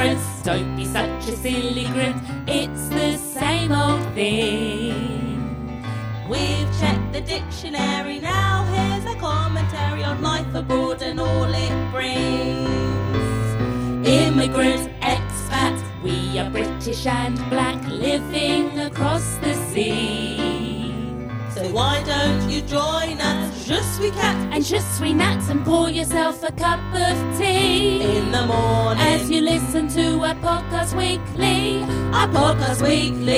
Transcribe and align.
difference. 0.00 0.42
Don't 0.42 0.76
be 0.76 0.84
such 0.84 1.28
a 1.28 1.36
silly 1.36 1.86
grit. 1.86 2.14
It's 2.46 2.88
the 2.88 3.16
same 3.16 3.72
old 3.72 4.02
thing. 4.14 5.84
We've 6.28 6.70
checked 6.80 7.12
the 7.12 7.20
dictionary 7.20 8.20
now. 8.20 8.64
Here's 8.64 9.04
a 9.04 9.18
commentary 9.18 10.04
on 10.04 10.22
life 10.22 10.54
abroad 10.54 11.02
and 11.02 11.20
all 11.20 11.52
it 11.52 11.90
brings. 11.92 12.68
Immigrants, 14.06 14.88
expats, 15.02 15.82
we 16.02 16.38
are 16.38 16.50
British 16.50 17.06
and 17.06 17.36
black, 17.50 17.82
living 17.88 18.78
across 18.78 19.36
the 19.36 19.54
sea. 19.70 20.38
So 21.54 21.62
why 21.72 22.02
don't 22.04 22.48
you 22.48 22.62
join 22.62 23.20
us? 23.20 23.49
Je 23.70 23.80
suis 23.94 24.10
cat 24.10 24.34
And 24.50 24.64
just 24.64 24.98
sweet 24.98 25.14
nuts 25.14 25.48
and 25.48 25.64
pour 25.64 25.88
yourself 25.88 26.42
a 26.42 26.50
cup 26.50 26.80
of 26.92 27.38
tea. 27.38 28.02
in 28.02 28.32
the 28.32 28.44
morning. 28.44 29.00
As 29.00 29.30
you 29.30 29.42
listen 29.42 29.86
to 29.90 30.18
our 30.24 30.34
podcast 30.34 30.92
weekly, 30.96 31.80
our 32.12 32.26
podcast 32.26 32.82
weekly. 32.82 33.36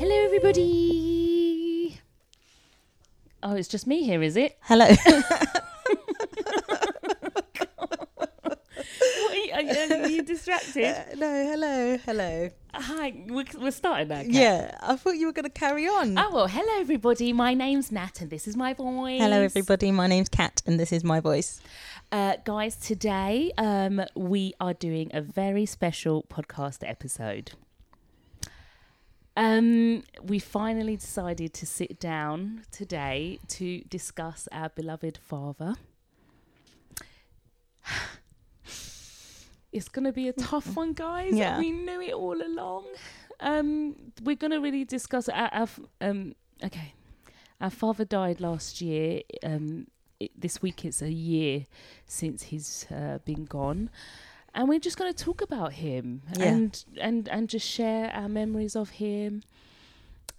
Hello, 0.00 0.24
everybody. 0.24 2.00
Oh, 3.44 3.54
it's 3.54 3.68
just 3.68 3.86
me 3.86 4.02
here, 4.02 4.24
is 4.24 4.36
it? 4.36 4.58
Hello. 4.62 4.88
What 9.54 9.70
are, 9.70 10.08
you, 10.08 10.22
are, 10.48 10.52
are 10.52 10.56
you 10.56 10.64
distracted? 10.64 11.18
no, 11.18 11.46
hello, 11.46 11.98
hello. 12.04 12.50
Hi, 12.74 13.12
we're, 13.28 13.44
we're 13.58 13.70
starting 13.70 14.08
now. 14.08 14.22
Kat. 14.22 14.26
Yeah, 14.30 14.76
I 14.80 14.96
thought 14.96 15.16
you 15.16 15.26
were 15.26 15.32
going 15.32 15.44
to 15.44 15.50
carry 15.50 15.86
on. 15.86 16.18
Oh 16.18 16.30
well, 16.32 16.46
hello 16.46 16.80
everybody. 16.80 17.32
My 17.32 17.54
name's 17.54 17.92
Nat, 17.92 18.20
and 18.20 18.30
this 18.30 18.48
is 18.48 18.56
my 18.56 18.74
voice. 18.74 19.20
Hello, 19.20 19.40
everybody. 19.40 19.90
My 19.92 20.06
name's 20.06 20.28
Kat, 20.28 20.62
and 20.66 20.78
this 20.78 20.92
is 20.92 21.04
my 21.04 21.20
voice. 21.20 21.60
Uh, 22.12 22.36
guys, 22.44 22.76
today 22.76 23.52
um, 23.58 24.02
we 24.14 24.54
are 24.60 24.74
doing 24.74 25.10
a 25.14 25.20
very 25.20 25.66
special 25.66 26.24
podcast 26.28 26.88
episode. 26.88 27.52
Um, 29.36 30.04
we 30.22 30.38
finally 30.38 30.96
decided 30.96 31.54
to 31.54 31.66
sit 31.66 31.98
down 31.98 32.62
today 32.70 33.40
to 33.48 33.80
discuss 33.82 34.48
our 34.52 34.68
beloved 34.68 35.18
father. 35.18 35.74
It's 39.74 39.88
going 39.88 40.04
to 40.04 40.12
be 40.12 40.28
a 40.28 40.32
tough 40.32 40.76
one, 40.76 40.92
guys. 40.92 41.34
Yeah. 41.34 41.58
We 41.58 41.70
knew 41.72 42.00
it 42.00 42.12
all 42.14 42.40
along. 42.40 42.84
Um, 43.40 43.96
we're 44.22 44.36
going 44.36 44.52
to 44.52 44.60
really 44.60 44.84
discuss 44.84 45.28
our, 45.28 45.48
our 45.52 45.68
um, 46.00 46.34
okay. 46.62 46.94
Our 47.60 47.70
father 47.70 48.04
died 48.04 48.40
last 48.40 48.80
year. 48.80 49.22
Um, 49.42 49.88
it, 50.20 50.30
this 50.40 50.62
week 50.62 50.84
it's 50.84 51.02
a 51.02 51.10
year 51.12 51.66
since 52.06 52.44
he's 52.44 52.86
uh, 52.90 53.18
been 53.24 53.44
gone, 53.46 53.90
and 54.54 54.68
we're 54.68 54.78
just 54.78 54.96
going 54.96 55.12
to 55.12 55.24
talk 55.24 55.40
about 55.42 55.72
him 55.72 56.22
Yeah. 56.38 56.44
and 56.46 56.84
and 57.00 57.28
and 57.28 57.48
just 57.48 57.66
share 57.68 58.10
our 58.14 58.28
memories 58.28 58.76
of 58.76 58.90
him. 58.90 59.42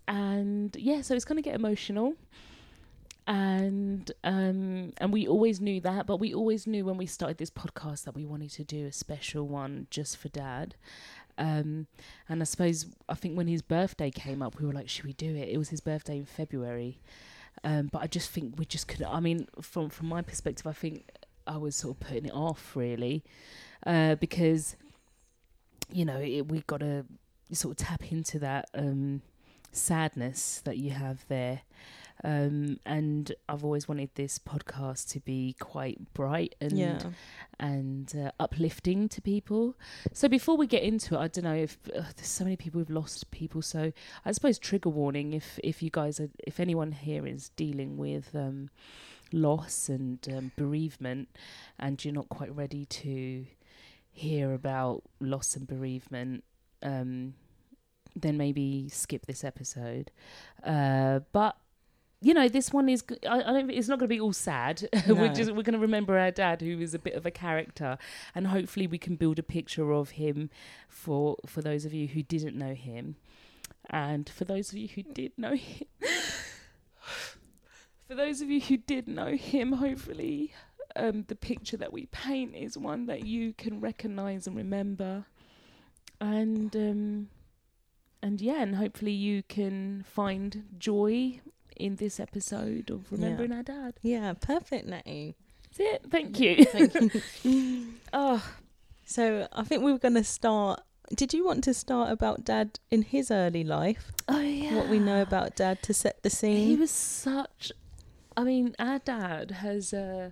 And 0.07 0.75
yeah, 0.79 1.01
so 1.01 1.13
it's 1.15 1.25
going 1.25 1.37
to 1.37 1.41
get 1.49 1.55
emotional. 1.55 2.13
And 3.27 4.11
um 4.23 4.93
and 4.97 5.11
we 5.11 5.27
always 5.27 5.59
knew 5.59 5.81
that, 5.81 6.05
but 6.05 6.17
we 6.17 6.33
always 6.33 6.67
knew 6.67 6.85
when 6.85 6.97
we 6.97 7.07
started 7.07 7.37
this 7.37 7.49
podcast 7.49 8.03
that 8.03 8.15
we 8.15 8.25
wanted 8.25 8.51
to 8.51 8.63
do 8.63 8.85
a 8.85 8.91
special 8.91 9.47
one 9.47 9.87
just 9.89 10.17
for 10.17 10.29
dad. 10.29 10.75
Um, 11.37 11.87
and 12.29 12.41
I 12.41 12.45
suppose 12.45 12.85
I 13.09 13.15
think 13.15 13.35
when 13.35 13.47
his 13.47 13.61
birthday 13.61 14.11
came 14.11 14.41
up, 14.41 14.59
we 14.59 14.65
were 14.65 14.73
like, 14.73 14.89
should 14.89 15.05
we 15.05 15.13
do 15.13 15.35
it? 15.35 15.49
It 15.49 15.57
was 15.57 15.69
his 15.69 15.81
birthday 15.81 16.17
in 16.17 16.25
February. 16.25 16.99
Um, 17.63 17.89
but 17.91 18.01
I 18.01 18.07
just 18.07 18.29
think 18.29 18.55
we 18.57 18.65
just 18.65 18.87
couldn't. 18.87 19.07
I 19.07 19.19
mean, 19.19 19.47
from 19.61 19.89
from 19.89 20.07
my 20.07 20.21
perspective, 20.21 20.67
I 20.67 20.73
think 20.73 21.09
I 21.47 21.57
was 21.57 21.75
sort 21.75 21.95
of 21.95 22.07
putting 22.07 22.25
it 22.25 22.33
off 22.33 22.75
really, 22.75 23.23
uh, 23.85 24.15
because 24.15 24.75
you 25.91 26.05
know 26.05 26.19
it, 26.19 26.47
we 26.47 26.61
got 26.67 26.81
to 26.81 27.05
sort 27.51 27.79
of 27.79 27.87
tap 27.87 28.11
into 28.11 28.39
that 28.39 28.69
um, 28.75 29.21
sadness 29.71 30.61
that 30.65 30.77
you 30.77 30.91
have 30.91 31.25
there. 31.27 31.61
Um, 32.23 32.79
and 32.85 33.31
I've 33.49 33.63
always 33.63 33.87
wanted 33.87 34.09
this 34.15 34.39
podcast 34.39 35.09
to 35.11 35.19
be 35.19 35.55
quite 35.59 36.13
bright 36.13 36.55
and 36.61 36.77
Yeah. 36.77 36.99
and 37.59 38.11
uh, 38.15 38.31
uplifting 38.39 39.09
to 39.09 39.21
people. 39.21 39.75
So 40.13 40.27
before 40.27 40.55
we 40.57 40.65
get 40.65 40.81
into 40.83 41.15
it, 41.15 41.19
I 41.19 41.27
don't 41.27 41.43
know 41.43 41.53
if 41.55 41.77
uh, 41.89 42.01
there's 42.15 42.27
so 42.27 42.43
many 42.45 42.55
people 42.55 42.79
who've 42.79 42.89
lost 42.89 43.29
people. 43.31 43.61
So 43.61 43.91
I 44.23 44.31
suppose 44.31 44.57
trigger 44.57 44.89
warning 44.89 45.33
if 45.33 45.59
if 45.63 45.83
you 45.83 45.89
guys 45.91 46.19
are 46.19 46.29
if 46.47 46.59
anyone 46.59 46.93
here 46.93 47.27
is 47.27 47.49
dealing 47.49 47.97
with 47.97 48.33
um, 48.33 48.69
loss 49.33 49.89
and 49.89 50.19
um, 50.35 50.51
bereavement, 50.55 51.27
and 51.77 52.03
you're 52.03 52.13
not 52.13 52.29
quite 52.29 52.55
ready 52.55 52.85
to 52.85 53.45
hear 54.09 54.53
about 54.53 55.03
loss 55.19 55.55
and 55.57 55.67
bereavement. 55.67 56.43
Um, 56.81 57.33
then 58.15 58.37
maybe 58.37 58.87
skip 58.87 59.25
this 59.25 59.43
episode. 59.43 60.09
Uh, 60.63 61.19
but 61.33 61.57
you 62.25 62.33
know, 62.33 62.49
this 62.49 62.73
one 62.73 62.89
is. 62.89 63.03
I 63.29 63.43
don't. 63.43 63.69
It's 63.69 63.87
not 63.87 63.99
going 63.99 64.09
to 64.09 64.15
be 64.15 64.19
all 64.19 64.33
sad. 64.33 64.89
No. 65.07 65.13
we're 65.13 65.31
just. 65.31 65.51
We're 65.51 65.61
going 65.61 65.73
to 65.73 65.79
remember 65.79 66.17
our 66.17 66.31
dad, 66.31 66.59
who 66.59 66.79
is 66.81 66.95
a 66.95 66.99
bit 66.99 67.13
of 67.13 67.23
a 67.23 67.29
character, 67.29 67.99
and 68.33 68.47
hopefully 68.47 68.87
we 68.87 68.97
can 68.97 69.15
build 69.15 69.37
a 69.37 69.43
picture 69.43 69.91
of 69.91 70.11
him 70.11 70.49
for 70.89 71.37
for 71.45 71.61
those 71.61 71.85
of 71.85 71.93
you 71.93 72.07
who 72.07 72.23
didn't 72.23 72.57
know 72.57 72.73
him, 72.73 73.17
and 73.91 74.27
for 74.27 74.43
those 74.43 74.69
of 74.69 74.77
you 74.79 74.87
who 74.87 75.03
did 75.03 75.33
know 75.37 75.53
him. 75.53 75.85
for 78.07 78.15
those 78.15 78.41
of 78.41 78.49
you 78.49 78.59
who 78.59 78.77
did 78.77 79.07
know 79.07 79.35
him, 79.35 79.73
hopefully, 79.73 80.51
um, 80.95 81.25
the 81.27 81.35
picture 81.35 81.77
that 81.77 81.93
we 81.93 82.07
paint 82.07 82.55
is 82.55 82.75
one 82.75 83.05
that 83.05 83.23
you 83.23 83.53
can 83.53 83.79
recognise 83.79 84.47
and 84.47 84.57
remember, 84.57 85.25
and 86.19 86.75
um, 86.75 87.27
and 88.23 88.41
yeah, 88.41 88.63
and 88.63 88.77
hopefully 88.77 89.11
you 89.11 89.43
can 89.43 90.03
find 90.07 90.63
joy 90.79 91.39
in 91.75 91.95
this 91.97 92.19
episode 92.19 92.89
of 92.89 93.11
remembering 93.11 93.51
our 93.51 93.63
dad. 93.63 93.95
Yeah, 94.01 94.33
perfect, 94.33 94.87
Natty. 94.87 95.35
That's 95.63 95.79
it. 95.79 96.11
Thank 96.11 96.39
you. 96.39 96.65
Thank 96.65 97.13
you. 97.43 97.87
oh, 98.13 98.43
so 99.05 99.47
I 99.51 99.63
think 99.63 99.83
we 99.83 99.91
were 99.91 99.99
going 99.99 100.15
to 100.15 100.23
start. 100.23 100.81
Did 101.13 101.33
you 101.33 101.45
want 101.45 101.63
to 101.65 101.73
start 101.73 102.11
about 102.11 102.43
Dad 102.45 102.79
in 102.89 103.03
his 103.03 103.29
early 103.29 103.63
life? 103.63 104.11
oh 104.27 104.39
yeah. 104.39 104.75
What 104.75 104.89
we 104.89 104.99
know 104.99 105.21
about 105.21 105.55
Dad 105.55 105.83
to 105.83 105.93
set 105.93 106.23
the 106.23 106.29
scene? 106.29 106.67
He 106.67 106.75
was 106.75 106.91
such. 106.91 107.71
I 108.35 108.43
mean, 108.43 108.75
our 108.79 108.99
dad 108.99 109.51
has. 109.51 109.93
Uh, 109.93 110.31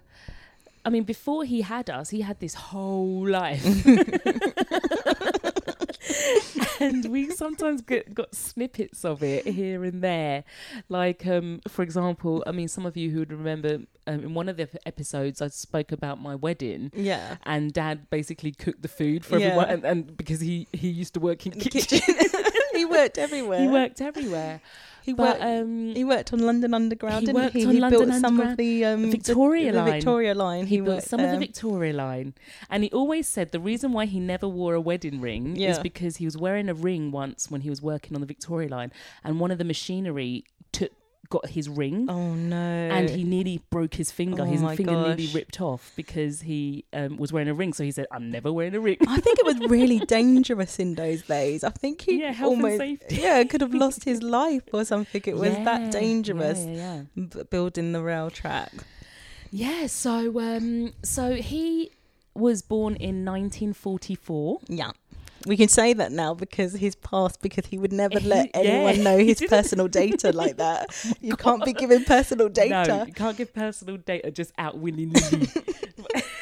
I 0.86 0.90
mean, 0.90 1.03
before 1.03 1.46
he 1.46 1.62
had 1.62 1.90
us, 1.90 2.09
he 2.09 2.22
had 2.22 2.40
this 2.40 2.56
whole 2.56 3.28
life. 3.28 3.64
and 6.84 7.06
we 7.12 7.30
sometimes 7.32 7.82
get 7.82 8.14
got 8.14 8.36
snippets 8.36 9.04
of 9.06 9.24
it 9.24 9.46
here 9.48 9.84
and 9.84 10.02
there. 10.04 10.44
Like, 10.90 11.26
um, 11.28 11.62
for 11.68 11.82
example, 11.84 12.44
I 12.48 12.52
mean, 12.52 12.68
some 12.68 12.86
of 12.86 12.96
you 12.98 13.10
who 13.12 13.20
would 13.20 13.32
remember 13.32 13.80
um, 14.08 14.20
in 14.22 14.34
one 14.34 14.50
of 14.50 14.58
the 14.58 14.68
episodes, 14.86 15.42
I 15.42 15.48
spoke 15.48 15.92
about 15.92 16.22
my 16.22 16.36
wedding. 16.36 16.92
yeah. 16.94 17.38
And 17.44 17.72
dad 17.74 18.10
basically 18.10 18.52
cooked 18.52 18.82
the 18.82 18.88
food 18.88 19.24
for 19.26 19.38
Yeah. 19.38 19.48
everyone, 19.48 19.70
and, 19.70 19.84
and 19.86 20.18
because 20.18 20.42
he 20.42 20.68
he 20.74 20.90
used 20.90 21.14
to 21.16 21.20
work 21.20 21.46
in 21.46 21.54
The 21.58 21.70
kitchen, 21.70 22.00
kitchen. 22.00 22.16
he 22.74 22.86
worked 22.86 23.18
everywhere. 23.18 23.62
he 23.62 23.68
worked 23.68 24.02
everywhere. 24.02 24.62
He 25.03 25.14
But 25.14 25.40
worked. 25.40 25.44
um, 25.44 25.96
he 25.96 26.03
worked 26.03 26.34
on 26.34 26.40
London 26.40 26.74
Underground, 26.74 27.28
he 27.28 27.34
worked 27.34 27.56
he? 27.56 27.66
on 27.66 27.74
he 27.74 27.80
London 27.80 28.08
built 28.08 28.22
some 28.22 28.40
of 28.40 28.58
the 28.58 28.86
um, 28.86 29.12
Victoria 29.12 29.72
the, 29.72 29.78
line. 29.80 29.91
Victoria 29.94 30.34
line. 30.34 30.66
he, 30.68 30.78
built 30.78 30.88
worked 30.97 31.08
some 31.08 31.19
of 31.19 31.31
the. 31.31 31.38
Victoria 31.38 31.94
line, 31.94 32.34
and 32.69 32.84
he 32.84 32.90
always 32.91 33.28
said 33.28 33.52
the 33.52 33.59
reason 33.59 33.91
why 33.91 34.06
he 34.06 34.19
never 34.19 34.47
wore 34.47 34.74
a 34.75 34.81
wedding 34.81 35.19
ring 35.19 35.58
is 35.59 35.78
because 35.80 36.18
he 36.18 36.25
was 36.25 36.38
wearing 36.38 36.69
a 36.69 36.74
ring 36.74 37.12
once 37.12 37.52
when 37.52 37.62
he 37.62 37.69
was 37.69 37.81
working 37.81 38.16
on 38.16 38.22
the 38.22 38.28
Victoria 38.28 38.69
line, 38.69 38.91
and 39.24 39.40
one 39.40 39.52
of 39.52 39.58
the 39.58 39.64
machinery 39.66 40.46
took 40.72 40.91
got 41.36 41.46
his 41.58 41.68
ring. 41.68 42.00
Oh 42.09 42.34
no! 42.35 42.56
And 42.97 43.09
he 43.09 43.24
nearly 43.24 43.58
broke 43.76 43.96
his 43.96 44.12
finger. 44.12 44.44
Oh 44.44 44.52
his 44.53 44.62
finger 44.78 44.94
nearly 45.08 45.28
ripped 45.38 45.59
off 45.70 45.91
because 45.96 46.41
he 46.41 46.85
um, 46.94 47.18
was 47.18 47.34
wearing 47.34 47.50
a 47.50 47.53
ring. 47.62 47.74
So 47.74 47.84
he 47.84 47.91
said, 47.91 48.08
"I'm 48.12 48.30
never 48.38 48.52
wearing 48.58 48.76
a 48.76 48.80
ring." 48.80 48.97
I 49.08 49.20
think 49.20 49.40
it 49.40 49.46
was 49.52 49.59
really 49.78 50.00
dangerous 50.00 50.80
in 50.80 50.96
those 50.96 51.22
days. 51.24 51.64
I 51.64 51.72
think 51.72 52.02
he 52.02 52.14
Yeah, 52.22 52.35
almost 52.44 52.82
yeah 53.09 53.44
could 53.44 53.62
have 53.62 53.74
lost 53.74 54.03
his 54.03 54.22
life 54.40 54.64
or 54.74 54.85
something. 54.85 55.24
It 55.26 55.35
was 55.35 55.53
Yeah, 55.53 55.64
that 55.70 55.91
dangerous 55.91 56.59
yeah. 56.66 57.03
b- 57.16 57.44
building 57.50 57.91
the 57.94 58.02
rail 58.02 58.29
track. 58.29 58.72
Yeah, 59.52 59.88
so 59.88 60.40
um 60.40 60.94
so 61.03 61.24
he 61.52 61.91
was 62.36 62.62
born 62.64 62.94
in 62.96 63.24
1944. 63.26 64.59
Yeah. 64.68 64.91
We 65.45 65.57
can 65.57 65.67
say 65.67 65.93
that 65.93 66.11
now 66.11 66.34
because 66.34 66.73
he's 66.73 66.95
passed 66.95 67.41
because 67.41 67.66
he 67.66 67.78
would 67.78 67.91
never 67.91 68.19
let 68.19 68.45
Yeah, 68.53 68.61
anyone 68.61 69.03
know 69.03 69.17
his 69.17 69.41
personal 69.41 69.87
data 69.87 70.31
like 70.31 70.57
that. 70.57 70.90
You 71.22 71.35
can't 71.35 71.63
be 71.63 71.73
giving 71.73 72.03
personal 72.05 72.49
data. 72.49 72.87
No, 72.87 73.03
you 73.05 73.13
can't 73.13 73.37
give 73.37 73.53
personal 73.53 73.97
data 73.97 74.31
just 74.31 74.51
out 74.57 74.78
willy 74.78 75.05
nilly. 75.05 75.47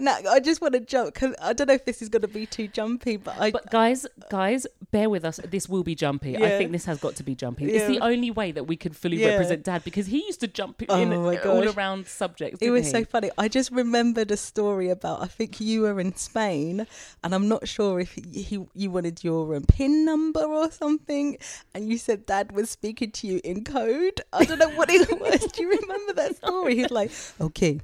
Now, 0.00 0.18
I 0.28 0.40
just 0.40 0.60
want 0.60 0.74
to 0.74 0.80
jump 0.80 1.14
because 1.14 1.34
I 1.40 1.52
don't 1.52 1.68
know 1.68 1.74
if 1.74 1.84
this 1.84 2.02
is 2.02 2.08
going 2.08 2.22
to 2.22 2.28
be 2.28 2.46
too 2.46 2.68
jumpy, 2.68 3.16
but 3.16 3.34
I 3.40 3.50
but 3.50 3.70
guys, 3.70 4.06
guys, 4.30 4.66
bear 4.90 5.08
with 5.08 5.24
us. 5.24 5.40
This 5.48 5.68
will 5.68 5.82
be 5.82 5.94
jumpy. 5.94 6.36
I 6.36 6.50
think 6.58 6.72
this 6.72 6.84
has 6.84 6.98
got 6.98 7.16
to 7.16 7.22
be 7.22 7.34
jumpy. 7.34 7.70
It's 7.72 7.86
the 7.86 8.00
only 8.00 8.30
way 8.30 8.52
that 8.52 8.64
we 8.64 8.76
could 8.76 8.96
fully 8.96 9.16
Yeah. 9.18 9.28
represent 9.32 9.64
Dad 9.64 9.84
because 9.84 10.06
he 10.06 10.18
used 10.26 10.40
to 10.40 10.48
jump 10.48 10.82
in 10.82 10.90
Oh 10.90 11.22
my 11.22 11.38
all 11.38 11.68
around 11.70 12.06
subjects. 12.06 12.58
It 12.60 12.70
was 12.70 12.86
he? 12.86 12.90
so 12.92 13.04
funny. 13.04 13.30
I 13.38 13.48
just 13.48 13.70
remembered 13.70 14.30
a 14.30 14.36
story 14.36 14.90
about. 14.90 15.22
I 15.22 15.26
think 15.26 15.60
you 15.60 15.82
were 15.82 15.98
in 16.00 16.14
Spain, 16.16 16.86
and 17.24 17.34
I'm 17.34 17.48
not 17.48 17.66
sure 17.68 18.00
if 18.00 18.12
he, 18.14 18.42
he 18.42 18.66
you 18.74 18.90
wanted 18.90 19.22
your 19.24 19.54
um, 19.56 19.64
pin 19.64 20.04
number 20.04 20.44
or 20.44 20.70
something, 20.70 21.38
and 21.74 21.88
you 21.88 21.98
said 21.98 22.26
Dad 22.26 22.52
was 22.52 22.70
speaking 22.70 23.10
to 23.12 23.26
you 23.26 23.40
in 23.44 23.64
code. 23.64 24.20
I 24.32 24.44
don't 24.44 24.58
know 24.58 24.70
what 24.70 24.90
it 24.90 25.08
was. 25.20 25.40
Do 25.52 25.62
you 25.62 25.70
remember 25.70 26.12
that 26.14 26.36
story? 26.42 26.76
He's 26.76 26.90
like, 26.90 27.10
"Okay, 27.40 27.80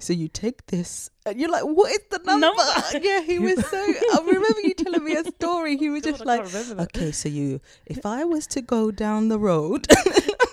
so 0.00 0.12
you 0.12 0.28
take 0.28 0.66
this," 0.66 1.10
and 1.26 1.40
you're 1.40 1.50
like, 1.50 1.62
"What 1.64 1.90
is 1.92 2.00
the 2.10 2.18
number?" 2.24 2.46
Number? 2.46 2.62
Yeah, 3.00 3.20
he 3.22 3.38
was 3.38 3.64
so. 3.66 3.76
I 3.78 4.18
remember 4.24 4.60
you 4.62 4.74
telling 4.74 5.04
me 5.04 5.14
a 5.14 5.24
story. 5.24 5.76
He 5.76 5.88
was 5.90 6.02
God, 6.02 6.10
just 6.10 6.22
I 6.22 6.24
like, 6.24 6.40
can't 6.42 6.52
remember 6.54 6.74
that. 6.74 6.96
"Okay, 6.96 7.12
so 7.12 7.28
you, 7.28 7.60
if 7.86 8.04
I 8.04 8.24
was 8.24 8.46
to 8.48 8.60
go 8.62 8.90
down 8.90 9.28
the 9.28 9.38
road." 9.38 9.86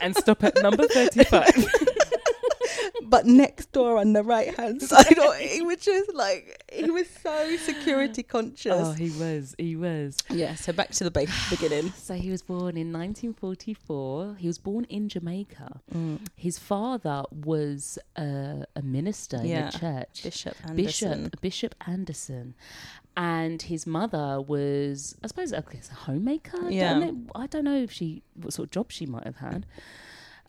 and 0.02 0.16
stop 0.16 0.44
at 0.44 0.62
number 0.62 0.88
thirty-five. 0.88 1.66
but 3.10 3.26
next 3.26 3.72
door 3.72 3.98
on 3.98 4.14
the 4.14 4.24
right 4.24 4.56
hand 4.56 4.82
side. 4.92 5.18
Or 5.18 5.34
he 5.36 5.62
was 5.62 5.78
just 5.78 6.14
like 6.14 6.64
he 6.72 6.90
was 6.90 7.08
so 7.10 7.56
security 7.58 8.24
conscious. 8.36 8.74
oh, 8.76 8.92
he 8.94 9.10
was. 9.12 9.56
He 9.58 9.76
was. 9.76 10.18
yeah. 10.30 10.56
So 10.56 10.74
back 10.74 10.92
to 10.92 11.04
the 11.04 11.12
beginning. 11.50 11.92
So 11.98 12.14
he 12.16 12.30
was 12.32 12.42
born 12.42 12.78
in 12.78 12.92
1944. 12.94 14.36
He 14.40 14.48
was 14.48 14.58
born 14.58 14.86
in 14.86 15.10
Jamaica. 15.10 15.82
Mm. 15.94 16.20
His 16.36 16.60
father 16.60 17.24
was 17.32 17.98
uh, 18.18 18.64
a 18.76 18.82
minister 18.82 19.40
Yeah. 19.44 19.58
in 19.60 19.66
the 19.72 19.78
church. 19.80 20.24
Bishop 20.24 20.56
Anderson. 20.66 20.76
Bishop 21.24 21.42
Bishop 21.42 21.76
Anderson, 21.88 22.56
and 23.16 23.62
his 23.64 23.88
mother 23.88 24.40
was, 24.42 25.16
I 25.24 25.28
suppose, 25.28 25.52
a 25.54 25.64
homemaker. 26.06 26.70
Yeah. 26.70 27.12
I 27.36 27.48
don't 27.48 27.64
know 27.64 27.78
if 27.78 27.92
she 27.92 28.22
what 28.36 28.54
sort 28.54 28.68
of 28.68 28.72
job 28.72 28.92
she 28.92 29.06
might 29.06 29.24
have 29.26 29.38
had. 29.38 29.66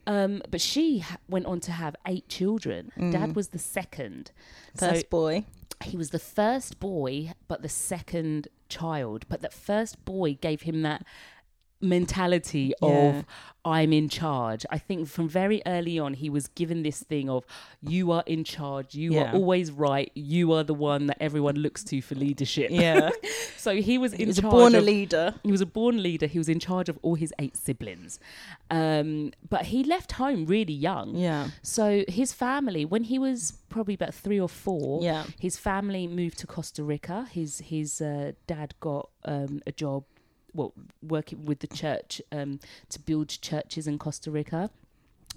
Um, 0.08 0.42
but 0.50 0.60
she 0.62 1.00
ha- 1.00 1.18
went 1.28 1.44
on 1.46 1.60
to 1.60 1.72
have 1.72 1.94
eight 2.06 2.28
children. 2.28 2.90
Dad 3.12 3.36
was 3.36 3.48
the 3.48 3.58
second. 3.58 4.32
Mm. 4.76 4.80
First 4.80 5.10
boy. 5.10 5.44
He 5.84 5.96
was 5.96 6.10
the 6.10 6.18
first 6.18 6.80
boy, 6.80 7.34
but 7.46 7.60
the 7.62 7.68
second 7.68 8.48
child. 8.70 9.26
But 9.28 9.42
that 9.42 9.52
first 9.52 10.02
boy 10.06 10.38
gave 10.40 10.62
him 10.62 10.82
that 10.82 11.04
mentality 11.80 12.72
Yeah. 12.82 12.88
of 12.88 13.24
I'm 13.64 13.92
in 13.92 14.08
charge. 14.08 14.64
I 14.70 14.78
think 14.78 15.08
from 15.08 15.28
very 15.28 15.60
early 15.66 15.98
on 15.98 16.14
he 16.14 16.30
was 16.30 16.46
given 16.48 16.82
this 16.84 17.02
thing 17.02 17.28
of 17.28 17.44
you 17.82 18.12
are 18.12 18.22
in 18.24 18.42
charge, 18.44 18.94
you 18.94 19.12
Yeah. 19.14 19.32
are 19.32 19.34
always 19.34 19.70
right, 19.70 20.10
you 20.14 20.52
are 20.54 20.62
the 20.64 20.72
one 20.74 21.06
that 21.06 21.18
everyone 21.20 21.56
looks 21.56 21.84
to 21.84 22.00
for 22.00 22.14
leadership. 22.14 22.70
Yeah. 22.70 23.10
so 23.58 23.74
he 23.76 23.98
was 23.98 24.12
in 24.14 24.20
he 24.20 24.26
was 24.26 24.38
charge 24.40 24.50
born 24.52 24.74
a 24.74 24.80
leader. 24.80 25.34
he 25.42 25.50
was 25.52 25.60
a 25.60 25.66
born 25.66 26.02
leader. 26.02 26.26
He 26.26 26.38
was 26.38 26.48
in 26.48 26.60
charge 26.60 26.88
of 26.88 26.98
all 27.02 27.16
his 27.16 27.34
eight 27.38 27.56
siblings. 27.58 28.18
Um, 28.70 29.32
but 29.48 29.66
he 29.66 29.84
left 29.84 30.12
home 30.12 30.46
really 30.46 30.72
young. 30.72 31.14
Yeah. 31.16 31.48
So 31.62 32.04
his 32.08 32.32
family, 32.32 32.84
when 32.86 33.04
he 33.04 33.18
was 33.18 33.52
probably 33.68 33.94
about 33.94 34.14
three 34.14 34.40
or 34.40 34.48
four, 34.48 35.02
Yeah. 35.02 35.24
his 35.38 35.58
family 35.58 36.06
moved 36.06 36.38
to 36.38 36.46
Costa 36.46 36.82
Rica. 36.82 37.26
His 37.30 37.58
his 37.58 38.00
uh, 38.00 38.32
dad 38.46 38.74
got 38.80 39.10
um, 39.24 39.60
a 39.66 39.72
job, 39.72 40.04
well, 40.54 40.72
working 41.02 41.44
with 41.44 41.60
the 41.60 41.66
church 41.66 42.20
um, 42.32 42.60
to 42.90 42.98
build 42.98 43.28
churches 43.28 43.86
in 43.86 43.98
Costa 43.98 44.30
Rica. 44.30 44.70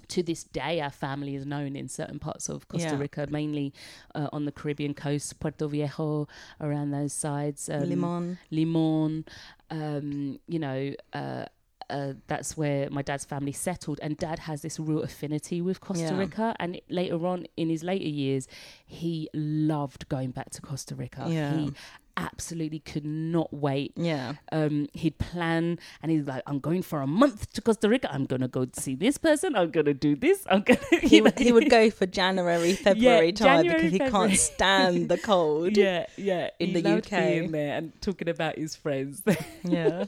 To 0.08 0.22
this 0.22 0.44
day, 0.44 0.80
our 0.80 0.90
family 0.90 1.34
is 1.34 1.46
known 1.46 1.74
in 1.74 1.88
certain 1.88 2.18
parts 2.18 2.48
of 2.50 2.68
Costa 2.68 2.88
Yeah. 2.88 2.98
Rica, 2.98 3.26
mainly 3.30 3.72
uh, 4.14 4.28
on 4.32 4.44
the 4.44 4.52
Caribbean 4.52 4.92
coast, 4.94 5.40
Puerto 5.40 5.66
Viejo, 5.68 6.28
around 6.60 6.90
those 6.90 7.12
sides. 7.14 7.70
Um, 7.70 7.88
Limon. 7.88 8.38
Limon, 8.50 9.24
um, 9.70 10.38
you 10.46 10.58
know, 10.58 10.92
uh, 11.14 11.46
uh, 11.90 12.12
that's 12.26 12.56
where 12.56 12.88
my 12.90 13.02
dad's 13.02 13.24
family 13.24 13.52
settled. 13.52 13.98
And 14.02 14.16
dad 14.16 14.40
has 14.40 14.62
this 14.62 14.78
real 14.80 15.02
affinity 15.02 15.60
with 15.60 15.80
Costa 15.80 16.04
Yeah. 16.04 16.18
Rica. 16.18 16.56
And 16.58 16.80
later 16.88 17.26
on 17.26 17.46
in 17.56 17.68
his 17.68 17.82
later 17.82 18.08
years, 18.08 18.48
he 18.86 19.28
loved 19.34 20.08
going 20.08 20.30
back 20.30 20.50
to 20.50 20.60
Costa 20.62 20.94
Rica. 20.94 21.26
Yeah. 21.28 21.56
He 21.56 21.72
absolutely 22.18 22.78
could 22.78 23.06
not 23.06 23.52
wait. 23.54 23.92
Yeah. 23.96 24.34
Um, 24.52 24.86
he'd 24.92 25.16
plan 25.18 25.78
and 26.02 26.12
he's 26.12 26.26
like, 26.26 26.42
I'm 26.46 26.58
going 26.58 26.82
for 26.82 27.00
a 27.00 27.06
month 27.06 27.52
to 27.54 27.62
Costa 27.62 27.88
Rica. 27.88 28.12
I'm 28.12 28.26
going 28.26 28.42
to 28.42 28.48
go 28.48 28.66
see 28.74 28.94
this 28.94 29.16
person. 29.16 29.56
I'm 29.56 29.70
going 29.70 29.86
to 29.86 29.94
do 29.94 30.14
this. 30.14 30.44
I'm 30.50 30.60
going 30.60 30.78
to. 30.90 30.96
He 30.98 31.22
would, 31.22 31.38
he 31.38 31.52
would 31.52 31.70
go 31.70 31.88
for 31.90 32.04
January, 32.04 32.74
February 32.88 33.32
time 33.32 33.64
January, 33.64 33.76
because 33.78 33.92
he 33.92 33.98
February. 33.98 34.28
can't 34.28 34.38
stand 34.38 35.08
the 35.08 35.16
cold. 35.18 35.76
Yeah, 35.82 36.04
yeah. 36.18 36.50
In 36.60 36.68
he 36.70 36.80
the 36.82 36.96
UK. 36.98 37.10
being 37.10 37.50
there 37.52 37.78
and 37.78 37.98
talking 38.02 38.28
about 38.28 38.58
his 38.58 38.76
friends. 38.76 39.22
Yeah. 39.64 40.04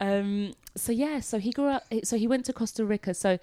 Um, 0.00 0.54
so 0.74 0.90
yeah, 0.90 1.20
so 1.20 1.38
he 1.38 1.52
grew 1.52 1.68
up. 1.68 1.84
So 2.02 2.16
he 2.16 2.26
went 2.26 2.44
to 2.46 2.52
Costa 2.52 2.84
Rica. 2.84 3.14
So 3.14 3.38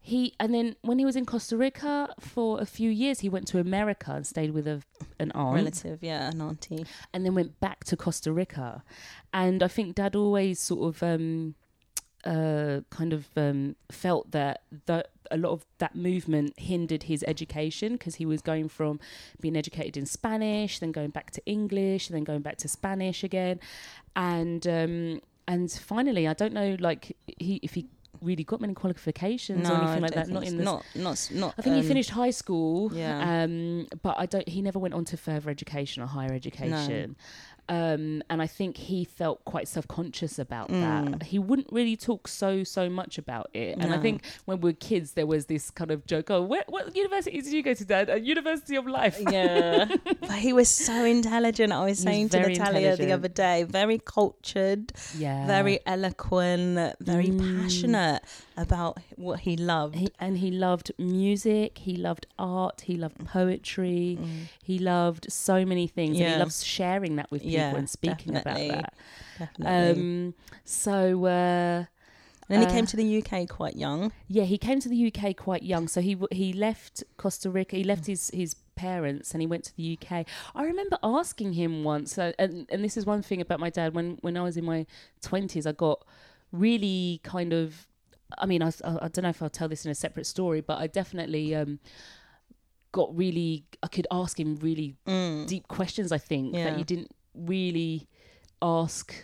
he 0.00 0.32
and 0.38 0.54
then 0.54 0.76
when 0.82 1.00
he 1.00 1.04
was 1.04 1.16
in 1.16 1.26
Costa 1.26 1.56
Rica 1.56 2.14
for 2.20 2.60
a 2.60 2.66
few 2.66 2.88
years, 2.90 3.20
he 3.20 3.28
went 3.28 3.48
to 3.48 3.58
America 3.58 4.12
and 4.12 4.24
stayed 4.24 4.52
with 4.52 4.68
a 4.68 4.82
an 5.18 5.32
aunt, 5.32 5.56
Relative. 5.56 5.98
Yeah. 6.02 6.30
An 6.30 6.40
auntie. 6.40 6.86
and 7.12 7.24
then 7.24 7.34
went 7.34 7.58
back 7.58 7.84
to 7.84 7.96
Costa 7.96 8.32
Rica. 8.32 8.84
And 9.32 9.62
I 9.62 9.68
think 9.68 9.96
Dad 9.96 10.14
always 10.14 10.60
sort 10.60 10.94
of 10.94 11.02
um, 11.02 11.56
uh, 12.24 12.80
kind 12.90 13.12
of 13.12 13.26
um, 13.36 13.76
felt 13.90 14.30
that 14.32 14.62
that 14.86 15.10
a 15.30 15.36
lot 15.36 15.52
of 15.52 15.66
that 15.78 15.94
movement 15.94 16.58
hindered 16.58 17.04
his 17.04 17.24
education 17.26 17.92
because 17.92 18.16
he 18.16 18.26
was 18.26 18.42
going 18.42 18.68
from 18.68 19.00
being 19.40 19.56
educated 19.56 19.96
in 19.96 20.06
Spanish, 20.06 20.78
then 20.78 20.92
going 20.92 21.10
back 21.10 21.30
to 21.32 21.42
English, 21.46 22.08
then 22.08 22.24
going 22.24 22.42
back 22.42 22.56
to 22.58 22.68
Spanish 22.68 23.24
again, 23.24 23.60
and 24.16 24.66
um, 24.66 25.20
and 25.46 25.70
finally, 25.70 26.26
I 26.26 26.34
don't 26.34 26.52
know, 26.52 26.76
like 26.80 27.16
he 27.38 27.60
if 27.62 27.74
he 27.74 27.88
really 28.24 28.44
got 28.44 28.60
many 28.60 28.74
qualifications 28.74 29.68
or 29.68 29.74
anything 29.74 30.02
like 30.02 30.14
that. 30.14 30.28
Not 30.28 30.44
in 30.44 30.58
the 30.58 30.64
not 30.64 30.84
not 30.94 31.28
not. 31.32 31.54
I 31.58 31.62
think 31.62 31.76
he 31.76 31.82
um, 31.82 31.86
finished 31.88 32.10
high 32.10 32.30
school. 32.30 32.92
yeah. 32.94 33.42
Um, 33.44 33.86
but 34.02 34.16
I 34.18 34.26
don't. 34.26 34.48
He 34.48 34.62
never 34.62 34.78
went 34.78 34.94
on 34.94 35.04
to 35.06 35.16
further 35.16 35.50
education 35.50 36.02
or 36.02 36.06
higher 36.06 36.32
education. 36.32 37.16
Um, 37.68 38.22
and 38.28 38.42
I 38.42 38.46
think 38.46 38.76
he 38.76 39.04
felt 39.04 39.44
quite 39.44 39.68
self 39.68 39.88
conscious 39.88 40.38
about 40.38 40.68
that. 40.68 41.22
He 41.24 41.38
wouldn't 41.38 41.68
really 41.72 41.96
talk 41.96 42.28
so 42.28 42.62
so 42.64 42.90
much 42.90 43.16
about 43.18 43.48
it. 43.54 43.78
And 43.78 43.92
I 43.92 43.98
Mm. 43.98 44.02
Think 44.02 44.24
when 44.44 44.60
we 44.60 44.70
were 44.70 44.74
kids, 44.74 45.12
there 45.12 45.26
was 45.26 45.46
this 45.46 45.70
kind 45.70 45.90
of 45.90 46.04
joke. 46.06 46.30
Oh, 46.30 46.42
where, 46.42 46.64
what 46.68 46.94
university 46.94 47.40
did 47.40 47.52
you 47.52 47.62
go 47.62 47.72
to, 47.72 47.84
Dad? 47.84 48.10
A 48.10 48.20
University 48.20 48.76
of 48.76 48.86
Life. 48.86 49.18
Yeah, 49.30 49.86
but 50.20 50.32
he 50.32 50.52
was 50.52 50.68
so 50.68 51.04
intelligent. 51.04 51.72
I 51.72 51.84
was 51.86 51.98
saying 52.00 52.28
to 52.30 52.40
Natalia 52.40 52.96
the 52.96 53.12
other 53.12 53.28
day, 53.28 53.62
very 53.62 53.98
cultured, 53.98 54.92
yeah. 55.16 55.46
very 55.46 55.80
eloquent, 55.86 56.96
very 57.00 57.28
Mm. 57.28 57.62
passionate 57.62 58.22
about 58.56 58.98
what 59.16 59.40
he 59.40 59.56
loved. 59.56 59.96
He, 59.96 60.08
and 60.20 60.38
he 60.38 60.50
loved 60.50 60.92
music. 60.98 61.78
He 61.78 61.96
loved 61.96 62.26
art. 62.38 62.82
He 62.82 62.96
loved 62.96 63.24
poetry. 63.26 64.18
He 64.62 64.78
loved 64.78 65.32
so 65.32 65.64
many 65.64 65.86
things. 65.86 66.18
And 66.20 66.26
Mm. 66.28 66.32
He 66.34 66.38
loves 66.38 66.64
sharing 66.64 67.16
that 67.16 67.30
with 67.30 67.42
people 67.42 67.54
Yeah, 67.58 67.74
and 67.76 67.88
speaking 67.90 68.34
definitely. 68.34 68.68
about 68.70 68.82
that. 68.82 68.94
Definitely. 69.38 70.02
Um, 70.02 70.34
so 70.64 71.24
uh, 71.26 71.84
and 72.46 72.48
then 72.48 72.60
he 72.60 72.66
uh, 72.66 72.70
came 72.70 72.86
to 72.86 72.96
the 72.96 73.18
UK 73.22 73.48
quite 73.48 73.74
young. 73.76 74.12
yeah, 74.28 74.44
he 74.44 74.58
came 74.58 74.78
to 74.80 74.88
the 74.88 75.12
UK 75.12 75.34
quite 75.36 75.62
young. 75.62 75.88
So 75.88 76.00
he 76.00 76.16
he 76.30 76.52
left 76.52 77.02
Costa 77.16 77.50
Rica. 77.50 77.76
He 77.76 77.84
left 77.84 78.06
his 78.06 78.30
his 78.34 78.54
parents 78.76 79.32
and 79.32 79.40
he 79.40 79.46
went 79.46 79.64
to 79.64 79.76
the 79.76 79.98
UK. 80.00 80.26
I 80.54 80.64
remember 80.64 80.98
asking 81.02 81.54
him 81.54 81.84
once, 81.84 82.18
uh, 82.18 82.32
and 82.38 82.66
and 82.70 82.84
this 82.84 82.96
is 82.96 83.06
one 83.06 83.22
thing 83.22 83.40
about 83.40 83.60
my 83.60 83.70
dad. 83.70 83.94
When 83.94 84.18
when 84.20 84.36
I 84.36 84.42
was 84.42 84.56
in 84.56 84.64
my 84.64 84.84
twenties, 85.22 85.66
I 85.66 85.72
got 85.72 86.04
really 86.52 87.20
kind 87.24 87.52
of. 87.52 87.86
I 88.38 88.46
mean, 88.46 88.62
I, 88.62 88.68
I, 88.84 89.08
don't 89.08 89.22
know 89.22 89.28
if 89.28 89.42
I'll 89.42 89.50
tell 89.50 89.68
this 89.68 89.84
in 89.84 89.90
a 89.90 89.94
separate 89.94 90.26
story, 90.26 90.60
but 90.60 90.78
I 90.80 90.86
definitely 90.86 91.54
um, 91.54 91.78
got 92.92 93.16
really. 93.16 93.64
I 93.82 93.86
could 93.88 94.06
ask 94.10 94.38
him 94.38 94.56
really 94.56 94.96
deep 95.46 95.68
questions. 95.68 96.12
I 96.12 96.18
think 96.18 96.54
Mm. 96.54 96.58
Yeah. 96.58 96.64
that 96.70 96.78
you 96.78 96.84
didn't 96.84 97.12
really 97.34 98.08
ask 98.62 99.14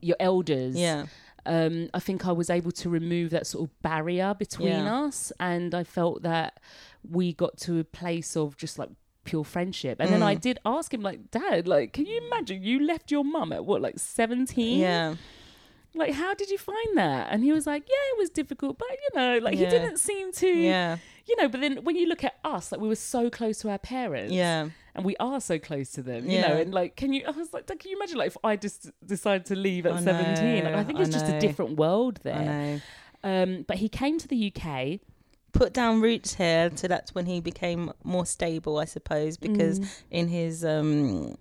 your 0.00 0.16
elders 0.20 0.76
Yeah, 0.76 1.06
um, 1.46 1.88
I 1.94 1.98
think 2.00 2.26
I 2.26 2.32
was 2.32 2.50
able 2.50 2.70
to 2.72 2.90
remove 2.90 3.30
that 3.30 3.46
sort 3.46 3.68
of 3.68 3.82
barrier 3.82 4.34
between 4.38 4.68
Yeah. 4.68 5.04
us, 5.06 5.32
and 5.40 5.74
I 5.74 5.82
felt 5.84 6.22
that 6.22 6.60
we 7.08 7.32
got 7.32 7.56
to 7.58 7.78
a 7.80 7.84
place 7.84 8.36
of 8.36 8.56
just 8.56 8.78
like 8.78 8.90
pure 9.24 9.44
friendship. 9.44 9.98
And 10.00 10.12
then 10.12 10.20
Mm. 10.20 10.26
I 10.26 10.34
did 10.34 10.58
ask 10.66 10.92
him, 10.92 11.00
like, 11.00 11.30
Dad, 11.30 11.66
like, 11.66 11.94
can 11.94 12.04
you 12.06 12.20
imagine 12.26 12.62
you 12.62 12.84
left 12.86 13.10
your 13.10 13.24
mum 13.24 13.52
at 13.52 13.64
what, 13.64 13.80
like 13.80 13.98
seventeen? 13.98 14.80
yeah, 14.80 15.14
Like, 15.94 16.12
how 16.12 16.34
did 16.34 16.50
you 16.50 16.58
find 16.58 16.96
that? 16.96 17.28
And 17.30 17.44
he 17.44 17.52
was 17.52 17.66
like, 17.66 17.84
Yeah, 17.88 18.14
it 18.14 18.18
was 18.18 18.30
difficult, 18.30 18.78
but 18.78 18.88
you 18.90 19.18
know, 19.20 19.38
like 19.38 19.54
he 19.54 19.66
didn't 19.66 19.98
seem 19.98 20.32
to, 20.32 20.48
yeah, 20.48 20.96
you 21.26 21.36
know. 21.36 21.48
But 21.48 21.60
then 21.60 21.84
when 21.84 21.96
you 21.96 22.06
look 22.06 22.24
at 22.24 22.34
us, 22.44 22.72
like 22.72 22.80
we 22.80 22.88
were 22.88 22.94
so 22.96 23.30
close 23.30 23.58
to 23.58 23.70
our 23.70 23.78
parents, 23.78 24.32
yeah, 24.32 24.68
and 24.94 25.04
we 25.04 25.16
are 25.18 25.40
so 25.40 25.58
close 25.58 25.90
to 25.92 26.02
them, 26.02 26.26
you 26.26 26.38
Yeah. 26.38 26.48
know. 26.48 26.56
And 26.56 26.74
like, 26.74 26.96
can 26.96 27.12
you? 27.12 27.24
I 27.26 27.30
was 27.30 27.52
like, 27.52 27.66
can 27.66 27.78
you 27.90 27.96
imagine, 27.96 28.18
like, 28.18 28.28
if 28.28 28.36
I 28.42 28.56
just 28.56 28.90
decided 29.06 29.46
to 29.46 29.56
leave 29.56 29.86
at 29.86 29.92
I 29.92 30.00
seventeen? 30.00 30.64
Like, 30.64 30.74
I 30.74 30.82
think 30.84 30.98
I 30.98 31.02
it's 31.02 31.12
just 31.12 31.28
a 31.28 31.38
different 31.38 31.76
world 31.76 32.18
I 32.24 32.28
there. 32.30 32.80
Um, 33.22 33.64
but 33.66 33.76
he 33.78 33.88
came 33.88 34.18
to 34.18 34.28
the 34.28 34.52
UK. 34.54 35.00
Put 35.52 35.72
down 35.72 36.00
roots 36.00 36.34
here, 36.34 36.72
so 36.74 36.88
that's 36.88 37.14
when 37.14 37.26
he 37.26 37.40
became 37.40 37.92
more 38.02 38.26
stable, 38.26 38.76
I 38.76 38.86
suppose, 38.86 39.36
because 39.36 39.78
Mm. 39.78 39.88
in 40.10 40.28
his 40.28 40.64
um 40.64 41.36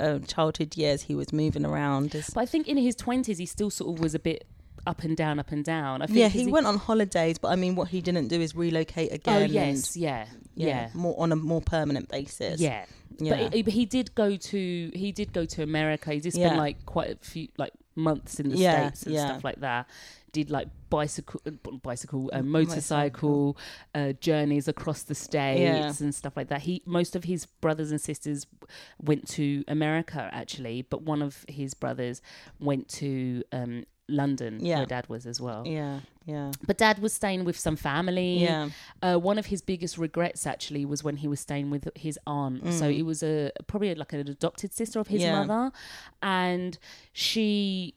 uh, 0.00 0.18
childhood 0.20 0.76
years, 0.76 1.02
he 1.02 1.14
was 1.14 1.32
moving 1.32 1.64
around. 1.64 2.10
But 2.34 2.40
I 2.40 2.46
think 2.46 2.68
in 2.68 2.76
his 2.76 2.94
twenties, 2.96 3.38
he 3.38 3.46
still 3.46 3.70
sort 3.70 3.94
of 3.96 4.02
was 4.02 4.14
a 4.14 4.18
bit 4.18 4.46
up 4.86 5.02
and 5.02 5.16
down, 5.16 5.38
up 5.38 5.52
and 5.52 5.64
down. 5.64 6.00
I 6.02 6.06
think 6.06 6.18
yeah, 6.18 6.26
'cause 6.28 6.40
he 6.40 6.46
went 6.46 6.66
on 6.66 6.76
holidays, 6.78 7.36
but 7.38 7.48
I 7.48 7.56
mean, 7.56 7.74
what 7.74 7.88
he 7.88 8.00
didn't 8.00 8.28
do 8.28 8.40
is 8.40 8.54
relocate 8.54 9.12
again. 9.12 9.36
Oh 9.36 9.44
and- 9.44 9.52
yes, 9.52 9.96
yeah, 9.96 10.26
yeah, 10.54 10.88
more 10.94 11.14
on 11.18 11.32
a 11.32 11.36
more 11.36 11.60
permanent 11.60 12.08
basis. 12.08 12.60
yeah. 12.60 12.84
yeah. 13.18 13.36
But 13.44 13.54
he, 13.54 13.62
but 13.62 13.72
he 13.74 13.84
did 13.84 14.14
go 14.14 14.36
to 14.36 14.90
he 14.94 15.12
did 15.12 15.32
go 15.32 15.44
to 15.44 15.62
America. 15.62 16.12
He 16.12 16.20
did 16.20 16.32
spend 16.32 16.52
Yeah. 16.52 16.58
like 16.58 16.86
quite 16.86 17.10
a 17.10 17.16
few 17.16 17.48
like 17.58 17.72
months 17.96 18.38
in 18.40 18.48
the 18.50 18.56
Yeah, 18.56 18.86
states 18.86 19.02
and 19.04 19.14
yeah. 19.14 19.26
stuff 19.26 19.44
like 19.44 19.60
that. 19.60 19.88
Did 20.32 20.50
like 20.50 20.68
bicycle, 20.90 21.40
uh, 21.46 21.50
bicycle, 21.82 22.30
uh, 22.32 22.42
Motorcycle. 22.42 23.56
uh, 23.94 24.12
journeys 24.12 24.68
across 24.68 25.02
the 25.02 25.14
states 25.14 25.60
Yeah. 25.60 26.04
and 26.04 26.14
stuff 26.14 26.36
like 26.36 26.48
that. 26.48 26.62
He 26.62 26.82
most 26.84 27.16
of 27.16 27.24
his 27.24 27.46
brothers 27.46 27.90
and 27.90 28.00
sisters 28.00 28.46
went 29.00 29.26
to 29.30 29.64
America 29.68 30.28
actually, 30.32 30.82
but 30.82 31.02
one 31.02 31.22
of 31.22 31.44
his 31.48 31.74
brothers 31.74 32.20
went 32.60 32.88
to 33.00 33.42
um, 33.52 33.84
London, 34.10 34.58
Yeah. 34.64 34.78
where 34.78 34.86
Dad 34.86 35.08
was 35.08 35.26
as 35.26 35.38
well. 35.40 35.66
yeah, 35.66 36.00
yeah, 36.24 36.50
But 36.66 36.78
Dad 36.78 36.98
was 36.98 37.12
staying 37.12 37.44
with 37.44 37.58
some 37.58 37.76
family. 37.76 38.38
yeah. 38.42 38.70
Uh, 39.02 39.16
one 39.16 39.38
of 39.38 39.46
his 39.46 39.60
biggest 39.60 39.98
regrets 39.98 40.46
actually 40.46 40.84
was 40.86 41.04
when 41.04 41.16
he 41.16 41.28
was 41.28 41.40
staying 41.40 41.68
with 41.70 41.88
his 41.94 42.18
aunt. 42.26 42.72
So 42.72 42.88
it 42.88 43.02
was 43.02 43.22
a 43.22 43.50
probably 43.66 43.94
like 43.94 44.12
an 44.14 44.20
adopted 44.28 44.72
sister 44.72 44.98
of 45.00 45.08
his 45.08 45.20
Mm. 45.22 45.24
Yeah. 45.24 45.44
mother, 45.44 45.72
and 46.22 46.78
she 47.12 47.94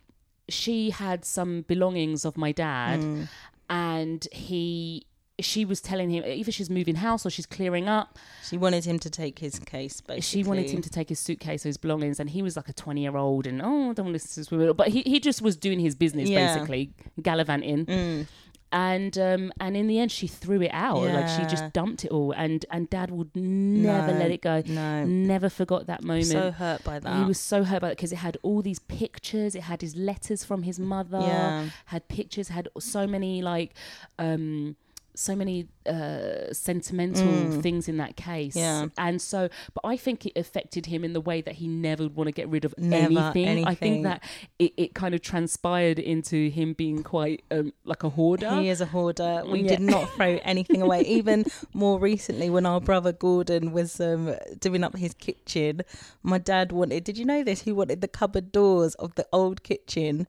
she 0.49 0.89
had 0.89 1.23
some 1.25 1.61
belongings 1.63 2.25
of 2.25 2.37
my 2.37 2.51
dad, 2.51 2.99
Mm. 3.01 3.27
and 3.69 4.27
he 4.31 5.05
she 5.39 5.65
was 5.65 5.81
telling 5.81 6.11
him 6.11 6.23
either 6.23 6.51
she's 6.51 6.69
moving 6.69 6.93
house 6.95 7.25
or 7.25 7.31
she's 7.31 7.47
clearing 7.47 7.87
up. 7.89 8.19
She 8.47 8.57
wanted 8.57 8.85
him 8.85 8.99
to 8.99 9.09
take 9.09 9.39
his 9.39 9.57
case, 9.57 9.99
basically. 9.99 10.21
She 10.21 10.43
wanted 10.43 10.69
him 10.69 10.83
to 10.83 10.89
take 10.89 11.09
his 11.09 11.19
suitcase 11.19 11.65
or 11.65 11.69
his 11.69 11.77
belongings, 11.77 12.19
and 12.19 12.29
he 12.29 12.43
was 12.43 12.55
like 12.55 12.69
a 12.69 12.73
twenty 12.73 13.01
year 13.01 13.17
old, 13.17 13.47
and 13.47 13.59
oh, 13.61 13.65
I 13.65 13.93
don't 13.93 14.05
want 14.05 14.07
to 14.07 14.11
listen 14.11 14.29
to 14.35 14.39
this 14.41 14.51
woman. 14.51 14.73
But 14.73 14.89
he, 14.89 15.01
he 15.01 15.19
just 15.19 15.41
was 15.41 15.55
doing 15.55 15.79
his 15.79 15.95
business 15.95 16.29
Yeah. 16.29 16.53
basically, 16.53 16.91
gallivanting 17.21 17.85
Mm. 17.87 18.27
And 18.71 19.17
um 19.17 19.51
and 19.59 19.75
in 19.75 19.87
the 19.87 19.99
end 19.99 20.11
she 20.11 20.27
threw 20.27 20.61
it 20.61 20.71
out. 20.73 21.01
Like 21.01 21.27
she 21.27 21.43
just 21.45 21.73
dumped 21.73 22.05
it 22.05 22.11
all. 22.11 22.31
And 22.31 22.65
and 22.71 22.89
dad 22.89 23.11
would 23.11 23.35
never 23.35 24.13
No, 24.13 24.19
let 24.19 24.31
it 24.31 24.41
go. 24.41 24.63
No, 24.65 25.03
never 25.05 25.49
forgot 25.49 25.87
that 25.87 26.03
moment 26.03 26.27
so 26.27 26.51
hurt 26.51 26.83
by 26.83 26.99
that. 26.99 27.17
he 27.19 27.25
was 27.25 27.39
so 27.39 27.63
hurt 27.63 27.81
by 27.81 27.89
it 27.89 27.97
because 27.97 28.11
it 28.11 28.17
had 28.17 28.37
all 28.43 28.61
these 28.61 28.79
pictures. 28.79 29.55
It 29.55 29.63
had 29.63 29.81
his 29.81 29.95
letters 29.95 30.43
from 30.43 30.63
his 30.63 30.79
mother. 30.79 31.19
Yeah. 31.19 31.69
had 31.85 32.07
pictures 32.07 32.47
had 32.49 32.69
so 32.79 33.05
many 33.07 33.41
like 33.41 33.73
um 34.19 34.75
so 35.15 35.35
many 35.35 35.67
uh 35.85 36.51
sentimental 36.53 37.25
Mm. 37.27 37.61
things 37.61 37.87
in 37.87 37.97
that 37.97 38.15
case 38.15 38.55
Yeah. 38.55 38.87
and 38.97 39.21
so 39.21 39.49
but 39.73 39.81
i 39.83 39.97
think 39.97 40.25
it 40.25 40.33
affected 40.37 40.85
him 40.85 41.03
in 41.03 41.13
the 41.13 41.21
way 41.21 41.41
that 41.41 41.55
he 41.55 41.67
never 41.67 42.03
would 42.03 42.15
want 42.15 42.27
to 42.27 42.31
get 42.31 42.47
rid 42.49 42.65
of 42.65 42.73
Never 42.77 43.05
anything. 43.33 43.65
i 43.67 43.73
think 43.75 44.03
that 44.03 44.23
it, 44.59 44.73
it 44.77 44.93
kind 44.93 45.13
of 45.15 45.21
transpired 45.21 45.97
into 45.99 46.49
him 46.49 46.73
being 46.73 47.03
quite 47.03 47.43
um 47.51 47.73
like 47.83 48.03
a 48.03 48.09
hoarder 48.09 48.49
He 48.61 48.69
is 48.69 48.79
a 48.81 48.85
hoarder. 48.85 49.43
We 49.45 49.61
Yeah. 49.61 49.69
did 49.77 49.81
not 49.81 50.09
throw 50.11 50.39
anything 50.53 50.81
away. 50.81 51.01
Even 51.01 51.45
more 51.73 51.99
recently, 51.99 52.49
when 52.49 52.65
our 52.65 52.79
brother 52.79 53.11
Gordon 53.11 53.71
was 53.71 53.99
um, 53.99 54.35
doing 54.59 54.83
up 54.83 54.95
his 54.95 55.13
kitchen, 55.13 55.81
my 56.23 56.37
dad 56.37 56.71
wanted. 56.71 57.03
Did 57.03 57.17
you 57.17 57.25
know 57.25 57.43
this? 57.43 57.61
He 57.61 57.71
wanted 57.71 58.01
the 58.01 58.07
cupboard 58.07 58.51
doors 58.51 58.95
of 58.95 59.15
the 59.15 59.25
old 59.33 59.63
kitchen, 59.63 60.27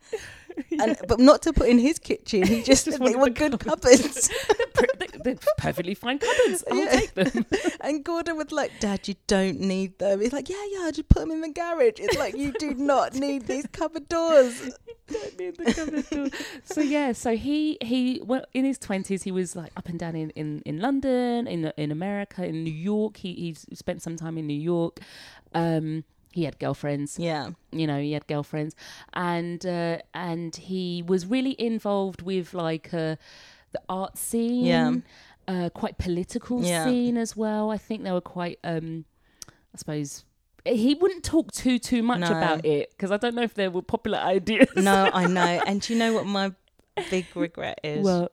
and 0.81 0.97
but 1.09 1.19
not 1.19 1.43
to 1.43 1.53
put 1.53 1.69
in 1.69 1.79
his 1.79 1.99
kitchen. 1.99 2.47
He 2.47 2.63
just, 2.71 2.85
Just 2.87 2.99
they 2.99 3.15
were 3.17 3.25
the 3.27 3.31
good 3.31 3.59
cupboards. 3.61 4.31
They're- 5.25 5.37
perfectly 5.59 5.95
fine 5.95 6.19
cupboards. 6.19 6.65
I'll 6.71 6.77
Yeah. 6.79 6.91
take 6.91 7.15
them. 7.15 7.47
and 7.81 8.05
Gordon 8.05 8.37
was 8.37 8.51
like, 8.53 8.73
"Dad, 8.81 9.07
you 9.07 9.15
don't 9.27 9.61
need 9.61 9.99
them." 9.99 10.21
He's 10.21 10.33
like, 10.33 10.49
"Yeah, 10.49 10.65
yeah, 10.71 10.91
just 10.91 11.09
put 11.09 11.21
them 11.21 11.31
in 11.31 11.41
the 11.41 11.49
garage." 11.51 11.99
It's 11.99 12.19
like 12.19 12.37
you 12.37 12.53
do 12.59 12.75
not 12.75 13.15
need 13.15 13.47
these 13.47 13.67
cupboard 13.73 14.09
doors. 14.09 14.61
so 16.65 16.81
yeah, 16.81 17.13
so 17.13 17.37
he 17.37 17.79
he 17.83 18.21
well, 18.25 18.45
in 18.55 18.65
his 18.65 18.79
twenties 18.79 19.23
he 19.23 19.31
was 19.33 19.55
like 19.57 19.73
up 19.77 19.89
and 19.89 19.99
down 19.99 20.17
in, 20.17 20.31
in, 20.31 20.63
in 20.65 20.81
London, 20.81 21.47
in 21.47 21.73
in 21.77 21.91
America, 21.91 22.45
in 22.45 22.65
New 22.65 22.73
York. 22.73 23.19
He 23.19 23.35
he 23.35 23.75
spent 23.75 24.03
some 24.03 24.17
time 24.17 24.39
in 24.39 24.47
New 24.47 24.59
York. 24.61 25.01
Um, 25.55 26.05
he 26.33 26.45
had 26.45 26.59
girlfriends. 26.59 27.19
Yeah, 27.19 27.51
you 27.71 27.87
know 27.87 28.01
he 28.01 28.13
had 28.13 28.27
girlfriends 28.27 28.75
and 29.15 29.65
uh, 29.65 29.99
and 30.15 30.55
he 30.57 31.03
was 31.07 31.27
really 31.27 31.55
involved 31.61 32.23
with 32.23 32.55
like 32.55 32.93
uh, 32.93 33.17
the 33.73 33.81
art 33.89 34.19
scene 34.19 34.65
Yeah. 34.67 34.93
uh, 35.49 35.69
quite 35.71 35.99
political 35.99 36.63
Yeah. 36.63 36.85
scene 36.85 37.17
as 37.17 37.37
well 37.37 37.71
i 37.71 37.79
think 37.79 38.03
they 38.05 38.13
were 38.13 38.21
quite 38.21 38.59
um 38.65 39.05
i 39.49 39.77
suppose 39.77 40.25
he 40.65 40.95
wouldn't 40.95 41.25
talk 41.25 41.51
too 41.53 41.79
too 41.79 42.03
much 42.03 42.21
No. 42.21 42.27
about 42.37 42.65
it 42.67 42.91
because 42.91 43.11
i 43.11 43.17
don't 43.17 43.35
know 43.35 43.43
if 43.43 43.55
there 43.55 43.71
were 43.71 43.83
popular 43.83 44.19
ideas 44.37 44.69
no, 44.77 45.11
I 45.13 45.27
know. 45.27 45.63
And 45.67 45.81
do 45.81 45.93
you 45.93 45.99
know 45.99 46.13
what 46.13 46.27
my 46.27 46.53
big 47.11 47.27
regret 47.35 47.81
is? 47.83 48.05
well 48.05 48.31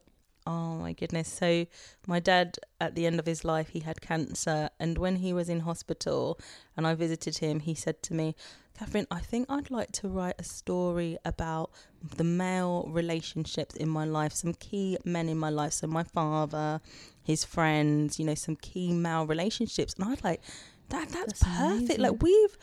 Oh 0.50 0.74
my 0.78 0.94
goodness. 0.94 1.28
So, 1.28 1.68
my 2.08 2.20
dad, 2.20 2.58
at 2.82 2.96
the 2.96 3.06
end 3.06 3.20
of 3.20 3.28
his 3.28 3.46
life, 3.46 3.70
he 3.70 3.82
had 3.82 4.02
cancer. 4.02 4.72
And 4.80 4.98
when 4.98 5.18
he 5.18 5.32
was 5.32 5.48
in 5.48 5.60
hospital 5.60 6.40
and 6.76 6.88
I 6.88 6.96
visited 6.96 7.38
him, 7.38 7.60
he 7.60 7.76
said 7.76 8.02
to 8.04 8.16
me, 8.16 8.36
Catherine, 8.76 9.06
I 9.12 9.20
think 9.20 9.46
I'd 9.48 9.70
like 9.70 9.92
to 9.92 10.08
write 10.08 10.34
a 10.40 10.44
story 10.44 11.20
about 11.24 11.70
the 12.18 12.24
male 12.24 12.90
relationships 12.90 13.76
in 13.76 13.90
my 13.90 14.06
life, 14.06 14.34
some 14.34 14.56
key 14.56 14.98
men 15.06 15.30
in 15.30 15.38
my 15.38 15.52
life. 15.52 15.74
So, 15.74 15.86
my 15.86 16.04
father, 16.04 16.82
his 17.22 17.46
friends, 17.46 18.18
you 18.18 18.26
know, 18.26 18.34
some 18.34 18.56
key 18.56 18.92
male 18.92 19.28
relationships. 19.28 19.94
And 19.94 20.06
I 20.06 20.10
was 20.10 20.24
like, 20.24 20.42
Dad, 20.90 21.10
that's, 21.10 21.42
That's 21.42 21.44
perfect. 21.44 21.62
amazing. 21.62 22.02
Like, 22.02 22.24
we've. 22.24 22.58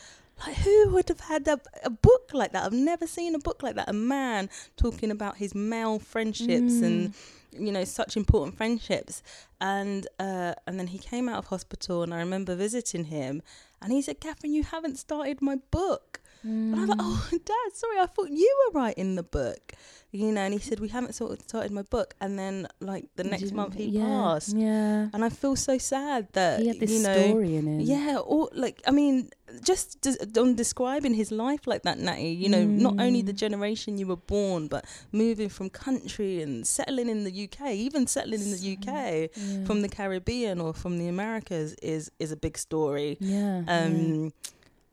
Like 0.46 0.56
who 0.56 0.90
would 0.90 1.08
have 1.08 1.20
had 1.20 1.48
a, 1.48 1.58
a 1.82 1.88
book 1.88 2.32
like 2.34 2.52
that? 2.52 2.64
I've 2.64 2.72
never 2.74 3.06
seen 3.06 3.34
a 3.34 3.38
book 3.38 3.62
like 3.62 3.76
that. 3.76 3.88
A 3.88 3.94
man 3.94 4.50
talking 4.76 5.10
about 5.10 5.38
his 5.38 5.54
male 5.54 5.98
friendships 5.98 6.82
and 6.82 7.14
mm. 7.14 7.14
You 7.52 7.72
know 7.72 7.84
such 7.84 8.16
important 8.16 8.56
friendships. 8.56 9.22
And 9.60 10.06
uh 10.18 10.54
and 10.66 10.78
then 10.78 10.88
he 10.88 10.98
came 10.98 11.28
out 11.28 11.38
of 11.38 11.46
hospital 11.46 12.02
and 12.02 12.12
i 12.12 12.18
remember 12.18 12.54
visiting 12.54 13.04
him 13.04 13.42
and 13.80 13.90
he 13.92 14.02
said 14.02 14.20
catherine 14.20 14.52
you 14.52 14.62
haven't 14.62 14.98
started 14.98 15.40
my 15.40 15.56
book. 15.70 16.20
And 16.42 16.76
i 16.76 16.80
was 16.80 16.88
like 16.90 16.98
oh 17.00 17.28
dad 17.32 17.72
sorry 17.74 17.98
i 17.98 18.06
thought 18.06 18.30
you 18.30 18.52
were 18.66 18.78
writing 18.80 19.14
the 19.16 19.22
book. 19.22 19.72
You 20.12 20.32
know 20.32 20.42
and 20.42 20.54
he 20.54 20.60
said 20.60 20.80
we 20.80 20.88
haven't 20.88 21.14
sort 21.14 21.32
of 21.32 21.40
started 21.40 21.72
my 21.72 21.82
book. 21.82 22.14
And 22.20 22.38
then 22.38 22.68
like 22.80 23.06
the 23.16 23.24
next 23.24 23.52
month 23.52 23.74
he 23.74 23.86
yeah, 23.86 24.04
passed. 24.04 24.54
yeah. 24.56 25.08
And 25.12 25.24
i 25.24 25.28
feel 25.30 25.56
so 25.56 25.78
sad 25.78 26.28
that 26.32 26.60
he 26.60 26.68
had 26.68 26.80
this 26.80 26.90
you 26.90 27.02
know 27.02 27.28
story 27.28 27.56
in 27.56 27.66
him. 27.66 27.80
Yeah, 27.80 28.18
or 28.18 28.50
like 28.52 28.82
I 28.86 28.90
mean, 28.90 29.30
just 29.64 30.00
des- 30.00 30.40
on 30.40 30.54
describing 30.54 31.14
his 31.14 31.30
life 31.30 31.66
like 31.66 31.82
that, 31.82 31.98
Natty. 31.98 32.30
You 32.30 32.48
know, 32.48 32.64
not 32.64 32.94
only 33.00 33.22
Mm. 33.22 33.26
the 33.26 33.32
generation 33.32 33.98
you 33.98 34.06
were 34.06 34.16
born, 34.16 34.68
but 34.68 34.84
moving 35.12 35.48
from 35.48 35.70
country 35.70 36.42
and 36.42 36.66
settling 36.66 37.08
in 37.08 37.24
the 37.24 37.32
UK, 37.44 37.74
even 37.74 38.06
settling 38.06 38.40
in 38.40 38.50
the 38.52 38.58
UK 38.76 39.30
yeah. 39.34 39.64
from 39.66 39.82
the 39.82 39.88
Caribbean 39.88 40.60
or 40.60 40.72
from 40.72 40.98
the 40.98 41.08
Americas 41.08 41.74
is 41.82 42.10
is 42.18 42.30
a 42.32 42.36
big 42.36 42.56
story. 42.58 43.16
yeah 43.20 43.62
yeah. 43.66 44.28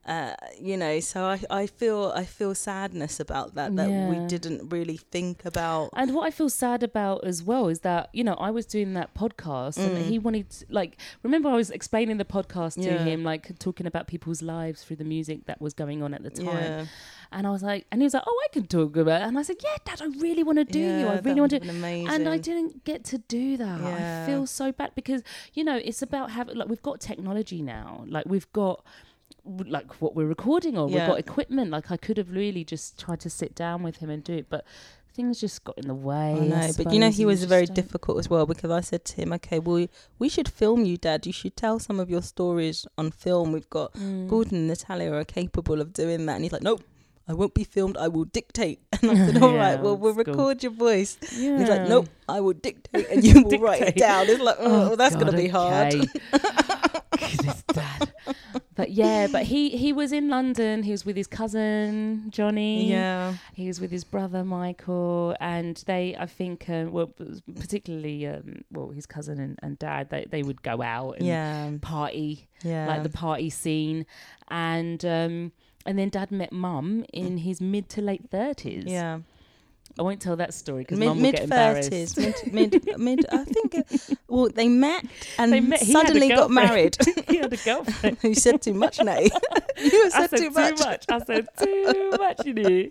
Uh, 0.06 0.34
you 0.60 0.76
know, 0.76 1.00
so 1.00 1.24
I, 1.24 1.40
I 1.50 1.66
feel 1.66 2.12
I 2.14 2.26
feel 2.26 2.54
sadness 2.54 3.22
about 3.22 3.56
that 3.56 3.76
that 3.78 3.90
we 3.90 4.20
didn't 4.28 4.68
really 4.70 4.98
think 4.98 5.46
about. 5.46 5.92
And 5.96 6.14
what 6.14 6.26
I 6.28 6.32
feel 6.32 6.50
sad 6.50 6.84
about 6.84 7.24
as 7.24 7.42
well 7.42 7.70
is 7.70 7.80
that 7.82 8.10
you 8.12 8.24
know 8.24 8.34
I 8.34 8.52
was 8.52 8.66
doing 8.66 8.94
that 8.96 9.14
podcast 9.14 9.78
and 9.78 9.94
Mm. 9.98 10.10
he 10.10 10.20
wanted 10.20 10.50
to, 10.50 10.66
like 10.70 10.98
remember 11.24 11.48
I 11.48 11.54
was 11.56 11.70
explaining 11.70 12.18
the 12.18 12.26
podcast 12.26 12.76
to 12.84 12.90
Yeah. 12.92 13.04
him 13.06 13.24
like 13.24 13.58
talking 13.60 13.88
about 13.88 14.08
people's 14.08 14.42
lives 14.42 14.84
through 14.84 14.98
the 14.98 15.06
music 15.06 15.46
that 15.46 15.62
was 15.62 15.74
going 15.74 16.04
on 16.04 16.14
at 16.14 16.22
the 16.24 16.32
time 16.32 16.46
Yeah, 16.72 16.86
and 17.32 17.48
I 17.48 17.52
was 17.52 17.64
like 17.64 17.86
and 17.92 18.02
he 18.02 18.04
was 18.06 18.14
like 18.14 18.24
oh 18.28 18.42
I 18.46 18.50
can 18.52 18.66
talk 18.68 18.98
about 18.98 19.22
it 19.22 19.26
and 19.28 19.40
I 19.40 19.44
said 19.44 19.56
yeah 19.64 19.78
dad 19.86 20.02
I 20.02 20.08
really 20.20 20.44
want 20.44 20.58
to 20.58 20.66
do 20.66 20.80
you 20.80 21.08
I 21.08 21.20
really 21.20 21.40
want 21.40 21.52
to 21.52 21.62
amazing. 21.70 22.10
and 22.10 22.28
I 22.28 22.38
didn't 22.40 22.84
get 22.84 23.06
to 23.06 23.20
do 23.20 23.56
that 23.58 23.80
Yeah. 23.80 24.24
I 24.24 24.26
feel 24.26 24.46
so 24.48 24.74
bad 24.74 24.92
because 24.96 25.22
you 25.54 25.64
know 25.64 25.78
it's 25.78 26.02
about 26.02 26.32
having 26.32 26.58
like 26.58 26.68
we've 26.68 26.82
got 26.82 27.00
technology 27.00 27.62
now 27.62 28.04
like 28.08 28.26
we've 28.28 28.52
got 28.52 28.84
like 29.46 30.02
what 30.02 30.16
we're 30.16 30.26
recording 30.26 30.78
on 30.78 30.90
Yeah. 30.90 31.00
we've 31.00 31.08
got 31.10 31.20
equipment 31.20 31.70
like 31.72 31.92
I 31.92 31.98
could 31.98 32.18
have 32.18 32.32
really 32.32 32.64
just 32.64 32.98
tried 33.00 33.20
to 33.22 33.30
sit 33.30 33.54
down 33.56 33.84
with 33.84 33.98
him 33.98 34.10
and 34.10 34.24
do 34.24 34.34
it 34.34 34.48
but 34.50 34.66
things 35.16 35.40
just 35.40 35.64
got 35.64 35.78
in 35.78 35.88
the 35.88 35.94
way. 35.94 36.34
I 36.42 36.48
know, 36.48 36.56
I 36.56 36.72
but 36.76 36.92
you 36.92 37.00
know 37.00 37.12
he 37.12 37.24
was 37.26 37.44
very 37.44 37.68
don't- 37.68 37.76
difficult 37.76 38.18
as 38.18 38.30
well 38.32 38.48
because 38.48 38.72
I 38.72 38.82
said 38.82 39.06
to 39.06 39.16
him, 39.18 39.32
"Okay, 39.34 39.60
well, 39.60 39.86
we 40.18 40.28
should 40.28 40.50
film 40.50 40.86
you, 40.86 40.98
Dad. 40.98 41.28
You 41.28 41.32
should 41.34 41.56
tell 41.56 41.78
some 41.78 42.00
of 42.00 42.10
your 42.10 42.24
stories 42.24 42.88
on 42.98 43.12
film. 43.12 43.52
We've 43.52 43.70
got 43.70 43.94
Mm. 43.94 44.28
Gordon 44.28 44.58
and 44.58 44.68
Natalia 44.70 45.12
are 45.14 45.24
capable 45.24 45.82
of 45.82 45.94
doing 45.94 46.26
that." 46.26 46.34
And 46.38 46.44
he's 46.46 46.52
like, 46.52 46.64
"Nope, 46.64 46.82
I 47.28 47.34
won't 47.36 47.54
be 47.54 47.64
filmed. 47.64 47.96
I 47.96 48.08
will 48.08 48.26
dictate." 48.26 48.80
And 49.04 49.12
I 49.12 49.16
said, 49.28 49.38
"All 49.44 49.54
right, 49.54 49.74
Yeah, 49.78 49.82
well, 49.82 49.98
we'll 49.98 50.14
that's 50.16 50.26
cool. 50.26 50.34
record 50.34 50.64
your 50.64 50.72
voice." 50.72 51.16
Yeah. 51.38 51.50
And 51.52 51.60
he's 51.60 51.70
like, 51.70 51.88
"Nope, 51.88 52.08
I 52.28 52.40
will 52.40 52.54
dictate, 52.54 53.08
and 53.12 53.24
you 53.24 53.44
will 53.44 53.60
write 53.60 53.84
it 53.84 53.96
down." 53.98 54.28
It's 54.28 54.42
like, 54.42 54.58
"Oh, 54.60 54.88
well, 54.88 54.96
that's 54.98 55.16
God, 55.16 55.26
gonna 55.26 55.38
be 55.38 55.48
hard." 55.50 55.94
Goodness, 57.20 57.64
Dad. 57.74 58.14
But 58.76 58.92
yeah, 58.92 59.28
but 59.32 59.44
he 59.44 59.70
he 59.70 59.94
was 59.94 60.12
in 60.12 60.30
London. 60.30 60.84
He 60.84 60.92
was 60.92 61.06
with 61.06 61.16
his 61.16 61.28
cousin 61.28 62.26
Johnny. 62.30 62.90
Yeah, 62.90 63.36
He 63.54 63.68
was 63.68 63.80
with 63.80 63.92
his 63.92 64.04
brother 64.04 64.44
Michael, 64.44 65.36
and 65.40 65.82
they, 65.86 66.16
I 66.18 66.26
think, 66.26 66.70
uh, 66.70 66.86
well, 66.90 67.14
particularly, 67.56 68.26
um, 68.28 68.64
well, 68.72 68.90
his 68.90 69.06
cousin 69.06 69.40
and, 69.40 69.60
and 69.62 69.78
dad, 69.78 70.10
they 70.10 70.26
they 70.30 70.44
would 70.44 70.62
go 70.64 70.82
out 70.82 71.18
and 71.18 71.28
yeah, 71.28 71.72
party, 71.82 72.48
yeah. 72.64 72.88
like 72.88 73.04
the 73.04 73.10
party 73.10 73.50
scene, 73.50 74.06
and 74.48 75.06
um, 75.06 75.52
and 75.86 76.00
then 76.00 76.10
dad 76.10 76.32
met 76.32 76.52
mum 76.52 77.06
in 77.14 77.40
his 77.40 77.62
mid 77.62 77.90
to 77.90 78.02
late 78.02 78.30
thirties. 78.32 78.86
Yeah. 78.88 79.20
I 80.00 80.02
won't 80.02 80.20
tell 80.22 80.36
that 80.38 80.54
story 80.56 80.82
because 80.84 80.98
mum 81.00 81.22
will 81.22 81.32
get 81.32 81.42
embarrassed. 81.44 81.90
thirties, 81.92 82.18
mid, 82.52 82.54
mid 82.54 82.98
mid. 83.00 83.26
I 83.32 83.44
think. 83.44 83.76
it- 83.76 84.18
Well, 84.28 84.50
they 84.50 84.68
met 84.68 85.06
and 85.38 85.54
They 85.54 85.60
met- 85.60 85.82
he 85.82 85.94
had 85.94 86.06
a 86.06 86.08
suddenly 86.08 86.30
got 86.30 86.50
married. 86.50 86.98
he 87.30 87.38
had 87.38 87.54
a 87.54 87.58
girlfriend. 87.58 88.18
you 88.24 88.34
said 88.34 88.62
too 88.64 88.74
much, 88.74 89.00
Nate. 89.00 89.32
you 89.78 90.10
said, 90.10 90.30
said 90.32 90.38
too 90.40 90.50
much. 90.50 91.06
I 91.10 91.20
said 91.20 91.48
too 91.60 92.12
much, 92.18 92.44
you 92.46 92.54
know. 92.56 92.90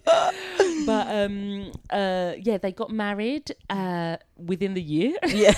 But 0.87 1.06
um, 1.09 1.73
uh, 1.90 2.32
yeah, 2.40 2.59
they 2.59 2.71
got 2.73 2.90
married 2.90 3.54
uh, 3.68 4.16
within 4.37 4.75
the 4.75 4.82
year. 4.82 5.16
Yeah, 5.26 5.54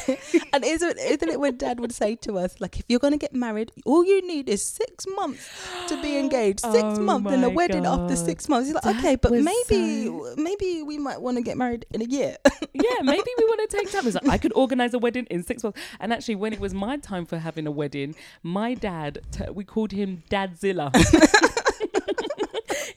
and 0.54 0.64
isn't, 0.64 0.98
isn't 0.98 1.28
it 1.28 1.38
when 1.40 1.56
Dad 1.58 1.80
would 1.80 1.92
say 1.92 2.16
to 2.16 2.38
us, 2.38 2.58
like, 2.60 2.78
if 2.78 2.84
you're 2.88 2.98
going 3.00 3.12
to 3.12 3.18
get 3.18 3.34
married, 3.34 3.70
all 3.84 4.04
you 4.04 4.26
need 4.26 4.48
is 4.48 4.62
six 4.64 5.06
months 5.16 5.48
to 5.88 6.00
be 6.00 6.16
engaged. 6.16 6.60
Six 6.60 6.74
Oh 6.84 7.00
months 7.00 7.30
and 7.30 7.44
a 7.44 7.50
wedding 7.50 7.84
after 7.86 8.16
six 8.16 8.48
months. 8.48 8.68
He's 8.68 8.74
like, 8.74 8.84
That 8.84 8.96
okay, 8.98 9.16
but 9.16 9.32
maybe, 9.32 10.06
so- 10.06 10.34
maybe 10.36 10.82
we 10.82 10.96
might 10.98 11.20
want 11.20 11.33
to 11.36 11.42
get 11.42 11.56
married 11.56 11.86
in 11.92 12.02
a 12.02 12.04
year. 12.04 12.36
yeah, 12.72 13.02
maybe 13.02 13.30
we 13.38 13.44
want 13.44 13.68
to 13.70 13.76
take 13.76 13.90
time. 13.90 14.04
Like, 14.04 14.28
I 14.28 14.38
could 14.38 14.52
organize 14.54 14.94
a 14.94 14.98
wedding 14.98 15.26
in 15.30 15.42
six 15.42 15.62
months. 15.62 15.80
And 16.00 16.12
actually, 16.12 16.36
when 16.36 16.52
it 16.52 16.60
was 16.60 16.74
my 16.74 16.96
time 16.96 17.26
for 17.26 17.38
having 17.38 17.66
a 17.66 17.70
wedding, 17.70 18.14
my 18.42 18.74
dad, 18.74 19.20
t- 19.30 19.44
we 19.52 19.64
called 19.64 19.92
him 19.92 20.22
Dadzilla. 20.30 20.90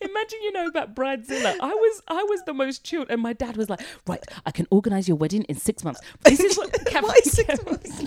Imagine 0.01 0.39
you 0.41 0.51
know 0.51 0.67
about 0.67 0.95
Bridezilla. 0.95 1.55
I 1.59 1.73
was 1.73 2.01
I 2.07 2.23
was 2.23 2.41
the 2.45 2.53
most 2.53 2.83
chilled, 2.83 3.07
and 3.09 3.21
my 3.21 3.33
dad 3.33 3.55
was 3.55 3.69
like, 3.69 3.81
"Right, 4.07 4.23
I 4.45 4.51
can 4.51 4.65
organize 4.71 5.07
your 5.07 5.17
wedding 5.17 5.43
in 5.43 5.55
six 5.55 5.83
months." 5.83 6.01
This 6.23 6.39
is 6.39 6.57
what 6.57 6.75
six 7.23 7.65
months? 7.65 8.01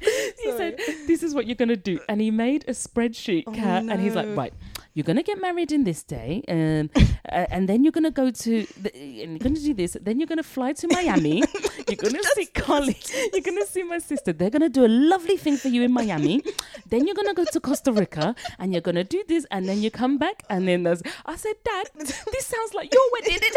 he 0.00 0.50
said, 0.56 0.78
"This 1.06 1.22
is 1.22 1.34
what 1.34 1.46
you're 1.46 1.54
gonna 1.56 1.76
do," 1.76 2.00
and 2.08 2.20
he 2.20 2.30
made 2.30 2.64
a 2.68 2.72
spreadsheet, 2.72 3.44
Oh, 3.46 3.52
Kat, 3.52 3.84
and 3.84 4.00
he's 4.00 4.14
like, 4.14 4.34
"Right, 4.36 4.52
you're 4.98 5.04
gonna 5.04 5.22
get 5.22 5.40
married 5.40 5.70
in 5.70 5.84
this 5.84 6.02
day, 6.02 6.42
um, 6.48 6.90
uh, 7.30 7.46
and 7.54 7.68
then 7.68 7.84
you're 7.84 7.92
gonna 7.92 8.10
go 8.10 8.32
to, 8.32 8.66
the, 8.82 8.92
and 9.22 9.30
you're 9.30 9.38
gonna 9.38 9.60
do 9.60 9.72
this. 9.72 9.96
Then 10.02 10.18
you're 10.18 10.26
gonna 10.26 10.42
fly 10.42 10.72
to 10.72 10.88
Miami. 10.88 11.44
you're 11.88 11.96
gonna 11.96 12.22
see 12.34 12.46
Carly. 12.46 12.96
You're 13.32 13.42
gonna 13.42 13.66
see 13.66 13.84
my 13.84 13.98
sister. 13.98 14.32
They're 14.32 14.50
gonna 14.50 14.68
do 14.68 14.84
a 14.84 14.92
lovely 15.12 15.36
thing 15.36 15.56
for 15.56 15.68
you 15.68 15.84
in 15.84 15.92
Miami. 15.92 16.42
then 16.88 17.06
you're 17.06 17.14
gonna 17.14 17.34
go 17.34 17.44
to 17.44 17.60
Costa 17.60 17.92
Rica, 17.92 18.34
and 18.58 18.72
you're 18.72 18.82
gonna 18.82 19.04
do 19.04 19.22
this, 19.28 19.46
and 19.52 19.68
then 19.68 19.80
you 19.80 19.90
come 19.90 20.18
back, 20.18 20.42
and 20.50 20.66
then 20.66 20.82
there's." 20.82 21.02
I 21.24 21.36
said, 21.36 21.54
"Dad, 21.64 21.90
this 21.94 22.46
sounds 22.46 22.74
like 22.74 22.92
your 22.92 23.06
wedding." 23.12 23.52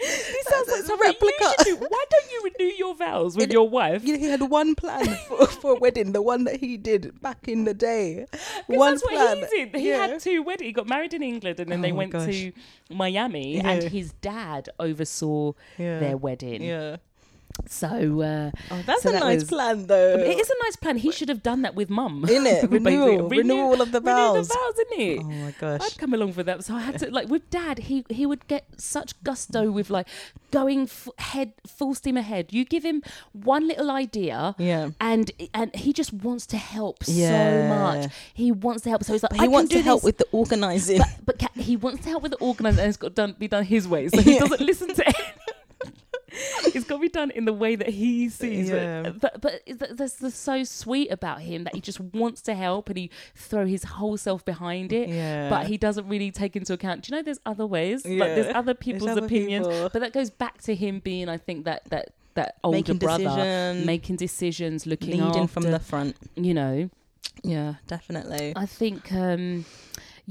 This 0.00 0.46
sounds 0.48 0.68
like 0.68 0.82
something 0.84 1.08
replica. 1.08 1.34
you 1.40 1.54
should 1.58 1.64
do. 1.80 1.86
Why 1.88 2.04
don't 2.10 2.30
you 2.32 2.50
renew 2.58 2.72
your 2.72 2.94
vows 2.94 3.36
with 3.36 3.50
It- 3.50 3.52
your 3.52 3.68
wife? 3.68 4.02
You 4.04 4.14
know, 4.14 4.18
he 4.18 4.26
had 4.26 4.42
one 4.42 4.74
plan 4.74 5.06
for, 5.28 5.46
for 5.46 5.72
a 5.72 5.78
wedding, 5.78 6.12
the 6.12 6.22
one 6.22 6.44
that 6.44 6.56
he 6.60 6.76
did 6.76 7.20
back 7.20 7.46
in 7.48 7.64
the 7.64 7.74
day. 7.74 8.26
One 8.66 8.92
that's 8.94 9.02
plan. 9.02 9.40
what 9.40 9.50
he 9.50 9.64
did. 9.66 9.76
He 9.76 9.88
Yeah. 9.90 10.06
had 10.06 10.20
two 10.20 10.42
weddings. 10.42 10.66
He 10.68 10.72
got 10.72 10.86
married 10.88 11.12
in 11.14 11.22
England 11.22 11.60
and 11.60 11.70
then 11.70 11.80
Oh 11.80 11.82
they 11.82 11.92
went 11.92 12.12
gosh. 12.12 12.26
to 12.26 12.52
Miami 12.90 13.56
Yeah. 13.56 13.68
and 13.70 13.82
his 13.84 14.12
dad 14.20 14.68
oversaw 14.78 15.52
Yeah. 15.78 15.98
their 16.00 16.16
wedding. 16.16 16.62
Yeah. 16.62 16.96
So, 17.68 17.88
uh, 18.22 18.50
Oh, 18.70 18.82
that's 18.86 19.02
So 19.02 19.10
a 19.10 19.12
that 19.12 19.20
nice 19.20 19.40
was- 19.40 19.48
plan, 19.48 19.86
though. 19.86 20.16
it 20.18 20.38
is 20.38 20.48
a 20.50 20.54
nice 20.64 20.76
plan. 20.76 20.96
He 20.96 21.12
should 21.12 21.28
have 21.28 21.42
done 21.42 21.62
that 21.62 21.74
with 21.74 21.90
mum. 21.90 22.24
In 22.28 22.46
it, 22.46 22.68
renewal, 22.70 23.28
Renew- 23.28 23.28
renewal 23.28 23.80
of 23.82 23.92
the 23.92 24.00
vows. 24.00 24.48
The 24.48 24.54
vows, 24.54 24.74
isn't 24.86 25.00
it? 25.00 25.20
Oh 25.20 25.24
my 25.44 25.54
gosh. 25.60 25.80
I'd 25.82 25.98
come 25.98 26.14
along 26.14 26.32
for 26.32 26.42
that. 26.42 26.64
So 26.64 26.74
I 26.74 26.80
had 26.80 26.98
to 27.00 27.10
like 27.10 27.28
with 27.28 27.48
dad. 27.50 27.78
He 27.80 28.04
he 28.08 28.26
would 28.26 28.46
get 28.48 28.64
such 28.76 29.20
gusto 29.22 29.70
with 29.70 29.90
like 29.90 30.06
going 30.50 30.82
f- 30.82 31.08
head 31.18 31.52
full 31.66 31.94
steam 31.94 32.16
ahead. 32.16 32.52
You 32.52 32.64
give 32.64 32.82
him 32.84 33.02
one 33.32 33.68
little 33.68 33.90
idea, 33.90 34.54
Yeah. 34.58 34.90
and 35.00 35.30
and 35.54 35.74
he 35.76 35.92
just 35.92 36.12
wants 36.12 36.46
to 36.46 36.56
help 36.56 37.04
so 37.04 37.12
much. 37.68 38.10
He 38.34 38.50
wants 38.52 38.82
to 38.84 38.88
help. 38.90 39.04
So 39.04 39.12
he's 39.12 39.22
like, 39.22 39.30
But 39.30 39.40
I 39.40 39.42
he 39.44 39.48
wants 39.48 39.72
to 39.72 39.82
help 39.82 40.00
this. 40.00 40.04
with 40.06 40.18
the 40.18 40.26
organising. 40.32 40.98
but, 41.24 41.38
but 41.38 41.50
he 41.56 41.76
wants 41.76 42.02
to 42.04 42.08
help 42.08 42.22
with 42.22 42.32
the 42.32 42.38
organising 42.38 42.80
and 42.80 42.88
it's 42.88 42.96
got 42.96 43.14
done 43.14 43.36
be 43.38 43.48
done 43.48 43.64
his 43.64 43.86
way. 43.86 44.08
So 44.08 44.20
he 44.22 44.34
Yeah. 44.34 44.40
doesn't 44.40 44.60
listen 44.60 44.94
to 44.94 45.08
it's 46.74 46.84
got 46.84 46.96
to 46.96 47.00
be 47.00 47.08
done 47.08 47.30
in 47.30 47.44
the 47.44 47.52
way 47.52 47.76
that 47.76 47.88
he 47.88 48.28
sees 48.28 48.68
Yeah. 48.70 49.02
it. 49.08 49.20
But 49.20 49.40
but 49.40 49.62
it- 49.66 49.78
th- 49.78 49.92
that's, 49.94 50.14
that's 50.14 50.36
so 50.36 50.64
sweet 50.64 51.10
about 51.10 51.40
him 51.42 51.64
that 51.64 51.74
he 51.74 51.80
just 51.80 52.00
wants 52.00 52.40
to 52.42 52.54
help 52.54 52.88
and 52.88 52.98
he 52.98 53.10
throw 53.34 53.66
his 53.66 53.84
whole 53.84 54.16
self 54.16 54.44
behind 54.44 54.92
it. 54.92 55.08
Yeah. 55.08 55.48
But 55.50 55.66
he 55.66 55.76
doesn't 55.76 56.08
really 56.08 56.30
take 56.30 56.56
into 56.56 56.72
account. 56.72 57.02
Do 57.02 57.10
you 57.12 57.18
know 57.18 57.22
there's 57.22 57.40
other 57.46 57.66
ways? 57.66 58.04
Like 58.06 58.34
there's 58.34 58.54
other 58.54 58.74
people's 58.74 59.10
other 59.10 59.24
opinions. 59.24 59.66
people. 59.66 59.88
But 59.92 60.00
that 60.00 60.12
goes 60.12 60.30
back 60.30 60.60
to 60.62 60.74
him 60.74 61.00
being, 61.00 61.28
I 61.28 61.36
think 61.36 61.64
that 61.64 61.82
that 61.90 62.10
that 62.34 62.56
older 62.62 62.76
Making 62.78 62.98
brother 62.98 63.24
decision, 63.24 63.86
making 63.86 64.16
decisions, 64.16 64.86
looking 64.86 65.10
leading 65.20 65.42
after, 65.42 65.46
from 65.48 65.62
the 65.64 65.80
front. 65.80 66.16
you 66.36 66.54
know. 66.54 66.88
Yeah, 67.42 67.74
definitely. 67.86 68.52
I 68.54 68.66
think, 68.66 69.10
um, 69.12 69.64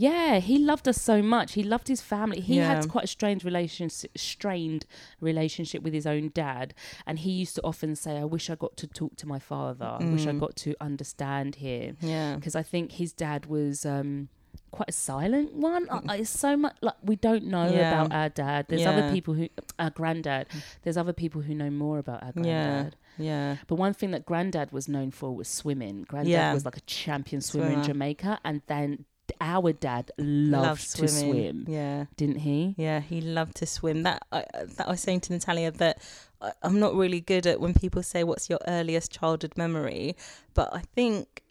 yeah, 0.08 0.40
he 0.40 0.58
loved 0.58 0.88
us 0.88 1.00
so 1.02 1.22
much. 1.22 1.54
He 1.54 1.64
loved 1.64 1.88
his 1.90 2.02
family. 2.02 2.40
He 2.42 2.56
Yeah. 2.58 2.68
had 2.76 2.90
quite 2.90 3.04
a 3.04 3.08
strange 3.18 3.44
relationship, 3.44 4.12
strained 4.18 4.86
relationship 5.20 5.84
with 5.84 5.94
his 5.94 6.08
own 6.08 6.32
dad, 6.34 6.74
and 7.06 7.20
he 7.20 7.32
used 7.32 7.56
to 7.56 7.62
often 7.64 7.96
say, 7.96 8.18
"I 8.18 8.24
wish 8.26 8.50
I 8.50 8.56
got 8.56 8.78
to 8.78 8.88
talk 8.88 9.16
to 9.18 9.28
my 9.28 9.40
father. 9.40 9.86
I 10.00 10.06
wish 10.06 10.26
I 10.26 10.32
Mm. 10.32 10.40
got 10.40 10.56
to 10.66 10.76
understand 10.80 11.56
him," 11.56 11.98
Yeah. 12.02 12.36
because 12.36 12.56
I 12.56 12.64
think 12.64 12.94
his 12.94 13.12
dad 13.14 13.46
was. 13.48 13.86
Um, 13.86 14.30
Quite 14.72 14.90
a 14.90 14.92
silent 15.14 15.54
one. 15.56 15.88
Uh, 15.90 16.02
It's 16.22 16.30
so 16.30 16.56
much 16.56 16.76
like 16.82 16.94
we 17.04 17.16
don't 17.16 17.46
know 17.46 17.68
Yeah. 17.72 17.90
about 18.04 18.14
our 18.14 18.30
dad. 18.30 18.66
There's 18.68 18.86
other 18.86 19.12
people 19.12 19.34
who, 19.34 19.48
our 19.80 19.90
granddad. 19.90 20.46
There's 20.84 20.98
other 20.98 21.14
people 21.14 21.42
who 21.42 21.56
know 21.56 21.72
more 21.72 21.98
about 21.98 22.22
our 22.24 22.32
granddad. 22.34 22.96
Yeah. 23.18 23.26
Yeah. 23.26 23.58
But 23.68 23.76
one 23.76 23.94
thing 23.96 24.12
that 24.12 24.26
Granddad 24.28 24.72
was 24.72 24.88
known 24.88 25.10
for 25.10 25.36
was 25.36 25.48
swimming. 25.48 26.04
Granddad 26.08 26.32
Yeah. 26.32 26.54
was 26.54 26.66
like 26.66 26.78
a 26.78 26.82
champion 26.82 27.42
swimmer, 27.42 27.72
in 27.78 27.84
Jamaica, 27.84 28.40
and 28.44 28.62
then 28.68 29.06
our 29.42 29.74
dad 29.74 30.12
loved, 30.18 30.64
Loved 30.68 30.96
to 30.98 31.08
swim, 31.08 31.66
Yeah. 31.68 32.06
didn't 32.18 32.40
he? 32.40 32.76
Yeah, 32.78 33.00
he 33.00 33.22
loved 33.22 33.56
to 33.58 33.66
swim. 33.66 34.04
That 34.04 34.24
I, 34.32 34.46
that 34.78 34.88
I 34.88 34.92
was 34.92 35.02
saying 35.02 35.22
to 35.22 35.34
Natalia 35.34 35.72
that 35.72 36.02
I, 36.42 36.52
I'm 36.64 36.80
not 36.80 36.96
really 36.96 37.22
good 37.22 37.46
at 37.48 37.60
when 37.60 37.74
people 37.74 38.04
say 38.04 38.24
what's 38.24 38.50
your 38.50 38.60
earliest 38.68 39.12
childhood 39.12 39.54
memory, 39.58 40.16
but 40.54 40.74
I 40.74 40.82
think 40.96 41.44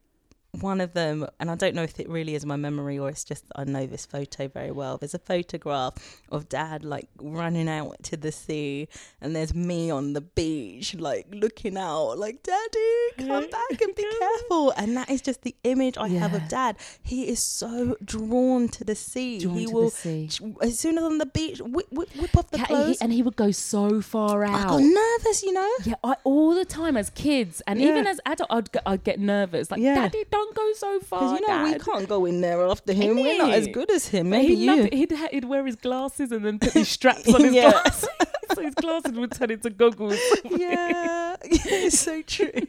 one 0.53 0.81
of 0.81 0.95
them, 0.95 1.27
and 1.39 1.51
I 1.51 1.55
don't 1.57 1.75
know 1.75 1.83
if 1.83 2.01
it 2.01 2.09
really 2.09 2.35
is 2.35 2.47
my 2.47 2.57
memory 2.57 2.99
or 2.99 3.09
it's 3.11 3.23
just 3.25 3.45
I 3.55 3.65
know 3.65 3.87
this 3.87 4.07
photo 4.07 4.49
very 4.49 4.71
well. 4.71 4.97
There's 4.97 5.15
a 5.15 5.19
photograph 5.19 5.95
of 6.31 6.49
Dad 6.49 6.85
like 6.85 7.09
running 7.21 7.69
out 7.69 8.03
to 8.05 8.17
the 8.17 8.33
sea, 8.33 8.89
and 9.21 9.37
there's 9.37 9.55
me 9.55 9.91
on 9.91 10.15
the 10.15 10.21
beach 10.23 10.95
like 10.95 11.27
looking 11.33 11.77
out, 11.77 12.19
like 12.19 12.43
Daddy, 12.43 13.29
come 13.29 13.49
back 13.51 13.81
and 13.81 13.95
be 13.95 14.07
careful. 14.19 14.71
And 14.77 14.97
that 14.97 15.11
is 15.11 15.21
just 15.21 15.43
the 15.43 15.55
image 15.65 15.97
I 15.99 16.09
have 16.09 16.33
of 16.35 16.49
Dad. 16.49 16.77
He 17.03 17.29
is 17.29 17.41
so 17.43 17.97
drawn 18.05 18.69
to 18.69 18.85
the 18.85 18.95
sea. 18.95 19.39
Drawn 19.41 19.57
he 19.57 19.67
will 19.67 19.91
sea. 19.91 20.31
as 20.63 20.79
soon 20.79 20.97
as 20.99 21.05
on 21.05 21.19
the 21.19 21.27
beach, 21.27 21.61
whip, 21.61 21.87
whip, 21.91 22.09
whip 22.17 22.37
off 22.37 22.51
the 22.51 22.59
Ca- 22.59 22.87
he- 22.87 22.97
and 23.01 23.13
he 23.13 23.23
would 23.23 23.37
go 23.37 23.51
so 23.51 24.01
far 24.01 24.45
out. 24.45 24.55
I 24.55 24.65
got 24.65 24.81
nervous, 24.83 25.43
you 25.43 25.53
know. 25.53 25.71
Yeah, 25.85 25.95
I, 26.03 26.17
all 26.25 26.55
the 26.55 26.65
time 26.65 26.97
as 26.97 27.11
kids, 27.11 27.61
and 27.67 27.81
Yeah. 27.81 27.91
even 27.91 28.07
as 28.07 28.19
adult, 28.25 28.49
I'd 28.51 28.73
get, 28.73 28.83
I'd 28.87 29.05
get 29.05 29.21
nervous. 29.21 29.71
Like, 29.71 29.81
Yeah. 29.81 29.95
Daddy, 29.97 30.25
don't 30.31 30.48
go 30.55 30.73
so 30.75 31.01
far. 31.01 31.21
Because 31.21 31.41
you 31.41 31.47
know 31.49 31.65
we 31.65 31.79
can't 31.79 32.09
go 32.09 32.25
in 32.25 32.41
there 32.41 32.63
after 32.67 32.93
him. 32.93 33.17
We're 33.17 33.39
not 33.39 33.51
as 33.51 33.69
good 33.69 33.91
as 33.91 34.09
him. 34.09 34.31
Maybe 34.31 34.55
he 34.55 34.65
you. 34.67 34.89
He'd, 34.93 35.13
he'd 35.33 35.45
wear 35.45 35.65
his 35.67 35.77
glasses 35.77 36.33
and 36.33 36.45
then 36.45 36.59
put 36.59 36.75
these 36.75 36.89
straps 36.99 37.33
on 37.33 37.43
his 37.45 37.55
Yeah. 37.55 37.71
glasses, 37.71 38.09
so 38.59 38.65
his 38.67 38.75
glasses 38.75 39.13
would 39.13 39.33
turn 39.33 39.51
into 39.51 39.71
goggles. 39.71 40.19
yeah, 40.45 41.37
it's 41.43 41.99
so 41.99 42.23
true. 42.23 42.51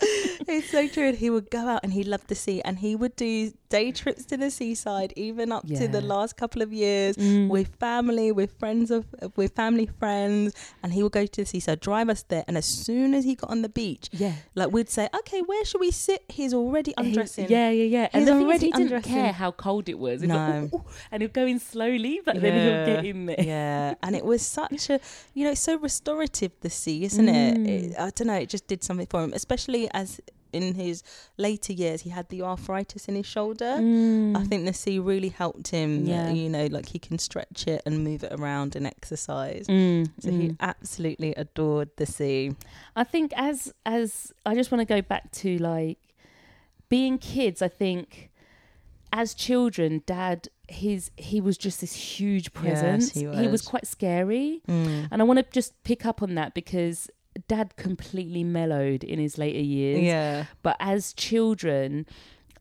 it's 0.00 0.70
so 0.70 0.86
true. 0.88 1.08
And 1.08 1.16
he 1.18 1.30
would 1.30 1.50
go 1.50 1.58
out 1.68 1.80
and 1.82 1.92
he 1.92 2.04
loved 2.04 2.28
the 2.28 2.34
sea, 2.34 2.60
and 2.64 2.78
he 2.78 2.96
would 2.96 3.16
do 3.16 3.52
day 3.68 3.90
trips 3.90 4.24
to 4.26 4.36
the 4.36 4.50
seaside, 4.50 5.12
even 5.16 5.50
up 5.50 5.66
to 5.66 5.88
the 5.88 6.00
last 6.00 6.36
couple 6.36 6.62
of 6.62 6.72
years 6.72 7.16
Mm. 7.16 7.48
with 7.48 7.68
family, 7.80 8.30
with 8.32 8.52
friends 8.58 8.90
of, 8.90 9.06
with 9.36 9.54
family 9.54 9.86
friends, 9.98 10.54
and 10.82 10.92
he 10.92 11.02
would 11.02 11.12
go 11.12 11.26
to 11.26 11.40
the 11.42 11.46
seaside, 11.46 11.80
drive 11.80 12.08
us 12.08 12.22
there, 12.28 12.44
and 12.46 12.56
as 12.56 12.64
soon 12.64 13.12
as 13.14 13.24
he 13.24 13.34
got 13.34 13.50
on 13.50 13.62
the 13.62 13.68
beach, 13.68 14.08
Yeah. 14.12 14.34
like 14.54 14.70
we'd 14.72 14.88
say, 14.90 15.08
okay, 15.18 15.40
where 15.42 15.64
should 15.64 15.80
we 15.80 15.90
sit? 15.90 16.22
He's 16.28 16.54
already 16.54 16.92
He- 16.96 17.04
undressing. 17.04 17.48
yeah, 17.48 17.70
yeah, 17.70 17.84
yeah. 17.84 18.08
And 18.12 18.22
He's 18.22 18.28
thing 18.30 18.38
is, 18.38 18.44
already 18.44 18.66
he 18.66 18.72
didn't 18.72 19.02
care 19.02 19.32
how 19.32 19.50
cold 19.50 19.88
it 19.88 19.98
was. 19.98 20.20
He'd 20.20 20.28
No. 20.28 20.68
"Ooh, 20.72 20.76
ooh," 20.76 20.84
and 21.10 21.22
he'd 21.22 21.32
go 21.32 21.44
in 21.46 21.58
slowly, 21.58 22.20
but 22.24 22.40
then 22.40 22.52
he'll 22.86 22.94
get 22.96 23.04
in 23.04 23.26
there. 23.26 23.36
Yeah, 23.40 23.94
and 24.02 24.14
it 24.14 24.24
was 24.24 24.42
such 24.42 24.85
a, 24.90 25.00
you 25.34 25.44
know, 25.44 25.52
it's 25.52 25.60
so 25.60 25.78
restorative 25.78 26.52
the 26.60 26.70
sea, 26.70 27.04
isn't 27.04 27.28
it? 27.28 27.56
Mm. 27.56 27.68
it? 27.68 27.98
I 27.98 28.10
don't 28.10 28.26
know, 28.26 28.34
it 28.34 28.48
just 28.48 28.66
did 28.66 28.82
something 28.82 29.06
for 29.06 29.22
him, 29.22 29.32
especially 29.32 29.88
as 29.92 30.20
in 30.52 30.74
his 30.74 31.02
later 31.36 31.72
years 31.72 32.02
he 32.02 32.10
had 32.10 32.28
the 32.30 32.40
arthritis 32.42 33.08
in 33.08 33.14
his 33.14 33.26
shoulder. 33.26 33.74
I 33.74 34.44
think 34.44 34.64
the 34.64 34.72
sea 34.72 34.98
really 34.98 35.28
helped 35.28 35.68
him. 35.68 36.04
Mm. 36.04 36.08
Yeah. 36.08 36.30
You 36.30 36.48
know, 36.48 36.66
like 36.66 36.88
he 36.88 36.98
can 36.98 37.18
stretch 37.18 37.66
it 37.66 37.82
and 37.84 38.02
move 38.02 38.24
it 38.24 38.32
around 38.32 38.74
and 38.76 38.86
exercise. 38.86 39.66
Mm, 39.66 40.10
So 40.20 40.30
mm. 40.30 40.40
he 40.40 40.56
absolutely 40.60 41.34
adored 41.34 41.90
the 41.96 42.06
sea. 42.06 42.54
I 42.94 43.04
think 43.04 43.32
as 43.36 43.72
as 43.84 44.32
I 44.46 44.54
just 44.54 44.70
want 44.70 44.86
to 44.86 44.94
go 44.94 45.02
back 45.02 45.30
to 45.32 45.58
like 45.58 45.98
being 46.88 47.18
kids. 47.18 47.62
I 47.62 47.68
think 47.68 48.30
as 49.12 49.34
children, 49.34 50.02
Dad, 50.06 50.48
his 50.68 51.10
he 51.16 51.40
was 51.40 51.56
just 51.56 51.80
this 51.80 51.94
huge 51.94 52.52
presence. 52.52 53.12
he 53.12 53.26
was. 53.26 53.48
was. 53.48 53.62
quite 53.62 53.86
scary, 53.86 54.60
Mm. 54.68 55.08
and 55.10 55.22
I 55.22 55.24
want 55.24 55.38
to 55.38 55.46
just 55.52 55.80
pick 55.84 56.04
up 56.06 56.22
on 56.22 56.34
that 56.34 56.54
because 56.54 57.08
Dad 57.48 57.76
completely 57.76 58.42
mellowed 58.44 59.04
in 59.04 59.18
his 59.18 59.38
later 59.38 59.60
years. 59.60 60.00
Yeah. 60.02 60.46
But 60.62 60.76
as 60.80 61.12
children, 61.12 62.06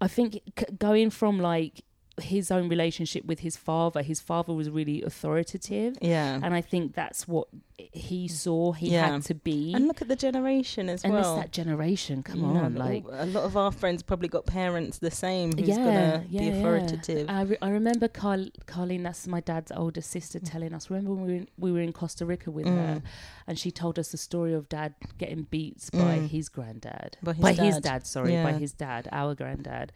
I 0.01 0.07
think 0.07 0.33
c- 0.59 0.65
going 0.77 1.09
from 1.09 1.39
like 1.39 1.83
his 2.21 2.49
own 2.49 2.69
relationship 2.69 3.25
with 3.25 3.39
his 3.39 3.58
father, 3.58 4.01
his 4.01 4.21
father 4.21 4.54
was 4.54 4.69
really 4.69 5.01
authoritative. 5.01 5.97
Yeah. 6.01 6.39
And 6.41 6.54
I 6.54 6.62
think 6.62 6.95
that's 6.95 7.28
what 7.28 7.47
he 7.78 8.30
saw 8.30 8.71
he 8.71 8.91
Yeah. 8.91 9.08
had 9.12 9.23
to 9.23 9.36
be. 9.36 9.73
And 9.73 9.86
look 9.88 10.01
at 10.01 10.08
the 10.08 10.15
generation 10.15 10.88
as 10.88 11.04
and 11.04 11.12
well. 11.13 11.34
And 11.36 11.43
it's 11.43 11.47
that 11.47 11.51
generation. 11.51 12.23
Come 12.23 12.39
You 12.39 12.47
know, 12.47 12.60
on, 12.62 12.75
like 12.75 13.04
a 13.12 13.25
lot 13.25 13.43
of 13.43 13.58
our 13.58 13.71
friends 13.71 14.01
probably 14.01 14.30
got 14.30 14.45
parents 14.45 14.99
the 14.99 15.12
same 15.12 15.51
who's 15.58 15.67
yeah, 15.67 15.75
gonna 15.75 16.25
yeah, 16.30 16.39
be 16.41 16.49
authoritative. 16.58 17.30
I, 17.30 17.41
re- 17.41 17.58
I 17.62 17.69
remember 17.69 18.08
Carl- 18.08 18.49
Carlene, 18.65 19.04
that's 19.04 19.28
my 19.28 19.41
dad's 19.41 19.73
older 19.73 20.01
sister, 20.01 20.39
Mm. 20.39 20.49
telling 20.49 20.73
us. 20.73 20.89
Remember 20.89 21.13
when 21.13 21.25
we 21.25 21.28
were 21.34 21.38
in, 21.39 21.47
we 21.58 21.71
were 21.73 21.82
in 21.82 21.91
Costa 21.91 22.25
Rica 22.25 22.49
with 22.49 22.65
her, 22.65 23.01
and 23.45 23.60
she 23.60 23.71
told 23.71 23.99
us 23.99 24.10
the 24.12 24.17
story 24.17 24.54
of 24.54 24.69
dad 24.69 24.95
getting 25.17 25.43
beats 25.43 25.89
by 25.89 26.19
Mm. 26.19 26.30
his 26.30 26.47
granddad, 26.47 27.17
By 27.21 27.34
his 27.34 27.41
by 27.41 27.54
his 27.54 27.75
dad. 27.75 27.84
dad. 27.84 28.08
Sorry, 28.08 28.32
by 28.41 28.54
his 28.54 28.71
dad, 28.71 29.10
our 29.12 29.36
granddad, 29.36 29.91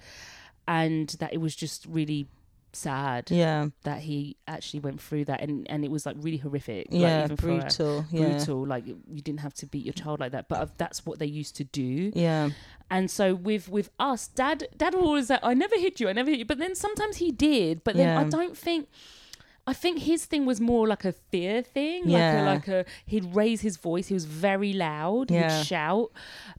and 0.69 1.10
that 1.19 1.34
it 1.34 1.39
was 1.41 1.53
just 1.55 1.86
really 1.88 2.27
sad 2.71 3.32
yeah, 3.32 3.67
that 3.84 3.99
he 4.01 4.38
actually 4.47 4.79
went 4.79 5.01
through 5.01 5.25
that, 5.25 5.41
and 5.41 5.65
and 5.71 5.84
it 5.84 5.89
was 5.89 6.05
like 6.05 6.15
really 6.19 6.38
horrific. 6.38 6.86
like, 6.91 7.01
yeah, 7.01 7.25
a- 7.25 7.36
brutal. 7.36 8.05
Yeah, 8.12 8.29
brutal. 8.29 8.65
Like 8.67 8.86
you 8.86 9.21
didn't 9.27 9.39
have 9.39 9.55
to 9.55 9.65
beat 9.65 9.84
your 9.86 9.93
child 9.93 10.19
like 10.19 10.32
that, 10.34 10.47
but 10.47 10.60
uh, 10.62 10.67
that's 10.77 11.05
what 11.05 11.17
they 11.19 11.25
used 11.25 11.55
to 11.58 11.63
do. 11.63 12.12
yeah, 12.13 12.49
And 12.91 13.10
so 13.10 13.34
with 13.34 13.69
with 13.69 13.89
us, 13.99 14.27
dad 14.27 14.67
dad 14.77 14.93
was 14.93 15.03
always 15.03 15.29
like, 15.32 15.39
I 15.43 15.53
never 15.55 15.77
hit 15.79 15.99
you, 15.99 16.10
I 16.10 16.13
never 16.13 16.29
hit 16.29 16.39
you. 16.39 16.45
But 16.45 16.60
then 16.60 16.75
sometimes 16.75 17.17
he 17.17 17.32
did. 17.32 17.84
But 17.84 17.95
then 17.95 18.15
I 18.15 18.23
don't 18.38 18.55
think 18.55 18.88
I 19.65 19.73
think 19.73 19.99
his 19.99 20.25
thing 20.25 20.45
was 20.45 20.60
more 20.62 20.88
like 20.88 21.05
a 21.05 21.12
fear 21.32 21.62
thing. 21.63 22.03
Yeah. 22.10 22.43
Like 22.53 22.67
a 22.67 22.71
like 22.71 22.88
a 22.88 22.91
he'd 23.05 23.36
raise 23.36 23.62
his 23.62 23.77
voice, 23.77 24.08
he 24.08 24.13
was 24.13 24.25
very 24.25 24.73
loud, 24.73 25.32
Yeah. 25.32 25.41
he'd 25.58 25.65
shout 25.65 26.12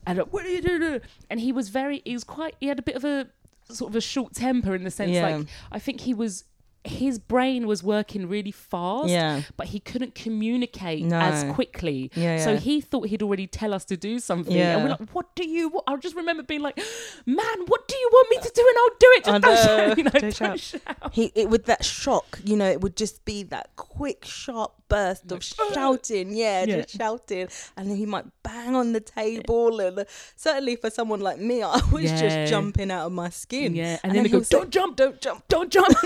and 0.06 0.18
like, 0.18 0.32
what 0.32 0.44
are 0.44 0.50
you 0.56 0.62
doing? 0.62 1.00
And 1.30 1.38
he 1.40 1.52
was 1.52 1.68
very 1.68 2.02
he 2.04 2.14
was 2.14 2.24
quite 2.24 2.54
he 2.60 2.66
had 2.66 2.78
a 2.80 2.82
bit 2.90 2.96
of 2.96 3.04
a 3.04 3.28
sort 3.72 3.90
of 3.90 3.96
a 3.96 4.00
short 4.00 4.34
temper 4.34 4.74
in 4.74 4.84
the 4.84 4.90
sense 4.90 5.10
Yeah. 5.12 5.36
like 5.36 5.46
I 5.72 5.78
think 5.78 6.00
he 6.02 6.14
was 6.14 6.44
his 6.82 7.18
brain 7.18 7.66
was 7.66 7.82
working 7.82 8.26
really 8.26 8.50
fast 8.50 9.10
yeah, 9.10 9.42
but 9.58 9.66
he 9.66 9.78
couldn't 9.80 10.14
communicate 10.14 11.04
No. 11.04 11.18
as 11.18 11.44
quickly. 11.52 12.10
Yeah, 12.14 12.42
So 12.42 12.56
he 12.56 12.80
thought 12.80 13.08
he'd 13.08 13.22
already 13.22 13.46
tell 13.46 13.74
us 13.74 13.84
to 13.84 13.98
do 13.98 14.18
something. 14.18 14.56
Yeah. 14.56 14.76
And 14.76 14.84
we're 14.84 14.90
like, 14.98 15.10
what 15.10 15.34
do 15.36 15.46
you 15.46 15.68
want? 15.68 15.84
I 15.86 15.96
just 15.96 16.16
remember 16.16 16.42
being 16.42 16.62
like, 16.62 16.78
man, 17.26 17.58
what 17.66 17.86
do 17.86 17.94
you 17.98 18.08
want 18.10 18.30
me 18.30 18.36
to 18.38 18.52
do? 18.54 18.66
And 18.66 18.78
I'll 18.78 18.96
do 18.98 19.06
it. 19.16 19.24
Just 19.24 19.42
don't 19.42 19.66
shout. 19.66 19.98
You 19.98 20.04
know, 20.04 20.10
Don't 20.10 20.20
don't, 20.22 20.34
shout. 20.34 20.60
shout. 20.60 21.12
He 21.12 21.32
it 21.34 21.50
with 21.50 21.66
that 21.66 21.84
shock, 21.84 22.40
you 22.44 22.56
know, 22.56 22.70
it 22.70 22.80
would 22.80 22.96
just 22.96 23.26
be 23.26 23.42
that 23.44 23.76
quick, 23.76 24.24
sharp 24.24 24.72
burst 24.90 25.32
of 25.32 25.42
shouting, 25.74 26.34
yeah, 26.34 26.64
Yeah. 26.64 26.76
just 26.82 26.96
shouting, 26.98 27.48
and 27.76 27.88
then 27.90 27.96
he 27.96 28.04
might 28.04 28.26
bang 28.42 28.74
on 28.76 28.92
the 28.92 29.00
table, 29.00 29.80
and 29.80 30.04
certainly 30.36 30.76
for 30.76 30.90
someone 30.90 31.20
like 31.20 31.38
me, 31.38 31.62
I 31.76 31.80
was 31.90 32.04
Yeah. 32.04 32.20
just 32.20 32.50
jumping 32.50 32.90
out 32.90 33.06
of 33.06 33.12
my 33.12 33.30
skin. 33.30 33.74
Yeah. 33.74 33.98
And, 34.02 34.14
then, 34.14 34.24
they 34.24 34.28
he'll 34.28 34.40
go, 34.40 34.46
don't 34.50 34.70
jump, 34.70 34.96
don't 34.96 35.18
jump. 35.20 35.44
don't 35.48 35.70
jump. 35.70 35.88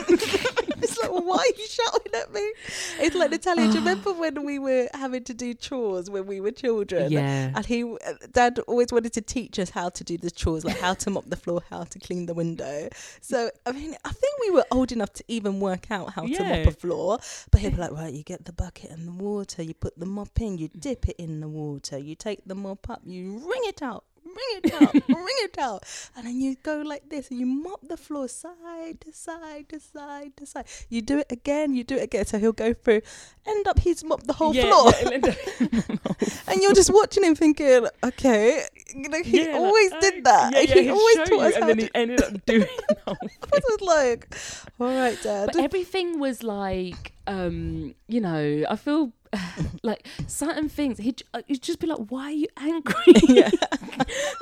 It's 0.84 1.00
like, 1.00 1.10
well, 1.10 1.24
why 1.24 1.38
are 1.38 1.58
you 1.58 1.66
shouting 1.66 2.12
at 2.14 2.30
me? 2.34 2.52
It's 3.00 3.16
like 3.16 3.30
Natalia. 3.30 3.68
Do 3.68 3.72
you 3.72 3.78
remember 3.78 4.12
when 4.22 4.44
we 4.44 4.58
were 4.58 4.86
having 4.92 5.24
to 5.24 5.32
do 5.32 5.54
chores 5.54 6.10
when 6.10 6.26
we 6.26 6.42
were 6.42 6.50
children? 6.50 7.10
Yeah. 7.10 7.52
And 7.54 7.64
he, 7.64 7.84
uh, 7.84 7.96
Dad, 8.32 8.58
always 8.68 8.92
wanted 8.92 9.14
to 9.14 9.22
teach 9.22 9.58
us 9.58 9.70
how 9.70 9.88
to 9.88 10.04
do 10.04 10.18
the 10.18 10.30
chores, 10.30 10.62
like 10.62 10.78
how 10.78 10.92
to 10.92 11.08
mop 11.10 11.24
the 11.30 11.36
floor, 11.36 11.62
how 11.70 11.84
to 11.84 11.98
clean 11.98 12.26
the 12.26 12.34
window. 12.34 12.90
So 13.22 13.50
I 13.64 13.72
mean, 13.72 13.96
I 14.04 14.10
think 14.10 14.34
we 14.42 14.50
were 14.50 14.66
old 14.70 14.92
enough 14.92 15.12
to 15.14 15.24
even 15.26 15.58
work 15.58 15.90
out 15.90 16.12
how 16.12 16.26
to 16.26 16.44
mop 16.44 16.66
a 16.66 16.70
floor. 16.72 17.18
But 17.50 17.62
he'd 17.62 17.76
be 17.76 17.80
like, 17.80 17.92
right, 17.92 18.12
you 18.12 18.22
get 18.22 18.44
the 18.44 18.52
bucket 18.52 18.73
and 18.82 19.06
the 19.06 19.12
water, 19.12 19.62
you 19.62 19.74
put 19.74 19.98
the 19.98 20.06
mop 20.06 20.40
in, 20.40 20.58
you 20.58 20.68
mm. 20.68 20.80
dip 20.80 21.08
it 21.08 21.16
in 21.18 21.40
the 21.40 21.48
water, 21.48 21.98
you 21.98 22.14
take 22.14 22.40
the 22.46 22.54
mop 22.54 22.90
up, 22.90 23.02
you 23.04 23.38
wring 23.38 23.62
it 23.64 23.82
out. 23.82 24.04
Wring 24.34 24.60
it 24.64 24.72
out, 24.74 24.94
wring 25.08 25.38
it 25.46 25.58
out, 25.58 25.84
and 26.16 26.26
then 26.26 26.40
you 26.40 26.56
go 26.62 26.82
like 26.82 27.08
this, 27.08 27.30
and 27.30 27.38
you 27.40 27.46
mop 27.46 27.80
the 27.86 27.96
floor 27.96 28.28
side 28.28 29.00
to 29.02 29.12
side 29.12 29.68
to 29.68 29.80
side 29.80 30.36
to 30.36 30.46
side. 30.46 30.66
You 30.88 31.02
do 31.02 31.18
it 31.18 31.30
again, 31.30 31.74
you 31.74 31.84
do 31.84 31.96
it 31.96 32.02
again. 32.04 32.24
So 32.26 32.38
he'll 32.38 32.52
go 32.52 32.74
through, 32.74 33.02
end 33.46 33.66
up 33.68 33.78
he's 33.78 34.02
mopped 34.04 34.26
the 34.26 34.32
whole 34.34 34.54
yeah, 34.54 34.62
floor, 34.68 34.92
yeah, 35.02 35.32
and 36.48 36.60
you're 36.62 36.74
just 36.74 36.92
watching 36.92 37.24
him 37.24 37.34
thinking, 37.34 37.86
okay, 38.02 38.64
you 38.94 39.08
know, 39.08 39.22
he 39.22 39.44
yeah, 39.44 39.52
always 39.56 39.92
I- 39.92 40.00
did 40.00 40.24
that. 40.24 40.52
Yeah, 40.52 40.60
yeah, 40.60 40.82
he 40.82 40.90
always 40.90 41.16
taught 41.16 41.28
you, 41.30 41.40
us 41.40 41.54
and 41.54 41.62
how 41.62 41.68
then 41.68 41.76
to. 41.78 41.84
he 41.84 41.90
ended 41.94 42.22
up 42.22 42.46
doing 42.46 42.60
the 42.88 42.96
whole 43.06 43.16
I 43.22 43.60
was 43.68 43.80
like, 43.80 44.36
all 44.80 44.88
right, 44.88 45.18
Dad. 45.22 45.46
But 45.52 45.56
everything 45.56 46.18
was 46.18 46.42
like, 46.42 47.12
um, 47.26 47.94
you 48.08 48.20
know, 48.20 48.64
I 48.68 48.76
feel 48.76 49.12
like 49.82 50.06
certain 50.26 50.68
things. 50.68 50.98
He'd, 50.98 51.22
uh, 51.32 51.42
he'd 51.46 51.62
just 51.62 51.78
be 51.80 51.86
like, 51.86 51.98
"Why 52.08 52.24
are 52.24 52.30
you 52.32 52.46
angry?" 52.56 52.94
Yeah. 53.28 53.50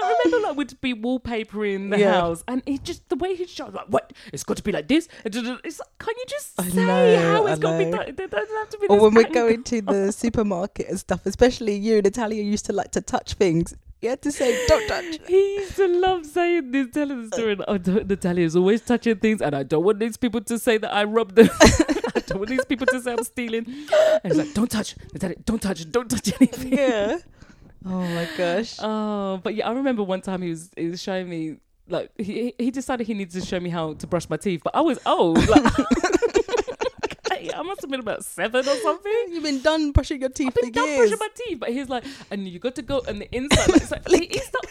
I 0.00 0.16
remember 0.24 0.48
like 0.48 0.56
we'd 0.56 0.80
be 0.80 0.94
wallpapering 0.94 1.90
the 1.90 1.98
Yeah. 1.98 2.12
house, 2.20 2.44
and 2.48 2.62
he 2.66 2.78
just 2.78 3.08
the 3.08 3.16
way 3.16 3.34
he'd 3.34 3.48
shout 3.48 3.72
like, 3.74 3.86
"What? 3.86 4.12
It's 4.32 4.44
got 4.44 4.56
to 4.56 4.62
be 4.62 4.72
like 4.72 4.88
this." 4.88 5.08
It's 5.24 5.36
like, 5.36 5.98
can't 5.98 6.16
you 6.16 6.24
just 6.28 6.60
I 6.60 6.68
say 6.68 6.84
know, 6.84 7.20
how 7.22 7.46
it's 7.46 7.58
got 7.58 7.72
to 7.72 7.78
be? 7.78 7.84
know. 7.86 7.96
Done? 7.98 8.08
It 8.08 8.16
doesn't 8.30 8.56
have 8.56 8.68
to 8.70 8.78
be. 8.78 8.86
or 8.88 9.00
when 9.00 9.14
we're 9.14 9.28
going 9.30 9.62
to 9.64 9.80
the 9.82 10.12
supermarket 10.12 10.88
and 10.88 10.98
stuff, 10.98 11.26
especially 11.26 11.74
you, 11.76 12.02
Natalia 12.02 12.42
used 12.42 12.66
to 12.66 12.72
like 12.72 12.90
to 12.92 13.00
touch 13.00 13.34
things. 13.34 13.74
You 14.00 14.08
had 14.08 14.22
to 14.22 14.32
say, 14.32 14.66
don't 14.66 14.88
touch. 14.88 15.20
He 15.28 15.54
used 15.58 15.76
to 15.76 15.86
love 15.86 16.26
saying 16.26 16.72
this, 16.72 16.88
telling 16.92 17.28
the 17.30 17.36
story. 17.36 17.56
Oh, 17.68 17.76
Natalia 17.76 18.44
is 18.44 18.56
always 18.56 18.80
touching 18.80 19.14
things, 19.16 19.40
and 19.40 19.54
I 19.54 19.62
don't 19.62 19.84
want 19.84 20.00
these 20.00 20.16
people 20.16 20.40
to 20.40 20.58
say 20.58 20.76
that 20.78 20.92
I 20.92 21.04
robbed 21.04 21.36
them. 21.36 21.48
Don't 22.36 22.38
want 22.40 22.50
these 22.50 22.64
people 22.64 22.86
to 22.86 23.00
say 23.00 23.12
I'm 23.12 23.24
stealing. 23.24 23.66
And 23.66 24.32
he's 24.32 24.36
like, 24.36 24.54
"Don't 24.54 24.70
touch, 24.70 24.94
don't 25.44 25.60
touch, 25.60 25.90
don't 25.90 26.10
touch 26.10 26.32
anything." 26.40 26.72
Yeah. 26.72 27.18
Oh 27.84 28.00
my 28.00 28.28
gosh. 28.36 28.76
Oh, 28.80 29.40
but 29.42 29.56
yeah, 29.56 29.68
I 29.68 29.72
remember 29.72 30.04
one 30.04 30.20
time 30.20 30.40
he 30.40 30.50
was 30.50 30.70
he 30.76 30.86
was 30.86 31.02
showing 31.02 31.28
me 31.28 31.56
like 31.88 32.12
he 32.16 32.54
he 32.56 32.70
decided 32.70 33.08
he 33.08 33.12
needed 33.14 33.32
to 33.32 33.44
show 33.44 33.58
me 33.58 33.70
how 33.70 33.94
to 33.94 34.06
brush 34.06 34.30
my 34.30 34.36
teeth, 34.36 34.60
but 34.62 34.76
I 34.76 34.82
was 34.82 35.00
old. 35.04 35.44
Like, 35.48 35.64
I 37.54 37.62
must 37.62 37.80
have 37.80 37.90
been 37.90 37.98
about 37.98 38.24
seven 38.24 38.60
or 38.68 38.76
something. 38.76 39.12
You've 39.30 39.42
been 39.42 39.62
done 39.62 39.90
brushing 39.90 40.20
your 40.20 40.30
teeth 40.30 40.48
I've 40.56 40.62
been 40.62 40.70
done 40.72 40.86
years. 40.86 40.98
brushing 41.10 41.18
my 41.18 41.28
teeth, 41.34 41.58
but 41.60 41.70
he's 41.70 41.88
like, 41.88 42.04
and 42.30 42.46
you 42.46 42.58
got 42.60 42.76
to 42.76 42.82
go 42.82 43.02
on 43.08 43.18
the 43.18 43.28
inside. 43.34 43.68
Like, 43.68 43.82
it's 43.82 43.90
like, 43.90 44.08
he, 44.08 44.26
he 44.26 44.38
started, 44.38 44.70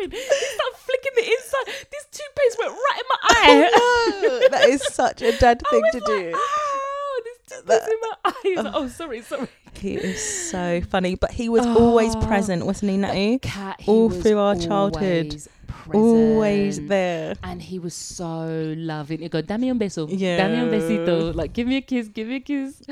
Catherine, 0.00 0.10
he 0.10 0.46
started 0.54 0.76
flicking 0.76 1.12
the 1.16 1.24
inside. 1.30 1.86
This 1.90 2.06
toothpaste 2.10 2.58
went 2.58 2.72
right 2.72 2.98
in 2.98 3.06
my 3.08 3.16
oh, 3.22 3.34
eye. 3.36 3.70
Oh, 3.74 4.20
no. 4.22 4.48
that 4.58 4.68
is 4.68 4.82
such 4.82 5.22
a 5.22 5.36
dad 5.38 5.62
thing 5.70 5.82
to 5.92 5.98
like, 5.98 6.06
do. 6.06 6.32
Oh, 6.34 7.22
this 7.24 7.58
toothpaste 7.58 7.88
in 7.88 7.96
my 8.00 8.14
eye. 8.24 8.62
Like, 8.62 8.74
oh, 8.74 8.88
sorry, 8.88 9.22
sorry. 9.22 9.48
He 9.74 9.94
is 9.94 10.50
so 10.50 10.80
funny, 10.82 11.14
but 11.14 11.30
he 11.30 11.48
was 11.48 11.64
always 11.64 12.14
Oh. 12.16 12.20
present, 12.26 12.66
wasn't 12.66 12.90
he, 12.90 12.96
Natty? 12.96 13.38
Kat, 13.38 13.80
he 13.80 13.90
All 13.90 14.10
through 14.10 14.38
our 14.38 14.56
childhood. 14.56 15.40
Always 15.92 16.30
Always 16.40 16.86
there. 16.86 17.34
And 17.42 17.60
he 17.62 17.78
was 17.78 17.94
so 17.94 18.74
loving. 18.76 19.20
He 19.20 19.28
go, 19.28 19.40
dame 19.42 19.70
un 19.70 19.78
beso. 19.78 20.08
Yeah. 20.10 20.36
Dame 20.36 20.62
un 20.62 20.70
besito. 20.70 21.34
Like, 21.34 21.52
give 21.52 21.66
me 21.66 21.76
a 21.76 21.80
kiss, 21.80 22.08
give 22.08 22.28
me 22.28 22.36
a 22.36 22.40
kiss. 22.40 22.82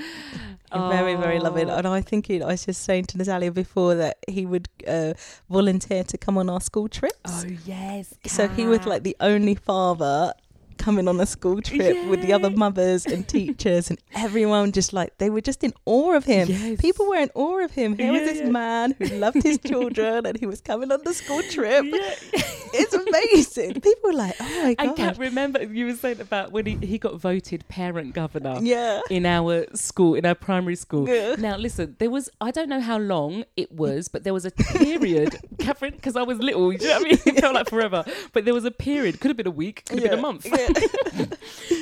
Very, 0.72 1.14
very 1.14 1.38
loving. 1.38 1.70
Oh. 1.70 1.77
And 1.77 1.87
I 1.87 2.01
think 2.01 2.27
he, 2.27 2.42
I 2.42 2.46
was 2.46 2.66
just 2.66 2.83
saying 2.83 3.07
to 3.07 3.18
Natalia 3.18 3.51
before 3.51 3.94
that 3.94 4.18
he 4.29 4.44
would 4.44 4.68
uh, 4.87 5.14
volunteer 5.48 6.05
to 6.05 6.18
come 6.18 6.37
on 6.37 6.51
our 6.51 6.61
school 6.61 6.88
trips. 6.88 7.16
Oh, 7.27 7.44
yes. 7.64 8.14
so 8.27 8.48
he 8.48 8.66
was 8.66 8.85
like 8.85 9.03
the 9.03 9.16
only 9.20 9.55
father 9.55 10.35
coming 10.79 11.09
on 11.09 11.21
a 11.21 11.27
school 11.27 11.61
trip 11.61 12.07
with 12.07 12.23
the 12.23 12.33
other 12.33 12.51
mothers 12.51 13.05
and 13.07 13.27
teachers 13.37 13.91
and 13.91 13.99
everyone 14.14 14.73
just 14.73 14.93
like 14.93 15.17
they 15.19 15.31
were 15.31 15.41
just 15.41 15.62
in 15.64 15.73
awe 15.87 16.14
of 16.14 16.25
him 16.25 16.49
Yes. 16.49 16.81
people 16.81 17.09
were 17.09 17.17
in 17.17 17.31
awe 17.35 17.64
of 17.64 17.73
him 17.73 17.97
here 17.97 18.12
was 18.12 18.23
this 18.23 18.38
yeah. 18.41 18.49
man 18.51 18.95
who 18.99 19.07
loved 19.07 19.43
his 19.43 19.59
children 19.67 20.25
and 20.27 20.38
he 20.38 20.47
was 20.47 20.61
coming 20.61 20.91
on 20.93 21.01
the 21.05 21.12
school 21.14 21.43
trip 21.51 21.85
Yeah. 21.87 22.14
it's 22.75 22.95
amazing 22.95 23.75
people 23.81 24.11
were 24.11 24.12
like 24.17 24.37
oh 24.41 24.62
my 24.64 24.75
god. 24.75 24.88
I 24.88 24.93
can't 24.95 25.19
remember 25.19 25.62
you 25.62 25.87
were 25.87 25.95
saying 25.95 26.21
about 26.21 26.53
when 26.53 26.67
he, 26.67 26.77
he 26.87 26.99
got 26.99 27.21
voted 27.21 27.67
parent 27.69 28.14
governor 28.14 28.59
yeah 28.61 29.01
in 29.11 29.27
our 29.27 29.67
school, 29.75 30.14
in 30.14 30.27
our 30.27 30.35
primary 30.35 30.77
school. 30.77 31.09
Yeah. 31.09 31.37
Now, 31.38 31.57
listen, 31.57 31.97
there 31.99 32.11
was, 32.11 32.29
I 32.41 32.51
don't 32.51 32.69
know 32.69 32.81
how 32.81 32.99
long 32.99 33.45
it 33.57 33.73
mm. 33.73 33.77
was, 33.77 34.09
but 34.09 34.25
there 34.25 34.35
was 34.35 34.45
a 34.45 34.51
period, 34.51 35.37
Catherine, 35.59 35.95
because 35.95 36.17
I 36.17 36.23
was 36.23 36.38
little, 36.38 36.73
you 36.73 36.79
know 36.79 36.99
what 36.99 37.01
I 37.01 37.05
mean? 37.05 37.19
It 37.27 37.41
felt 37.41 37.55
like 37.55 37.69
forever. 37.71 38.05
But 38.33 38.45
there 38.45 38.55
was 38.55 38.64
a 38.64 38.71
period, 38.71 39.21
could 39.21 39.29
have 39.31 39.37
been 39.37 39.47
a 39.47 39.51
week, 39.51 39.85
could 39.87 40.01
have 40.01 40.11
been 40.11 40.12
a 40.12 40.17
Yeah. 40.17 40.23
month. 40.23 40.47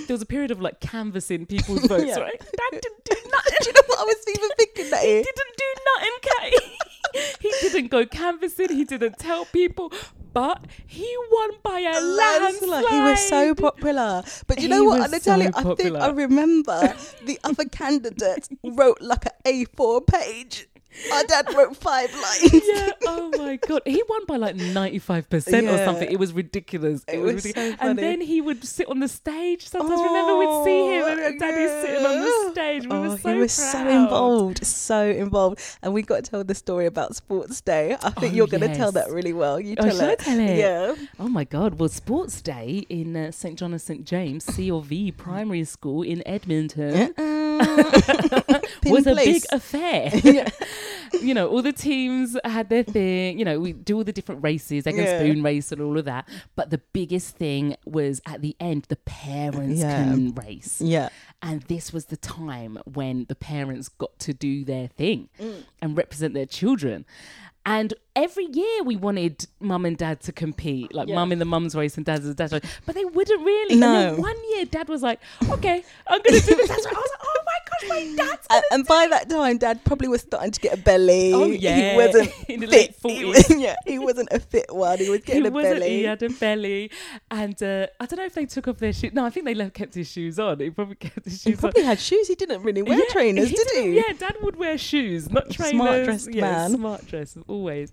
There 0.07 0.15
was 0.15 0.23
a 0.23 0.27
period 0.27 0.51
of 0.51 0.61
like 0.61 0.81
canvassing 0.81 1.47
people's 1.47 1.81
votes, 1.87 2.05
Yeah. 2.07 2.19
right? 2.21 2.39
Dad 2.39 2.81
didn't 2.81 3.05
do 3.05 3.17
nothing. 3.31 3.55
do 3.61 3.67
you 3.69 3.73
know 3.73 3.81
what 3.87 3.99
I 3.99 4.05
was 4.05 4.25
even 4.29 4.51
thinking 4.57 4.91
that 4.91 5.03
He 5.03 5.23
didn't 5.23 5.57
do 5.57 5.71
nothing, 5.91 6.17
Kate. 6.23 7.33
he 7.41 7.69
didn't 7.69 7.89
go 7.91 8.07
canvassing. 8.07 8.69
He 8.71 8.85
didn't 8.85 9.19
tell 9.19 9.45
people, 9.47 9.93
but 10.33 10.65
he 10.87 11.13
won 11.31 11.51
by 11.63 11.81
a 11.81 12.01
landslide. 12.01 12.85
He 12.87 13.01
was 13.01 13.21
so 13.29 13.55
popular. 13.55 14.23
But 14.47 14.61
you 14.61 14.69
know 14.69 14.83
He 14.83 14.87
what, 14.87 15.11
Natalia? 15.11 15.51
so 15.53 15.73
I 15.73 15.75
think. 15.75 15.97
I 15.97 16.09
remember 16.11 16.95
the 17.25 17.39
other 17.43 17.65
candidate 17.65 18.49
wrote 18.63 19.01
like 19.01 19.27
an 19.27 19.33
A4 19.45 20.07
page. 20.07 20.69
Our 21.13 21.25
dad 21.25 21.47
wrote 21.55 21.77
five 21.77 22.13
lines. 22.15 22.63
yeah. 22.73 22.91
Oh 23.07 23.31
my 23.37 23.57
god. 23.57 23.83
He 23.87 24.03
won 24.09 24.25
by 24.27 24.37
like 24.37 24.57
ninety 24.57 24.99
five 24.99 25.29
percent 25.31 25.67
or 25.67 25.73
Yeah. 25.77 25.85
something. 25.85 26.11
It 26.11 26.19
was 26.19 26.33
ridiculous. 26.33 27.05
It, 27.09 27.19
was, 27.19 27.43
so 27.43 27.49
ridiculous. 27.49 27.75
funny. 27.77 27.91
and 27.91 27.99
then 27.99 28.21
he 28.21 28.41
would 28.41 28.65
sit 28.65 28.89
on 28.89 28.99
the 29.01 29.09
stage. 29.09 29.67
Sometimes 29.69 30.01
remember 30.01 30.39
we'd 30.39 30.65
see 30.65 30.87
him 30.95 31.19
and 31.19 31.39
Daddy's 31.41 31.71
sitting 31.83 32.07
on 32.07 32.21
the 32.21 32.51
stage. 32.53 32.83
We 32.87 32.91
oh, 32.97 33.03
were 33.11 33.19
so 33.19 33.33
he 33.35 33.39
was 33.41 33.53
so 33.53 33.73
proud. 33.83 33.87
involved, 34.03 34.67
so 34.67 35.07
involved, 35.11 35.61
and 35.83 35.93
we 35.95 36.03
got 36.03 36.25
to 36.25 36.31
tell 36.31 36.45
the 36.45 36.55
story 36.55 36.87
about 36.87 37.15
Sports 37.17 37.61
Day. 37.61 37.97
I 38.03 38.11
think 38.11 38.33
Oh, 38.33 38.37
you're 38.37 38.47
going 38.47 38.63
to 38.63 38.75
tell 38.75 38.93
yes. 38.93 38.95
that 38.95 39.11
really 39.11 39.33
well. 39.33 39.61
You 39.61 39.77
Oh, 39.79 39.85
tell 39.85 40.01
I 40.03 40.13
it. 40.13 40.19
tell 40.21 40.39
it? 40.41 40.57
Yeah. 40.59 40.95
Oh 41.19 41.29
my 41.29 41.45
God! 41.45 41.79
Well, 41.79 41.89
Sports 41.89 42.41
Day 42.43 42.85
in 42.89 43.17
uh, 43.17 43.31
St 43.31 43.59
John 43.59 43.73
and 43.73 43.81
St 43.81 44.05
James 44.05 44.45
C 44.45 44.71
or 44.71 44.83
V 44.83 45.13
Primary 45.13 45.65
School 45.65 46.03
in 46.03 46.23
Edmonton 46.27 47.15
Pin 47.15 47.17
was 48.93 49.07
a 49.07 49.15
big 49.15 49.43
affair. 49.53 50.11
Yeah. 51.13 51.21
you 51.21 51.35
know, 51.35 51.49
all 51.49 51.63
the 51.63 51.73
teams 51.73 52.37
had 52.45 52.69
their 52.69 52.83
thing. 52.83 53.39
You 53.39 53.45
know, 53.45 53.61
we 53.61 53.73
do 53.73 53.97
all 53.97 54.05
the 54.05 54.13
different 54.13 54.43
races, 54.43 54.87
egg 54.87 54.99
and 54.99 55.09
spoon 55.09 55.43
race, 55.43 55.73
and 55.73 55.81
all 55.81 55.97
of 55.99 56.05
that. 56.07 56.29
But 56.55 56.71
the 56.71 56.81
biggest 56.93 57.37
thing 57.37 57.77
was 57.85 58.21
at 58.27 58.43
the 58.43 58.55
end, 58.61 58.87
the 58.89 58.97
parents 58.97 59.81
Yeah. 59.81 60.05
can 60.05 60.35
race. 60.35 60.81
Yeah. 60.81 61.09
And 61.43 61.63
this 61.63 61.93
was 61.93 62.07
the 62.07 62.17
time 62.17 62.79
when 62.85 63.27
the 63.29 63.35
parents 63.35 63.89
got 63.89 64.19
to 64.21 64.33
do 64.33 64.65
their 64.65 64.89
thing 64.89 65.29
Mm. 65.39 65.63
and 65.83 65.97
represent 65.97 66.35
their 66.35 66.47
children. 66.47 67.05
And 67.65 67.95
every 68.17 68.47
year 68.47 68.83
we 68.83 68.97
wanted 68.97 69.47
mum 69.61 69.85
and 69.85 69.97
dad 69.97 70.21
to 70.23 70.33
compete, 70.33 70.93
like 70.95 71.07
Yeah. 71.09 71.15
mum 71.15 71.31
in 71.33 71.39
the 71.39 71.45
mum's 71.45 71.75
race 71.77 71.97
and 71.97 72.05
dad's 72.05 72.23
in 72.25 72.31
the 72.31 72.35
dad's 72.35 72.53
race. 72.53 72.63
But 72.87 72.95
they 72.97 73.05
wouldn't 73.05 73.45
really. 73.45 73.75
And 73.75 73.83
then 73.83 74.17
No. 74.17 74.21
one 74.23 74.37
year 74.51 74.65
dad 74.65 74.89
was 74.89 75.03
like, 75.03 75.21
okay, 75.51 75.85
I'm 76.09 76.21
going 76.23 76.41
to 76.41 76.47
do 76.47 76.55
this. 76.57 76.71
I 76.71 76.75
was 76.77 76.85
like, 76.85 76.97
oh 76.97 77.43
my 77.47 77.53
gosh, 77.71 77.89
my 77.91 78.15
dad's 78.25 78.47
And, 78.51 78.63
and 78.73 78.87
by 78.87 79.07
that 79.11 79.29
time, 79.31 79.59
Dad 79.59 79.85
probably 79.85 80.09
was 80.09 80.23
starting 80.23 80.51
to 80.51 80.61
get 80.61 80.75
a 80.79 80.83
belly. 80.83 81.33
Oh, 81.33 81.47
yeah. 81.47 81.91
he 81.93 81.97
wasn't 81.97 82.33
In 82.49 82.61
the 82.61 82.67
fit. 82.67 82.73
late 82.73 82.95
He 83.03 83.23
40s. 83.23 83.27
was, 83.51 83.51
yeah, 83.61 83.77
he 83.87 83.99
wasn't 83.99 84.29
a 84.33 84.41
fit 84.41 84.67
one. 84.75 84.99
He 84.99 85.11
was 85.11 85.21
he 85.21 85.25
getting 85.27 85.47
a 85.47 85.51
belly. 85.51 85.89
He 85.91 86.05
had 86.05 86.23
a 86.23 86.31
belly, 86.31 86.91
and 87.31 87.63
uh, 87.63 87.87
I 88.01 88.07
don't 88.07 88.19
know 88.19 88.25
if 88.25 88.35
they 88.35 88.47
took 88.47 88.67
off 88.69 88.79
their 88.79 88.93
shoes. 88.93 89.13
No, 89.13 89.25
I 89.27 89.31
think 89.31 89.45
they 89.47 89.55
left 89.55 89.75
kept 89.75 89.95
his 89.95 90.11
shoes 90.11 90.39
on. 90.39 90.59
He 90.61 90.71
probably 90.71 90.97
kept 90.97 91.25
his 91.25 91.35
shoes. 91.43 91.45
He 91.45 91.55
probably 91.57 91.83
on. 91.83 91.89
had 91.89 92.01
shoes. 92.01 92.29
He 92.29 92.35
didn't 92.35 92.63
really 92.63 92.83
wear 92.83 92.99
Yeah, 92.99 93.05
trainers, 93.11 93.51
did 93.51 93.59
didn't- 93.69 93.93
he? 93.93 93.97
Yeah, 93.97 94.13
Dad 94.19 94.37
would 94.43 94.57
wear 94.57 94.79
shoes, 94.79 95.31
not 95.31 95.51
trainers. 95.51 95.71
Smart 95.77 96.05
dressed 96.05 96.33
yeah, 96.35 96.41
man. 96.41 96.71
Smart 96.73 97.07
dress, 97.07 97.37
always. 97.47 97.93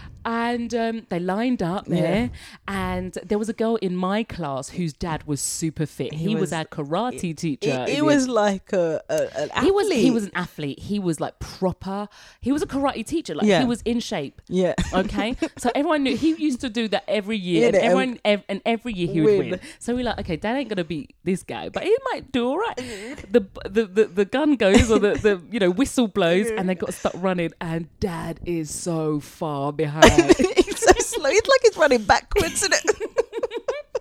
And 0.23 0.73
um, 0.75 1.07
they 1.09 1.19
lined 1.19 1.63
up 1.63 1.87
Yeah. 1.87 2.01
there, 2.01 2.29
and 2.67 3.13
there 3.25 3.37
was 3.39 3.49
a 3.49 3.53
girl 3.53 3.75
in 3.77 3.95
my 3.95 4.23
class 4.23 4.69
whose 4.69 4.93
dad 4.93 5.23
was 5.25 5.41
super 5.41 5.85
fit. 5.85 6.13
He, 6.13 6.29
He 6.29 6.33
was, 6.35 6.41
was- 6.41 6.53
our 6.53 6.65
karate 6.65 7.19
He, 7.21 7.33
teacher. 7.33 7.85
he 7.87 8.01
was 8.01 8.27
like 8.27 8.71
a, 8.73 9.01
a 9.09 9.15
an 9.41 9.49
athlete. 9.51 9.63
he 9.63 9.71
was 9.71 9.91
he 9.91 10.11
was 10.11 10.23
an 10.25 10.31
athlete. 10.35 10.79
He 10.79 10.99
was 10.99 11.19
like 11.19 11.39
proper. 11.39 12.07
He 12.39 12.51
was 12.51 12.61
a 12.61 12.67
karate 12.67 13.05
teacher. 13.05 13.33
Like 13.35 13.47
Yeah. 13.47 13.61
he 13.61 13.65
was 13.65 13.81
in 13.83 13.99
shape. 13.99 14.41
yeah. 14.47 14.73
Okay, 14.93 15.35
so 15.57 15.71
everyone 15.75 16.03
knew 16.03 16.15
he 16.15 16.35
used 16.35 16.61
to 16.61 16.69
do 16.69 16.87
that 16.89 17.03
every 17.07 17.37
year, 17.37 17.61
Yeah, 17.61 17.67
and 17.67 17.75
and 17.75 17.85
everyone 17.85 18.19
ev- 18.25 18.43
and 18.49 18.61
every 18.65 18.93
year 18.93 19.07
he 19.11 19.21
would 19.21 19.37
win. 19.39 19.49
win. 19.51 19.59
So 19.79 19.95
we're 19.95 20.03
like, 20.05 20.19
okay, 20.19 20.35
Dad 20.35 20.55
ain't 20.57 20.69
gonna 20.69 20.83
beat 20.83 21.15
this 21.23 21.41
guy, 21.43 21.69
but 21.69 21.83
he 21.83 21.95
might 22.11 22.31
do 22.31 22.47
all 22.47 22.57
right. 22.59 22.75
The 23.31 23.45
the 23.69 23.85
the, 23.85 24.05
the 24.05 24.25
gun 24.25 24.55
goes 24.55 24.91
or 24.91 24.99
the, 24.99 25.13
the 25.13 25.41
you 25.51 25.59
know 25.59 25.71
whistle 25.71 26.07
blows, 26.07 26.47
and 26.51 26.67
they 26.69 26.75
got 26.75 26.87
to 26.87 26.91
start 26.91 27.15
running, 27.15 27.51
and 27.59 27.87
Dad 27.99 28.39
is 28.45 28.69
so 28.69 29.19
far 29.19 29.73
behind. 29.73 30.10
he's 30.57 30.79
so 30.79 30.91
slow. 30.99 31.29
He's 31.29 31.47
like 31.47 31.59
he's 31.63 31.77
running 31.77 32.03
backwards, 32.03 32.63
isn't 32.63 32.73
it? 32.73 32.83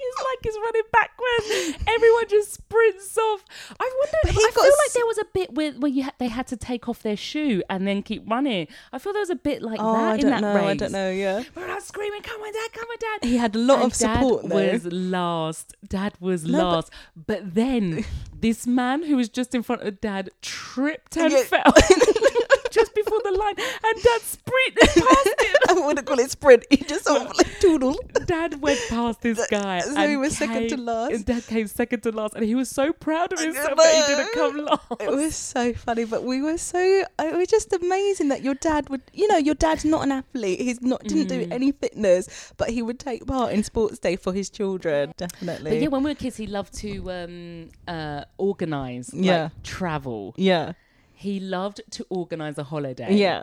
It's 0.03 0.19
like 0.19 0.39
he's 0.43 0.57
running 0.57 0.83
backwards. 0.93 1.85
Everyone 1.87 2.29
just 2.29 2.55
sprints 2.55 3.17
off. 3.19 3.45
I 3.79 3.91
wonder. 3.99 4.17
But 4.25 4.31
I 4.31 4.51
feel 4.51 4.51
got 4.55 4.79
like 4.85 4.93
there 4.95 5.07
was 5.07 5.19
a 5.19 5.25
bit 5.35 5.55
where, 5.55 5.73
where 5.73 5.91
you 5.91 6.03
had, 6.05 6.15
they 6.19 6.27
had 6.29 6.47
to 6.49 6.57
take 6.57 6.89
off 6.89 7.03
their 7.03 7.17
shoe 7.17 7.63
and 7.71 7.87
then 7.87 8.03
keep 8.03 8.29
running. 8.29 8.67
I 8.93 8.99
feel 8.99 9.13
there 9.13 9.21
was 9.21 9.31
a 9.31 9.35
bit 9.37 9.63
like 9.63 9.79
Oh, 9.81 9.93
that 9.93 10.03
I 10.03 10.15
in 10.15 10.21
don't 10.23 10.31
that 10.31 10.41
know. 10.41 10.55
race. 10.55 10.65
I 10.65 10.75
don't 10.75 10.93
know. 10.93 11.11
Yeah. 11.11 11.39
We 11.41 11.63
We're 11.63 11.69
not 11.69 11.83
screaming, 11.83 12.23
"Come 12.23 12.41
on, 12.41 12.53
Dad! 12.53 12.73
Come 12.73 12.89
on, 12.89 12.97
Dad!" 12.99 13.29
He 13.29 13.37
had 13.37 13.55
a 13.55 13.59
lot 13.59 13.77
And 13.83 13.85
of 13.87 13.95
support 13.95 14.43
Dad 14.43 14.51
though. 14.51 14.73
was 14.73 14.87
last. 14.87 15.77
Dad 15.87 16.15
was 16.19 16.45
No, 16.45 16.59
but- 16.59 16.65
last. 16.75 16.91
But, 17.15 17.55
then 17.55 18.05
this 18.35 18.67
man 18.67 19.03
who 19.05 19.17
was 19.17 19.29
just 19.29 19.55
in 19.55 19.63
front 19.63 19.83
of 19.83 20.01
Dad 20.01 20.31
tripped 20.43 21.17
and 21.19 21.31
Yeah. 21.33 21.43
fell 21.45 21.73
just 22.71 22.95
before 22.95 23.21
the 23.25 23.33
line, 23.33 23.55
and 23.59 24.03
Dad 24.03 24.21
sprinted 24.23 24.89
past 25.05 25.27
him. 25.43 25.57
I 25.69 25.87
wouldn't 25.87 26.07
call 26.07 26.19
it 26.19 26.31
sprint. 26.31 26.65
He 26.71 26.77
just 26.79 27.05
sort 27.05 27.23
of 27.23 27.37
like 27.37 27.59
toodle. 27.61 27.97
Dad 28.27 28.61
went 28.61 28.81
past 28.89 29.21
this 29.23 29.45
guy. 29.49 29.81
so 29.81 29.95
and 29.97 30.11
he 30.11 30.17
was 30.17 30.37
second 30.37 30.69
to 30.69 30.77
last? 30.77 31.13
And 31.13 31.25
Dad 31.25 31.47
came 31.47 31.67
second 31.67 32.03
to 32.03 32.13
last, 32.13 32.35
and 32.35 32.45
he 32.45 32.55
was 32.55 32.69
so 32.69 32.93
proud 32.93 33.33
of 33.33 33.39
himself 33.41 33.77
that 33.77 34.07
he 34.09 34.15
didn't 34.15 34.33
come 34.35 34.57
last. 34.67 35.01
It 35.01 35.11
was 35.11 35.35
so 35.37 35.73
funny, 35.75 36.05
but 36.05 36.25
we 36.25 36.43
were 36.43 36.59
so. 36.59 36.79
It 37.19 37.37
was 37.37 37.49
just 37.49 37.73
amazing 37.73 38.29
that 38.29 38.43
your 38.43 38.55
dad 38.55 38.89
would. 38.89 39.03
You 39.13 39.29
know, 39.29 39.37
your 39.37 39.55
dad's 39.55 39.85
not 39.85 40.03
an 40.05 40.13
athlete. 40.13 40.61
He's 40.61 40.81
not 40.81 41.03
didn't 41.05 41.29
do 41.29 41.41
Mm. 41.41 41.53
any 41.53 41.73
fitness, 41.73 42.53
but 42.59 42.69
he 42.71 42.83
would 42.83 42.99
take 42.99 43.27
part 43.27 43.53
in 43.53 43.63
sports 43.65 43.99
day 43.99 44.17
for 44.17 44.33
his 44.33 44.51
children. 44.51 45.13
Definitely. 45.17 45.71
But 45.71 45.81
yeah, 45.81 45.89
when 45.89 46.03
we 46.03 46.11
were 46.11 46.15
kids, 46.15 46.37
he 46.37 46.47
loved 46.47 46.75
to 46.81 47.11
um, 47.11 47.69
uh, 47.89 48.25
organize, 48.37 49.11
Yeah. 49.15 49.45
like 49.45 49.63
travel. 49.63 50.35
yeah. 50.37 50.73
He 51.27 51.35
loved 51.41 51.79
to 51.97 52.03
organize 52.09 52.57
a 52.59 52.65
holiday. 52.65 53.13
Yeah. 53.15 53.43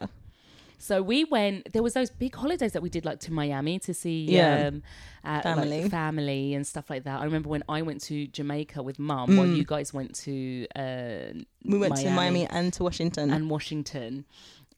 So 0.80 1.02
we 1.02 1.24
went. 1.24 1.74
There 1.74 1.82
was 1.88 1.94
those 1.94 2.12
big 2.24 2.34
holidays 2.36 2.74
that 2.74 2.84
we 2.84 2.90
did, 2.90 3.04
like 3.10 3.20
to 3.22 3.32
Miami 3.34 3.80
to 3.88 3.94
see 3.94 4.26
Yeah. 4.38 4.68
um, 4.68 4.84
uh, 5.24 5.42
Family. 5.42 5.82
like, 5.82 5.92
family 5.92 6.54
and 6.56 6.63
stuff 6.74 6.88
like 6.94 7.04
that. 7.08 7.20
I 7.22 7.24
remember 7.30 7.50
when 7.50 7.63
I 7.68 7.82
went 7.82 8.00
to 8.10 8.28
Jamaica 8.28 8.80
with 8.84 8.98
Mum, 9.00 9.28
while 9.38 9.48
Mm. 9.48 9.58
you 9.58 9.66
guys 9.76 9.92
went 10.00 10.12
to 10.26 10.68
uh, 10.76 11.34
We 11.66 11.78
went 11.80 11.96
to 11.98 12.10
Miami 12.12 12.46
and 12.58 12.72
to 12.74 12.84
Washington. 12.84 13.32
and 13.32 13.50
Washington 13.50 14.26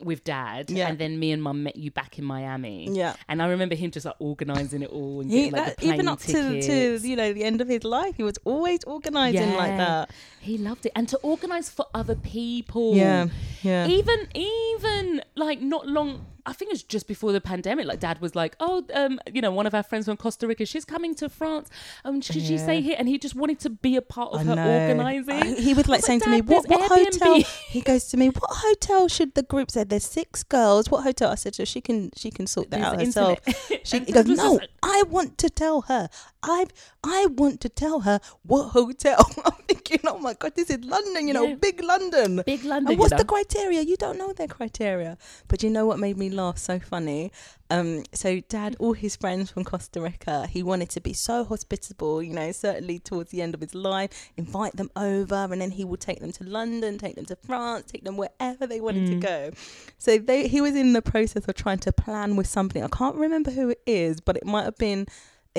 with 0.02 0.24
Dad, 0.24 0.70
Yeah. 0.72 0.88
and 0.88 0.98
then 0.98 1.20
me 1.20 1.32
and 1.32 1.42
Mum 1.44 1.64
met 1.64 1.76
you 1.76 1.92
back 1.92 2.18
in 2.18 2.26
Miami. 2.26 2.88
yeah. 2.92 3.16
And 3.28 3.42
I 3.42 3.48
remember 3.48 3.76
him 3.76 3.92
just 3.92 4.06
like 4.06 4.16
organising 4.20 4.82
it 4.82 4.90
all 4.90 5.22
and 5.22 5.30
He, 5.30 5.38
getting 5.50 5.52
like 5.54 5.66
that, 5.66 5.78
the 5.78 5.84
uh, 5.84 5.88
plane 5.88 5.94
even 5.94 6.08
up 6.08 6.20
to, 6.20 6.62
to 6.62 7.08
you 7.08 7.16
know 7.16 7.34
the 7.34 7.44
end 7.44 7.62
of 7.62 7.68
his 7.68 7.84
life, 7.84 8.16
he 8.16 8.24
was 8.24 8.38
always 8.46 8.84
organising 8.86 9.54
like 9.56 9.78
that. 9.78 10.12
He 10.40 10.58
loved 10.58 10.86
it, 10.86 10.92
and 10.96 11.08
to 11.10 11.18
organise 11.18 11.70
for 11.70 11.86
other 11.94 12.16
people. 12.16 12.96
Yeah, 12.96 13.28
yeah. 13.62 13.88
Even 13.88 14.28
even 14.34 15.22
like 15.36 15.62
not 15.62 15.88
long. 15.88 16.26
I 16.50 16.54
think 16.54 16.70
it 16.70 16.74
was 16.74 16.84
just 16.84 17.08
before 17.08 17.32
the 17.32 17.42
pandemic. 17.42 17.86
Like 17.86 18.00
Dad 18.00 18.20
was 18.22 18.34
like, 18.36 18.56
"Oh, 18.60 18.84
um, 18.94 19.20
you 19.34 19.42
know, 19.42 19.52
one 19.52 19.68
of 19.68 19.74
our 19.76 19.84
friends 19.84 20.06
from 20.06 20.18
Costa 20.18 20.48
Rica, 20.48 20.66
she's 20.66 20.86
coming 20.86 21.14
to 21.16 21.30
France. 21.30 21.70
Um, 22.04 22.22
should 22.22 22.42
she 22.42 22.58
stay 22.58 22.82
here?" 22.82 22.96
And 22.98 23.08
he 23.08 23.18
just 23.18 23.36
wanted 23.36 23.60
to 23.62 23.70
be 23.70 23.96
a 23.96 24.02
part 24.02 24.34
of 24.34 24.40
I 24.42 24.44
her 24.46 24.56
know. 24.56 24.68
organising. 24.82 25.34
I- 25.36 25.60
he 25.60 25.74
was 25.74 25.88
like 25.88 26.02
saying 26.04 26.22
to 26.22 26.30
me, 26.30 26.42
"What 26.42 26.68
what 26.68 26.90
hotel?" 26.92 27.42
He 27.70 27.82
goes 27.82 28.06
to 28.06 28.18
me, 28.18 28.30
"What 28.30 28.50
hotel 28.50 29.08
should 29.08 29.36
the 29.36 29.44
group 29.44 29.70
say?" 29.72 29.84
There's 29.84 30.06
six 30.06 30.44
girls. 30.44 30.90
What 30.90 31.04
hotel? 31.04 31.30
I 31.32 31.36
said, 31.36 31.54
"So 31.56 31.66
she 31.66 31.82
can 31.82 32.12
she 32.16 32.32
can 32.32 32.48
sort 32.48 32.72
that 32.72 32.98
There's 32.98 33.16
out 33.18 33.36
herself." 33.46 33.80
She 33.84 34.00
he 34.08 34.12
goes, 34.12 34.26
"No, 34.28 34.54
like- 34.54 34.70
I 34.82 35.04
want 35.08 35.38
to 35.40 35.50
tell 35.50 35.82
her. 35.84 36.10
I 36.44 36.66
I 37.04 37.26
want 37.28 37.62
to 37.62 37.70
tell 37.70 38.02
her 38.02 38.20
what 38.44 38.70
hotel." 38.70 39.18
I'm 39.46 39.52
thinking, 39.68 40.00
"Oh 40.06 40.20
my 40.20 40.34
god, 40.34 40.54
this 40.56 40.70
is 40.70 40.84
London. 40.84 41.28
You 41.28 41.34
know, 41.34 41.44
Yeah. 41.48 41.56
big 41.56 41.84
London." 41.84 42.42
Big 42.46 42.64
London. 42.64 42.92
And 42.92 43.00
what's 43.00 43.12
you 43.12 43.18
the 43.18 43.24
know? 43.24 43.28
criteria? 43.36 43.82
You 43.82 43.98
don't 43.98 44.18
know 44.18 44.32
their 44.34 44.48
criteria. 44.48 45.18
But 45.48 45.64
you 45.64 45.70
know 45.70 45.86
what 45.86 46.00
made 46.00 46.18
me 46.18 46.30
laugh 46.30 46.58
so 46.58 46.80
funny? 46.80 47.32
Um, 47.72 48.04
so 48.14 48.40
dad, 48.50 48.76
all 48.80 48.94
his 48.94 49.16
friends 49.16 49.52
from 49.52 49.64
Costa 49.64 50.02
Rica, 50.02 50.48
he 50.48 50.64
wanted 50.64 50.90
to 50.92 51.02
be 51.02 51.14
so 51.14 51.44
hospitable, 51.44 52.24
you 52.24 52.34
know, 52.34 52.52
certainly 52.52 52.98
towards 52.98 53.30
the 53.30 53.44
end 53.44 53.54
of 53.54 53.62
his 53.62 53.76
life, 53.76 54.32
invite 54.38 54.76
them 54.76 54.90
over 54.96 55.48
and 55.52 55.62
then 55.62 55.70
he 55.72 55.86
would 55.86 56.00
take 56.00 56.20
them 56.20 56.32
to 56.32 56.44
London, 56.44 56.98
take 56.98 57.16
them 57.16 57.26
to 57.26 57.36
France, 57.36 57.92
take 57.92 58.04
them 58.06 58.18
wherever 58.18 58.66
they 58.66 58.82
wanted 58.82 59.06
to 59.08 59.16
Mm. 59.18 59.22
go. 59.22 59.52
So 60.00 60.18
they 60.18 60.48
he 60.48 60.62
was 60.62 60.76
in 60.76 60.94
the 60.94 61.02
process 61.04 61.48
of 61.48 61.54
trying 61.54 61.78
to 61.80 61.92
plan 61.92 62.36
with 62.36 62.48
somebody. 62.48 62.82
I 62.82 62.88
can't 62.88 63.16
remember 63.16 63.52
who 63.52 63.70
it 63.70 63.82
is, 63.86 64.20
but 64.20 64.36
it 64.36 64.46
might 64.46 64.64
have 64.64 64.78
been 64.78 65.06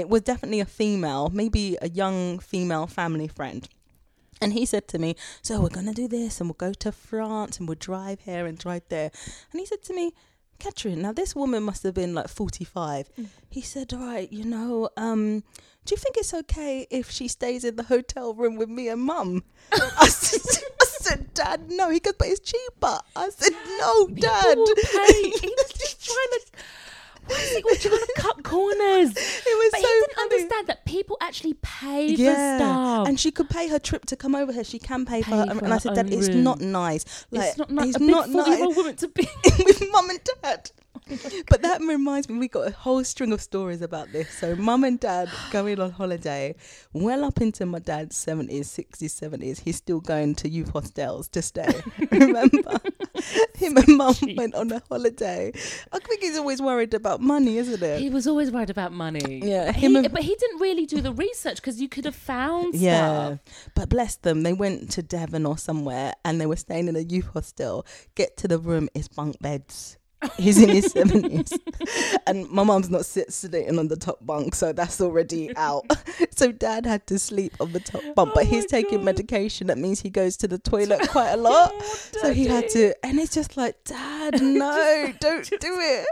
it 0.00 0.08
was 0.08 0.22
definitely 0.22 0.60
a 0.60 0.64
female, 0.64 1.30
maybe 1.32 1.76
a 1.80 1.88
young 1.88 2.38
female 2.38 2.86
family 2.86 3.28
friend. 3.28 3.68
And 4.40 4.54
he 4.54 4.64
said 4.64 4.88
to 4.88 4.98
me, 4.98 5.16
So 5.42 5.60
we're 5.60 5.68
going 5.68 5.86
to 5.86 5.92
do 5.92 6.08
this 6.08 6.40
and 6.40 6.48
we'll 6.48 6.54
go 6.54 6.72
to 6.72 6.90
France 6.90 7.58
and 7.58 7.68
we'll 7.68 7.76
drive 7.78 8.20
here 8.20 8.46
and 8.46 8.56
drive 8.58 8.82
there. 8.88 9.10
And 9.52 9.60
he 9.60 9.66
said 9.66 9.82
to 9.84 9.94
me, 9.94 10.14
Catherine, 10.58 11.02
now 11.02 11.12
this 11.12 11.34
woman 11.36 11.62
must 11.62 11.82
have 11.82 11.94
been 11.94 12.14
like 12.14 12.28
45. 12.28 13.10
He 13.50 13.60
said, 13.60 13.92
All 13.92 14.00
right, 14.00 14.32
you 14.32 14.44
know, 14.44 14.88
um, 14.96 15.42
do 15.84 15.94
you 15.94 15.96
think 15.96 16.16
it's 16.16 16.34
okay 16.34 16.86
if 16.90 17.10
she 17.10 17.28
stays 17.28 17.64
in 17.64 17.76
the 17.76 17.82
hotel 17.84 18.34
room 18.34 18.56
with 18.56 18.68
me 18.68 18.88
and 18.88 19.02
mum? 19.02 19.44
I, 19.72 19.78
said, 20.08 20.64
I 20.80 20.84
said, 20.84 21.34
Dad, 21.34 21.70
no. 21.70 21.90
He 21.90 22.00
goes, 22.00 22.14
But 22.18 22.28
it's 22.28 22.40
cheaper. 22.40 22.98
I 23.16 23.28
said, 23.30 23.52
No, 23.78 24.08
Dad. 24.08 24.56
People 24.56 24.64
will 24.64 24.74
pay. 24.76 25.22
He 25.22 25.54
was 25.56 25.72
just 25.76 26.04
trying 26.06 26.40
to. 26.40 26.64
Why 27.30 27.36
is 27.42 27.50
he 27.56 27.62
always 27.62 27.80
trying 27.82 27.98
to 27.98 28.12
cut 28.16 28.42
corners? 28.44 29.10
It 29.50 29.56
was 29.58 29.70
But 29.72 29.80
so 29.80 29.86
he 29.86 29.92
didn't 29.94 30.14
funny. 30.14 30.22
understand 30.34 30.66
that 30.68 30.84
people 30.84 31.16
actually 31.20 31.54
pay 31.62 32.16
for 32.16 32.22
stuff. 32.22 33.08
and 33.08 33.18
she 33.20 33.30
could 33.30 33.48
pay 33.48 33.68
her 33.68 33.78
trip 33.78 34.06
to 34.06 34.16
come 34.16 34.34
over 34.34 34.52
here. 34.52 34.64
She 34.64 34.78
can 34.78 35.04
pay, 35.06 35.22
for 35.22 35.30
her. 35.30 35.46
for 35.54 35.64
and 35.64 35.72
I 35.74 35.78
said, 35.78 35.94
Dad, 35.94 36.06
own 36.06 36.12
it's 36.12 36.28
not 36.28 36.60
nice. 36.60 37.04
Like, 37.30 37.48
it's 37.48 37.58
not 37.58 37.70
nice. 37.70 37.88
It's 37.88 37.96
a 37.98 38.04
not 38.04 38.28
nice. 38.30 38.76
woman 38.76 38.96
to 38.96 39.08
be. 39.08 39.28
with 39.64 39.82
mum 39.92 40.10
and 40.10 40.20
dad. 40.42 40.70
but 41.48 41.62
that 41.62 41.80
reminds 41.80 42.28
me, 42.28 42.38
we 42.38 42.48
got 42.48 42.68
a 42.68 42.70
whole 42.72 43.02
string 43.04 43.32
of 43.32 43.40
stories 43.40 43.80
about 43.82 44.12
this. 44.12 44.28
So, 44.30 44.54
mum 44.56 44.84
and 44.84 44.98
dad 45.00 45.28
going 45.50 45.80
on 45.80 45.90
holiday, 45.90 46.54
well 46.92 47.24
up 47.24 47.40
into 47.40 47.66
my 47.66 47.78
dad's 47.78 48.16
70s, 48.24 48.60
60s, 48.66 49.30
70s. 49.30 49.60
He's 49.60 49.76
still 49.76 50.00
going 50.00 50.34
to 50.36 50.48
youth 50.48 50.70
hostels 50.72 51.28
to 51.30 51.42
stay. 51.42 51.68
Remember? 52.10 52.78
Him 53.56 53.76
and 53.76 53.96
mum 53.96 54.14
went 54.36 54.54
on 54.54 54.72
a 54.72 54.82
holiday. 54.88 55.52
I 55.92 55.98
think 55.98 56.20
he's 56.22 56.38
always 56.38 56.62
worried 56.62 56.94
about 56.94 57.20
money, 57.20 57.58
isn't 57.58 57.82
it? 57.82 58.00
He 58.00 58.08
was 58.10 58.26
always 58.26 58.50
worried 58.50 58.70
about 58.70 58.92
money. 58.92 59.40
Yeah, 59.44 59.72
He- 59.72 59.80
him 59.86 59.96
and- 59.96 60.12
but 60.12 60.22
he 60.22 60.34
didn't 60.34 60.60
really 60.60 60.86
do 60.86 61.00
the 61.00 61.12
research 61.12 61.56
because 61.56 61.80
you 61.80 61.88
could 61.88 62.04
have 62.04 62.14
found 62.16 62.74
Yeah, 62.74 63.26
stuff. 63.36 63.38
but 63.74 63.88
bless 63.90 64.16
them, 64.16 64.42
they 64.42 64.52
went 64.52 64.90
to 64.92 65.02
Devon 65.02 65.44
or 65.46 65.58
somewhere 65.58 66.14
and 66.24 66.40
they 66.40 66.46
were 66.46 66.56
staying 66.56 66.88
in 66.88 66.96
a 66.96 67.00
youth 67.00 67.28
hostel. 67.34 67.86
Get 68.14 68.36
to 68.38 68.48
the 68.48 68.58
room, 68.58 68.88
it's 68.94 69.08
bunk 69.08 69.40
beds. 69.40 69.98
He's 70.36 70.60
in 70.62 70.68
his 70.68 70.86
seventies, 70.92 71.52
and 72.26 72.48
my 72.50 72.62
mum's 72.62 72.90
not 72.90 73.06
sit, 73.06 73.32
sitting 73.32 73.78
on 73.78 73.88
the 73.88 73.96
top 73.96 74.18
bunk, 74.24 74.54
so 74.54 74.72
that's 74.72 75.00
already 75.00 75.54
out. 75.56 75.86
so 76.30 76.52
dad 76.52 76.84
had 76.84 77.06
to 77.06 77.18
sleep 77.18 77.54
on 77.58 77.72
the 77.72 77.80
top 77.80 78.02
bunk, 78.14 78.34
but 78.34 78.44
Oh 78.44 78.46
he's 78.46 78.66
taking 78.66 78.98
God. 78.98 79.04
medication. 79.06 79.68
That 79.68 79.78
means 79.78 80.00
he 80.00 80.10
goes 80.10 80.36
to 80.38 80.48
the 80.48 80.58
toilet 80.72 81.08
quite 81.08 81.30
a 81.30 81.36
lot. 81.36 81.72
Oh, 81.74 81.98
So 82.20 82.32
he 82.34 82.46
had 82.46 82.68
to, 82.70 82.94
and 83.06 83.18
it's 83.18 83.34
just 83.34 83.56
like, 83.56 83.82
Dad, 83.84 84.42
no, 84.42 85.12
don't 85.20 85.48
do 85.48 85.56
it. 85.62 86.06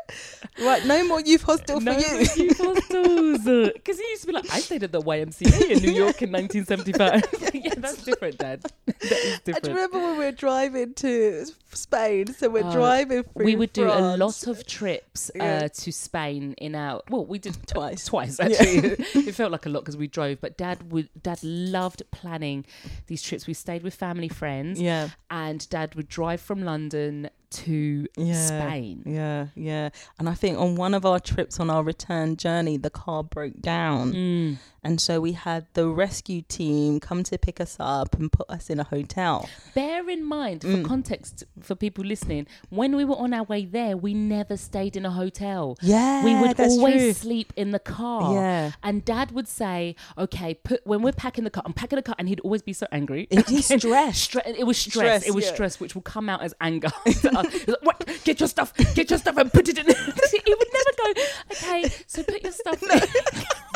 Right, 0.62 0.84
no 0.86 1.06
more 1.06 1.20
youth 1.20 1.42
hostel 1.42 1.80
No, 1.80 1.92
for 1.94 2.00
you. 2.00 2.18
youth 2.46 2.58
hostels. 2.58 3.38
Because 3.74 3.98
he 3.98 4.08
used 4.08 4.22
to 4.22 4.26
be 4.28 4.32
like, 4.32 4.50
I 4.52 4.60
stayed 4.60 4.84
at 4.84 4.92
the 4.92 5.00
YMCA 5.02 5.70
in 5.70 5.78
New 5.82 5.92
York 5.92 6.22
in 6.22 6.32
1975. 6.32 7.54
yeah, 7.54 7.74
that's 7.76 8.02
different, 8.04 8.38
Dad. 8.38 8.62
That 8.86 9.02
is 9.12 9.40
different. 9.40 9.66
I 9.66 9.68
remember 9.68 9.98
when 9.98 10.18
we 10.18 10.24
were 10.24 10.32
driving 10.32 10.94
to 10.94 11.46
Spain. 11.72 12.32
So 12.34 12.48
we're 12.48 12.64
Uh, 12.64 12.72
driving 12.72 13.22
through. 13.24 13.44
we 13.44 13.54
would 13.56 13.72
do 13.72 13.88
a 14.04 14.16
lot 14.16 14.46
of 14.46 14.66
trips 14.66 15.30
uh, 15.40 15.68
to 15.72 15.92
Spain 15.92 16.54
in 16.58 16.74
our 16.74 17.02
well 17.10 17.24
we 17.26 17.38
did 17.38 17.56
Twice. 17.66 18.04
twice 18.06 18.38
Yeah. 18.40 18.46
actually 18.46 18.78
it 19.28 19.34
felt 19.34 19.52
like 19.52 19.66
a 19.66 19.68
lot 19.68 19.80
because 19.80 19.96
we 19.96 20.06
drove 20.06 20.40
but 20.40 20.56
dad 20.56 20.92
would 20.92 21.08
dad 21.22 21.38
loved 21.42 22.02
planning 22.10 22.64
these 23.06 23.22
trips 23.22 23.46
we 23.46 23.54
stayed 23.54 23.82
with 23.82 23.94
family 23.94 24.28
friends 24.28 24.80
Yeah, 24.80 25.08
and 25.30 25.68
dad 25.70 25.94
would 25.94 26.08
drive 26.08 26.40
from 26.40 26.62
london 26.64 27.30
to 27.50 28.06
Yeah. 28.16 28.46
spain 28.46 29.02
yeah, 29.06 29.46
yeah. 29.54 29.88
And 30.18 30.28
I 30.28 30.34
think 30.34 30.58
on 30.58 30.74
one 30.76 30.94
of 30.94 31.04
our 31.06 31.18
trips 31.20 31.58
on 31.60 31.70
our 31.70 31.82
return 31.82 32.36
journey, 32.36 32.76
the 32.76 32.90
car 32.90 33.22
broke 33.24 33.60
down, 33.60 34.12
Mm. 34.12 34.56
and 34.84 35.00
so 35.00 35.20
we 35.20 35.32
had 35.32 35.66
the 35.74 35.88
rescue 35.88 36.42
team 36.42 37.00
come 37.00 37.22
to 37.24 37.38
pick 37.38 37.60
us 37.60 37.76
up 37.80 38.14
and 38.18 38.30
put 38.30 38.48
us 38.50 38.68
in 38.70 38.78
a 38.80 38.84
hotel. 38.84 39.48
bear 39.74 40.08
in 40.10 40.24
mind 40.24 40.62
for 40.62 40.68
Mm. 40.68 40.84
context 40.84 41.44
for 41.60 41.74
people 41.74 42.04
listening 42.04 42.46
when 42.70 42.96
we 42.96 43.04
were 43.04 43.16
on 43.16 43.32
our 43.32 43.44
way 43.44 43.64
there 43.64 43.96
we 43.96 44.12
never 44.14 44.56
stayed 44.56 44.96
in 44.96 45.04
a 45.06 45.10
hotel 45.10 45.76
Yeah, 45.82 46.24
we 46.24 46.34
would 46.34 46.58
always 46.60 46.94
true. 46.94 47.12
sleep 47.12 47.52
in 47.56 47.70
the 47.70 47.78
car 47.78 48.34
Yeah. 48.34 48.72
and 48.82 49.04
dad 49.04 49.32
would 49.32 49.48
say 49.48 49.94
okay 50.16 50.54
put 50.54 50.86
when 50.86 51.02
we're 51.02 51.12
packing 51.12 51.44
the 51.44 51.50
car 51.50 51.62
i'm 51.66 51.72
packing 51.72 51.96
the 51.96 52.02
car 52.02 52.14
and 52.18 52.28
he'd 52.28 52.40
always 52.40 52.62
be 52.62 52.72
so 52.72 52.86
angry 52.92 53.26
He's 53.48 53.66
stressed. 53.78 54.32
Stre- 54.32 54.46
it 54.58 54.66
was 54.66 54.76
stress. 54.78 54.92
Stress, 55.22 55.26
it 55.26 55.34
was 55.34 55.44
yeah. 55.44 55.54
stress, 55.54 55.80
which 55.80 55.94
will 55.94 56.02
come 56.02 56.28
out 56.28 56.42
as 56.42 56.54
anger. 56.60 56.90
He's 57.46 57.68
like, 57.68 57.82
what? 57.82 58.20
Get 58.24 58.40
your 58.40 58.48
stuff. 58.48 58.74
Get 58.94 59.10
your 59.10 59.18
stuff 59.18 59.36
and 59.36 59.52
put 59.52 59.68
it 59.68 59.78
in. 59.78 59.86
he 59.86 60.54
would 60.54 60.68
never 60.72 61.14
go. 61.14 61.22
Okay, 61.52 61.88
so 62.06 62.22
put 62.22 62.42
your 62.42 62.52
stuff. 62.52 62.82
in. 62.82 63.67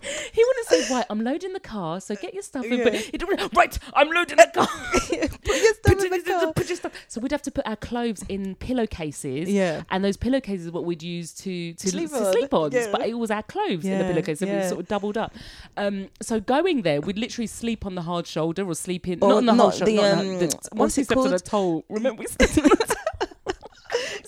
he 0.32 0.44
wouldn't 0.44 0.66
say, 0.68 0.94
right, 0.94 1.06
I'm 1.10 1.20
loading 1.22 1.52
the 1.52 1.60
car, 1.60 2.00
so 2.00 2.14
get 2.14 2.34
your 2.34 2.42
stuff 2.42 2.64
in. 2.64 2.82
But 2.82 2.94
he'd 2.94 3.22
right, 3.54 3.78
I'm 3.94 4.08
loading 4.10 4.36
the 4.36 4.50
car. 4.54 4.66
put 5.02 5.10
your 5.10 5.74
stuff 5.74 5.82
Put 5.84 6.04
in 6.04 6.10
the 6.10 6.20
car. 6.26 6.52
put 6.52 6.68
your 6.68 6.76
stuff. 6.76 6.92
So 7.08 7.20
we'd 7.20 7.32
have 7.32 7.42
to 7.42 7.50
put 7.50 7.66
our 7.66 7.76
clothes 7.76 8.24
in 8.28 8.54
pillowcases. 8.56 9.48
Yeah. 9.50 9.82
And 9.90 10.04
those 10.04 10.16
pillowcases 10.16 10.68
are 10.68 10.72
what 10.72 10.84
we'd 10.84 11.02
use 11.02 11.32
to 11.34 11.74
to 11.74 11.88
Sleep 11.88 12.10
to 12.10 12.16
on. 12.26 12.32
sleep 12.32 12.54
on. 12.54 12.72
Yeah. 12.72 12.88
But 12.90 13.06
it 13.06 13.14
was 13.14 13.30
our 13.30 13.42
clothes 13.42 13.84
in 13.84 13.98
the 13.98 14.04
Yeah, 14.04 14.08
pillowcase, 14.08 14.38
so 14.40 14.46
we 14.46 14.52
yeah. 14.52 14.68
sort 14.68 14.80
of 14.80 14.88
doubled 14.88 15.16
up. 15.18 15.34
Um, 15.76 16.08
so 16.20 16.40
going 16.40 16.82
there, 16.82 17.00
we'd 17.00 17.18
literally 17.18 17.46
sleep 17.46 17.86
on 17.86 17.94
the 17.94 18.02
hard 18.02 18.26
shoulder 18.26 18.66
or 18.66 18.74
sleep 18.74 19.08
in 19.08 19.18
Or 19.22 19.28
not 19.28 19.36
on 19.38 19.46
the 19.46 19.54
hard 19.54 19.74
shoulder. 19.74 19.92
the, 19.92 19.96
not 19.96 20.18
um, 20.18 20.26
the, 20.38 20.58
once 20.72 20.96
we 20.96 21.04
slept 21.04 21.20
on 21.20 21.32
a 21.34 21.38
toll. 21.38 21.84
Remember 21.88 22.20
we 22.20 22.26
slept 22.28 22.58
on. 22.58 22.81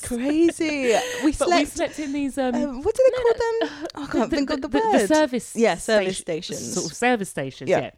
Crazy. 0.05 0.95
We 1.25 1.33
But 1.33 1.49
we 1.49 1.65
slept. 1.65 1.69
slept 1.73 1.99
in 1.99 2.13
these 2.13 2.39
um, 2.39 2.55
um, 2.55 2.83
what 2.83 2.95
do 2.95 3.03
they 3.05 3.17
no, 3.17 3.23
call 3.23 3.69
them? 3.69 3.87
I 3.95 4.07
can't 4.13 4.31
think 4.31 4.51
of 4.51 4.61
the, 4.63 4.69
the, 4.69 4.79
word. 4.79 5.07
service 5.09 5.55
Yeah, 5.57 5.77
service 5.77 6.19
station- 6.19 6.55
stations. 6.57 6.75
sort 6.75 6.87
of 6.91 6.97
service 6.97 7.31
stations. 7.31 7.71
Yeah. 7.71 7.81
Yeah. 7.81 7.91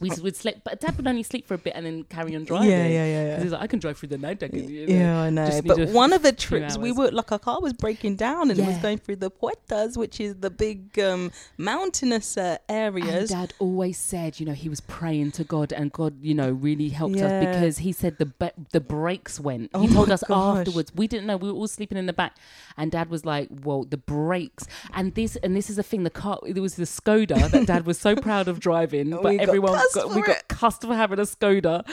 We 0.00 0.10
would 0.22 0.34
sleep, 0.34 0.56
but 0.64 0.80
Dad 0.80 0.96
would 0.96 1.06
only 1.06 1.22
sleep 1.22 1.46
for 1.46 1.54
a 1.54 1.58
bit 1.58 1.74
and 1.76 1.84
then 1.84 2.04
carry 2.04 2.34
on 2.34 2.44
driving. 2.44 2.70
Yeah, 2.70 2.86
yeah, 2.86 3.04
yeah, 3.04 3.26
yeah. 3.26 3.42
He's 3.42 3.52
like, 3.52 3.60
I 3.60 3.66
can 3.66 3.78
drive 3.78 3.98
through 3.98 4.08
the 4.08 4.18
night. 4.18 4.42
I 4.42 4.48
can, 4.48 4.68
you 4.68 4.86
know. 4.86 4.94
Yeah, 4.94 5.20
I 5.20 5.30
know. 5.30 5.60
But 5.64 5.90
one 5.90 6.12
of 6.12 6.22
the 6.22 6.32
trips, 6.32 6.78
we 6.78 6.90
were 6.92 7.10
like 7.10 7.30
our 7.32 7.38
car 7.38 7.60
was 7.60 7.74
breaking 7.74 8.16
down 8.16 8.50
and 8.50 8.58
it 8.58 8.66
was 8.66 8.78
going 8.78 8.98
through 8.98 9.16
the 9.16 9.30
Puertas, 9.30 9.96
which 9.96 10.18
is 10.20 10.36
the 10.36 10.50
big 10.50 10.98
um, 10.98 11.30
mountainous 11.58 12.36
uh, 12.36 12.56
And 12.68 12.96
areas. 12.96 13.30
Dad 13.30 13.52
always 13.58 13.98
said, 13.98 14.40
you 14.40 14.46
know, 14.46 14.52
he 14.52 14.68
was 14.68 14.80
praying 14.80 15.32
to 15.32 15.44
God, 15.44 15.72
and 15.72 15.92
God, 15.92 16.14
you 16.22 16.34
know, 16.34 16.50
really 16.50 16.88
helped 16.88 17.16
Yeah. 17.16 17.26
us 17.26 17.44
because 17.46 17.78
he 17.78 17.92
said 17.92 18.18
the 18.18 18.26
ba- 18.26 18.52
the 18.72 18.80
brakes 18.80 19.38
went. 19.38 19.70
Oh 19.74 19.80
he 19.82 19.88
told 19.88 20.10
us 20.10 20.22
gosh. 20.26 20.58
afterwards. 20.58 20.92
We 20.94 21.06
didn't 21.06 21.26
know. 21.26 21.36
We 21.36 21.50
were 21.52 21.58
all 21.58 21.68
sleeping 21.68 21.98
in 21.98 22.06
the 22.06 22.12
back, 22.12 22.36
and 22.76 22.90
Dad 22.90 23.10
was 23.10 23.24
like, 23.24 23.48
"Well, 23.64 23.84
the 23.84 23.96
brakes." 23.96 24.66
And 24.94 25.14
this 25.14 25.36
and 25.36 25.54
this 25.54 25.68
is 25.70 25.76
the 25.76 25.82
thing. 25.82 26.04
The 26.04 26.10
car. 26.10 26.38
There 26.46 26.62
was 26.62 26.74
the 26.76 26.84
Skoda 26.84 27.50
that 27.50 27.66
Dad 27.66 27.86
was 27.86 27.98
so 27.98 28.16
proud 28.16 28.48
of 28.48 28.60
driving, 28.60 29.10
but 29.22 29.34
everyone 29.36 29.78
got 29.94 30.10
we 30.14 30.22
got 30.22 30.36
it. 30.38 30.48
cussed 30.48 30.82
for 30.82 30.94
having 30.94 31.18
a 31.18 31.22
Skoda. 31.22 31.86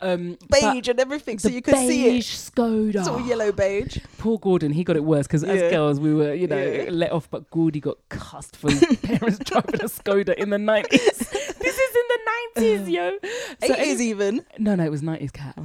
Um, 0.00 0.38
beige 0.50 0.88
and 0.88 1.00
everything, 1.00 1.38
so 1.38 1.48
you 1.48 1.62
could 1.62 1.74
see 1.76 2.06
it. 2.08 2.12
beige 2.12 2.34
Skoda. 2.34 2.94
It's 2.96 3.08
all 3.08 3.20
yellow 3.20 3.52
beige. 3.52 3.98
Poor 4.18 4.38
Gordon, 4.38 4.72
he 4.72 4.84
got 4.84 4.96
it 4.96 5.04
worse 5.04 5.26
because 5.26 5.42
Yeah. 5.42 5.52
as 5.52 5.70
girls 5.72 6.00
we 6.00 6.14
were, 6.14 6.34
you 6.34 6.46
know, 6.46 6.62
Yeah. 6.62 6.90
let 6.90 7.12
off. 7.12 7.30
But 7.30 7.50
Gordy 7.50 7.80
got 7.80 7.98
cussed 8.08 8.56
for 8.56 8.70
his 8.70 8.80
parents 9.02 9.38
driving 9.40 9.76
a 9.80 9.84
Skoda 9.88 10.34
in 10.34 10.50
the 10.50 10.58
nineties. 10.58 11.00
this 11.00 11.32
is 11.32 11.96
in 11.96 12.04
the 12.08 12.18
nineties, 12.56 12.88
yo. 12.88 13.18
So 13.66 13.74
Eighties 13.74 14.00
any- 14.00 14.10
even. 14.10 14.44
no, 14.58 14.74
no, 14.74 14.84
it 14.84 14.90
was 14.90 15.02
nineties 15.02 15.30
Kat. 15.30 15.56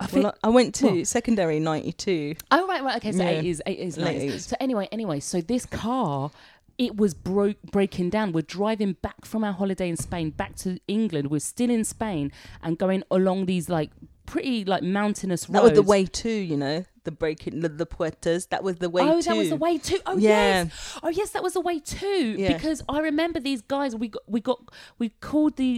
I 0.00 0.06
think. 0.06 0.24
Well, 0.24 0.34
I 0.44 0.46
I 0.46 0.50
went 0.50 0.74
to 0.76 0.86
Well- 0.86 1.04
secondary 1.04 1.58
ninety 1.58 1.92
two. 1.92 2.34
oh 2.52 2.66
right, 2.68 2.82
right. 2.84 2.96
Okay, 2.98 3.10
so 3.12 3.22
eighties, 3.24 3.60
eighties, 3.66 3.96
nineties. 3.98 4.46
So 4.46 4.56
anyway, 4.60 4.88
anyway, 4.92 5.20
so 5.20 5.40
this 5.40 5.66
car. 5.66 6.30
It 6.78 6.96
was 6.96 7.12
broke, 7.12 7.60
breaking 7.62 8.10
down. 8.10 8.32
We're 8.32 8.42
driving 8.42 8.92
back 8.94 9.24
from 9.24 9.42
our 9.42 9.52
holiday 9.52 9.88
in 9.88 9.96
Spain 9.96 10.30
back 10.30 10.54
to 10.56 10.78
England. 10.86 11.28
We're 11.30 11.40
still 11.40 11.70
in 11.70 11.84
Spain 11.84 12.30
and 12.62 12.78
going 12.78 13.02
along 13.10 13.46
these 13.46 13.68
like 13.68 13.90
pretty 14.26 14.64
like 14.64 14.82
mountainous 14.82 15.48
roads. 15.48 15.54
That 15.54 15.62
was 15.64 15.72
the 15.72 15.82
way 15.82 16.04
too, 16.06 16.30
you 16.30 16.56
know, 16.56 16.84
the 17.08 17.12
breaking 17.22 17.54
the, 17.64 17.68
the 17.82 17.86
Puertas. 17.86 18.48
That 18.52 18.62
was 18.62 18.76
the 18.84 18.90
way 18.96 19.02
oh, 19.02 19.20
too. 19.20 19.28
that 19.28 19.36
was 19.42 19.48
the 19.54 19.56
way 19.66 19.74
too. 19.88 19.98
Oh 20.10 20.16
Yeah. 20.18 20.30
yes. 20.64 20.98
Oh 21.02 21.08
yes, 21.20 21.28
that 21.34 21.42
was 21.46 21.54
the 21.58 21.64
way 21.70 21.78
too. 21.80 22.22
Yeah. 22.38 22.52
Because 22.52 22.78
I 22.88 22.98
remember 23.10 23.38
these 23.40 23.62
guys. 23.74 23.90
We 24.02 24.08
got 24.16 24.22
we 24.34 24.40
got 24.50 24.58
we 25.00 25.06
called 25.28 25.54
the 25.56 25.72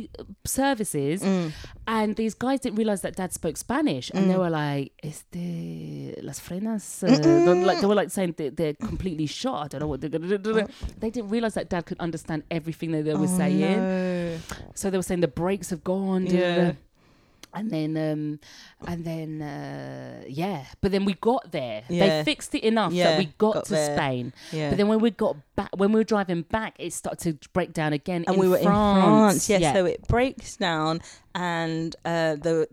services, 0.44 1.22
Mm. 1.22 1.52
and 1.86 2.16
these 2.16 2.34
guys 2.34 2.60
didn't 2.60 2.76
realize 2.82 3.00
that 3.02 3.14
Dad 3.16 3.32
spoke 3.32 3.56
Spanish, 3.56 4.10
and 4.14 4.22
they 4.30 4.36
were 4.44 4.50
like, 4.50 4.92
"Este 5.02 6.16
las 6.22 6.38
frenas," 6.40 7.02
uh, 7.02 7.66
like 7.68 7.80
they 7.80 7.86
were 7.86 7.94
like 8.02 8.10
saying 8.10 8.34
they, 8.36 8.48
they're 8.50 8.74
completely 8.74 9.26
shot. 9.26 9.64
I 9.64 9.68
don't 9.68 9.80
know 9.80 9.86
what 9.92 10.00
they're 10.00 10.10
gonna 10.16 10.38
do. 10.38 10.66
They 10.98 11.10
didn't 11.10 11.30
realize 11.30 11.54
that 11.54 11.68
Dad 11.70 11.86
could 11.86 12.00
understand 12.00 12.42
everything 12.50 12.90
that 12.92 13.04
they 13.04 13.14
were 13.14 13.30
Oh, 13.30 13.38
saying. 13.38 13.60
no. 13.60 14.38
So 14.74 14.90
they 14.90 14.96
were 14.98 15.02
saying 15.10 15.20
the 15.20 15.28
brakes 15.28 15.70
have 15.70 15.82
gone. 15.84 16.24
da, 16.24 16.30
da, 16.32 16.38
Yeah. 16.38 16.64
da. 16.64 16.72
And 17.52 17.70
then, 17.70 17.96
um, 17.96 18.38
and 18.86 19.04
then, 19.04 19.42
uh, 19.42 20.22
yeah. 20.28 20.64
But 20.80 20.92
then 20.92 21.04
we 21.04 21.14
got 21.14 21.50
there. 21.50 21.82
Yeah. 21.88 22.18
They 22.18 22.24
fixed 22.24 22.54
it 22.54 22.62
enough 22.62 22.92
Yeah, 22.92 23.10
that 23.10 23.18
we 23.18 23.26
got, 23.38 23.54
got 23.54 23.64
to 23.66 23.72
there. 23.72 23.96
Spain. 23.96 24.32
Yeah. 24.52 24.70
But 24.70 24.78
then 24.78 24.88
when 24.88 25.00
we 25.00 25.10
got 25.10 25.36
back, 25.56 25.70
when 25.76 25.92
we 25.92 25.98
were 26.00 26.04
driving 26.04 26.42
back, 26.42 26.76
it 26.78 26.92
started 26.92 27.40
to 27.40 27.48
break 27.50 27.72
down 27.72 27.92
again. 27.92 28.24
and 28.26 28.34
in 28.36 28.40
we 28.40 28.48
were 28.48 28.58
France. 28.58 28.98
in 28.98 29.04
France. 29.04 29.50
Yeah, 29.50 29.72
so 29.72 29.84
it 29.84 30.06
breaks 30.06 30.56
down, 30.56 31.00
and 31.34 31.94
uh, 32.04 32.36
the 32.36 32.66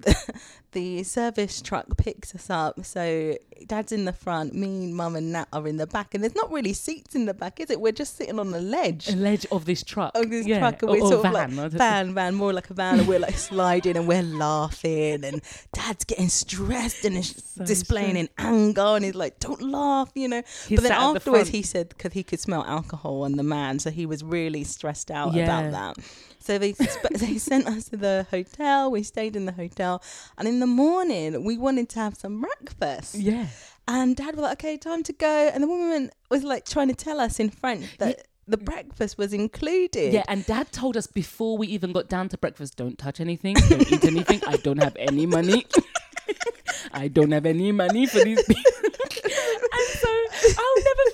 the 0.71 1.03
service 1.03 1.61
truck 1.61 1.97
picks 1.97 2.35
us 2.35 2.49
up. 2.49 2.83
So 2.85 3.35
Dad's 3.65 3.91
in 3.91 4.05
the 4.05 4.13
front, 4.13 4.53
me, 4.53 4.91
Mum, 4.91 5.15
and 5.15 5.31
Nat 5.31 5.47
are 5.53 5.67
in 5.67 5.77
the 5.77 5.87
back, 5.87 6.13
and 6.13 6.23
there's 6.23 6.35
not 6.35 6.51
really 6.51 6.73
seats 6.73 7.15
in 7.15 7.25
the 7.25 7.33
back, 7.33 7.59
is 7.59 7.69
it? 7.69 7.81
We're 7.81 7.91
just 7.91 8.15
sitting 8.15 8.39
on 8.39 8.53
a 8.53 8.59
ledge. 8.59 9.09
a 9.09 9.15
ledge 9.15 9.45
of 9.51 9.65
this 9.65 9.83
truck. 9.83 10.11
Of 10.15 10.29
this 10.29 10.45
yeah. 10.45 10.59
truck, 10.59 10.81
and 10.83 10.91
or, 10.91 10.93
we're 10.97 11.03
or 11.03 11.11
sort 11.11 11.23
van. 11.23 11.33
of 11.53 11.59
I 11.59 11.63
like 11.63 11.71
van, 11.71 12.13
van, 12.13 12.35
more 12.35 12.53
like 12.53 12.69
a 12.69 12.73
van, 12.73 12.99
and 12.99 13.07
we're 13.07 13.19
like 13.19 13.37
sliding, 13.37 13.97
and 13.97 14.07
we're 14.07 14.23
laughing, 14.23 15.23
and 15.23 15.41
Dad's 15.73 16.03
getting 16.03 16.29
stressed 16.29 17.05
and 17.05 17.17
is 17.17 17.43
So 17.55 17.65
displaying 17.65 18.17
in 18.17 18.29
anger, 18.37 18.81
and 18.81 19.05
he's 19.05 19.15
like, 19.15 19.39
"Don't 19.39 19.61
laugh," 19.61 20.11
you 20.15 20.27
know. 20.27 20.43
He 20.67 20.75
but 20.75 20.83
then 20.83 20.91
at 20.91 20.97
the 20.99 21.19
afterwards, 21.19 21.49
he 21.49 21.61
said 21.61 21.89
because 21.89 22.13
he 22.13 22.23
could 22.23 22.39
smell 22.39 22.63
alcohol 22.65 23.23
on 23.23 23.33
the 23.33 23.43
man, 23.43 23.79
so 23.79 23.89
he 23.89 24.05
was 24.05 24.23
really 24.23 24.63
stressed 24.63 25.09
out 25.11 25.33
Yeah. 25.33 25.43
about 25.45 25.71
that. 25.71 26.05
So 26.47 26.57
they 26.57 26.71
sp- 26.79 27.11
they 27.11 27.37
sent 27.37 27.67
us 27.67 27.89
to 27.89 27.97
the 27.97 28.25
hotel. 28.31 28.89
We 28.89 29.03
stayed 29.03 29.35
in 29.35 29.45
the 29.45 29.51
hotel, 29.51 30.01
and 30.37 30.47
in 30.47 30.61
the 30.61 30.65
morning 30.67 31.43
we 31.43 31.57
wanted 31.57 31.89
to 31.89 31.99
have 31.99 32.15
some 32.15 32.39
breakfast. 32.39 33.15
Yeah. 33.15 33.47
And 33.85 34.15
Dad 34.15 34.35
was 34.35 34.43
like, 34.43 34.53
"Okay, 34.63 34.77
time 34.77 35.03
to 35.03 35.11
go." 35.11 35.51
And 35.53 35.61
the 35.63 35.67
woman 35.67 36.09
was 36.29 36.45
like 36.45 36.63
trying 36.65 36.87
to 36.87 36.95
tell 36.95 37.19
us 37.19 37.41
in 37.41 37.49
French 37.49 37.97
that 37.97 38.27
the 38.47 38.55
breakfast 38.55 39.17
was 39.17 39.33
included. 39.33 40.13
Yeah, 40.13 40.23
and 40.29 40.45
Dad 40.45 40.71
told 40.71 40.95
us 40.95 41.05
before 41.05 41.57
we 41.57 41.67
even 41.67 41.91
got 41.91 42.07
down 42.07 42.29
to 42.29 42.37
breakfast, 42.37 42.77
don't 42.77 42.97
touch 42.97 43.19
anything, 43.19 43.55
don't 43.67 43.91
eat 43.91 44.05
anything. 44.05 44.41
I 44.47 44.55
don't 44.55 44.81
have 44.81 44.95
any 44.97 45.25
money. 45.25 45.65
I 46.93 47.09
don't 47.09 47.31
have 47.31 47.45
any 47.45 47.73
money 47.73 48.05
for 48.07 48.23
these 48.23 48.41
people. 48.47 48.71
and 48.71 49.87
so 49.99 50.09
I'll 50.63 50.83
never 50.89 51.05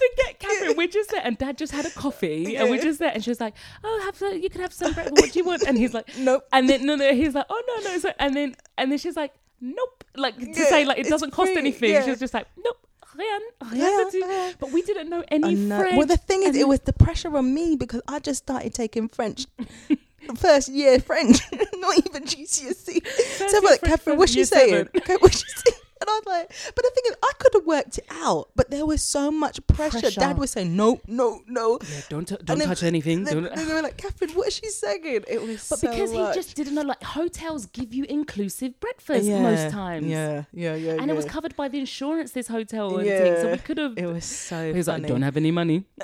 Catherine. 0.64 0.78
We're 0.78 0.88
just 0.88 1.12
there, 1.12 1.22
and 1.24 1.38
Dad 1.38 1.58
just 1.58 1.72
had 1.74 1.86
a 1.86 1.90
coffee, 1.92 2.56
and 2.58 2.70
we're 2.70 2.82
just 2.82 3.00
there, 3.00 3.12
and 3.14 3.24
she 3.24 3.30
was 3.30 3.40
like, 3.40 3.54
"Oh, 3.84 4.02
have 4.06 4.16
some, 4.18 4.38
you 4.42 4.50
can 4.50 4.62
have 4.62 4.74
some 4.74 4.94
bread. 4.94 5.12
What 5.12 5.32
do 5.32 5.40
you 5.40 5.46
want?" 5.46 5.64
And 5.64 5.78
he's 5.78 5.94
like, 5.94 6.10
Nope. 6.18 6.44
And 6.52 6.70
then 6.70 6.86
no, 6.86 6.96
no, 6.96 7.14
he's 7.14 7.34
like, 7.36 7.46
"Oh 7.50 7.64
no, 7.68 7.90
no." 7.92 7.98
So 8.00 8.12
and 8.20 8.36
then 8.36 8.56
and 8.78 8.92
then 8.92 8.98
she's 9.00 9.16
like, 9.16 9.34
"Nope." 9.62 10.04
like 10.16 10.38
to 10.38 10.46
Yeah, 10.48 10.66
say 10.70 10.86
like 10.86 11.00
it 11.00 11.08
doesn't 11.08 11.32
cost 11.32 11.52
free, 11.52 11.58
anything. 11.60 11.92
yeah. 11.92 12.04
She 12.04 12.12
was 12.12 12.20
just 12.20 12.34
like, 12.34 12.48
nope. 12.64 12.78
Rien, 13.16 13.42
rien 13.72 13.82
Yeah, 13.82 14.04
du 14.12 14.20
tout." 14.22 14.30
yeah. 14.30 14.52
But 14.60 14.72
we 14.72 14.82
didn't 14.82 15.10
know 15.10 15.24
any 15.28 15.54
know. 15.56 15.78
French. 15.80 15.98
Well, 15.98 16.08
the 16.08 16.18
thing 16.18 16.44
is, 16.44 16.56
it 16.56 16.68
was 16.68 16.80
the 16.82 16.94
pressure 16.94 17.36
on 17.38 17.54
me 17.54 17.76
because 17.76 18.02
I 18.08 18.20
just 18.20 18.44
started 18.44 18.74
taking 18.74 19.08
French. 19.08 19.46
First 20.38 20.70
year 20.70 21.00
French, 21.02 21.40
not 21.76 21.98
even 21.98 22.24
GCSE. 22.24 23.06
So 23.50 23.58
I'm 23.58 23.64
like, 23.64 23.82
Catherine, 23.82 24.18
what's 24.18 24.32
she 24.32 24.46
saying? 24.46 24.88
Okay, 24.96 25.18
what's 25.20 25.40
she 25.44 25.50
saying? 25.50 25.82
And 26.04 26.10
I 26.10 26.14
was 26.20 26.24
like, 26.26 26.52
but 26.76 26.84
the 26.84 26.92
thing 26.94 27.04
is, 27.08 27.16
I 27.24 27.32
could 27.40 27.54
have 27.54 27.66
worked 27.66 27.98
it 28.00 28.06
out, 28.12 28.50
but 28.58 28.70
there 28.70 28.86
was 28.86 29.02
so 29.02 29.32
much 29.32 29.66
pressure. 29.68 30.02
Pressure. 30.02 30.20
Dad 30.20 30.38
was 30.38 30.52
saying, 30.52 30.76
no, 30.76 31.00
no, 31.08 31.40
no. 31.48 31.80
yeah, 31.82 32.02
don't 32.10 32.28
t- 32.28 32.36
don't 32.44 32.60
then- 32.60 32.68
touch 32.68 32.84
anything. 32.84 33.24
Then, 33.24 33.44
don't- 33.44 33.56
then 33.56 33.68
they 33.70 33.74
were 33.74 33.82
like, 33.82 33.96
Catherine, 33.96 34.32
what 34.32 34.50
is 34.50 34.56
she 34.56 34.68
saying? 34.68 35.24
It 35.28 35.42
was 35.42 35.66
But 35.70 35.80
so 35.80 35.90
because 35.90 36.12
much. 36.12 36.36
he 36.36 36.42
just 36.42 36.56
didn't 36.58 36.76
know, 36.76 36.82
like 36.82 37.02
hotels 37.04 37.68
give 37.68 37.94
you 37.94 38.04
inclusive 38.10 38.78
breakfast 38.82 39.26
Yeah, 39.26 39.42
most 39.42 39.72
times. 39.72 40.08
Yeah, 40.08 40.44
yeah, 40.52 40.76
yeah. 40.76 40.98
And 41.00 41.10
it 41.10 41.16
was 41.16 41.24
covered 41.26 41.56
by 41.56 41.70
the 41.70 41.80
insurance, 41.80 42.32
this 42.32 42.50
hotel 42.50 42.98
and 42.98 43.08
thing. 43.08 43.36
So 43.42 43.52
we 43.52 43.58
could 43.60 43.78
have. 43.78 43.98
It 43.98 44.08
was 44.08 44.26
so. 44.26 44.72
He 44.72 44.78
was 44.78 44.88
funny. 44.88 45.04
like, 45.04 45.08
don't 45.10 45.22
have 45.22 45.38
any 45.38 45.52
money. 45.52 45.86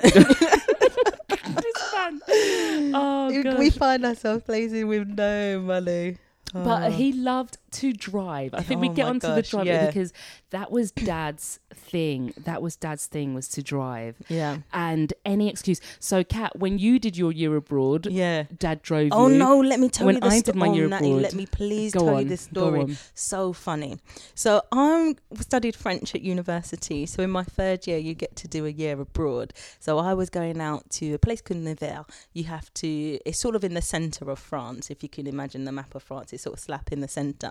Oh, 2.92 3.30
We- 3.58 3.70
find 3.70 4.04
ourselves 4.04 4.42
places 4.44 4.84
with 4.84 5.08
no 5.08 5.60
money. 5.60 6.16
But 6.52 6.82
Oh. 6.82 6.90
he 6.90 7.12
loved 7.12 7.58
to 7.72 7.92
drive. 7.92 8.54
I 8.54 8.62
think 8.62 8.80
we 8.80 8.88
Oh 8.88 8.92
get 8.92 9.04
my 9.04 9.10
onto 9.10 9.28
the 9.28 9.36
gosh, 9.42 9.50
driving 9.50 9.72
yeah. 9.72 9.86
because 9.86 10.12
that 10.50 10.72
was 10.72 10.90
dad's 10.90 11.60
thing. 11.72 12.34
That 12.44 12.60
was 12.60 12.74
dad's 12.74 13.06
thing 13.06 13.34
was 13.34 13.46
to 13.50 13.62
drive. 13.62 14.16
yeah, 14.28 14.58
And 14.72 15.14
any 15.24 15.48
excuse. 15.48 15.80
So, 16.00 16.24
Kat, 16.24 16.58
when 16.58 16.78
you 16.78 16.98
did 16.98 17.16
your 17.16 17.30
year 17.30 17.54
abroad, 17.54 18.06
yeah. 18.10 18.44
dad 18.58 18.82
drove 18.82 19.04
you. 19.04 19.10
Oh 19.12 19.28
you. 19.28 19.38
no, 19.38 19.60
let 19.60 19.78
me 19.78 19.88
tell 19.88 20.06
When 20.06 20.16
you 20.16 20.20
the 20.20 20.26
I 20.26 20.38
sto- 20.40 20.52
did 20.52 20.58
my 20.58 20.66
oh, 20.68 20.74
year 20.74 20.88
Natty, 20.88 21.06
abroad- 21.10 21.22
let 21.22 21.34
me 21.34 21.46
please 21.46 21.92
tell 21.92 22.08
on, 22.08 22.22
you 22.22 22.28
this 22.28 22.40
story. 22.42 22.96
So 23.14 23.52
funny. 23.52 23.98
So 24.34 24.62
I 24.72 25.14
studied 25.38 25.76
French 25.76 26.14
at 26.16 26.22
university. 26.22 27.06
So 27.06 27.22
in 27.22 27.30
my 27.30 27.44
third 27.44 27.86
year, 27.86 27.98
you 27.98 28.14
get 28.14 28.34
to 28.36 28.48
do 28.48 28.66
a 28.66 28.70
year 28.70 29.00
abroad. 29.00 29.52
So 29.78 29.98
I 29.98 30.14
was 30.14 30.30
going 30.30 30.60
out 30.60 30.90
to 30.98 31.14
a 31.14 31.18
place 31.18 31.40
called 31.40 31.60
Nevers. 31.60 32.06
You 32.32 32.44
have 32.44 32.72
to. 32.74 33.18
It's 33.24 33.38
sort 33.38 33.54
of 33.54 33.62
in 33.62 33.74
the 33.74 33.82
centre 33.82 34.28
of 34.28 34.38
France. 34.40 34.90
If 34.90 35.02
you 35.04 35.08
can 35.08 35.28
imagine 35.28 35.64
the 35.64 35.72
map 35.72 35.94
of 35.94 36.02
France, 36.02 36.32
it's 36.32 36.39
sort 36.40 36.54
of 36.54 36.60
slap 36.60 36.92
in 36.92 37.00
the 37.00 37.08
centre. 37.08 37.50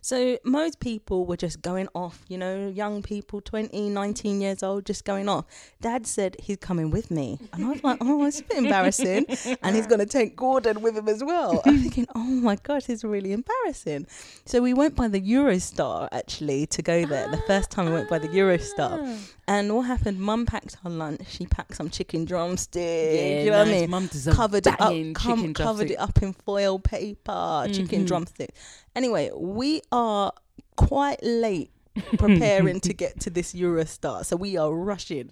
So 0.00 0.38
most 0.44 0.80
people 0.80 1.26
were 1.26 1.36
just 1.36 1.62
going 1.62 1.88
off. 1.94 2.22
You 2.28 2.38
know, 2.38 2.68
young 2.68 3.02
people, 3.02 3.40
20, 3.40 3.88
19 3.88 4.40
years 4.40 4.62
old, 4.62 4.84
just 4.86 5.04
going 5.04 5.28
off. 5.28 5.44
Dad 5.80 6.06
said 6.06 6.36
he's 6.40 6.56
coming 6.58 6.90
with 6.90 7.10
me, 7.10 7.38
and 7.52 7.64
I 7.64 7.68
was 7.70 7.84
like, 7.84 7.98
oh, 8.00 8.24
it's 8.24 8.40
a 8.40 8.44
bit 8.44 8.58
embarrassing. 8.58 9.26
and 9.62 9.76
he's 9.76 9.86
going 9.86 10.00
to 10.00 10.06
take 10.06 10.36
Gordon 10.36 10.80
with 10.82 10.96
him 10.96 11.08
as 11.08 11.22
well. 11.22 11.62
I'm 11.66 11.78
thinking, 11.80 12.06
oh 12.14 12.24
my 12.24 12.56
gosh, 12.56 12.88
is 12.88 13.04
really 13.04 13.32
embarrassing. 13.32 14.06
So 14.46 14.60
we 14.62 14.74
went 14.74 14.94
by 14.96 15.08
the 15.08 15.20
Eurostar 15.20 16.08
actually 16.12 16.66
to 16.66 16.82
go 16.82 17.04
there. 17.06 17.28
The 17.30 17.42
first 17.46 17.70
time 17.70 17.86
we 17.86 17.92
went 17.92 18.08
by 18.08 18.18
the 18.18 18.28
Eurostar. 18.28 18.98
Ah. 19.02 19.18
And 19.48 19.74
what 19.74 19.82
happened? 19.82 20.20
Mum 20.20 20.46
packed 20.46 20.76
her 20.84 20.90
lunch. 20.90 21.20
She 21.28 21.46
packed 21.46 21.76
some 21.76 21.90
chicken 21.90 22.24
drumstick. 22.24 22.80
Yeah, 22.82 23.42
you 23.44 23.50
know 23.50 23.58
what 23.58 23.68
I 23.68 23.70
mean? 23.72 23.90
Mum 23.90 24.08
covered 24.32 24.66
it 24.66 24.80
up, 24.80 24.92
com- 25.14 25.36
chicken 25.38 25.54
covered 25.54 25.90
it 25.90 25.98
up 25.98 26.22
in 26.22 26.32
foil 26.32 26.78
paper, 26.78 27.66
chicken 27.72 28.04
Mhm. 28.04 28.06
Drumstick. 28.22 28.54
Anyway, 28.94 29.30
we 29.34 29.82
are 29.90 30.32
quite 30.76 31.22
late 31.22 31.70
preparing 32.18 32.80
to 32.80 32.94
get 32.94 33.20
to 33.20 33.30
this 33.30 33.52
Eurostar, 33.52 34.24
so 34.24 34.36
we 34.36 34.56
are 34.56 34.72
rushing, 34.72 35.30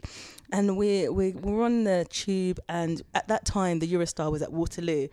and 0.53 0.77
we're 0.77 1.13
we, 1.13 1.33
we're 1.33 1.65
on 1.65 1.85
the 1.85 2.07
tube, 2.11 2.61
and 2.69 3.03
at 3.15 3.29
that 3.29 3.45
time 3.45 3.79
the 3.79 3.89
Eurostar 3.89 4.31
was 4.31 4.43
at 4.43 4.53
Waterloo. 4.53 5.09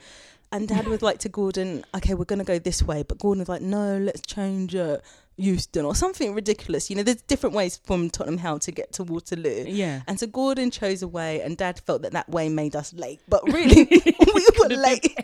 And 0.50 0.66
Dad 0.66 0.88
was 0.88 1.02
like 1.02 1.20
to 1.20 1.30
Gordon, 1.30 1.84
"Okay, 1.96 2.14
we're 2.14 2.26
gonna 2.26 2.46
go 2.46 2.58
this 2.58 2.82
way," 2.82 3.04
but 3.04 3.18
Gordon 3.18 3.40
was 3.40 3.50
like, 3.50 3.62
"No, 3.62 3.98
let's 3.98 4.22
change 4.22 4.76
uh, 4.76 5.00
it, 5.00 5.02
Euston 5.36 5.84
or 5.84 5.94
something 5.94 6.34
ridiculous." 6.34 6.90
You 6.90 6.96
know, 6.96 7.04
there's 7.04 7.22
different 7.22 7.54
ways 7.54 7.82
from 7.84 8.10
Tottenham 8.10 8.38
Hale 8.38 8.60
to 8.60 8.72
get 8.72 8.94
to 8.94 9.04
Waterloo. 9.04 9.66
Yeah. 9.68 10.04
And 10.08 10.18
so 10.18 10.26
Gordon 10.26 10.72
chose 10.72 11.02
a 11.04 11.08
way, 11.08 11.42
and 11.42 11.58
Dad 11.58 11.82
felt 11.82 12.02
that 12.04 12.14
that 12.14 12.30
way 12.30 12.48
made 12.48 12.78
us 12.78 12.94
late. 12.94 13.20
But 13.28 13.44
really, 13.44 13.88
we 14.34 14.48
were 14.60 14.70
late. 14.70 15.18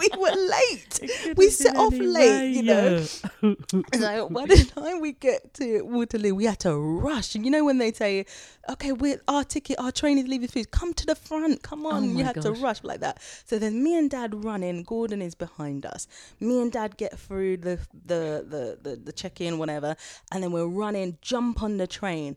We 0.00 0.08
were 0.18 0.34
late. 0.58 1.36
We 1.36 1.50
set 1.50 1.76
off 1.76 1.92
late, 1.94 2.52
you 2.56 2.62
know. 2.62 3.04
So 3.94 4.28
by 4.28 4.46
the 4.46 4.64
time 4.74 5.00
we 5.00 5.12
get 5.12 5.54
to 5.54 5.82
Waterloo, 5.82 6.34
we 6.34 6.44
had 6.46 6.58
to 6.60 6.74
rush. 6.76 7.34
And 7.34 7.44
you 7.44 7.50
know 7.50 7.64
when 7.64 7.78
they 7.78 7.92
say, 7.92 8.26
"Okay, 8.68 8.92
we're 8.92 9.20
our 9.28 9.44
ticket, 9.44 9.78
our 9.78 9.92
train 9.92 10.18
is 10.18 10.26
leaving 10.26 10.48
soon. 10.48 10.64
Come 10.66 10.92
to 10.94 11.06
the 11.06 11.14
front. 11.14 11.62
Come 11.62 11.86
on." 11.86 12.02
Oh 12.04 12.06
you 12.18 12.24
had 12.24 12.40
to 12.42 12.52
rush 12.52 12.82
like 12.82 13.00
that. 13.00 13.20
So 13.44 13.58
then 13.58 13.82
me 13.82 13.96
and 13.98 14.10
Dad 14.10 14.44
running. 14.44 14.82
Gordon 14.82 15.22
is 15.22 15.34
behind 15.34 15.86
us. 15.86 16.06
Me 16.40 16.60
and 16.60 16.70
Dad 16.72 16.96
get 16.96 17.18
through 17.18 17.58
the 17.58 17.78
the 18.06 18.44
the 18.48 18.78
the, 18.82 18.96
the 18.96 19.12
check 19.12 19.40
in, 19.40 19.58
whatever, 19.58 19.96
and 20.32 20.42
then 20.42 20.52
we're 20.52 20.66
running. 20.66 21.18
Jump 21.22 21.62
on 21.62 21.76
the 21.78 21.86
train. 21.86 22.36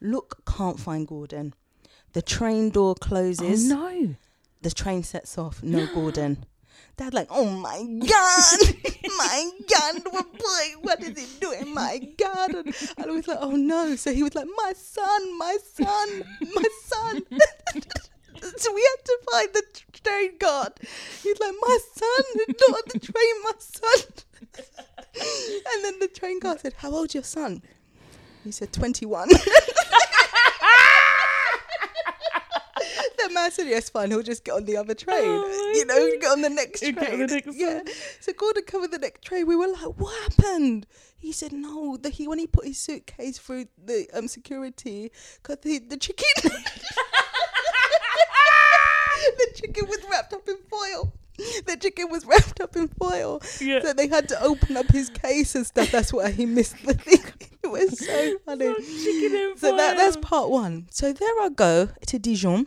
Look, 0.00 0.42
can't 0.46 0.78
find 0.78 1.06
Gordon. 1.08 1.54
The 2.12 2.22
train 2.22 2.70
door 2.70 2.92
Oh 2.92 2.94
closes. 2.94 3.64
no. 3.68 4.14
The 4.62 4.70
train 4.70 5.02
sets 5.02 5.36
off. 5.36 5.62
No 5.62 5.86
Gordon. 5.94 6.44
Dad 6.96 7.12
like, 7.12 7.26
oh 7.30 7.50
my 7.50 7.82
god, 8.06 8.58
my 9.18 9.50
god, 9.68 10.02
what 10.10 10.32
boy, 10.32 10.64
what 10.82 11.02
is 11.02 11.18
he 11.18 11.40
doing? 11.40 11.74
My 11.74 11.98
god, 12.16 12.54
and, 12.54 12.74
I 12.98 13.06
was 13.06 13.26
like, 13.26 13.38
oh 13.40 13.56
no. 13.56 13.96
So 13.96 14.12
he 14.12 14.22
was 14.22 14.34
like, 14.36 14.46
my 14.56 14.72
son, 14.76 15.38
my 15.38 15.56
son, 15.74 16.22
my 16.54 16.64
son. 16.84 17.22
so 18.56 18.74
we 18.74 18.82
had 18.82 19.04
to 19.04 19.18
find 19.32 19.48
the 19.54 19.62
train 20.04 20.38
guard. 20.38 20.72
He's 21.22 21.40
like, 21.40 21.54
my 21.60 21.78
son, 21.94 22.24
not 22.70 22.86
the 22.92 22.98
train, 23.00 23.42
my 23.42 23.52
son. 23.58 24.24
and 25.74 25.84
then 25.84 25.98
the 25.98 26.08
train 26.08 26.38
guard 26.38 26.60
said, 26.60 26.74
how 26.76 26.92
old's 26.92 27.14
your 27.14 27.24
son? 27.24 27.62
He 28.44 28.52
said, 28.52 28.72
21. 28.72 29.30
the 33.28 33.34
man 33.34 33.50
said, 33.50 33.66
yes, 33.66 33.88
fine, 33.90 34.10
he'll 34.10 34.22
just 34.22 34.44
get 34.44 34.52
on 34.52 34.64
the 34.64 34.76
other 34.76 34.94
train. 34.94 35.18
Oh 35.24 35.72
you 35.74 35.84
know, 35.84 36.10
get 36.20 36.30
on 36.30 36.42
the 36.42 36.50
next 36.50 36.80
train. 36.80 36.94
get 36.94 37.12
on 37.12 37.18
the 37.20 37.26
next 37.26 37.56
yeah. 37.56 37.76
one. 37.76 37.88
So 38.20 38.32
Gordon 38.32 38.64
covered 38.64 38.90
the 38.92 38.98
next 38.98 39.22
train. 39.22 39.46
We 39.46 39.56
were 39.56 39.68
like, 39.68 39.98
what 39.98 40.14
happened? 40.22 40.86
He 41.16 41.32
said, 41.32 41.52
no, 41.52 41.96
that 41.98 42.14
he 42.14 42.28
when 42.28 42.38
he 42.38 42.46
put 42.46 42.66
his 42.66 42.78
suitcase 42.78 43.38
through 43.38 43.66
the 43.82 44.06
um 44.12 44.28
security, 44.28 45.10
because 45.42 45.58
the, 45.62 45.78
the 45.78 45.96
chicken, 45.96 46.26
the 49.38 49.48
chicken 49.54 49.86
was 49.88 49.98
wrapped 50.10 50.32
up 50.34 50.46
in 50.48 50.56
foil. 50.68 51.12
The 51.36 51.76
chicken 51.80 52.10
was 52.10 52.24
wrapped 52.24 52.60
up 52.60 52.76
in 52.76 52.88
foil. 52.88 53.42
Yeah. 53.60 53.80
So 53.82 53.92
they 53.92 54.06
had 54.06 54.28
to 54.28 54.40
open 54.42 54.76
up 54.76 54.90
his 54.90 55.08
case 55.10 55.54
and 55.56 55.66
stuff. 55.66 55.90
That's 55.90 56.12
why 56.12 56.30
he 56.30 56.46
missed 56.46 56.76
the 56.84 56.94
thing. 56.94 57.24
It 57.64 57.70
was 57.70 57.98
so 57.98 58.38
funny. 58.44 58.74
chicken 58.74 59.34
in 59.34 59.56
So 59.56 59.74
that 59.74 59.96
that's 59.96 60.18
part 60.18 60.50
one. 60.50 60.86
So 60.90 61.14
there 61.14 61.40
I 61.40 61.48
go 61.48 61.88
to 62.06 62.18
Dijon. 62.18 62.66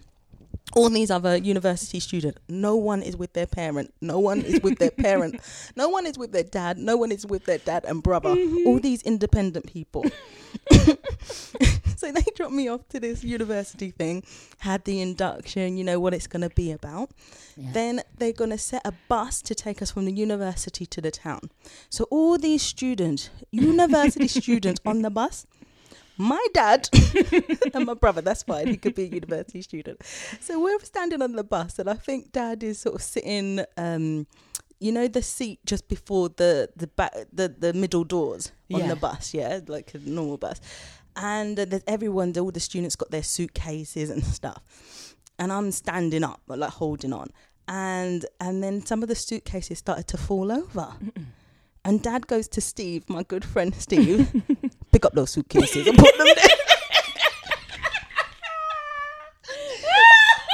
All 0.75 0.89
these 0.89 1.09
other 1.09 1.37
university 1.37 1.99
students, 1.99 2.39
no 2.49 2.75
one 2.75 3.01
is 3.01 3.15
with 3.15 3.33
their 3.33 3.47
parent. 3.47 3.93
No 4.01 4.19
one 4.19 4.41
is 4.41 4.61
with 4.61 4.79
their 4.79 4.91
parent. 4.91 5.39
No 5.75 5.89
one 5.89 6.05
is 6.05 6.17
with 6.17 6.31
their 6.31 6.43
dad. 6.43 6.77
No 6.77 6.97
one 6.97 7.11
is 7.11 7.25
with 7.25 7.45
their 7.45 7.59
dad 7.59 7.85
and 7.85 8.01
brother. 8.01 8.29
Mm-hmm. 8.29 8.67
All 8.67 8.79
these 8.79 9.01
independent 9.03 9.67
people. 9.71 10.05
so 11.95 12.11
they 12.11 12.23
dropped 12.35 12.53
me 12.53 12.67
off 12.67 12.87
to 12.89 12.99
this 12.99 13.23
university 13.23 13.91
thing, 13.91 14.23
had 14.59 14.83
the 14.85 15.01
induction, 15.01 15.77
you 15.77 15.83
know 15.83 15.99
what 15.99 16.13
it's 16.13 16.27
going 16.27 16.41
to 16.41 16.53
be 16.55 16.71
about. 16.71 17.11
Yeah. 17.55 17.71
Then 17.73 18.01
they're 18.17 18.33
going 18.33 18.49
to 18.51 18.57
set 18.57 18.81
a 18.85 18.93
bus 19.07 19.41
to 19.43 19.55
take 19.55 19.81
us 19.81 19.91
from 19.91 20.05
the 20.05 20.11
university 20.11 20.85
to 20.85 21.01
the 21.01 21.11
town. 21.11 21.49
So 21.89 22.05
all 22.09 22.37
these 22.37 22.61
students, 22.61 23.29
university 23.51 24.27
students 24.27 24.81
on 24.85 25.01
the 25.01 25.09
bus, 25.09 25.45
my 26.17 26.45
dad 26.53 26.89
and 27.73 27.85
my 27.85 27.93
brother, 27.93 28.21
that's 28.21 28.43
fine, 28.43 28.67
he 28.67 28.77
could 28.77 28.95
be 28.95 29.03
a 29.03 29.07
university 29.07 29.61
student. 29.61 30.01
So 30.39 30.61
we're 30.61 30.79
standing 30.79 31.21
on 31.21 31.33
the 31.33 31.43
bus, 31.43 31.79
and 31.79 31.89
I 31.89 31.93
think 31.95 32.31
dad 32.31 32.63
is 32.63 32.79
sort 32.79 32.95
of 32.95 33.01
sitting, 33.01 33.63
um, 33.77 34.27
you 34.79 34.91
know, 34.91 35.07
the 35.07 35.21
seat 35.21 35.59
just 35.65 35.87
before 35.87 36.29
the 36.29 36.69
the 36.75 36.87
back, 36.87 37.13
the, 37.33 37.47
the 37.49 37.73
middle 37.73 38.03
doors 38.03 38.51
on 38.73 38.81
Yeah. 38.81 38.87
the 38.89 38.95
bus, 38.95 39.33
yeah, 39.33 39.59
like 39.67 39.93
a 39.93 39.97
normal 39.99 40.37
bus. 40.37 40.59
And 41.15 41.59
uh, 41.59 41.65
there's 41.65 41.83
everyone, 41.87 42.33
all 42.37 42.51
the 42.51 42.59
students 42.59 42.95
got 42.95 43.09
their 43.09 43.23
suitcases 43.23 44.09
and 44.11 44.23
stuff. 44.23 45.15
And 45.39 45.51
I'm 45.51 45.71
standing 45.71 46.23
up, 46.23 46.41
but 46.47 46.59
like 46.59 46.69
holding 46.71 47.11
on. 47.13 47.29
And 47.67 48.25
and 48.39 48.63
then 48.63 48.85
some 48.85 49.01
of 49.03 49.09
the 49.09 49.15
suitcases 49.15 49.79
started 49.79 50.07
to 50.07 50.17
fall 50.17 50.51
over. 50.51 50.93
And 51.83 52.03
dad 52.03 52.27
goes 52.27 52.47
to 52.49 52.61
Steve, 52.61 53.07
my 53.09 53.23
good 53.23 53.45
friend 53.45 53.73
Steve, 53.73 54.29
pick 54.91 55.05
up 55.05 55.13
those 55.13 55.31
suitcases 55.31 55.87
and 55.87 55.97
put 55.97 56.17
them 56.17 56.27
there. 56.27 56.35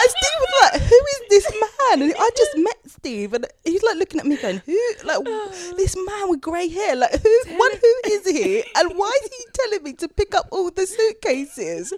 and 0.01 0.09
Steve 0.09 0.39
was 0.39 0.53
like, 0.61 0.81
"Who 0.81 0.95
is 0.95 1.21
this 1.29 1.51
man?" 1.51 2.01
And 2.01 2.13
I 2.17 2.29
just 2.36 2.57
met 2.57 2.77
Steve, 2.88 3.34
and 3.34 3.45
he's 3.63 3.84
like 3.84 3.97
looking 3.97 4.19
at 4.19 4.25
me, 4.25 4.38
going, 4.38 4.61
"Who? 4.65 4.79
Like 5.03 5.23
this 5.77 5.95
man 5.95 6.29
with 6.29 6.41
grey 6.41 6.67
hair? 6.67 6.95
Like 6.95 7.11
who? 7.21 7.36
One, 7.57 7.71
who 7.71 7.93
is 8.05 8.27
he? 8.29 8.63
And 8.75 8.97
why 8.97 9.11
is 9.23 9.29
he 9.29 9.45
telling 9.53 9.84
me 9.84 9.93
to 9.93 10.07
pick 10.07 10.36
up 10.36 10.47
all 10.51 10.69
the 10.71 10.86
suitcases?" 10.86 11.93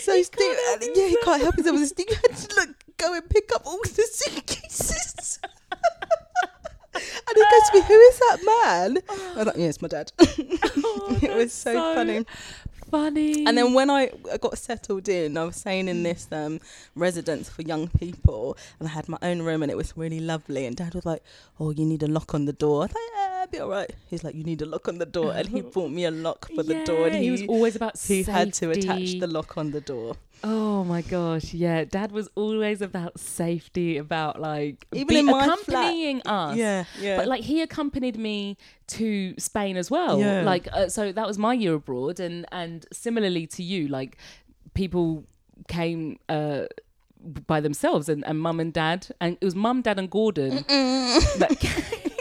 So 0.00 0.22
Steve, 0.22 0.56
and 0.72 0.82
yeah, 0.94 1.08
he 1.08 1.16
can't 1.22 1.42
help 1.42 1.56
himself. 1.56 1.80
Steve 1.86 2.08
had 2.08 2.36
to 2.36 2.54
look, 2.56 2.70
go 2.96 3.14
and 3.14 3.28
pick 3.28 3.50
up 3.54 3.62
all 3.66 3.78
the 3.82 4.08
suitcases. 4.10 5.40
And 6.96 7.34
he 7.34 7.42
goes 7.42 7.70
to 7.70 7.74
me, 7.74 7.82
"Who 7.82 7.98
is 8.00 8.18
that 8.18 8.38
man?" 8.44 8.98
I 9.34 9.38
was 9.38 9.46
like, 9.46 9.56
"Yeah, 9.56 9.66
it's 9.66 9.82
my 9.82 9.88
dad." 9.88 10.12
Oh, 10.18 11.18
it 11.22 11.34
was 11.34 11.52
that's 11.52 11.54
so, 11.54 11.94
funny. 11.94 12.24
Funny. 12.90 13.46
And 13.46 13.58
then 13.58 13.74
when 13.74 13.90
I 13.90 14.12
I 14.32 14.36
got 14.36 14.56
settled 14.58 15.08
in, 15.08 15.36
I 15.36 15.44
was 15.44 15.56
staying 15.56 15.88
in 15.88 16.02
this 16.04 16.28
um, 16.30 16.60
residence 16.94 17.48
for 17.48 17.62
young 17.62 17.88
people, 17.88 18.56
and 18.78 18.88
I 18.88 18.92
had 18.92 19.08
my 19.08 19.18
own 19.22 19.42
room, 19.42 19.62
and 19.62 19.70
it 19.70 19.76
was 19.76 19.96
really 19.96 20.20
lovely. 20.20 20.66
And 20.66 20.76
Dad 20.76 20.94
was 20.94 21.04
like, 21.04 21.22
"Oh, 21.58 21.70
you 21.70 21.84
need 21.84 22.02
a 22.02 22.08
lock 22.08 22.34
on 22.34 22.44
the 22.44 22.52
door." 22.52 22.88
I 23.46 23.54
was 23.54 23.58
like, 23.58 23.58
"Yeah, 23.58 23.58
it'll 23.58 23.58
be 23.58 23.60
all 23.60 23.68
right." 23.68 23.94
He's 24.10 24.24
like, 24.24 24.34
"You 24.34 24.44
need 24.44 24.62
a 24.62 24.66
lock 24.66 24.88
on 24.88 24.98
the 24.98 25.06
door," 25.06 25.32
and 25.32 25.48
he 25.48 25.60
bought 25.74 25.90
me 25.90 26.04
a 26.04 26.10
lock 26.10 26.50
for 26.54 26.62
the 26.62 26.84
door, 26.84 27.06
and 27.06 27.16
he, 27.16 27.24
he 27.24 27.30
was 27.30 27.42
always 27.42 27.76
about 27.76 27.98
he 27.98 28.22
had 28.22 28.52
to 28.54 28.70
attach 28.70 29.18
the 29.18 29.26
lock 29.26 29.56
on 29.56 29.70
the 29.70 29.80
door. 29.80 30.16
Oh 30.44 30.84
my 30.84 31.02
gosh, 31.02 31.54
yeah. 31.54 31.84
Dad 31.84 32.12
was 32.12 32.28
always 32.34 32.82
about 32.82 33.18
safety, 33.18 33.96
about 33.96 34.40
like 34.40 34.86
Even 34.92 35.08
be- 35.08 35.18
in 35.20 35.26
my 35.26 35.44
accompanying 35.44 36.20
us. 36.26 36.56
Yeah, 36.56 36.84
yeah. 37.00 37.16
But 37.16 37.26
like 37.26 37.42
he 37.42 37.62
accompanied 37.62 38.18
me 38.18 38.58
to 38.88 39.34
Spain 39.38 39.76
as 39.76 39.90
well. 39.90 40.20
Yeah. 40.20 40.42
Like 40.42 40.68
uh, 40.72 40.88
so 40.88 41.10
that 41.10 41.26
was 41.26 41.38
my 41.38 41.54
year 41.54 41.74
abroad, 41.74 42.20
and 42.20 42.46
and 42.52 42.86
similarly 42.92 43.46
to 43.48 43.62
you, 43.62 43.88
like 43.88 44.18
people 44.74 45.24
came 45.68 46.18
uh 46.28 46.66
by 47.46 47.60
themselves, 47.60 48.08
and 48.08 48.24
and 48.26 48.38
mum 48.38 48.60
and 48.60 48.72
dad, 48.72 49.08
and 49.20 49.38
it 49.40 49.44
was 49.44 49.54
mum, 49.54 49.82
dad, 49.82 49.98
and 49.98 50.10
Gordon. 50.10 50.64
that 50.68 51.56
came. 51.60 52.12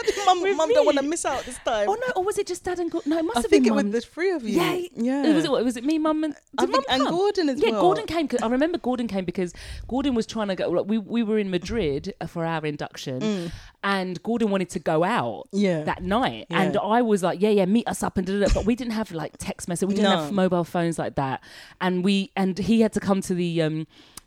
Why 0.00 0.12
did 0.12 0.26
mum, 0.26 0.56
mum 0.56 0.72
don't 0.72 0.86
want 0.86 0.98
to 0.98 1.04
miss 1.04 1.24
out 1.24 1.44
this 1.44 1.58
time? 1.58 1.88
Oh 1.88 1.94
no! 1.94 2.12
Or 2.16 2.24
was 2.24 2.38
it 2.38 2.46
just 2.46 2.64
dad 2.64 2.78
and 2.78 2.90
Gordon? 2.90 3.10
No, 3.10 3.18
it 3.18 3.24
must 3.24 3.38
I 3.38 3.40
have 3.42 3.50
think 3.50 3.64
been 3.64 3.72
it 3.78 3.84
was 3.84 3.92
the 3.92 4.00
three 4.00 4.30
of 4.30 4.42
you. 4.42 4.60
Yeah, 4.60 4.80
yeah. 4.94 5.34
Was 5.34 5.44
it 5.44 5.50
was 5.50 5.76
it 5.76 5.84
me, 5.84 5.98
mum, 5.98 6.24
and 6.24 6.34
I 6.58 6.66
think, 6.66 6.84
and 6.88 7.02
come? 7.02 7.10
Gordon 7.14 7.48
as 7.48 7.60
yeah, 7.60 7.70
well. 7.70 7.80
Gordon 7.82 8.06
came. 8.06 8.28
'cause 8.28 8.40
I 8.42 8.48
remember 8.48 8.78
Gordon 8.78 9.06
came 9.08 9.24
because 9.24 9.52
Gordon 9.88 10.14
was 10.14 10.26
trying 10.26 10.48
to 10.48 10.56
go. 10.56 10.68
Like, 10.70 10.86
we 10.86 10.98
we 10.98 11.22
were 11.22 11.38
in 11.38 11.50
Madrid 11.50 12.14
uh, 12.20 12.26
for 12.26 12.44
our 12.44 12.64
induction, 12.66 13.50
and 13.84 14.22
Gordon 14.22 14.50
wanted 14.50 14.70
to 14.70 14.78
go 14.78 15.04
out 15.04 15.48
Mm. 15.52 15.60
Yeah. 15.60 15.82
that 15.84 16.02
night, 16.02 16.46
Yeah. 16.50 16.62
and 16.62 16.76
I 16.78 17.02
was 17.02 17.22
like, 17.22 17.40
yeah, 17.40 17.50
yeah, 17.50 17.64
meet 17.66 17.86
us 17.88 18.02
up 18.02 18.16
and 18.16 18.26
da, 18.26 18.38
da, 18.40 18.46
da. 18.46 18.54
but 18.54 18.64
we 18.64 18.74
didn't 18.74 18.92
have 18.94 19.12
like 19.12 19.34
text 19.38 19.68
message, 19.68 19.88
we 19.88 19.94
didn't 19.94 20.10
No. 20.10 20.16
have 20.24 20.32
mobile 20.32 20.64
phones 20.64 20.98
like 20.98 21.14
that, 21.16 21.42
and 21.80 22.04
we 22.04 22.30
and 22.36 22.58
he 22.58 22.80
had 22.80 22.92
to 22.94 23.00
come 23.00 23.20
to 23.22 23.34
the 23.34 23.62
um 23.62 23.86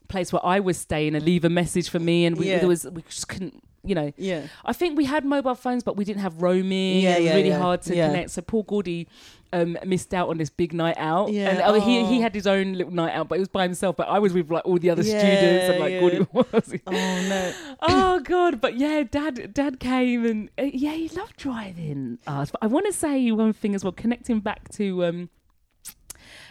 place 0.10 0.32
where 0.34 0.46
I 0.46 0.60
was 0.60 0.78
staying 0.78 1.16
and 1.16 1.24
leave 1.26 1.44
a 1.46 1.50
message 1.50 1.90
for 1.90 2.00
me, 2.00 2.26
and 2.26 2.38
we 2.38 2.50
Yeah. 2.50 2.60
there 2.60 2.68
was 2.68 2.86
we 2.86 3.02
just 3.04 3.28
couldn't. 3.28 3.64
You 3.86 3.96
know, 3.96 4.14
Yeah. 4.16 4.48
I 4.64 4.72
think 4.72 4.98
we 4.98 5.04
had 5.06 5.26
mobile 5.26 5.56
phones, 5.56 5.84
but 5.84 5.98
we 5.98 6.06
didn't 6.06 6.22
have 6.22 6.42
roaming. 6.42 7.02
Yeah, 7.02 7.16
it 7.16 7.20
was 7.20 7.26
yeah, 7.26 7.36
really 7.36 7.50
yeah. 7.50 7.60
hard 7.60 7.82
to 7.84 7.96
Yeah. 7.96 8.08
connect. 8.08 8.30
So 8.32 8.42
poor 8.42 8.64
Gordy 8.64 9.10
um, 9.52 9.78
missed 9.86 10.14
out 10.14 10.30
on 10.30 10.38
this 10.38 10.50
big 10.50 10.74
night 10.74 10.96
out. 10.98 11.32
Yeah, 11.32 11.50
and 11.50 11.62
I 11.62 11.72
mean, 11.74 11.82
he 11.82 12.00
oh. 12.00 12.06
he 12.08 12.22
had 12.22 12.34
his 12.34 12.48
own 12.48 12.74
little 12.74 12.94
night 12.94 13.14
out, 13.14 13.28
but 13.28 13.36
it 13.36 13.40
was 13.40 13.50
by 13.50 13.64
himself. 13.64 13.96
But 13.98 14.08
I 14.08 14.20
was 14.20 14.34
with 14.34 14.50
like 14.50 14.66
all 14.66 14.80
the 14.80 14.90
other 14.90 15.04
students, 15.04 15.70
and 15.70 15.80
like. 15.80 16.00
Gordy 16.00 16.26
was. 16.34 16.74
Oh 16.88 16.92
no. 16.92 17.54
oh 17.82 18.20
god! 18.22 18.60
But 18.62 18.78
yeah, 18.78 19.04
dad 19.04 19.54
dad 19.54 19.80
came 19.80 20.26
and 20.26 20.50
uh, 20.58 20.64
yeah, 20.64 20.94
he 20.94 21.10
loved 21.10 21.38
driving 21.38 22.20
us. 22.26 22.52
But 22.52 22.64
I 22.64 22.68
want 22.68 22.88
to 22.88 22.94
say 22.94 23.30
one 23.32 23.54
thing 23.54 23.76
as 23.76 23.84
well, 23.84 23.92
connecting 23.92 24.40
back 24.40 24.70
to. 24.70 25.06
um 25.06 25.30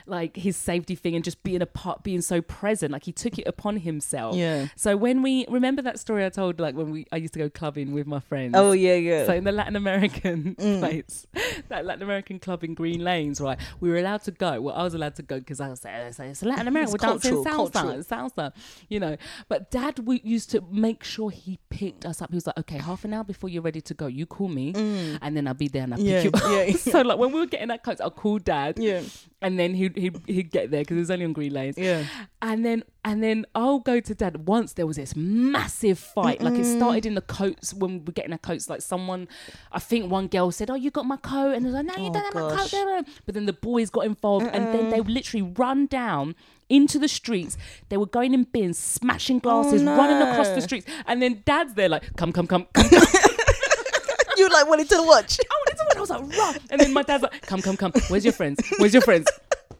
like 0.06 0.36
his 0.36 0.56
safety 0.56 0.94
thing 0.94 1.14
and 1.14 1.24
just 1.24 1.42
being 1.42 1.62
a 1.62 1.66
part 1.66 2.02
being 2.02 2.20
so 2.20 2.40
present 2.42 2.92
like 2.92 3.04
he 3.04 3.12
took 3.12 3.38
it 3.38 3.46
upon 3.46 3.76
himself 3.78 4.34
Yeah. 4.36 4.66
so 4.76 4.96
when 4.96 5.22
we 5.22 5.46
remember 5.48 5.82
that 5.82 5.98
story 5.98 6.24
I 6.24 6.28
told, 6.28 6.58
like 6.60 6.74
when 6.74 6.90
we 6.90 7.06
I 7.12 7.16
used 7.16 7.32
to 7.34 7.38
go 7.38 7.48
clubbing 7.50 7.92
with 7.92 8.06
my 8.06 8.20
friends. 8.20 8.54
Oh 8.56 8.72
yeah, 8.72 8.94
yeah. 8.94 9.26
So 9.26 9.32
in 9.34 9.44
the 9.44 9.52
Latin 9.52 9.76
American 9.76 10.54
Mm. 10.62 10.80
place, 10.80 11.26
that 11.68 11.84
Latin 11.84 12.02
American 12.02 12.38
club 12.38 12.62
in 12.64 12.74
Green 12.74 13.02
Lanes, 13.04 13.40
right? 13.40 13.58
We 13.80 13.90
were 13.90 13.96
allowed 13.98 14.22
to 14.24 14.30
go. 14.30 14.60
Well, 14.60 14.74
I 14.74 14.82
was 14.82 14.94
allowed 14.94 15.16
to 15.16 15.22
go 15.22 15.38
because 15.38 15.60
I 15.60 15.68
was 15.68 15.84
like, 15.84 15.94
it's, 15.94 16.18
it's 16.20 16.42
Latin 16.42 16.68
America. 16.72 16.94
It's 16.94 17.02
We're 17.02 17.08
dancing 17.10 17.42
cultural, 17.44 17.68
salsa, 17.70 17.72
cultural. 18.04 18.04
salsa, 18.04 18.52
you 18.88 19.00
know. 19.00 19.16
But 19.48 19.70
Dad 19.70 20.00
we 20.00 20.20
used 20.24 20.50
to 20.50 20.60
make 20.70 21.02
sure 21.04 21.30
he 21.30 21.58
picked 21.70 22.04
us 22.06 22.20
up. 22.22 22.30
He 22.30 22.36
was 22.36 22.46
like, 22.46 22.58
okay, 22.58 22.78
half 22.78 23.04
an 23.04 23.12
hour 23.14 23.24
before 23.24 23.48
you're 23.50 23.62
ready 23.62 23.80
to 23.80 23.94
go, 23.94 24.06
you 24.06 24.26
call 24.26 24.48
me, 24.48 24.72
and 25.22 25.36
then 25.36 25.46
I'll 25.46 25.54
be 25.54 25.68
there 25.68 25.84
and 25.84 25.94
I'll 25.94 26.00
Mm. 26.00 26.08
Yeah, 26.08 26.22
pick 26.22 26.24
you 26.36 26.46
up. 26.46 26.50
yeah, 26.52 26.62
yeah. 26.64 26.76
so 26.76 27.02
like 27.02 27.18
when 27.18 27.32
we 27.32 27.40
were 27.40 27.46
getting 27.46 27.68
that 27.68 27.82
coach, 27.84 28.00
I'll 28.00 28.10
call 28.10 28.38
Dad, 28.38 28.78
yeah. 28.78 29.02
and 29.40 29.58
then 29.58 29.74
he'd 29.96 30.14
he'd, 30.14 30.20
he'd 30.26 30.50
get 30.50 30.70
there 30.70 30.82
because 30.82 30.96
it 30.96 31.00
was 31.00 31.10
only 31.10 31.24
on 31.24 31.32
Green 31.32 31.52
Lanes 31.52 31.76
Yeah. 31.78 32.04
and 32.40 32.64
then 32.64 32.84
and 33.04 33.22
then 33.22 33.44
I'll 33.54 33.80
go 33.80 33.98
to 34.00 34.14
dad. 34.14 34.46
Once 34.46 34.74
there 34.74 34.86
was 34.86 34.96
this 34.96 35.16
massive 35.16 35.98
fight, 35.98 36.40
like 36.40 36.54
it 36.54 36.64
started 36.64 37.04
in 37.06 37.14
the 37.14 37.20
coats 37.20 37.74
when 37.74 37.92
we 37.92 37.98
were 37.98 38.12
getting 38.12 38.32
our 38.32 38.38
coats. 38.38 38.68
Like 38.70 38.80
someone, 38.82 39.26
I 39.72 39.78
think 39.80 40.10
one 40.10 40.28
girl 40.28 40.50
said, 40.52 40.70
"Oh, 40.70 40.74
you 40.76 40.90
got 40.90 41.04
my 41.06 41.16
coat," 41.16 41.54
and 41.54 41.66
I 41.66 41.68
was 41.68 41.74
like, 41.74 41.86
"No, 41.86 41.96
you 42.02 42.10
Oh, 42.10 42.12
don't 42.12 42.24
have 42.24 42.34
my 42.34 42.40
coat." 42.56 42.70
gosh. 42.72 43.04
But 43.26 43.34
then 43.34 43.46
the 43.46 43.52
boys 43.52 43.90
got 43.90 44.06
involved, 44.06 44.46
and 44.52 44.72
then 44.72 44.90
they 44.90 45.00
literally 45.00 45.42
run 45.56 45.86
down 45.86 46.34
into 46.68 46.98
the 46.98 47.08
streets. 47.08 47.58
They 47.88 47.96
were 47.96 48.06
going 48.06 48.34
in 48.34 48.44
bins, 48.44 48.78
smashing 48.78 49.40
glasses, 49.40 49.82
oh, 49.82 49.96
running 49.96 50.22
across 50.28 50.48
the 50.50 50.60
streets, 50.62 50.86
and 51.06 51.20
then 51.20 51.42
dad's 51.44 51.74
there 51.74 51.88
like, 51.88 52.14
"Come, 52.16 52.32
come, 52.32 52.46
come, 52.46 52.66
come." 52.72 52.88
come. 52.88 53.02
You 54.38 54.48
like 54.48 54.66
wanted 54.66 54.88
to 54.88 54.96
watch. 55.06 55.38
I 55.38 55.54
wanted 55.54 55.76
to 55.76 55.84
win. 55.88 55.98
I 55.98 56.00
was 56.00 56.10
like, 56.10 56.38
"Run!" 56.38 56.56
And 56.70 56.80
then 56.80 56.92
my 56.92 57.02
dad's 57.02 57.22
like, 57.22 57.42
"Come, 57.42 57.60
come, 57.60 57.76
come. 57.76 57.92
Where's 58.08 58.24
your 58.24 58.32
friends? 58.32 58.58
Where's 58.78 58.92
your 58.94 59.02
friends?" 59.02 59.26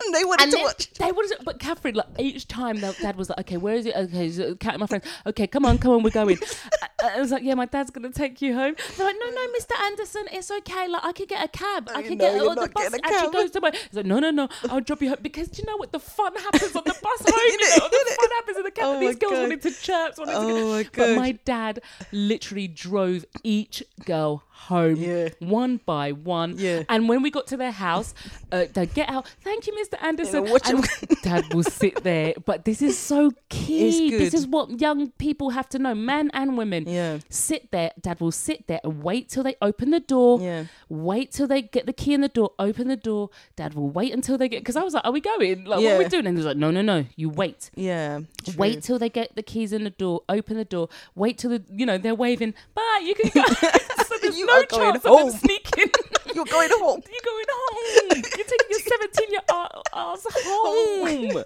they 0.12 0.24
wanted 0.24 0.42
and 0.42 0.50
to 0.52 0.56
then 0.56 0.64
watch. 0.64 0.90
they 0.94 1.12
would, 1.12 1.26
but 1.44 1.58
Catherine, 1.58 1.94
like 1.94 2.06
each 2.18 2.48
time, 2.48 2.80
their 2.80 2.92
dad 2.94 3.16
was 3.16 3.28
like, 3.30 3.40
"Okay, 3.40 3.56
where 3.56 3.74
is 3.74 3.86
it? 3.86 3.94
Okay, 3.96 4.30
so, 4.30 4.54
Cat, 4.56 4.78
my 4.80 4.86
friend. 4.86 5.02
Okay, 5.26 5.46
come 5.46 5.64
on, 5.64 5.78
come 5.78 5.92
on, 5.92 6.02
we're 6.02 6.10
going." 6.10 6.38
I, 7.02 7.16
I 7.16 7.20
was 7.20 7.30
like, 7.30 7.42
"Yeah, 7.42 7.54
my 7.54 7.66
dad's 7.66 7.90
gonna 7.90 8.10
take 8.10 8.40
you 8.42 8.54
home." 8.54 8.74
They're 8.96 9.06
like, 9.06 9.16
"No, 9.18 9.30
no, 9.30 9.46
Mr. 9.58 9.80
Anderson, 9.86 10.24
it's 10.32 10.50
okay. 10.50 10.88
Like 10.88 11.04
I 11.04 11.12
could 11.12 11.28
get 11.28 11.44
a 11.44 11.48
cab. 11.48 11.88
I 11.94 12.00
you 12.00 12.08
could 12.10 12.18
know 12.18 12.32
get 12.32 12.42
or 12.42 12.54
the 12.66 12.68
bus 12.72 12.92
actually 12.94 13.10
cab." 13.10 13.32
goes 13.32 13.50
to 13.52 13.60
my." 13.60 13.70
He's 13.70 13.94
like, 13.94 14.06
"No, 14.06 14.18
no, 14.18 14.30
no, 14.30 14.48
I'll 14.70 14.80
drop 14.80 15.02
you 15.02 15.08
home 15.10 15.18
because 15.22 15.48
do 15.48 15.62
you 15.62 15.66
know 15.66 15.76
what 15.76 15.92
the 15.92 15.98
fun 16.00 16.34
happens 16.36 16.74
on 16.76 16.82
the 16.84 16.96
bus 17.02 17.22
home? 17.30 17.40
you 17.44 17.58
know, 17.58 17.88
the 17.88 18.16
fun 18.20 18.30
happens 18.38 18.56
in 18.58 18.62
the 18.64 18.70
cab. 18.70 18.84
Oh 18.86 19.00
These 19.00 19.16
girls 19.16 19.32
God. 19.32 19.40
wanted 19.42 19.62
to 19.62 19.70
chirp, 19.72 20.18
wanted 20.18 20.32
to 20.32 20.38
Oh 20.38 20.82
get, 20.82 20.96
my 20.96 21.06
but 21.06 21.16
my 21.16 21.32
dad 21.44 21.80
literally 22.12 22.68
drove 22.68 23.24
each 23.42 23.82
girl 24.04 24.42
home 24.68 24.96
Yeah. 24.96 25.28
one 25.40 25.80
by 25.84 26.12
one. 26.12 26.54
Yeah. 26.58 26.82
And 26.88 27.08
when 27.08 27.22
we 27.22 27.30
got 27.30 27.46
to 27.48 27.56
their 27.56 27.72
house, 27.72 28.14
uh, 28.50 28.66
they'd 28.72 28.94
get 28.94 29.08
out. 29.08 29.26
Thank 29.42 29.66
you, 29.66 29.72
Mr. 29.74 30.02
Anderson. 30.02 30.48
watch 30.50 30.68
And. 30.68 30.86
Dad 31.22 31.52
will 31.54 31.62
sit 31.64 32.02
there. 32.02 32.34
But 32.44 32.64
this 32.64 32.82
is 32.82 32.98
so 32.98 33.32
key. 33.48 34.10
This 34.10 34.34
is 34.34 34.46
what 34.46 34.80
young 34.80 35.10
people 35.12 35.50
have 35.50 35.68
to 35.70 35.78
know, 35.78 35.94
men 35.94 36.30
and 36.32 36.56
women. 36.56 36.84
Yeah. 36.88 37.18
Sit 37.28 37.70
there. 37.70 37.90
Dad 38.00 38.20
will 38.20 38.32
sit 38.32 38.66
there 38.66 38.80
and 38.84 39.02
wait 39.02 39.28
till 39.28 39.42
they 39.42 39.56
open 39.60 39.90
the 39.90 40.00
door. 40.00 40.40
Yeah. 40.40 40.64
Wait 40.88 41.32
till 41.32 41.46
they 41.46 41.62
get 41.62 41.86
the 41.86 41.92
key 41.92 42.14
in 42.14 42.20
the 42.20 42.28
door. 42.28 42.52
Open 42.58 42.88
the 42.88 42.96
door. 42.96 43.30
Dad 43.56 43.74
will 43.74 43.88
wait 43.90 44.12
until 44.12 44.38
they 44.38 44.48
get. 44.48 44.60
Because 44.60 44.76
I 44.76 44.82
was 44.82 44.94
like, 44.94 45.04
"Are 45.04 45.12
we 45.12 45.20
going? 45.20 45.64
Like, 45.64 45.80
what 45.82 45.92
are 45.92 45.98
we 45.98 46.08
doing?" 46.08 46.26
And 46.26 46.36
he 46.36 46.38
was 46.38 46.46
like, 46.46 46.56
"No, 46.56 46.70
no, 46.70 46.82
no. 46.82 47.04
You 47.16 47.30
wait." 47.30 47.70
Yeah. 47.74 48.20
true. 48.44 48.54
Wait 48.56 48.82
till 48.82 48.98
they 48.98 49.08
get 49.08 49.34
the 49.34 49.42
keys 49.42 49.72
in 49.72 49.84
the 49.84 49.90
door. 49.90 50.22
Open 50.28 50.56
the 50.56 50.64
door. 50.64 50.88
Wait 51.14 51.38
till 51.38 51.50
the 51.50 51.62
you 51.70 51.86
know 51.86 51.98
they're 51.98 52.14
waving. 52.14 52.54
Bye. 52.74 53.00
You 53.04 53.14
can 53.14 53.30
go. 53.34 53.42
so 54.06 54.14
You 54.32 54.46
no 54.52 54.60
are 54.60 54.66
going 54.66 54.92
chance 54.92 54.96
of 54.96 55.02
them 55.02 55.12
home. 55.12 55.30
sneaking. 55.30 55.90
You're 56.34 56.44
going 56.44 56.68
home. 56.72 57.02
You're 57.12 57.24
going 57.24 57.44
home. 57.50 58.08
You're 58.10 58.46
taking 58.46 58.70
your 58.70 58.80
17 58.80 59.30
year 59.30 59.40
old 59.52 59.86
ass 59.92 60.26
home. 60.30 61.04
Do 61.04 61.44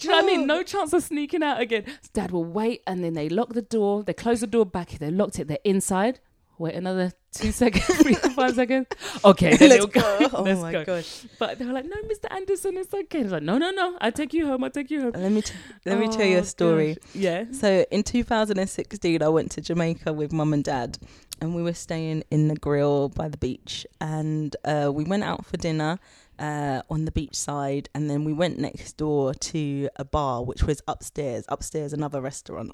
you 0.00 0.10
know 0.10 0.16
what 0.16 0.24
I 0.24 0.26
mean? 0.26 0.46
No 0.46 0.62
chance 0.62 0.92
of 0.92 1.02
sneaking 1.02 1.42
out 1.42 1.60
again. 1.60 1.84
Dad 2.12 2.30
will 2.30 2.44
wait 2.44 2.82
and 2.86 3.02
then 3.02 3.14
they 3.14 3.28
lock 3.28 3.54
the 3.54 3.62
door. 3.62 4.02
They 4.02 4.12
close 4.12 4.40
the 4.40 4.46
door 4.46 4.66
back. 4.66 4.90
They 4.90 5.10
locked 5.10 5.38
it. 5.38 5.48
They're 5.48 5.58
inside. 5.64 6.20
Wait 6.58 6.74
another 6.74 7.12
two 7.38 7.52
seconds, 7.52 7.84
three 8.02 8.14
to 8.14 8.30
five 8.40 8.54
seconds. 8.54 8.86
Okay, 9.24 9.56
then 9.56 9.70
Let's 9.70 9.86
go. 9.86 10.00
go. 10.00 10.28
Oh 10.32 10.42
Let's 10.42 10.60
my 10.60 10.72
go. 10.72 10.84
gosh. 10.84 11.24
But 11.38 11.58
they 11.58 11.64
were 11.64 11.72
like, 11.72 11.84
no, 11.86 11.96
Mr. 12.04 12.30
Anderson, 12.30 12.76
it's 12.76 12.92
okay. 12.92 13.22
He's 13.22 13.32
like, 13.32 13.42
no, 13.42 13.58
no, 13.58 13.70
no. 13.70 13.96
I'll 14.00 14.12
take 14.12 14.32
you 14.34 14.46
home. 14.46 14.64
I'll 14.64 14.70
take 14.70 14.90
you 14.90 15.02
home. 15.02 15.12
Let 15.14 15.32
me 15.32 15.42
t- 15.42 15.54
let 15.84 15.98
me 15.98 16.08
tell 16.08 16.26
you 16.26 16.36
Oh, 16.38 16.40
a 16.40 16.44
story. 16.44 16.94
gosh. 16.94 17.14
Yeah. 17.14 17.44
So 17.52 17.84
in 17.90 18.02
2016, 18.02 19.22
I 19.22 19.28
went 19.28 19.50
to 19.52 19.60
Jamaica 19.60 20.12
with 20.12 20.32
mum 20.32 20.52
and 20.52 20.64
dad, 20.64 20.98
and 21.40 21.54
we 21.54 21.62
were 21.62 21.74
staying 21.74 22.24
in 22.30 22.48
the 22.48 22.56
grill 22.56 23.08
by 23.08 23.28
the 23.28 23.36
beach, 23.38 23.86
and 24.00 24.54
uh, 24.64 24.90
we 24.92 25.04
went 25.04 25.22
out 25.24 25.44
for 25.46 25.56
dinner 25.56 25.98
uh, 26.38 26.82
on 26.90 27.04
the 27.04 27.12
beach 27.12 27.34
side, 27.34 27.88
and 27.94 28.10
then 28.10 28.24
we 28.24 28.32
went 28.32 28.58
next 28.58 28.96
door 28.96 29.32
to 29.34 29.88
a 29.96 30.04
bar, 30.04 30.42
which 30.44 30.62
was 30.64 30.82
upstairs. 30.86 31.44
Upstairs, 31.48 31.92
another 31.92 32.20
restaurant. 32.20 32.72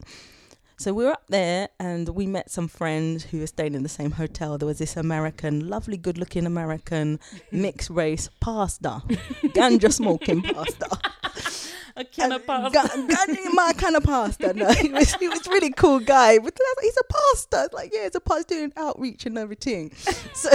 So 0.76 0.92
we 0.92 1.04
were 1.04 1.12
up 1.12 1.26
there, 1.28 1.68
and 1.78 2.08
we 2.08 2.26
met 2.26 2.50
some 2.50 2.66
friends 2.68 3.24
who 3.24 3.38
were 3.40 3.46
staying 3.46 3.74
in 3.74 3.82
the 3.82 3.88
same 3.88 4.12
hotel. 4.12 4.58
There 4.58 4.66
was 4.66 4.78
this 4.78 4.96
American, 4.96 5.68
lovely, 5.68 5.96
good-looking 5.96 6.44
American 6.46 7.20
mixed 7.50 7.90
race 7.90 8.28
pastor, 8.40 9.02
ganja 9.54 9.92
smoking 9.92 10.42
pastor. 10.42 10.86
A 11.94 12.04
can 12.04 12.32
of 12.32 12.46
pasta. 12.46 13.06
ga- 13.06 13.50
my 13.52 13.72
kind 13.76 13.96
of 13.96 14.02
pastor. 14.02 14.54
No, 14.54 14.72
he 14.72 14.88
was 14.88 15.12
he 15.16 15.28
was 15.28 15.46
really 15.46 15.70
cool 15.72 16.00
guy. 16.00 16.38
But 16.38 16.58
he's 16.80 16.96
a 16.96 17.04
pastor. 17.04 17.64
It's 17.64 17.74
like 17.74 17.92
yeah, 17.92 18.04
he's 18.04 18.14
a 18.14 18.20
pastor 18.20 18.54
doing 18.54 18.72
outreach 18.78 19.26
and 19.26 19.36
everything. 19.36 19.92
So 20.34 20.48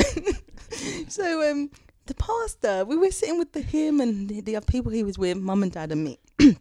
so 1.07 1.51
um 1.51 1.70
the 2.07 2.15
pastor, 2.15 2.86
we 2.86 2.97
were 2.97 3.11
sitting 3.11 3.38
with 3.38 3.51
the, 3.53 3.61
him 3.61 4.01
and 4.01 4.28
the, 4.28 4.41
the 4.41 4.59
people 4.61 4.91
he 4.91 5.03
was 5.03 5.18
with, 5.18 5.38
mum 5.38 5.61
and 5.61 5.72
dad 5.72 5.91
and 5.91 6.03
me. 6.03 6.20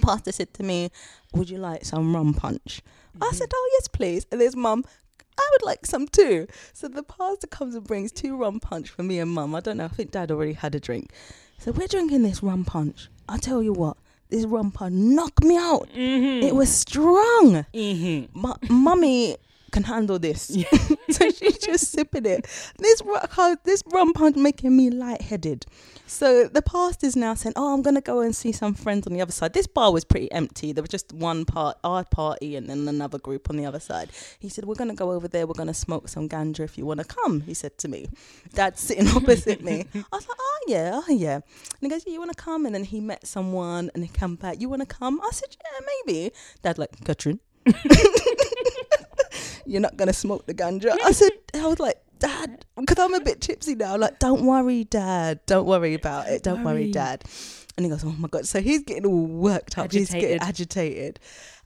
pastor 0.00 0.32
said 0.32 0.54
to 0.54 0.62
me, 0.62 0.90
"Would 1.34 1.50
you 1.50 1.58
like 1.58 1.84
some 1.84 2.14
rum 2.14 2.34
punch?" 2.34 2.82
I 3.20 3.30
said, 3.32 3.50
"Oh 3.54 3.70
yes, 3.74 3.88
please." 3.88 4.26
And 4.30 4.40
there's 4.40 4.56
mum. 4.56 4.84
I 5.38 5.48
would 5.52 5.66
like 5.66 5.86
some 5.86 6.08
too. 6.08 6.46
So 6.72 6.88
the 6.88 7.02
pastor 7.02 7.46
comes 7.46 7.74
and 7.74 7.86
brings 7.86 8.12
two 8.12 8.36
rum 8.36 8.60
punch 8.60 8.90
for 8.90 9.02
me 9.02 9.18
and 9.18 9.30
mum. 9.30 9.54
I 9.54 9.60
don't 9.60 9.78
know. 9.78 9.86
I 9.86 9.88
think 9.88 10.10
dad 10.10 10.30
already 10.30 10.52
had 10.52 10.74
a 10.74 10.80
drink. 10.80 11.10
So 11.58 11.72
we're 11.72 11.86
drinking 11.86 12.22
this 12.22 12.42
rum 12.42 12.64
punch. 12.64 13.08
I 13.28 13.38
tell 13.38 13.62
you 13.62 13.72
what, 13.72 13.96
this 14.28 14.44
rum 14.44 14.70
punch 14.72 14.94
knocked 14.94 15.44
me 15.44 15.56
out. 15.56 15.88
Mm-hmm. 15.94 16.46
It 16.46 16.54
was 16.54 16.70
strong. 16.70 17.64
Mm-hmm. 17.72 18.38
Mu- 18.38 18.68
mummy 18.68 19.36
can 19.72 19.84
handle 19.84 20.18
this. 20.18 20.42
so 21.10 21.30
she's 21.30 21.58
just 21.58 21.90
sipping 21.90 22.26
it. 22.26 22.46
This 22.78 23.02
this 23.64 23.82
rum 23.92 24.12
punch 24.12 24.36
making 24.36 24.76
me 24.76 24.90
lightheaded. 24.90 25.66
So 26.06 26.46
the 26.46 26.62
pastor's 26.62 27.10
is 27.10 27.16
now 27.16 27.34
saying, 27.34 27.54
"Oh, 27.56 27.72
I'm 27.74 27.82
gonna 27.82 28.00
go 28.00 28.20
and 28.20 28.36
see 28.36 28.52
some 28.52 28.74
friends 28.74 29.06
on 29.06 29.12
the 29.14 29.20
other 29.20 29.32
side." 29.32 29.54
This 29.54 29.66
bar 29.66 29.92
was 29.92 30.04
pretty 30.04 30.30
empty. 30.30 30.72
There 30.72 30.82
was 30.82 30.90
just 30.90 31.12
one 31.12 31.44
part, 31.44 31.78
our 31.82 32.04
party, 32.04 32.54
and 32.54 32.68
then 32.68 32.86
another 32.86 33.18
group 33.18 33.48
on 33.50 33.56
the 33.56 33.66
other 33.66 33.80
side. 33.80 34.10
He 34.38 34.48
said, 34.48 34.64
"We're 34.66 34.74
gonna 34.74 34.94
go 34.94 35.12
over 35.12 35.26
there. 35.26 35.46
We're 35.46 35.54
gonna 35.54 35.74
smoke 35.74 36.08
some 36.08 36.28
ganja 36.28 36.60
if 36.60 36.76
you 36.76 36.86
want 36.86 37.00
to 37.00 37.06
come." 37.06 37.40
He 37.40 37.54
said 37.54 37.78
to 37.78 37.88
me. 37.88 38.08
Dad's 38.52 38.80
sitting 38.80 39.08
opposite 39.16 39.62
me. 39.62 39.86
I 39.94 40.16
was 40.16 40.28
like, 40.28 40.38
"Oh 40.38 40.60
yeah, 40.68 41.00
oh 41.02 41.12
yeah." 41.12 41.36
And 41.36 41.80
he 41.80 41.88
goes, 41.88 42.06
"You 42.06 42.18
want 42.18 42.36
to 42.36 42.42
come?" 42.42 42.66
And 42.66 42.74
then 42.74 42.84
he 42.84 43.00
met 43.00 43.26
someone, 43.26 43.90
and 43.94 44.04
he 44.04 44.10
come 44.10 44.36
back. 44.36 44.60
You 44.60 44.68
want 44.68 44.80
to 44.80 44.86
come? 44.86 45.20
I 45.20 45.30
said, 45.32 45.56
"Yeah, 45.64 45.86
maybe." 46.06 46.32
Dad 46.62 46.78
like, 46.78 47.04
Katrin. 47.04 47.40
You're 49.66 49.80
not 49.80 49.96
gonna 49.96 50.12
smoke 50.12 50.46
the 50.46 50.54
ganja. 50.54 50.96
I 51.04 51.12
said, 51.12 51.32
I 51.54 51.66
was 51.66 51.78
like, 51.80 51.96
Dad, 52.18 52.64
because 52.78 52.98
I'm 52.98 53.14
a 53.14 53.20
bit 53.20 53.40
tipsy 53.40 53.74
now. 53.74 53.96
Like, 53.96 54.18
don't 54.20 54.44
worry, 54.46 54.84
Dad. 54.84 55.40
Don't 55.46 55.66
worry 55.66 55.94
about 55.94 56.28
it. 56.28 56.42
Don't 56.42 56.62
worry, 56.62 56.82
worry. 56.84 56.92
Dad. 56.92 57.24
And 57.76 57.86
he 57.86 57.90
goes, 57.90 58.04
Oh 58.04 58.14
my 58.18 58.28
god. 58.28 58.46
So 58.46 58.60
he's 58.60 58.82
getting 58.82 59.06
all 59.06 59.26
worked 59.26 59.78
up. 59.78 59.90
He's 59.90 60.10
getting 60.10 60.38
Agitated. 60.40 61.18
agitated. 61.18 61.20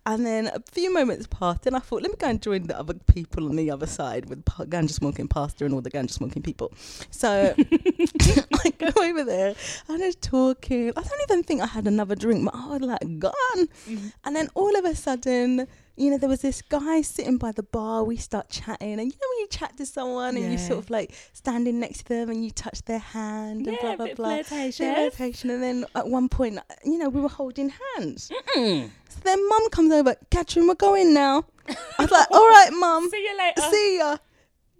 And 0.08 0.24
then 0.24 0.46
a 0.46 0.62
few 0.70 0.94
moments 0.94 1.26
passed, 1.26 1.66
and 1.66 1.74
I 1.74 1.80
thought, 1.80 2.00
let 2.00 2.12
me 2.12 2.16
go 2.16 2.28
and 2.28 2.40
join 2.40 2.68
the 2.68 2.78
other 2.78 2.94
people 2.94 3.48
on 3.48 3.56
the 3.56 3.72
other 3.72 3.86
side 3.86 4.28
with 4.28 4.44
ganja 4.44 4.90
smoking 4.90 5.26
pastor 5.26 5.64
and 5.64 5.74
all 5.74 5.80
the 5.80 5.90
ganja 5.90 6.12
smoking 6.12 6.42
people. 6.44 6.72
So 7.10 7.52
I 7.58 8.70
go 8.78 8.92
over 9.02 9.24
there 9.24 9.56
and 9.88 10.02
I 10.02 10.06
was 10.06 10.14
talking. 10.14 10.90
I 10.90 11.02
don't 11.02 11.22
even 11.28 11.42
think 11.42 11.60
I 11.60 11.66
had 11.66 11.88
another 11.88 12.14
drink, 12.14 12.44
but 12.44 12.54
I 12.54 12.66
was 12.68 12.82
like, 12.82 13.18
gone. 13.18 13.32
Mm-hmm. 13.56 14.06
And 14.24 14.36
then 14.36 14.48
all 14.54 14.76
of 14.78 14.84
a 14.84 14.94
sudden, 14.94 15.66
you 15.96 16.10
know, 16.10 16.18
there 16.18 16.28
was 16.28 16.42
this 16.42 16.62
guy 16.62 17.00
sitting 17.00 17.38
by 17.38 17.52
the 17.52 17.62
bar. 17.62 18.04
We 18.04 18.16
start 18.16 18.48
chatting, 18.50 18.92
and 19.00 19.02
you 19.12 19.16
know 19.18 19.28
when 19.30 19.38
you 19.40 19.46
chat 19.48 19.76
to 19.78 19.86
someone 19.86 20.36
and 20.36 20.52
you 20.52 20.58
sort 20.58 20.78
of 20.78 20.90
like 20.90 21.12
standing 21.32 21.80
next 21.80 21.98
to 22.04 22.04
them 22.10 22.30
and 22.30 22.44
you 22.44 22.50
touch 22.50 22.82
their 22.84 22.98
hand 22.98 23.66
and 23.66 23.76
Yeah, 23.80 23.96
blah 23.96 23.96
blah 23.96 24.14
blah. 24.14 24.42
flirtation, 24.42 25.50
and 25.50 25.62
then 25.62 25.84
at 25.94 26.06
one 26.08 26.28
point, 26.28 26.58
you 26.84 26.98
know, 26.98 27.08
we 27.08 27.20
were 27.20 27.28
holding 27.28 27.72
hands. 27.96 28.30
So 28.54 29.20
then 29.24 29.48
mum 29.48 29.70
comes 29.70 29.92
over, 29.92 30.14
Catherine, 30.30 30.68
we're 30.68 30.74
going 30.74 31.14
now. 31.14 31.44
I 31.68 31.74
was 32.02 32.10
like, 32.10 32.30
all 32.32 32.46
right, 32.48 32.70
mum. 32.72 33.08
See 33.10 33.24
you 33.24 33.38
later. 33.38 33.60
See 33.70 33.98
ya. 33.98 34.16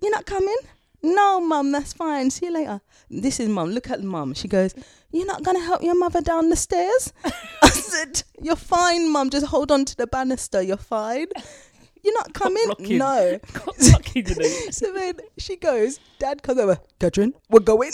You're 0.02 0.12
not 0.12 0.26
coming? 0.26 0.56
No, 1.02 1.40
mum, 1.40 1.72
that's 1.72 1.92
fine. 1.92 2.30
See 2.30 2.46
you 2.46 2.52
later. 2.52 2.80
This 3.08 3.40
is 3.40 3.48
mum. 3.48 3.70
Look 3.70 3.88
at 3.90 4.02
mum. 4.02 4.34
She 4.34 4.48
goes, 4.48 4.74
You're 5.16 5.26
not 5.26 5.42
going 5.42 5.56
to 5.56 5.62
help 5.62 5.82
your 5.82 5.98
mother 5.98 6.20
down 6.20 6.50
the 6.50 6.56
stairs? 6.56 7.12
I 7.62 7.70
said, 7.70 8.22
You're 8.42 8.54
fine, 8.54 9.10
mum. 9.10 9.30
Just 9.30 9.46
hold 9.46 9.72
on 9.72 9.86
to 9.86 9.96
the 9.96 10.06
banister. 10.06 10.60
You're 10.60 10.76
fine. 10.76 11.28
You're 12.04 12.14
not 12.14 12.34
coming? 12.34 12.64
No. 12.80 13.40
Got 13.54 14.14
you 14.14 14.22
know. 14.36 14.48
So 14.70 14.92
then 14.92 15.14
she 15.38 15.56
goes, 15.56 15.98
Dad 16.18 16.42
comes 16.42 16.60
over, 16.60 16.78
Catherine, 17.00 17.32
we're 17.48 17.60
going. 17.60 17.92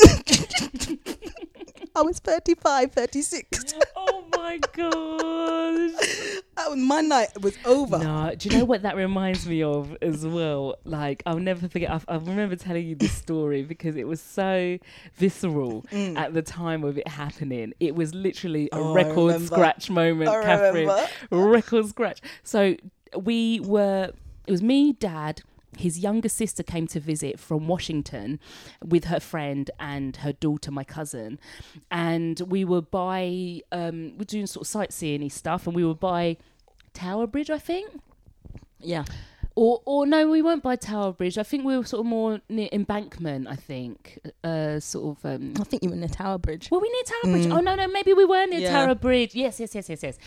I 1.95 2.03
was 2.03 2.19
35, 2.21 2.93
36. 2.93 3.75
oh 3.97 4.25
my 4.37 4.59
gosh. 4.73 6.41
Was 6.69 6.79
my 6.79 7.01
night 7.01 7.29
was 7.43 7.55
over. 7.65 7.99
No, 7.99 8.33
do 8.37 8.49
you 8.49 8.59
know 8.59 8.65
what 8.65 8.83
that 8.83 8.97
reminds 8.97 9.47
me 9.47 9.63
of 9.63 9.97
as 10.01 10.25
well? 10.27 10.77
Like, 10.85 11.23
I'll 11.27 11.39
never 11.39 11.69
forget. 11.69 11.91
I, 11.91 12.01
I 12.09 12.17
remember 12.17 12.57
telling 12.57 12.87
you 12.87 12.95
this 12.95 13.13
story 13.13 13.63
because 13.63 13.97
it 13.97 14.07
was 14.07 14.21
so 14.21 14.79
visceral 15.15 15.85
at 15.93 16.33
the 16.35 16.43
time 16.43 16.85
of 16.85 16.97
it 16.99 17.09
happening. 17.09 17.75
It 17.81 17.95
was 17.95 18.15
literally 18.15 18.69
a 18.73 18.77
Mm. 18.77 18.83
Oh, 18.83 18.95
record 18.95 19.43
scratch 19.43 19.91
moment, 19.91 20.29
I 20.31 20.43
Catherine. 20.43 20.75
remember. 20.89 21.09
Record 21.31 21.89
scratch. 21.89 22.21
So 22.43 22.77
we 23.17 23.61
were. 23.61 24.13
It 24.47 24.51
was 24.51 24.63
me, 24.63 24.93
Dad. 24.95 25.43
His 25.79 25.99
younger 25.99 26.29
sister 26.29 26.63
came 26.63 26.87
to 26.89 27.01
visit 27.01 27.41
from 27.41 27.67
Washington 27.67 28.39
with 28.85 29.05
her 29.05 29.21
friend 29.21 29.71
and 29.81 30.17
her 30.19 30.33
daughter, 30.33 30.71
my 30.71 30.85
cousin, 30.85 31.39
and 31.91 32.41
we 32.41 32.65
were 32.65 32.83
by. 32.83 33.61
Um, 33.73 34.17
we're 34.19 34.25
doing 34.25 34.47
sort 34.47 34.63
of 34.67 34.69
sightseeing 34.69 35.29
stuff, 35.31 35.67
and 35.67 35.75
we 35.75 35.85
were 35.85 35.95
by 35.95 36.37
Tower 36.93 37.27
Bridge, 37.27 37.51
I 37.51 37.59
think. 37.59 37.89
Yeah. 38.81 39.05
Or, 39.55 39.83
or 39.85 40.07
no, 40.07 40.29
we 40.31 40.41
weren't 40.41 40.63
by 40.63 40.77
Tower 40.77 41.13
Bridge. 41.13 41.37
I 41.37 41.43
think 41.43 41.65
we 41.65 41.77
were 41.77 41.85
sort 41.85 42.01
of 42.01 42.07
more 42.07 42.41
near 42.49 42.69
Embankment. 42.73 43.47
I 43.49 43.57
think, 43.57 44.19
uh, 44.43 44.81
sort 44.81 45.19
of. 45.19 45.25
Um, 45.27 45.55
I 45.61 45.65
think 45.65 45.83
you 45.83 45.91
were 45.91 45.97
near 45.97 46.09
Tower 46.09 46.39
Bridge. 46.39 46.71
were 46.71 46.79
we 46.81 46.89
near 46.91 47.03
Tower 47.05 47.33
Bridge? 47.33 47.47
Oh 47.53 47.61
no, 47.61 47.75
no, 47.75 47.87
maybe 47.89 48.13
we 48.15 48.25
were 48.25 48.47
near 48.47 48.61
Yeah. 48.61 48.73
Tower 48.73 48.95
Bridge. 48.95 49.35
Yes, 49.35 49.61
yes, 49.61 49.75
yes, 49.75 49.89
yes, 49.91 50.03
yes. 50.03 50.19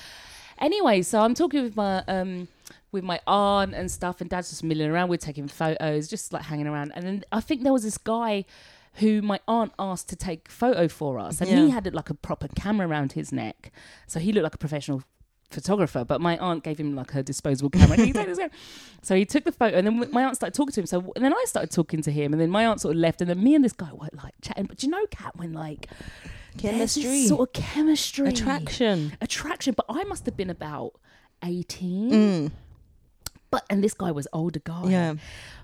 Anyway, 0.59 1.01
so 1.01 1.21
I'm 1.21 1.33
talking 1.33 1.63
with 1.63 1.75
my 1.75 2.03
um 2.07 2.47
with 2.95 3.03
my 3.03 3.19
aunt 3.27 3.73
and 3.75 3.91
stuff, 3.91 4.21
and 4.21 4.29
Dad's 4.29 4.49
just 4.49 4.63
milling 4.63 4.89
around. 4.89 5.09
We're 5.09 5.17
taking 5.17 5.47
photos, 5.47 6.07
just 6.07 6.33
like 6.33 6.43
hanging 6.43 6.67
around. 6.67 6.91
And 6.95 7.05
then 7.05 7.23
I 7.31 7.41
think 7.41 7.61
there 7.63 7.73
was 7.73 7.83
this 7.83 7.97
guy 7.99 8.45
who 8.95 9.21
my 9.21 9.39
aunt 9.47 9.71
asked 9.77 10.09
to 10.09 10.15
take 10.15 10.49
photo 10.49 10.87
for 10.87 11.19
us, 11.19 11.39
and 11.41 11.49
he 11.49 11.65
Yeah. 11.67 11.73
had 11.73 11.93
like 11.93 12.09
a 12.09 12.13
proper 12.15 12.47
camera 12.47 12.87
around 12.87 13.11
his 13.11 13.31
neck, 13.31 13.71
so 14.07 14.19
he 14.19 14.31
looked 14.31 14.43
like 14.45 14.55
a 14.55 14.63
professional 14.67 15.03
photographer 15.51 16.03
but 16.03 16.19
my 16.19 16.35
aunt 16.39 16.63
gave 16.63 16.77
him 16.79 16.95
like 16.95 17.11
her 17.11 17.21
disposable 17.21 17.69
camera 17.69 17.95
Can 17.95 18.07
you 18.07 18.13
take 18.13 18.25
this 18.25 18.39
camera? 18.39 18.51
so 19.03 19.15
he 19.15 19.25
took 19.25 19.43
the 19.45 19.51
photo 19.51 19.77
and 19.77 19.85
then 19.87 20.09
my 20.11 20.25
aunt 20.25 20.35
started 20.35 20.55
talking 20.55 20.73
to 20.73 20.81
him 20.81 20.87
so 20.87 21.13
and 21.15 21.23
then 21.23 21.33
i 21.33 21.43
started 21.45 21.69
talking 21.71 22.01
to 22.01 22.11
him 22.11 22.33
and 22.33 22.41
then 22.41 22.49
my 22.49 22.65
aunt 22.65 22.81
sort 22.81 22.95
of 22.95 22.99
left 22.99 23.21
and 23.21 23.29
then 23.29 23.41
me 23.41 23.53
and 23.53 23.63
this 23.63 23.71
guy 23.71 23.89
were 23.93 24.09
like 24.23 24.33
chatting 24.41 24.65
but 24.65 24.77
do 24.79 24.87
you 24.87 24.91
know 24.91 25.05
Kat 25.11 25.33
when 25.37 25.53
like 25.53 25.87
Chemistry. 26.57 27.25
sort 27.27 27.41
of 27.47 27.53
chemistry 27.53 28.27
Attraction. 28.27 29.13
attraction 29.21 29.75
but 29.77 29.85
i 29.87 30.03
must 30.05 30.25
have 30.25 30.35
been 30.35 30.49
about 30.49 30.93
18 31.43 32.11
Mm. 32.11 32.51
But 33.55 33.63
and 33.69 33.79
this 33.83 33.93
guy 34.03 34.11
was 34.19 34.27
older 34.33 34.61
guy 34.71 34.83
Yeah. 34.97 35.13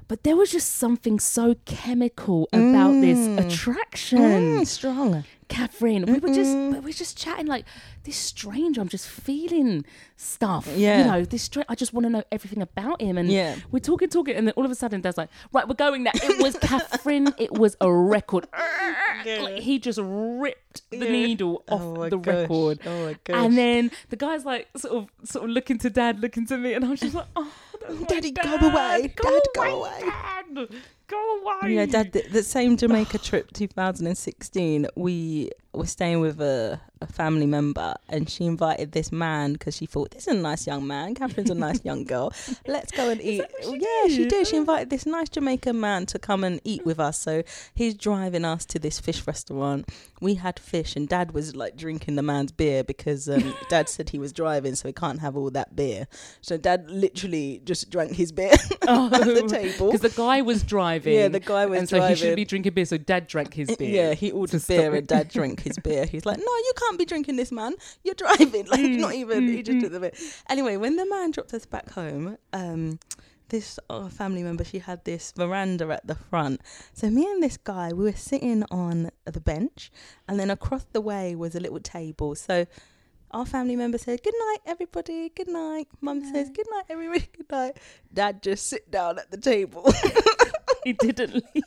but 0.07 0.23
there 0.25 0.35
was 0.41 0.49
just 0.57 0.69
something 0.83 1.19
so 1.19 1.45
chemical 1.65 2.47
about 2.53 2.93
this 3.05 3.21
attraction 3.43 4.19
Mm, 4.19 4.67
strong. 4.67 5.23
Catherine. 5.51 6.05
We 6.05 6.19
were 6.19 6.33
just 6.33 6.55
we 6.55 6.79
were 6.79 6.91
just 6.91 7.17
chatting 7.17 7.45
like 7.45 7.65
this 8.03 8.15
stranger. 8.15 8.81
I'm 8.81 8.87
just 8.89 9.07
feeling 9.07 9.85
stuff. 10.15 10.67
Yeah. 10.75 10.99
You 10.99 11.03
know, 11.11 11.25
this 11.25 11.43
strange. 11.43 11.65
I 11.69 11.75
just 11.75 11.93
want 11.93 12.05
to 12.05 12.09
know 12.09 12.23
everything 12.31 12.61
about 12.61 13.01
him. 13.01 13.17
And 13.17 13.29
Yeah. 13.29 13.55
we're 13.69 13.79
talking, 13.79 14.09
talking, 14.09 14.35
and 14.35 14.47
then 14.47 14.53
all 14.55 14.65
of 14.65 14.71
a 14.71 14.75
sudden, 14.75 15.01
Dad's 15.01 15.17
like, 15.17 15.29
"Right, 15.51 15.67
we're 15.67 15.75
going 15.75 16.03
now." 16.03 16.11
It 16.15 16.41
was 16.41 16.57
Catherine. 16.57 17.33
it 17.37 17.51
was 17.51 17.75
a 17.81 17.91
record. 17.91 18.47
Like, 19.25 19.59
he 19.59 19.77
just 19.77 19.99
ripped 20.01 20.81
the 20.89 20.97
Yeah. 21.05 21.11
needle 21.11 21.63
oh 21.67 21.75
off 21.75 21.81
Oh 21.97 22.09
the 22.09 22.17
gosh. 22.17 22.35
record. 22.35 22.79
Oh 22.85 23.05
my 23.05 23.15
gosh. 23.23 23.45
And 23.45 23.57
then 23.57 23.91
the 24.09 24.15
guy's 24.15 24.45
like, 24.45 24.67
sort 24.77 24.95
of, 24.95 25.27
sort 25.29 25.45
of 25.45 25.51
looking 25.51 25.77
to 25.79 25.89
Dad, 25.89 26.19
looking 26.21 26.45
to 26.47 26.57
me, 26.57 26.73
and 26.73 26.83
I 26.85 26.89
was 26.89 26.99
just 27.01 27.13
like, 27.13 27.27
"Oh, 27.35 27.51
Daddy, 28.07 28.31
go 28.31 28.41
away. 28.55 29.13
Go 29.15 29.29
Dad, 29.29 29.41
go 29.55 29.61
away. 29.61 30.01
away." 30.01 30.11
Dad. 30.55 30.69
Go 31.11 31.39
away." 31.39 31.75
Yeah, 31.75 31.85
Dad, 31.85 32.11
the, 32.13 32.23
the 32.29 32.43
same 32.43 32.77
Jamaica 32.77 33.17
trip 33.17 33.51
2016, 33.53 34.87
we 34.95 35.51
were 35.73 35.85
staying 35.85 36.19
with 36.19 36.41
a, 36.41 36.79
a 36.99 37.07
family 37.07 37.45
member 37.45 37.95
and 38.09 38.29
she 38.29 38.45
invited 38.45 38.91
this 38.91 39.11
man 39.11 39.53
because 39.53 39.77
she 39.77 39.85
thought, 39.85 40.11
this 40.11 40.27
is 40.27 40.33
a 40.35 40.37
nice 40.37 40.67
young 40.67 40.85
man. 40.85 41.15
Catherine's 41.15 41.49
a 41.49 41.55
nice 41.55 41.83
young 41.85 42.03
girl. 42.03 42.33
Let's 42.67 42.91
go 42.91 43.09
and 43.09 43.21
eat. 43.23 43.43
she 43.63 43.77
yeah, 43.77 44.07
she 44.07 44.17
did? 44.17 44.29
did. 44.29 44.47
She 44.47 44.57
invited 44.57 44.89
this 44.89 45.05
nice 45.05 45.29
Jamaican 45.29 45.79
man 45.79 46.05
to 46.07 46.19
come 46.19 46.43
and 46.43 46.59
eat 46.65 46.85
with 46.85 46.99
us. 46.99 47.17
So 47.17 47.43
he's 47.73 47.93
driving 47.93 48.43
us 48.43 48.65
to 48.65 48.79
this 48.79 48.99
fish 48.99 49.25
restaurant. 49.25 49.87
We 50.19 50.35
had 50.35 50.59
fish 50.59 50.95
and 50.95 51.07
Dad 51.07 51.31
was 51.31 51.55
like 51.55 51.77
drinking 51.77 52.15
the 52.15 52.21
man's 52.23 52.51
beer 52.51 52.83
because 52.83 53.29
um, 53.29 53.53
Dad 53.69 53.87
said 53.87 54.09
he 54.09 54.19
was 54.19 54.33
driving, 54.33 54.75
so 54.75 54.89
he 54.89 54.93
can't 54.93 55.19
have 55.19 55.37
all 55.37 55.49
that 55.51 55.75
beer. 55.75 56.07
So 56.41 56.57
Dad 56.57 56.89
literally 56.89 57.61
just 57.63 57.89
drank 57.89 58.13
his 58.13 58.31
beer 58.31 58.51
Oh, 58.87 59.05
at 59.13 59.23
the 59.23 59.47
table. 59.47 59.91
Because 59.91 60.01
the 60.01 60.17
guy 60.21 60.41
was 60.41 60.63
driving. 60.63 61.13
Yeah, 61.13 61.27
the 61.29 61.39
guy 61.39 61.65
was 61.65 61.77
driving. 61.77 61.79
and 61.79 61.89
so 61.89 62.07
he 62.07 62.15
shouldn't 62.15 62.35
be 62.35 62.45
drinking 62.45 62.73
beer. 62.73 62.85
So 62.85 62.97
Dad 62.97 63.27
drank 63.27 63.53
his 63.53 63.75
beer. 63.77 63.89
Yeah, 64.09 64.13
he 64.13 64.29
to 64.29 64.35
ordered 64.35 64.67
beer 64.67 64.93
and 64.95 65.07
dad 65.07 65.29
drank 65.29 65.60
his 65.61 65.77
beer. 65.79 66.05
He's 66.05 66.25
like, 66.25 66.37
no, 66.37 66.43
you 66.45 66.73
can't 66.77 66.97
be 66.99 67.05
drinking 67.05 67.35
this, 67.37 67.51
man. 67.51 67.73
You're 68.03 68.15
driving. 68.15 68.65
Like, 68.71 68.79
Mm, 68.81 68.99
not 68.99 69.13
even. 69.13 69.47
He 69.47 69.63
just 69.63 69.79
took 69.81 69.91
the 69.91 69.99
beer. 69.99 70.11
Anyway, 70.49 70.77
when 70.77 70.95
the 70.95 71.05
man 71.05 71.31
dropped 71.31 71.53
us 71.53 71.65
back 71.65 71.91
home, 71.91 72.37
um, 72.53 72.99
this 73.49 73.79
uh, 73.89 74.07
family 74.09 74.43
member, 74.43 74.63
she 74.63 74.79
had 74.79 75.03
this 75.05 75.31
veranda 75.33 75.89
at 75.89 76.07
the 76.07 76.15
front. 76.15 76.61
So 76.93 77.09
me 77.09 77.25
and 77.29 77.43
this 77.43 77.57
guy, 77.57 77.91
we 77.93 78.03
were 78.05 78.13
sitting 78.13 78.63
on 78.71 79.09
the 79.25 79.41
bench, 79.41 79.91
and 80.27 80.39
then 80.39 80.49
across 80.49 80.85
the 80.93 81.01
way 81.01 81.35
was 81.35 81.53
a 81.55 81.59
little 81.59 81.79
table. 81.81 82.33
So 82.35 82.65
our 83.31 83.45
family 83.45 83.75
member 83.75 83.97
said, 83.97 84.23
Good 84.23 84.33
night, 84.47 84.57
everybody. 84.65 85.29
Good 85.29 85.47
night. 85.49 85.87
Mum 86.01 86.23
says, 86.33 86.49
Good 86.49 86.67
night, 86.71 86.85
everybody. 86.89 87.27
Good 87.37 87.49
night. 87.51 87.77
Dad 88.13 88.41
just 88.41 88.67
sit 88.67 88.89
down 88.89 89.19
at 89.19 89.31
the 89.31 89.37
table. 89.37 89.83
he 90.83 90.93
didn't 90.93 91.33
leave. 91.33 91.63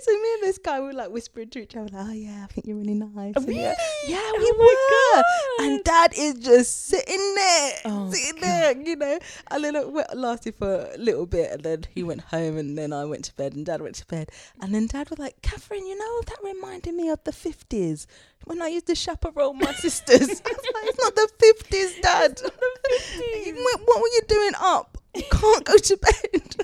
so 0.00 0.12
me 0.12 0.34
and 0.34 0.42
this 0.42 0.58
guy 0.58 0.80
were 0.80 0.92
like 0.92 1.10
whispering 1.10 1.48
to 1.50 1.60
each 1.62 1.76
other, 1.76 1.88
like, 1.92 2.06
"Oh 2.08 2.12
yeah, 2.12 2.44
I 2.44 2.52
think 2.52 2.66
you're 2.66 2.76
really 2.76 2.94
nice." 2.94 3.34
Yeah, 3.38 3.44
Really? 3.46 3.74
yeah, 4.08 4.20
Oh 4.22 4.38
we 4.38 4.52
my 4.58 4.64
were. 4.64 5.22
God. 5.22 5.24
And 5.72 5.84
Dad 5.84 6.12
is 6.16 6.34
just 6.44 6.86
sitting 6.86 7.34
there, 7.34 7.72
Oh, 7.84 8.10
sitting 8.12 8.40
there, 8.40 8.76
you 8.80 8.96
know. 8.96 9.18
And 9.50 9.64
then 9.64 9.76
it 9.76 9.90
went- 9.90 10.16
lasted 10.16 10.54
for 10.56 10.90
a 10.94 10.98
little 10.98 11.26
bit, 11.26 11.52
and 11.52 11.62
then 11.62 11.84
he 11.94 12.02
went 12.02 12.22
home, 12.22 12.56
and 12.56 12.76
then 12.76 12.92
I 12.92 13.04
went 13.04 13.24
to 13.26 13.34
bed, 13.34 13.54
and 13.54 13.64
Dad 13.64 13.80
went 13.80 13.94
to 13.96 14.06
bed, 14.06 14.30
and 14.60 14.74
then 14.74 14.86
Dad 14.86 15.10
was 15.10 15.18
like, 15.18 15.40
"Catherine, 15.42 15.86
you 15.86 15.96
know 15.98 16.20
that 16.26 16.38
reminded 16.42 16.94
me 16.94 17.08
of 17.08 17.22
the 17.24 17.32
fifties 17.32 18.06
when 18.44 18.60
I 18.60 18.68
used 18.68 18.86
to 18.88 18.94
chaperone 18.94 19.58
my 19.58 19.72
sisters." 19.74 20.20
I 20.20 20.24
was 20.24 20.40
like, 20.74 20.84
"It's 20.88 20.98
not 20.98 21.14
the 21.14 21.28
fifties, 21.38 22.00
Dad. 22.00 22.40
what 22.42 23.80
what 23.84 24.00
were 24.00 24.08
you 24.14 24.20
doing 24.28 24.52
up?" 24.60 24.98
You 25.14 25.22
can't 25.30 25.64
go 25.64 25.76
to 25.76 25.96
bed. 25.96 26.56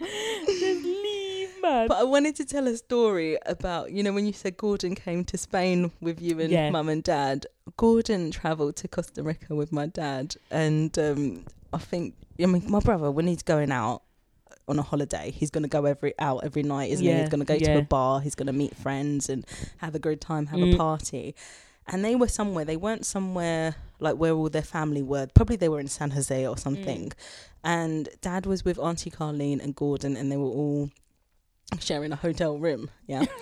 Just 0.46 0.84
leave, 0.84 1.48
man. 1.62 1.88
But 1.88 1.98
I 1.98 2.02
wanted 2.04 2.36
to 2.36 2.44
tell 2.44 2.66
a 2.66 2.76
story 2.76 3.38
about, 3.46 3.90
you 3.92 4.02
know, 4.02 4.12
when 4.12 4.26
you 4.26 4.32
said 4.32 4.56
Gordon 4.56 4.94
came 4.94 5.24
to 5.24 5.38
Spain 5.38 5.90
with 6.00 6.20
you 6.20 6.40
and 6.40 6.50
Yeah. 6.50 6.70
mum 6.70 6.88
and 6.88 7.02
dad. 7.02 7.46
Gordon 7.76 8.30
travelled 8.30 8.76
to 8.76 8.88
Costa 8.88 9.22
Rica 9.22 9.54
with 9.54 9.72
my 9.72 9.86
dad. 9.86 10.36
And 10.50 10.96
um, 10.98 11.44
I 11.72 11.78
think, 11.78 12.14
I 12.40 12.46
mean, 12.46 12.70
my 12.70 12.80
brother, 12.80 13.10
when 13.10 13.26
he's 13.26 13.42
going 13.42 13.72
out 13.72 14.02
on 14.68 14.78
a 14.78 14.82
holiday, 14.82 15.30
he's 15.30 15.50
going 15.50 15.62
to 15.64 15.68
go 15.68 15.84
every 15.86 16.12
out 16.18 16.44
every 16.44 16.62
night, 16.62 16.90
isn't 16.90 17.04
he? 17.06 17.12
He's 17.20 17.28
going 17.30 17.40
to 17.40 17.46
go 17.46 17.58
to 17.58 17.78
a 17.78 17.82
bar, 17.82 18.20
he's 18.20 18.34
going 18.34 18.46
to 18.46 18.52
meet 18.52 18.76
friends 18.76 19.28
and 19.28 19.46
have 19.78 19.94
a 19.94 19.98
good 19.98 20.20
time, 20.20 20.46
have 20.46 20.60
Mm. 20.60 20.74
a 20.74 20.76
party. 20.76 21.34
And 21.86 22.02
they 22.02 22.16
were 22.16 22.28
somewhere, 22.28 22.64
they 22.64 22.76
weren't 22.78 23.04
somewhere 23.04 23.76
like 24.00 24.16
where 24.16 24.32
all 24.32 24.48
their 24.48 24.62
family 24.62 25.02
were. 25.02 25.26
Probably 25.34 25.56
they 25.56 25.68
were 25.68 25.80
in 25.80 25.88
San 25.88 26.10
Jose 26.12 26.46
or 26.46 26.56
something. 26.56 27.12
And 27.64 28.08
dad 28.20 28.44
was 28.46 28.64
with 28.64 28.78
Auntie 28.78 29.10
Carlene 29.10 29.60
and 29.62 29.74
Gordon, 29.74 30.16
and 30.16 30.30
they 30.30 30.36
were 30.36 30.44
all 30.44 30.90
sharing 31.80 32.12
a 32.12 32.16
hotel 32.16 32.58
room. 32.58 32.90
Yeah. 33.06 33.24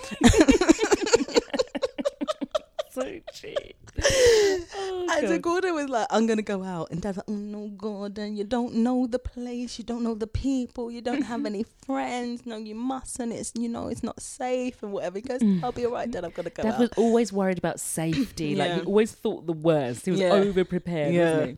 so 2.91 3.21
cheap. 3.33 3.77
Oh, 4.05 5.07
And 5.11 5.29
so. 5.29 5.39
Gordon 5.39 5.75
was 5.75 5.89
like, 5.89 6.07
I'm 6.11 6.27
going 6.27 6.37
to 6.39 6.43
go 6.43 6.63
out. 6.63 6.91
And 6.91 7.01
dad's 7.01 7.17
like, 7.19 7.27
oh 7.29 7.33
no, 7.35 7.69
Gordon, 7.77 8.37
you 8.37 8.45
don't 8.45 8.75
know 8.77 9.07
the 9.07 9.19
place. 9.19 9.79
You 9.79 9.85
don't 9.85 10.03
know 10.03 10.15
the 10.15 10.27
people. 10.27 10.91
You 10.91 11.01
don't 11.01 11.23
have 11.23 11.45
any 11.47 11.65
friends. 11.87 12.45
No, 12.47 12.57
you 12.59 12.75
mustn't. 12.75 13.33
It's, 13.33 13.53
you 13.59 13.69
know, 13.69 13.89
it's 13.89 14.03
not 14.03 14.21
safe 14.21 14.83
and 14.83 14.93
whatever. 14.93 15.19
He 15.19 15.23
goes, 15.23 15.41
I'll 15.63 15.73
be 15.73 15.87
all 15.87 15.93
right, 15.93 16.11
dad. 16.11 16.25
I'm 16.25 16.31
going 16.33 16.45
to 16.45 16.51
go 16.51 16.63
Dad 16.65 16.75
out. 16.75 16.81
was 16.81 16.91
always 16.97 17.33
worried 17.33 17.59
about 17.59 17.81
safety. 17.81 18.55
Like 18.57 18.73
he 18.73 18.81
always 18.83 19.13
thought 19.13 19.47
the 19.47 19.53
worst. 19.53 20.05
He 20.05 20.11
was 20.11 20.21
Yeah. 20.21 20.33
over 20.33 20.65
prepared, 20.65 21.15
Yeah. 21.15 21.53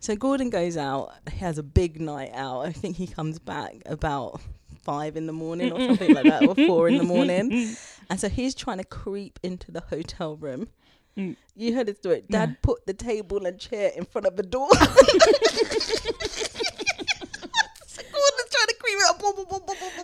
So 0.00 0.16
Gordon 0.16 0.48
goes 0.50 0.76
out. 0.78 1.12
He 1.30 1.38
has 1.38 1.58
a 1.58 1.62
big 1.62 2.00
night 2.00 2.30
out. 2.34 2.66
I 2.66 2.72
think 2.72 2.96
he 2.96 3.06
comes 3.06 3.38
back 3.38 3.76
about 3.84 4.40
five 4.82 5.14
in 5.16 5.26
the 5.26 5.32
morning 5.32 5.72
or 5.72 5.78
something 5.78 6.14
like 6.14 6.24
that, 6.24 6.46
or 6.46 6.54
four 6.54 6.88
in 6.88 6.98
the 6.98 7.04
morning. 7.04 7.76
And 8.08 8.18
so 8.18 8.28
he's 8.28 8.56
trying 8.56 8.78
to 8.78 8.84
creep 8.84 9.38
into 9.44 9.70
the 9.70 9.82
hotel 9.82 10.34
room. 10.34 10.66
Mm. 11.16 11.36
You 11.54 11.76
heard 11.76 11.86
his 11.86 11.98
story. 11.98 12.24
Dad 12.28 12.56
put 12.60 12.84
the 12.84 12.92
table 12.92 13.46
and 13.46 13.56
chair 13.56 13.92
in 13.96 14.04
front 14.04 14.26
of 14.26 14.34
the 14.34 14.42
door. 14.42 14.68
so 14.74 14.82
Gordon's 18.02 18.50
trying 18.50 18.66
to 18.66 18.74
creep 18.80 18.98
up. 19.08 19.20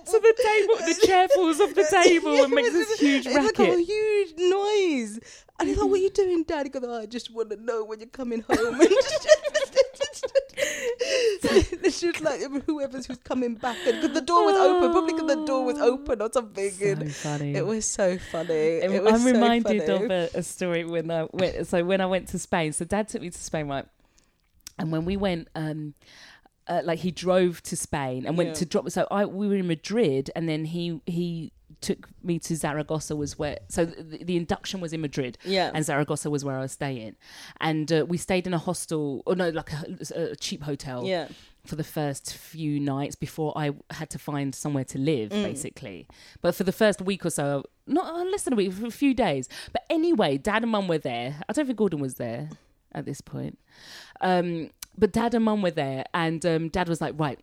So 0.07 0.21
the 0.21 0.35
table, 0.41 0.77
the 0.87 1.07
chair 1.07 1.27
falls 1.31 1.59
off 1.59 1.75
the 1.75 1.85
table 2.05 2.45
and 2.45 2.53
makes 2.53 2.71
this 2.71 3.01
huge 3.01 3.27
racket. 3.27 3.45
it's 3.45 3.59
like 3.59 3.69
a 3.71 3.83
huge 3.83 4.35
noise. 4.39 5.19
And 5.59 5.69
he's 5.69 5.79
like, 5.79 5.91
"What 5.91 5.99
are 5.99 6.03
you 6.03 6.11
doing, 6.11 6.45
Dad?" 6.45 6.67
He 6.67 6.71
goes, 6.71 6.85
oh, 6.87 7.01
"I 7.01 7.07
just 7.07 7.33
want 7.35 7.51
to 7.51 7.57
know 7.57 7.83
when 7.85 7.99
you're 7.99 8.09
coming 8.09 8.43
home." 8.43 8.77
it's 8.81 9.25
just 9.25 9.66
like 12.23 12.63
whoever's 12.67 13.07
who's 13.07 13.19
coming 13.19 13.55
back, 13.55 13.77
because 13.85 14.13
the 14.13 14.21
door 14.21 14.45
was 14.47 14.57
open, 14.57 14.91
probably 14.93 15.13
because 15.13 15.29
the 15.29 15.45
door 15.45 15.65
was 15.65 15.79
open 15.79 16.21
or 16.23 16.31
something. 16.33 16.71
So 16.71 17.07
funny. 17.09 17.55
it 17.55 17.67
was 17.67 17.85
so 17.85 18.19
funny. 18.19 18.53
It- 18.55 18.91
It 18.93 19.03
was 19.03 19.15
I'm 19.15 19.21
so 19.21 19.33
reminded 19.33 19.83
funny. 19.87 20.05
of 20.05 20.11
a, 20.11 20.31
a 20.35 20.43
story 20.43 20.85
when 20.85 21.11
I 21.11 21.27
went. 21.33 21.67
So 21.67 21.85
when 21.85 22.01
I 22.01 22.07
went 22.07 22.29
to 22.29 22.39
Spain, 22.39 22.73
so 22.73 22.85
Dad 22.85 23.09
took 23.09 23.23
me 23.23 23.31
to 23.31 23.39
Spain, 23.39 23.69
right? 23.69 23.87
And 24.79 24.93
when 24.93 25.05
we 25.05 25.17
went, 25.17 25.49
um, 25.55 25.95
uh, 26.69 26.83
like 26.85 26.99
he 27.01 27.11
drove 27.11 27.63
to 27.65 27.77
Spain 27.77 28.27
and 28.27 28.37
went 28.37 28.51
Yeah. 28.51 28.55
to 28.55 28.67
drop. 28.67 28.91
So 28.91 29.07
I 29.11 29.25
we 29.27 29.49
were 29.49 29.55
in 29.57 29.67
Madrid, 29.67 30.31
and 30.37 30.49
then 30.49 30.65
he 30.67 31.01
he 31.07 31.53
took 31.89 32.09
me 32.23 32.39
to 32.47 32.53
Zaragoza 32.57 33.15
was 33.17 33.39
where. 33.41 33.59
So 33.69 33.85
the, 33.85 34.19
the 34.31 34.37
induction 34.37 34.81
was 34.81 34.93
in 34.93 35.01
Madrid, 35.01 35.39
Yeah. 35.45 35.71
and 35.75 35.85
Zaragoza 35.85 36.29
was 36.31 36.45
where 36.45 36.57
I 36.61 36.63
was 36.67 36.73
staying, 36.73 37.15
and 37.61 37.87
uh, 37.93 38.05
we 38.13 38.17
stayed 38.19 38.47
in 38.47 38.55
a 38.55 38.59
hostel, 38.69 39.23
or 39.27 39.35
no, 39.43 39.49
like 39.51 39.71
a, 39.73 39.85
a 40.33 40.37
cheap 40.37 40.63
hotel 40.71 40.99
yeah. 41.05 41.29
for 41.65 41.77
the 41.77 41.85
first 41.99 42.25
few 42.35 42.81
nights 42.81 43.15
before 43.27 43.53
I 43.57 43.67
had 43.91 44.09
to 44.11 44.19
find 44.19 44.55
somewhere 44.55 44.85
to 44.93 44.99
live, 44.99 45.31
Mm. 45.31 45.43
basically. 45.51 46.07
But 46.43 46.55
for 46.55 46.65
the 46.65 46.73
first 46.83 46.99
week 47.11 47.23
or 47.25 47.31
so, 47.41 47.65
not 47.87 48.07
uh, 48.07 48.25
less 48.33 48.43
than 48.45 48.53
a 48.55 48.57
week, 48.57 48.73
for 48.73 48.87
a 48.87 48.91
few 49.05 49.15
days. 49.15 49.49
But 49.73 49.83
anyway, 49.89 50.39
dad 50.39 50.63
and 50.65 50.73
mum 50.73 50.89
were 50.89 50.99
there. 51.13 51.37
I 51.49 51.53
don't 51.53 51.67
think 51.67 51.79
Gordon 51.79 52.01
was 52.01 52.15
there 52.15 52.49
at 52.93 53.05
this 53.05 53.21
point. 53.21 53.59
Um, 54.21 54.71
but 54.99 55.13
dad 55.13 55.35
and 55.35 55.45
mum 55.45 55.63
were 55.63 55.71
there, 55.85 56.05
and 56.15 56.45
um, 56.47 56.69
dad 56.69 56.89
was 56.89 57.01
like, 57.01 57.15
right. 57.19 57.39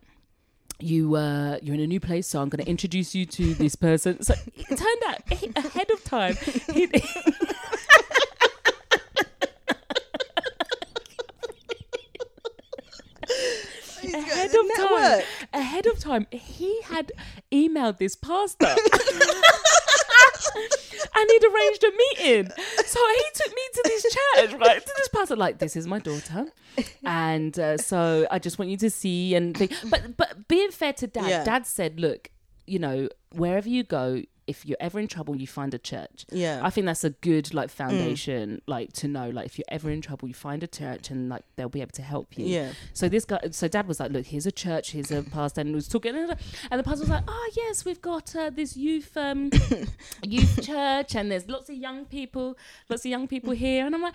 You 0.80 1.14
uh, 1.14 1.58
you're 1.62 1.74
in 1.74 1.80
a 1.80 1.86
new 1.86 2.00
place, 2.00 2.26
so 2.26 2.42
I'm 2.42 2.48
going 2.48 2.64
to 2.64 2.70
introduce 2.70 3.14
you 3.14 3.26
to 3.26 3.54
this 3.54 3.74
person. 3.76 4.22
So 4.22 4.34
it 4.54 4.66
turned 4.66 5.02
out 5.06 5.32
he, 5.32 5.52
ahead 5.56 5.90
of 5.90 6.02
time, 6.04 6.34
he, 6.34 6.84
ahead 14.14 14.54
of 14.54 14.66
time, 14.76 15.22
ahead 15.52 15.86
of 15.86 15.98
time, 16.00 16.26
he 16.30 16.82
had 16.82 17.12
emailed 17.52 17.98
this 17.98 18.16
pastor. 18.16 18.74
and 21.16 21.30
he'd 21.30 21.44
arranged 21.44 21.84
a 21.84 21.92
meeting. 21.96 22.50
So 22.86 23.00
he 23.16 23.24
took 23.34 23.50
me 23.54 23.62
to 23.74 23.82
this 23.84 24.02
church, 24.02 24.52
right? 24.60 24.80
To 24.84 24.92
this 24.96 25.08
pastor, 25.08 25.36
like, 25.36 25.58
this 25.58 25.76
is 25.76 25.86
my 25.86 25.98
daughter. 25.98 26.46
And 27.04 27.58
uh, 27.58 27.76
so 27.78 28.26
I 28.30 28.38
just 28.38 28.58
want 28.58 28.70
you 28.70 28.76
to 28.78 28.90
see 28.90 29.34
and 29.34 29.56
think. 29.56 29.72
But 29.90 30.16
but 30.16 30.48
being 30.48 30.70
fair 30.70 30.92
to 30.94 31.06
dad, 31.06 31.28
Yeah. 31.28 31.44
dad 31.44 31.66
said, 31.66 32.00
look, 32.00 32.30
you 32.66 32.78
know, 32.78 33.08
wherever 33.32 33.68
you 33.68 33.84
go, 33.84 34.22
if 34.46 34.66
you're 34.66 34.78
ever 34.80 34.98
in 34.98 35.08
trouble, 35.08 35.36
you 35.36 35.46
find 35.46 35.72
a 35.74 35.78
church. 35.78 36.26
Yeah. 36.30 36.60
I 36.62 36.70
think 36.70 36.86
that's 36.86 37.04
a 37.04 37.10
good 37.10 37.52
like 37.54 37.70
foundation, 37.70 38.60
like 38.66 38.92
to 38.94 39.08
know, 39.08 39.30
like 39.30 39.46
if 39.46 39.58
you're 39.58 39.64
ever 39.68 39.90
in 39.90 40.00
trouble, 40.00 40.28
you 40.28 40.34
find 40.34 40.62
a 40.62 40.66
church 40.66 41.10
and 41.10 41.28
like 41.28 41.42
they'll 41.56 41.68
be 41.68 41.80
able 41.80 41.92
to 41.92 42.02
help 42.02 42.36
you. 42.36 42.46
Yeah. 42.46 42.72
So 42.92 43.08
this 43.08 43.24
guy, 43.24 43.40
so 43.50 43.68
dad 43.68 43.88
was 43.88 44.00
like, 44.00 44.12
look, 44.12 44.26
here's 44.26 44.46
a 44.46 44.52
church, 44.52 44.92
here's 44.92 45.10
a 45.10 45.22
pastor, 45.22 45.60
and 45.62 45.74
was 45.74 45.88
talking, 45.88 46.14
and 46.14 46.28
the 46.28 46.82
pastor 46.82 47.00
was 47.00 47.10
like, 47.10 47.24
oh 47.26 47.50
yes, 47.56 47.84
we've 47.84 48.02
got 48.02 48.34
uh, 48.36 48.50
this 48.50 48.76
youth 48.76 49.16
um 49.16 49.50
youth 50.22 50.62
church, 50.64 51.14
and 51.14 51.30
there's 51.30 51.48
lots 51.48 51.68
of 51.70 51.76
young 51.76 52.04
people, 52.04 52.56
lots 52.88 53.04
of 53.04 53.10
young 53.10 53.26
people 53.26 53.52
here, 53.52 53.86
and 53.86 53.94
I'm 53.94 54.02
like, 54.02 54.14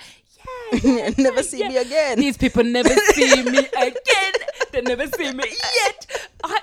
yeah, 0.73 0.79
yeah 0.83 1.09
Never 1.17 1.43
see 1.43 1.59
yeah. 1.59 1.69
me 1.69 1.77
again. 1.77 2.19
These 2.19 2.37
people 2.37 2.63
never 2.63 2.89
see 2.89 3.43
me 3.43 3.59
again. 3.77 4.33
They 4.71 4.81
never 4.81 5.07
see 5.07 5.31
me 5.33 5.45
yet. 5.83 6.29
I 6.43 6.59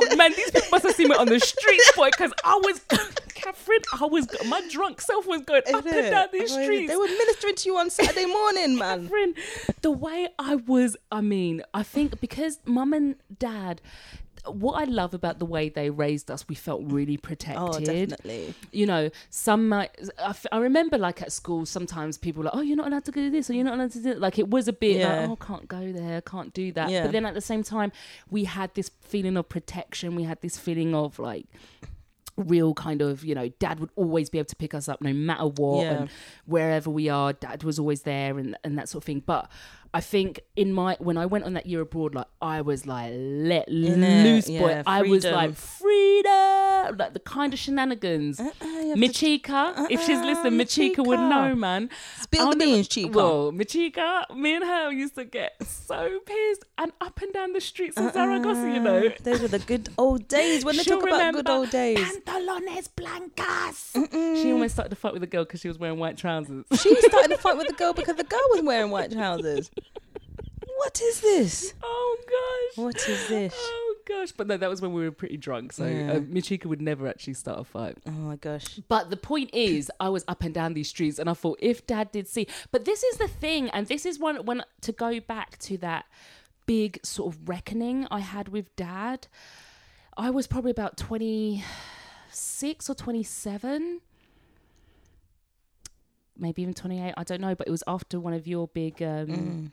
thought, 0.00 0.16
man, 0.16 0.32
these 0.36 0.50
people 0.50 0.68
must 0.72 0.84
have 0.84 0.94
seen 0.94 1.08
me 1.08 1.16
on 1.16 1.26
the 1.26 1.40
streets, 1.40 1.92
boy, 1.96 2.10
because 2.10 2.32
I 2.44 2.60
was, 2.62 2.80
Catherine, 3.34 3.80
I 4.00 4.06
was, 4.06 4.28
my 4.46 4.66
drunk 4.70 5.00
self 5.00 5.26
was 5.26 5.42
going 5.42 5.62
up 5.72 5.86
and 5.86 6.10
down 6.10 6.28
these 6.32 6.52
I 6.52 6.58
mean, 6.58 6.64
streets. 6.64 6.92
They 6.92 6.96
were 6.96 7.06
ministering 7.06 7.54
to 7.54 7.68
you 7.68 7.78
on 7.78 7.90
Saturday 7.90 8.26
morning, 8.26 8.78
man. 8.78 9.02
Catherine, 9.02 9.34
the 9.82 9.90
way 9.90 10.28
I 10.38 10.56
was, 10.56 10.96
I 11.10 11.20
mean, 11.20 11.62
I 11.72 11.82
think 11.82 12.20
because 12.20 12.58
mum 12.64 12.92
and 12.92 13.16
dad, 13.38 13.80
what 14.46 14.80
I 14.80 14.84
love 14.84 15.14
about 15.14 15.38
the 15.38 15.44
way 15.46 15.68
they 15.68 15.90
raised 15.90 16.30
us, 16.30 16.46
we 16.48 16.54
felt 16.54 16.82
really 16.84 17.16
oh, 17.16 17.26
protected. 17.26 17.62
Oh, 17.62 17.78
definitely. 17.80 18.54
You 18.72 18.86
know, 18.86 19.10
some 19.30 19.68
might. 19.68 19.90
I, 20.18 20.30
f- 20.30 20.46
I 20.52 20.58
remember, 20.58 20.98
like 20.98 21.22
at 21.22 21.32
school, 21.32 21.66
sometimes 21.66 22.18
people 22.18 22.40
were 22.40 22.46
like, 22.46 22.56
"Oh, 22.56 22.60
you're 22.60 22.76
not 22.76 22.88
allowed 22.88 23.04
to 23.06 23.12
do 23.12 23.30
this, 23.30 23.48
or 23.48 23.54
you're 23.54 23.64
not 23.64 23.74
allowed 23.74 23.92
to 23.92 23.98
do." 23.98 24.10
That. 24.10 24.20
Like 24.20 24.38
it 24.38 24.48
was 24.50 24.68
a 24.68 24.72
bit 24.72 24.98
Yeah. 24.98 25.20
like, 25.20 25.30
"Oh, 25.30 25.36
can't 25.36 25.68
go 25.68 25.92
there, 25.92 26.20
can't 26.20 26.52
do 26.52 26.72
that." 26.72 26.90
Yeah. 26.90 27.02
But 27.04 27.12
then 27.12 27.26
at 27.26 27.34
the 27.34 27.40
same 27.40 27.62
time, 27.62 27.92
we 28.30 28.44
had 28.44 28.74
this 28.74 28.90
feeling 29.00 29.36
of 29.36 29.48
protection. 29.48 30.14
We 30.14 30.24
had 30.24 30.40
this 30.40 30.58
feeling 30.58 30.94
of 30.94 31.18
like 31.18 31.46
real 32.36 32.74
kind 32.74 33.00
of 33.00 33.24
you 33.24 33.32
know 33.32 33.48
dad 33.60 33.78
would 33.78 33.90
always 33.94 34.28
be 34.28 34.38
able 34.38 34.46
to 34.46 34.56
pick 34.56 34.74
us 34.74 34.88
up 34.88 35.00
no 35.00 35.12
matter 35.12 35.46
what 35.46 35.84
Yeah. 35.84 35.92
and 35.92 36.10
wherever 36.46 36.90
we 36.90 37.08
are 37.08 37.32
dad 37.32 37.62
was 37.62 37.78
always 37.78 38.02
there 38.02 38.38
and 38.38 38.56
and 38.64 38.76
that 38.76 38.88
sort 38.88 39.02
of 39.02 39.06
thing 39.06 39.22
but 39.24 39.48
i 39.94 40.00
think 40.00 40.40
in 40.56 40.72
my 40.72 40.96
when 40.98 41.16
i 41.16 41.24
went 41.24 41.44
on 41.44 41.54
that 41.54 41.66
year 41.66 41.80
abroad 41.80 42.14
like 42.14 42.26
i 42.42 42.60
was 42.60 42.84
like 42.86 43.10
let 43.14 43.66
loose 43.68 44.48
boy 44.50 44.82
i 44.86 45.00
was 45.02 45.24
like 45.24 45.54
freedom 45.54 46.96
like 46.98 47.12
the 47.14 47.20
kind 47.24 47.52
of 47.52 47.58
shenanigans 47.58 48.40
Uh-uh, 48.40 48.50
you 48.62 48.88
have 48.90 48.94
to 48.94 49.00
Michika, 49.00 49.50
uh-uh, 49.78 49.86
if 49.90 50.00
she's 50.04 50.18
Uh-uh, 50.18 50.26
listening, 50.26 50.58
Michika 50.60 51.06
would 51.06 51.18
know, 51.20 51.54
man. 51.54 51.88
Spill 52.20 52.46
I'll 52.46 52.52
the 52.52 52.58
beans, 52.58 52.88
Chica. 52.88 53.08
Well, 53.16 53.52
Michika, 53.52 54.34
me 54.36 54.54
and 54.56 54.64
her 54.64 54.92
used 54.92 55.14
to 55.16 55.24
get 55.24 55.54
so 55.66 56.20
pissed 56.26 56.64
and 56.78 56.92
up 57.00 57.20
and 57.22 57.32
down 57.32 57.52
the 57.52 57.60
streets 57.60 57.96
of 57.96 58.04
uh-uh. 58.06 58.12
Zaragoza, 58.12 58.70
you 58.70 58.80
know. 58.80 58.98
Uh-uh. 58.98 59.10
Those 59.22 59.40
were 59.42 59.48
the 59.48 59.58
good 59.60 59.88
old 59.98 60.28
days 60.28 60.64
when 60.64 60.76
they 60.76 60.82
She'll 60.82 61.00
talk 61.00 61.08
about 61.08 61.34
good 61.34 61.48
old 61.48 61.70
days. 61.70 61.98
Pantalones 61.98 62.88
blancas. 62.94 63.92
She 64.40 64.52
almost 64.52 64.74
started 64.74 64.90
to 64.90 64.96
fight 64.96 65.12
with 65.12 65.20
the 65.22 65.26
girl 65.26 65.44
because 65.44 65.60
she 65.60 65.68
was 65.68 65.78
wearing 65.78 65.98
white 65.98 66.16
trousers. 66.16 66.64
She 66.80 66.94
started 67.02 67.28
to 67.28 67.38
fight 67.38 67.56
with 67.56 67.68
the 67.68 67.74
girl 67.82 67.92
because 67.92 68.16
the 68.16 68.24
girl 68.24 68.46
was 68.50 68.62
wearing 68.62 68.90
white 68.90 69.10
trousers. 69.12 69.70
What 70.84 71.00
is 71.00 71.20
this? 71.20 71.74
Oh 71.82 72.16
gosh. 72.26 72.84
What 72.84 73.08
is 73.08 73.28
this? 73.28 73.54
Oh 73.56 73.94
gosh. 74.06 74.32
But 74.32 74.46
no, 74.46 74.56
that 74.56 74.68
was 74.68 74.82
when 74.82 74.92
we 74.92 75.02
were 75.02 75.10
pretty 75.10 75.36
drunk. 75.38 75.72
So 75.72 75.86
Yeah. 75.86 76.12
uh, 76.12 76.20
Michika 76.20 76.66
would 76.66 76.82
never 76.82 77.06
actually 77.08 77.34
start 77.34 77.58
a 77.60 77.64
fight. 77.64 77.96
Oh 78.06 78.10
my 78.10 78.36
gosh. 78.36 78.80
But 78.88 79.08
the 79.10 79.16
point 79.16 79.50
is, 79.54 79.90
I 79.98 80.08
was 80.10 80.24
up 80.28 80.42
and 80.42 80.52
down 80.52 80.74
these 80.74 80.88
streets, 80.88 81.18
and 81.18 81.28
I 81.30 81.34
thought 81.34 81.58
if 81.62 81.86
Dad 81.86 82.12
did 82.12 82.28
see, 82.28 82.46
but 82.70 82.84
this 82.84 83.02
is 83.02 83.16
the 83.16 83.28
thing, 83.28 83.70
and 83.70 83.86
this 83.86 84.04
is 84.04 84.18
one 84.18 84.44
when 84.44 84.62
to 84.82 84.92
go 84.92 85.20
back 85.20 85.58
to 85.60 85.78
that 85.78 86.04
big 86.66 86.98
sort 87.04 87.34
of 87.34 87.48
reckoning 87.48 88.06
I 88.10 88.20
had 88.20 88.48
with 88.48 88.74
Dad. 88.76 89.26
I 90.16 90.30
was 90.30 90.46
probably 90.46 90.70
about 90.70 90.96
twenty 90.96 91.64
six 92.30 92.88
or 92.90 92.94
twenty 92.94 93.22
seven, 93.22 94.00
maybe 96.36 96.62
even 96.62 96.74
twenty 96.74 97.00
eight. 97.02 97.14
I 97.16 97.24
don't 97.24 97.40
know, 97.40 97.54
but 97.54 97.66
it 97.66 97.70
was 97.70 97.82
after 97.86 98.20
one 98.20 98.34
of 98.34 98.46
your 98.46 98.68
big 98.68 99.02
um, 99.02 99.72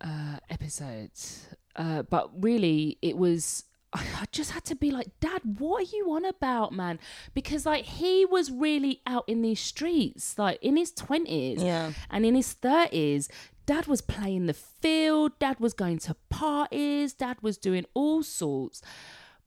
uh, 0.00 0.38
episodes. 0.50 1.46
uh, 1.76 2.02
but 2.02 2.30
really, 2.42 2.98
it 3.02 3.16
was. 3.16 3.64
I 3.92 4.24
just 4.32 4.50
had 4.50 4.64
to 4.64 4.74
be 4.74 4.90
like, 4.90 5.08
Dad, 5.20 5.42
what 5.58 5.82
are 5.82 5.96
you 5.96 6.10
on 6.12 6.24
about, 6.24 6.72
man? 6.72 6.98
Because 7.32 7.64
like 7.64 7.84
he 7.84 8.24
was 8.24 8.50
really 8.50 9.00
out 9.06 9.24
in 9.28 9.42
these 9.42 9.60
streets, 9.60 10.36
like 10.38 10.58
in 10.62 10.76
his 10.76 10.90
twenties 10.92 11.62
Yeah. 11.62 11.92
and 12.10 12.26
in 12.26 12.34
his 12.34 12.52
thirties. 12.52 13.28
Dad 13.66 13.86
was 13.86 14.02
playing 14.02 14.44
the 14.44 14.52
field. 14.52 15.38
Dad 15.38 15.58
was 15.58 15.72
going 15.72 15.98
to 16.00 16.14
parties. 16.28 17.14
Dad 17.14 17.38
was 17.40 17.56
doing 17.56 17.86
all 17.94 18.22
sorts. 18.22 18.82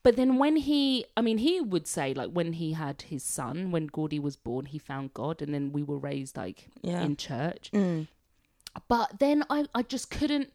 But 0.02 0.16
then 0.16 0.38
when 0.40 0.56
he, 0.56 1.06
I 1.16 1.22
mean, 1.22 1.38
he 1.40 1.62
would 1.62 1.86
say 1.86 2.14
like 2.16 2.32
when 2.32 2.54
he 2.54 2.74
had 2.74 3.04
his 3.04 3.24
son, 3.24 3.70
when 3.72 3.86
Gordy 3.88 4.18
was 4.20 4.36
born, 4.36 4.66
he 4.66 4.80
found 4.80 5.14
God, 5.14 5.42
and 5.42 5.54
then 5.54 5.72
we 5.72 5.84
were 5.84 6.00
raised 6.00 6.36
like 6.38 6.70
Yeah. 6.82 7.02
in 7.04 7.16
church. 7.18 7.70
Mm. 7.74 8.08
But 8.88 9.20
then 9.20 9.44
I, 9.50 9.66
I 9.74 9.82
just 9.84 10.10
couldn't 10.12 10.52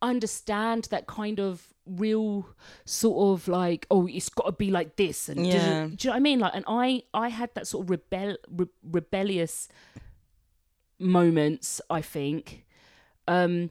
understand 0.00 0.88
that 0.90 1.06
kind 1.06 1.38
of 1.38 1.68
real 1.86 2.46
sort 2.84 3.40
of 3.40 3.48
like 3.48 3.86
oh 3.90 4.06
it's 4.06 4.28
got 4.28 4.46
to 4.46 4.52
be 4.52 4.70
like 4.70 4.96
this 4.96 5.28
and 5.28 5.46
Yeah. 5.46 5.50
do, 5.52 5.58
you 5.58 6.08
know 6.08 6.10
what 6.12 6.16
I 6.16 6.20
mean 6.20 6.38
like 6.40 6.52
and 6.54 6.64
I 6.68 7.02
I 7.14 7.28
had 7.28 7.50
that 7.54 7.66
sort 7.66 7.84
of 7.86 7.90
rebel 7.90 8.36
re- 8.48 8.66
rebellious 8.84 9.68
moments 10.98 11.80
I 11.90 12.00
think 12.00 12.64
um 13.26 13.70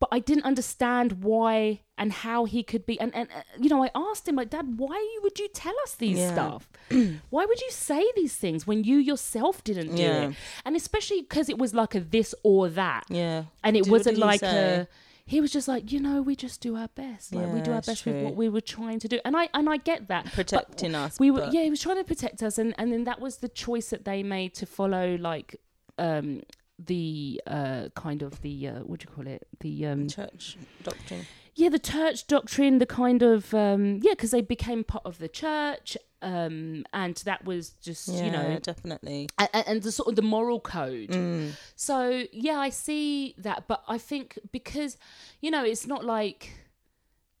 but 0.00 0.08
I 0.12 0.18
didn't 0.18 0.44
understand 0.44 1.22
why 1.24 1.80
and 1.96 2.12
how 2.12 2.44
he 2.44 2.62
could 2.62 2.84
be 2.86 2.98
and 3.00 3.14
and 3.14 3.28
uh, 3.34 3.42
you 3.58 3.68
know 3.68 3.82
I 3.84 3.90
asked 3.94 4.26
him 4.28 4.36
like 4.36 4.50
dad 4.50 4.78
why 4.78 5.18
would 5.22 5.38
you 5.38 5.48
tell 5.48 5.74
us 5.84 5.94
these 5.94 6.18
Yeah. 6.18 6.32
stuff 6.32 6.68
why 7.30 7.44
would 7.46 7.60
you 7.60 7.70
say 7.70 8.04
these 8.16 8.34
things 8.36 8.66
when 8.66 8.82
you 8.84 8.96
yourself 8.98 9.62
didn't 9.64 9.94
do 9.94 10.02
Yeah. 10.02 10.28
it 10.30 10.34
and 10.64 10.76
especially 10.76 11.20
because 11.22 11.48
it 11.48 11.58
was 11.58 11.72
like 11.74 11.94
a 11.94 12.00
this 12.00 12.34
or 12.42 12.68
that 12.70 13.04
Yeah. 13.08 13.44
and 13.62 13.76
it 13.76 13.84
Did- 13.84 13.90
wasn't 13.92 14.18
like 14.18 14.42
a 14.42 14.88
he 15.26 15.40
was 15.40 15.50
just 15.52 15.68
like 15.68 15.90
you 15.90 16.00
know 16.00 16.20
we 16.20 16.36
just 16.36 16.60
do 16.60 16.76
our 16.76 16.88
best 16.88 17.34
like 17.34 17.50
we 17.50 17.60
do 17.62 17.72
our 17.72 17.80
best 17.80 18.04
with 18.04 18.22
what 18.24 18.34
we 18.36 18.48
were 18.50 18.60
trying 18.60 18.98
to 18.98 19.08
do 19.08 19.18
and 19.24 19.34
i 19.36 19.48
and 19.54 19.70
i 19.70 19.78
get 19.78 20.08
that 20.08 20.24
but 20.24 20.34
Protecting 20.34 20.94
us. 20.94 21.18
we 21.18 21.30
were 21.30 21.40
but- 21.42 21.52
yeah 21.54 21.62
he 21.62 21.70
was 21.70 21.80
trying 21.80 21.96
to 21.96 22.04
protect 22.04 22.42
us 22.42 22.58
and 22.58 22.74
and 22.76 22.92
then 22.92 23.04
that 23.04 23.20
was 23.20 23.38
the 23.38 23.48
choice 23.48 23.88
that 23.88 24.04
they 24.04 24.22
made 24.22 24.52
to 24.54 24.66
follow 24.66 25.16
like 25.16 25.56
um 25.98 26.42
the 26.78 27.40
uh 27.46 27.88
kind 27.94 28.22
of 28.22 28.40
the 28.42 28.68
uh 28.68 28.72
what 28.80 29.00
do 29.00 29.06
you 29.08 29.14
call 29.14 29.26
it 29.26 29.46
the 29.60 29.86
um 29.86 30.08
Church 30.08 30.56
doctrine. 30.82 31.24
yeah 31.54 31.68
the 31.68 31.78
church 31.78 32.26
doctrine 32.26 32.78
the 32.78 32.86
kind 32.86 33.22
of 33.22 33.54
um 33.54 34.00
yeah 34.02 34.12
because 34.12 34.32
they 34.32 34.40
became 34.40 34.82
part 34.82 35.04
of 35.06 35.18
the 35.18 35.28
church 35.28 35.96
um 36.20 36.84
and 36.92 37.14
that 37.26 37.44
was 37.44 37.70
just 37.82 38.08
Yeah, 38.08 38.24
you 38.24 38.30
know 38.32 38.58
definitely. 38.58 39.28
and, 39.38 39.48
and 39.66 39.82
the 39.82 39.92
sort 39.92 40.08
of 40.08 40.16
the 40.16 40.22
moral 40.22 40.58
code 40.58 41.10
Mm. 41.10 41.52
so 41.76 42.24
yeah, 42.32 42.58
I 42.58 42.70
see 42.70 43.34
that, 43.38 43.68
but 43.68 43.84
I 43.86 43.98
think 43.98 44.38
because 44.50 44.96
you 45.40 45.50
know, 45.52 45.64
it's 45.64 45.86
not 45.86 46.04
like 46.04 46.50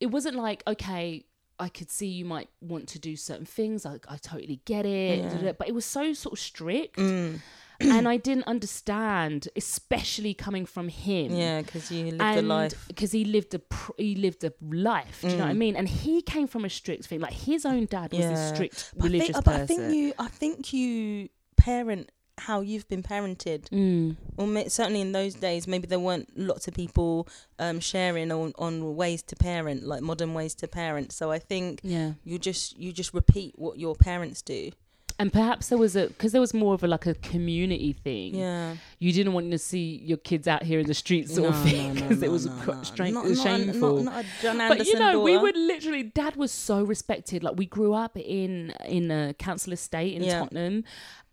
it 0.00 0.06
wasn't 0.06 0.36
like 0.36 0.62
okay, 0.66 1.24
I 1.58 1.68
could 1.68 1.90
see 1.90 2.06
you 2.08 2.24
might 2.24 2.50
want 2.60 2.88
to 2.90 2.98
do 2.98 3.16
certain 3.16 3.46
things. 3.46 3.86
I, 3.86 3.94
I 4.08 4.16
totally 4.18 4.60
get 4.64 4.84
it, 4.86 5.24
Yeah. 5.42 5.52
but 5.58 5.66
it 5.68 5.74
was 5.74 5.84
so 5.84 6.12
sort 6.12 6.34
of 6.34 6.38
strict, 6.38 6.98
Mm. 6.98 7.40
And 7.80 8.06
I 8.08 8.16
didn't 8.16 8.46
understand, 8.46 9.48
especially 9.56 10.34
coming 10.34 10.66
from 10.66 10.88
him. 10.88 11.34
Yeah, 11.34 11.62
because 11.62 11.90
you 11.90 12.04
live 12.06 12.18
the 12.18 12.24
And 12.24 12.48
life. 12.48 12.84
because 12.88 13.12
he 13.12 13.24
lived 13.24 13.54
a 13.54 13.58
pr- 13.58 13.92
he 13.98 14.14
lived 14.14 14.44
a 14.44 14.52
life, 14.60 15.20
do 15.22 15.28
you 15.28 15.36
know 15.36 15.44
what 15.44 15.50
I 15.50 15.54
Mm. 15.54 15.58
mean? 15.58 15.76
And 15.76 15.88
he 15.88 16.22
came 16.22 16.46
from 16.46 16.64
a 16.64 16.70
strict 16.70 17.06
thing. 17.06 17.20
Like 17.20 17.32
his 17.34 17.64
own 17.66 17.86
dad 17.86 18.12
was 18.12 18.24
a 18.24 18.54
strict 18.54 18.74
But 18.96 19.06
I 19.06 19.08
think- 19.08 19.12
religious 19.12 19.40
but 19.44 19.54
I 19.54 19.66
think 19.66 19.94
you, 19.94 20.12
I 20.18 20.28
think 20.28 20.72
you 20.72 21.28
parent 21.56 22.10
how 22.36 22.60
you've 22.62 22.88
been 22.88 23.02
parented. 23.02 23.68
Mm. 23.70 24.16
Or 24.36 24.68
certainly 24.68 25.00
in 25.00 25.12
those 25.12 25.34
days, 25.34 25.68
maybe 25.68 25.86
there 25.86 26.00
weren't 26.00 26.36
lots 26.36 26.66
of 26.66 26.74
people 26.74 27.28
um, 27.60 27.78
sharing 27.78 28.32
on, 28.32 28.52
on 28.58 28.96
ways 28.96 29.22
to 29.22 29.36
parent, 29.36 29.84
like 29.84 30.02
modern 30.02 30.34
ways 30.34 30.52
to 30.56 30.66
parent. 30.66 31.12
So 31.12 31.30
I 31.30 31.38
think 31.38 31.80
Yeah. 31.84 32.14
you 32.24 32.40
just 32.40 32.76
you 32.76 32.92
just 32.92 33.14
repeat 33.14 33.56
what 33.56 33.78
your 33.78 33.94
parents 33.94 34.42
do. 34.42 34.72
And 35.16 35.32
perhaps 35.32 35.68
there 35.68 35.78
was 35.78 35.94
a 35.94 36.08
because 36.08 36.32
there 36.32 36.40
was 36.40 36.52
more 36.52 36.74
of 36.74 36.82
a 36.82 36.88
like 36.88 37.06
a 37.06 37.14
community 37.14 37.92
thing. 37.92 38.34
Yeah, 38.34 38.74
You 38.98 39.12
didn't 39.12 39.32
want 39.32 39.50
to 39.52 39.58
see 39.58 40.00
your 40.04 40.16
kids 40.18 40.48
out 40.48 40.64
here 40.64 40.80
in 40.80 40.86
the 40.88 40.94
streets 40.94 41.34
sort 41.34 41.50
of 41.50 41.54
No, 41.64 41.70
thing 41.70 41.94
no, 41.94 42.00
no, 42.00 42.08
because 42.08 42.22
it 42.22 42.30
was 42.32 42.46
no, 42.46 42.56
no. 42.64 42.82
stra- 42.82 43.10
Not- 43.12 43.24
not 43.26 43.32
a- 43.32 43.36
shameful. 43.36 44.02
Not, 44.02 44.12
not 44.16 44.24
a 44.24 44.42
John 44.42 44.58
but 44.68 44.84
you 44.86 44.98
know, 44.98 45.20
we 45.20 45.32
daughter. 45.34 45.42
would 45.44 45.56
literally. 45.56 46.02
Dad 46.02 46.34
was 46.34 46.50
so 46.50 46.82
respected. 46.82 47.44
Like 47.44 47.56
we 47.56 47.66
grew 47.66 47.94
up 47.94 48.16
in 48.16 48.72
in 48.86 49.10
a 49.12 49.34
council 49.34 49.72
estate 49.72 50.14
in 50.14 50.24
Yeah. 50.24 50.40
Tottenham, 50.40 50.82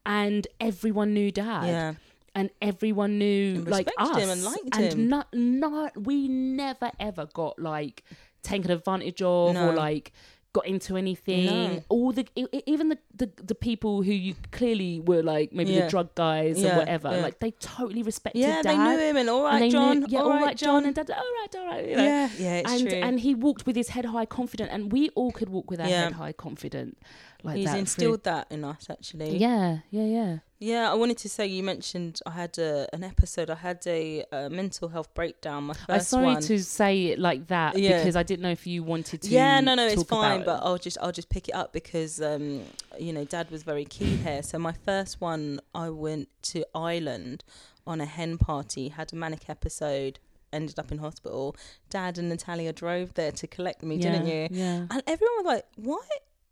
and 0.06 0.48
everyone 0.60 1.14
knew 1.16 1.32
Dad. 1.32 1.66
Yeah, 1.66 1.94
And 2.36 2.52
everyone 2.62 3.18
knew 3.18 3.56
And 3.56 3.68
like 3.68 3.90
us, 3.98 4.16
and 4.16 4.44
liked 4.44 4.70
and 4.78 4.94
him. 4.94 5.10
not 5.10 5.28
not 5.34 5.98
we 5.98 6.28
never 6.28 6.92
ever 7.00 7.26
got 7.34 7.58
like 7.58 8.04
taken 8.44 8.70
advantage 8.72 9.22
of 9.24 9.54
No. 9.56 9.70
or 9.70 9.74
like 9.74 10.12
got 10.54 10.66
into 10.68 10.97
anything. 10.97 11.45
No. 11.45 11.84
All 11.89 12.12
the 12.12 12.28
even 12.66 12.89
the, 12.89 12.97
the 13.16 13.30
the 13.41 13.56
people 13.56 14.02
who 14.04 14.12
you 14.12 14.36
clearly 14.52 14.99
were 14.99 15.24
like 15.24 15.54
maybe 15.54 15.72
Yeah. 15.72 15.86
the 15.86 15.89
drug 15.89 16.14
guys 16.16 16.62
Yeah, 16.62 16.76
or 16.76 16.80
whatever, 16.80 17.10
yeah. 17.12 17.22
like 17.22 17.39
they 17.39 17.52
totally 17.52 18.04
respected 18.04 18.39
yeah, 18.39 18.62
Dad. 18.62 18.72
they 18.72 18.78
knew 18.78 18.99
him, 18.99 19.18
and 19.18 19.30
all 19.30 19.47
and 19.47 19.72
John. 19.72 19.99
knew, 20.02 20.06
yeah, 20.10 20.20
all 20.22 20.30
right, 20.30 20.58
John, 20.58 20.86
and 20.86 20.93
Dad, 20.95 21.10
all 21.12 21.18
right, 21.18 21.56
all 21.56 21.66
right, 21.68 21.89
you 21.89 21.95
know. 21.95 22.04
Yeah, 22.04 22.30
yeah, 22.38 22.56
it's 22.60 22.72
and 22.72 22.89
true. 22.89 22.99
and 22.99 23.20
he 23.20 23.34
walked 23.36 23.66
with 23.66 23.76
his 23.76 23.89
head 23.89 24.06
high, 24.06 24.26
confident, 24.26 24.72
and 24.72 24.91
we 24.91 25.10
all 25.10 25.32
could 25.32 25.49
walk 25.49 25.70
with 25.72 25.80
our 25.80 25.88
head 25.88 26.14
high, 26.14 26.34
confident, 26.34 26.97
like 27.43 27.56
He's 27.58 27.66
that. 27.66 27.72
through- 27.72 27.80
instilled 27.80 28.24
that 28.26 28.47
in 28.52 28.64
us, 28.64 28.88
actually. 28.89 29.38
Yeah, 29.38 29.80
yeah, 29.89 30.06
yeah. 30.06 30.38
Yeah, 30.64 30.91
I 30.91 30.93
wanted 30.93 31.18
to 31.18 31.28
say 31.30 31.47
you 31.47 31.64
mentioned 31.64 32.20
I 32.24 32.30
had 32.32 32.59
a, 32.59 32.88
an 32.93 33.03
episode. 33.03 33.49
I 33.49 33.55
had 33.55 33.82
a, 33.88 34.24
uh 34.32 34.47
mental 34.49 34.89
health 34.89 35.12
breakdown. 35.16 35.64
My 35.64 35.74
1st 35.74 35.86
I'm 35.89 35.99
sorry 36.01 36.26
one. 36.34 36.41
to 36.43 36.64
say 36.64 37.07
it 37.07 37.18
like 37.20 37.47
that 37.47 37.78
Yeah. 37.80 37.97
because 37.97 38.16
I 38.16 38.22
didn't 38.22 38.43
know 38.43 38.51
if 38.51 38.68
you 38.68 38.84
wanted 38.84 39.24
to. 39.24 39.30
yeah, 39.30 39.59
no, 39.59 39.74
no, 39.74 39.88
it's 39.88 40.03
fine. 40.03 40.43
But 40.43 40.57
it. 40.57 40.66
I'll 40.66 40.78
just 40.78 40.97
I'll 41.01 41.12
just 41.12 41.30
pick 41.30 41.49
it 41.49 41.55
up 41.55 41.74
because 41.74 42.22
um, 42.22 42.62
you 42.99 43.12
know, 43.12 43.26
Dad 43.26 43.49
was 43.49 43.64
very 43.64 43.86
key 43.86 44.16
here. 44.18 44.43
So 44.43 44.59
my 44.59 44.74
first 44.86 45.20
one, 45.20 45.62
I 45.74 45.89
went 45.89 46.30
to 46.53 46.64
Ireland 46.76 47.43
on 47.88 47.99
a 47.99 48.05
hen 48.05 48.38
party, 48.38 48.89
had 48.89 49.12
a 49.12 49.16
manic 49.16 49.49
episode, 49.49 50.20
ended 50.53 50.78
up 50.78 50.91
in 50.91 50.99
hospital. 50.99 51.55
Dad 51.89 52.20
and 52.20 52.30
Natalia 52.30 52.72
drove 52.72 53.16
there 53.16 53.32
to 53.32 53.47
collect 53.47 53.82
me, 53.82 53.97
didn't 53.97 54.28
you? 54.28 54.47
Yeah. 54.51 54.86
And 54.91 55.01
everyone 55.07 55.38
was 55.38 55.45
like, 55.55 55.66
"Why? 55.76 56.03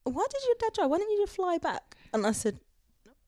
Why 0.05 0.25
did 0.31 0.41
your 0.47 0.55
dad 0.59 0.73
drive? 0.73 0.89
Why 0.89 0.97
didn't 0.97 1.11
you 1.11 1.21
just 1.25 1.35
fly 1.35 1.59
back?" 1.59 1.95
And 2.11 2.25
I 2.25 2.31
said. 2.31 2.59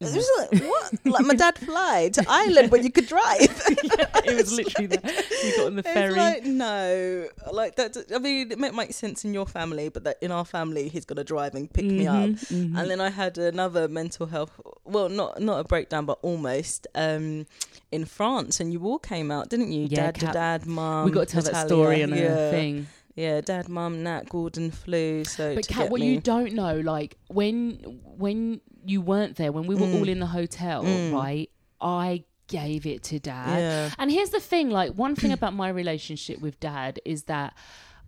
It 0.01 0.15
was 0.15 0.29
like 0.39 0.63
what? 0.63 1.05
like 1.05 1.25
my 1.25 1.35
dad 1.35 1.57
fly 1.59 2.09
to 2.13 2.25
Ireland 2.27 2.71
when 2.71 2.83
you 2.83 2.91
could 2.91 3.07
drive. 3.07 3.39
it 3.69 4.35
was 4.35 4.51
literally 4.51 4.87
that. 4.87 5.03
You 5.43 5.57
got 5.57 5.65
on 5.67 5.75
the 5.75 5.83
ferry. 5.95 6.15
like 6.15 6.43
no, 6.45 7.27
like 7.51 7.75
that. 7.75 7.97
I 8.13 8.17
mean, 8.17 8.51
it 8.51 8.57
might 8.59 8.73
make 8.73 8.93
sense 8.93 9.23
in 9.23 9.33
your 9.33 9.45
family, 9.45 9.89
but 9.89 10.03
that 10.05 10.17
in 10.21 10.31
our 10.31 10.43
family, 10.45 10.87
he's 10.89 11.05
gonna 11.05 11.23
drive 11.23 11.53
and 11.55 11.71
pick 11.71 11.85
me 11.85 12.07
up. 12.07 12.15
Mhm, 12.15 12.51
mhm. 12.71 12.79
And 12.79 12.89
then 12.89 12.99
I 12.99 13.09
had 13.11 13.37
another 13.37 13.87
mental 13.87 14.25
health, 14.25 14.51
well, 14.85 15.07
not 15.07 15.39
not 15.39 15.59
a 15.59 15.63
breakdown, 15.63 16.05
but 16.05 16.17
almost 16.23 16.87
um, 16.95 17.45
in 17.91 18.05
France, 18.05 18.59
and 18.59 18.73
you 18.73 18.83
all 18.83 18.99
came 18.99 19.29
out, 19.31 19.49
didn't 19.49 19.71
you? 19.71 19.83
Yeah, 19.89 19.97
dad 20.07 20.15
to 20.15 20.25
Kat- 20.25 20.33
dad, 20.33 20.65
mum. 20.65 21.05
we 21.05 21.11
got 21.11 21.27
to 21.27 21.33
tell 21.33 21.43
that 21.43 21.67
story 21.67 22.01
and 22.01 22.15
yeah. 22.15 22.49
thing. 22.49 22.87
Yeah, 23.13 23.41
dad, 23.41 23.67
mum, 23.67 24.03
Nat, 24.03 24.29
Gordon 24.29 24.71
flew. 24.71 25.25
So 25.25 25.53
But 25.53 25.65
to 25.65 25.73
Kat, 25.73 25.89
what 25.89 25.99
me. 25.99 26.07
you 26.13 26.21
don't 26.21 26.53
know, 26.53 26.79
like 26.79 27.17
when 27.27 27.99
when 28.17 28.61
you 28.85 29.01
weren't 29.01 29.35
there, 29.37 29.51
when 29.51 29.65
we 29.67 29.75
were 29.75 29.87
Mm. 29.87 29.95
all 29.95 30.09
in 30.09 30.19
the 30.19 30.27
hotel, 30.27 30.83
Mm. 30.83 31.13
right? 31.13 31.49
I 31.79 32.23
gave 32.47 32.85
it 32.85 33.01
to 33.03 33.19
Dad. 33.19 33.59
yeah, 33.59 33.89
And 33.97 34.11
here's 34.11 34.29
the 34.31 34.39
thing, 34.39 34.69
like 34.69 34.91
one 34.93 35.15
thing 35.15 35.31
about 35.31 35.53
my 35.53 35.69
relationship 35.69 36.39
with 36.41 36.59
dad 36.59 36.99
is 37.05 37.23
that 37.23 37.53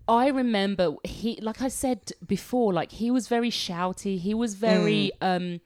I 0.08 0.28
remember 0.28 0.96
he 1.06 1.40
like 1.42 1.62
I 1.62 1.70
said 1.70 2.12
before, 2.28 2.74
like 2.74 2.92
he 2.92 3.10
was 3.10 3.30
very 3.30 3.50
shouty, 3.50 4.20
he 4.20 4.34
was 4.34 4.56
very 4.56 5.12
um 5.22 5.62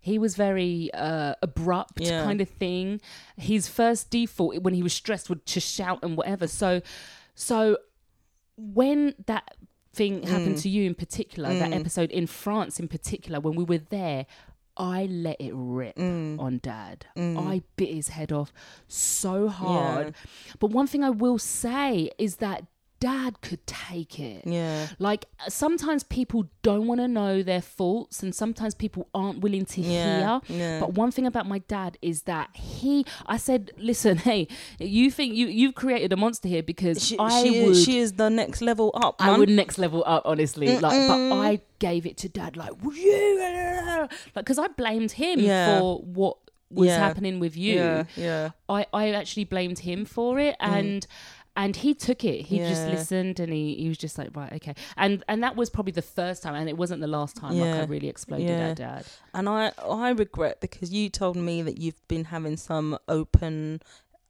he 0.00 0.18
was 0.18 0.36
very 0.36 0.90
uh 0.94 1.34
abrupt 1.42 2.00
Yeah. 2.00 2.22
kind 2.24 2.40
of 2.40 2.48
thing. 2.48 3.00
His 3.36 3.68
first 3.68 4.10
default 4.10 4.56
when 4.62 4.72
he 4.72 4.82
was 4.82 4.94
stressed 4.94 5.28
would 5.28 5.44
just 5.44 5.70
shout 5.70 5.98
and 6.02 6.16
whatever. 6.16 6.46
So 6.48 6.80
so 7.34 7.76
when 8.56 9.14
that 9.26 9.54
thing 9.94 10.22
happened 10.24 10.58
to 10.58 10.68
you 10.68 10.84
in 10.84 10.94
particular, 10.94 11.48
that 11.54 11.70
Mm. 11.70 11.80
episode 11.80 12.10
in 12.10 12.26
France 12.26 12.78
in 12.80 12.88
particular, 12.88 13.40
when 13.40 13.54
we 13.54 13.64
were 13.64 13.78
there, 13.90 14.26
I 14.76 15.06
let 15.06 15.40
it 15.40 15.52
rip 15.54 15.96
Mm. 15.96 16.40
on 16.40 16.58
dad. 16.62 17.06
Mm. 17.16 17.38
I 17.46 17.62
bit 17.76 17.94
his 17.94 18.08
head 18.08 18.32
off 18.32 18.52
so 18.88 19.48
hard. 19.48 20.14
But 20.58 20.70
one 20.72 20.86
thing 20.88 21.04
I 21.04 21.10
will 21.10 21.38
say 21.38 22.10
is 22.18 22.36
that 22.36 22.64
dad 23.08 23.32
could 23.42 23.64
take 23.66 24.18
it. 24.18 24.40
yeah, 24.46 24.86
Like 24.98 25.26
sometimes 25.48 26.02
people 26.04 26.40
don't 26.62 26.86
want 26.86 27.00
to 27.00 27.08
know 27.08 27.42
their 27.42 27.60
faults 27.60 28.22
and 28.22 28.34
sometimes 28.34 28.74
people 28.74 29.02
aren't 29.14 29.40
willing 29.44 29.66
to 29.74 29.80
yeah, 29.82 30.40
hear. 30.46 30.58
yeah. 30.58 30.80
But 30.80 30.94
one 30.94 31.10
thing 31.10 31.26
about 31.26 31.46
my 31.54 31.58
dad 31.76 31.98
is 32.00 32.22
that 32.22 32.48
he 32.54 33.04
I 33.26 33.36
said, 33.36 33.72
listen, 33.76 34.16
hey, 34.28 34.48
you 34.78 35.10
think 35.10 35.34
you 35.34 35.46
you've 35.48 35.74
created 35.74 36.12
a 36.12 36.16
monster 36.16 36.48
here 36.48 36.62
because 36.62 36.96
she, 37.06 37.18
I 37.18 37.42
she, 37.42 37.50
would 37.60 37.70
is, 37.72 37.84
she 37.84 37.98
is 37.98 38.12
the 38.14 38.30
next 38.30 38.62
level 38.62 38.90
up. 38.94 39.16
I 39.18 39.36
would 39.38 39.50
next 39.50 39.76
level 39.78 40.02
up, 40.06 40.22
honestly. 40.24 40.68
Like, 40.78 41.08
but 41.08 41.32
I 41.50 41.60
gave 41.78 42.06
it 42.06 42.16
to 42.22 42.28
dad, 42.28 42.56
like, 42.56 42.72
"Would 42.82 42.96
you, 42.96 43.38
like, 43.40 44.10
because 44.34 44.58
I 44.58 44.68
blamed 44.68 45.12
him 45.12 45.40
Yeah. 45.40 45.78
for 45.78 45.98
what 45.98 46.36
was 46.70 46.88
Yeah. 46.88 46.98
happening 46.98 47.38
with 47.38 47.56
you. 47.56 47.74
Yeah, 47.74 48.04
yeah. 48.16 48.50
I, 48.68 48.86
I 48.92 49.10
actually 49.12 49.44
blamed 49.44 49.78
him 49.80 50.04
for 50.04 50.38
it, 50.40 50.56
Mm. 50.60 51.06
And 51.56 51.76
he 51.76 51.94
took 51.94 52.24
it. 52.24 52.46
He 52.46 52.58
just 52.58 52.86
listened, 52.88 53.38
and 53.40 53.52
he, 53.52 53.74
he 53.76 53.88
was 53.88 53.98
just 53.98 54.18
like, 54.18 54.30
right, 54.34 54.52
okay. 54.54 54.74
And 54.96 55.22
and 55.28 55.42
that 55.42 55.54
was 55.56 55.70
probably 55.70 55.92
the 55.92 56.02
first 56.02 56.42
time, 56.42 56.54
and 56.54 56.68
it 56.68 56.76
wasn't 56.76 57.00
the 57.00 57.06
last 57.06 57.36
time. 57.36 57.58
Like 57.58 57.74
I 57.74 57.84
really 57.84 58.08
exploded 58.08 58.48
Yeah. 58.50 58.68
at 58.70 58.76
dad. 58.76 59.04
And 59.32 59.48
I 59.48 59.72
I 59.88 60.10
regret 60.10 60.60
because 60.60 60.92
you 60.92 61.08
told 61.10 61.36
me 61.36 61.62
that 61.62 61.78
you've 61.78 62.06
been 62.08 62.24
having 62.26 62.56
some 62.56 62.98
open 63.08 63.80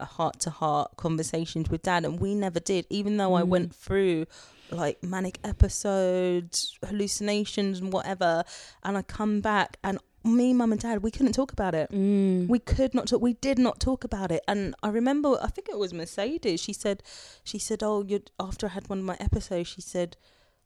heart 0.00 0.40
to 0.40 0.50
heart 0.50 0.96
conversations 0.96 1.70
with 1.70 1.82
dad 1.82 2.04
and 2.04 2.18
we 2.20 2.34
never 2.34 2.58
did 2.58 2.84
even 2.90 3.16
though 3.16 3.34
I 3.34 3.42
Mm. 3.42 3.46
went 3.48 3.74
through 3.74 4.26
like 4.70 5.02
manic 5.04 5.38
episodes 5.44 6.76
hallucinations 6.86 7.80
and 7.80 7.92
whatever 7.92 8.44
and 8.82 8.98
I 8.98 9.02
come 9.02 9.40
back 9.40 9.78
and 9.84 9.98
me 10.24 10.52
mum 10.54 10.72
and 10.72 10.80
dad 10.80 11.02
we 11.02 11.10
couldn't 11.10 11.32
talk 11.32 11.52
about 11.52 11.74
it. 11.74 11.90
Mm. 11.90 12.48
we 12.48 12.58
could 12.58 12.94
not 12.94 13.06
talk 13.06 13.20
we 13.20 13.34
did 13.34 13.58
not 13.58 13.78
talk 13.80 14.04
about 14.04 14.30
it. 14.30 14.42
And 14.48 14.74
i 14.82 14.88
remember 14.88 15.38
i 15.42 15.48
think 15.48 15.68
it 15.68 15.78
was 15.78 15.92
mercedes 15.92 16.60
she 16.60 16.72
said 16.72 17.02
she 17.44 17.58
said 17.58 17.82
oh 17.82 18.02
you 18.02 18.22
after 18.40 18.66
i 18.66 18.70
had 18.70 18.88
one 18.88 19.00
of 19.00 19.04
my 19.04 19.16
episodes 19.20 19.68
she 19.68 19.80
said 19.80 20.16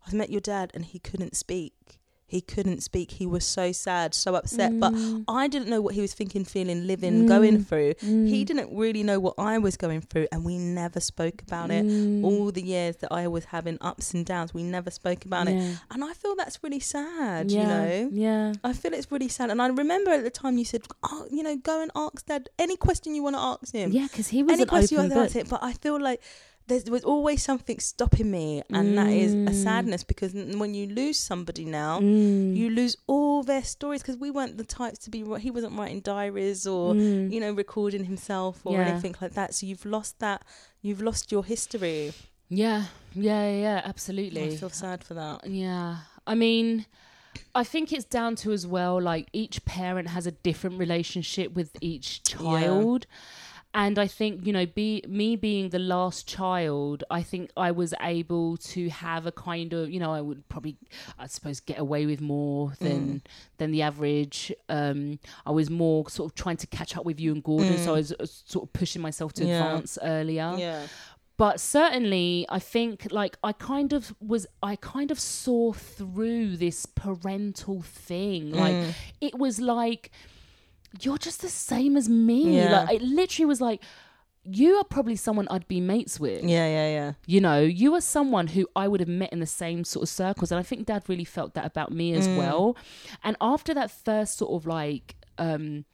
I've 0.07 0.15
met 0.15 0.31
your 0.31 0.41
dad 0.41 0.71
and 0.75 0.85
he 0.85 0.99
couldn't 0.99 1.37
speak 1.37 1.99
he 2.29 2.41
couldn't 2.53 2.81
speak 2.83 3.09
he 3.13 3.27
was 3.27 3.45
so 3.45 3.73
sad 3.73 4.15
so 4.15 4.35
upset 4.41 4.79
but 4.79 4.93
Mm. 4.93 5.25
i 5.29 5.49
didn't 5.49 5.69
know 5.73 5.81
what 5.87 5.95
he 5.95 6.03
was 6.07 6.13
thinking 6.13 6.45
feeling 6.45 6.87
living 6.87 7.27
going 7.27 7.57
Mm. 7.59 7.67
through 7.69 7.95
he 8.01 8.43
Mm. 8.43 8.47
didn't 8.51 8.71
really 8.83 9.03
know 9.03 9.19
what 9.27 9.35
i 9.39 9.55
was 9.67 9.77
going 9.85 10.03
through 10.03 10.27
and 10.33 10.45
we 10.45 10.57
never 10.59 11.01
spoke 11.01 11.39
about 11.47 11.71
it 11.71 11.85
Mm. 11.87 12.25
all 12.29 12.53
the 12.59 12.63
years 12.75 12.95
that 13.03 13.11
i 13.13 13.25
was 13.37 13.45
having 13.57 13.77
ups 13.81 14.13
and 14.15 14.25
downs 14.33 14.53
we 14.53 14.63
never 14.63 14.91
spoke 14.91 15.25
about 15.25 15.49
it 15.49 15.57
and 15.91 16.05
i 16.05 16.13
feel 16.21 16.35
that's 16.37 16.63
really 16.63 16.81
sad 16.81 17.51
yeah. 17.51 17.61
you 17.61 17.67
know 17.75 18.09
Yeah. 18.13 18.53
I 18.63 18.73
feel 18.81 18.93
it's 18.93 19.11
really 19.15 19.29
sad. 19.29 19.51
And 19.51 19.61
I 19.63 19.69
remember 19.69 20.11
at 20.11 20.25
the 20.25 20.31
time 20.43 20.55
you 20.59 20.65
said, 20.65 20.83
oh, 21.03 21.27
you 21.31 21.43
know, 21.47 21.57
go 21.57 21.81
and 21.83 21.91
ask 22.05 22.27
dad 22.27 22.49
any 22.59 22.77
question 22.77 23.15
you 23.15 23.23
want 23.23 23.37
to 23.37 23.41
ask 23.53 23.73
him. 23.73 23.93
Yeah, 23.93 24.07
because 24.11 24.29
he 24.29 24.43
was 24.43 24.53
any 24.55 24.63
an 24.63 24.69
question 24.69 24.95
you 24.97 25.01
want 25.03 25.13
to 25.15 25.21
ask 25.21 25.35
him. 25.41 25.47
But 25.49 25.63
I 25.63 25.73
feel 25.73 25.99
like 26.09 26.21
there 26.69 26.83
was 26.93 27.05
always 27.05 27.43
something 27.43 27.79
stopping 27.81 28.31
me. 28.31 28.63
And 28.71 28.97
that 28.99 29.09
is 29.09 29.33
a 29.33 29.37
Mm. 29.37 29.63
sadness 29.65 30.05
because 30.05 30.35
n- 30.35 30.59
when 30.59 30.75
you 30.75 30.87
lose 30.87 31.19
somebody 31.19 31.65
now, 31.65 32.01
Mm. 32.01 32.55
you 32.57 32.71
lose 32.71 32.97
all 33.07 33.43
their 33.43 33.65
stories 33.65 34.03
because 34.03 34.17
we 34.19 34.31
weren't 34.31 34.57
the 34.59 34.65
types 34.65 34.99
to 35.05 35.11
be 35.11 35.25
he 35.41 35.51
wasn't 35.51 35.75
writing 35.79 36.01
diaries 36.01 36.67
or, 36.67 36.95
Mm. 36.95 37.33
you 37.33 37.41
know, 37.41 37.53
recording 37.53 38.05
himself 38.05 38.55
or 38.65 38.75
Yeah. 38.75 38.89
anything 38.89 39.15
like 39.21 39.35
that. 39.35 39.55
So 39.55 39.67
you've 39.67 39.85
lost 39.87 40.19
that, 40.21 40.43
you've 40.83 41.03
lost 41.03 41.33
your 41.33 41.45
history. 41.45 42.13
Yeah, 42.51 42.85
yeah, 43.15 43.51
yeah, 43.51 43.83
absolutely 43.85 44.43
I 44.45 44.57
feel 44.57 44.71
sad 44.71 45.05
for 45.05 45.15
that. 45.15 45.47
Yeah. 45.49 45.99
I 46.27 46.35
mean, 46.35 46.87
I 47.55 47.63
think 47.63 47.93
it's 47.93 48.05
down 48.07 48.37
to 48.37 48.53
as 48.53 48.67
well, 48.67 49.01
like 49.01 49.29
each 49.33 49.65
parent 49.65 50.09
has 50.09 50.27
a 50.27 50.31
different 50.33 50.79
relationship 50.79 51.53
with 51.55 51.71
each 51.81 52.23
child. 52.25 53.07
And 53.75 53.99
I 53.99 54.07
think, 54.07 54.47
you 54.47 54.53
know, 54.53 54.65
be 54.67 55.05
me 55.07 55.37
being 55.37 55.69
the 55.69 55.79
last 55.79 56.27
child, 56.27 57.05
I 57.11 57.23
think 57.23 57.51
I 57.57 57.71
was 57.71 57.93
able 58.01 58.57
to 58.57 58.89
have 58.89 59.27
a 59.27 59.33
kind 59.33 59.73
of, 59.75 59.91
you 59.91 60.01
know, 60.01 60.13
I 60.13 60.21
would 60.23 60.49
probably, 60.49 60.77
I 61.19 61.27
suppose, 61.27 61.61
get 61.61 61.79
away 61.79 62.07
with 62.07 62.21
more 62.21 62.73
than 62.81 63.23
than 63.59 63.71
the 63.71 63.83
average. 63.83 64.53
Um, 64.71 65.19
I 65.45 65.51
was 65.51 65.69
more 65.69 66.09
sort 66.09 66.31
of 66.33 66.35
trying 66.35 66.57
to 66.59 66.67
catch 66.67 66.97
up 66.97 67.05
with 67.05 67.21
you 67.21 67.31
and 67.33 67.45
Gordon, 67.45 67.77
so 67.79 67.91
I 67.93 67.97
was 67.99 68.13
uh, 68.13 68.25
sort 68.27 68.65
of 68.67 68.73
pushing 68.73 69.03
myself 69.03 69.35
to 69.35 69.45
Yeah. 69.45 69.59
advance 69.59 69.99
earlier 70.03 70.55
Yeah. 70.59 70.87
but 71.37 71.61
certainly 71.61 72.45
i 72.49 72.59
think 72.59 73.07
like 73.13 73.37
i 73.45 73.53
kind 73.53 73.93
of 73.93 74.13
was 74.21 74.45
i 74.63 74.75
kind 74.77 75.11
of 75.13 75.21
saw 75.21 75.73
through 75.73 76.57
this 76.57 76.85
parental 76.87 77.81
thing 77.83 78.51
like 78.51 78.75
Mm. 78.75 78.95
it 79.21 79.39
was 79.39 79.61
like 79.61 80.11
you're 81.01 81.19
just 81.19 81.43
the 81.43 81.49
same 81.49 81.97
as 81.97 82.09
me 82.09 82.57
Yeah. 82.57 82.85
like 82.85 82.97
it 82.97 83.03
literally 83.03 83.47
was 83.47 83.61
like 83.61 83.83
you 84.45 84.77
are 84.77 84.85
probably 84.85 85.17
someone 85.17 85.47
i'd 85.51 85.69
be 85.69 85.81
mates 85.81 86.19
with 86.19 86.43
Yeah, 86.43 86.67
yeah, 86.67 86.89
yeah. 86.89 87.13
you 87.27 87.41
know 87.41 87.61
you 87.61 87.95
are 87.95 88.01
someone 88.01 88.47
who 88.49 88.67
i 88.75 88.89
would 88.89 89.01
have 89.01 89.09
met 89.09 89.31
in 89.33 89.41
the 89.41 89.47
same 89.47 89.85
sort 89.85 90.05
of 90.05 90.09
circles 90.09 90.51
and 90.51 90.59
i 90.59 90.63
think 90.63 90.87
dad 90.87 91.03
really 91.09 91.25
felt 91.25 91.55
that 91.55 91.67
about 91.67 91.93
me 91.93 92.15
as 92.15 92.27
Mm. 92.27 92.37
well 92.39 92.77
and 93.23 93.37
after 93.41 93.75
that 93.75 93.91
first 93.91 94.39
sort 94.39 94.53
of 94.53 94.67
like 94.67 95.17
um 95.39 95.85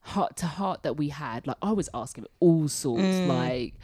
heart 0.00 0.36
to 0.36 0.46
heart 0.46 0.82
that 0.82 0.96
we 0.96 1.10
had 1.10 1.46
like 1.46 1.56
i 1.62 1.70
was 1.72 1.88
asking 1.94 2.26
all 2.40 2.66
sorts 2.68 3.02
Mm. 3.02 3.26
like 3.28 3.74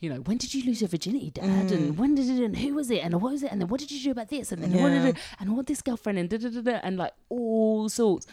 you 0.00 0.10
know, 0.10 0.16
when 0.16 0.36
did 0.36 0.52
you 0.52 0.62
lose 0.66 0.82
your 0.82 0.88
virginity, 0.88 1.30
Dad? 1.30 1.70
And 1.72 1.96
when 1.96 2.14
did 2.14 2.28
it? 2.28 2.44
And 2.44 2.54
who 2.58 2.74
was 2.74 2.90
it? 2.90 2.98
And 2.98 3.14
what 3.22 3.32
was 3.32 3.42
it? 3.42 3.50
And 3.50 3.58
then 3.58 3.68
what 3.68 3.80
did 3.80 3.90
you 3.90 4.00
do 4.02 4.10
about 4.10 4.28
this? 4.28 4.52
And 4.52 4.62
then 4.62 4.72
what 4.82 4.90
did 4.90 5.02
Yeah. 5.02 5.08
it? 5.10 5.16
And 5.40 5.56
what 5.56 5.66
this 5.66 5.80
girlfriend? 5.80 6.18
And 6.18 6.28
da 6.28 6.36
da 6.36 6.50
da 6.50 6.60
da. 6.60 6.72
And 6.82 6.98
like 6.98 7.14
all 7.30 7.88
sorts. 7.88 8.26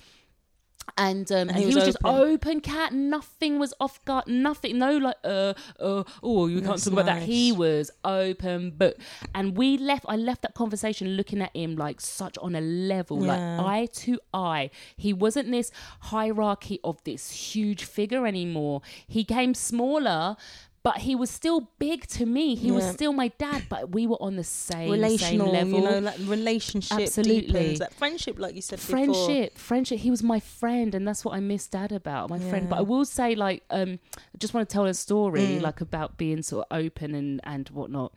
And 1.02 1.32
um, 1.32 1.50
and, 1.50 1.58
he 1.58 1.66
was 1.66 1.76
was, 1.76 1.86
just 1.86 1.98
open. 2.06 2.62
Kat. 2.62 2.94
Nothing 2.94 3.58
was 3.58 3.74
off 3.80 4.04
guard. 4.06 4.28
Nothing. 4.28 4.78
No 4.78 4.98
like 4.98 5.16
uh 5.24 5.54
uh 5.80 6.04
oh 6.22 6.46
you 6.48 6.60
can't 6.60 6.72
That's 6.72 6.84
talk 6.84 6.94
about 6.94 7.06
that. 7.08 7.24
He 7.24 7.52
was 7.52 7.90
open 8.06 8.72
book. 8.72 8.96
And 9.34 9.58
we 9.58 9.78
left. 9.78 10.06
I 10.08 10.16
left 10.16 10.44
that 10.44 10.54
conversation 10.54 11.10
looking 11.10 11.42
at 11.42 11.56
him 11.56 11.76
like 11.76 12.00
such 12.02 12.38
on 12.38 12.56
a 12.56 12.62
level, 12.62 13.26
Yeah. 13.26 13.58
like 13.58 13.66
eye 13.66 13.86
to 14.04 14.20
eye. 14.34 14.70
He 14.96 15.12
wasn't 15.12 15.50
this 15.52 15.72
hierarchy 16.02 16.80
of 16.84 17.04
this 17.04 17.32
huge 17.32 17.84
figure 17.84 18.28
anymore. 18.28 18.82
He 19.08 19.24
came 19.24 19.54
smaller. 19.56 20.38
But 20.84 20.98
he 20.98 21.14
was 21.14 21.30
still 21.30 21.70
big 21.78 22.08
to 22.08 22.26
me. 22.26 22.56
He 22.56 22.72
was 22.72 22.90
still 22.90 23.14
my 23.14 23.28
dad, 23.38 23.66
but 23.70 23.92
we 23.92 24.08
were 24.08 24.20
on 24.20 24.36
the 24.36 24.44
same 24.44 24.80
same 24.80 24.92
relational, 24.92 25.52
level. 25.52 25.74
you 25.80 25.82
know, 25.86 26.00
like 26.00 26.18
relationship 26.26 27.00
Absolutely. 27.02 27.42
deepens, 27.52 27.80
that 27.80 27.94
friendship, 27.94 28.40
like 28.40 28.56
you 28.56 28.62
said 28.64 28.80
before. 28.80 28.96
friendship 28.96 29.58
friendship 29.58 30.00
he 30.00 30.10
was 30.10 30.24
my 30.24 30.40
friend 30.40 30.96
and 30.96 31.08
that's 31.08 31.24
what 31.24 31.34
i 31.36 31.40
miss 31.40 31.68
dad 31.68 31.92
about 31.92 32.30
my 32.30 32.40
friend 32.40 32.68
but 32.70 32.78
i 32.80 32.82
will 32.82 33.06
say 33.06 33.36
like 33.36 33.64
um 33.70 34.00
i 34.16 34.38
just 34.40 34.54
want 34.54 34.68
to 34.68 34.74
tell 34.74 34.86
a 34.86 34.94
story 34.94 35.42
Mm. 35.42 35.62
like 35.62 35.82
about 35.82 36.18
being 36.18 36.42
sort 36.42 36.66
of 36.70 36.78
open 36.78 37.14
and 37.14 37.40
and 37.44 37.70
whatnot 37.70 38.12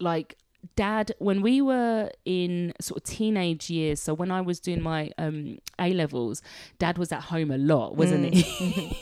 like 0.00 0.36
dad 0.76 1.12
when 1.18 1.40
we 1.40 1.62
were 1.62 2.10
in 2.24 2.74
sort 2.80 2.98
of 2.98 3.04
teenage 3.04 3.70
years 3.70 4.00
so 4.00 4.12
when 4.12 4.30
i 4.30 4.40
was 4.42 4.60
doing 4.60 4.82
my 4.82 5.10
um 5.16 5.58
a 5.78 5.92
levels 5.94 6.42
dad 6.78 6.98
was 6.98 7.12
at 7.12 7.22
home 7.24 7.50
a 7.50 7.58
lot 7.58 7.96
wasn't 7.96 8.24
Mm. 8.24 8.34
he 8.34 8.96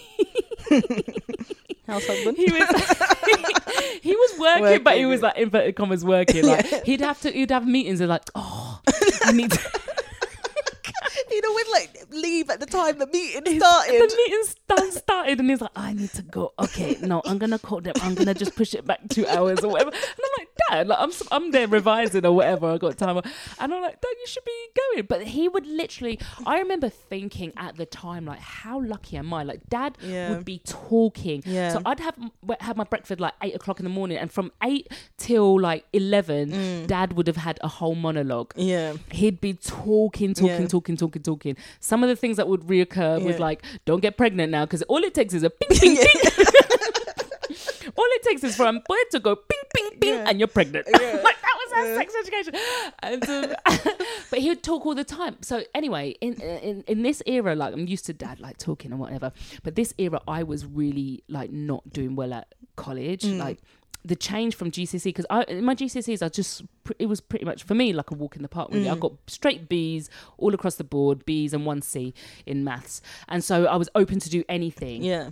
House 1.89 2.07
husband. 2.07 2.37
he 2.37 2.45
was 2.53 2.69
he 4.03 4.15
was 4.15 4.39
working, 4.39 4.83
but 4.85 4.97
he 4.97 5.07
was 5.07 5.23
like 5.23 5.37
inverted 5.37 5.75
commas 5.77 6.05
working 6.05 6.45
like 6.45 6.85
he'd 6.85 7.01
have 7.01 7.21
to 7.23 7.31
he'd 7.31 7.51
have 7.51 7.67
meetings 7.67 8.01
and 8.01 8.09
like 8.09 8.23
oh 8.35 8.81
i 9.23 9.33
need 9.33 9.51
to 9.51 9.59
He'd 11.31 11.45
always 11.45 11.67
like 11.73 12.05
leave 12.11 12.51
at 12.51 12.61
the 12.61 12.67
time 12.67 12.99
the 12.99 13.07
meeting 13.07 13.59
started. 13.61 14.11
the 14.11 14.17
meeting 14.17 14.43
done 14.69 14.93
started 14.93 15.41
and 15.41 15.51
he's 15.51 15.61
like, 15.61 15.71
I 15.77 15.93
need 15.93 16.13
to 16.15 16.23
go. 16.23 16.53
Okay, 16.59 16.97
no, 17.03 17.23
I'm 17.25 17.39
gonna 17.39 17.59
call 17.59 17.81
them. 17.81 17.95
I'm 18.03 18.15
gonna 18.15 18.35
just 18.35 18.55
push 18.57 18.75
it 18.75 18.87
back 18.87 19.01
two 19.09 19.27
hours 19.27 19.61
or 19.61 19.71
whatever. 19.71 19.91
And 19.91 20.01
I'm 20.25 20.31
like, 20.39 20.49
Dad, 20.69 20.89
like 20.89 20.99
I'm 21.01 21.11
I'm 21.31 21.51
there 21.51 21.67
revising 21.69 22.25
or 22.27 22.33
whatever. 22.33 22.67
I 22.69 22.79
got 22.79 22.99
time, 22.99 23.17
and 23.19 23.75
I'm 23.75 23.83
like, 23.83 24.01
Dad, 24.01 24.09
you 24.21 24.27
should 24.27 24.45
be 24.45 24.69
going. 24.93 25.07
But 25.07 25.23
he 25.27 25.49
would 25.49 25.67
literally. 25.67 26.19
I 26.47 26.59
remember 26.59 26.89
thinking 26.89 27.53
at 27.57 27.77
the 27.77 27.87
time, 27.87 28.25
like, 28.27 28.41
how 28.41 28.81
lucky 28.83 29.17
am 29.17 29.33
I? 29.33 29.43
Like, 29.45 29.69
Dad 29.69 29.97
Yeah. 30.03 30.31
would 30.31 30.45
be 30.45 30.61
talking. 30.65 31.43
Yeah. 31.47 31.73
So 31.73 31.83
I'd 31.87 32.01
have 32.01 32.17
have 32.61 32.77
my 32.77 32.85
breakfast 32.85 33.21
like 33.21 33.35
eight 33.43 33.55
o'clock 33.55 33.79
in 33.81 33.85
the 33.85 33.91
morning, 33.91 34.19
and 34.19 34.31
from 34.33 34.53
eight 34.63 34.89
till 35.17 35.61
like 35.61 35.85
eleven, 35.93 36.51
Mm. 36.51 36.87
Dad 36.87 37.13
would 37.15 37.27
have 37.27 37.37
had 37.37 37.59
a 37.63 37.69
whole 37.69 37.95
monologue 37.95 38.53
Yeah. 38.57 38.95
he'd 39.13 39.41
be 39.41 39.55
talking, 39.55 40.35
talking, 40.35 40.63
Yeah. 40.63 40.67
talking, 40.67 40.88
talking, 40.97 41.23
talking. 41.23 41.57
Some 41.81 42.03
of 42.03 42.09
the 42.09 42.17
things 42.17 42.37
that 42.37 42.49
would 42.49 42.63
reoccur 42.63 43.23
was 43.23 43.39
like, 43.39 43.63
"Don't 43.85 44.01
get 44.01 44.17
pregnant 44.17 44.51
now," 44.53 44.65
because 44.65 44.83
all 44.83 45.03
it 45.05 45.15
takes 45.15 45.35
is 45.35 45.43
a 45.43 45.51
ping, 45.51 45.69
ping, 45.79 45.97
ping. 45.97 46.47
all 47.97 48.05
it 48.11 48.23
takes 48.23 48.45
is 48.45 48.57
for 48.57 48.67
a 48.67 48.73
boy 48.73 48.97
to 49.11 49.21
go 49.21 49.35
ping, 49.37 49.59
ping, 49.75 49.91
ping, 50.01 50.15
Yeah. 50.15 50.27
and 50.29 50.39
you're 50.39 50.49
pregnant. 50.49 50.87
Yeah. 50.91 50.99
like 51.25 51.37
that 51.41 51.57
was 51.65 51.73
our 51.77 51.87
Yeah. 51.87 51.95
sex 51.97 52.15
education. 52.21 52.55
And, 53.03 53.29
um, 53.29 53.55
but 54.31 54.39
he 54.41 54.49
would 54.49 54.63
talk 54.63 54.85
all 54.87 54.95
the 54.95 55.05
time. 55.05 55.37
So 55.41 55.63
anyway, 55.75 56.11
in 56.21 56.35
in 56.41 56.85
in 56.87 57.03
this 57.03 57.23
era, 57.27 57.55
like 57.55 57.73
I'm 57.75 57.87
used 57.87 58.07
to 58.07 58.13
dad 58.13 58.41
like 58.41 58.59
talking 58.59 58.91
and 58.93 59.01
whatever. 59.01 59.33
But 59.63 59.75
this 59.75 59.95
era, 59.99 60.21
I 60.29 60.43
was 60.43 60.67
really 60.67 61.25
like 61.29 61.51
not 61.51 61.91
doing 61.93 62.15
well 62.17 62.33
at 62.35 62.55
college. 62.77 63.23
Mm. 63.23 63.39
Like 63.39 63.59
the 64.09 64.17
change 64.17 64.55
from 64.57 64.71
GCSE 64.71 65.05
because 65.05 65.27
I 65.31 65.61
my 65.61 65.75
GCSEs 65.75 66.23
I 66.23 66.29
just 66.29 66.63
it 66.99 67.07
was 67.07 67.21
pretty 67.21 67.45
much 67.45 67.63
for 67.63 67.75
me 67.75 67.93
like 67.93 68.11
a 68.11 68.15
walk 68.15 68.35
in 68.37 68.43
the 68.43 68.49
park 68.49 68.71
really. 68.73 68.89
I 68.89 68.95
Mm. 68.95 69.01
got 69.01 69.13
straight 69.27 69.69
B's 69.69 70.11
all 70.39 70.55
across 70.55 70.75
the 70.77 70.85
board, 70.85 71.25
B's 71.25 71.53
and 71.55 71.65
one 71.67 71.83
C 71.83 72.15
in 72.47 72.65
maths, 72.65 73.01
and 73.29 73.45
so 73.45 73.67
I 73.67 73.77
was 73.77 73.89
open 73.95 74.19
to 74.21 74.29
do 74.31 74.43
anything. 74.49 75.03
Yeah. 75.05 75.31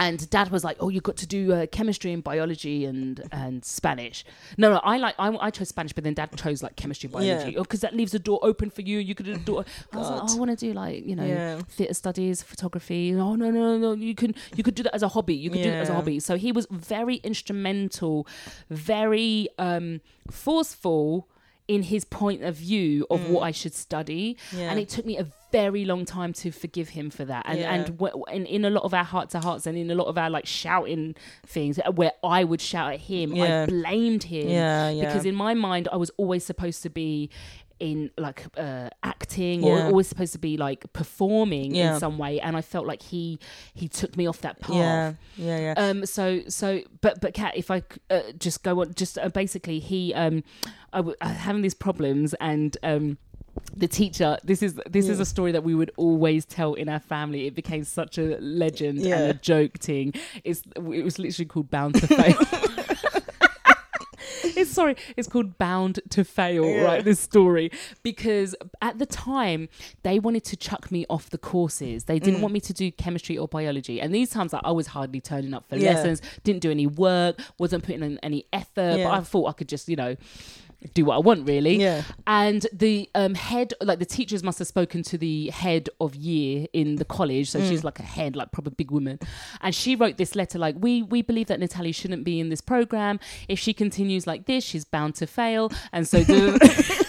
And 0.00 0.28
Dad 0.30 0.50
was 0.50 0.64
like, 0.64 0.78
"Oh, 0.80 0.88
you've 0.88 1.02
got 1.04 1.18
to 1.18 1.26
do 1.26 1.52
uh, 1.52 1.66
chemistry 1.66 2.10
and 2.12 2.24
biology 2.24 2.86
and 2.86 3.22
and 3.30 3.62
Spanish." 3.64 4.24
No, 4.56 4.72
no, 4.72 4.80
I 4.82 4.96
like 4.96 5.14
I, 5.18 5.28
I 5.36 5.50
chose 5.50 5.68
Spanish, 5.68 5.92
but 5.92 6.04
then 6.04 6.14
Dad 6.14 6.34
chose 6.36 6.62
like 6.62 6.74
chemistry 6.76 7.06
and 7.08 7.12
biology 7.12 7.52
Yeah. 7.52 7.60
because 7.62 7.80
that 7.82 7.94
leaves 7.94 8.12
the 8.12 8.18
door 8.18 8.38
open 8.42 8.70
for 8.70 8.80
you. 8.80 8.98
You 8.98 9.14
could 9.14 9.26
do 9.26 9.36
door. 9.36 9.64
I 9.92 9.96
was 9.98 10.10
like, 10.10 10.22
oh, 10.24 10.34
I 10.34 10.38
want 10.38 10.50
to 10.58 10.66
do 10.66 10.72
like 10.72 11.04
you 11.06 11.14
know 11.14 11.26
Yeah. 11.26 11.60
theatre 11.68 11.92
studies, 11.94 12.42
photography. 12.42 13.14
Oh 13.14 13.34
no, 13.36 13.50
no, 13.50 13.76
no, 13.76 13.92
you 13.92 14.14
can 14.14 14.34
you 14.56 14.64
could 14.64 14.74
do 14.74 14.82
that 14.84 14.94
as 14.94 15.02
a 15.02 15.08
hobby. 15.08 15.34
You 15.34 15.50
could 15.50 15.62
do 15.62 15.68
it 15.68 15.74
as 15.74 15.90
a 15.90 15.94
hobby. 15.94 16.18
So 16.18 16.36
he 16.36 16.50
was 16.50 16.66
very 16.70 17.16
instrumental, 17.16 18.26
very 18.70 19.48
um, 19.58 20.00
forceful 20.30 21.28
in 21.74 21.82
his 21.84 22.04
point 22.04 22.42
of 22.42 22.54
view 22.56 23.06
of 23.14 23.20
what 23.30 23.42
I 23.50 23.52
should 23.60 23.74
study, 23.74 24.24
Mm. 24.50 24.58
Yeah. 24.58 24.70
and 24.70 24.76
it 24.80 24.88
took 24.94 25.06
me 25.06 25.16
a 25.18 25.26
very 25.52 25.84
long 25.84 26.04
time 26.04 26.32
to 26.42 26.50
forgive 26.62 26.88
him 26.90 27.10
for 27.10 27.24
that. 27.32 27.44
And 27.48 27.58
Yeah. 27.60 27.74
and, 27.74 27.84
w- 27.98 28.24
and 28.34 28.46
in 28.56 28.64
a 28.64 28.70
lot 28.70 28.84
of 28.84 28.92
our 29.00 29.04
heart 29.04 29.30
to 29.30 29.40
hearts, 29.40 29.66
and 29.68 29.76
in 29.78 29.88
a 29.90 29.94
lot 29.94 30.08
of 30.12 30.16
our 30.18 30.30
like 30.36 30.46
shouting 30.46 31.14
things, 31.46 31.78
uh, 31.78 31.90
where 32.00 32.12
I 32.38 32.40
would 32.44 32.60
shout 32.60 32.92
at 32.94 33.00
him, 33.12 33.26
Yeah. 33.34 33.62
I 33.62 33.66
blamed 33.66 34.24
him 34.24 34.48
because 35.00 35.24
in 35.24 35.34
my 35.46 35.54
mind 35.54 35.88
I 35.92 35.96
was 36.04 36.10
always 36.16 36.44
supposed 36.44 36.82
to 36.82 36.90
be 36.90 37.30
in 37.80 38.10
like 38.18 38.44
uh 38.56 38.88
acting 39.02 39.64
or 39.64 39.80
always 39.82 40.06
supposed 40.06 40.32
to 40.32 40.38
be 40.38 40.56
like 40.56 40.90
performing 40.92 41.74
Yeah. 41.74 41.94
in 41.94 42.00
some 42.00 42.18
way 42.18 42.40
and 42.40 42.56
i 42.56 42.60
felt 42.60 42.86
like 42.86 43.02
he 43.02 43.38
he 43.74 43.88
took 43.88 44.16
me 44.16 44.26
off 44.26 44.40
that 44.42 44.60
path. 44.60 44.74
Yeah, 44.74 45.12
yeah, 45.36 45.58
yeah. 45.58 45.74
um 45.76 46.04
so 46.06 46.40
so 46.48 46.80
but 47.00 47.20
but 47.20 47.34
Kat 47.34 47.56
if 47.56 47.70
I 47.70 47.82
uh, 48.10 48.20
just 48.38 48.62
go 48.62 48.80
on 48.82 48.94
just 48.94 49.18
uh, 49.18 49.28
basically 49.30 49.78
he 49.80 50.14
um 50.14 50.42
i 50.92 50.98
w- 50.98 51.16
uh, 51.20 51.28
having 51.28 51.62
these 51.62 51.74
problems 51.74 52.34
and 52.40 52.76
um 52.82 53.18
the 53.76 53.88
teacher 53.88 54.38
this 54.44 54.62
is 54.62 54.74
this 54.88 55.08
is 55.08 55.18
a 55.20 55.24
story 55.24 55.52
that 55.52 55.64
we 55.64 55.74
would 55.74 55.90
always 55.96 56.44
tell 56.44 56.74
in 56.74 56.88
our 56.88 57.00
family. 57.00 57.46
It 57.46 57.54
became 57.54 57.82
such 57.84 58.16
a 58.16 58.38
legend 58.40 59.00
and 59.00 59.30
a 59.30 59.34
joke 59.34 59.78
thing. 59.78 60.14
It's 60.44 60.62
it 60.76 61.04
was 61.04 61.18
literally 61.18 61.46
called 61.46 61.68
bound 61.70 61.96
to 61.96 62.06
fail 62.06 62.36
it's 64.60 64.70
sorry 64.70 64.96
it's 65.16 65.28
called 65.28 65.58
bound 65.58 66.00
to 66.10 66.24
fail 66.24 66.64
Yeah. 66.64 66.82
right 66.82 67.04
this 67.04 67.20
story 67.20 67.70
because 68.02 68.54
at 68.82 68.98
the 68.98 69.06
time 69.06 69.68
they 70.02 70.18
wanted 70.18 70.44
to 70.44 70.56
chuck 70.56 70.90
me 70.92 71.06
off 71.08 71.30
the 71.30 71.38
courses 71.38 72.04
they 72.04 72.18
Mm. 72.20 72.24
didn't 72.24 72.40
want 72.42 72.54
me 72.54 72.60
to 72.60 72.72
do 72.72 72.90
chemistry 72.92 73.36
or 73.38 73.48
biology 73.48 74.00
and 74.00 74.14
these 74.14 74.30
times 74.30 74.52
like, 74.52 74.62
i 74.64 74.70
was 74.70 74.88
hardly 74.88 75.20
turning 75.20 75.54
up 75.54 75.68
for 75.68 75.76
Yeah. 75.76 75.92
lessons 75.94 76.20
didn't 76.44 76.62
do 76.62 76.70
any 76.70 76.86
work 76.86 77.40
wasn't 77.58 77.82
putting 77.84 78.02
in 78.02 78.18
any 78.22 78.44
effort 78.52 78.98
Yeah. 78.98 79.04
but 79.04 79.10
i 79.18 79.20
thought 79.20 79.46
i 79.48 79.52
could 79.52 79.68
just 79.68 79.88
you 79.88 79.96
know 79.96 80.16
do 80.94 81.04
what 81.04 81.16
i 81.16 81.18
want 81.18 81.46
really 81.46 81.76
Yeah. 81.76 82.02
and 82.26 82.66
the 82.72 83.08
um, 83.14 83.34
head 83.34 83.74
like 83.82 83.98
the 83.98 84.06
teachers 84.06 84.42
must 84.42 84.58
have 84.60 84.68
spoken 84.68 85.02
to 85.04 85.18
the 85.18 85.48
head 85.50 85.88
of 86.00 86.14
year 86.14 86.66
in 86.72 86.96
the 86.96 87.04
college 87.04 87.50
so 87.50 87.60
Mm. 87.60 87.68
she's 87.68 87.84
like 87.84 87.98
a 88.00 88.02
head 88.04 88.34
like 88.36 88.50
proper 88.52 88.70
big 88.70 88.90
woman 88.90 89.18
and 89.60 89.74
she 89.74 89.94
wrote 89.94 90.16
this 90.16 90.34
letter 90.34 90.58
like 90.58 90.74
we 90.78 91.02
we 91.02 91.20
believe 91.22 91.48
that 91.48 91.60
natalie 91.60 91.92
shouldn't 91.92 92.24
be 92.24 92.40
in 92.40 92.48
this 92.48 92.60
program 92.62 93.20
if 93.48 93.58
she 93.58 93.74
continues 93.74 94.26
like 94.26 94.46
this 94.46 94.64
she's 94.64 94.84
bound 94.86 95.14
to 95.16 95.26
fail 95.26 95.70
and 95.92 96.08
so 96.08 96.20
the 96.24 96.58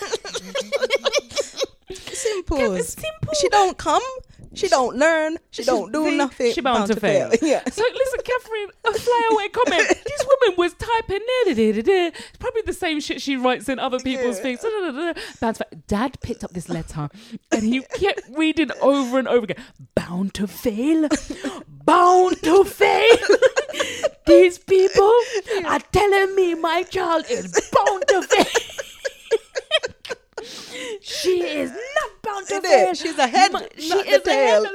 Simple. 1.92 2.76
it's 2.76 2.94
simple 2.94 3.34
She 3.40 3.50
don't 3.50 3.78
come. 3.78 4.02
She 4.54 4.68
don't 4.68 4.96
learn. 4.98 5.38
She 5.52 5.64
don't 5.64 5.92
do 5.92 6.12
nothing. 6.12 6.54
she 6.54 6.62
bound 6.62 6.88
to 6.92 7.00
fail. 7.00 7.32
Yeah. 7.42 7.64
So 7.70 7.84
listen, 7.94 8.20
Catherine, 8.24 8.70
a 8.86 8.94
flyaway 8.94 9.48
comment. 9.50 9.98
Woman 10.42 10.56
was 10.58 10.74
typing 10.74 11.20
da, 11.46 11.54
da, 11.54 11.54
da, 11.54 11.72
da, 11.74 11.82
da. 11.82 12.08
It's 12.18 12.38
probably 12.40 12.62
the 12.64 12.74
same 12.74 13.00
shit 13.00 13.22
she 13.22 13.36
writes 13.36 13.70
in 13.70 13.80
other 13.80 14.00
people's 14.00 14.38
Yeah. 14.38 14.44
things. 14.44 14.66
Bound 15.40 15.56
to. 15.58 15.68
Dad 15.88 16.20
picked 16.22 16.44
up 16.44 16.52
this 16.52 16.70
letter 16.70 17.10
and 17.52 17.64
he 17.64 17.82
kept 17.82 18.22
reading 18.32 18.72
over 18.82 19.20
and 19.20 19.28
over 19.28 19.44
again. 19.46 19.64
Bound 19.96 20.34
to 20.36 20.48
fail. 20.48 21.08
Bound 21.86 22.42
to 22.44 22.64
fail. 22.64 23.18
These 24.26 24.60
people 24.60 25.12
are 25.66 25.80
telling 25.92 26.36
me 26.36 26.54
my 26.56 26.84
child 26.84 27.26
is 27.30 27.52
bound 27.74 28.04
to 28.08 28.22
fail. 28.24 28.81
She 31.02 31.44
is 31.44 31.72
not 31.72 32.22
bound 32.22 32.48
to 32.48 32.62
fail. 32.62 32.94
She's 32.94 33.18
a 33.18 33.28
head, 33.28 33.52
not 33.52 33.72
she 33.78 33.94
is 33.94 34.06
head 34.06 34.24
tail. 34.24 34.66
of. 34.66 34.72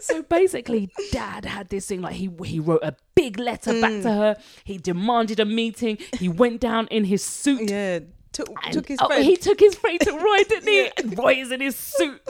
So 0.00 0.22
basically, 0.22 0.90
Dad 1.10 1.44
had 1.44 1.68
this 1.68 1.86
thing 1.86 2.02
like 2.02 2.14
he 2.14 2.30
he 2.44 2.60
wrote 2.60 2.82
a 2.82 2.94
big 3.14 3.38
letter 3.38 3.80
back 3.80 4.02
to 4.02 4.12
hmm. 4.12 4.18
her. 4.18 4.36
He 4.64 4.78
demanded 4.78 5.40
a 5.40 5.44
meeting. 5.44 5.98
He 6.18 6.28
went 6.28 6.60
down 6.60 6.86
in 6.88 7.04
his 7.04 7.24
suit. 7.24 7.70
Yeah. 7.70 8.00
Took, 8.38 8.60
took 8.70 8.86
his 8.86 8.98
oh, 9.02 9.08
friend. 9.08 9.24
he 9.24 9.36
took 9.36 9.58
his 9.58 9.74
friend 9.74 9.98
to 9.98 10.12
Roy, 10.12 10.44
didn't 10.44 10.68
he? 10.68 10.90
And 10.96 11.18
Roy 11.24 11.34
is 11.34 11.50
in 11.50 11.60
his 11.60 11.74
suit. 11.74 12.22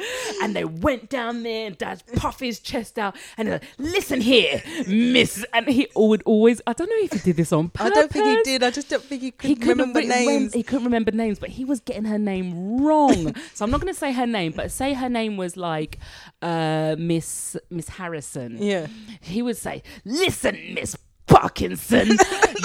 And 0.43 0.57
they 0.57 0.65
went 0.65 1.11
down 1.11 1.43
there 1.43 1.67
and 1.67 1.77
Dad 1.77 2.03
puffed 2.17 2.41
his 2.41 2.61
chest 2.61 2.99
out 2.99 3.15
and 3.37 3.51
like, 3.51 3.65
listen 3.77 4.23
here, 4.23 4.63
miss. 4.87 5.45
And 5.53 5.69
he 5.69 5.87
would 5.95 6.23
always, 6.25 6.63
I 6.67 6.73
don't 6.73 6.89
know 6.89 6.97
if 7.01 7.13
he 7.13 7.19
did 7.19 7.37
this 7.37 7.53
on 7.53 7.69
purpose. 7.69 7.93
I 7.93 7.95
don't 7.95 8.11
think 8.11 8.39
he 8.39 8.43
did. 8.53 8.63
I 8.63 8.71
just 8.71 8.89
don't 8.89 9.03
think 9.05 9.21
he 9.21 9.33
could 9.33 9.49
He 9.49 9.55
couldn't 9.55 9.77
remember 9.79 9.99
re- 9.99 10.09
rem- 10.09 10.25
names. 10.25 10.55
he 10.55 10.63
couldn't 10.63 10.85
remember 10.87 11.11
names, 11.11 11.39
but 11.39 11.51
he 11.51 11.67
was 11.67 11.81
getting 11.81 12.07
her 12.07 12.19
name 12.19 12.81
wrong. 12.83 13.35
so 13.55 13.67
I'm 13.67 13.71
not 13.71 13.83
going 13.83 13.93
to 13.93 13.99
say 13.99 14.13
her 14.13 14.27
name, 14.27 14.53
but 14.53 14.71
say 14.71 14.95
her 14.95 15.11
name 15.11 15.37
was 15.37 15.59
like 15.59 15.99
uh, 16.41 16.97
Miss 16.99 17.55
Miss 17.69 17.89
Harrison. 17.91 18.57
yeah. 18.63 18.87
He 19.21 19.43
would 19.43 19.59
say, 19.59 19.83
"Listen, 20.07 20.57
Miss 20.73 20.97
Parkinson, 21.29 22.09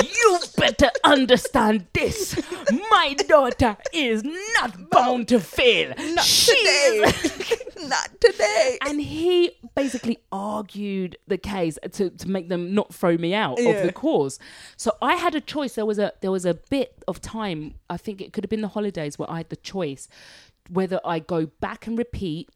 you 0.04 0.40
better 0.58 0.90
understand 1.04 1.86
this. 1.94 2.42
My 2.90 3.14
daughter 3.28 3.78
is 3.92 4.24
not 4.24 4.90
bound 4.90 5.28
to 5.28 5.40
fail. 5.40 5.94
Not 5.98 6.26
She 6.26 6.56
today. 6.56 7.58
Not 7.88 8.10
today. 8.22 8.78
And 8.88 9.02
he 9.02 9.52
basically 9.76 10.20
argued 10.32 11.18
the 11.28 11.38
case 11.38 11.78
to, 11.92 12.10
to 12.10 12.30
make 12.30 12.48
them 12.48 12.74
not 12.74 12.94
throw 12.94 13.18
me 13.18 13.34
out 13.34 13.60
of 13.60 13.84
the 13.84 13.92
course. 13.92 14.40
So 14.78 14.94
I 15.02 15.16
had 15.16 15.36
a 15.36 15.42
choice. 15.42 15.76
There 15.76 15.86
was 15.86 16.00
a 16.00 16.14
there 16.22 16.32
was 16.32 16.46
a 16.46 16.54
bit 16.54 17.04
of 17.10 17.20
time. 17.20 17.74
I 17.90 17.98
think 17.98 18.22
it 18.22 18.32
could 18.32 18.46
have 18.46 18.50
been 18.50 18.62
the 18.62 18.70
holidays 18.70 19.20
where 19.20 19.30
I 19.30 19.38
had 19.38 19.50
the 19.50 19.58
choice 19.58 20.08
whether 20.70 21.00
I 21.04 21.20
go 21.20 21.48
back 21.60 21.88
and 21.88 21.98
repeat, 21.98 22.50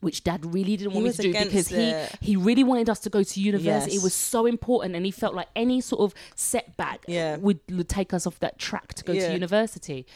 which 0.00 0.24
Dad 0.24 0.44
really 0.54 0.76
didn't 0.76 0.92
want 0.92 1.04
me 1.04 1.10
Mm. 1.10 1.16
to 1.16 1.22
do 1.22 1.32
because 1.32 1.70
against 1.72 2.10
he 2.20 2.26
he 2.32 2.36
really 2.36 2.64
wanted 2.64 2.88
us 2.90 3.00
to 3.00 3.10
go 3.10 3.22
to 3.22 3.40
university. 3.40 3.96
It 3.96 4.02
was 4.02 4.14
so 4.14 4.46
important, 4.46 4.94
and 4.94 5.04
he 5.06 5.10
felt 5.10 5.34
like 5.34 5.48
any 5.56 5.80
sort 5.80 6.00
of 6.02 6.14
setback 6.34 7.04
Yeah. 7.08 7.36
would, 7.36 7.60
would 7.70 7.88
take 7.88 8.12
us 8.12 8.26
off 8.26 8.38
that 8.40 8.58
track 8.58 8.94
to 8.94 9.04
go 9.04 9.12
Yeah. 9.12 9.28
to 9.28 9.32
university. 9.34 10.06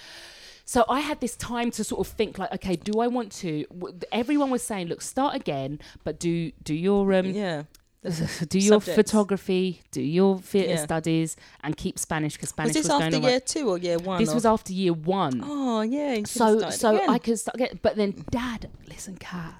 So 0.67 0.85
I 0.89 1.01
had 1.01 1.21
this 1.21 1.37
time 1.37 1.71
to 1.73 1.85
sort 1.85 2.07
of 2.07 2.13
think 2.15 2.39
like, 2.39 2.51
okay, 2.55 2.75
do 2.77 3.01
I 3.01 3.07
want 3.07 3.33
to? 3.43 3.67
Everyone 4.13 4.51
was 4.51 4.63
saying, 4.63 4.87
look, 4.89 5.03
start 5.03 5.35
again, 5.35 5.79
but 6.05 6.19
do 6.19 6.53
do 6.63 6.75
your 6.75 7.13
um, 7.13 7.27
yeah. 7.33 7.65
do 8.49 8.59
your 8.59 8.81
Subjects. 8.81 8.95
photography, 8.95 9.81
do 9.91 10.03
your 10.03 10.39
theatre 10.39 10.71
Yeah. 10.75 10.85
studies, 10.85 11.37
and 11.63 11.77
keep 11.77 11.99
Spanish 11.99 12.35
because 12.35 12.49
Was 12.49 12.51
Spanish 12.51 12.75
this 12.75 12.89
was, 12.89 13.03
after 13.03 13.17
year 13.19 13.41
two 13.41 13.69
or 13.71 13.79
year 13.79 13.99
one? 13.99 14.21
This 14.21 14.31
or- 14.31 14.35
was 14.35 14.45
after 14.47 14.73
year 14.73 14.93
one. 14.93 15.41
Oh 15.45 15.81
yeah. 15.81 16.21
so 16.25 16.69
so 16.71 16.97
again. 16.97 17.11
I 17.11 17.19
could 17.19 17.39
start 17.39 17.57
again. 17.57 17.79
But 17.83 17.97
then 17.97 18.25
Dad, 18.31 18.71
listen, 18.89 19.17
Kat. 19.17 19.55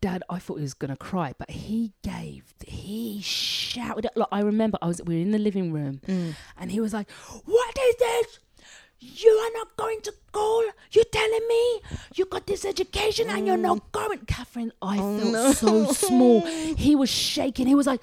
Dad, 0.00 0.22
I 0.30 0.38
thought 0.38 0.56
he 0.56 0.62
was 0.62 0.72
gonna 0.72 0.96
cry, 0.96 1.34
but 1.38 1.50
he 1.50 1.92
gave, 2.02 2.54
he 2.66 3.20
shouted. 3.20 4.08
Like 4.16 4.28
I 4.32 4.40
remember, 4.40 4.78
I 4.80 4.86
was 4.86 5.02
we 5.04 5.16
were 5.16 5.20
in 5.20 5.30
the 5.32 5.38
living 5.38 5.72
room, 5.72 6.00
Mm. 6.06 6.34
and 6.56 6.70
he 6.72 6.80
was 6.80 6.94
like, 6.94 7.10
"What 7.44 7.78
is 7.78 7.96
this? 7.96 8.38
You 9.00 9.30
are 9.30 9.50
not 9.54 9.76
going 9.76 10.00
to 10.02 10.12
school? 10.28 10.62
You 10.92 11.02
telling 11.10 11.48
me 11.48 11.80
you 12.14 12.26
got 12.26 12.46
this 12.46 12.64
education 12.64 13.30
and 13.30 13.46
you're 13.46 13.56
not 13.56 13.90
going?" 13.92 14.18
Catherine, 14.26 14.72
I 14.82 14.98
oh, 15.00 15.18
felt. 15.18 15.28
Oh, 15.28 15.30
no. 15.32 15.52
so 15.52 15.92
small. 15.92 16.40
He 16.76 16.94
was 16.94 17.08
shaking. 17.10 17.66
He 17.66 17.74
was 17.74 17.86
like, 17.86 18.02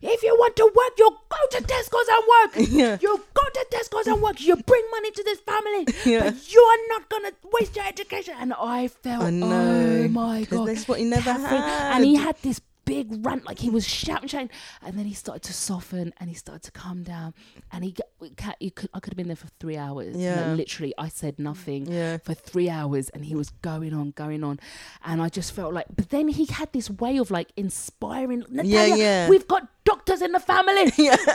"If 0.00 0.22
you 0.22 0.34
want 0.34 0.56
to 0.56 0.64
work, 0.64 0.94
you 0.98 1.10
go 1.28 1.58
to 1.58 1.62
Tesco's 1.62 2.08
and 2.14 2.24
work. 2.34 2.52
Yeah. 2.82 2.98
You 3.00 3.22
go 3.34 3.42
to 3.54 3.66
Tesco's 3.70 4.06
and 4.08 4.20
work. 4.20 4.40
You 4.40 4.56
bring 4.56 4.84
money 4.90 5.10
to 5.12 5.22
this 5.22 5.40
family, 5.40 5.86
Yeah. 6.04 6.24
but 6.24 6.52
you 6.52 6.60
are 6.60 6.80
not 6.88 7.08
gonna 7.08 7.32
waste 7.54 7.76
your 7.76 7.86
education." 7.86 8.34
And 8.38 8.52
I 8.52 8.88
felt, 8.88 9.22
I 9.22 9.28
oh 9.28 10.08
my 10.08 10.44
god, 10.44 10.66
that's 10.68 10.88
what 10.88 10.98
he 10.98 11.04
never 11.04 11.22
Catherine- 11.22 11.62
had. 11.62 11.96
And 11.96 12.04
he 12.04 12.16
had 12.16 12.36
this 12.42 12.60
big 12.84 13.24
rant, 13.24 13.44
like 13.46 13.58
he 13.58 13.70
was 13.70 13.86
shouting, 13.86 14.28
shouting, 14.28 14.50
and 14.82 14.98
then 14.98 15.04
he 15.04 15.14
started 15.14 15.42
to 15.44 15.52
soften 15.52 16.12
and 16.18 16.28
he 16.28 16.34
started 16.34 16.62
to 16.64 16.70
calm 16.72 17.02
down. 17.02 17.34
And 17.72 17.84
he, 17.84 17.94
Kat, 18.36 18.56
you 18.60 18.70
could, 18.70 18.90
I 18.94 19.00
could 19.00 19.12
have 19.12 19.16
been 19.16 19.28
there 19.28 19.36
for 19.36 19.48
three 19.60 19.76
hours. 19.76 20.14
Like, 20.14 20.22
Yeah. 20.24 20.52
literally, 20.54 20.92
I 20.98 21.08
said 21.08 21.38
nothing 21.38 21.86
Yeah. 21.90 22.18
for 22.18 22.34
three 22.34 22.68
hours, 22.70 23.08
and 23.10 23.24
he 23.24 23.34
was 23.34 23.50
going 23.62 23.92
on, 23.94 24.10
going 24.12 24.42
on, 24.44 24.60
and 25.04 25.20
I 25.22 25.28
just 25.28 25.52
felt 25.52 25.72
like. 25.74 25.86
But 25.94 26.10
then 26.10 26.28
he 26.28 26.46
had 26.46 26.72
this 26.72 26.90
way 26.90 27.18
of 27.18 27.30
like 27.30 27.52
inspiring. 27.56 28.44
Natalia, 28.48 28.96
yeah. 28.96 29.28
We've 29.28 29.46
got 29.48 29.68
doctors 29.84 30.22
in 30.22 30.32
the 30.32 30.40
family. 30.40 30.92
Yeah. 30.98 31.16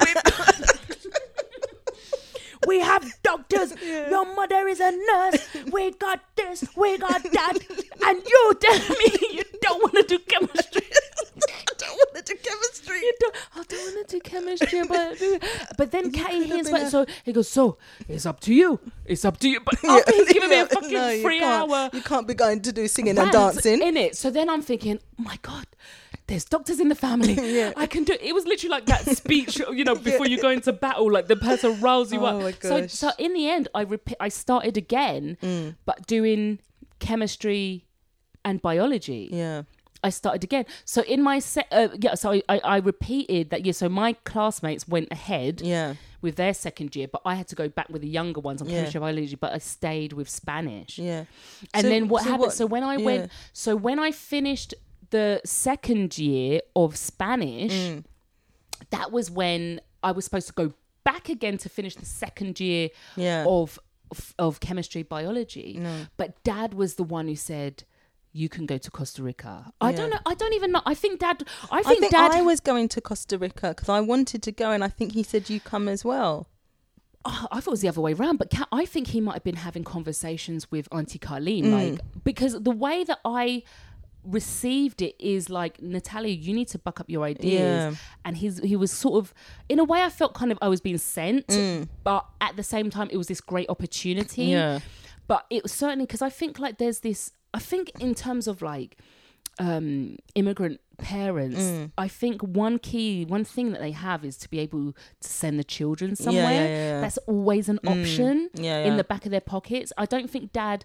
We 2.67 2.79
have 2.79 3.05
doctors. 3.23 3.73
Your 3.81 4.25
mother 4.35 4.67
is 4.67 4.79
a 4.81 4.91
nurse. 4.91 5.47
We 5.71 5.91
got 5.91 6.19
this. 6.35 6.65
We 6.75 6.97
got 6.97 7.23
that. 7.23 7.53
And 8.05 8.21
you 8.25 8.53
tell 8.59 8.79
me 8.97 9.05
you 9.37 9.43
don't 9.61 9.81
want 9.83 9.93
to 9.95 10.17
do 10.17 10.19
chemistry. 10.19 10.81
I 11.43 11.73
don't 11.77 11.95
want 11.95 12.15
to 12.25 12.33
do 12.33 12.39
chemistry. 12.41 13.01
Don't, 13.19 13.35
I 13.55 13.63
don't 13.63 13.95
want 13.95 14.07
to 14.07 14.15
do 14.15 14.19
chemistry, 14.21 14.81
but 14.87 15.67
but 15.77 15.91
then 15.91 16.11
Catty 16.11 16.43
hears 16.45 16.69
what 16.69 16.89
so 16.89 17.05
he 17.25 17.33
goes, 17.33 17.49
so 17.49 17.77
it's 18.07 18.25
up 18.25 18.39
to 18.41 18.53
you. 18.53 18.79
It's 19.05 19.25
up 19.25 19.37
to 19.39 19.49
you. 19.49 19.59
But 19.59 19.83
after 19.83 20.13
he's 20.13 20.33
giving 20.33 20.49
me 20.49 20.59
a 20.59 20.65
fucking 20.65 20.91
no, 20.91 21.21
three 21.21 21.43
hour 21.43 21.89
You 21.93 22.01
can't 22.01 22.27
be 22.27 22.33
going 22.33 22.61
to 22.61 22.71
do 22.71 22.87
singing 22.87 23.17
and 23.17 23.31
dancing. 23.31 23.81
in 23.81 23.97
it. 23.97 24.15
So 24.15 24.29
then 24.29 24.49
I'm 24.49 24.61
thinking, 24.61 24.99
oh 25.19 25.23
my 25.23 25.37
god, 25.41 25.65
there's 26.27 26.45
doctors 26.45 26.79
in 26.79 26.89
the 26.89 26.95
family. 26.95 27.33
Yeah. 27.33 27.73
I 27.77 27.87
can 27.87 28.03
do. 28.03 28.13
It 28.13 28.27
it 28.27 28.33
was 28.35 28.45
literally 28.45 28.71
like 28.71 28.85
that 28.87 29.05
speech, 29.17 29.57
you 29.57 29.83
know, 29.83 29.95
before 29.95 30.27
you 30.27 30.39
go 30.41 30.49
into 30.49 30.71
battle, 30.73 31.11
like 31.11 31.27
the 31.27 31.35
person 31.37 31.79
riles 31.81 32.11
you 32.13 32.19
Oh 32.25 32.47
up. 32.47 32.61
So, 32.61 32.85
so 32.87 33.11
in 33.17 33.33
the 33.33 33.49
end, 33.49 33.67
I 33.73 33.81
repeat, 33.81 34.17
I 34.19 34.29
started 34.29 34.77
again, 34.77 35.37
Mm. 35.41 35.75
but 35.85 36.05
doing 36.07 36.59
chemistry 36.99 37.85
and 38.43 38.61
biology. 38.61 39.29
Yeah. 39.31 39.63
I 40.07 40.11
started 40.11 40.43
again. 40.43 40.65
So 40.85 40.99
in 41.03 41.21
my 41.21 41.37
set, 41.39 41.67
uh, 41.71 41.89
yeah. 41.99 42.15
So 42.15 42.31
I, 42.31 42.41
I, 42.49 42.57
I 42.75 42.77
repeated 42.77 43.49
that. 43.51 43.65
Yeah. 43.65 43.73
So 43.81 43.87
my 43.89 44.13
classmates 44.31 44.87
went 44.87 45.07
ahead 45.11 45.61
Yeah. 45.61 45.95
with 46.21 46.35
their 46.41 46.53
second 46.53 46.95
year, 46.95 47.07
but 47.15 47.21
I 47.25 47.33
had 47.35 47.47
to 47.49 47.55
go 47.55 47.67
back 47.77 47.89
with 47.89 48.01
the 48.01 48.07
younger 48.19 48.39
ones 48.49 48.61
on 48.61 48.67
Yeah. 48.67 48.75
chemistry 48.77 48.97
and 48.99 49.03
biology. 49.05 49.35
But 49.35 49.51
I 49.53 49.59
stayed 49.59 50.13
with 50.13 50.29
Spanish. 50.29 50.97
Yeah. 50.97 51.25
And 51.73 51.83
So- 51.83 51.89
then 51.89 52.07
what 52.07 52.23
so 52.23 52.29
happened? 52.31 52.53
So 52.53 52.65
when 52.65 52.83
I 52.83 52.95
yeah. 52.95 53.05
went, 53.09 53.31
so 53.53 53.75
when 53.75 53.99
I 53.99 54.11
finished 54.11 54.73
the 55.09 55.41
second 55.45 56.17
year 56.17 56.61
of 56.75 56.95
Spanish, 56.97 57.71
Mm. 57.73 58.03
that 58.89 59.11
was 59.11 59.29
when 59.31 59.81
I 60.03 60.11
was 60.11 60.25
supposed 60.25 60.47
to 60.47 60.53
go 60.53 60.73
back 61.03 61.29
again 61.29 61.57
to 61.59 61.69
finish 61.69 61.95
the 61.95 62.05
second 62.05 62.59
year 62.59 62.89
Yeah. 63.15 63.45
of 63.47 63.79
of, 64.09 64.33
of 64.39 64.59
chemistry 64.61 65.03
biology. 65.03 65.81
But 66.15 66.41
Dad 66.45 66.73
was 66.73 66.95
the 66.95 67.03
one 67.03 67.27
who 67.27 67.35
said. 67.35 67.83
You 68.33 68.49
can 68.49 68.65
go 68.67 68.77
to 68.77 68.91
Costa 68.91 69.23
Rica. 69.23 69.71
I 69.81 69.91
don't 69.91 70.09
know. 70.11 70.19
I 70.25 70.35
don't 70.35 70.53
even 70.53 70.71
know. 70.71 70.81
I 70.85 70.93
think 70.93 71.19
Dad. 71.19 71.43
I 71.71 71.79
I 71.79 71.83
think, 71.83 71.99
think 72.01 72.11
Dad. 72.11 72.31
I 72.31 72.41
was 72.43 72.59
going 72.59 72.87
to 72.89 73.01
Costa 73.01 73.37
Rica 73.37 73.69
because 73.69 73.89
I 73.89 73.99
wanted 74.01 74.43
to 74.43 74.51
go, 74.51 74.71
and 74.71 74.83
I 74.83 74.89
think 74.89 75.13
he 75.13 75.23
said 75.23 75.49
you 75.49 75.59
come 75.59 75.87
as 75.87 76.05
well. 76.05 76.47
Oh, 77.25 77.47
I 77.51 77.59
thought 77.59 77.71
it 77.71 77.71
was 77.71 77.81
the 77.81 77.87
other 77.89 77.99
way 78.01 78.13
around, 78.13 78.37
but 78.37 78.53
I 78.71 78.85
think 78.85 79.07
he 79.07 79.19
might 79.21 79.33
have 79.33 79.43
been 79.43 79.55
having 79.57 79.83
conversations 79.83 80.69
with 80.71 80.87
Auntie 80.91 81.19
Carlene, 81.19 81.65
Mm. 81.65 81.91
like 81.91 82.01
because 82.23 82.53
the 82.61 82.71
way 82.71 83.03
that 83.03 83.19
I 83.25 83.63
received 84.23 85.01
it 85.01 85.15
is 85.19 85.49
like 85.49 85.81
Natalia, 85.81 86.33
you 86.33 86.53
need 86.53 86.67
to 86.69 86.79
buck 86.79 86.99
up 86.99 87.09
your 87.09 87.23
ideas, 87.23 87.93
Yeah. 87.93 87.95
and 88.25 88.37
he's 88.37 88.59
he 88.59 88.75
was 88.75 88.91
sort 88.91 89.23
of 89.23 89.33
in 89.69 89.79
a 89.79 89.83
way 89.83 90.03
I 90.03 90.09
felt 90.09 90.33
kind 90.33 90.51
of 90.51 90.57
I 90.61 90.67
was 90.67 90.81
being 90.81 90.97
sent, 90.97 91.47
Mm. 91.47 91.87
but 92.03 92.25
at 92.41 92.55
the 92.55 92.63
same 92.63 92.89
time 92.89 93.09
it 93.11 93.17
was 93.17 93.27
this 93.27 93.41
great 93.41 93.69
opportunity. 93.69 94.45
Yeah. 94.45 94.79
but 95.27 95.45
it 95.49 95.61
was 95.63 95.73
certainly 95.73 96.05
because 96.05 96.21
I 96.21 96.29
think 96.29 96.59
like 96.59 96.77
there's 96.77 96.99
this. 96.99 97.31
I 97.57 97.59
think 97.69 97.85
in 97.99 98.11
terms 98.25 98.45
of 98.51 98.61
like 98.61 98.91
um 99.59 100.17
immigrant 100.35 100.79
parents 100.99 101.59
Mm. 101.61 101.91
i 101.97 102.07
think 102.07 102.37
one 102.65 102.77
key 102.89 103.25
one 103.35 103.43
thing 103.55 103.67
that 103.73 103.81
they 103.85 103.91
have 104.07 104.21
is 104.29 104.35
to 104.43 104.47
be 104.53 104.59
able 104.59 104.93
to 105.25 105.29
send 105.39 105.57
the 105.61 105.63
children 105.77 106.15
somewhere 106.15 106.43
yeah, 106.61 106.67
yeah, 106.67 106.89
yeah. 106.93 107.01
that's 107.01 107.19
always 107.33 107.65
an 107.69 107.79
option 107.87 108.35
Yeah, 108.53 108.85
in 108.87 108.93
the 108.97 109.03
back 109.03 109.25
of 109.25 109.31
their 109.31 109.41
pockets 109.55 109.89
i 109.97 110.05
don't 110.13 110.29
think 110.33 110.43
dad 110.53 110.79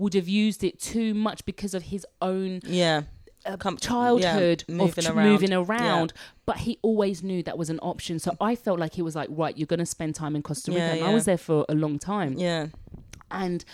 would 0.00 0.14
have 0.14 0.28
used 0.44 0.62
it 0.68 0.74
too 0.92 1.10
much 1.14 1.44
because 1.50 1.72
of 1.78 1.82
his 1.84 2.02
own 2.20 2.60
Yeah. 2.82 3.02
uh, 3.46 3.56
Com- 3.56 3.78
childhood 3.78 4.58
of 4.68 4.74
moving 4.82 5.04
tr- 5.04 5.12
around. 5.12 5.28
moving 5.30 5.52
around 5.62 6.12
but 6.44 6.56
he 6.66 6.72
always 6.88 7.22
knew 7.28 7.42
that 7.48 7.56
was 7.62 7.70
an 7.70 7.78
option 7.92 8.14
so 8.18 8.36
i 8.40 8.52
felt 8.64 8.78
like 8.78 8.94
he 9.00 9.02
was 9.08 9.14
like 9.20 9.28
right 9.42 9.54
you're 9.58 9.72
going 9.74 9.84
to 9.88 9.92
spend 9.96 10.14
time 10.22 10.34
in 10.36 10.42
costa 10.42 10.70
rica 10.70 10.82
and 10.96 11.04
i 11.04 11.12
was 11.18 11.24
there 11.30 11.38
for 11.48 11.58
a 11.68 11.74
long 11.84 11.98
time 11.98 12.32
Yeah. 12.36 12.66
and 13.30 13.64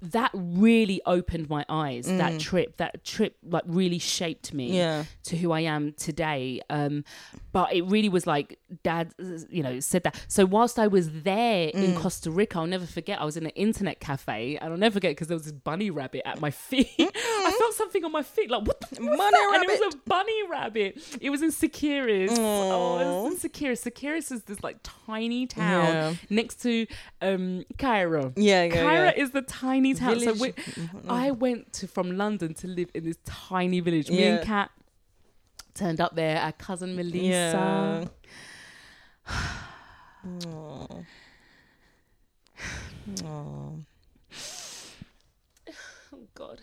that 0.00 0.30
really 0.34 1.00
opened 1.06 1.48
my 1.50 1.64
eyes 1.68 2.06
that 2.06 2.38
trip 2.40 2.76
that 2.76 3.04
trip 3.04 3.36
like 3.42 3.64
really 3.66 3.98
shaped 3.98 4.54
me 4.54 4.70
Mm. 4.70 4.74
Yeah. 4.74 5.04
to 5.24 5.36
who 5.36 5.50
i 5.52 5.60
am 5.60 5.92
today 5.94 6.60
um 6.70 7.04
but 7.52 7.72
it 7.72 7.82
really 7.86 8.08
was 8.08 8.26
like 8.26 8.58
dad 8.82 9.12
you 9.50 9.62
know 9.62 9.80
said 9.80 10.02
that 10.02 10.20
so 10.28 10.44
whilst 10.44 10.78
i 10.78 10.86
was 10.86 11.10
there 11.22 11.68
in 11.68 11.92
Mm. 11.92 11.96
costa 11.96 12.30
rica 12.30 12.58
i'll 12.58 12.66
never 12.66 12.86
forget 12.86 13.20
i 13.20 13.24
was 13.24 13.36
in 13.36 13.44
an 13.46 13.52
internet 13.52 14.00
cafe 14.00 14.56
and 14.58 14.72
i'll 14.72 14.78
never 14.78 14.94
forget 14.94 15.12
because 15.12 15.28
there 15.28 15.36
was 15.36 15.44
this 15.44 15.52
bunny 15.52 15.90
rabbit 15.90 16.22
at 16.26 16.40
my 16.40 16.50
feet 16.68 16.88
i 16.98 17.54
felt 17.58 17.74
something 17.74 18.04
on 18.04 18.12
my 18.12 18.22
feet 18.22 18.50
like 18.50 18.66
what 18.66 18.80
the 18.80 18.96
Bunny 18.96 19.16
that? 19.16 19.52
and 19.54 19.64
it 19.64 19.68
was 19.70 19.80
rabbit. 19.80 19.94
a 19.94 20.08
bunny 20.08 20.48
rabbit 20.50 21.18
it 21.20 21.30
was 21.30 21.42
in 21.42 21.50
Siquirres. 21.50 22.28
oh 22.38 22.98
it 22.98 23.30
was 23.30 23.44
in 23.44 23.50
Siquirres. 23.50 23.82
Siquirres 23.90 24.30
is 24.32 24.42
this 24.44 24.62
like 24.62 24.76
tiny 24.82 25.46
town 25.46 25.84
Yeah. 25.84 26.14
next 26.30 26.62
to 26.62 26.86
um 27.22 27.64
cairo 27.78 28.32
Yeah. 28.36 28.64
Yeah. 28.64 28.82
Cairo 28.82 29.04
yeah. 29.04 29.22
is 29.22 29.30
the 29.30 29.42
tiny 29.42 29.94
town. 29.94 30.20
So 30.20 30.32
we, 30.34 30.52
Mm-hmm. 30.52 31.10
I 31.10 31.30
went 31.30 31.72
to 31.74 31.88
from 31.88 32.16
London 32.16 32.54
to 32.54 32.66
live 32.68 32.90
in 32.94 33.04
this 33.04 33.18
tiny 33.24 33.80
village. 33.80 34.10
Me 34.10 34.24
and 34.24 34.44
Kat 34.44 34.70
turned 35.78 36.00
up 36.00 36.14
there. 36.14 36.40
Our 36.40 36.52
cousin 36.52 36.96
Melissa. 36.96 38.10
Aw. 39.28 40.86
Oh 46.10 46.26
God. 46.34 46.60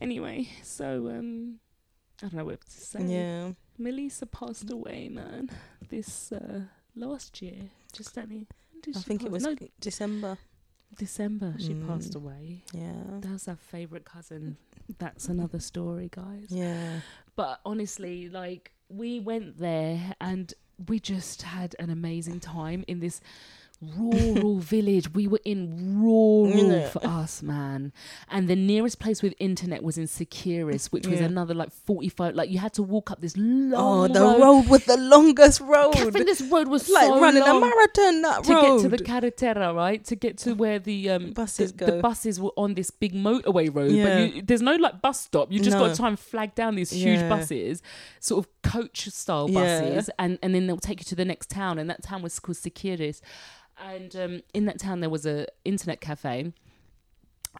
Anyway, 0.00 0.48
so 0.62 1.08
um, 1.08 1.60
I 2.18 2.22
don't 2.22 2.34
know 2.34 2.44
what 2.44 2.60
to 2.60 2.70
say. 2.70 3.02
Yeah. 3.04 3.52
Melissa 3.78 4.26
passed 4.26 4.70
away, 4.70 5.08
man. 5.08 5.50
This 5.88 6.32
uh, 6.32 6.62
last 6.94 7.40
year, 7.40 7.70
just 7.92 8.16
when 8.16 8.46
I 8.94 8.98
think 9.00 9.24
it 9.24 9.30
was 9.30 9.44
no, 9.44 9.56
December. 9.80 10.36
December. 10.96 11.54
She 11.58 11.74
Mm. 11.74 11.86
passed 11.86 12.14
away. 12.14 12.62
Yeah. 12.72 12.92
That's 13.20 13.46
our 13.48 13.56
favorite 13.56 14.04
cousin. 14.04 14.56
That's 14.98 15.28
another 15.28 15.60
story, 15.60 16.08
guys. 16.12 16.46
Yeah. 16.50 17.00
but 17.36 17.60
honestly 17.64 18.28
like 18.28 18.72
we 18.88 19.20
went 19.20 19.58
there 19.58 20.16
and 20.20 20.52
we 20.88 20.98
just 20.98 21.42
had 21.42 21.76
an 21.78 21.88
amazing 21.88 22.40
time 22.40 22.84
in 22.88 22.98
this 22.98 23.20
rural 23.80 24.58
village 24.58 25.12
we 25.14 25.28
were 25.28 25.40
in 25.44 26.00
rural 26.02 26.48
Yeah. 26.70 26.88
for 26.88 27.06
us 27.06 27.42
man 27.42 27.92
and 28.28 28.48
the 28.48 28.56
nearest 28.56 28.98
place 28.98 29.22
with 29.22 29.34
internet 29.38 29.82
was 29.84 29.96
in 29.96 30.04
Siquirres 30.06 30.90
which 30.90 31.06
was 31.06 31.20
Yeah. 31.20 31.26
another 31.26 31.54
like 31.54 31.70
45 31.72 32.34
like 32.34 32.50
you 32.50 32.58
had 32.58 32.72
to 32.74 32.82
walk 32.82 33.10
up 33.12 33.20
this 33.20 33.36
long 33.36 34.08
Oh, 34.08 34.12
the 34.12 34.20
road, 34.20 34.40
road 34.40 34.68
with 34.68 34.84
the 34.86 34.96
longest 34.96 35.60
road. 35.60 35.92
Catherine, 35.92 36.24
this 36.26 36.40
road 36.40 36.66
was 36.68 36.88
like 36.88 37.06
so 37.06 37.20
running 37.20 37.42
a 37.42 37.54
marathon 37.60 38.22
that 38.22 38.44
to 38.44 38.52
road. 38.52 38.62
get 38.78 38.82
to 38.82 38.88
the 38.88 38.98
carretera, 39.04 39.72
right? 39.74 40.04
To 40.06 40.16
get 40.16 40.38
to 40.38 40.54
where 40.54 40.78
the 40.78 41.10
um 41.10 41.32
Buses 41.32 41.72
the, 41.72 41.86
the 41.86 41.92
buses 42.02 42.40
were 42.40 42.52
on 42.56 42.74
this 42.74 42.90
big 42.90 43.14
motorway 43.14 43.72
road, 43.74 43.92
Yeah. 43.92 44.04
but 44.26 44.34
you, 44.34 44.42
there's 44.42 44.62
no 44.62 44.74
like 44.74 45.00
bus 45.00 45.20
stop. 45.20 45.52
You 45.52 45.60
just 45.60 45.76
got 45.78 45.86
No. 45.86 45.90
to 45.92 45.96
try 45.96 46.08
and 46.08 46.18
flag 46.18 46.54
down 46.56 46.74
these 46.74 46.90
huge 46.90 47.20
buses, 47.28 47.82
sort 48.20 48.44
of 48.44 48.57
coach 48.70 49.08
style 49.08 49.48
Yeah. 49.50 49.80
buses, 49.80 50.10
and 50.18 50.38
and 50.42 50.54
then 50.54 50.66
they'll 50.66 50.76
take 50.78 51.00
you 51.00 51.04
to 51.06 51.14
the 51.16 51.24
next 51.24 51.50
town, 51.50 51.78
and 51.78 51.88
that 51.90 52.02
town 52.02 52.22
was 52.22 52.38
called 52.38 52.56
Siquirres, 52.58 53.20
and 53.82 54.14
um, 54.16 54.42
in 54.54 54.64
that 54.66 54.78
town 54.78 55.00
there 55.00 55.10
was 55.10 55.24
a 55.26 55.46
internet 55.64 56.00
cafe. 56.00 56.52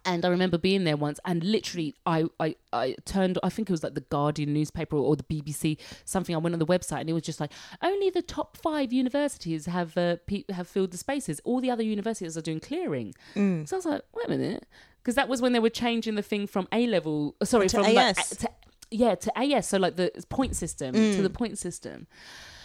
And 0.05 0.25
I 0.25 0.29
remember 0.29 0.59
being 0.59 0.85
there 0.85 0.97
once, 0.99 1.19
and 1.25 1.43
literally, 1.43 1.95
I, 2.07 2.27
I, 2.39 2.55
I 2.73 2.95
turned. 3.05 3.39
I 3.43 3.49
think 3.49 3.69
it 3.69 3.73
was 3.73 3.83
like 3.83 3.95
the 3.95 4.03
Guardian 4.03 4.53
newspaper 4.53 4.97
or 4.97 5.17
the 5.17 5.25
BBC, 5.25 5.79
something. 6.05 6.35
I 6.35 6.39
went 6.39 6.55
on 6.55 6.59
the 6.59 6.67
website, 6.67 7.01
and 7.01 7.11
it 7.11 7.15
was 7.15 7.23
just 7.25 7.41
like 7.41 7.51
only 7.83 8.09
the 8.11 8.23
top 8.23 8.57
five 8.57 8.93
universities 8.93 9.67
have 9.67 9.97
uh, 9.97 10.17
pe- 10.27 10.45
have 10.51 10.69
filled 10.69 10.93
the 10.93 10.99
spaces. 10.99 11.41
All 11.43 11.61
the 11.61 11.71
other 11.71 11.83
universities 11.83 12.37
are 12.37 12.43
doing 12.43 12.61
clearing. 12.61 13.15
Mm. 13.35 13.67
So 13.67 13.77
I 13.77 13.79
was 13.79 13.87
like, 13.87 14.03
wait 14.15 14.27
a 14.27 14.29
minute, 14.29 14.67
because 15.03 15.15
that 15.17 15.29
was 15.29 15.41
when 15.43 15.53
they 15.53 15.59
were 15.59 15.71
changing 15.71 16.15
the 16.15 16.23
thing 16.23 16.47
from 16.47 16.69
A 16.71 16.87
level. 16.87 17.35
uh, 17.41 17.45
Sorry, 17.47 17.67
To 17.69 17.79
from 17.83 17.87
AS. 17.97 18.33
a- 18.33 18.37
to, 18.37 18.51
yeah 18.91 19.15
to 19.15 19.39
AS. 19.39 19.67
So 19.69 19.79
like 19.79 19.97
the 19.97 20.11
point 20.29 20.57
system 20.57 20.95
to 20.95 21.01
Mm. 21.01 21.23
the 21.23 21.31
point 21.31 21.59
system. 21.59 22.07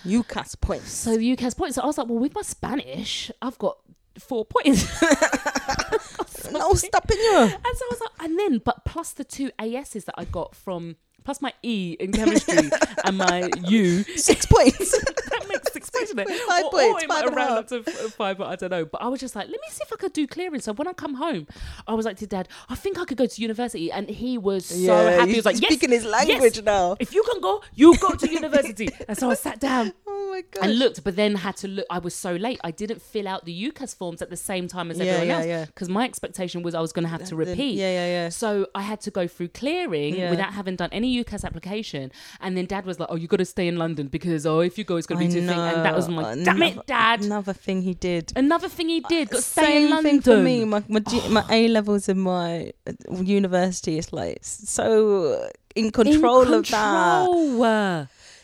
UCAS 0.05 0.59
points. 0.59 0.91
So 0.91 1.15
the 1.17 1.31
UK 1.31 1.55
points. 1.55 1.75
So 1.75 1.81
I 1.81 1.85
was 1.85 1.97
like, 1.97 2.07
well, 2.07 2.19
with 2.19 2.35
my 2.35 2.41
Spanish, 2.41 3.31
I've 3.41 3.57
got 3.57 3.77
four 4.19 4.43
points. 4.45 4.83
no 6.51 6.73
stopping 6.73 7.17
you. 7.17 7.37
And 7.37 7.51
so 7.77 7.85
I 7.85 7.87
was 7.89 8.01
like, 8.01 8.11
and 8.29 8.37
then, 8.39 8.57
but 8.63 8.83
plus 8.85 9.13
the 9.13 9.23
two 9.23 9.51
ASs 9.59 10.03
that 10.05 10.15
I 10.17 10.25
got 10.25 10.55
from, 10.55 10.97
plus 11.23 11.41
my 11.41 11.53
E 11.63 11.95
in 11.99 12.11
chemistry 12.11 12.69
and 13.05 13.17
my 13.17 13.49
U, 13.67 14.03
Six 14.15 14.45
points. 14.45 14.91
that 15.31 15.45
makes 15.49 15.71
six 15.73 15.89
points, 15.89 16.13
doesn't 16.13 16.19
it? 16.19 16.41
Five 16.47 16.65
or, 16.65 16.71
points, 16.71 17.03
or 17.03 17.07
five 17.07 17.09
might 17.09 17.27
and 17.27 17.35
round 17.35 17.51
up 17.51 17.67
to 17.67 17.83
five, 17.83 18.37
but 18.37 18.47
I 18.47 18.55
don't 18.55 18.69
know. 18.69 18.85
But 18.85 19.01
I 19.01 19.07
was 19.07 19.19
just 19.19 19.35
like, 19.35 19.47
let 19.47 19.59
me 19.59 19.67
see 19.69 19.83
if 19.83 19.93
I 19.93 19.95
could 19.97 20.13
do 20.13 20.27
clearing. 20.27 20.61
So 20.61 20.73
when 20.73 20.87
I 20.87 20.93
come 20.93 21.15
home, 21.15 21.47
I 21.87 21.93
was 21.93 22.05
like 22.05 22.17
to 22.17 22.27
Dad, 22.27 22.47
I 22.69 22.75
think 22.75 22.97
I 22.97 23.05
could 23.05 23.17
go 23.17 23.25
to 23.25 23.41
university, 23.41 23.91
and 23.91 24.09
he 24.09 24.37
was 24.37 24.65
so 24.65 24.95
happy. 24.95 25.31
He 25.31 25.35
was 25.37 25.45
like, 25.45 25.61
yes, 25.61 25.71
speaking 25.71 25.91
his 25.91 26.05
language 26.05 26.55
yes. 26.57 26.65
now. 26.65 26.95
If 26.99 27.13
you 27.13 27.23
can 27.23 27.41
go, 27.41 27.61
you 27.75 27.97
go 27.97 28.11
to 28.11 28.31
university. 28.31 28.89
and 29.07 29.17
so 29.17 29.29
I 29.29 29.35
sat 29.35 29.59
down 29.59 29.93
Oh 30.07 30.31
my 30.31 30.43
god. 30.51 30.65
and 30.65 30.79
looked, 30.79 31.03
but 31.03 31.15
then 31.15 31.35
had 31.35 31.57
to 31.57 31.67
look. 31.67 31.85
I 31.89 31.99
was 31.99 32.15
so 32.15 32.33
late. 32.35 32.59
I 32.63 32.71
didn't 32.71 33.01
fill 33.01 33.27
out 33.27 33.45
the 33.45 33.71
UCAS 33.71 33.95
forms 33.95 34.21
at 34.21 34.29
the 34.29 34.37
same 34.37 34.67
time 34.67 34.89
as 34.91 34.97
Yeah, 34.97 35.05
everyone 35.05 35.27
yeah, 35.27 35.37
else 35.37 35.45
yeah. 35.45 35.65
because 35.65 35.89
my 35.89 36.05
expectation 36.05 36.63
was 36.63 36.73
I 36.75 36.81
was 36.81 36.93
going 36.93 37.03
to 37.03 37.09
have 37.09 37.23
to 37.25 37.35
repeat. 37.35 37.75
Yeah, 37.75 37.91
yeah, 37.91 38.05
yeah. 38.07 38.29
So 38.29 38.67
I 38.73 38.81
had 38.81 39.01
to 39.01 39.11
go 39.11 39.27
through 39.27 39.49
clearing 39.49 40.29
without 40.29 40.53
having 40.53 40.75
done 40.75 40.89
any 40.91 41.12
UCAS 41.13 41.43
application. 41.43 42.11
And 42.41 42.55
then 42.57 42.65
dad 42.65 42.85
was 42.85 42.99
like, 42.99 43.09
Oh, 43.11 43.15
you 43.15 43.27
got 43.27 43.37
to 43.37 43.45
stay 43.45 43.67
in 43.67 43.77
London 43.77 44.07
because, 44.07 44.45
oh, 44.45 44.59
if 44.61 44.77
you 44.77 44.83
go, 44.83 44.95
it's 44.97 45.07
going 45.07 45.19
to 45.19 45.27
be 45.27 45.33
too 45.33 45.45
thing. 45.47 45.59
And 45.59 45.85
that 45.85 45.95
was 45.95 46.07
my, 46.09 46.35
damn 46.35 46.61
it, 46.63 46.85
dad. 46.87 47.21
Another 47.23 47.53
thing 47.53 47.81
he 47.81 47.93
did. 47.93 48.31
Another 48.35 48.69
thing 48.69 48.89
he 48.89 49.01
did, 49.01 49.29
got 49.29 49.37
to 49.37 49.41
stay 49.43 49.63
Same 49.63 49.83
in 49.85 49.89
London. 49.91 50.11
thing 50.11 50.21
for 50.21 50.37
me. 50.41 50.65
My 50.65 50.83
my, 50.87 50.99
G- 50.99 51.27
my 51.29 51.43
A 51.49 51.67
levels 51.67 52.09
in 52.09 52.19
my 52.19 52.71
uh, 52.87 52.93
university 53.21 53.97
is 53.97 54.11
like 54.13 54.39
so 54.41 55.49
in 55.75 55.91
control 55.91 56.43
in 56.43 56.53
of 56.53 56.69
that. 56.69 57.27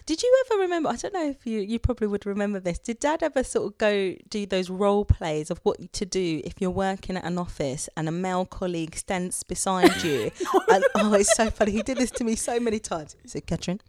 Did 0.10 0.24
you 0.24 0.44
ever 0.48 0.62
remember? 0.62 0.90
I 0.90 0.96
don't 0.96 1.14
know 1.14 1.30
if 1.30 1.46
you 1.46 1.60
you 1.60 1.78
probably 1.78 2.08
would 2.08 2.26
remember 2.26 2.60
this. 2.60 2.80
Did 2.80 2.98
Dad 2.98 3.22
ever 3.22 3.44
sort 3.44 3.68
of 3.68 3.78
go 3.78 4.16
do 4.28 4.48
those 4.48 4.68
role 4.68 5.06
plays 5.06 5.52
of 5.52 5.60
what 5.62 5.94
to 5.94 6.04
do 6.04 6.42
if 6.44 6.56
you're 6.60 6.72
working 6.72 7.16
at 7.16 7.24
an 7.26 7.38
office 7.38 7.88
and 7.96 8.10
a 8.10 8.12
male 8.12 8.44
colleague 8.44 8.96
stands 8.96 9.44
beside 9.44 10.02
you? 10.02 10.32
and, 10.68 10.84
oh, 10.96 11.14
it's 11.14 11.36
so 11.36 11.52
funny. 11.52 11.74
He 11.74 11.84
did 11.84 12.00
this 12.00 12.10
to 12.10 12.24
me 12.24 12.36
so 12.36 12.60
many 12.60 12.80
times. 12.80 13.18
He 13.22 13.28
said, 13.28 13.46
"Catherine, 13.46 13.82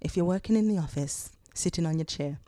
if 0.00 0.16
you're 0.16 0.24
working 0.24 0.54
in 0.54 0.68
the 0.68 0.78
office, 0.78 1.30
sitting 1.54 1.86
on 1.86 1.98
your 1.98 2.04
chair." 2.04 2.38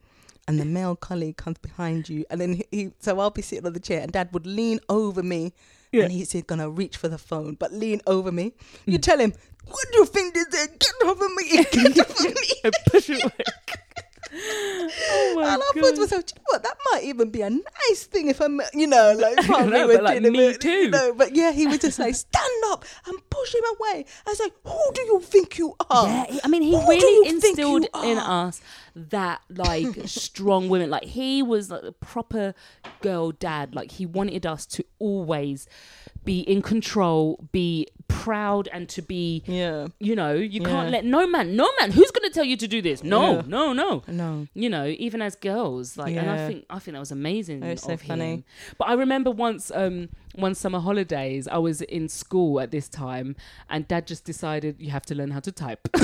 And 0.47 0.61
the 0.61 0.65
male 0.65 0.95
colleague 0.95 1.37
comes 1.37 1.59
behind 1.59 2.09
you, 2.09 2.25
and 2.31 2.41
then 2.41 2.53
he, 2.53 2.67
he. 2.71 2.93
So 3.01 3.19
I'll 3.19 3.31
be 3.31 3.43
sitting 3.43 3.67
on 3.67 3.73
the 3.73 3.81
chair, 3.81 4.03
and 4.03 4.13
Dad 4.13 4.29
would 4.33 4.47
lean 4.47 4.79
over 4.89 5.25
me 5.25 5.53
Yeah. 5.93 6.05
and 6.05 6.13
he's 6.13 6.33
gonna 6.47 6.71
reach 6.71 6.97
for 6.97 7.09
the 7.09 7.19
phone, 7.19 7.55
but 7.55 7.73
lean 7.73 8.01
over 8.07 8.31
me. 8.31 8.53
You 8.87 8.99
Mm. 8.99 9.03
tell 9.03 9.19
him, 9.19 9.33
"What 9.67 9.87
do 9.93 9.99
you 9.99 10.07
think 10.07 10.35
this 10.35 10.47
is? 10.55 10.69
Get 10.79 10.93
over 11.05 11.29
me! 11.31 11.65
Get 11.73 11.99
over 12.11 12.29
me!" 12.29 12.47
And 12.65 12.75
push 12.87 13.11
it 13.11 13.23
away. 13.25 13.33
oh 14.33 15.33
my 15.37 15.55
and 15.55 15.63
I 15.63 15.81
thought 15.81 15.95
to 15.95 16.01
myself, 16.01 16.27
"Do 16.27 16.35
you 16.37 16.41
know 16.41 16.45
what? 16.47 16.63
That 16.63 16.77
might 16.93 17.05
even 17.05 17.31
be 17.31 17.43
a 17.43 17.51
nice 17.51 18.05
thing 18.05 18.29
if 18.29 18.41
I'm, 18.41 18.61
you 18.75 18.87
know, 18.87 19.15
like, 19.19 19.37
we 19.49 19.71
know, 19.71 19.87
were 19.87 19.95
but, 19.95 20.03
like, 20.05 20.23
me 20.23 20.47
it, 20.47 20.61
too. 20.61 20.69
You 20.71 20.91
know, 20.91 21.15
but 21.15 21.35
yeah, 21.35 21.53
he 21.53 21.67
would 21.67 21.81
just 21.81 21.97
say, 21.97 22.13
"Stand 22.31 22.63
up 22.67 22.85
and 23.07 23.19
push 23.31 23.55
him 23.55 23.65
away." 23.79 24.05
I 24.27 24.31
was 24.31 24.41
like, 24.41 24.53
"Who 24.65 24.93
do 24.95 25.03
you 25.03 25.21
think 25.21 25.59
you 25.59 25.75
are?" 25.91 26.07
Yeah, 26.07 26.25
he- 26.27 26.41
I 26.45 26.49
mean, 26.49 26.63
he 26.63 26.73
Who 26.73 26.89
really 26.89 27.29
you 27.29 27.41
think 27.41 27.59
you 27.59 27.77
instilled 27.77 28.05
in 28.05 28.19
us 28.19 28.61
that 28.95 29.41
like 29.49 29.87
strong 30.07 30.69
women. 30.69 30.91
Like 30.91 31.05
he 31.05 31.43
was 31.43 31.71
like 31.71 31.83
a 31.83 31.93
proper 31.93 32.55
girl 33.01 33.33
dad. 33.33 33.75
Like 33.75 33.93
he 33.93 34.07
wanted 34.07 34.47
us 34.47 34.67
to 34.67 34.85
always 34.99 35.67
be 36.31 36.41
in 36.55 36.63
control, 36.63 37.23
be 37.51 37.87
proud, 38.07 38.69
and 38.73 38.89
to 38.89 39.03
be. 39.03 39.43
Yeah. 39.47 39.89
You 39.99 40.15
know, 40.21 40.33
you 40.55 40.61
can't 40.61 40.91
let 40.91 41.05
no 41.05 41.27
man, 41.27 41.57
no 41.57 41.69
man. 41.81 41.91
Who's 41.91 42.11
going 42.13 42.29
to 42.31 42.35
tell 42.39 42.45
you 42.45 42.57
to 42.65 42.69
do 42.69 42.81
this? 42.89 43.03
No, 43.03 43.23
Yeah. 43.37 43.43
no, 43.57 43.73
no. 43.73 44.03
No. 44.07 44.47
You 44.55 44.69
know, 44.75 44.87
even 45.07 45.23
as 45.23 45.35
girls, 45.35 45.97
like, 45.97 46.15
and 46.15 46.31
I 46.31 46.39
think 46.49 46.67
I 46.71 46.79
think 46.79 46.93
that 46.95 47.01
was 47.01 47.11
amazing. 47.11 47.61
That 47.61 47.71
was 47.73 47.83
so 47.83 47.95
of 47.95 48.03
funny. 48.03 48.45
But 48.79 48.87
I 48.89 48.95
remember 49.05 49.31
once, 49.33 49.73
um, 49.83 50.09
one 50.47 50.55
summer 50.55 50.79
holidays, 50.89 51.49
I 51.49 51.59
was 51.59 51.83
in 51.83 52.09
school 52.09 52.61
at 52.61 52.71
this 52.71 52.89
time, 52.89 53.35
and 53.69 53.89
Dad 53.89 54.07
just 54.07 54.25
decided 54.25 54.77
you 54.79 54.91
have 54.91 55.07
to 55.07 55.15
learn 55.17 55.31
how 55.33 55.41
to 55.41 55.53
type. 55.53 55.81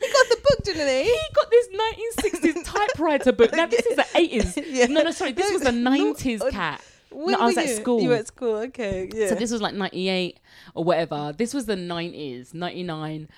He 0.00 0.12
got 0.12 0.28
the 0.28 0.36
book, 0.42 0.62
didn't 0.64 0.88
he? 0.88 1.04
he 1.04 1.26
got 1.34 1.50
this 1.50 1.68
1960s 1.82 2.64
typewriter 2.64 3.32
book. 3.32 3.52
Now 3.52 3.66
this 3.66 3.84
is 3.86 3.96
the 3.96 4.02
80s. 4.02 4.64
Yeah. 4.76 4.86
No, 4.86 5.02
no, 5.02 5.10
sorry, 5.10 5.32
this 5.32 5.52
was 5.52 5.62
the 5.62 5.70
90s 5.90 6.42
uh, 6.42 6.50
Kat. 6.50 6.80
No, 7.16 7.40
I 7.40 7.46
was 7.46 7.56
at 7.56 7.68
you? 7.68 7.74
school. 7.76 8.00
You 8.00 8.10
were 8.10 8.16
at 8.16 8.26
school, 8.26 8.56
okay. 8.56 9.08
Yeah. 9.12 9.28
So 9.28 9.34
this 9.34 9.50
was 9.50 9.62
like 9.62 9.74
98 9.74 10.38
or 10.74 10.84
whatever. 10.84 11.34
This 11.36 11.54
was 11.54 11.66
the 11.66 11.74
90s, 11.76 12.52
99. 12.54 13.28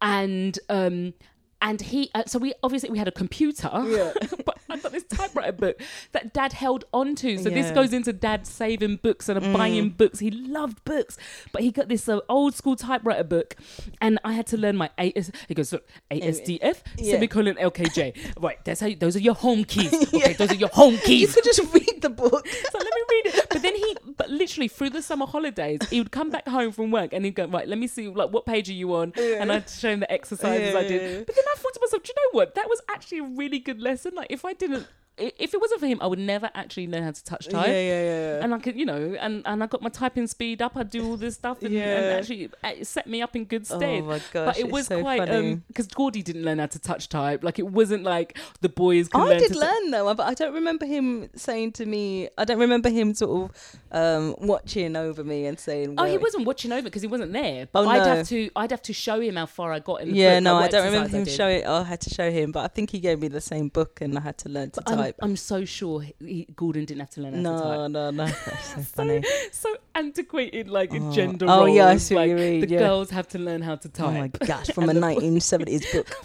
And 0.00 0.58
um 0.68 1.14
and 1.60 1.80
he 1.80 2.10
uh, 2.14 2.24
so 2.26 2.38
we 2.38 2.52
obviously 2.62 2.90
we 2.90 2.98
had 2.98 3.08
a 3.08 3.12
computer 3.12 3.70
Yeah. 3.86 4.12
but 4.44 4.58
i 4.74 4.78
got 4.78 4.92
this 4.92 5.04
typewriter 5.04 5.52
book 5.52 5.80
that 6.12 6.32
dad 6.34 6.52
held 6.52 6.84
onto 6.92 7.38
so 7.38 7.48
this 7.50 7.70
goes 7.72 7.92
into 7.92 8.12
dad 8.12 8.46
saving 8.46 8.96
books 8.96 9.28
and 9.28 9.40
buying 9.52 9.90
books 9.90 10.18
he 10.18 10.30
loved 10.30 10.84
books 10.84 11.16
but 11.52 11.62
he 11.62 11.70
got 11.70 11.88
this 11.88 12.08
uh, 12.08 12.18
old 12.28 12.54
school 12.54 12.76
typewriter 12.76 13.24
book 13.24 13.56
and 14.00 14.18
i 14.24 14.32
had 14.32 14.46
to 14.46 14.56
learn 14.56 14.76
my 14.76 14.90
AS, 14.98 15.30
he 15.48 15.54
goes 15.54 15.72
look 15.72 15.86
asdf 16.10 16.78
Yeah. 16.98 17.12
semicolon 17.12 17.54
lkj 17.56 18.16
right 18.40 18.62
that's 18.64 18.80
how 18.80 18.86
you, 18.86 18.96
those 18.96 19.16
are 19.16 19.20
your 19.20 19.34
home 19.34 19.64
keys 19.64 19.92
okay 20.14 20.32
those 20.34 20.50
are 20.50 20.54
your 20.56 20.68
home 20.70 20.96
keys. 20.98 21.20
you 21.22 21.28
could 21.28 21.44
just 21.44 21.62
read 21.72 22.02
the 22.02 22.10
book. 22.10 22.46
so 22.72 22.78
let 22.78 22.84
me 22.94 23.02
read 23.10 23.26
it. 23.34 23.46
But 23.50 23.62
then 23.62 23.74
he, 23.74 23.96
but 24.16 24.28
literally 24.30 24.68
through 24.68 24.90
the 24.90 25.02
summer 25.02 25.26
holidays, 25.26 25.80
he 25.90 26.00
would 26.00 26.10
come 26.10 26.30
back 26.30 26.46
home 26.48 26.72
from 26.72 26.90
work 26.90 27.12
and 27.12 27.24
he'd 27.24 27.34
go, 27.34 27.46
right, 27.46 27.66
let 27.66 27.78
me 27.78 27.86
see, 27.86 28.08
like, 28.08 28.30
what 28.30 28.46
page 28.46 28.68
are 28.68 28.74
you 28.74 28.94
on? 28.94 29.12
And 29.16 29.50
I'd 29.52 29.68
show 29.68 29.90
him 29.90 30.00
the 30.00 30.10
exercises 30.12 30.72
Yeah, 30.74 30.78
I 30.80 30.82
did. 30.86 31.26
But 31.26 31.34
then 31.34 31.44
I 31.52 31.58
thought 31.58 31.74
to 31.74 31.80
myself, 31.80 32.02
do 32.02 32.12
you 32.14 32.14
know 32.32 32.38
what? 32.38 32.54
That 32.54 32.68
was 32.68 32.80
actually 32.90 33.18
a 33.18 33.24
really 33.24 33.58
good 33.58 33.80
lesson. 33.80 34.12
Like, 34.14 34.28
if 34.30 34.44
I 34.44 34.52
didn't, 34.68 34.86
if 35.16 35.54
it 35.54 35.60
wasn't 35.60 35.80
for 35.80 35.86
him, 35.86 35.98
I 36.00 36.06
would 36.06 36.18
never 36.18 36.50
actually 36.54 36.86
learn 36.86 37.02
how 37.04 37.12
to 37.12 37.24
touch 37.24 37.48
type. 37.48 37.68
Yeah, 37.68 37.72
yeah, 37.80 38.02
yeah. 38.02 38.44
And 38.44 38.52
I 38.54 38.58
could, 38.58 38.76
you 38.76 38.84
know, 38.84 39.16
and, 39.20 39.42
and 39.46 39.62
I 39.62 39.66
got 39.66 39.80
my 39.82 39.88
typing 39.88 40.26
speed 40.26 40.60
up. 40.60 40.76
I'd 40.76 40.90
do 40.90 41.06
all 41.06 41.16
this 41.16 41.34
stuff, 41.34 41.62
and, 41.62 41.74
and 41.74 42.06
actually 42.18 42.50
it 42.64 42.86
set 42.86 43.06
me 43.06 43.22
up 43.22 43.36
in 43.36 43.44
good 43.44 43.66
stead. 43.66 44.02
Oh 44.02 44.06
my 44.06 44.20
gosh, 44.32 44.46
but 44.46 44.58
it 44.58 44.70
was 44.70 44.86
so 44.86 45.00
quite 45.00 45.18
funny. 45.28 45.52
um 45.52 45.62
because 45.68 45.86
Gordy 45.86 46.22
didn't 46.22 46.42
learn 46.44 46.58
how 46.58 46.66
to 46.66 46.78
touch 46.78 47.08
type. 47.08 47.44
Like 47.44 47.58
it 47.58 47.66
wasn't 47.68 48.02
like 48.02 48.38
the 48.60 48.68
boys 48.68 49.08
could 49.08 49.20
I 49.20 49.28
learn 49.30 49.38
did 49.38 49.54
learn 49.56 49.90
though, 49.90 50.12
but 50.14 50.26
I 50.26 50.34
don't 50.34 50.54
remember 50.54 50.84
him 50.86 51.30
saying 51.36 51.72
to 51.72 51.86
me. 51.86 52.28
I 52.36 52.44
don't 52.44 52.58
remember 52.58 52.88
him 52.90 53.14
sort 53.14 53.50
of 53.52 53.76
um, 53.92 54.34
watching 54.40 54.96
over 54.96 55.22
me 55.22 55.46
and 55.46 55.58
saying. 55.58 55.94
Oh, 55.98 56.04
he 56.04 56.18
wasn't 56.18 56.44
watching 56.46 56.72
over 56.72 56.82
because 56.82 57.02
he 57.02 57.08
wasn't 57.08 57.32
there. 57.32 57.68
But 57.70 57.84
Oh, 57.84 57.88
I'd 57.88 57.98
no. 58.04 58.16
have 58.16 58.28
to, 58.28 58.50
I'd 58.56 58.70
have 58.70 58.82
to 58.82 58.92
show 58.92 59.20
him 59.20 59.36
how 59.36 59.46
far 59.46 59.72
I 59.72 59.78
got 59.78 60.00
in 60.00 60.10
the 60.12 60.16
Yeah, 60.18 60.36
book, 60.36 60.44
no, 60.44 60.54
like 60.54 60.64
I 60.64 60.68
don't 60.68 60.84
remember 60.86 61.08
him 61.16 61.24
showing. 61.26 61.66
I 61.66 61.82
had 61.84 62.00
to 62.02 62.10
show 62.10 62.30
him, 62.30 62.50
but 62.50 62.60
I 62.64 62.68
think 62.68 62.90
he 62.90 62.98
gave 62.98 63.20
me 63.20 63.28
the 63.28 63.40
same 63.40 63.68
book, 63.68 64.00
and 64.00 64.16
I 64.16 64.20
had 64.22 64.38
to 64.38 64.48
learn 64.48 64.70
to 64.72 64.80
But 64.80 64.90
I'm, 64.92 64.98
type. 65.04 65.16
I'm 65.22 65.36
so 65.36 65.64
sure 65.64 66.00
he, 66.00 66.14
he- 66.20 66.48
Gordon 66.56 66.84
didn't 66.84 67.00
have 67.00 67.10
to 67.10 67.20
learn 67.22 67.44
how 67.44 67.52
to 67.52 67.62
type. 67.62 67.90
No, 67.90 68.10
no, 68.10 68.10
no. 68.24 68.26
So 68.26 68.80
funny. 68.82 69.22
So 69.52 69.74
antiquated, 69.94 70.68
like 70.68 70.90
Oh. 70.92 71.12
gender 71.12 71.46
Oh, 71.48 71.64
roles. 71.66 71.76
yeah, 71.76 71.88
I 71.88 71.96
see 71.98 72.14
like, 72.14 72.30
you 72.30 72.36
mean, 72.36 72.60
The 72.60 72.68
yeah. 72.68 72.78
girls 72.80 73.10
have 73.10 73.28
to 73.28 73.38
learn 73.38 73.62
how 73.62 73.76
to 73.76 73.88
type. 73.88 74.06
Oh 74.06 74.12
my 74.12 74.28
gosh, 74.28 74.66
from 74.74 74.88
a 74.88 74.94
1970s 74.94 75.92
book. 75.92 76.08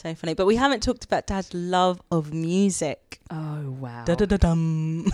Oh 0.00 0.04
so 0.08 0.14
funny. 0.14 0.34
But 0.34 0.46
we 0.46 0.54
haven't 0.54 0.80
talked 0.80 1.04
about 1.04 1.26
Dad's 1.26 1.52
love 1.52 2.00
of 2.12 2.32
music. 2.32 3.18
oh 3.32 3.70
wow. 3.80 4.04
Da 4.04 4.14
da 4.14 4.26
da 4.26 4.36
dum. 4.36 5.10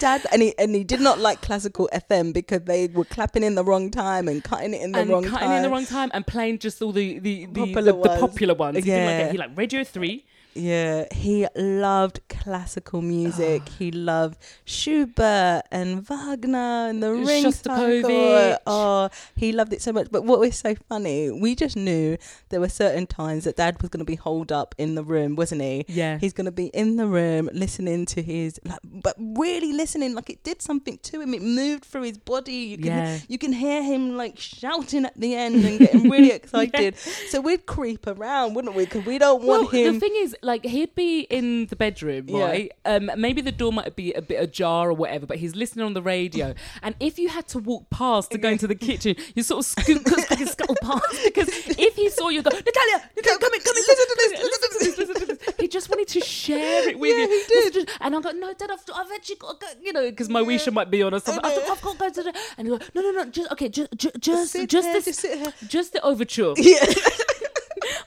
Dad 0.00 0.26
and 0.32 0.42
he 0.42 0.58
and 0.58 0.74
he 0.74 0.82
did 0.84 1.00
not 1.00 1.18
like 1.18 1.40
classical 1.40 1.88
FM 1.92 2.32
because 2.32 2.62
they 2.62 2.88
were 2.88 3.04
clapping 3.04 3.44
in 3.44 3.54
the 3.54 3.62
wrong 3.64 3.90
time 3.90 4.26
and 4.28 4.42
cutting 4.42 4.74
it 4.74 4.82
in 4.82 4.92
the 4.92 5.00
and 5.00 5.10
wrong 5.10 5.24
cutting 5.24 5.48
time. 5.48 5.56
in 5.56 5.62
the 5.62 5.70
wrong 5.70 5.86
time 5.86 6.10
and 6.14 6.26
playing 6.26 6.58
just 6.58 6.82
all 6.82 6.92
the 6.92 7.18
the, 7.20 7.46
the, 7.46 7.60
Popular 7.60 7.82
the, 7.82 7.92
the 7.92 8.08
ones. 8.08 8.20
popular 8.20 8.54
ones. 8.54 8.76
He 8.76 8.82
didn't 8.82 9.06
like 9.06 9.18
Yeah. 9.18 9.32
He 9.32 9.38
like 9.38 9.56
Radio 9.56 9.84
Three. 9.84 10.24
Yeah, 10.54 11.06
he 11.12 11.46
loved 11.56 12.20
classical 12.28 13.00
music. 13.02 13.68
he 13.78 13.90
loved 13.90 14.36
Schubert 14.64 15.62
and 15.70 16.06
Wagner 16.06 16.88
and 16.88 17.02
the 17.02 17.12
ring 17.12 17.44
Shostakovich. 17.44 18.58
Oh, 18.66 19.08
he 19.36 19.52
loved 19.52 19.72
it 19.72 19.80
so 19.82 19.92
much. 19.92 20.08
But 20.10 20.24
what 20.24 20.40
was 20.40 20.56
so 20.56 20.74
funny, 20.88 21.30
we 21.30 21.54
just 21.54 21.76
knew 21.76 22.16
there 22.50 22.60
were 22.60 22.68
certain 22.68 23.06
times 23.06 23.44
that 23.44 23.56
Dad 23.56 23.80
was 23.80 23.88
going 23.90 24.00
to 24.00 24.04
be 24.04 24.16
holed 24.16 24.52
up 24.52 24.74
in 24.78 24.94
the 24.94 25.02
room, 25.02 25.36
wasn't 25.36 25.62
he? 25.62 25.84
Yeah. 25.88 26.18
He's 26.18 26.32
going 26.32 26.44
to 26.46 26.52
be 26.52 26.66
in 26.66 26.96
the 26.96 27.06
room 27.06 27.48
listening 27.52 28.06
to 28.06 28.22
his, 28.22 28.60
like, 28.64 28.78
but 28.84 29.16
really 29.18 29.72
listening, 29.72 30.14
like 30.14 30.28
it 30.30 30.42
did 30.44 30.60
something 30.62 30.98
to 31.04 31.20
him. 31.20 31.34
It 31.34 31.42
moved 31.42 31.84
through 31.84 32.02
his 32.02 32.18
body. 32.18 32.52
You 32.52 32.76
can, 32.78 32.86
Yeah. 32.86 33.18
you 33.28 33.38
can 33.38 33.52
hear 33.52 33.82
him 33.82 34.16
like 34.16 34.38
shouting 34.38 35.04
at 35.04 35.18
the 35.18 35.34
end 35.34 35.64
and 35.64 35.78
getting 35.78 36.10
really 36.10 36.30
excited. 36.32 36.96
So 37.28 37.40
we'd 37.40 37.66
creep 37.66 38.06
around, 38.06 38.54
wouldn't 38.54 38.74
we? 38.74 38.84
Because 38.84 39.04
we 39.06 39.18
don't 39.18 39.42
Well, 39.44 39.62
want 39.62 39.74
him. 39.74 39.94
the 39.94 40.00
thing 40.00 40.14
is, 40.16 40.36
like, 40.42 40.64
he'd 40.64 40.94
be 40.94 41.20
in 41.20 41.66
the 41.66 41.76
bedroom, 41.76 42.24
Yeah. 42.28 42.44
right? 42.44 42.72
Um, 42.84 43.10
maybe 43.16 43.40
the 43.42 43.52
door 43.52 43.72
might 43.72 43.94
be 43.96 44.12
a 44.12 44.20
bit 44.22 44.42
ajar 44.42 44.90
or 44.90 44.92
whatever, 44.92 45.24
but 45.26 45.36
he's 45.38 45.54
listening 45.54 45.84
on 45.86 45.94
the 45.94 46.02
radio. 46.02 46.54
And 46.82 46.94
if 46.98 47.18
you 47.18 47.28
had 47.28 47.46
to 47.48 47.58
walk 47.60 47.88
past 47.90 48.30
to 48.32 48.38
go 48.38 48.48
into 48.48 48.66
the 48.66 48.74
kitchen, 48.74 49.14
you 49.34 49.42
sort 49.42 49.60
of 49.60 49.66
scoot, 49.66 50.06
scoot, 50.06 50.20
scoot, 50.24 50.48
scuttle 50.48 50.76
past 50.82 51.04
because 51.24 51.48
if 51.78 51.94
he 51.94 52.08
saw 52.10 52.28
you 52.28 52.42
go, 52.42 52.50
Natalia, 52.50 53.10
Natalia, 53.16 53.38
come 53.38 53.54
in, 53.54 53.60
come 53.60 53.76
in, 53.76 53.82
Listen 53.86 54.06
to 54.08 54.16
this, 54.18 54.42
listen 54.42 54.70
to 54.72 54.78
this, 54.84 54.98
listen 54.98 55.14
to 55.14 55.26
this. 55.26 55.54
He 55.60 55.68
just 55.68 55.88
wanted 55.90 56.08
to 56.08 56.20
share 56.20 56.88
it 56.88 56.98
with 56.98 57.10
Yeah, 57.10 57.24
you. 57.24 57.28
he 57.28 57.54
Listen 57.54 57.72
did. 57.72 57.88
to- 57.88 57.94
And 58.04 58.16
I 58.16 58.20
go, 58.20 58.30
no, 58.32 58.52
Dad, 58.54 58.70
I've, 58.72 58.82
I've 58.94 59.12
actually 59.12 59.36
got, 59.36 59.60
to 59.60 59.66
go, 59.66 59.72
you 59.82 59.92
know, 59.92 60.10
because 60.10 60.28
my 60.28 60.42
Moesha 60.42 60.72
might 60.72 60.90
be 60.90 61.02
on 61.02 61.14
or 61.14 61.20
something. 61.20 61.44
I've, 61.44 61.70
I've 61.70 61.80
got 61.82 61.92
to 61.92 61.98
go 61.98 62.10
to 62.10 62.22
the. 62.24 62.34
And 62.58 62.66
he 62.68 62.76
go, 62.76 62.84
no, 62.94 63.00
no, 63.02 63.10
no, 63.12 63.24
just 63.30 63.52
okay, 63.52 63.68
just, 63.68 63.90
just, 63.96 64.18
just, 64.18 64.52
Sit 64.52 64.68
just 64.70 64.88
here, 64.88 65.00
just 65.00 65.20
sit 65.20 65.38
here. 65.38 65.52
just 65.68 65.92
the 65.92 66.02
overture. 66.04 66.54
Yeah. 66.56 66.84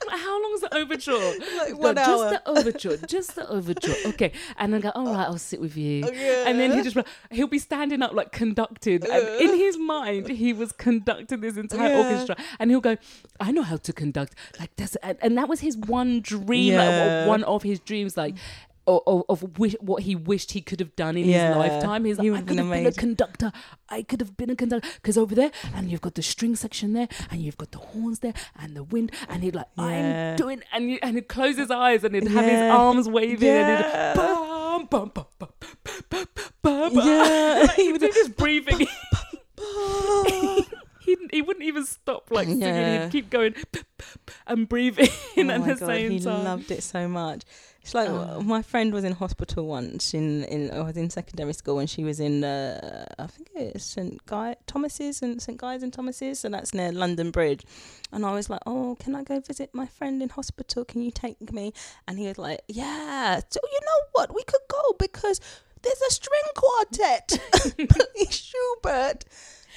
How 0.10 0.44
long's 0.44 0.62
the 0.62 0.76
overture? 0.76 1.34
Like 1.58 1.78
one 1.78 1.96
just 1.96 2.10
hour. 2.10 2.30
the 2.32 2.42
overture, 2.50 2.98
just 2.98 3.36
the 3.36 3.50
overture. 3.50 3.94
Okay, 4.08 4.32
and 4.58 4.74
then 4.74 4.82
go, 4.82 4.90
all 4.96 5.06
right, 5.14 5.26
I'll 5.28 5.38
sit 5.38 5.60
with 5.62 5.76
you. 5.78 6.06
Yeah. 6.14 6.48
And 6.48 6.60
then 6.60 6.72
he 6.74 6.82
just 6.82 6.98
he'll 7.32 7.48
be 7.48 7.60
standing 7.60 8.02
up 8.02 8.14
like 8.14 8.32
conducted, 8.32 9.04
and 9.06 9.28
in 9.42 9.56
his 9.58 9.78
mind 9.78 10.28
he 10.30 10.54
was 10.54 10.72
conducting 10.72 11.42
this 11.42 11.58
entire 11.58 11.90
Yeah. 11.90 11.98
orchestra, 11.98 12.36
and 12.60 12.70
he'll 12.72 12.82
go, 12.82 12.98
I 13.40 13.52
know 13.52 13.62
how 13.64 13.78
to 13.78 13.94
conduct 13.94 14.34
like 14.60 14.76
this, 14.76 14.96
and, 14.98 15.18
and 15.22 15.38
that 15.38 15.48
was 15.50 15.60
his 15.62 15.78
one 15.78 16.22
dream, 16.22 16.76
like, 16.76 17.28
one 17.28 17.44
of 17.44 17.64
his 17.64 17.80
dreams, 17.80 18.18
like. 18.18 18.36
Of, 18.88 19.02
of, 19.08 19.24
of 19.30 19.58
wish, 19.58 19.76
what 19.82 20.04
he 20.04 20.16
wished 20.16 20.52
he 20.52 20.62
could 20.62 20.80
have 20.80 20.96
done 20.96 21.18
in 21.18 21.26
Yeah. 21.28 21.48
his 21.48 21.58
lifetime. 21.58 22.06
He's 22.06 22.18
He 22.20 22.30
like, 22.30 22.38
I 22.38 22.44
would've 22.44 22.48
could 22.48 22.58
have 22.60 22.70
been 22.72 22.86
a 22.86 22.92
conductor. 22.92 23.52
I 23.90 24.04
could 24.04 24.20
have 24.22 24.38
been 24.38 24.50
a 24.52 24.56
conductor 24.56 24.88
because 25.02 25.18
over 25.18 25.34
there, 25.34 25.50
and 25.74 25.90
you've 25.90 26.02
got 26.02 26.14
the 26.14 26.22
string 26.22 26.56
section 26.56 26.94
there, 26.94 27.08
and 27.32 27.42
you've 27.42 27.58
got 27.58 27.72
the 27.72 27.80
horns 27.80 28.20
there, 28.20 28.34
and 28.60 28.76
the 28.76 28.84
wind, 28.84 29.12
and 29.28 29.42
he'd 29.44 29.56
like, 29.56 29.66
Yeah. 29.76 30.32
I'm 30.32 30.36
doing, 30.36 30.62
and 30.72 30.90
you, 30.92 31.00
and 31.02 31.16
he'd 31.16 31.28
close 31.28 31.58
his 31.58 31.72
eyes, 31.72 32.04
and 32.04 32.14
he'd 32.14 32.28
have 32.28 32.46
his 32.46 32.62
arms 32.62 33.10
waving, 33.10 33.50
and 33.50 33.84
Yeah. 33.86 34.14
he'd 34.14 34.18
bum, 34.20 34.86
bum, 34.86 35.12
bum, 35.16 35.26
bum, 35.40 35.50
bum, 36.10 36.26
bum, 36.62 36.92
bum. 36.92 36.92
Yeah. 37.08 37.64
like, 37.68 37.76
he'd 37.78 38.00
do 38.00 38.12
this 38.12 38.30
breathing. 38.30 38.88
he 41.00 41.16
he 41.32 41.42
wouldn't 41.42 41.66
even 41.66 41.86
stop 41.86 42.30
like 42.32 42.48
singing. 42.48 42.62
Yeah. 42.62 43.04
He'd 43.04 43.12
keep 43.12 43.30
going 43.30 43.56
and 44.48 44.68
breathing 44.68 45.10
Oh 45.38 45.42
at 45.50 45.66
the 45.66 45.76
God, 45.76 45.80
same 45.80 46.12
he 46.12 46.20
time. 46.20 46.44
loved 46.44 46.72
it 46.72 46.84
so 46.84 47.08
much. 47.08 47.44
It's 47.86 47.94
like 47.94 48.10
Oh. 48.10 48.42
my 48.42 48.64
friend 48.64 48.92
was 48.92 49.04
in 49.04 49.12
hospital 49.12 49.68
once. 49.68 50.16
In 50.16 50.44
in 50.46 50.72
I 50.72 50.82
was 50.82 50.98
in 50.98 51.12
secondary 51.12 51.54
school, 51.54 51.78
and 51.78 51.88
she 51.88 52.04
was 52.04 52.20
in 52.20 52.44
uh, 52.44 53.06
I 53.20 53.28
think 53.28 53.50
it's 53.54 53.86
St 53.86 54.26
Guy 54.26 54.56
Thomas's 54.66 55.22
and 55.22 55.40
St 55.40 55.56
Guy's 55.56 55.84
and 55.84 55.94
Thomas's, 55.94 56.40
so 56.40 56.50
that's 56.50 56.74
near 56.74 56.92
London 56.92 57.30
Bridge. 57.30 57.64
And 58.12 58.26
I 58.26 58.34
was 58.34 58.50
like, 58.50 58.62
"Oh, 58.66 58.98
can 59.00 59.14
I 59.16 59.24
go 59.24 59.40
visit 59.40 59.70
my 59.74 59.86
friend 59.86 60.24
in 60.24 60.30
hospital? 60.30 60.84
Can 60.84 61.04
you 61.04 61.12
take 61.12 61.40
me?" 61.54 61.74
And 62.08 62.18
he 62.18 62.26
was 62.28 62.40
like, 62.40 62.62
"Yeah." 62.68 63.40
So 63.50 63.60
you 63.64 63.80
know 63.90 64.00
what? 64.14 64.34
We 64.34 64.44
could 64.44 64.66
go 64.68 64.84
because 64.98 65.40
there's 65.84 66.02
a 66.10 66.12
string 66.12 66.50
quartet, 66.56 67.38
Schubert. 68.32 69.26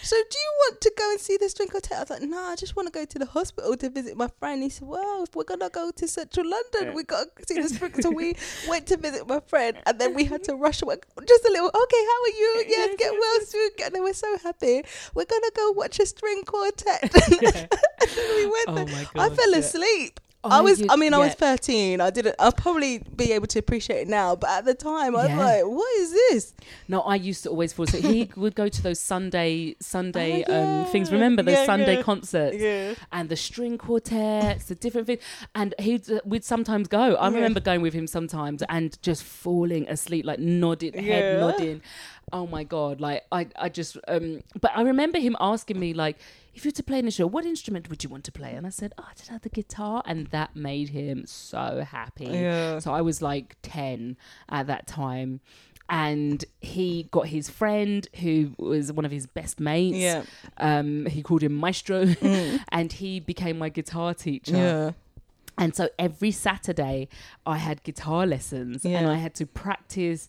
So 0.03 0.16
do 0.16 0.39
you 0.39 0.53
want 0.59 0.81
to 0.81 0.93
go 0.97 1.11
and 1.11 1.20
see 1.20 1.37
the 1.37 1.49
string 1.49 1.69
quartet? 1.69 1.97
I 1.97 2.01
was 2.01 2.11
like, 2.11 2.23
no, 2.23 2.39
I 2.39 2.57
just 2.57 2.77
want 2.77 2.87
to 2.87 2.93
go 2.93 3.05
to 3.05 3.19
the 3.19 3.27
hospital 3.27 3.77
to 3.77 3.91
visit 3.91 4.16
my 4.16 4.29
friend. 4.39 4.62
He 4.62 4.69
said, 4.69 4.89
well, 4.89 5.25
if 5.25 5.35
we're 5.35 5.45
gonna 5.45 5.70
go 5.70 5.91
to 5.91 6.09
Central 6.09 6.49
London, 6.49 6.95
we 6.95 7.03
got 7.03 7.35
to 7.37 7.47
see 7.47 7.61
the 7.61 7.69
string. 7.69 8.01
So 8.01 8.11
we 8.11 8.37
went 8.69 8.87
to 8.89 8.97
visit 8.97 9.27
my 9.29 9.41
friend, 9.41 9.77
and 9.87 9.99
then 9.99 10.15
we 10.15 10.25
had 10.25 10.45
to 10.45 10.55
rush 10.55 10.83
away. 10.83 10.97
Just 11.27 11.45
a 11.45 11.51
little. 11.51 11.69
Okay, 11.69 12.05
how 12.11 12.23
are 12.23 12.37
you? 12.39 12.65
Yes, 12.79 12.97
get 12.99 13.12
well 13.12 13.41
soon. 13.41 13.70
And 13.85 13.95
they 13.95 14.01
were 14.01 14.12
so 14.12 14.37
happy. 14.39 14.83
We're 15.15 15.25
gonna 15.25 15.51
go 15.55 15.70
watch 15.73 15.99
a 16.01 16.07
string 16.07 16.43
quartet. 16.45 17.03
and 17.03 17.41
then 17.41 18.37
we 18.37 18.47
went. 18.47 18.69
Oh 18.69 18.85
there. 18.85 19.09
I 19.16 19.29
fell 19.31 19.53
yeah. 19.53 19.59
asleep. 19.59 20.20
I 20.44 20.60
was. 20.60 20.82
I 20.89 20.94
mean, 20.97 21.15
I 21.15 21.19
was 21.19 21.35
thirteen. 21.35 22.01
I 22.01 22.10
didn't. 22.10 22.36
I'll 22.39 22.52
probably 22.52 22.98
be 23.16 23.32
able 23.32 23.48
to 23.48 23.59
appreciate 23.59 24.02
it 24.02 24.09
now, 24.09 24.36
but 24.36 24.48
at 24.51 24.65
the 24.65 24.74
time, 24.74 25.16
I 25.16 25.23
was 25.23 25.28
Yeah. 25.28 25.39
like, 25.39 25.65
"What 25.65 25.93
is 25.98 26.12
this?" 26.12 26.55
No, 26.86 27.01
I 27.01 27.16
used 27.16 27.43
to 27.43 27.51
always 27.51 27.73
fall 27.73 27.85
asleep. 27.86 28.05
He 28.05 28.31
would 28.40 28.55
go 28.55 28.69
to 28.69 28.82
those 28.82 29.01
Sunday 29.01 29.74
Sunday 29.81 30.44
Oh, 30.48 30.55
um, 30.85 30.86
things. 30.93 31.10
Remember 31.10 31.43
those 31.43 31.55
Yeah, 31.56 31.66
Sunday 31.66 31.97
yeah. 31.97 32.02
concerts 32.02 32.56
Yeah. 32.56 32.94
and 33.10 33.28
the 33.28 33.36
string 33.36 33.78
quartets, 33.78 34.66
the 34.66 34.77
different 34.77 35.09
things. 35.09 35.23
And 35.56 35.74
he'd 35.81 36.09
uh, 36.10 36.20
we'd 36.24 36.44
sometimes 36.44 36.86
go. 36.86 37.16
I 37.16 37.28
Yeah. 37.28 37.35
remember 37.35 37.59
going 37.60 37.82
with 37.82 37.93
him 37.94 38.06
sometimes 38.06 38.62
and 38.69 38.97
just 39.02 39.24
falling 39.24 39.89
asleep, 39.89 40.24
like 40.24 40.39
nodding, 40.39 40.93
head 40.94 41.35
Yeah. 41.35 41.40
nodding. 41.40 41.82
Oh 42.32 42.47
my 42.47 42.62
god! 42.62 43.01
Like 43.01 43.24
I, 43.32 43.48
I 43.56 43.69
just. 43.70 43.97
Um, 44.06 44.43
but 44.60 44.70
I 44.77 44.82
remember 44.82 45.19
him 45.19 45.35
asking 45.40 45.81
me 45.81 45.94
like, 45.94 46.19
if 46.59 46.65
you 46.65 46.71
were 46.71 46.75
to 46.75 46.83
play 46.83 46.99
in 46.99 47.07
a 47.07 47.11
show, 47.13 47.25
what 47.25 47.45
instrument 47.45 47.89
would 47.89 48.03
you 48.03 48.11
want 48.11 48.25
to 48.25 48.33
play? 48.33 48.53
And 48.53 48.67
I 48.67 48.71
said, 48.71 48.93
oh, 48.99 49.05
I 49.09 49.15
just 49.15 49.29
had 49.29 49.43
the 49.43 49.49
guitar, 49.49 50.03
and 50.05 50.27
that 50.29 50.57
made 50.57 50.89
him 50.89 51.25
so 51.25 51.87
happy. 51.89 52.25
Yeah. 52.25 52.81
So 52.81 52.93
I 52.93 53.01
was 53.01 53.23
like 53.23 53.55
10 53.63 54.17
at 54.49 54.67
that 54.67 54.89
time. 54.89 55.39
And 55.89 56.45
he 56.61 57.07
got 57.13 57.29
his 57.29 57.49
friend, 57.49 58.09
who 58.17 58.55
was 58.59 58.93
one 58.93 59.05
of 59.05 59.13
his 59.13 59.29
best 59.29 59.61
mates. 59.61 59.99
Yeah. 59.99 60.25
Um, 60.57 61.07
he 61.07 61.23
called 61.23 61.45
him 61.45 61.55
Maestro, 61.55 62.13
and 62.73 62.93
he 62.93 63.21
became 63.21 63.57
my 63.57 63.69
guitar 63.69 64.13
teacher. 64.13 64.57
Yeah. 64.57 64.91
And 65.59 65.77
so 65.77 65.89
every 65.97 66.33
Saturday, 66.33 67.09
I 67.47 67.59
had 67.59 67.85
guitar 67.85 68.27
lessons, 68.27 68.85
and 68.85 69.07
I 69.07 69.15
had 69.15 69.35
to 69.37 69.47
practice 69.47 70.27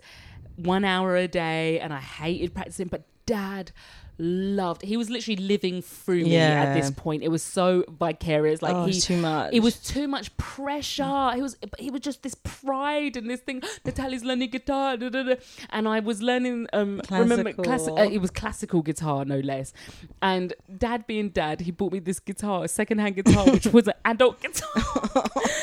one 0.58 0.86
hour 0.86 1.16
a 1.16 1.28
day, 1.28 1.80
and 1.80 1.92
I 1.92 2.00
hated 2.00 2.54
practicing. 2.54 2.88
But 2.88 3.06
Dad 3.26 3.72
loved. 4.20 4.82
He 4.82 4.98
was 4.98 5.10
literally 5.10 5.38
living 5.38 5.82
through 5.82 6.24
me 6.26 6.36
at 6.38 6.74
this 6.74 6.92
point. 6.92 7.24
It 7.24 7.30
was 7.30 7.42
so 7.42 7.84
vicarious. 7.88 8.62
Like 8.62 8.76
oh, 8.76 8.86
he 8.86 9.00
too 9.00 9.18
much. 9.18 9.54
it 9.54 9.62
was 9.62 9.78
too 9.78 10.08
much 10.08 10.36
pressure. 10.38 11.32
He 11.34 11.42
was, 11.42 11.56
but 11.56 11.80
he 11.80 11.90
was 11.90 12.02
just 12.02 12.22
this 12.24 12.36
pride 12.36 13.16
and 13.16 13.30
this 13.30 13.40
thing. 13.42 13.62
Natalia's 13.86 14.24
learning 14.24 14.50
guitar, 14.50 14.98
da, 14.98 15.10
da, 15.10 15.24
da. 15.24 15.36
and 15.70 15.88
I 15.88 16.00
was 16.00 16.22
learning. 16.22 16.68
Um, 16.74 17.02
remember, 17.10 17.54
class, 17.54 17.66
Classical. 17.66 18.00
uh, 18.00 18.04
it 18.04 18.20
was 18.20 18.32
classical 18.32 18.82
guitar, 18.82 19.26
no 19.26 19.40
less. 19.40 19.74
And 20.22 20.54
Dad, 20.78 21.08
being 21.08 21.30
Dad, 21.30 21.62
he 21.62 21.72
bought 21.72 21.94
me 21.94 22.00
this 22.00 22.20
guitar, 22.20 22.66
a 22.66 22.68
second-hand 22.68 23.16
guitar, 23.16 23.46
which 23.50 23.68
was 23.68 23.88
an 23.88 23.94
adult 24.06 24.42
guitar. 24.42 24.68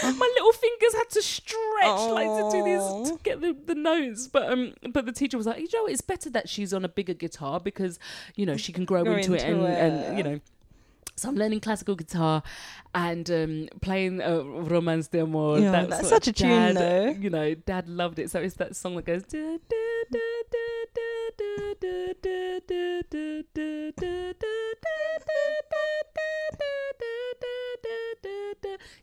My 0.03 0.31
little 0.35 0.53
fingers 0.53 0.95
had 0.95 1.11
to 1.11 1.23
stretch 1.23 2.11
like 2.11 2.27
to 2.27 2.49
do 2.53 2.65
this 2.65 3.11
to 3.11 3.19
get 3.23 3.41
the, 3.41 3.57
the 3.67 3.75
notes. 3.75 4.29
But 4.29 4.51
um, 4.51 4.75
but 4.93 5.05
the 5.05 5.13
teacher 5.13 5.37
was 5.37 5.47
like, 5.47 5.59
you 5.61 5.69
know, 5.75 5.87
it's 5.87 6.01
better 6.01 6.31
that 6.31 6.49
she's 6.49 6.73
on 6.73 6.85
a 6.85 6.89
bigger 6.89 7.15
guitar 7.15 7.61
because 7.61 7.99
you 8.35 8.46
you 8.47 8.53
know 8.53 8.57
she 8.57 8.73
can 8.73 8.85
grow 8.85 9.01
into, 9.01 9.35
into, 9.35 9.35
it, 9.35 9.43
and, 9.43 10.05
and 10.05 10.19
you 10.19 10.23
know 10.23 10.41
so 11.17 11.31
I'm 11.31 11.35
learning 11.35 11.61
classical 11.61 11.97
guitar 11.97 12.43
and 12.95 13.29
um, 13.31 13.69
playing 13.81 14.21
uh, 14.21 14.43
Romance 14.45 15.09
de 15.09 15.21
Amor. 15.21 15.59
Yeah, 15.59 15.71
that 15.73 15.89
that's 15.89 16.11
such 16.11 16.29
a 16.29 16.33
dad, 16.33 16.75
tune, 16.75 16.75
though. 16.75 17.07
You 17.19 17.31
know, 17.31 17.55
Dad 17.55 17.89
loved 17.89 18.19
it. 18.19 18.31
So 18.31 18.39
it's 18.39 18.57
that 18.57 18.77
song 18.77 18.97
that 18.97 19.07
goes. 19.07 19.25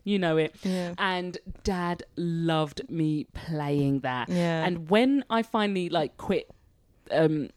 You 0.04 0.18
know 0.20 0.36
it. 0.36 0.54
Yeah. 0.62 0.94
And 0.98 1.36
Dad 1.64 2.04
loved 2.16 2.88
me 2.88 3.26
playing 3.32 4.00
that. 4.00 4.28
Yeah. 4.28 4.64
And 4.64 4.88
when 4.88 5.24
I 5.28 5.42
finally 5.42 5.88
like 5.88 6.16
quit. 6.16 6.48
Um, 7.10 7.50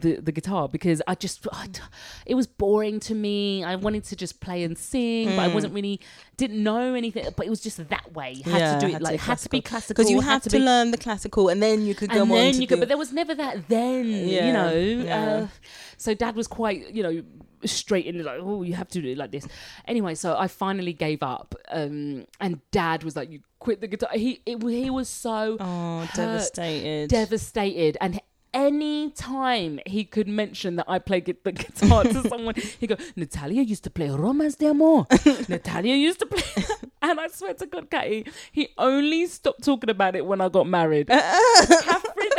the 0.00 0.16
the 0.16 0.32
guitar 0.32 0.68
because 0.68 1.00
I 1.06 1.14
just 1.14 1.46
I 1.52 1.68
it 2.26 2.34
was 2.34 2.46
boring 2.46 3.00
to 3.00 3.14
me. 3.14 3.64
I 3.64 3.76
wanted 3.76 4.04
to 4.04 4.16
just 4.16 4.40
play 4.40 4.64
and 4.64 4.76
sing, 4.76 5.28
but 5.28 5.38
I 5.38 5.48
wasn't 5.48 5.74
really 5.74 6.00
didn't 6.36 6.62
know 6.62 6.94
anything. 6.94 7.26
But 7.36 7.46
it 7.46 7.50
was 7.50 7.60
just 7.60 7.88
that 7.88 8.12
way. 8.12 8.32
You 8.32 8.50
had 8.50 8.80
to 8.80 8.86
do 8.86 8.94
it 8.94 9.02
like 9.02 9.14
it 9.14 9.20
had 9.20 9.38
to 9.38 9.48
be 9.48 9.60
classical 9.60 10.02
because 10.02 10.10
you 10.10 10.20
had 10.20 10.32
have 10.34 10.42
to, 10.42 10.50
be, 10.50 10.58
learn 10.58 10.90
the 10.90 10.98
classical 10.98 11.48
and 11.48 11.62
then 11.62 11.82
you 11.82 11.94
could 11.94 12.10
go 12.10 12.22
and 12.22 12.30
on 12.32 12.36
then 12.36 12.60
you 12.60 12.66
could. 12.66 12.80
But 12.80 12.88
there 12.88 12.98
was 12.98 13.12
never 13.12 13.34
that 13.34 13.68
then. 13.68 14.06
Yeah, 14.06 14.46
You 14.46 14.52
know. 14.52 15.04
yeah. 15.04 15.24
Uh, 15.24 15.46
so 15.96 16.14
Dad 16.14 16.36
was 16.36 16.46
quite 16.46 16.92
you 16.92 17.02
know 17.02 17.22
straight 17.64 18.06
in 18.06 18.22
like 18.22 18.38
oh 18.40 18.62
you 18.62 18.74
have 18.74 18.88
to 18.88 19.00
do 19.00 19.08
it 19.08 19.16
like 19.18 19.30
this 19.30 19.46
anyway 19.86 20.14
so 20.14 20.36
i 20.36 20.46
finally 20.46 20.92
gave 20.92 21.22
up 21.22 21.54
um 21.70 22.26
and 22.40 22.60
dad 22.70 23.02
was 23.02 23.16
like 23.16 23.30
you 23.30 23.40
quit 23.58 23.80
the 23.80 23.86
guitar 23.86 24.10
he 24.12 24.40
it, 24.44 24.62
he 24.62 24.90
was 24.90 25.08
so 25.08 25.56
oh 25.58 26.00
hurt, 26.00 26.14
devastated 26.14 27.08
devastated 27.08 27.96
and 28.00 28.20
any 28.54 29.10
time 29.10 29.80
he 29.84 30.04
could 30.04 30.28
mention 30.28 30.76
that 30.76 30.86
I 30.88 30.98
play 30.98 31.20
gu- 31.20 31.34
the 31.42 31.52
guitar 31.52 32.04
to 32.04 32.28
someone, 32.28 32.54
he 32.78 32.86
go, 32.86 32.96
Natalia 33.16 33.62
used 33.62 33.84
to 33.84 33.90
play 33.90 34.08
Romance 34.08 34.54
de 34.54 34.66
Amor. 34.68 35.06
Natalia 35.48 35.96
used 35.96 36.20
to 36.20 36.26
play, 36.26 36.64
and 37.02 37.20
I 37.20 37.28
swear 37.28 37.54
to 37.54 37.66
God, 37.66 37.90
Catty, 37.90 38.26
he 38.52 38.68
only 38.78 39.26
stopped 39.26 39.64
talking 39.64 39.90
about 39.90 40.16
it 40.16 40.24
when 40.24 40.40
I 40.40 40.48
got 40.48 40.66
married. 40.66 41.10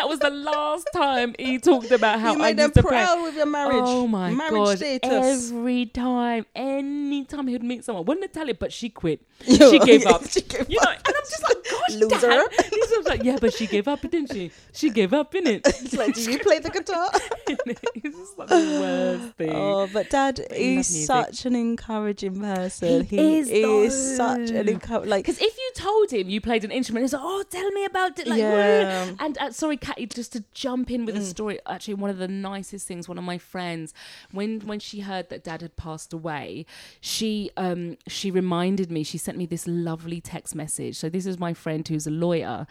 That 0.05 0.09
was 0.11 0.19
the 0.19 0.29
last 0.29 0.87
time 0.93 1.35
he 1.39 1.57
talked 1.57 1.89
about 1.91 2.19
how 2.19 2.33
you 2.33 2.39
I 2.39 2.47
made 2.49 2.57
them 2.57 2.71
to 2.71 2.81
play. 2.81 2.91
proud 2.91 3.23
with 3.23 3.35
your 3.35 3.45
marriage 3.47 3.75
Oh 3.85 4.07
my 4.07 4.29
marriage 4.29 4.51
god! 4.53 4.77
status 4.77 5.51
Every 5.51 5.85
time, 5.87 6.45
any 6.55 7.25
time 7.25 7.47
he 7.47 7.53
would 7.53 7.63
meet 7.63 7.83
someone, 7.83 8.05
wasn't 8.05 8.21
Natalia, 8.25 8.53
but 8.53 8.71
she 8.71 8.89
quit. 8.89 9.21
Yeah, 9.45 9.69
she 9.69 9.79
gave 9.79 10.03
yeah, 10.03 10.09
up. 10.11 10.27
she 10.29 10.41
gave 10.41 10.69
you 10.69 10.79
know, 10.81 10.91
and 10.91 11.01
I'm 11.07 11.13
just 11.13 11.43
like, 11.43 11.57
gosh, 11.63 11.95
Loser. 11.95 12.27
Dad. 12.27 13.05
Like, 13.05 13.23
yeah, 13.23 13.37
but 13.39 13.53
she 13.53 13.67
gave 13.67 13.87
up, 13.87 14.01
didn't 14.01 14.31
she? 14.33 14.51
She 14.73 14.89
gave 14.89 15.13
up, 15.13 15.33
innit? 15.33 15.61
It's 15.65 15.93
like 15.93 16.15
do 16.15 16.31
you 16.31 16.39
play 16.39 16.59
the 16.59 16.69
guitar 16.69 17.09
It's 17.47 18.17
just 18.17 18.37
like 18.37 18.47
the 18.47 18.55
worst 18.55 19.35
thing. 19.37 19.51
oh 19.53 19.87
but 19.93 20.09
dad 20.09 20.39
is 20.51 21.05
such 21.05 21.45
an 21.45 21.55
encouraging 21.55 22.39
person 22.39 23.03
He 23.05 23.17
he, 23.17 23.37
is, 23.39 23.49
is 23.49 24.17
such 24.17 24.49
an 24.49 24.67
encouraging 24.69 25.09
like 25.09 25.25
Because 25.25 25.39
if 25.39 25.55
you 25.55 25.71
told 25.75 26.11
him 26.11 26.29
you 26.29 26.41
played 26.41 26.63
an 26.63 26.71
instrument, 26.71 27.03
he's 27.03 27.13
like, 27.13 27.21
"Oh, 27.23 27.43
tell 27.49 27.69
me 27.71 27.85
about 27.85 28.17
it." 28.19 28.27
Like, 28.27 28.39
Yeah. 28.39 29.11
And 29.19 29.37
uh, 29.37 29.51
sorry, 29.51 29.77
Just 30.09 30.33
to 30.33 30.43
jump 30.53 30.91
in 30.91 31.05
with 31.05 31.15
a 31.15 31.21
story. 31.23 31.59
Actually, 31.65 31.95
one 31.95 32.09
of 32.09 32.17
the 32.17 32.27
nicest 32.27 32.87
things. 32.87 33.07
One 33.07 33.17
of 33.17 33.23
my 33.23 33.37
friends, 33.37 33.93
when 34.31 34.59
when 34.61 34.79
she 34.79 35.01
heard 35.01 35.29
that 35.29 35.43
Dad 35.43 35.61
had 35.61 35.75
passed 35.75 36.13
away, 36.13 36.65
she 37.01 37.49
um 37.57 37.97
she 38.07 38.31
reminded 38.31 38.91
me. 38.91 39.03
She 39.03 39.17
sent 39.17 39.37
me 39.37 39.45
this 39.45 39.67
lovely 39.67 40.21
text 40.21 40.55
message. 40.55 40.95
So 40.97 41.09
this 41.09 41.25
is 41.25 41.39
my 41.39 41.53
friend 41.53 41.87
who's 41.87 42.07
a 42.07 42.11
lawyer, 42.11 42.67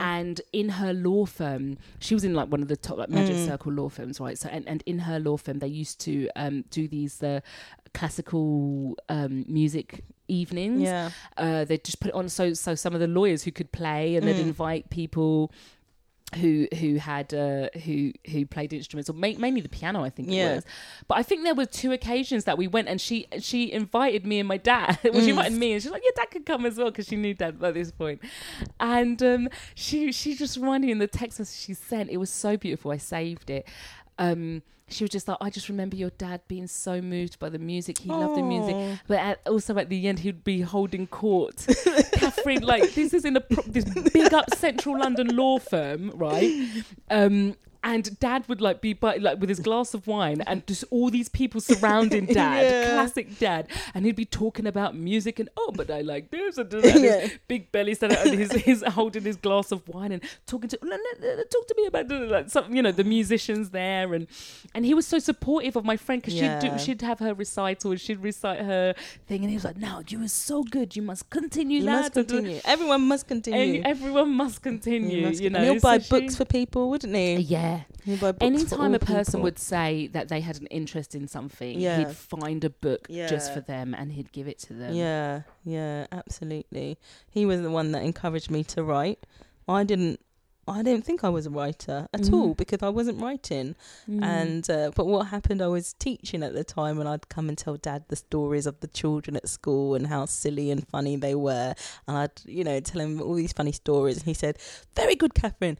and 0.00 0.40
in 0.52 0.68
her 0.70 0.92
law 0.92 1.26
firm, 1.26 1.78
she 1.98 2.14
was 2.14 2.24
in 2.24 2.34
like 2.34 2.48
one 2.50 2.62
of 2.62 2.68
the 2.68 2.76
top 2.76 2.98
like 2.98 3.08
Magic 3.10 3.36
Circle 3.46 3.72
law 3.72 3.88
firms, 3.88 4.20
right? 4.20 4.38
So 4.38 4.48
and 4.48 4.66
and 4.68 4.82
in 4.86 5.00
her 5.00 5.18
law 5.18 5.36
firm, 5.36 5.58
they 5.58 5.68
used 5.68 6.00
to 6.00 6.28
um 6.36 6.64
do 6.70 6.86
these 6.88 7.22
uh, 7.22 7.40
classical 7.94 8.96
um 9.08 9.44
music 9.48 10.04
evenings 10.28 10.82
yeah 10.82 11.08
uh, 11.36 11.64
they'd 11.64 11.84
just 11.84 12.00
put 12.00 12.08
it 12.08 12.14
on 12.14 12.28
so 12.28 12.52
so 12.52 12.74
some 12.74 12.94
of 12.94 13.00
the 13.00 13.06
lawyers 13.06 13.44
who 13.44 13.52
could 13.52 13.70
play 13.70 14.16
and 14.16 14.26
they'd 14.26 14.38
invite 14.40 14.90
people 14.90 15.52
who 16.34 16.66
who 16.80 16.96
had 16.96 17.32
uh, 17.32 17.68
who 17.84 18.12
who 18.30 18.44
played 18.46 18.72
instruments 18.72 19.08
or 19.08 19.12
ma- 19.12 19.38
mainly 19.38 19.60
the 19.60 19.68
piano 19.68 20.02
I 20.02 20.10
think 20.10 20.28
Yeah. 20.28 20.50
it 20.52 20.54
was. 20.56 20.64
But 21.06 21.18
I 21.18 21.22
think 21.22 21.44
there 21.44 21.54
were 21.54 21.66
two 21.66 21.92
occasions 21.92 22.44
that 22.44 22.58
we 22.58 22.66
went 22.66 22.88
and 22.88 23.00
she 23.00 23.28
she 23.38 23.70
invited 23.72 24.26
me 24.26 24.40
and 24.40 24.48
my 24.48 24.56
dad. 24.56 24.98
Well 25.04 25.22
she 25.22 25.30
invited 25.30 25.52
me 25.56 25.74
and 25.74 25.82
she's 25.82 25.90
like 25.92 26.02
your 26.02 26.12
dad 26.16 26.30
could 26.32 26.44
come 26.44 26.66
as 26.66 26.78
well 26.78 26.90
because 26.90 27.06
she 27.06 27.14
knew 27.16 27.32
dad 27.32 27.60
by 27.60 27.70
this 27.70 27.92
point. 27.92 28.20
And 28.80 29.22
um, 29.22 29.48
she 29.76 30.10
she 30.10 30.34
just 30.34 30.56
reminded 30.56 30.86
me 30.86 30.92
in 30.92 30.98
the 30.98 31.06
text 31.06 31.38
message 31.38 31.60
she 31.64 31.74
sent 31.74 32.10
it 32.10 32.16
was 32.16 32.28
so 32.30 32.56
beautiful 32.56 32.90
I 32.90 32.96
saved 32.96 33.48
it 33.48 33.66
um, 34.18 34.62
she 34.88 35.02
was 35.02 35.10
just 35.10 35.26
like, 35.26 35.38
I 35.40 35.50
just 35.50 35.68
remember 35.68 35.96
your 35.96 36.10
dad 36.10 36.42
being 36.46 36.68
so 36.68 37.00
moved 37.02 37.38
by 37.40 37.48
the 37.48 37.58
music. 37.58 37.98
He 37.98 38.08
loved 38.08 38.36
the 38.36 38.42
music, 38.42 39.00
but 39.08 39.18
at, 39.18 39.40
also 39.46 39.76
at 39.78 39.88
the 39.88 40.06
end, 40.06 40.20
he'd 40.20 40.44
be 40.44 40.60
holding 40.60 41.08
court. 41.08 41.56
Catherine, 42.12 42.62
like 42.62 42.94
this 42.94 43.12
is 43.12 43.24
in 43.24 43.36
a 43.36 43.40
pro- 43.40 43.64
this 43.64 43.84
big 44.12 44.32
up 44.32 44.54
central 44.54 44.98
London 44.98 45.34
law 45.36 45.58
firm, 45.58 46.10
right? 46.14 46.52
Um, 47.10 47.56
and 47.92 48.18
dad 48.18 48.40
would 48.48 48.60
like 48.60 48.80
be 48.80 48.92
by, 48.94 49.16
like 49.16 49.38
with 49.40 49.48
his 49.48 49.60
glass 49.60 49.94
of 49.94 50.06
wine 50.08 50.40
and 50.48 50.66
just 50.66 50.82
all 50.90 51.08
these 51.08 51.28
people 51.28 51.60
surrounding 51.60 52.26
dad 52.40 52.62
Yeah. 52.62 52.90
classic 52.94 53.38
dad. 53.38 53.68
And 53.94 54.04
he'd 54.04 54.16
be 54.16 54.24
talking 54.24 54.66
about 54.66 54.96
music 54.96 55.38
and 55.38 55.48
oh 55.56 55.70
but 55.78 55.88
i 55.90 56.00
like 56.00 56.30
this. 56.30 56.58
And, 56.58 56.70
his 56.72 57.00
Yeah. 57.02 57.28
big 57.46 57.70
belly 57.70 57.94
standing 57.94 58.18
and 58.18 58.38
his, 58.40 58.50
his 58.70 58.82
holding 58.82 59.22
his 59.22 59.36
glass 59.36 59.70
of 59.70 59.86
wine 59.88 60.10
and 60.12 60.22
talking 60.46 60.68
to 60.70 60.78
"No, 60.82 60.96
no, 60.96 61.34
no, 61.36 61.42
talk 61.44 61.66
to 61.68 61.74
me 61.76 61.86
about 61.86 62.08
like 62.36 62.50
some 62.50 62.74
you 62.74 62.82
know 62.82 62.92
the 62.92 63.04
musicians 63.04 63.70
there. 63.70 64.12
And 64.14 64.26
and 64.74 64.84
he 64.84 64.92
was 64.92 65.06
so 65.06 65.18
supportive 65.20 65.76
of 65.76 65.84
my 65.84 65.96
friend 65.96 66.20
because 66.20 66.34
she'd 66.38 66.58
do 66.58 66.76
she'd 66.78 67.02
have 67.02 67.20
her 67.20 67.34
recital 67.34 67.92
and 67.92 68.00
she'd 68.00 68.18
recite 68.20 68.60
her 68.72 68.94
thing. 69.28 69.40
And 69.42 69.50
he 69.50 69.56
was 69.56 69.64
like 69.64 69.76
no 69.76 70.02
you 70.08 70.18
were 70.20 70.28
so 70.28 70.64
good. 70.64 70.96
You 70.96 71.02
must 71.02 71.30
continue 71.30 71.78
you 71.80 71.84
that. 71.86 72.00
must 72.00 72.12
continue. 72.14 72.60
Everyone 72.64 73.02
must 73.06 73.28
continue. 73.28 73.76
and 73.76 73.86
everyone 73.86 74.30
must 74.42 74.60
continue 74.62 75.28
You 75.28 75.28
you, 75.44 75.50
know 75.50 75.58
and 75.60 75.70
he'll 75.70 75.80
buy 75.80 75.98
so 75.98 76.04
she- 76.04 76.10
books 76.20 76.34
for 76.36 76.44
people 76.44 76.90
wouldn't 76.90 77.14
he? 77.14 77.34
Yeah 77.36 77.75
Yeah. 78.04 78.32
Anytime 78.40 78.94
a 78.94 78.98
person 78.98 79.24
people. 79.32 79.42
would 79.42 79.58
say 79.58 80.08
that 80.08 80.28
they 80.28 80.40
had 80.40 80.60
an 80.60 80.66
interest 80.68 81.14
in 81.14 81.28
something, 81.28 81.78
Yeah. 81.80 81.98
he'd 81.98 82.16
find 82.16 82.64
a 82.64 82.70
book 82.70 83.08
just 83.08 83.52
for 83.52 83.60
them 83.60 83.94
and 83.94 84.12
he'd 84.12 84.32
give 84.32 84.48
it 84.48 84.58
to 84.60 84.72
them. 84.74 84.94
Yeah, 84.94 85.42
yeah, 85.64 86.06
absolutely. 86.12 86.98
He 87.30 87.46
was 87.46 87.60
the 87.62 87.70
one 87.70 87.92
that 87.92 88.02
encouraged 88.02 88.50
me 88.50 88.64
to 88.64 88.82
write. 88.84 89.26
I 89.68 89.84
didn't. 89.84 90.20
I 90.68 90.82
didn't 90.82 91.04
think 91.04 91.22
I 91.22 91.28
was 91.28 91.46
a 91.46 91.50
writer 91.50 92.08
at 92.12 92.22
Mhm. 92.22 92.32
all 92.34 92.54
because 92.54 92.82
I 92.82 92.88
wasn't 92.88 93.20
writing. 93.22 93.76
Mm. 94.10 94.22
And 94.24 94.68
uh, 94.70 94.90
but 94.96 95.06
what 95.06 95.28
happened? 95.28 95.62
I 95.62 95.68
was 95.68 95.92
teaching 95.92 96.42
at 96.42 96.54
the 96.54 96.64
time, 96.64 96.98
and 96.98 97.08
I'd 97.08 97.28
come 97.28 97.48
and 97.48 97.56
tell 97.56 97.76
Dad 97.76 98.02
the 98.08 98.16
stories 98.16 98.66
of 98.66 98.80
the 98.80 98.88
children 98.88 99.36
at 99.36 99.48
school 99.48 99.94
and 99.94 100.08
how 100.08 100.26
silly 100.26 100.72
and 100.72 100.84
funny 100.88 101.14
they 101.14 101.36
were, 101.36 101.74
and 102.08 102.16
I'd 102.18 102.40
you 102.44 102.64
know 102.64 102.80
tell 102.80 103.00
him 103.00 103.22
all 103.22 103.34
these 103.34 103.52
funny 103.52 103.70
stories. 103.70 104.16
And 104.16 104.26
he 104.26 104.34
said, 104.34 104.58
"Very 104.96 105.14
good, 105.14 105.34
Catherine. 105.34 105.78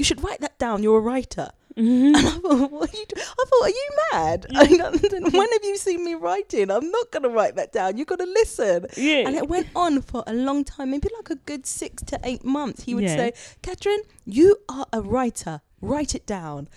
You 0.00 0.04
should 0.08 0.22
write 0.26 0.40
that 0.46 0.56
down. 0.58 0.76
You're 0.84 0.98
a 1.04 1.06
writer." 1.12 1.48
Mhm. 1.76 2.08
And 2.16 2.16
I 2.16 2.30
thought, 2.44 2.70
what 2.78 2.88
are 2.92 2.96
you 3.00 3.06
do-? 3.12 3.20
I 3.40 3.42
thought, 3.48 3.64
are 3.68 3.76
you 3.80 3.88
mad? 4.12 4.40
When 5.40 5.48
have 5.56 5.64
you 5.70 5.76
seen 5.86 6.00
me 6.08 6.14
writing? 6.26 6.66
I'm 6.76 6.88
not 6.98 7.06
going 7.12 7.22
to 7.28 7.32
write 7.38 7.54
that 7.60 7.70
down. 7.78 7.96
You've 7.96 8.08
got 8.14 8.18
to 8.26 8.30
listen. 8.40 8.78
yeah. 8.96 9.22
And 9.26 9.32
it 9.40 9.46
went 9.54 9.68
on 9.84 9.92
for 10.10 10.20
a 10.26 10.34
long 10.48 10.60
time, 10.64 10.90
maybe 10.90 11.08
like 11.18 11.30
a 11.30 11.36
good 11.50 11.64
six 11.66 12.02
to 12.10 12.18
eight 12.30 12.44
months. 12.44 12.78
He 12.88 12.92
would 12.96 13.04
Yeah. 13.04 13.16
say, 13.20 13.32
Catherine, 13.62 14.02
you 14.26 14.48
are 14.68 14.86
a 14.92 15.00
writer. 15.14 15.54
Write 15.80 16.12
it 16.18 16.26
down. 16.26 16.68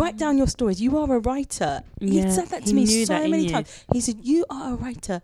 Write 0.00 0.16
down 0.24 0.34
your 0.42 0.48
stories. 0.56 0.78
You 0.86 0.92
are 0.98 1.10
a 1.14 1.20
writer. 1.28 1.72
Yeah, 2.00 2.24
He 2.26 2.30
said 2.38 2.48
that 2.48 2.62
to 2.66 2.70
he 2.72 2.74
me 2.74 3.04
so 3.12 3.20
many 3.34 3.44
you. 3.44 3.50
times. 3.54 3.68
He 3.94 4.00
said, 4.06 4.18
You 4.32 4.44
are 4.50 4.68
a 4.74 4.76
writer. 4.76 5.18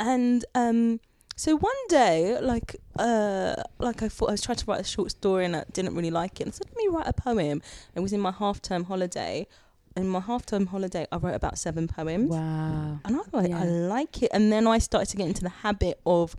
And 0.00 0.44
um, 0.62 1.00
so 1.36 1.56
one 1.56 1.74
day, 1.88 2.38
like, 2.40 2.76
uh, 2.98 3.54
like 3.78 4.02
I 4.02 4.08
thought 4.08 4.28
I 4.28 4.32
was 4.32 4.42
trying 4.42 4.56
to 4.56 4.64
write 4.66 4.80
a 4.80 4.84
short 4.84 5.10
story 5.10 5.44
and 5.44 5.56
I 5.56 5.64
didn't 5.72 5.94
really 5.94 6.10
like 6.10 6.40
it. 6.40 6.44
And 6.44 6.52
I 6.52 6.54
said, 6.54 6.66
Let 6.68 6.76
me 6.76 6.88
write 6.88 7.08
a 7.08 7.12
poem. 7.12 7.62
It 7.94 8.00
was 8.00 8.12
in 8.12 8.20
my 8.20 8.30
half 8.30 8.62
term 8.62 8.84
holiday. 8.84 9.46
In 9.96 10.08
my 10.08 10.20
half 10.20 10.46
term 10.46 10.66
holiday, 10.66 11.06
I 11.12 11.16
wrote 11.16 11.34
about 11.34 11.58
seven 11.58 11.88
poems. 11.88 12.30
Wow. 12.30 13.00
And 13.04 13.16
I 13.16 13.18
was 13.18 13.28
like, 13.32 13.52
I 13.52 13.64
like 13.64 14.22
it. 14.22 14.30
And 14.32 14.52
then 14.52 14.66
I 14.66 14.78
started 14.78 15.08
to 15.10 15.16
get 15.16 15.26
into 15.26 15.42
the 15.42 15.48
habit 15.48 16.00
of 16.04 16.36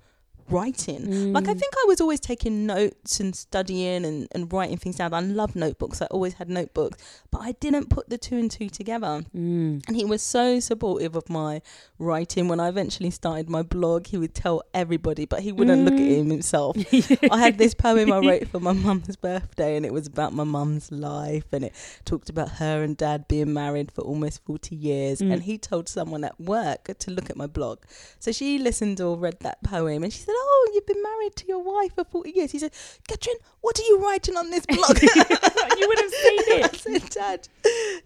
writing. 0.50 1.34
Like, 1.34 1.48
I 1.48 1.54
Mm. 1.54 1.60
think 1.60 1.74
I 1.78 1.86
was 1.88 2.00
always 2.02 2.20
taking 2.20 2.66
notes 2.66 3.20
and 3.20 3.36
studying 3.36 4.06
and, 4.06 4.28
and 4.32 4.52
writing 4.52 4.78
things 4.78 4.98
down. 4.98 5.14
I 5.14 5.20
love 5.22 5.56
notebooks. 5.56 6.02
I 6.02 6.06
always 6.08 6.36
had 6.36 6.50
notebooks. 6.50 6.98
But 7.32 7.42
I 7.42 7.54
didn't 7.54 7.90
put 7.90 8.10
the 8.10 8.18
two 8.18 8.38
and 8.38 8.50
two 8.52 8.70
together. 8.70 9.24
Mm. 9.36 9.84
And 9.88 9.96
he 9.96 10.06
was 10.06 10.22
so 10.22 10.60
supportive 10.60 11.16
of 11.16 11.30
my 11.30 11.62
writing. 12.00 12.48
When 12.48 12.60
I 12.60 12.68
eventually 12.70 13.10
started 13.12 13.50
my 13.50 13.64
blog, 13.64 14.08
he 14.08 14.18
would 14.18 14.34
tell 14.36 14.62
everybody, 14.74 15.26
but 15.26 15.42
he 15.42 15.52
wouldn't 15.52 15.84
look 15.86 15.94
at 15.96 16.00
Mm. 16.00 16.18
him 16.18 16.30
himself. 16.30 16.78
I 17.32 17.40
had 17.40 17.58
this 17.58 17.74
poem 17.74 18.12
I 18.12 18.20
wrote 18.20 18.48
for 18.50 18.60
my 18.60 18.74
mum's 18.74 19.16
birthday, 19.16 19.76
and 19.76 19.86
it 19.86 19.94
was 19.94 20.08
about 20.08 20.34
my 20.34 20.44
mum's 20.44 20.92
life, 20.92 21.46
and 21.52 21.64
it 21.66 21.74
talked 22.06 22.30
about 22.30 22.50
her 22.62 22.84
and 22.84 22.96
dad 22.96 23.28
being 23.28 23.54
married 23.54 23.92
for 23.92 24.02
almost 24.02 24.44
40 24.46 24.76
years. 24.76 25.22
Mm. 25.22 25.34
And 25.34 25.44
he 25.44 25.58
told 25.58 25.90
someone 25.90 26.24
at 26.24 26.40
work 26.40 26.90
to 27.00 27.12
look 27.12 27.30
at 27.30 27.36
my 27.38 27.48
blog. 27.48 27.80
So 28.20 28.32
she 28.32 28.58
listened 28.60 29.02
or 29.02 29.18
read 29.18 29.40
that 29.42 29.64
poem, 29.64 30.04
and 30.04 30.14
she 30.14 30.20
said, 30.20 30.35
Oh, 30.38 30.72
you've 30.74 30.86
been 30.86 31.02
married 31.02 31.36
to 31.38 31.48
your 31.48 31.60
wife 31.64 31.96
for 31.96 32.04
40 32.04 32.32
years. 32.32 32.52
He 32.52 32.60
said, 32.60 32.72
Katrin, 33.08 33.38
what 33.62 33.80
are 33.80 33.84
you 33.84 34.00
writing 34.04 34.36
on 34.38 34.50
this 34.52 34.66
blog? 34.66 35.02
you 35.02 35.10
would 35.88 36.00
have 36.00 36.12
seen 36.12 36.40
it. 36.48 36.66
I 36.66 36.78
said, 36.78 37.10
Dad, 37.10 37.48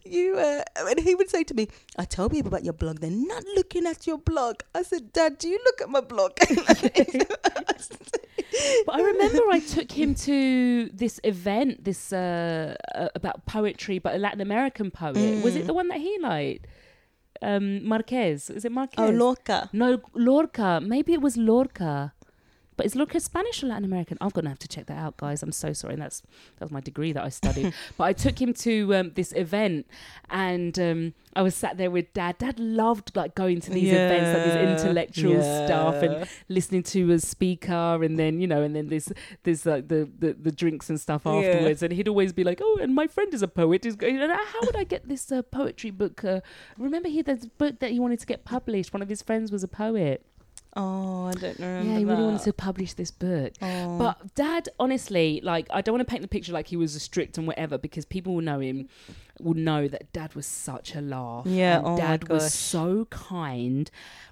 you, 0.06 0.38
uh, 0.38 0.64
and 0.77 0.99
he 0.99 1.15
would 1.15 1.30
say 1.30 1.43
to 1.43 1.53
me, 1.53 1.68
I 1.97 2.06
tell 2.06 2.30
people 2.30 2.49
about 2.49 2.64
your 2.64 2.73
blog, 2.73 2.99
they're 2.99 3.10
not 3.11 3.43
looking 3.56 3.85
at 3.88 4.06
your 4.07 4.18
blog. 4.18 4.61
I 4.76 4.84
said, 4.84 5.11
Dad, 5.14 5.38
do 5.39 5.47
you 5.49 5.60
look 5.65 5.81
at 5.81 5.89
my 5.89 6.01
blog? 6.01 6.34
But 8.85 8.95
I 8.95 9.01
remember 9.01 9.43
I 9.51 9.60
took 9.60 9.91
him 9.91 10.15
to 10.15 10.89
this 10.93 11.19
event, 11.23 11.84
this 11.84 12.11
uh, 12.11 12.76
uh, 12.95 13.07
about 13.15 13.45
poetry, 13.45 13.99
but 13.99 14.15
a 14.15 14.18
Latin 14.18 14.41
American 14.41 14.91
poet. 14.91 15.43
Was 15.43 15.53
Mm. 15.53 15.60
it 15.60 15.68
the 15.68 15.73
one 15.73 15.88
that 15.89 15.99
he 15.99 16.18
liked? 16.19 16.65
Um, 17.41 17.85
Marquez. 17.88 18.49
Is 18.49 18.65
it 18.65 18.72
Marquez? 18.72 18.97
oh, 18.99 19.11
Lorca. 19.11 19.69
No, 19.72 20.01
Lorca. 20.14 20.81
Maybe 20.81 21.14
it 21.14 21.22
was 21.22 21.38
Lorca. 21.38 22.14
But 22.80 22.85
is 22.85 22.95
Lorca 22.95 23.19
Spanish 23.19 23.61
or 23.61 23.68
Latin 23.68 23.84
American? 23.84 24.18
I'm 24.22 24.30
gonna 24.30 24.47
have 24.47 24.60
to 24.60 24.68
check 24.69 24.85
that 24.85 24.97
out, 24.97 25.18
guys. 25.18 25.43
I'm 25.43 25.51
so 25.51 25.73
sorry. 25.73 25.95
And 25.95 26.01
that's 26.01 26.22
that 26.22 26.61
was 26.64 26.72
my 26.72 26.80
degree 26.80 27.11
that 27.11 27.22
I 27.22 27.27
studied. 27.27 27.73
but 27.97 28.06
I 28.06 28.14
took 28.14 28.41
him 28.41 28.53
to 28.53 28.95
um, 28.95 29.11
this 29.15 29.34
event, 29.34 29.85
and 30.30 30.80
um, 30.80 31.14
I 31.35 31.41
was 31.41 31.56
sat 31.56 31.77
there 31.77 31.91
with 31.91 32.14
Dad. 32.14 32.38
Dad 32.38 32.57
loved 32.57 33.18
like 33.18 33.35
going 33.35 33.60
to 33.60 33.69
these 33.72 33.91
events, 33.91 34.30
like 34.30 34.45
Yeah, 34.47 34.65
this 34.65 34.81
intellectual 34.81 35.41
stuff, 35.41 35.95
and 35.95 36.26
listening 36.47 36.84
to 36.84 37.11
a 37.11 37.19
speaker, 37.19 38.01
and 38.01 38.18
then 38.18 38.39
you 38.39 38.47
know, 38.47 38.61
and 38.61 38.73
then 38.73 38.88
this 38.88 39.11
this 39.43 39.65
like 39.65 39.89
the, 39.89 40.10
the 40.18 40.31
the 40.31 40.51
drinks 40.53 40.89
and 40.89 41.01
stuff 41.01 41.23
Yeah. 41.26 41.34
afterwards. 41.34 41.84
And 41.84 41.91
he'd 41.91 42.07
always 42.07 42.31
be 42.31 42.45
like, 42.45 42.61
"Oh, 42.64 42.80
and 42.81 42.95
my 42.95 43.07
friend 43.07 43.34
is 43.34 43.41
a 43.41 43.49
poet. 43.49 43.85
Is 43.85 43.97
How 44.01 44.60
would 44.61 44.77
I 44.77 44.85
get 44.85 45.10
this 45.10 45.30
uh, 45.34 45.41
poetry 45.41 45.91
book? 45.91 46.23
Uh, 46.23 46.39
remember, 46.77 47.10
he 47.10 47.18
had 47.18 47.26
this 47.26 47.45
book 47.45 47.80
that 47.80 47.91
he 47.91 47.99
wanted 47.99 48.22
to 48.22 48.26
get 48.26 48.45
published. 48.45 48.93
One 48.93 49.01
of 49.01 49.10
his 49.10 49.22
friends 49.22 49.51
was 49.51 49.65
a 49.65 49.68
poet. 49.68 50.26
Oh, 50.76 51.26
I 51.26 51.32
don't 51.34 51.58
remember. 51.60 51.90
Yeah, 51.91 51.98
he 51.98 52.06
really 52.06 52.24
wanted 52.24 52.41
to 52.44 52.54
publish 52.54 52.94
this 52.94 53.10
book. 53.12 53.54
Oh. 53.62 53.98
But 53.98 54.36
dad, 54.36 54.70
honestly, 54.80 55.41
like 55.44 55.68
I 55.72 55.82
don't 55.82 55.94
want 55.94 56.08
to 56.08 56.10
paint 56.12 56.22
the 56.22 56.28
picture 56.28 56.54
like 56.54 56.68
he 56.68 56.78
was 56.78 56.96
a 56.96 57.00
strict 57.00 57.38
and 57.38 57.48
whatever 57.48 57.78
because 57.78 58.06
people 58.06 58.36
will 58.36 58.44
know 58.44 58.60
him, 58.60 58.88
will 59.40 59.56
know 59.56 59.88
that 59.88 60.14
dad 60.14 60.36
was 60.36 60.46
such 60.46 60.96
a 60.96 61.02
laugh. 61.02 61.48
Yeah, 61.48 61.82
oh 61.84 61.94
my 61.94 61.98
dad 62.00 62.30
was 62.30 62.54
so 62.54 63.06
kind 63.06 63.90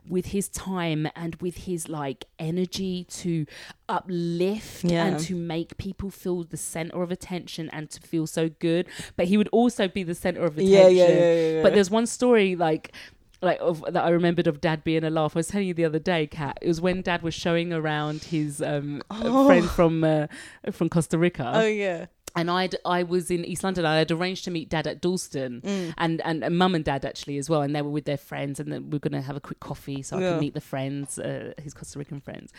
with 0.08 0.28
his 0.28 0.48
time 0.48 1.08
and 1.16 1.36
with 1.38 1.58
his 1.58 1.90
like 1.90 2.26
energy 2.40 3.06
to 3.10 3.46
uplift 3.90 4.84
Yeah. 4.84 5.06
and 5.08 5.20
to 5.22 5.36
make 5.36 5.78
people 5.78 6.10
feel 6.10 6.44
the 6.44 6.56
center 6.58 7.02
of 7.02 7.12
attention 7.12 7.70
and 7.72 7.90
to 7.90 8.00
feel 8.00 8.28
so 8.28 8.50
good. 8.50 8.88
But 9.16 9.28
he 9.28 9.38
would 9.38 9.50
also 9.50 9.88
be 9.88 10.04
the 10.04 10.16
center 10.16 10.42
of 10.46 10.54
attention. 10.58 10.72
yeah, 10.74 10.88
yeah, 10.88 11.08
yeah, 11.08 11.14
yeah, 11.18 11.52
yeah. 11.58 11.64
But 11.64 11.74
there's 11.74 11.90
one 11.92 12.06
story 12.06 12.56
like 12.56 12.94
like 13.42 13.60
of 13.62 13.84
that 13.94 14.04
I 14.04 14.10
remembered 14.10 14.48
of 14.48 14.62
dad 14.62 14.84
being 14.84 15.04
a 15.04 15.10
laugh. 15.10 15.36
I 15.36 15.40
was 15.40 15.48
telling 15.48 15.68
you 15.68 15.74
the 15.74 15.86
other 15.86 16.00
day, 16.00 16.28
Kat. 16.28 16.58
It 16.62 16.68
was 16.68 16.82
when 16.82 17.02
dad 17.02 17.22
was 17.22 17.34
showing 17.34 17.72
around 17.74 18.24
his 18.24 18.62
um 18.62 19.02
Oh. 19.12 19.46
friend 19.48 19.70
from 19.70 20.04
uh, 20.04 20.28
from 20.72 20.90
Costa 20.90 21.18
Rica. 21.18 21.52
oh 21.56 21.66
yeah. 21.68 22.06
And 22.36 22.52
I'd 22.52 22.76
I 22.86 23.02
was 23.02 23.32
in 23.32 23.44
East 23.46 23.64
London. 23.64 23.84
I 23.84 23.98
had 23.98 24.12
arranged 24.12 24.44
to 24.46 24.52
meet 24.52 24.70
dad 24.70 24.86
at 24.86 25.02
Dalston 25.02 25.62
Mm. 25.62 25.94
and, 25.98 26.22
and 26.24 26.44
and 26.44 26.56
mum 26.58 26.76
and 26.76 26.86
dad 26.86 27.04
actually 27.04 27.38
as 27.40 27.50
well. 27.50 27.64
And 27.64 27.76
they 27.76 27.82
were 27.82 27.90
with 27.90 28.06
their 28.06 28.18
friends, 28.18 28.60
and 28.60 28.72
then 28.72 28.92
we 28.92 28.98
are 28.98 29.00
gonna 29.00 29.22
have 29.24 29.36
a 29.36 29.40
quick 29.40 29.60
coffee 29.60 30.04
so 30.04 30.18
I 30.18 30.22
Yeah. 30.22 30.32
could 30.34 30.42
meet 30.42 30.54
the 30.54 30.62
friends, 30.62 31.18
uh, 31.18 31.54
his 31.60 31.74
Costa 31.74 31.98
Rican 31.98 32.22
friends. 32.22 32.54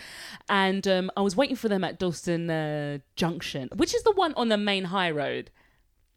And 0.48 0.86
um, 0.88 1.10
I 1.16 1.20
was 1.20 1.36
waiting 1.36 1.54
for 1.56 1.68
them 1.68 1.84
at 1.84 1.98
Dalston 1.98 2.50
uh, 2.50 2.98
Junction, 3.14 3.68
which 3.76 3.94
is 3.94 4.02
the 4.02 4.12
one 4.12 4.34
on 4.34 4.48
the 4.48 4.56
main 4.58 4.84
high 4.84 5.10
road. 5.12 5.50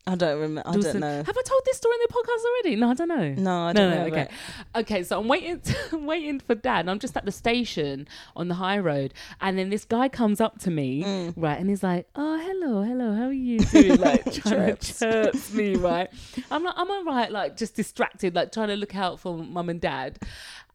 I 0.07 0.15
don't 0.15 0.39
remember. 0.39 0.63
I 0.67 0.77
don't 0.77 0.99
know. 0.99 1.23
Have 1.23 1.37
I 1.37 1.41
told 1.45 1.61
this 1.65 1.77
story 1.77 1.93
in 1.95 1.99
the 2.07 2.13
podcast 2.13 2.45
already? 2.45 2.75
No, 2.75 2.89
I 2.89 2.93
don't 2.95 3.07
know. 3.07 3.29
No, 3.37 3.61
I 3.67 3.73
don't 3.73 3.89
no, 3.91 3.95
know. 3.97 4.05
okay. 4.07 4.27
Okay, 4.75 5.03
so 5.03 5.19
I'm 5.19 5.27
waiting 5.27 5.61
I'm 5.91 6.05
waiting 6.07 6.39
for 6.39 6.55
dad 6.55 6.89
I'm 6.89 6.97
just 6.99 7.15
at 7.15 7.25
the 7.25 7.31
station 7.31 8.07
on 8.35 8.47
the 8.47 8.55
high 8.55 8.79
road 8.79 9.13
and 9.41 9.57
then 9.59 9.69
this 9.69 9.85
guy 9.85 10.09
comes 10.09 10.41
up 10.41 10.57
to 10.61 10.71
me, 10.71 11.03
Mm. 11.03 11.33
right, 11.35 11.59
and 11.59 11.69
he's 11.69 11.83
like, 11.83 12.07
Oh, 12.15 12.37
hello, 12.61 12.83
hello, 12.83 13.13
how 13.13 13.25
are 13.25 13.31
you 13.31 13.59
doing? 13.59 13.97
Like 14.01 14.31
trying 14.33 14.75
to 14.75 14.93
chirps 14.93 15.53
me, 15.53 15.75
right? 15.75 16.09
I'm 16.49 16.63
like, 16.63 16.73
I'm 16.77 16.89
alright, 16.89 17.31
like 17.31 17.57
just 17.57 17.75
distracted, 17.75 18.35
like 18.35 18.51
trying 18.51 18.69
to 18.69 18.75
look 18.75 18.95
out 18.95 19.19
for 19.19 19.37
mum 19.37 19.69
and 19.69 19.81
dad. 19.81 20.19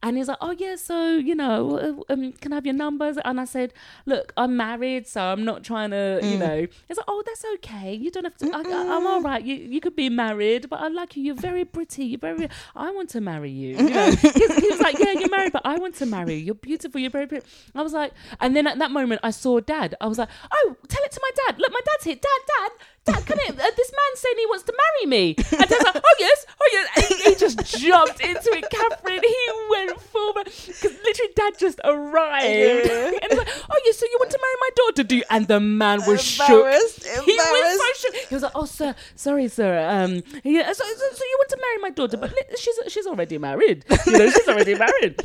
And 0.03 0.15
he's 0.15 0.27
like, 0.27 0.37
oh 0.41 0.51
yeah, 0.51 0.75
so 0.75 1.15
you 1.15 1.33
know, 1.33 2.03
uh, 2.09 2.13
um, 2.13 2.31
can 2.33 2.53
I 2.53 2.57
have 2.57 2.67
your 2.67 2.75
numbers? 2.75 3.17
And 3.25 3.39
I 3.41 3.45
said, 3.45 3.73
look, 4.05 4.31
I'm 4.37 4.55
married, 4.55 5.07
so 5.07 5.21
I'm 5.23 5.43
not 5.43 5.63
trying 5.63 5.89
to, 5.89 6.19
you 6.21 6.37
Mm. 6.37 6.39
know. 6.39 6.67
He's 6.87 6.97
like, 6.97 7.05
oh, 7.07 7.23
that's 7.25 7.43
okay. 7.55 7.95
You 7.95 8.11
don't 8.11 8.23
have 8.25 8.37
to. 8.37 8.51
I, 8.53 8.59
I'm 8.59 9.07
all 9.07 9.21
right. 9.21 9.43
You 9.43 9.55
you 9.55 9.81
could 9.81 9.95
be 9.95 10.09
married, 10.09 10.69
but 10.69 10.81
I 10.81 10.89
like 10.89 11.17
you. 11.17 11.23
You're 11.23 11.35
very 11.35 11.65
pretty. 11.65 12.05
You're 12.05 12.19
very. 12.19 12.47
I 12.75 12.91
want 12.91 13.09
to 13.11 13.21
marry 13.21 13.49
you. 13.49 13.75
You 13.75 13.89
know. 13.89 14.11
He's- 14.21 14.55
he 14.59 14.69
was 14.69 14.79
like, 14.81 14.99
yeah, 14.99 15.13
you're 15.13 15.29
married, 15.31 15.51
but 15.51 15.63
I 15.65 15.77
want 15.79 15.95
to 15.95 16.05
marry 16.05 16.35
you. 16.35 16.45
You're 16.45 16.55
beautiful. 16.55 17.01
You're 17.01 17.09
very 17.09 17.25
pretty. 17.25 17.47
I 17.73 17.81
was 17.81 17.93
like, 17.93 18.13
and 18.39 18.55
then 18.55 18.67
at 18.67 18.77
that 18.77 18.91
moment, 18.91 19.21
I 19.23 19.31
saw 19.31 19.59
dad. 19.59 19.95
I 19.99 20.05
was 20.05 20.19
like, 20.19 20.29
oh, 20.51 20.75
tell 20.87 21.03
it 21.05 21.11
to 21.11 21.21
my 21.23 21.31
dad. 21.47 21.59
Look, 21.59 21.71
my 21.77 21.81
dad's 21.85 22.03
here. 22.03 22.15
Dad, 22.15 22.41
dad. 22.47 22.71
Dad, 23.05 23.25
come 23.25 23.39
here. 23.39 23.53
Uh, 23.53 23.71
this 23.77 23.91
man's 23.99 24.19
saying 24.19 24.35
he 24.37 24.45
wants 24.47 24.63
to 24.65 24.73
marry 24.83 25.09
me. 25.09 25.35
And 25.37 25.69
Dad's 25.69 25.85
like, 25.85 25.95
oh 26.03 26.15
yes, 26.19 26.45
oh 26.59 26.69
yes. 26.73 26.87
And 26.97 27.05
he, 27.05 27.23
he 27.29 27.35
just 27.35 27.79
jumped 27.79 28.19
into 28.19 28.49
it, 28.51 28.65
Catherine. 28.69 29.21
He 29.23 29.51
went 29.69 30.01
full 30.01 30.33
because 30.33 30.83
literally 31.05 31.31
Dad 31.35 31.53
just 31.57 31.79
arrived, 31.85 32.87
Yeah. 32.89 33.11
and 33.21 33.25
he's 33.29 33.37
like, 33.37 33.47
oh 33.69 33.79
yes, 33.85 33.97
so 33.97 34.05
you 34.07 34.17
want 34.19 34.31
to 34.31 34.39
marry 34.41 34.55
my 34.59 34.69
daughter, 34.75 35.03
do 35.03 35.15
you? 35.17 35.23
And 35.29 35.47
the 35.47 35.59
man 35.61 35.99
was 36.05 36.21
shook. 36.21 36.49
Embarrassed, 36.49 37.05
He 37.07 37.37
was 37.37 37.79
so 37.79 38.07
shook. 38.11 38.15
He 38.27 38.35
was 38.35 38.43
like, 38.43 38.51
oh 38.55 38.65
sir, 38.65 38.93
sorry 39.15 39.47
sir. 39.47 39.87
Um, 39.89 40.21
yeah, 40.43 40.67
so, 40.73 40.83
so, 40.83 41.05
so 41.13 41.23
you 41.23 41.37
want 41.39 41.49
to 41.49 41.57
marry 41.61 41.77
my 41.81 41.89
daughter, 41.91 42.17
but 42.17 42.33
she's 42.59 42.77
she's 42.89 43.07
already 43.07 43.37
married. 43.37 43.85
You 44.05 44.11
know, 44.17 44.29
she's 44.29 44.47
already 44.49 44.75
married. 44.75 45.21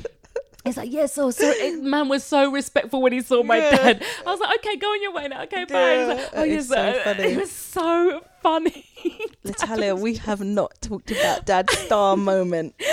He's 0.65 0.77
like, 0.77 0.93
yes, 0.93 1.13
so, 1.15 1.31
so 1.33 1.45
it, 1.45 1.83
man 1.83 2.09
was 2.09 2.23
so 2.23 2.51
respectful 2.53 3.03
when 3.03 3.13
he 3.13 3.21
saw 3.21 3.43
my 3.43 3.57
Yeah. 3.57 3.71
dad. 3.71 4.05
I 4.25 4.31
was 4.31 4.39
like, 4.39 4.59
okay, 4.59 4.77
go 4.77 4.87
on 4.87 5.03
your 5.03 5.13
way 5.13 5.27
now. 5.27 5.43
Okay, 5.43 5.65
bye. 5.65 5.99
He's 5.99 6.09
like, 6.09 6.31
oh, 6.35 6.43
it's 6.45 6.51
yes, 6.51 6.69
so 6.69 6.77
uh, 6.77 7.05
funny. 7.05 7.25
It 7.25 7.37
was 7.41 7.51
so 7.51 8.25
funny. 8.43 8.87
Natalia, 9.45 9.97
we 9.97 10.15
have 10.15 10.41
not 10.41 10.81
talked 10.81 11.11
about 11.11 11.47
Dad's 11.47 11.77
star 11.79 12.17
moment. 12.17 12.75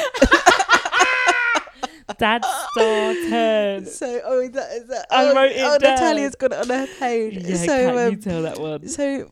Dad 2.18 2.44
star 2.44 3.14
turn. 3.14 3.86
So, 3.86 4.22
oh, 4.26 4.42
is 4.42 4.52
that, 4.52 4.72
is 4.72 4.88
that 4.88 5.06
I 5.12 5.26
oh, 5.26 5.36
wrote 5.36 5.52
it 5.52 5.62
oh 5.62 5.78
down. 5.78 5.94
Natalia's 5.94 6.36
got 6.36 6.52
it 6.52 6.58
on 6.58 6.70
her 6.70 6.88
page. 7.00 7.36
Yeah, 7.46 7.56
so, 7.56 7.68
can 7.68 7.94
you 7.94 8.00
um, 8.00 8.20
tell 8.20 8.42
that 8.42 8.60
one? 8.60 8.88
so 8.90 9.32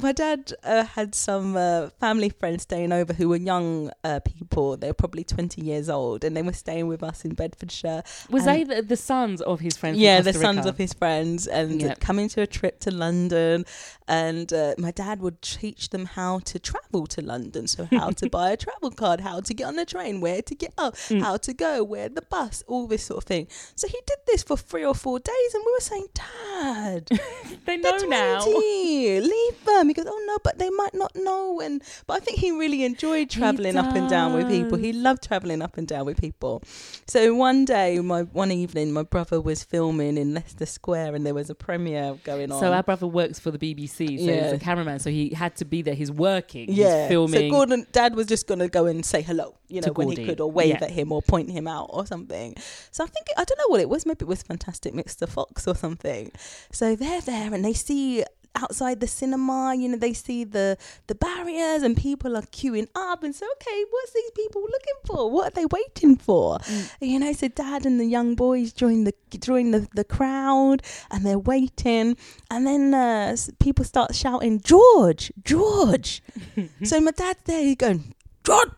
my 0.00 0.12
dad 0.12 0.52
uh, 0.64 0.84
had 0.84 1.14
some 1.14 1.56
uh, 1.56 1.88
family 2.00 2.28
friends 2.28 2.62
staying 2.62 2.92
over 2.92 3.12
who 3.12 3.28
were 3.28 3.36
young 3.36 3.90
uh, 4.04 4.20
people. 4.20 4.76
They 4.76 4.88
were 4.88 4.94
probably 4.94 5.24
20 5.24 5.60
years 5.62 5.88
old 5.88 6.24
and 6.24 6.36
they 6.36 6.42
were 6.42 6.52
staying 6.52 6.86
with 6.88 7.02
us 7.02 7.24
in 7.24 7.34
Bedfordshire. 7.34 8.02
Was 8.30 8.44
they 8.44 8.64
the, 8.64 8.82
the 8.82 8.96
sons 8.96 9.40
of 9.40 9.60
his 9.60 9.76
friends? 9.76 9.98
yeah, 9.98 10.20
the 10.20 10.32
sons 10.32 10.66
of 10.66 10.76
his 10.78 10.92
friends 10.92 11.46
and 11.46 11.80
Yep. 11.80 12.00
coming 12.00 12.28
to 12.30 12.42
a 12.42 12.46
trip 12.46 12.80
to 12.80 12.90
London. 12.90 13.64
And 14.08 14.52
uh, 14.52 14.74
my 14.78 14.92
dad 14.92 15.20
would 15.20 15.42
teach 15.42 15.90
them 15.90 16.04
how 16.06 16.38
to 16.40 16.58
travel 16.58 17.06
to 17.08 17.20
London. 17.22 17.66
So, 17.66 17.88
how 17.90 18.10
to 18.10 18.30
buy 18.38 18.50
a 18.52 18.56
travel 18.56 18.90
card, 18.92 19.20
how 19.20 19.40
to 19.40 19.52
get 19.54 19.64
on 19.66 19.74
the 19.76 19.84
train, 19.84 20.20
where 20.20 20.42
to 20.42 20.54
get 20.54 20.72
up, 20.78 20.94
Mm. 20.96 21.20
how 21.22 21.36
to 21.38 21.52
go, 21.52 21.82
where 21.84 22.08
the 22.08 22.22
bus, 22.22 22.62
all 22.66 22.86
this 22.86 23.04
sort 23.04 23.18
of 23.18 23.24
thing. 23.24 23.48
So, 23.74 23.88
he 23.88 23.98
did 24.06 24.18
this 24.26 24.42
for 24.44 24.56
three 24.56 24.84
or 24.84 24.94
four 24.94 25.18
days. 25.18 25.54
And 25.54 25.62
we 25.66 25.72
were 25.72 25.80
saying, 25.80 26.06
Dad, 26.14 27.08
They 27.66 27.76
know 27.78 27.96
now. 28.08 28.46
Leave 28.46 29.64
them. 29.64 29.85
He 29.88 29.94
goes, 29.94 30.06
oh 30.08 30.24
no, 30.26 30.38
but 30.44 30.58
they 30.58 30.70
might 30.70 30.94
not 30.94 31.14
know. 31.16 31.60
And 31.60 31.82
but 32.06 32.14
I 32.14 32.20
think 32.24 32.38
he 32.38 32.50
really 32.52 32.84
enjoyed 32.84 33.30
traveling 33.30 33.76
up 33.76 33.94
and 33.94 34.08
down 34.08 34.34
with 34.34 34.48
people. 34.48 34.78
He 34.78 34.92
loved 34.92 35.22
traveling 35.26 35.62
up 35.62 35.76
and 35.78 35.86
down 35.86 36.06
with 36.06 36.20
people. 36.20 36.62
So 37.06 37.34
one 37.34 37.64
day, 37.64 37.98
my 38.00 38.22
one 38.22 38.50
evening, 38.52 38.92
my 38.92 39.02
brother 39.02 39.40
was 39.40 39.62
filming 39.62 40.16
in 40.18 40.34
Leicester 40.34 40.66
Square, 40.66 41.14
and 41.14 41.24
there 41.26 41.34
was 41.34 41.50
a 41.50 41.54
premiere 41.54 42.18
going 42.24 42.52
on. 42.52 42.60
So 42.60 42.72
our 42.72 42.82
brother 42.82 43.06
works 43.06 43.38
for 43.38 43.50
the 43.50 43.58
BBC, 43.58 44.18
so 44.18 44.24
Yeah. 44.24 44.44
he's 44.44 44.52
a 44.52 44.58
cameraman. 44.58 44.98
So 44.98 45.10
he 45.10 45.30
had 45.30 45.56
to 45.56 45.64
be 45.64 45.82
there. 45.82 45.94
He's 45.94 46.12
working. 46.12 46.66
yeah, 46.72 47.02
He's 47.02 47.08
filming. 47.08 47.50
So 47.50 47.56
Gordon, 47.56 47.86
Dad 47.92 48.14
was 48.14 48.26
just 48.26 48.46
gonna 48.46 48.68
go 48.68 48.86
and 48.86 49.04
say 49.04 49.22
hello, 49.22 49.54
you 49.68 49.80
know, 49.80 49.92
when 49.92 50.10
he 50.10 50.24
could, 50.24 50.40
or 50.40 50.50
wave 50.50 50.68
Yeah. 50.80 50.84
at 50.84 50.90
him, 50.90 51.12
or 51.12 51.22
point 51.22 51.50
him 51.50 51.66
out, 51.68 51.90
or 51.92 52.06
something. 52.06 52.54
So 52.90 53.04
I 53.04 53.06
think 53.06 53.26
I 53.36 53.44
don't 53.44 53.58
know 53.58 53.68
what 53.68 53.80
it 53.80 53.88
was. 53.88 54.06
Maybe 54.06 54.24
it 54.24 54.28
was 54.28 54.42
Fantastic 54.42 54.94
Mr. 54.94 55.28
Fox 55.28 55.66
or 55.66 55.74
something. 55.74 56.30
So 56.72 56.96
they're 56.96 57.20
there 57.20 57.52
and 57.54 57.64
they 57.64 57.72
see 57.72 58.24
outside 58.56 59.00
the 59.00 59.06
cinema, 59.06 59.74
you 59.76 59.88
know, 59.88 59.96
they 59.96 60.12
see 60.12 60.44
the 60.44 60.76
the 61.06 61.14
barriers 61.14 61.82
and 61.82 61.96
people 61.96 62.36
are 62.36 62.42
queuing 62.42 62.88
up 62.94 63.22
and 63.22 63.34
so 63.34 63.46
okay, 63.56 63.84
what's 63.90 64.12
these 64.12 64.30
people 64.32 64.62
looking 64.62 64.94
for? 65.04 65.30
What 65.30 65.48
are 65.48 65.54
they 65.54 65.66
waiting 65.66 66.16
for? 66.16 66.58
You 67.00 67.18
know, 67.18 67.32
so 67.32 67.48
dad 67.48 67.86
and 67.86 68.00
the 68.00 68.06
young 68.06 68.34
boys 68.34 68.72
join 68.72 69.04
the 69.04 69.14
join 69.38 69.70
the, 69.70 69.88
the 69.94 70.04
crowd 70.04 70.82
and 71.10 71.24
they're 71.24 71.38
waiting 71.38 72.16
and 72.50 72.66
then 72.66 72.94
uh, 72.94 73.36
people 73.58 73.84
start 73.84 74.14
shouting, 74.14 74.60
George, 74.60 75.32
George. 75.44 76.22
so 76.84 77.00
my 77.00 77.10
dad's 77.10 77.40
there, 77.44 77.62
he's 77.62 77.76
going, 77.76 78.14
George, 78.44 78.70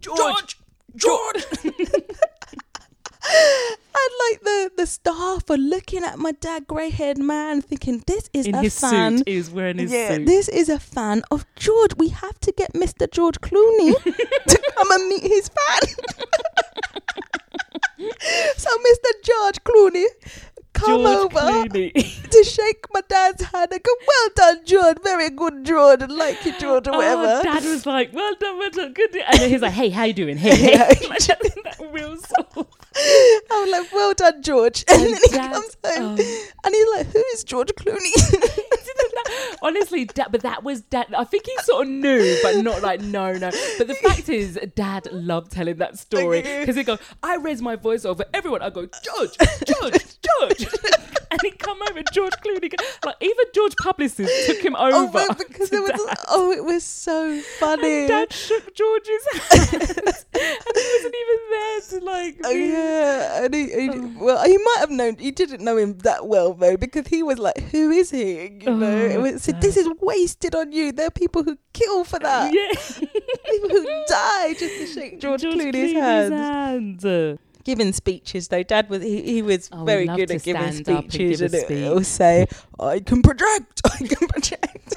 George, 0.00 0.58
George. 0.96 1.44
and 3.24 4.10
like 4.30 4.40
the 4.40 4.70
the 4.76 4.86
staff 4.86 5.48
are 5.50 5.56
looking 5.56 6.02
at 6.02 6.18
my 6.18 6.32
dad, 6.32 6.66
grey 6.66 6.90
haired 6.90 7.18
man, 7.18 7.62
thinking 7.62 8.02
this 8.06 8.28
is 8.32 8.46
in 8.46 8.54
a 8.54 8.62
his 8.62 8.78
fan. 8.78 9.18
suit. 9.18 9.28
He 9.28 9.36
was 9.36 9.50
wearing 9.50 9.78
his 9.78 9.92
yeah, 9.92 10.16
suit. 10.16 10.26
this 10.26 10.48
is 10.48 10.68
a 10.68 10.78
fan 10.78 11.22
of 11.30 11.46
George. 11.56 11.94
We 11.96 12.08
have 12.08 12.38
to 12.40 12.52
get 12.52 12.72
Mr. 12.72 13.10
George 13.10 13.40
Clooney 13.40 13.94
to 14.04 14.72
come 14.74 14.90
and 14.90 15.08
meet 15.08 15.22
his 15.22 15.48
fan. 15.48 15.88
so 18.56 18.70
Mr. 18.70 19.10
George 19.24 19.62
Clooney 19.64 20.06
come 20.82 21.00
George 21.02 21.34
over 21.34 21.68
Clooney. 21.68 22.30
to 22.30 22.44
shake 22.44 22.86
my 22.92 23.00
dad's 23.08 23.42
hand 23.42 23.68
and 23.72 23.82
go, 23.82 23.90
"Well 24.06 24.28
done, 24.34 24.60
George. 24.64 24.96
Very 25.02 25.30
good, 25.30 25.64
George. 25.64 26.02
I 26.02 26.06
like 26.06 26.44
you, 26.44 26.58
George, 26.58 26.88
or 26.88 26.94
oh, 26.94 26.98
whatever." 26.98 27.40
Oh, 27.40 27.42
Dad 27.42 27.64
was 27.64 27.86
like, 27.86 28.12
"Well 28.12 28.34
done, 28.38 28.58
well 28.58 28.70
done, 28.70 28.92
good." 28.92 29.14
And 29.16 29.38
then 29.40 29.50
he's 29.50 29.62
like, 29.62 29.72
"Hey, 29.72 29.90
how 29.90 30.04
you 30.04 30.12
doing? 30.14 30.36
Hey, 30.36 30.56
hey." 30.56 30.94
Like 31.08 31.26
that, 31.26 31.40
that 31.64 31.78
real. 31.92 32.12
I 32.14 33.62
was 33.62 33.70
like, 33.70 33.92
"Well 33.92 34.14
done, 34.14 34.42
George." 34.42 34.84
And, 34.88 35.02
And 35.02 35.14
then 35.14 35.20
he 35.24 35.36
Dad- 35.36 35.52
comes 35.52 35.76
home 35.84 36.16
oh. 36.18 36.46
and 36.64 36.74
he's 36.74 36.88
like, 36.96 37.06
"Who 37.12 37.24
is 37.34 37.44
George 37.44 37.72
Clooney?" 37.74 38.12
Honestly, 39.62 40.04
dad, 40.04 40.28
but 40.30 40.42
that 40.42 40.62
was 40.62 40.82
dad. 40.82 41.14
I 41.16 41.24
think 41.24 41.46
he 41.46 41.56
sort 41.62 41.86
of 41.86 41.92
knew, 41.92 42.38
but 42.42 42.56
not 42.62 42.82
like 42.82 43.00
no, 43.00 43.32
no. 43.32 43.50
But 43.78 43.86
the 43.86 43.94
fact 43.94 44.28
is, 44.28 44.58
dad 44.74 45.08
loved 45.12 45.52
telling 45.52 45.76
that 45.76 45.98
story 45.98 46.42
because 46.42 46.76
he'd 46.76 46.86
go, 46.86 46.98
I 47.22 47.36
raise 47.36 47.62
my 47.62 47.76
voice 47.76 48.04
over 48.04 48.24
everyone. 48.34 48.62
I 48.62 48.70
go, 48.70 48.86
George, 48.86 49.36
George, 49.66 50.04
George. 50.40 50.66
and 51.30 51.40
he'd 51.42 51.58
come 51.58 51.80
over, 51.82 52.02
George 52.12 52.32
Clooney. 52.44 52.72
Like, 53.04 53.16
even 53.20 53.44
George 53.54 53.74
publicist 53.76 54.46
took 54.46 54.58
him 54.58 54.76
oh, 54.78 55.04
over. 55.04 55.12
but 55.12 55.38
because 55.38 55.72
it 55.72 55.80
was, 55.80 56.16
oh, 56.28 56.52
it 56.52 56.64
was 56.64 56.84
so 56.84 57.40
funny. 57.58 58.00
And 58.00 58.08
dad 58.08 58.32
shook 58.32 58.74
George's 58.74 59.26
hand. 59.32 59.82
and 60.34 60.76
he 60.76 60.88
wasn't 60.94 61.14
even 61.22 61.38
there 61.50 61.80
to 61.80 62.00
like. 62.04 62.40
Oh 62.44 62.50
yeah, 62.50 63.44
and 63.44 63.54
he, 63.54 63.64
he 63.66 63.90
oh. 63.90 64.12
well, 64.20 64.44
he 64.44 64.56
might 64.56 64.76
have 64.78 64.90
known. 64.90 65.16
He 65.16 65.30
didn't 65.30 65.62
know 65.62 65.76
him 65.76 65.98
that 65.98 66.26
well 66.26 66.54
though, 66.54 66.76
because 66.76 67.06
he 67.08 67.22
was 67.22 67.38
like, 67.38 67.58
"Who 67.70 67.90
is 67.90 68.10
he?" 68.10 68.42
You 68.42 68.68
oh, 68.68 68.76
know, 68.76 69.21
was, 69.22 69.42
so 69.42 69.52
this 69.52 69.76
is 69.76 69.88
wasted 70.00 70.54
on 70.54 70.72
you. 70.72 70.92
There 70.92 71.06
are 71.06 71.10
people 71.10 71.42
who 71.44 71.56
kill 71.72 72.04
for 72.04 72.18
that. 72.18 72.52
Yeah. 72.52 72.72
People 73.50 73.68
who 73.70 73.84
die 74.08 74.54
just 74.54 74.78
to 74.78 74.86
shake 74.86 75.20
George, 75.20 75.42
Clooney's, 75.42 75.92
hand. 75.92 77.02
hand. 77.02 77.38
Giving 77.64 77.92
speeches 77.92 78.48
though, 78.48 78.62
Dad 78.62 78.88
was 78.90 79.02
he, 79.02 79.22
he 79.22 79.42
was 79.42 79.68
Oh, 79.72 79.84
very 79.84 80.06
good 80.06 80.30
at 80.30 80.42
giving 80.42 80.60
up 80.62 80.68
and 80.68 80.74
speeches, 80.76 81.40
give 81.40 81.52
and, 81.54 82.04
speech. 82.06 82.48
"I 82.80 83.00
can 83.00 83.22
project, 83.22 83.80
I 83.84 83.98
can 83.98 84.28
project." 84.28 84.96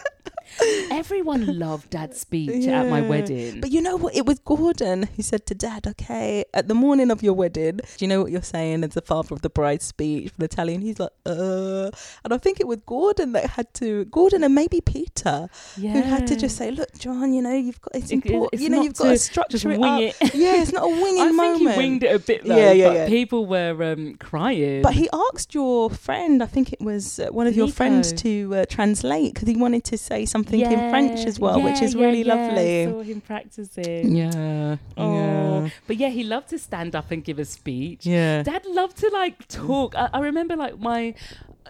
Everyone 0.91 1.59
loved 1.59 1.89
dad's 1.89 2.19
speech 2.19 2.67
at 2.67 2.89
my 2.89 3.01
wedding. 3.01 3.61
But 3.61 3.71
you 3.71 3.81
know 3.81 3.95
what? 3.97 4.15
It 4.15 4.25
was 4.25 4.39
Gordon 4.39 5.03
who 5.15 5.21
said 5.21 5.45
to 5.47 5.55
Dad, 5.55 5.87
"Okay, 5.87 6.45
at 6.53 6.67
the 6.67 6.73
morning 6.73 7.11
of 7.11 7.21
your 7.23 7.33
wedding, 7.33 7.77
do 7.77 7.83
you 7.99 8.07
know 8.07 8.21
what 8.21 8.31
you're 8.31 8.41
saying?" 8.41 8.83
It's 8.83 8.95
the 8.95 9.01
father 9.01 9.33
of 9.33 9.41
the 9.41 9.49
bride's 9.49 9.85
speech 9.85 10.29
for 10.31 10.37
the 10.39 10.45
Italian, 10.45 10.81
he's 10.81 10.99
like, 10.99 11.11
"Uh," 11.25 11.89
and 12.23 12.33
I 12.33 12.37
think 12.37 12.59
it 12.59 12.67
was 12.67 12.79
Gordon 12.85 13.33
that 13.33 13.51
had 13.51 13.73
to, 13.75 14.05
Gordon 14.05 14.43
and 14.43 14.53
maybe 14.55 14.81
Peter, 14.81 15.49
yeah. 15.77 15.93
who 15.93 16.01
had 16.01 16.27
to 16.27 16.35
just 16.35 16.57
say, 16.57 16.71
"Look, 16.71 16.97
John, 16.97 17.33
you 17.33 17.41
know, 17.41 17.53
you've 17.53 17.81
got 17.81 17.95
it's 17.95 18.11
It- 18.11 18.17
it- 18.17 18.25
important. 18.25 18.53
it's 18.53 18.63
you 18.63 18.69
know, 18.69 18.81
you've 18.81 18.93
got 18.95 19.09
to 19.09 19.17
structure 19.17 19.71
it 19.71 19.81
up. 19.81 20.01
it. 20.01 20.15
Yeah, 20.33 20.61
it's 20.61 20.71
not 20.71 20.83
a 20.83 20.87
winging 20.87 21.21
I 21.21 21.31
moment." 21.31 21.57
think 21.59 21.71
he 21.71 21.77
winged 21.77 22.03
it 22.03 22.15
a 22.15 22.19
bit 22.19 22.45
though. 22.45 22.55
Yeah, 22.55 22.71
yeah, 22.71 22.87
but 22.87 22.93
yeah. 22.95 23.07
people 23.07 23.45
were 23.45 23.83
um, 23.93 24.15
crying. 24.15 24.81
But 24.81 24.93
he 24.93 25.09
asked 25.33 25.53
your 25.53 25.89
friend, 25.89 26.41
I 26.41 26.45
think 26.45 26.71
it 26.73 26.81
was 26.81 27.19
uh, 27.19 27.27
one 27.27 27.47
of 27.47 27.55
your 27.55 27.67
friends, 27.67 28.13
to 28.13 28.55
uh, 28.55 28.65
translate 28.69 29.33
because 29.33 29.47
he 29.47 29.55
wanted 29.55 29.83
to 29.85 29.97
say 29.97 30.25
something 30.25 30.44
in 30.53 30.89
French 30.89 31.25
as 31.25 31.39
well, 31.39 31.61
which 31.61 31.81
is 31.81 31.93
yeah, 31.93 32.05
really 32.05 32.23
yeah, 32.23 32.33
lovely. 32.33 32.83
I 32.83 32.91
saw 32.91 33.01
him 33.01 33.21
practicing. 33.21 34.15
Yeah. 34.15 34.77
Oh, 34.97 35.69
but 35.87 35.97
yeah, 35.97 36.09
he 36.09 36.23
loved 36.23 36.49
to 36.49 36.59
stand 36.59 36.95
up 36.95 37.11
and 37.11 37.23
give 37.23 37.39
a 37.39 37.45
speech. 37.45 38.05
Yeah. 38.05 38.43
Dad 38.43 38.65
loved 38.67 38.97
to 38.97 39.09
like 39.09 39.47
talk. 39.47 39.95
I, 39.95 40.09
I 40.13 40.19
remember 40.19 40.55
like 40.55 40.79
my, 40.79 41.13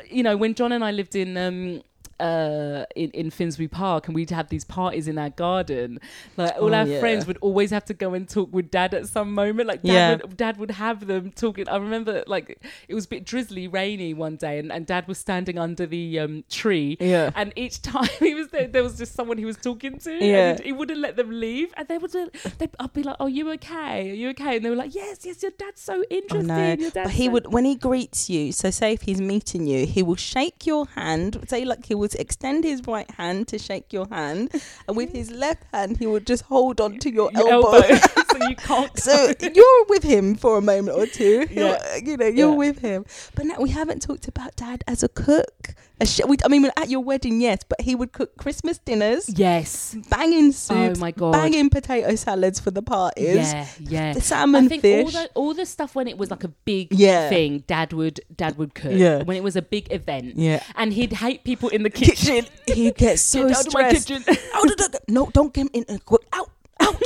you 0.09 0.23
know, 0.23 0.37
when 0.37 0.53
John 0.53 0.71
and 0.71 0.83
I 0.83 0.91
lived 0.91 1.15
in 1.15 1.37
um 1.37 1.81
uh 2.19 2.85
in, 2.95 3.09
in 3.11 3.29
Finsbury 3.29 3.67
Park 3.67 4.07
and 4.07 4.15
we'd 4.15 4.29
have 4.29 4.49
these 4.49 4.63
parties 4.63 5.07
in 5.07 5.17
our 5.17 5.29
garden. 5.29 5.99
Like 6.37 6.53
all 6.59 6.73
Oh, 6.73 6.77
our 6.77 6.87
yeah. 6.87 6.99
friends 6.99 7.27
would 7.27 7.37
always 7.41 7.71
have 7.71 7.85
to 7.85 7.93
go 7.93 8.13
and 8.13 8.27
talk 8.27 8.53
with 8.53 8.71
Dad 8.71 8.93
at 8.93 9.07
some 9.07 9.33
moment. 9.33 9.67
Like 9.67 9.81
Dad 9.83 9.93
Yeah. 9.93 10.15
would 10.15 10.37
Dad 10.37 10.57
would 10.57 10.71
have 10.71 11.07
them 11.07 11.31
talking. 11.31 11.67
I 11.67 11.77
remember 11.77 12.23
like 12.27 12.57
it 12.87 12.95
was 12.95 13.05
a 13.05 13.07
bit 13.09 13.25
drizzly, 13.25 13.67
rainy 13.67 14.13
one 14.13 14.35
day, 14.37 14.59
and, 14.59 14.71
and 14.71 14.85
Dad 14.85 15.07
was 15.07 15.17
standing 15.17 15.57
under 15.59 15.85
the 15.85 16.19
um 16.19 16.43
tree. 16.49 16.97
Yeah. 16.99 17.31
And 17.35 17.51
each 17.55 17.81
time 17.81 18.07
he 18.19 18.33
was 18.33 18.47
there, 18.49 18.67
there 18.67 18.83
was 18.83 18.97
just 18.97 19.13
someone 19.13 19.37
he 19.37 19.45
was 19.45 19.57
talking 19.57 19.97
to. 19.99 20.11
Yeah. 20.13 20.51
And 20.51 20.59
he, 20.61 20.71
wouldn't 20.71 20.99
let 20.99 21.15
them 21.15 21.29
leave. 21.31 21.73
And 21.77 21.87
they 21.87 21.97
would, 21.97 22.11
they, 22.11 22.67
I'd 22.79 22.93
be 22.93 23.03
like, 23.03 23.15
"Are 23.19 23.29
you 23.29 23.49
okay? 23.53 24.11
Are 24.11 24.13
you 24.13 24.29
okay?" 24.29 24.57
And 24.57 24.65
they 24.65 24.69
were 24.69 24.75
like, 24.75 24.93
"Yes, 24.95 25.25
yes, 25.25 25.41
your 25.41 25.51
dad's 25.57 25.81
so 25.81 26.01
Oh 26.01 26.05
interesting. 26.09 26.47
no! 26.47 26.67
Your 26.73 26.91
dad's 26.91 26.93
But 26.93 27.11
he 27.11 27.25
so-" 27.25 27.31
would 27.31 27.53
when 27.53 27.65
he 27.65 27.75
greets 27.75 28.29
you. 28.29 28.51
So 28.51 28.69
say 28.71 28.93
if 28.93 29.01
he's 29.03 29.19
meeting 29.21 29.67
you, 29.67 29.85
he 29.85 30.01
will 30.03 30.15
shake 30.15 30.65
your 30.65 30.85
hand. 30.87 31.43
Say 31.47 31.65
like 31.65 31.85
he 31.85 31.95
will 31.95 32.04
extend 32.13 32.63
his 32.63 32.85
right 32.85 33.09
hand 33.09 33.47
to 33.47 33.57
shake 33.57 33.91
your 33.91 34.07
hand, 34.11 34.51
and 34.87 34.95
with 34.95 35.11
his 35.19 35.31
left 35.31 35.63
hand 35.73 35.97
he 35.97 36.05
will 36.05 36.19
just 36.19 36.43
hold 36.43 36.79
on 36.79 36.99
to 36.99 37.09
your, 37.11 37.31
Your 37.33 37.49
elbow. 37.51 37.71
elbow, 37.77 37.99
so 38.39 38.47
you 38.49 38.55
can't. 38.55 38.99
so 38.99 39.33
you're 39.53 39.85
with 39.89 40.03
him 40.03 40.35
for 40.35 40.57
a 40.57 40.61
moment 40.61 40.97
or 40.97 41.05
two. 41.05 41.47
Yeah. 41.51 41.97
You 41.97 42.17
know, 42.17 42.25
you're 42.27 42.49
Yeah. 42.51 42.55
with 42.55 42.79
him. 42.79 43.05
But 43.35 43.45
now 43.45 43.55
we 43.59 43.69
haven't 43.69 44.01
talked 44.01 44.27
about 44.27 44.55
dad 44.55 44.83
as 44.87 45.03
a 45.03 45.09
cook. 45.09 45.73
A 46.01 46.05
sh- 46.05 46.19
we, 46.27 46.35
I 46.43 46.49
mean, 46.49 46.69
at 46.75 46.89
your 46.89 46.99
wedding, 46.99 47.39
yes, 47.39 47.59
but 47.69 47.79
he 47.79 47.95
would 47.95 48.11
cook 48.11 48.35
Christmas 48.35 48.79
dinners, 48.79 49.29
yes. 49.29 49.95
banging 50.09 50.51
soups, 50.51 50.97
oh 50.97 50.99
my 50.99 51.11
god. 51.11 51.31
banging 51.31 51.69
potato 51.69 52.13
salads 52.15 52.59
for 52.59 52.69
the 52.69 52.81
parties, 52.81 53.37
Yeah, 53.53 53.65
yeah. 53.79 54.13
the 54.13 54.19
salmon 54.19 54.65
I 54.65 54.67
think 54.67 54.81
fish. 54.81 55.05
all 55.05 55.11
the 55.11 55.29
all 55.35 55.53
the 55.53 55.65
stuff 55.65 55.95
when 55.95 56.09
it 56.09 56.17
was 56.17 56.29
like 56.29 56.43
a 56.43 56.49
big 56.49 56.91
Yeah. 56.91 57.29
thing, 57.29 57.63
Dad 57.65 57.93
would 57.93 58.19
Dad 58.35 58.57
would 58.57 58.75
cook. 58.75 58.91
Yeah. 58.93 59.23
When 59.23 59.37
it 59.37 59.43
was 59.43 59.55
a 59.55 59.61
big 59.61 59.87
event. 59.89 60.35
yeah. 60.35 60.61
And 60.75 60.91
he'd 60.91 61.13
hate 61.13 61.45
people 61.45 61.69
in 61.69 61.83
the 61.83 61.89
kitchen. 61.89 62.43
kitchen. 62.43 62.75
He 62.75 62.91
gets 62.91 63.21
so 63.31 63.47
Get 63.47 63.55
out 63.57 63.67
of 63.67 63.73
my 63.73 63.91
kitchen. 63.93 64.21
out 64.53 64.65
of 64.69 64.75
the, 64.77 64.99
no, 65.07 65.29
don't 65.31 65.53
get 65.53 65.67
in. 65.73 65.85
Out, 66.33 66.49
out. 66.87 67.01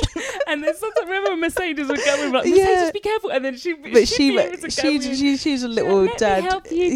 and 0.48 0.64
then 0.64 0.76
sometimes 0.76 1.08
remember 1.08 1.36
Mercedes 1.38 1.88
would 1.88 1.98
go 2.04 2.24
and 2.24 2.34
like, 2.34 2.46
Mercedes, 2.46 2.68
Yeah. 2.68 2.92
be 2.92 3.00
careful. 3.00 3.30
And 3.32 3.46
then 3.46 3.58
she, 3.58 3.74
But 3.74 4.08
she, 4.08 4.36
to 4.36 4.58
go 4.62 4.68
she, 4.70 5.16
she, 5.16 5.38
she's 5.38 5.64
a 5.64 5.68
little 5.68 6.06
like, 6.06 6.18
dad. 6.18 6.44
Let 6.44 6.44
me 6.44 6.50
help 6.50 6.72
you, 6.72 6.88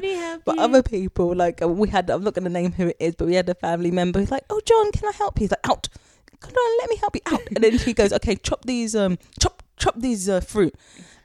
me 0.00 0.14
help 0.14 0.42
But 0.44 0.56
you. 0.56 0.62
other 0.62 0.82
people, 0.82 1.34
like 1.34 1.62
uh, 1.62 1.68
we 1.68 1.88
had, 1.88 2.10
I'm 2.10 2.22
not 2.24 2.34
going 2.34 2.44
to 2.44 2.50
name 2.50 2.72
who 2.72 2.88
it 2.88 2.96
is, 3.00 3.14
but 3.14 3.26
we 3.26 3.34
had 3.34 3.48
a 3.48 3.54
family 3.54 3.90
member 3.90 4.20
who's 4.20 4.30
like, 4.30 4.44
"Oh, 4.50 4.60
John, 4.64 4.92
can 4.92 5.08
I 5.08 5.12
help 5.16 5.38
you?" 5.38 5.44
He's 5.44 5.50
like, 5.52 5.68
"Out, 5.68 5.88
come 6.40 6.52
on, 6.54 6.78
let 6.80 6.90
me 6.90 6.96
help 6.96 7.14
you 7.16 7.22
out." 7.26 7.40
And 7.54 7.62
then 7.64 7.78
he 7.78 7.92
goes, 7.92 8.12
"Okay, 8.12 8.36
chop 8.36 8.64
these, 8.64 8.94
um, 8.96 9.18
chop, 9.40 9.62
chop 9.76 9.94
these 9.98 10.28
uh, 10.28 10.40
fruit." 10.40 10.74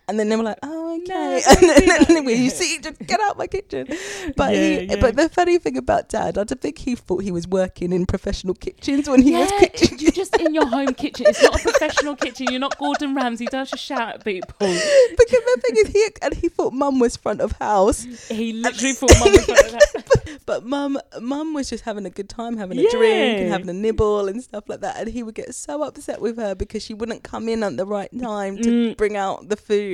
And 0.07 0.19
then 0.19 0.27
they 0.29 0.35
were 0.35 0.43
like, 0.43 0.59
"Oh, 0.63 0.95
okay." 1.01 1.41
No, 1.63 1.73
and 1.73 2.07
then, 2.07 2.25
then 2.25 2.27
you 2.27 2.49
see, 2.49 2.79
just 2.79 2.99
get 2.99 3.19
out 3.21 3.37
my 3.37 3.47
kitchen. 3.47 3.87
But 4.35 4.53
he, 4.53 4.73
Yeah, 4.75 4.79
yeah. 4.81 4.95
but 5.01 5.15
the 5.15 5.29
funny 5.29 5.57
thing 5.57 5.77
about 5.77 6.09
Dad, 6.09 6.37
I 6.37 6.43
don't 6.43 6.59
think 6.61 6.77
he 6.77 6.95
thought 6.95 7.23
he 7.23 7.31
was 7.31 7.47
working 7.47 7.93
in 7.93 8.05
professional 8.05 8.53
kitchens 8.53 9.09
when 9.09 9.21
he 9.21 9.31
was 9.31 9.49
kitchen. 9.59 9.97
you're 9.99 10.11
just 10.11 10.35
in 10.37 10.53
your 10.53 10.67
home 10.67 10.93
kitchen. 10.93 11.25
It's 11.29 11.41
not 11.41 11.55
a 11.59 11.63
professional 11.63 12.15
kitchen. 12.15 12.47
You're 12.51 12.59
not 12.59 12.77
Gordon 12.77 13.15
Ramsay. 13.15 13.45
Don't 13.45 13.67
just 13.67 13.83
shout 13.83 14.15
at 14.15 14.25
people. 14.25 14.53
because 14.59 15.41
the 15.49 15.61
thing 15.61 15.75
is, 15.77 15.87
he 15.89 16.07
and 16.21 16.33
he 16.33 16.49
thought 16.49 16.73
Mum 16.73 16.99
was 16.99 17.15
front 17.15 17.39
of 17.41 17.53
house, 17.53 18.03
He 18.29 18.53
literally 18.53 18.93
thought 18.99 19.13
mum 19.19 19.31
was 19.31 19.47
like 19.47 19.71
that. 19.71 20.39
but 20.45 20.65
Mum, 20.65 20.99
Mum 21.21 21.53
was 21.53 21.69
just 21.69 21.83
having 21.85 22.05
a 22.05 22.09
good 22.09 22.27
time, 22.29 22.57
having 22.57 22.77
a 22.77 22.89
drink 22.91 23.39
and 23.39 23.51
having 23.51 23.69
a 23.69 23.73
nibble 23.73 24.27
and 24.27 24.43
stuff 24.43 24.65
like 24.67 24.81
that. 24.81 24.97
And 24.97 25.07
he 25.09 25.23
would 25.23 25.35
get 25.35 25.53
so 25.55 25.83
upset 25.83 26.19
with 26.21 26.37
her 26.37 26.55
because 26.55 26.83
she 26.83 26.93
wouldn't 26.93 27.23
come 27.23 27.47
in 27.47 27.63
at 27.63 27.77
the 27.77 27.85
right 27.85 28.09
time 28.19 28.57
to 28.57 28.69
Mm. 28.69 28.97
bring 28.97 29.15
out 29.15 29.47
the 29.49 29.55
food. 29.55 29.92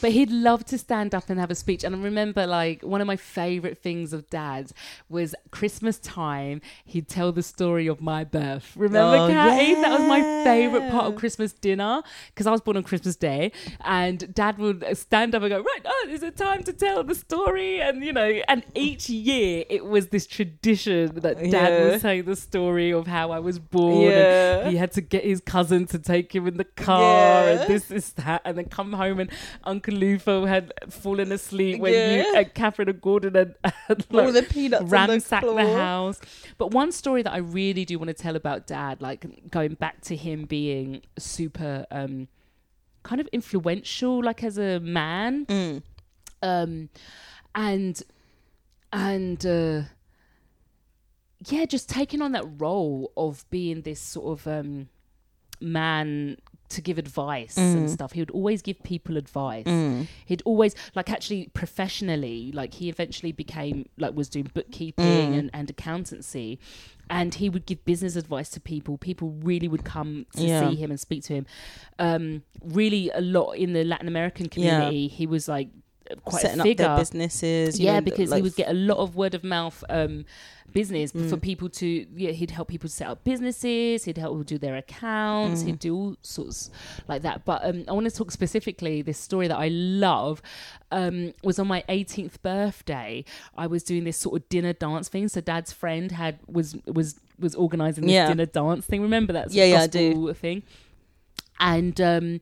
But 0.00 0.12
he'd 0.12 0.30
love 0.30 0.64
to 0.66 0.78
stand 0.78 1.14
up 1.14 1.28
and 1.30 1.38
have 1.40 1.50
a 1.50 1.54
speech. 1.54 1.84
And 1.84 1.94
I 1.94 1.98
remember, 1.98 2.46
like, 2.46 2.82
one 2.82 3.00
of 3.00 3.06
my 3.06 3.16
favorite 3.16 3.78
things 3.82 4.12
of 4.12 4.28
dad's 4.30 4.72
was 5.08 5.34
Christmas 5.50 5.98
time. 5.98 6.60
He'd 6.84 7.08
tell 7.08 7.32
the 7.32 7.42
story 7.42 7.86
of 7.86 8.00
my 8.00 8.24
birth. 8.24 8.72
Remember, 8.76 9.16
Oh, 9.24 9.28
Katty? 9.28 9.74
That 9.74 9.98
was 9.98 10.08
my 10.08 10.20
favorite 10.44 10.90
part 10.90 11.06
of. 11.06 11.16
Christmas 11.16 11.52
dinner 11.52 12.02
because 12.28 12.46
I 12.46 12.50
was 12.50 12.60
born 12.60 12.76
on 12.76 12.82
Christmas 12.82 13.16
Day. 13.16 13.50
And 13.84 14.34
dad 14.34 14.58
would 14.58 14.84
stand 14.96 15.34
up 15.34 15.42
and 15.42 15.50
go, 15.50 15.58
Right, 15.62 15.80
oh, 15.84 16.06
is 16.10 16.22
it 16.22 16.36
time 16.36 16.62
to 16.64 16.72
tell 16.72 17.02
the 17.04 17.14
story? 17.14 17.80
And, 17.80 18.04
you 18.04 18.12
know, 18.12 18.28
and 18.48 18.62
each 18.74 19.08
year 19.08 19.64
it 19.70 19.86
was 19.86 20.08
this 20.08 20.26
tradition 20.26 21.14
that 21.20 21.38
dad 21.38 21.50
Yeah. 21.52 21.84
would 21.90 22.00
say 22.00 22.20
the 22.20 22.36
story 22.36 22.92
of 22.92 23.06
how 23.06 23.30
I 23.30 23.38
was 23.38 23.58
born. 23.58 24.10
Yeah. 24.10 24.58
And 24.60 24.70
he 24.70 24.76
had 24.76 24.92
to 24.92 25.00
get 25.00 25.24
his 25.24 25.40
cousin 25.40 25.86
to 25.86 25.98
take 25.98 26.34
him 26.34 26.46
in 26.46 26.56
the 26.58 26.64
car 26.64 27.00
Yeah. 27.02 27.60
and 27.62 27.70
this 27.74 27.90
is 27.90 28.12
that 28.14 28.42
and 28.44 28.58
then 28.58 28.66
come 28.66 28.92
home 28.92 29.20
and 29.20 29.30
Uncle 29.64 29.94
Lufo 29.94 30.46
had 30.46 30.72
fallen 30.88 31.32
asleep 31.32 31.80
when 31.80 31.92
Yeah. 31.92 32.16
you 32.22 32.34
and 32.36 32.54
Catherine 32.54 32.88
and 32.88 33.00
Gordon 33.00 33.34
had, 33.34 33.54
had 33.88 34.06
All 34.12 34.24
like, 34.24 34.32
the 34.34 34.42
peanuts 34.42 34.82
on 34.82 34.88
the 34.88 34.92
ransacked 34.92 35.46
the, 35.46 35.74
house. 35.76 36.20
But 36.58 36.70
one 36.72 36.92
story 36.92 37.22
that 37.22 37.32
I 37.32 37.38
really 37.38 37.84
do 37.84 37.98
want 37.98 38.08
to 38.08 38.14
tell 38.14 38.36
about 38.36 38.66
Dad, 38.66 39.00
like 39.02 39.50
going 39.50 39.74
back 39.74 40.00
to 40.02 40.16
him 40.16 40.44
being 40.44 41.02
super 41.18 41.86
um 41.90 42.28
kind 43.02 43.20
of 43.20 43.28
influential, 43.32 44.22
like 44.24 44.42
as 44.42 44.58
a 44.58 44.80
man, 44.80 45.46
Mm. 45.46 45.82
um, 46.42 46.88
and 47.54 48.02
and 48.92 49.46
uh, 49.46 49.82
yeah, 51.46 51.64
just 51.66 51.88
taking 51.88 52.22
on 52.22 52.32
that 52.32 52.44
role 52.58 53.12
of 53.16 53.44
being 53.50 53.82
this 53.82 54.00
sort 54.00 54.40
of 54.40 54.46
um, 54.46 54.88
man 55.60 56.38
to 56.68 56.80
give 56.80 56.98
advice 56.98 57.56
and 57.56 57.88
Mm. 57.88 57.92
stuff. 57.92 58.12
He 58.12 58.20
would 58.20 58.30
always 58.30 58.60
give 58.62 58.82
people 58.82 59.16
advice. 59.16 59.64
Mm. 59.66 60.06
He'd 60.24 60.42
always 60.44 60.74
like 60.94 61.10
actually 61.10 61.48
professionally, 61.54 62.50
like 62.52 62.74
he 62.74 62.88
eventually 62.88 63.32
became 63.32 63.88
like 63.98 64.14
was 64.14 64.28
doing 64.28 64.50
bookkeeping 64.52 65.32
Mm. 65.32 65.38
and, 65.38 65.50
and 65.52 65.70
accountancy. 65.70 66.58
And 67.08 67.34
he 67.34 67.48
would 67.48 67.66
give 67.66 67.84
business 67.84 68.16
advice 68.16 68.48
to 68.50 68.60
people. 68.60 68.98
People 68.98 69.30
really 69.42 69.68
would 69.68 69.84
come 69.84 70.26
to 70.34 70.42
Yeah. 70.42 70.68
see 70.68 70.74
him 70.76 70.90
and 70.90 70.98
speak 70.98 71.22
to 71.24 71.34
him. 71.34 71.46
Um, 72.00 72.42
really, 72.64 73.10
a 73.10 73.20
lot 73.20 73.52
in 73.52 73.72
the 73.74 73.84
Latin 73.84 74.08
American 74.08 74.46
Yeah. 74.46 74.50
community, 74.80 75.06
he 75.08 75.26
was 75.26 75.46
like 75.46 75.68
quite 76.24 76.42
Setting 76.42 76.58
a 76.60 76.62
up 76.62 76.66
figure 76.66 76.86
their 76.86 76.96
businesses. 76.98 77.80
yeah, 77.80 77.94
know, 77.94 78.00
because 78.00 78.30
like 78.30 78.38
he 78.38 78.42
would 78.42 78.54
get 78.56 78.68
a 78.68 78.74
lot 78.74 78.98
of 78.98 79.16
word 79.16 79.34
of 79.34 79.42
mouth 79.42 79.82
um, 79.88 80.24
business 80.80 81.12
Mm. 81.12 81.28
for 81.30 81.36
people 81.50 81.68
to. 81.80 81.86
Yeah, 82.24 82.32
he'd 82.40 82.50
help 82.58 82.68
people 82.68 82.88
set 82.88 83.08
up 83.12 83.18
businesses. 83.24 84.04
He'd 84.04 84.18
help 84.18 84.32
people 84.34 84.44
do 84.54 84.58
their 84.58 84.76
accounts. 84.84 85.62
Mm. 85.62 85.66
He'd 85.66 85.78
do 85.88 85.92
all 85.96 86.16
sorts 86.22 86.70
like 87.08 87.22
that. 87.22 87.44
But 87.44 87.64
um, 87.68 87.84
I 87.88 87.92
want 87.92 88.06
to 88.10 88.14
talk 88.20 88.30
specifically 88.30 89.02
this 89.02 89.18
story 89.18 89.48
that 89.48 89.58
I 89.66 89.68
love. 89.68 90.42
Um, 90.92 91.34
was 91.42 91.58
on 91.58 91.66
my 91.66 91.82
18th 91.88 92.36
birthday. 92.42 93.24
I 93.56 93.66
was 93.66 93.82
doing 93.82 94.04
this 94.04 94.16
sort 94.16 94.34
of 94.40 94.48
dinner 94.48 94.72
dance 94.72 95.08
thing. 95.08 95.26
So 95.28 95.40
Dad's 95.40 95.72
friend 95.72 96.12
had 96.12 96.38
was 96.46 96.76
was 96.86 97.08
was 97.38 97.54
organizing 97.54 98.04
this 98.04 98.12
Yeah. 98.12 98.28
dinner 98.28 98.46
dance 98.46 98.86
thing. 98.86 99.02
Remember 99.02 99.32
that? 99.32 99.50
Yeah, 99.52 99.64
yeah, 99.72 99.82
I 99.82 99.86
do. 99.88 100.32
thing. 100.34 100.62
And 101.58 102.00
um, 102.00 102.40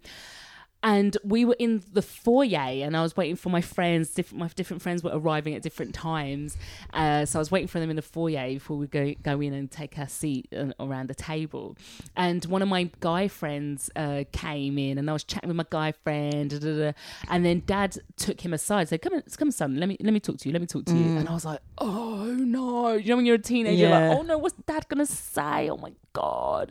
and 0.85 1.16
we 1.24 1.44
were 1.47 1.56
in 1.59 1.82
the 1.93 2.02
foyer 2.02 2.85
and 2.85 2.97
i 2.97 3.02
was 3.02 3.16
waiting 3.16 3.35
for 3.35 3.48
my 3.48 3.61
friends 3.62 4.11
different 4.11 4.39
my 4.39 4.48
different 4.55 4.82
friends 4.82 5.02
were 5.02 5.11
arriving 5.12 5.55
at 5.55 5.62
different 5.62 5.94
times. 5.94 6.56
Uh, 6.93 7.24
so 7.24 7.39
i 7.39 7.40
was 7.40 7.51
waiting 7.51 7.66
for 7.66 7.81
them 7.81 7.90
in 7.90 7.97
the 7.97 8.02
foyer 8.02 8.47
before 8.48 8.77
we 8.77 8.86
go 8.86 9.15
go 9.23 9.40
in 9.40 9.52
and 9.55 9.70
take 9.70 9.98
our 9.98 10.06
seat 10.06 10.47
around 10.78 11.09
the 11.09 11.15
table. 11.15 11.77
And 12.16 12.44
one 12.44 12.61
of 12.62 12.69
my 12.69 12.90
guy 13.01 13.28
friends 13.28 13.90
uh, 13.97 14.24
came 14.32 14.78
in 14.78 14.98
and 14.98 15.09
i 15.09 15.12
was 15.12 15.24
chatting 15.24 15.48
with 15.48 15.56
my 15.56 15.66
guy 15.70 15.93
friend 15.93 16.51
da, 16.51 16.59
da, 16.59 16.78
da, 16.78 16.93
and 17.28 17.44
then 17.44 17.62
dad 17.66 17.97
took 18.16 18.43
him 18.43 18.52
aside 18.52 18.89
said 18.89 19.01
come 19.01 19.15
on 19.15 19.23
come 19.39 19.51
son 19.51 19.77
let 19.77 19.89
me 19.89 19.97
let 20.01 20.12
me 20.12 20.20
talk 20.20 20.36
to 20.39 20.48
you 20.48 20.52
let 20.52 20.61
me 20.61 20.66
talk 20.66 20.85
to 20.85 20.94
you. 20.94 21.16
And 21.16 21.28
i 21.28 21.32
was 21.32 21.47
like 21.47 21.61
oh 21.78 22.24
no. 22.27 22.93
You 22.93 23.09
know 23.09 23.16
when 23.16 23.27
you're 23.27 23.36
a 23.36 23.39
teenager 23.39 23.74
you're 23.74 23.90
like 23.90 24.19
oh 24.19 24.23
no 24.23 24.36
what's 24.36 24.55
dad 24.66 24.86
gonna 24.89 25.06
say? 25.06 25.70
Oh 25.70 25.78
my 25.78 25.93
god 26.12 26.70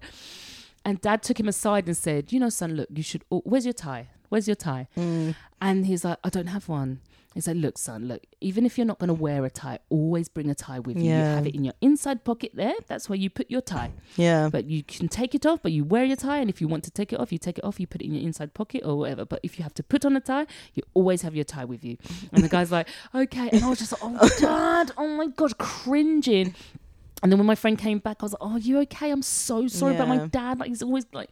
and 0.85 0.99
dad 1.01 1.23
took 1.23 1.39
him 1.39 1.47
aside 1.47 1.88
and 1.88 1.95
said, 1.95 2.31
You 2.31 2.39
know, 2.39 2.49
son, 2.49 2.76
look, 2.76 2.89
you 2.93 3.03
should. 3.03 3.23
Where's 3.30 3.65
your 3.65 3.73
tie? 3.73 4.07
Where's 4.30 4.47
your 4.47 4.55
tie? 4.55 4.88
Mm. 4.97 5.35
And 5.61 5.85
he's 5.85 6.03
like, 6.03 6.18
I 6.23 6.30
don't 6.30 6.47
have 6.47 6.68
one. 6.68 6.99
He 7.34 7.41
said, 7.41 7.57
Look, 7.57 7.77
son, 7.77 8.07
look, 8.07 8.23
even 8.41 8.65
if 8.65 8.77
you're 8.77 8.85
not 8.85 8.99
going 8.99 9.07
to 9.07 9.14
wear 9.14 9.43
a 9.43 9.49
tie, 9.49 9.80
always 9.89 10.30
bring 10.30 10.49
a 10.49 10.55
tie 10.55 10.80
with 10.80 10.97
you. 10.97 11.05
You 11.05 11.11
have 11.11 11.47
it 11.47 11.55
in 11.55 11.64
your 11.64 11.73
inside 11.81 12.23
pocket 12.23 12.51
there. 12.53 12.76
That's 12.88 13.10
where 13.10 13.15
you 13.15 13.30
put 13.30 13.49
your 13.49 13.61
tie. 13.61 13.91
Yeah. 14.18 14.49
But 14.51 14.65
you 14.65 14.84
can 14.84 15.07
take 15.07 15.34
it 15.34 15.45
off, 15.45 15.61
but 15.64 15.72
you 15.72 15.84
wear 15.84 16.03
your 16.03 16.15
tie. 16.15 16.38
And 16.38 16.49
if 16.49 16.61
you 16.61 16.68
want 16.68 16.84
to 16.84 16.91
take 16.91 17.11
it 17.11 17.19
off, 17.19 17.31
you 17.31 17.39
take 17.39 17.57
it 17.57 17.64
off, 17.64 17.80
you 17.80 17.88
put 17.88 18.01
it 18.01 18.05
in 18.05 18.14
your 18.14 18.23
inside 18.23 18.53
pocket 18.53 18.84
or 18.85 18.97
whatever. 18.97 19.26
But 19.26 19.39
if 19.41 19.57
you 19.57 19.64
have 19.64 19.73
to 19.76 19.84
put 19.84 20.05
on 20.05 20.15
a 20.15 20.22
tie, 20.22 20.45
you 20.76 20.84
always 20.93 21.23
have 21.23 21.35
your 21.35 21.45
tie 21.45 21.65
with 21.65 21.84
you. 21.84 21.97
And 22.31 22.43
the 22.43 22.49
guy's 22.49 22.72
like, 22.72 22.88
Okay. 23.15 23.49
And 23.51 23.64
I 23.64 23.69
was 23.69 23.80
just 23.80 23.91
like, 23.93 24.01
Oh, 24.03 24.30
dad, 24.39 24.91
oh 24.97 25.07
my 25.07 25.27
God, 25.27 25.57
cringing. 25.57 26.53
And 27.24 27.32
then 27.32 27.40
when 27.40 27.48
my 27.48 27.56
friend 27.56 27.78
came 27.80 28.00
back, 28.00 28.18
I 28.20 28.26
was 28.26 28.34
like, 28.34 28.41
"Oh, 28.41 28.58
you 28.58 28.80
okay? 28.82 29.10
I'm 29.10 29.22
so 29.22 29.68
sorry 29.68 29.95
about 29.95 30.10
my 30.10 30.28
dad. 30.28 30.60
Like 30.60 30.68
he's 30.68 30.84
always 30.84 31.06
like 31.14 31.30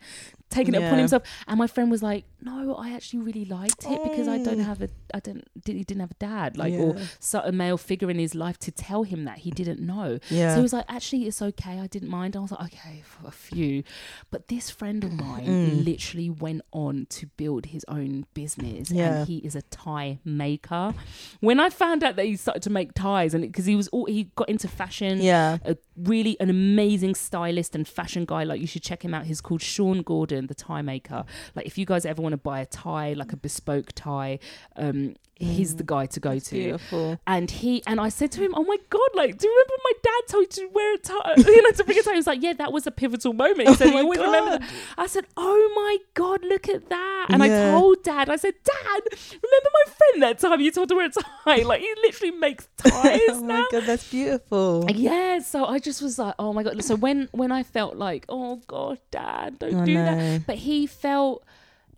taking 0.52 0.74
it 0.76 0.84
upon 0.84 1.00
himself." 1.00 1.24
And 1.48 1.58
my 1.58 1.68
friend 1.68 1.90
was 1.90 2.04
like, 2.04 2.26
"No, 2.42 2.76
I 2.76 2.94
actually 2.94 3.22
really 3.24 3.46
liked 3.46 3.86
it 3.86 4.04
because 4.04 4.28
I 4.28 4.38
don't 4.38 4.60
Oh. 4.62 4.64
have 4.64 4.82
a, 4.82 4.90
I 5.14 5.20
don't, 5.20 5.44
did, 5.64 5.76
he 5.76 5.84
didn't 5.84 6.02
have 6.02 6.12
a 6.12 6.16
dad, 6.16 6.58
like 6.58 6.74
or 6.74 6.96
Yeah. 6.98 7.06
so 7.20 7.40
a 7.44 7.52
male 7.52 7.78
figure 7.78 8.10
in 8.10 8.20
his 8.20 8.36
life 8.36 8.58
to 8.60 8.72
tell 8.72 9.04
him 9.04 9.24
that 9.26 9.40
he 9.40 9.52
didn't 9.52 9.80
know." 9.80 10.20
Yeah. 10.30 10.52
So 10.52 10.58
he 10.58 10.62
was 10.64 10.74
like, 10.74 10.86
"Actually, 10.88 11.26
it's 11.28 11.42
okay. 11.42 11.80
I 11.80 11.88
didn't 11.88 12.10
mind." 12.10 12.36
I 12.36 12.40
was 12.40 12.52
like, 12.52 12.74
"Okay, 12.74 13.02
for 13.04 13.28
a 13.28 13.32
few," 13.32 13.84
but 14.30 14.48
this 14.50 14.70
friend 14.70 15.04
of 15.04 15.12
mine 15.14 15.46
Mm. 15.48 15.86
literally 15.86 16.30
went 16.30 16.62
on 16.72 17.08
to 17.12 17.28
build 17.38 17.68
his 17.68 17.84
own 17.88 18.26
business, 18.34 18.92
Yeah. 18.92 19.20
and 19.20 19.28
he 19.28 19.38
is 19.38 19.56
a 19.56 19.62
tie 19.64 20.20
maker. 20.26 20.94
When 21.40 21.60
I 21.60 21.70
found 21.70 22.04
out 22.04 22.16
that 22.18 22.26
he 22.26 22.36
started 22.36 22.64
to 22.64 22.70
make 22.70 22.94
ties, 22.94 23.34
and 23.34 23.44
because 23.44 23.66
he 23.66 23.76
was 23.76 23.88
all 23.90 24.06
he 24.06 24.26
got 24.36 24.50
into 24.50 24.68
fashion, 24.68 25.22
yeah. 25.22 25.58
a 25.66 25.78
really 25.96 26.38
an 26.40 26.50
amazing 26.50 27.16
stylist 27.16 27.76
and 27.76 27.88
fashion 27.88 28.26
guy. 28.26 28.44
Like 28.44 28.60
you 28.62 28.68
should 28.68 28.84
check 28.84 29.04
him 29.06 29.14
out. 29.14 29.26
He's 29.26 29.42
called 29.42 29.62
Sean 29.62 30.02
Gordon, 30.02 30.41
the 30.48 30.56
tie 30.56 30.82
maker. 30.82 31.26
Like 31.56 31.66
if 31.66 31.78
you 31.78 31.86
guys 31.86 32.06
ever 32.06 32.22
want 32.22 32.34
to 32.34 32.38
buy 32.38 32.60
a 32.60 32.66
tie, 32.66 33.14
like 33.14 33.34
a 33.34 33.38
bespoke 33.38 33.92
tie, 33.94 34.40
um, 34.76 35.16
he's 35.42 35.76
the 35.76 35.84
mm. 35.84 35.88
guy 35.88 36.06
to 36.08 36.20
go 36.20 36.40
to. 36.40 36.52
Beautiful. 36.56 37.20
And 37.28 37.50
he 37.50 37.84
and 37.88 38.00
I 38.00 38.10
said 38.10 38.32
to 38.34 38.42
him, 38.42 38.54
"Oh 38.56 38.64
my 38.64 38.78
god! 38.90 39.10
Like, 39.14 39.38
do 39.38 39.48
you 39.48 39.54
remember 39.54 39.74
my 39.84 39.92
dad 40.04 40.32
told 40.32 40.58
you 40.58 40.68
to 40.68 40.74
wear 40.74 40.96
a 40.96 40.98
tie? 40.98 41.34
You 41.52 41.62
know, 41.64 41.72
to 41.72 41.84
bring 41.84 41.98
a 41.98 42.04
tie." 42.04 42.12
He 42.12 42.18
was 42.18 42.28
like, 42.28 42.42
"Yeah, 42.42 42.54
that 42.54 42.72
was 42.72 42.88
a 42.88 42.92
pivotal 42.92 43.34
moment." 43.34 43.62
He 43.62 43.68
oh 43.68 43.74
said, 43.76 43.88
Oh 43.88 43.92
my 43.94 44.00
"You 44.00 44.06
always 44.06 44.20
remember 44.20 44.58
that." 44.60 44.70
I 44.98 45.08
said, 45.08 45.26
"Oh 45.38 45.72
my 45.76 45.98
god, 46.14 46.44
look 46.44 46.70
at 46.70 46.90
that!" 46.90 47.26
And 47.30 47.44
Yeah. 47.44 47.70
I 47.70 47.72
told 47.72 48.04
Dad, 48.04 48.30
I 48.30 48.36
said, 48.36 48.54
"Dad, 48.64 49.02
remember 49.12 49.70
my 49.74 49.94
friend 49.94 50.24
that 50.24 50.40
time 50.40 50.60
you 50.62 50.72
told 50.72 50.90
her 50.90 50.94
to 50.94 50.96
wear 50.96 51.06
a 51.08 51.10
tie? 51.10 51.64
Like, 51.72 51.82
he 51.82 51.94
literally 52.04 52.32
makes 52.32 52.68
ties 52.78 53.20
oh 53.30 53.40
now." 53.42 53.62
my 53.62 53.68
god, 53.72 53.84
that's 53.86 54.10
beautiful. 54.10 54.86
Yeah, 54.90 55.40
so 55.40 55.66
I 55.66 55.80
just 55.80 56.02
was 56.02 56.20
like, 56.20 56.36
oh 56.40 56.54
my 56.54 56.64
god. 56.64 56.84
So 56.84 56.96
when 56.96 57.30
when 57.32 57.52
I 57.52 57.64
felt 57.64 57.96
like, 57.96 58.26
oh 58.30 58.62
god, 58.68 59.00
dad, 59.12 59.60
don't 59.60 59.76
I 59.76 59.86
do 59.86 59.94
know. 59.94 60.06
that. 60.16 60.48
But 60.48 60.58
he 60.58 60.88
felt 60.88 61.44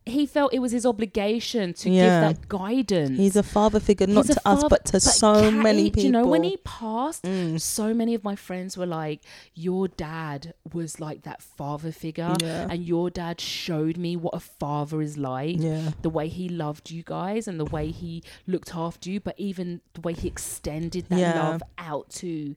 he 0.05 0.25
felt 0.25 0.53
it 0.53 0.59
was 0.59 0.71
his 0.73 0.85
obligation 0.85 1.73
to 1.75 1.89
Yeah. 1.89 2.03
give 2.29 2.37
that 2.39 2.47
guidance. 2.49 3.17
He's 3.17 3.35
a 3.35 3.43
father 3.43 3.79
figure, 3.79 4.05
not 4.07 4.25
to 4.25 4.39
a 4.45 4.49
us, 4.49 4.63
but 4.69 4.85
to 4.85 4.99
so 4.99 5.33
Catty, 5.35 5.55
many 5.57 5.83
people. 5.89 6.03
You 6.03 6.11
know 6.11 6.25
when 6.25 6.43
he 6.43 6.57
passed? 6.57 7.23
Mm. 7.23 7.59
So 7.61 7.93
many 7.93 8.13
of 8.13 8.23
my 8.23 8.35
friends 8.35 8.77
were 8.77 8.85
like, 8.85 9.21
"Your 9.55 9.87
dad 9.87 10.53
was 10.73 10.99
like 10.99 11.23
that 11.23 11.41
father 11.41 11.91
figure, 11.91 12.35
Yeah. 12.41 12.67
and 12.69 12.83
your 12.85 13.09
dad 13.09 13.39
showed 13.39 13.97
me 13.97 14.15
what 14.17 14.33
a 14.35 14.39
father 14.39 15.01
is 15.01 15.17
like." 15.17 15.57
Yeah. 15.59 15.91
the 16.01 16.09
way 16.09 16.27
he 16.27 16.49
loved 16.49 16.91
you 16.91 17.03
guys 17.03 17.47
and 17.47 17.59
the 17.59 17.65
way 17.65 17.89
he 17.91 18.23
looked 18.47 18.75
after 18.75 19.09
you, 19.09 19.19
but 19.19 19.35
even 19.39 19.79
the 19.93 20.01
way 20.01 20.13
he 20.13 20.27
extended 20.27 21.05
that 21.09 21.35
love 21.37 21.63
out 21.77 22.09
to 22.09 22.55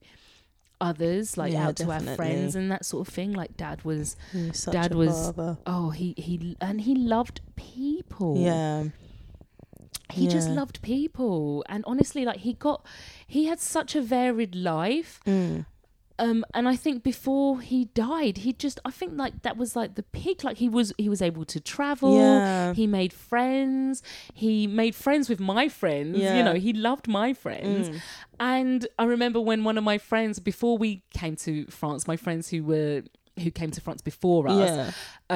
others, 0.81 1.36
like 1.36 1.53
Yeah, 1.53 1.69
out 1.69 1.77
to 1.77 1.90
our 1.90 2.01
friends 2.01 2.55
and 2.55 2.70
that 2.70 2.85
sort 2.85 3.07
of 3.09 3.12
thing. 3.15 3.32
Like 3.32 3.57
dad 3.57 3.82
was, 3.85 4.16
Dad 4.70 4.94
was- 4.94 5.11
father. 5.32 5.59
oh, 5.66 5.90
he 5.90 6.15
he 6.16 6.57
and 6.61 6.81
he 6.82 6.94
loved 6.94 7.40
people. 7.57 8.36
Yeah. 8.39 8.85
he 10.12 10.28
just 10.28 10.48
loved 10.48 10.81
people, 10.82 11.65
and 11.69 11.85
honestly, 11.86 12.24
like 12.24 12.39
he 12.39 12.53
got, 12.55 12.86
he 13.27 13.47
had 13.47 13.59
such 13.61 13.94
a 13.97 14.01
varied 14.01 14.55
life. 14.55 15.20
Mm. 15.27 15.66
Um, 16.19 16.45
and 16.55 16.67
I 16.69 16.77
think 16.77 17.03
before 17.03 17.61
he 17.61 17.87
died, 17.87 18.39
he 18.39 18.53
just 18.53 18.81
I 18.85 18.91
think 18.91 19.19
like 19.19 19.43
that 19.43 19.57
was 19.57 19.77
like 19.77 19.95
the 19.97 20.03
peak. 20.03 20.45
Like 20.45 20.57
he 20.57 20.69
was 20.69 20.93
he 20.99 21.09
was 21.09 21.21
able 21.21 21.45
to 21.45 21.61
travel. 21.61 22.17
Yeah. 22.17 22.73
He 22.75 22.87
made 22.87 23.13
friends. 23.13 24.03
He 24.33 24.67
made 24.67 24.95
friends 24.95 25.29
with 25.29 25.41
my 25.41 25.69
friends. 25.69 26.19
Yeah. 26.19 26.39
You 26.39 26.43
know, 26.43 26.55
he 26.55 26.73
loved 26.73 27.07
my 27.09 27.35
friends. 27.35 27.91
Mm. 27.91 28.01
And 28.41 28.89
I 28.99 29.05
remember 29.05 29.41
when 29.41 29.65
one 29.65 29.77
of 29.79 29.85
my 29.85 29.99
friends 29.99 30.39
before 30.39 30.79
we 30.79 31.03
came 31.11 31.37
to 31.37 31.67
France, 31.67 32.07
my 32.09 32.17
friends 32.17 32.49
who 32.49 32.65
were 32.65 33.03
who 33.43 33.51
came 33.51 33.71
to 33.71 33.81
France 33.83 34.01
before 34.01 34.49
us, 34.49 34.71
Yeah. 34.71 34.91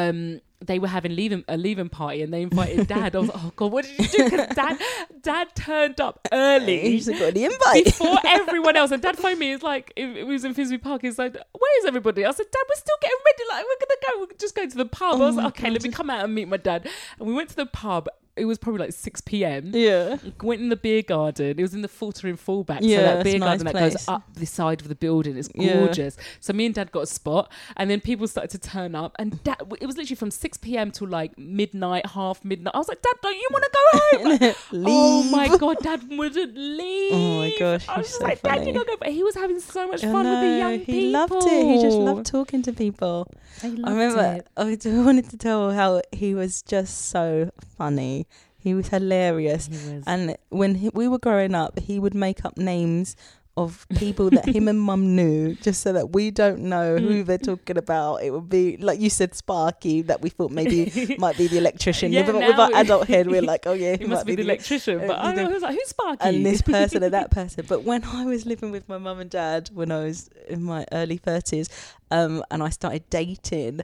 um, 0.08 0.40
they 0.64 0.78
were 0.78 0.88
having 0.88 1.14
leaving 1.16 1.42
a 1.48 1.56
leaving 1.56 1.88
party 1.88 2.22
and 2.22 2.32
they 2.32 2.42
invited 2.42 2.86
dad. 2.86 3.16
I 3.16 3.18
was 3.20 3.28
like, 3.28 3.38
oh 3.42 3.52
god, 3.56 3.72
what 3.72 3.84
did 3.86 3.98
you 4.12 4.28
do? 4.28 4.36
'Cause 4.36 4.46
dad, 4.54 4.78
dad 5.22 5.48
turned 5.54 6.00
up 6.00 6.26
early 6.32 6.80
He's 6.90 7.08
got 7.08 7.32
the 7.34 7.44
invite. 7.44 7.84
before 7.86 8.18
everyone 8.26 8.76
else. 8.76 8.90
And 8.90 9.02
dad 9.02 9.16
phoned 9.16 9.38
me. 9.38 9.52
It's 9.52 9.62
like 9.62 9.92
it, 9.96 10.04
it 10.18 10.26
was 10.26 10.44
in 10.44 10.52
Finsbury 10.54 10.78
Park. 10.78 11.02
He's 11.02 11.18
like, 11.18 11.32
"Where 11.34 11.78
is 11.80 11.84
everybody?" 11.86 12.24
I 12.26 12.30
said, 12.32 12.46
"Dad, 12.52 12.62
we're 12.68 12.76
still 12.78 12.96
getting 13.00 13.18
ready. 13.24 13.42
Like 13.50 13.64
we're 13.64 13.86
gonna 13.86 14.00
go. 14.14 14.20
We're 14.32 14.38
just 14.38 14.54
going 14.54 14.70
to 14.70 14.76
the 14.76 14.86
pub." 14.86 15.14
I 15.20 15.24
was 15.26 15.34
Oh 15.36 15.38
like, 15.38 15.46
"Okay, 15.58 15.70
let 15.70 15.82
me 15.82 15.90
come 15.90 16.10
out 16.10 16.24
and 16.24 16.34
meet 16.34 16.48
my 16.48 16.56
dad." 16.58 16.88
And 17.18 17.26
we 17.28 17.34
went 17.34 17.48
to 17.50 17.56
the 17.56 17.66
pub. 17.66 18.08
It 18.36 18.44
was 18.46 18.58
probably 18.58 18.80
like 18.86 18.92
six 18.94 19.20
p.m. 19.20 19.72
yeah. 19.74 20.16
Went 20.42 20.60
in 20.62 20.68
the 20.70 20.76
beer 20.76 21.02
garden. 21.02 21.58
It 21.58 21.62
was 21.62 21.74
in 21.74 21.82
the 21.82 21.88
Faltering 21.88 22.36
Fullback. 22.36 22.80
so 22.80 22.86
Yeah, 22.88 23.02
that 23.14 23.24
beer 23.24 23.36
a 23.36 23.38
nice 23.38 23.62
garden 23.62 23.66
that 23.66 23.74
goes 23.74 24.08
up 24.08 24.22
the 24.34 24.46
side 24.46 24.80
of 24.80 24.88
the 24.88 24.94
building. 24.94 25.36
It's 25.36 25.48
Yeah. 25.54 25.74
gorgeous. 25.84 26.16
So 26.40 26.52
me 26.52 26.66
and 26.66 26.74
dad 26.74 26.90
got 26.92 27.00
a 27.02 27.06
spot, 27.06 27.50
and 27.76 27.90
then 27.90 28.00
people 28.00 28.26
started 28.28 28.50
to 28.52 28.58
turn 28.58 28.94
up, 28.94 29.14
and 29.18 29.42
dad. 29.42 29.56
It 29.80 29.86
was 29.86 29.96
literally 29.96 30.16
from 30.16 30.30
six 30.30 30.56
p.m. 30.56 30.90
till 30.90 31.08
like 31.08 31.36
midnight, 31.38 32.06
half 32.06 32.44
midnight. 32.44 32.74
I 32.74 32.78
was 32.78 32.88
like, 32.88 33.02
"Dad, 33.02 33.14
don't 33.22 33.34
you 33.34 33.48
want 33.50 33.64
to 33.64 33.70
go 33.72 34.38
home?" 34.46 34.54
Oh 34.72 35.20
Leave. 35.22 35.32
my 35.32 35.58
god, 35.58 35.76
Dad 35.82 36.08
wouldn't 36.08 36.56
leave. 36.56 37.12
Oh 37.12 37.38
my 37.40 37.52
gosh, 37.58 37.88
I 37.88 37.98
was 37.98 38.06
just 38.06 38.18
so 38.20 38.24
like, 38.24 38.40
Dad, 38.42 38.58
funny. 38.58 38.68
you 38.68 38.72
gotta 38.74 38.86
go. 38.86 38.96
But 39.00 39.08
he 39.08 39.22
was 39.22 39.34
having 39.34 39.60
so 39.60 39.88
much 39.88 40.02
I 40.04 40.12
fun 40.12 40.24
with 40.24 40.40
the 40.40 40.46
know, 40.46 40.56
young 40.68 40.78
people. 40.78 40.94
he 40.94 41.10
loved 41.10 41.32
it. 41.46 41.66
He 41.66 41.82
just 41.82 41.96
loved 41.96 42.26
talking 42.26 42.62
to 42.62 42.72
people. 42.72 43.26
He 43.60 43.68
I 43.68 43.70
loved 43.72 43.90
remember 43.90 44.22
it. 44.38 44.46
I 44.56 44.78
wanted 45.02 45.28
to 45.30 45.36
tell 45.36 45.72
how 45.72 46.00
he 46.12 46.34
was 46.34 46.62
just 46.62 47.06
so 47.10 47.50
funny. 47.80 48.26
He 48.66 48.74
was 48.78 48.88
hilarious. 48.96 49.64
He 49.66 49.76
was. 49.94 50.04
And 50.06 50.36
when 50.50 50.74
he, 50.80 50.88
we 51.00 51.08
were 51.12 51.18
growing 51.28 51.54
up, 51.64 51.78
he 51.88 51.98
would 51.98 52.14
make 52.26 52.44
up 52.44 52.56
names 52.58 53.16
of 53.56 53.84
people 53.96 54.30
that 54.30 54.46
him 54.56 54.68
and 54.68 54.80
mum 54.88 55.02
knew 55.16 55.54
just 55.66 55.82
so 55.82 55.92
that 55.92 56.06
we 56.16 56.30
don't 56.30 56.60
know 56.72 56.96
Mm. 56.96 57.00
who 57.02 57.14
they're 57.28 57.36
talking 57.52 57.76
about. 57.76 58.22
It 58.26 58.30
would 58.30 58.48
be, 58.48 58.76
like 58.88 59.00
you 59.04 59.10
said, 59.10 59.34
Sparky, 59.34 59.96
that 60.02 60.18
we 60.22 60.28
thought 60.30 60.50
maybe 60.60 60.80
might 61.18 61.36
be 61.36 61.46
the 61.48 61.58
electrician. 61.58 62.12
Yeah, 62.12 62.24
but 62.26 62.36
with 62.36 62.58
our 62.58 62.70
adult 62.74 63.08
head, 63.08 63.26
we're 63.34 63.42
like, 63.54 63.66
oh 63.66 63.72
yeah, 63.84 63.96
he 63.96 64.04
must 64.06 64.24
be 64.24 64.36
the 64.36 64.42
electrician. 64.42 65.00
uh, 65.00 65.06
But 65.08 65.18
I 65.18 65.30
you 65.34 65.36
know, 65.42 65.50
was 65.50 65.62
like, 65.66 65.74
who's 65.78 65.88
Sparky? 65.96 66.24
and 66.28 66.46
this 66.46 66.62
person 66.62 67.02
and 67.02 67.12
that 67.18 67.30
person. 67.40 67.64
But 67.68 67.82
when 67.90 68.02
I 68.04 68.24
was 68.24 68.46
living 68.52 68.70
with 68.76 68.88
my 68.88 68.98
mum 68.98 69.18
and 69.24 69.30
dad 69.30 69.70
when 69.74 69.90
I 69.90 70.04
was 70.04 70.30
in 70.48 70.62
my 70.62 70.82
early 70.92 71.18
thirties, 71.28 71.68
um, 72.10 72.42
and 72.52 72.62
I 72.62 72.70
started 72.70 73.02
dating, 73.10 73.80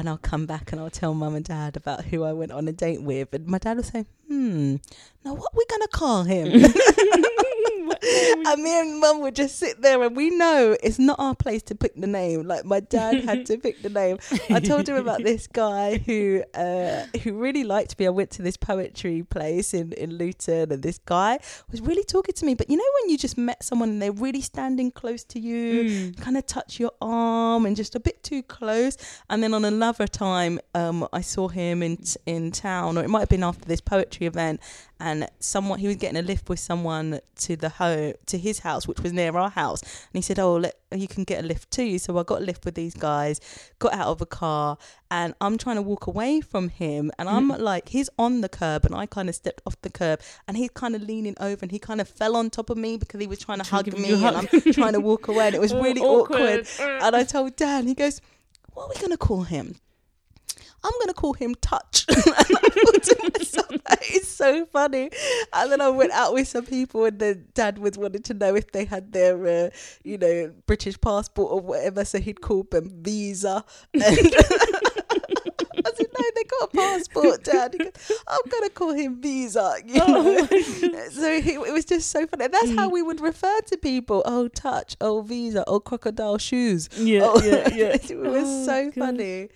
and 0.00 0.08
I'll 0.08 0.18
come 0.18 0.46
back 0.46 0.72
and 0.72 0.80
I'll 0.80 0.90
tell 0.90 1.14
mum 1.14 1.34
and 1.34 1.44
dad 1.44 1.76
about 1.76 2.06
who 2.06 2.24
I 2.24 2.32
went 2.32 2.52
on 2.52 2.68
a 2.68 2.72
date 2.72 3.02
with, 3.02 3.32
and 3.32 3.46
my 3.46 3.58
dad 3.58 3.76
will 3.76 3.84
say, 3.84 4.06
"Hmm, 4.28 4.76
now 5.24 5.34
what 5.34 5.52
are 5.52 5.56
we 5.56 5.66
gonna 5.68 5.88
call 5.88 6.24
him?" 6.24 6.72
and 8.46 8.62
me 8.62 8.78
and 8.80 9.00
mum 9.00 9.20
would 9.22 9.34
just 9.34 9.58
sit 9.58 9.80
there, 9.82 10.02
and 10.02 10.16
we 10.16 10.30
know 10.30 10.76
it's 10.82 10.98
not 10.98 11.18
our 11.18 11.34
place 11.34 11.62
to 11.64 11.74
pick 11.74 11.94
the 11.94 12.06
name. 12.06 12.46
Like 12.46 12.64
my 12.64 12.80
dad 12.80 13.24
had 13.24 13.46
to 13.46 13.58
pick 13.58 13.82
the 13.82 13.88
name. 13.88 14.18
I 14.50 14.60
told 14.60 14.88
him 14.88 14.96
about 14.96 15.22
this 15.22 15.46
guy 15.46 15.98
who 15.98 16.42
uh, 16.54 17.06
who 17.22 17.34
really 17.34 17.64
liked 17.64 17.98
me. 17.98 18.06
I 18.06 18.10
went 18.10 18.30
to 18.32 18.42
this 18.42 18.56
poetry 18.56 19.22
place 19.22 19.74
in 19.74 19.92
in 19.92 20.16
Luton, 20.18 20.72
and 20.72 20.82
this 20.82 20.98
guy 20.98 21.38
was 21.70 21.80
really 21.80 22.04
talking 22.04 22.34
to 22.34 22.44
me. 22.44 22.54
But 22.54 22.70
you 22.70 22.76
know 22.76 22.84
when 23.02 23.10
you 23.10 23.18
just 23.18 23.38
met 23.38 23.62
someone 23.64 23.88
and 23.90 24.02
they're 24.02 24.12
really 24.12 24.40
standing 24.40 24.90
close 24.90 25.24
to 25.24 25.40
you, 25.40 25.64
Mm. 25.84 26.20
kind 26.20 26.36
of 26.36 26.46
touch 26.46 26.78
your 26.80 26.92
arm 27.00 27.66
and 27.66 27.76
just 27.76 27.94
a 27.94 28.00
bit 28.00 28.22
too 28.22 28.42
close. 28.42 28.96
And 29.30 29.42
then 29.42 29.54
on 29.54 29.64
another 29.64 30.06
time, 30.06 30.58
um, 30.74 31.06
I 31.12 31.20
saw 31.20 31.48
him 31.48 31.82
in 31.82 31.98
in 32.26 32.50
town, 32.52 32.98
or 32.98 33.04
it 33.04 33.08
might 33.10 33.20
have 33.20 33.28
been 33.28 33.44
after 33.44 33.66
this 33.66 33.80
poetry 33.80 34.26
event, 34.26 34.60
and 35.04 35.28
someone 35.38 35.78
he 35.78 35.86
was 35.86 35.96
getting 35.96 36.16
a 36.16 36.22
lift 36.22 36.48
with 36.48 36.58
someone 36.58 37.20
to 37.36 37.56
the 37.56 37.68
home 37.68 38.14
to 38.24 38.38
his 38.38 38.60
house, 38.60 38.88
which 38.88 39.00
was 39.00 39.12
near 39.12 39.36
our 39.36 39.50
house. 39.50 39.82
And 39.82 40.14
he 40.14 40.22
said, 40.22 40.38
"Oh, 40.38 40.56
let, 40.56 40.76
you 40.94 41.06
can 41.06 41.24
get 41.24 41.44
a 41.44 41.46
lift 41.46 41.70
too." 41.70 41.98
So 41.98 42.16
I 42.18 42.22
got 42.22 42.40
a 42.40 42.44
lift 42.44 42.64
with 42.64 42.74
these 42.74 42.94
guys, 42.94 43.38
got 43.78 43.92
out 43.92 44.06
of 44.08 44.22
a 44.22 44.26
car, 44.26 44.78
and 45.10 45.34
I'm 45.42 45.58
trying 45.58 45.76
to 45.76 45.82
walk 45.82 46.06
away 46.06 46.40
from 46.40 46.70
him, 46.70 47.12
and 47.18 47.28
I'm 47.28 47.48
like, 47.48 47.90
he's 47.90 48.08
on 48.18 48.40
the 48.40 48.48
curb, 48.48 48.86
and 48.86 48.94
I 48.94 49.04
kind 49.04 49.28
of 49.28 49.34
stepped 49.34 49.60
off 49.66 49.80
the 49.82 49.90
curb, 49.90 50.20
and 50.48 50.56
he's 50.56 50.70
kind 50.70 50.96
of 50.96 51.02
leaning 51.02 51.36
over, 51.38 51.58
and 51.62 51.70
he 51.70 51.78
kind 51.78 52.00
of 52.00 52.08
fell 52.08 52.34
on 52.34 52.48
top 52.48 52.70
of 52.70 52.78
me 52.78 52.96
because 52.96 53.20
he 53.20 53.26
was 53.26 53.38
trying 53.38 53.58
to 53.58 53.68
hug 53.68 53.92
me, 53.98 54.12
and. 54.14 54.34
I'm 54.36 54.72
trying 54.72 54.94
to 54.94 55.00
walk 55.00 55.28
away, 55.28 55.46
and 55.46 55.54
it 55.54 55.60
was 55.60 55.74
really 55.86 56.00
awkward. 56.00 56.66
awkward. 56.66 57.00
And 57.04 57.14
I 57.14 57.24
told 57.24 57.56
Dan, 57.56 57.86
he 57.86 57.94
goes, 57.94 58.20
"What 58.72 58.84
are 58.84 58.88
we 58.94 59.00
gonna 59.00 59.16
call 59.18 59.42
him?" 59.42 59.76
I'm 60.84 60.92
gonna 61.00 61.14
call 61.14 61.32
him 61.32 61.54
Touch. 61.62 62.04
and 62.08 62.18
I 62.26 62.42
thought 62.44 63.02
to 63.02 63.30
myself, 63.38 63.68
that 63.88 64.02
is 64.10 64.28
so 64.28 64.66
funny. 64.66 65.10
And 65.52 65.72
then 65.72 65.80
I 65.80 65.88
went 65.88 66.12
out 66.12 66.34
with 66.34 66.46
some 66.46 66.66
people, 66.66 67.06
and 67.06 67.18
then 67.18 67.46
Dad 67.54 67.78
was 67.78 67.96
wanting 67.96 68.22
to 68.22 68.34
know 68.34 68.54
if 68.54 68.70
they 68.72 68.84
had 68.84 69.12
their, 69.12 69.46
uh, 69.66 69.70
you 70.02 70.18
know, 70.18 70.52
British 70.66 71.00
passport 71.00 71.50
or 71.52 71.60
whatever. 71.60 72.04
So 72.04 72.18
he'd 72.20 72.40
called 72.42 72.70
them 72.70 72.90
Visa. 73.02 73.64
And 75.76 75.86
I 75.86 75.90
said, 75.96 76.06
"No, 76.18 76.24
they 76.34 76.44
got 76.44 76.62
a 76.62 76.76
passport, 76.76 77.44
Dad." 77.44 77.72
He 77.74 77.78
goes, 77.78 77.92
"I'm 78.28 78.40
gonna 78.48 78.70
call 78.70 78.92
him 78.92 79.20
Visa." 79.20 79.76
You 79.84 79.96
know? 80.06 80.46
so 81.10 81.40
he, 81.40 81.54
it 81.54 81.72
was 81.72 81.84
just 81.84 82.10
so 82.10 82.26
funny. 82.26 82.46
That's 82.48 82.74
how 82.74 82.88
we 82.88 83.02
would 83.02 83.20
refer 83.20 83.60
to 83.66 83.76
people. 83.76 84.22
Oh, 84.24 84.48
Touch. 84.48 84.96
Oh, 85.00 85.20
Visa. 85.22 85.64
Oh, 85.66 85.80
crocodile 85.80 86.38
shoes. 86.38 86.88
Yeah, 86.96 87.20
Oh, 87.24 87.42
yeah, 87.42 87.68
yeah. 87.74 87.96
it 88.02 88.16
was 88.16 88.44
Oh, 88.46 88.64
so 88.66 88.84
God. 88.86 88.94
funny. 88.94 89.48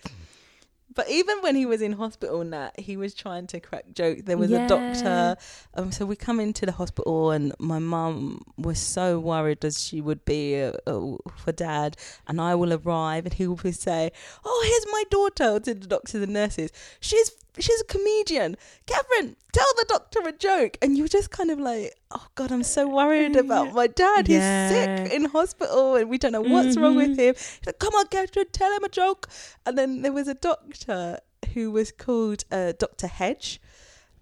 But 0.98 1.08
even 1.10 1.38
when 1.42 1.54
he 1.54 1.64
was 1.64 1.80
in 1.80 1.92
hospital 1.92 2.40
that, 2.50 2.80
he 2.80 2.96
was 2.96 3.14
trying 3.14 3.46
to 3.46 3.60
crack 3.60 3.84
jokes. 3.94 4.22
There 4.24 4.36
was 4.36 4.50
a 4.50 4.66
doctor. 4.66 5.36
Um, 5.74 5.92
so 5.92 6.04
we 6.04 6.16
come 6.16 6.40
into 6.40 6.66
the 6.66 6.72
hospital 6.72 7.30
and 7.30 7.54
my 7.60 7.78
mum 7.78 8.42
was 8.56 8.80
so 8.80 9.20
worried 9.20 9.64
as 9.64 9.80
she 9.80 10.00
would 10.00 10.24
be 10.24 10.60
uh, 10.60 10.72
uh, 10.88 11.16
for 11.36 11.52
dad. 11.52 11.96
And 12.26 12.40
I 12.40 12.56
will 12.56 12.72
arrive 12.72 13.26
and 13.26 13.32
he 13.32 13.46
will 13.46 13.72
say, 13.72 14.10
oh, 14.44 14.64
here's 14.66 14.92
my 14.92 15.04
daughter 15.08 15.60
to 15.60 15.74
the 15.74 15.86
doctors 15.86 16.20
and 16.20 16.32
nurses. 16.32 16.72
She's 16.98 17.30
she's 17.60 17.80
a 17.80 17.84
comedian. 17.84 18.56
Catherine, 18.86 19.36
tell 19.52 19.66
the 19.76 19.84
doctor 19.88 20.20
a 20.26 20.32
joke. 20.32 20.76
And 20.82 20.96
you 20.96 21.04
were 21.04 21.08
just 21.08 21.30
kind 21.30 21.50
of 21.50 21.58
like, 21.58 21.94
oh 22.10 22.26
God, 22.34 22.52
I'm 22.52 22.62
so 22.62 22.88
worried 22.88 23.36
about 23.36 23.72
my 23.74 23.86
dad. 23.86 24.26
He's 24.26 24.42
sick 24.42 25.12
in 25.12 25.26
hospital 25.26 25.96
and 25.96 26.08
we 26.08 26.18
don't 26.18 26.32
know 26.32 26.40
what's 26.42 26.76
wrong 26.76 26.96
with 26.96 27.16
Mhm. 27.16 27.20
him. 27.20 27.34
He's 27.36 27.60
like, 27.66 27.78
come 27.78 27.94
on, 27.94 28.06
Catherine, 28.08 28.46
tell 28.52 28.72
him 28.72 28.84
a 28.84 28.88
joke. 28.88 29.28
And 29.66 29.76
then 29.78 30.02
there 30.02 30.12
was 30.12 30.28
a 30.28 30.34
doctor 30.34 31.18
who 31.54 31.70
was 31.70 31.92
called 31.92 32.44
uh, 32.50 32.72
Dr. 32.78 33.06
Hedge. 33.06 33.60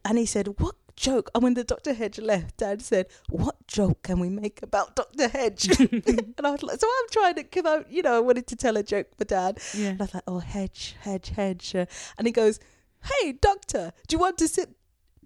And 0.04 0.18
he 0.18 0.26
said, 0.26 0.60
what 0.60 0.76
joke? 0.94 1.30
And 1.34 1.42
when 1.42 1.54
the 1.54 1.64
Dr. 1.64 1.92
Hedge 1.92 2.18
left, 2.18 2.58
Dad 2.58 2.80
said, 2.80 3.06
what 3.28 3.66
joke 3.66 4.02
can 4.04 4.20
we 4.20 4.28
make 4.28 4.62
about 4.62 4.94
Dr. 4.96 5.28
Hedge? 5.28 5.68
and 5.80 6.32
I 6.44 6.50
was 6.52 6.62
like, 6.62 6.78
so 6.80 6.86
I'm 6.88 7.08
trying 7.10 7.34
to, 7.34 7.42
because 7.42 7.64
I, 7.66 7.84
you 7.90 8.02
know, 8.02 8.16
I 8.16 8.20
wanted 8.20 8.46
to 8.46 8.56
tell 8.56 8.76
a 8.76 8.82
joke 8.82 9.08
for 9.18 9.24
Dad. 9.24 9.58
Yeah. 9.74 9.88
And 9.88 10.00
I 10.00 10.04
was 10.04 10.14
like, 10.14 10.22
oh, 10.28 10.38
Hedge, 10.38 10.94
Hedge, 11.00 11.30
Hedge. 11.30 11.74
And 11.74 11.88
he 12.24 12.30
goes, 12.32 12.60
hey, 13.02 13.32
doctor, 13.32 13.92
do 14.08 14.14
you 14.16 14.20
want 14.20 14.38
to 14.38 14.48
sit 14.48 14.70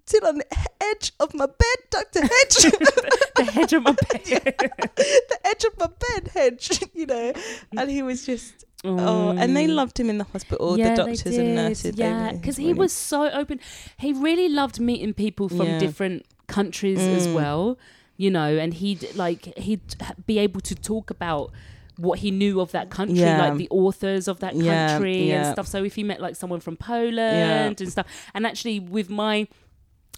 sit 0.05 0.23
on 0.25 0.39
the 0.39 0.45
edge 0.81 1.13
of 1.19 1.33
my 1.33 1.45
bed, 1.45 1.77
Dr. 1.89 2.21
Hedge? 2.21 2.71
the 3.37 3.43
hedge 3.43 3.71
of 3.73 3.83
my 3.83 3.91
bed. 4.11 4.21
the 4.25 5.39
edge 5.45 5.63
of 5.63 5.77
my 5.79 5.87
bed, 5.87 6.27
Hedge, 6.33 6.83
you 6.93 7.05
know. 7.05 7.31
And 7.77 7.89
he 7.89 8.01
was 8.01 8.25
just, 8.25 8.65
oh, 8.83 9.31
and 9.37 9.55
they 9.55 9.67
Mm. 9.67 9.75
loved 9.75 9.99
him 9.99 10.09
in 10.09 10.17
the 10.17 10.25
hospital, 10.25 10.77
Yeah, 10.77 10.89
the 10.89 10.95
doctors 11.05 11.25
and 11.37 11.47
did. 11.47 11.55
nurses. 11.55 11.95
Yeah, 11.95 12.31
because 12.33 12.57
he 12.57 12.73
was 12.73 12.91
so 12.91 13.29
open. 13.29 13.59
He 13.97 14.11
really 14.11 14.49
loved 14.49 14.79
meeting 14.79 15.13
people 15.13 15.47
from 15.47 15.67
Yeah. 15.67 15.77
different 15.79 16.25
countries 16.47 16.99
as 16.99 17.27
Mm. 17.27 17.33
well, 17.33 17.77
you 18.17 18.29
know, 18.31 18.57
and 18.57 18.73
he'd 18.73 19.15
like 19.15 19.57
he'd 19.57 19.95
be 20.25 20.39
able 20.39 20.59
to 20.61 20.75
talk 20.75 21.09
about 21.09 21.51
what 21.97 22.19
he 22.19 22.31
knew 22.31 22.59
of 22.61 22.71
that 22.71 22.89
country, 22.89 23.19
Yeah. 23.19 23.37
like 23.39 23.57
the 23.57 23.69
authors 23.69 24.27
of 24.27 24.39
that 24.39 24.55
Yeah, 24.55 24.87
country 24.93 25.31
and 25.31 25.45
stuff. 25.53 25.67
So 25.67 25.83
if 25.83 25.95
he 25.95 26.03
met 26.03 26.19
like 26.21 26.35
someone 26.35 26.59
from 26.59 26.77
Poland 26.77 27.79
and 27.81 27.91
stuff, 27.91 28.07
and 28.33 28.45
actually 28.47 28.79
with 28.79 29.09
my 29.09 29.47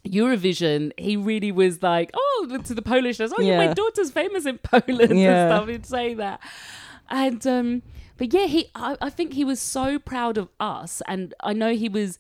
Eurovision, 0.06 0.92
he 0.98 1.16
really 1.16 1.52
was 1.52 1.82
like, 1.82 2.12
oh, 2.14 2.60
to 2.64 2.74
the 2.74 2.82
Polish, 2.82 3.20
oh, 3.22 3.30
yeah. 3.40 3.58
my 3.58 3.74
daughter's 3.74 4.12
famous 4.12 4.46
in 4.46 4.58
Poland 4.64 5.18
Yeah. 5.18 5.46
and 5.46 5.52
stuff. 5.52 5.70
He'd 5.70 5.86
say 5.86 6.14
that, 6.16 6.40
and 7.10 7.46
um, 7.48 7.82
but 8.18 8.34
yeah, 8.34 8.46
he, 8.46 8.70
I, 8.76 8.98
I 9.02 9.10
think 9.10 9.34
he 9.34 9.46
was 9.46 9.60
so 9.62 10.00
proud 10.00 10.38
of 10.38 10.50
us, 10.60 11.02
and 11.08 11.34
I 11.40 11.54
know 11.54 11.74
he 11.74 11.88
was 11.90 12.18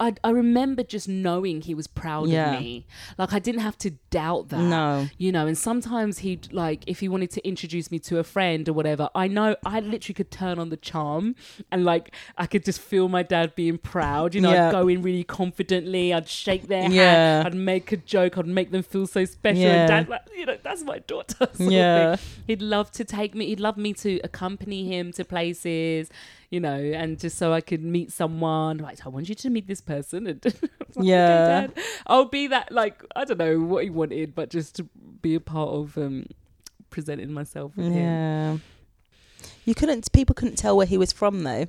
I, 0.00 0.14
I 0.24 0.30
remember 0.30 0.82
just 0.82 1.08
knowing 1.08 1.60
he 1.60 1.74
was 1.74 1.86
proud 1.86 2.28
Yeah. 2.28 2.54
of 2.54 2.60
me. 2.60 2.86
Like 3.18 3.32
I 3.34 3.38
didn't 3.38 3.60
have 3.60 3.76
to 3.78 3.90
doubt 4.10 4.48
that. 4.48 4.60
No. 4.62 5.08
You 5.18 5.30
know, 5.30 5.46
and 5.46 5.56
sometimes 5.56 6.18
he'd 6.18 6.52
like 6.52 6.82
if 6.86 7.00
he 7.00 7.08
wanted 7.08 7.30
to 7.32 7.46
introduce 7.46 7.90
me 7.90 7.98
to 8.00 8.18
a 8.18 8.24
friend 8.24 8.68
or 8.68 8.72
whatever, 8.72 9.10
I 9.14 9.28
know 9.28 9.56
I 9.64 9.80
literally 9.80 10.14
could 10.14 10.30
turn 10.30 10.58
on 10.58 10.70
the 10.70 10.76
charm 10.76 11.36
and 11.70 11.84
like 11.84 12.14
I 12.38 12.46
could 12.46 12.64
just 12.64 12.80
feel 12.80 13.08
my 13.08 13.22
dad 13.22 13.54
being 13.54 13.76
proud. 13.78 14.34
You 14.34 14.40
know, 14.40 14.52
Yeah. 14.52 14.68
I'd 14.68 14.72
go 14.72 14.88
in 14.88 15.02
really 15.02 15.24
confidently, 15.24 16.14
I'd 16.14 16.28
shake 16.28 16.68
their 16.68 16.90
Yeah. 16.90 17.42
hand, 17.42 17.46
I'd 17.48 17.54
make 17.54 17.92
a 17.92 17.98
joke, 17.98 18.38
I'd 18.38 18.46
make 18.46 18.70
them 18.70 18.82
feel 18.82 19.06
so 19.06 19.24
special. 19.26 19.62
Yeah. 19.62 19.80
And 19.82 19.88
dad 19.88 20.08
like, 20.08 20.22
you 20.36 20.46
know, 20.46 20.56
that's 20.62 20.82
my 20.82 20.98
daughter. 21.00 21.48
Yeah. 21.58 22.16
He'd 22.46 22.62
love 22.62 22.90
to 22.92 23.04
take 23.04 23.34
me 23.34 23.46
he'd 23.46 23.60
love 23.60 23.76
me 23.76 23.92
to 23.94 24.18
accompany 24.24 24.88
him 24.88 25.12
to 25.12 25.24
places, 25.24 26.08
you 26.50 26.60
know, 26.60 26.74
and 26.74 27.18
just 27.18 27.38
so 27.38 27.52
I 27.52 27.60
could 27.60 27.82
meet 27.82 28.12
someone. 28.12 28.78
Like, 28.78 29.06
I 29.06 29.08
want 29.08 29.28
you 29.28 29.34
to 29.36 29.50
meet 29.50 29.66
this 29.66 29.80
person 29.80 30.26
and 30.26 30.40
I 30.46 30.48
was 30.86 30.96
like, 30.96 31.06
Yeah. 31.06 31.68
I'll 32.06 32.24
be 32.26 32.48
that 32.48 32.72
like 32.72 33.02
I 33.16 33.24
don't 33.24 33.38
know 33.38 33.60
what 33.60 33.84
he 33.84 33.90
wanted, 33.90 34.34
but 34.34 34.50
just 34.50 34.74
to 34.76 34.84
be 35.22 35.34
a 35.34 35.40
part 35.40 35.70
of 35.70 35.96
um 35.96 36.26
presenting 36.90 37.32
myself 37.32 37.76
with 37.76 37.86
him. 37.86 37.94
Yeah. 37.94 38.56
You 39.64 39.74
couldn't. 39.74 40.10
People 40.12 40.34
couldn't 40.34 40.56
tell 40.56 40.76
where 40.76 40.86
he 40.86 40.98
was 40.98 41.12
from, 41.12 41.44
though. 41.44 41.66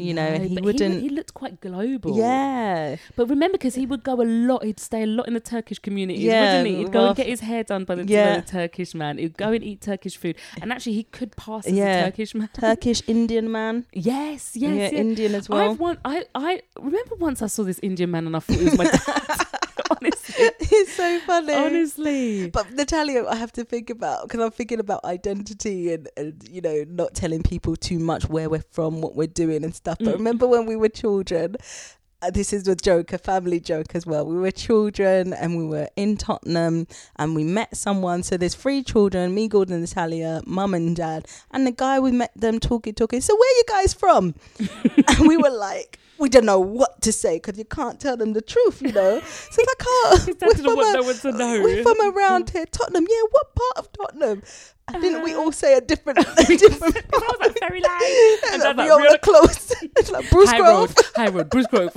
You 0.00 0.14
know, 0.14 0.28
No, 0.28 0.34
and 0.34 0.44
he 0.44 0.56
wouldn't. 0.60 1.02
He, 1.02 1.08
looked 1.10 1.34
quite 1.34 1.60
global. 1.60 2.16
yeah. 2.16 2.96
But 3.16 3.28
remember, 3.28 3.58
because 3.58 3.74
he 3.74 3.86
would 3.86 4.02
go 4.02 4.20
a 4.20 4.24
lot, 4.24 4.64
he'd 4.64 4.80
stay 4.80 5.02
a 5.02 5.06
lot 5.06 5.26
in 5.28 5.34
the 5.34 5.40
Turkish 5.40 5.78
community, 5.78 6.20
Yeah, 6.20 6.58
wasn't 6.58 6.66
he? 6.68 6.76
He'd 6.76 6.92
go 6.92 6.98
well, 7.00 7.08
and 7.08 7.16
get 7.16 7.26
his 7.26 7.40
hair 7.40 7.62
done 7.64 7.84
by 7.84 7.94
the, 7.96 8.04
yeah. 8.06 8.34
by 8.34 8.40
the 8.40 8.46
Turkish 8.46 8.94
man. 8.94 9.18
He'd 9.18 9.36
go 9.36 9.52
and 9.52 9.62
eat 9.64 9.80
Turkish 9.80 10.16
food, 10.16 10.36
and 10.60 10.72
actually, 10.72 10.94
he 10.94 11.02
could 11.04 11.36
pass 11.36 11.66
as 11.66 11.72
Yeah. 11.72 12.00
a 12.00 12.04
Turkish 12.06 12.34
man. 12.34 12.48
Turkish 12.54 13.02
Indian 13.06 13.50
man. 13.50 13.86
Yes, 13.92 14.52
yes, 14.54 14.54
yeah, 14.54 14.68
yes. 14.74 14.92
Indian 14.92 15.34
as 15.34 15.48
well. 15.48 15.70
I've 15.72 15.80
one. 15.80 15.98
I 16.04 16.24
I 16.34 16.62
remember 16.78 17.16
once 17.16 17.42
I 17.42 17.46
saw 17.46 17.62
this 17.64 17.78
Indian 17.82 18.10
man, 18.10 18.26
and 18.26 18.36
I 18.36 18.38
thought 18.40 18.56
it 18.58 18.64
was 18.64 18.78
my 18.78 18.84
dad. 18.84 19.46
it's 20.60 20.92
so 20.92 21.20
funny. 21.20 21.54
honestly. 21.54 22.50
But 22.50 22.72
Natalia, 22.72 23.24
I 23.28 23.36
have 23.36 23.52
to 23.52 23.64
think 23.64 23.90
about 23.90 24.28
because 24.28 24.40
I'm 24.40 24.50
thinking 24.50 24.80
about 24.80 25.04
identity 25.04 25.92
and, 25.92 26.08
and 26.16 26.42
you 26.50 26.60
know 26.60 26.84
not 26.88 27.14
telling 27.14 27.42
people 27.42 27.76
too 27.76 27.98
much 27.98 28.28
where 28.28 28.48
we're 28.48 28.64
from, 28.70 29.00
what 29.00 29.14
we're 29.16 29.26
doing 29.26 29.64
and 29.64 29.74
stuff. 29.74 29.98
But 29.98 30.14
Mm. 30.14 30.18
remember 30.18 30.46
when 30.46 30.66
we 30.66 30.76
were 30.76 30.88
children? 30.88 31.56
Uh, 32.22 32.30
this 32.30 32.52
is 32.52 32.68
a 32.68 32.76
joke, 32.76 33.14
a 33.14 33.18
family 33.18 33.58
joke 33.58 33.94
as 33.94 34.04
well. 34.04 34.26
We 34.26 34.36
were 34.36 34.50
children 34.50 35.32
and 35.32 35.56
we 35.56 35.64
were 35.64 35.88
in 35.96 36.18
Tottenham 36.18 36.86
and 37.16 37.34
we 37.34 37.44
met 37.44 37.74
someone. 37.74 38.22
So 38.22 38.36
there's 38.36 38.54
three 38.54 38.82
children, 38.82 39.34
me, 39.34 39.48
Gordon, 39.48 39.72
and 39.76 39.82
Natalia, 39.82 40.42
mum 40.44 40.74
and 40.74 40.94
dad. 40.94 41.26
And 41.50 41.66
the 41.66 41.70
guy 41.72 41.98
we 41.98 42.12
met 42.12 42.30
them 42.36 42.60
talking, 42.60 42.92
talking. 42.92 43.22
So 43.22 43.34
where 43.34 43.56
you 43.56 43.64
guys 43.66 43.94
from? 43.94 44.34
and 45.08 45.26
we 45.28 45.38
were 45.38 45.48
like, 45.48 45.98
we 46.20 46.28
don't 46.28 46.44
know 46.44 46.60
what 46.60 47.00
to 47.02 47.12
say 47.12 47.36
because 47.36 47.58
you 47.58 47.64
can't 47.64 47.98
tell 47.98 48.16
them 48.16 48.34
the 48.34 48.42
truth, 48.42 48.82
you 48.82 48.92
know. 48.92 49.20
So 49.50 49.62
like, 49.62 49.82
oh, 49.82 50.26
Dad 50.26 50.36
we're 50.42 50.54
from, 50.54 50.78
a, 50.78 50.92
no 50.92 51.02
one 51.02 51.14
to 51.16 51.32
know. 51.32 51.62
we're 51.62 51.82
from 51.82 52.00
around 52.14 52.50
here, 52.50 52.66
Tottenham. 52.66 53.06
Yeah, 53.08 53.22
what 53.30 53.54
part 53.54 53.78
of 53.86 53.92
Tottenham? 53.92 54.42
And 54.92 55.02
didn't 55.02 55.22
we 55.22 55.34
all 55.34 55.52
say 55.52 55.74
a 55.76 55.80
different, 55.80 56.18
a 56.18 56.24
different 56.46 56.96
I 56.96 57.02
was 57.10 57.22
part? 57.22 57.40
like 57.40 57.58
very 57.60 57.80
loud. 57.80 58.02
And 58.52 58.62
Dad's 58.62 58.76
we 58.76 58.82
like, 58.84 58.90
all 58.90 59.00
were 59.00 59.18
close. 59.18 59.72
it's 59.96 60.10
like 60.10 60.28
Bruce 60.30 60.50
High 60.50 60.58
Grove. 60.58 60.94
road, 60.96 61.06
high 61.16 61.28
road, 61.28 61.50
Bruce 61.50 61.66
Grove. 61.66 61.92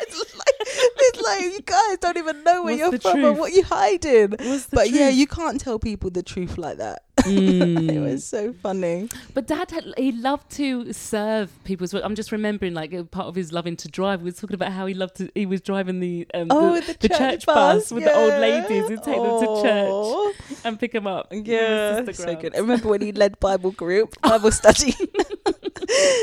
It's 0.00 0.34
like, 0.38 0.54
it's 0.60 1.20
like 1.22 1.40
you 1.40 1.60
guys 1.60 1.98
don't 1.98 2.16
even 2.16 2.42
know 2.44 2.62
where 2.62 2.76
What's 2.76 3.04
you're 3.04 3.12
from 3.12 3.20
truth? 3.20 3.30
and 3.30 3.38
what 3.38 3.52
you 3.52 3.62
hiding. 3.64 4.34
But 4.72 4.90
yeah, 4.90 5.08
you 5.08 5.26
can't 5.26 5.60
tell 5.60 5.78
people 5.78 6.10
the 6.10 6.22
truth 6.22 6.56
like 6.56 6.78
that. 6.78 7.02
Mm. 7.28 7.90
it 7.96 8.00
was 8.00 8.26
so 8.26 8.52
funny. 8.52 9.08
But 9.34 9.46
Dad, 9.46 9.70
had, 9.70 9.84
he 9.96 10.12
loved 10.12 10.50
to 10.52 10.92
serve 10.92 11.52
people. 11.64 11.84
as 11.84 11.92
well. 11.94 12.02
I'm 12.04 12.14
just 12.14 12.32
remembering, 12.32 12.74
like 12.74 12.92
a 12.92 13.04
part 13.04 13.26
of 13.28 13.34
his 13.34 13.52
loving 13.52 13.76
to 13.76 13.88
drive. 13.88 14.22
We 14.22 14.30
were 14.30 14.36
talking 14.36 14.54
about 14.54 14.72
how 14.72 14.86
he 14.86 14.94
loved 14.94 15.16
to. 15.16 15.30
He 15.34 15.46
was 15.46 15.60
driving 15.60 16.00
the 16.00 16.26
um, 16.34 16.48
Oh, 16.50 16.80
the, 16.80 16.92
the, 16.92 17.08
the 17.08 17.08
church, 17.08 17.46
bus, 17.46 17.90
with 17.90 18.04
the 18.04 18.14
old 18.14 18.34
ladies 18.40 18.88
and 18.88 19.02
take 19.02 19.16
them 19.16 19.40
to 19.40 19.46
Oh. 19.48 20.32
church 20.38 20.58
and 20.64 20.78
pick 20.80 20.92
them 20.92 21.06
up. 21.06 21.28
Yeah, 21.30 22.04
Sister 22.04 22.12
so 22.14 22.24
good. 22.34 22.40
Grants. 22.40 22.58
I 22.58 22.60
remember 22.60 22.88
when 22.88 23.00
he 23.00 23.12
led 23.12 23.38
Bible 23.40 23.70
group, 23.72 24.20
Bible 24.22 24.50
study. 24.50 24.94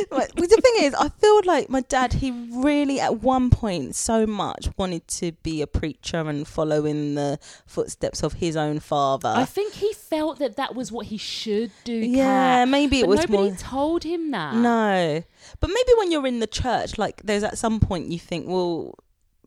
But 0.10 0.36
the 0.36 0.62
thing 0.62 0.84
is, 0.86 0.94
I 0.94 1.10
feel 1.10 1.42
like 1.44 1.70
my 1.70 1.82
dad, 1.82 2.14
he 2.14 2.32
really 2.32 3.00
at 3.00 3.22
one 3.22 3.50
point 3.50 3.96
so 3.96 4.26
much 4.28 4.70
wanted 4.78 5.08
to 5.20 5.32
be 5.44 5.62
a 5.62 5.68
preacher 5.68 6.18
and 6.18 6.48
follow 6.48 6.86
in 6.86 7.16
the 7.16 7.40
footsteps 7.66 8.22
of 8.24 8.34
his 8.34 8.56
own 8.56 8.80
father. 8.80 9.30
I 9.36 9.46
think 9.46 9.74
he 9.74 9.92
felt 9.94 10.40
that 10.40 10.56
that 10.56 10.76
was 10.76 10.92
what 10.92 11.08
he 11.08 11.18
should 11.18 11.72
do. 11.84 11.94
yeah, 11.94 12.62
Kat. 12.62 12.70
maybe 12.70 13.00
it 13.00 13.04
but 13.04 13.10
was 13.10 13.20
nobody 13.22 13.50
more. 13.50 13.58
told 13.58 14.04
him 14.04 14.32
that. 14.32 14.56
No, 14.56 15.24
but 15.60 15.68
maybe 15.68 15.92
when 15.98 16.12
you're 16.12 16.28
in 16.28 16.40
the 16.40 16.48
church, 16.48 16.98
like 16.98 17.22
there's 17.24 17.44
at 17.44 17.58
some 17.58 17.80
point 17.80 18.12
you 18.12 18.20
think, 18.20 18.48
well, 18.48 18.96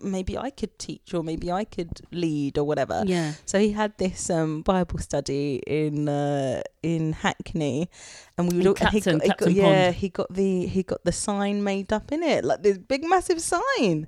maybe 0.03 0.37
I 0.39 0.51
could 0.51 0.79
teach 0.79 1.13
or 1.15 1.23
maybe 1.23 1.51
I 1.53 1.65
could 1.65 2.01
lead 2.13 2.59
or 2.59 2.65
whatever. 2.65 3.03
Yeah. 3.07 3.33
So 3.47 3.59
he 3.59 3.73
had 3.73 3.97
this 3.99 4.31
um, 4.31 4.63
Bible 4.63 4.99
study 4.99 5.63
in 5.67 6.09
uh, 6.09 6.63
in 6.83 7.13
Hackney, 7.13 7.89
and 8.37 8.51
we 8.53 8.59
would 8.59 8.81
and 8.81 8.91
he 8.91 9.01
Clapton, 9.01 9.19
got, 9.19 9.25
he 9.27 9.45
got 9.45 9.53
yeah 9.53 9.85
Pond. 9.87 9.95
he 9.97 10.09
got 10.09 10.33
the 10.33 10.67
he 10.67 10.83
got 10.83 11.05
the 11.05 11.13
sign 11.13 11.63
made 11.65 11.93
up 11.93 12.13
in 12.13 12.23
it 12.23 12.45
like 12.45 12.63
this 12.63 12.79
big 12.79 13.05
massive 13.05 13.41
sign. 13.41 14.07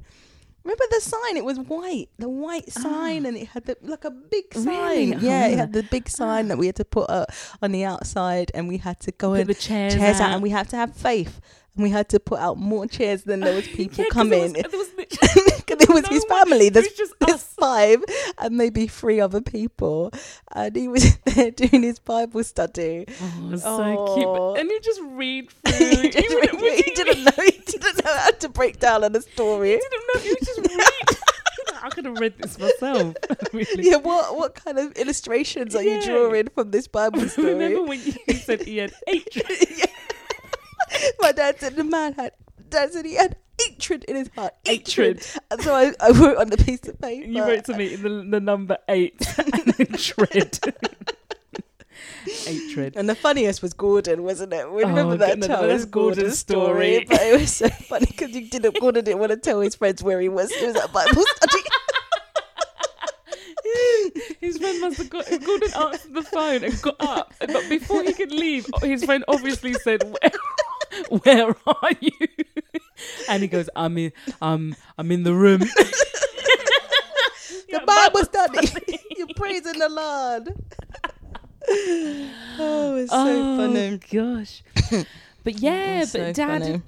Remember 0.62 0.84
the 0.90 1.00
sign? 1.00 1.38
It 1.38 1.44
was 1.46 1.58
white, 1.58 2.10
the 2.18 2.28
white 2.28 2.70
sign, 2.70 3.24
and 3.24 3.34
it 3.34 3.48
had 3.48 3.64
the, 3.64 3.78
like 3.80 4.04
a 4.04 4.10
big 4.10 4.52
sign. 4.52 4.66
Ah. 4.68 4.88
Really? 4.90 5.14
Oh, 5.14 5.18
Yeah, 5.20 5.46
it 5.46 5.56
had 5.58 5.72
the 5.72 5.82
big 5.84 6.06
sign 6.06 6.48
that 6.48 6.58
we 6.58 6.66
had 6.66 6.76
to 6.76 6.84
put 6.84 7.08
up 7.08 7.30
on 7.62 7.72
the 7.72 7.84
outside, 7.84 8.50
and 8.52 8.68
we 8.68 8.76
had 8.76 9.00
to 9.00 9.10
go 9.10 9.30
Put 9.36 9.48
and 9.48 9.58
chairs, 9.58 9.94
chairs 9.94 10.20
out, 10.20 10.28
out. 10.28 10.34
and 10.34 10.42
we 10.42 10.50
had 10.50 10.68
to 10.68 10.76
have 10.76 10.94
faith, 10.94 11.40
and 11.74 11.82
we 11.82 11.88
had 11.88 12.10
to 12.10 12.20
put 12.20 12.40
out 12.40 12.58
more 12.58 12.86
chairs 12.86 13.22
than 13.22 13.40
there 13.40 13.54
was 13.56 13.66
people 13.80 14.04
Yeah, 14.04 14.10
coming. 14.12 14.52
There 14.52 14.64
was, 14.70 14.90
there 14.90 15.06
was 15.08 15.49
Because 15.70 15.88
it 15.88 15.92
was 15.94 16.02
no 16.04 16.08
his 16.10 16.24
family. 16.26 16.68
There's, 16.68 16.86
was 16.86 16.96
just 16.96 17.14
there's 17.20 17.42
five 17.42 18.02
and 18.38 18.56
maybe 18.56 18.86
three 18.86 19.20
other 19.20 19.40
people, 19.40 20.12
and 20.54 20.74
he 20.76 20.88
was 20.88 21.16
there 21.24 21.50
doing 21.50 21.82
his 21.82 21.98
Bible 21.98 22.42
study. 22.44 23.06
Oh, 23.22 23.56
so 23.56 24.14
cute. 24.14 24.26
But- 24.26 24.60
And 24.60 24.68
you 24.70 24.80
just 24.80 25.00
read 25.10 25.50
through. 25.50 25.72
he, 25.86 25.96
you 26.02 26.10
didn't, 26.10 26.34
wouldn't- 26.60 26.84
he 26.84 26.90
didn't 26.94 27.24
know. 27.24 27.44
He 27.44 27.50
didn't 27.64 28.04
know 28.04 28.16
how 28.16 28.30
to 28.30 28.48
break 28.48 28.78
down 28.80 29.04
on 29.04 29.14
a 29.16 29.20
story. 29.22 29.70
He 29.70 29.76
didn't 29.78 30.04
know. 30.14 30.22
You 30.22 30.36
just 30.44 30.58
read. 30.60 31.18
I 31.82 31.88
could 31.88 32.04
have 32.04 32.18
read 32.18 32.36
this 32.36 32.58
myself. 32.58 33.14
really. 33.54 33.88
Yeah, 33.88 33.96
what 33.96 34.36
what 34.36 34.54
kind 34.54 34.78
of 34.78 34.92
illustrations 34.98 35.74
are 35.74 35.82
you 35.82 36.02
drawing 36.02 36.48
from 36.48 36.70
this 36.72 36.86
Bible 36.88 37.26
story? 37.28 37.54
Remember 37.54 37.84
when 37.84 38.00
you 38.04 38.34
said 38.34 38.62
he 38.62 38.76
had 38.78 38.92
eight? 39.06 39.26
My 41.20 41.32
dad 41.32 41.58
said 41.60 41.76
the 41.76 41.84
man 41.84 42.14
had. 42.14 42.32
Dad 42.68 42.92
said 42.92 43.04
he 43.04 43.14
had 43.14 43.36
hatred 43.66 44.04
in 44.04 44.16
his 44.16 44.30
heart. 44.34 44.54
Hatred. 44.64 45.24
And 45.50 45.60
so 45.62 45.74
I, 45.74 45.92
I 46.00 46.10
wrote 46.10 46.36
on 46.38 46.48
the 46.50 46.56
piece 46.56 46.86
of 46.88 47.00
paper. 47.00 47.26
You 47.26 47.42
wrote 47.44 47.64
to 47.66 47.76
me 47.76 47.96
the, 47.96 48.08
the 48.28 48.40
number 48.40 48.78
eight 48.88 49.16
and 49.38 49.52
then 49.74 49.86
tread. 49.98 50.58
eight. 52.46 52.92
And 52.96 53.08
the 53.08 53.14
funniest 53.14 53.62
was 53.62 53.72
Gordon, 53.72 54.22
wasn't 54.22 54.52
it? 54.52 54.70
We 54.70 54.84
Oh, 54.84 54.88
remember 54.88 55.16
that 55.18 55.30
goodness, 55.40 55.48
time. 55.48 55.68
that's 55.68 55.84
Gordon's 55.84 56.16
Gordon's 56.16 56.38
story. 56.38 57.04
story. 57.04 57.06
But 57.08 57.20
it 57.26 57.40
was 57.40 57.52
so 57.52 57.68
funny 57.88 58.06
because 58.06 58.30
you 58.30 58.48
didn't. 58.48 58.78
Gordon 58.80 59.04
didn't 59.04 59.18
want 59.20 59.30
to 59.32 59.36
tell 59.38 59.60
his 59.60 59.74
friends 59.74 60.02
where 60.02 60.20
he 60.20 60.28
was. 60.28 60.50
He 60.52 60.66
was 60.66 60.76
at 60.76 60.92
Bible 60.92 61.22
study. 61.36 61.58
His 64.40 64.58
friend 64.58 64.80
must 64.80 64.98
have 64.98 65.10
got 65.10 65.26
Gordon 65.44 65.70
answered 65.74 66.14
the 66.14 66.22
phone 66.22 66.64
and 66.64 66.82
got 66.82 66.96
up, 67.00 67.34
but 67.38 67.68
before 67.68 68.02
he 68.02 68.12
could 68.12 68.32
leave, 68.32 68.66
his 68.82 69.04
friend 69.04 69.22
obviously 69.28 69.74
said, 69.74 70.02
"Where, 70.02 70.30
where 71.10 71.54
are 71.66 71.90
you?" 72.00 72.26
And 73.28 73.42
he 73.42 73.48
goes, 73.48 73.68
"I'm 73.76 73.98
in, 73.98 74.12
um, 74.40 74.74
I'm 74.98 75.10
in 75.10 75.22
the 75.24 75.34
room." 75.34 75.60
the 77.70 77.80
Bible 77.86 78.24
study. 78.24 78.98
You're 79.16 79.28
praising 79.36 79.78
the 79.78 79.88
Lord. 79.88 80.48
oh, 82.58 82.96
it's 82.96 83.12
so 83.12 83.18
oh 83.18 83.56
funny. 83.56 83.98
gosh! 84.12 84.62
But 85.44 85.58
yeah, 85.60 86.02
It's 86.02 86.12
but 86.12 86.14
so 86.18 86.32
Dad, 86.32 86.62
funny. 86.62 86.82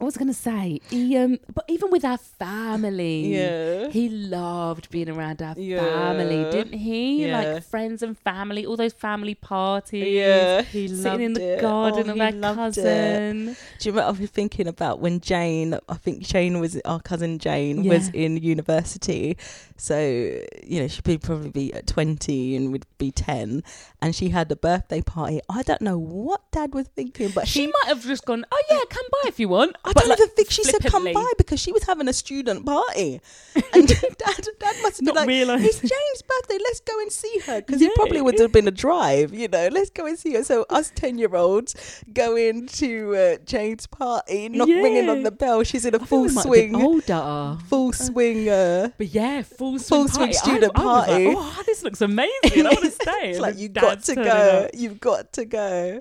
I 0.00 0.04
was 0.04 0.16
gonna 0.16 0.32
say, 0.32 0.80
he 0.88 1.16
um, 1.18 1.38
but 1.54 1.64
even 1.68 1.90
with 1.90 2.04
our 2.06 2.16
family, 2.16 3.34
Yeah. 3.34 3.88
he 3.88 4.08
loved 4.08 4.90
being 4.90 5.10
around 5.10 5.42
our 5.42 5.54
Yeah. 5.58 5.80
family, 5.84 6.50
didn't 6.50 6.78
he? 6.78 7.26
Yeah. 7.26 7.38
Like 7.54 7.64
friends 7.64 8.02
and 8.02 8.16
family, 8.18 8.64
all 8.64 8.76
those 8.76 8.94
family 8.94 9.34
parties. 9.34 10.06
Yeah, 10.06 10.62
he 10.62 10.88
sitting 10.88 11.20
in 11.20 11.32
loved 11.34 11.40
the 11.42 11.52
it. 11.58 11.60
garden 11.60 12.04
Oh, 12.08 12.10
of 12.12 12.16
he 12.16 12.22
our 12.22 12.32
loved 12.32 12.78
it. 12.78 12.82
cousin. 12.82 13.56
Do 13.78 13.88
you 13.88 13.92
remember? 13.92 14.08
I 14.16 14.20
was 14.20 14.30
thinking 14.30 14.66
about 14.66 15.00
when 15.00 15.20
Jane. 15.20 15.78
I 15.88 15.94
think 15.94 16.20
Jane 16.20 16.60
was 16.60 16.80
our 16.84 17.00
cousin. 17.00 17.38
Jane 17.38 17.84
was 17.84 18.08
in 18.14 18.38
university, 18.38 19.36
so 19.76 19.98
you 20.00 20.80
know 20.80 20.88
she'd 20.88 21.20
probably 21.22 21.50
be 21.50 21.74
at 21.74 21.86
twenty 21.86 22.56
and 22.56 22.72
would 22.72 22.86
be 22.98 23.10
ten, 23.10 23.62
and 24.00 24.14
she 24.14 24.30
had 24.30 24.50
a 24.50 24.56
birthday 24.56 25.02
party. 25.02 25.40
I 25.50 25.62
don't 25.62 25.82
know 25.82 25.98
what 25.98 26.40
Dad 26.52 26.72
was 26.72 26.86
thinking, 26.96 27.30
but 27.34 27.46
She 27.46 27.60
he 27.60 27.66
might 27.66 27.88
have 27.88 28.02
just 28.02 28.24
gone, 28.24 28.44
"Oh 28.50 28.62
yeah, 28.70 28.80
come 28.88 29.04
by 29.22 29.28
if 29.28 29.38
you 29.38 29.48
want." 29.48 29.76
I 29.90 29.92
But, 29.92 30.00
don't 30.02 30.08
like, 30.10 30.18
even 30.20 30.30
think 30.30 30.50
she 30.50 30.62
said 30.64 30.84
come 30.84 31.04
by 31.12 31.32
because 31.36 31.58
she 31.60 31.72
was 31.72 31.82
having 31.82 32.06
a 32.08 32.12
student 32.12 32.64
party, 32.64 33.20
and 33.74 33.88
dad, 34.18 34.46
dad 34.58 34.76
must 34.82 34.98
have 34.98 34.98
been 34.98 35.04
Not 35.06 35.14
like, 35.16 35.28
realise. 35.28 35.64
"It's 35.64 35.80
Jane's 35.80 36.22
birthday. 36.22 36.58
Let's 36.62 36.80
go 36.80 37.00
and 37.00 37.10
see 37.12 37.38
her." 37.46 37.60
Because 37.60 37.82
it 37.82 37.94
probably 37.96 38.20
would 38.20 38.38
have 38.38 38.52
been 38.52 38.68
a 38.68 38.70
drive, 38.70 39.34
you 39.34 39.48
know. 39.48 39.68
Let's 39.72 39.90
go 39.90 40.06
and 40.06 40.18
see 40.18 40.34
her. 40.34 40.44
So 40.44 40.64
us 40.70 40.92
ten 40.94 41.18
year 41.18 41.34
olds 41.34 41.74
go 42.12 42.36
into 42.36 43.14
uh, 43.16 43.36
Jane's 43.44 43.86
party, 43.86 44.48
knock 44.48 44.68
ringing 44.68 45.08
on 45.08 45.22
the 45.24 45.30
bell. 45.32 45.62
She's 45.64 45.84
in 45.84 45.94
a 45.94 46.00
I 46.00 46.04
full 46.06 46.22
we 46.22 46.28
might 46.32 46.44
have 46.44 46.52
been 46.52 46.70
swing, 46.72 46.74
older. 46.76 47.58
full 47.68 47.92
swing. 47.92 48.48
Uh, 48.48 48.90
But 48.96 49.08
yeah, 49.08 49.42
full 49.42 49.78
swing, 49.78 50.00
Full 50.02 50.08
swing 50.08 50.32
party. 50.32 50.50
student 50.50 50.72
I, 50.76 50.82
party. 50.82 51.26
like, 51.26 51.36
oh, 51.38 51.62
this 51.66 51.82
looks 51.82 52.00
amazing. 52.10 52.66
I 52.66 52.70
want 52.70 52.84
to 52.84 52.90
stay. 52.92 53.30
it's 53.30 53.40
like 53.40 53.58
you 53.58 53.68
Dad's 53.68 54.06
got 54.08 54.14
to 54.14 54.24
go. 54.24 54.68
You've 54.74 55.00
got 55.00 55.32
to 55.34 55.44
go. 55.44 56.00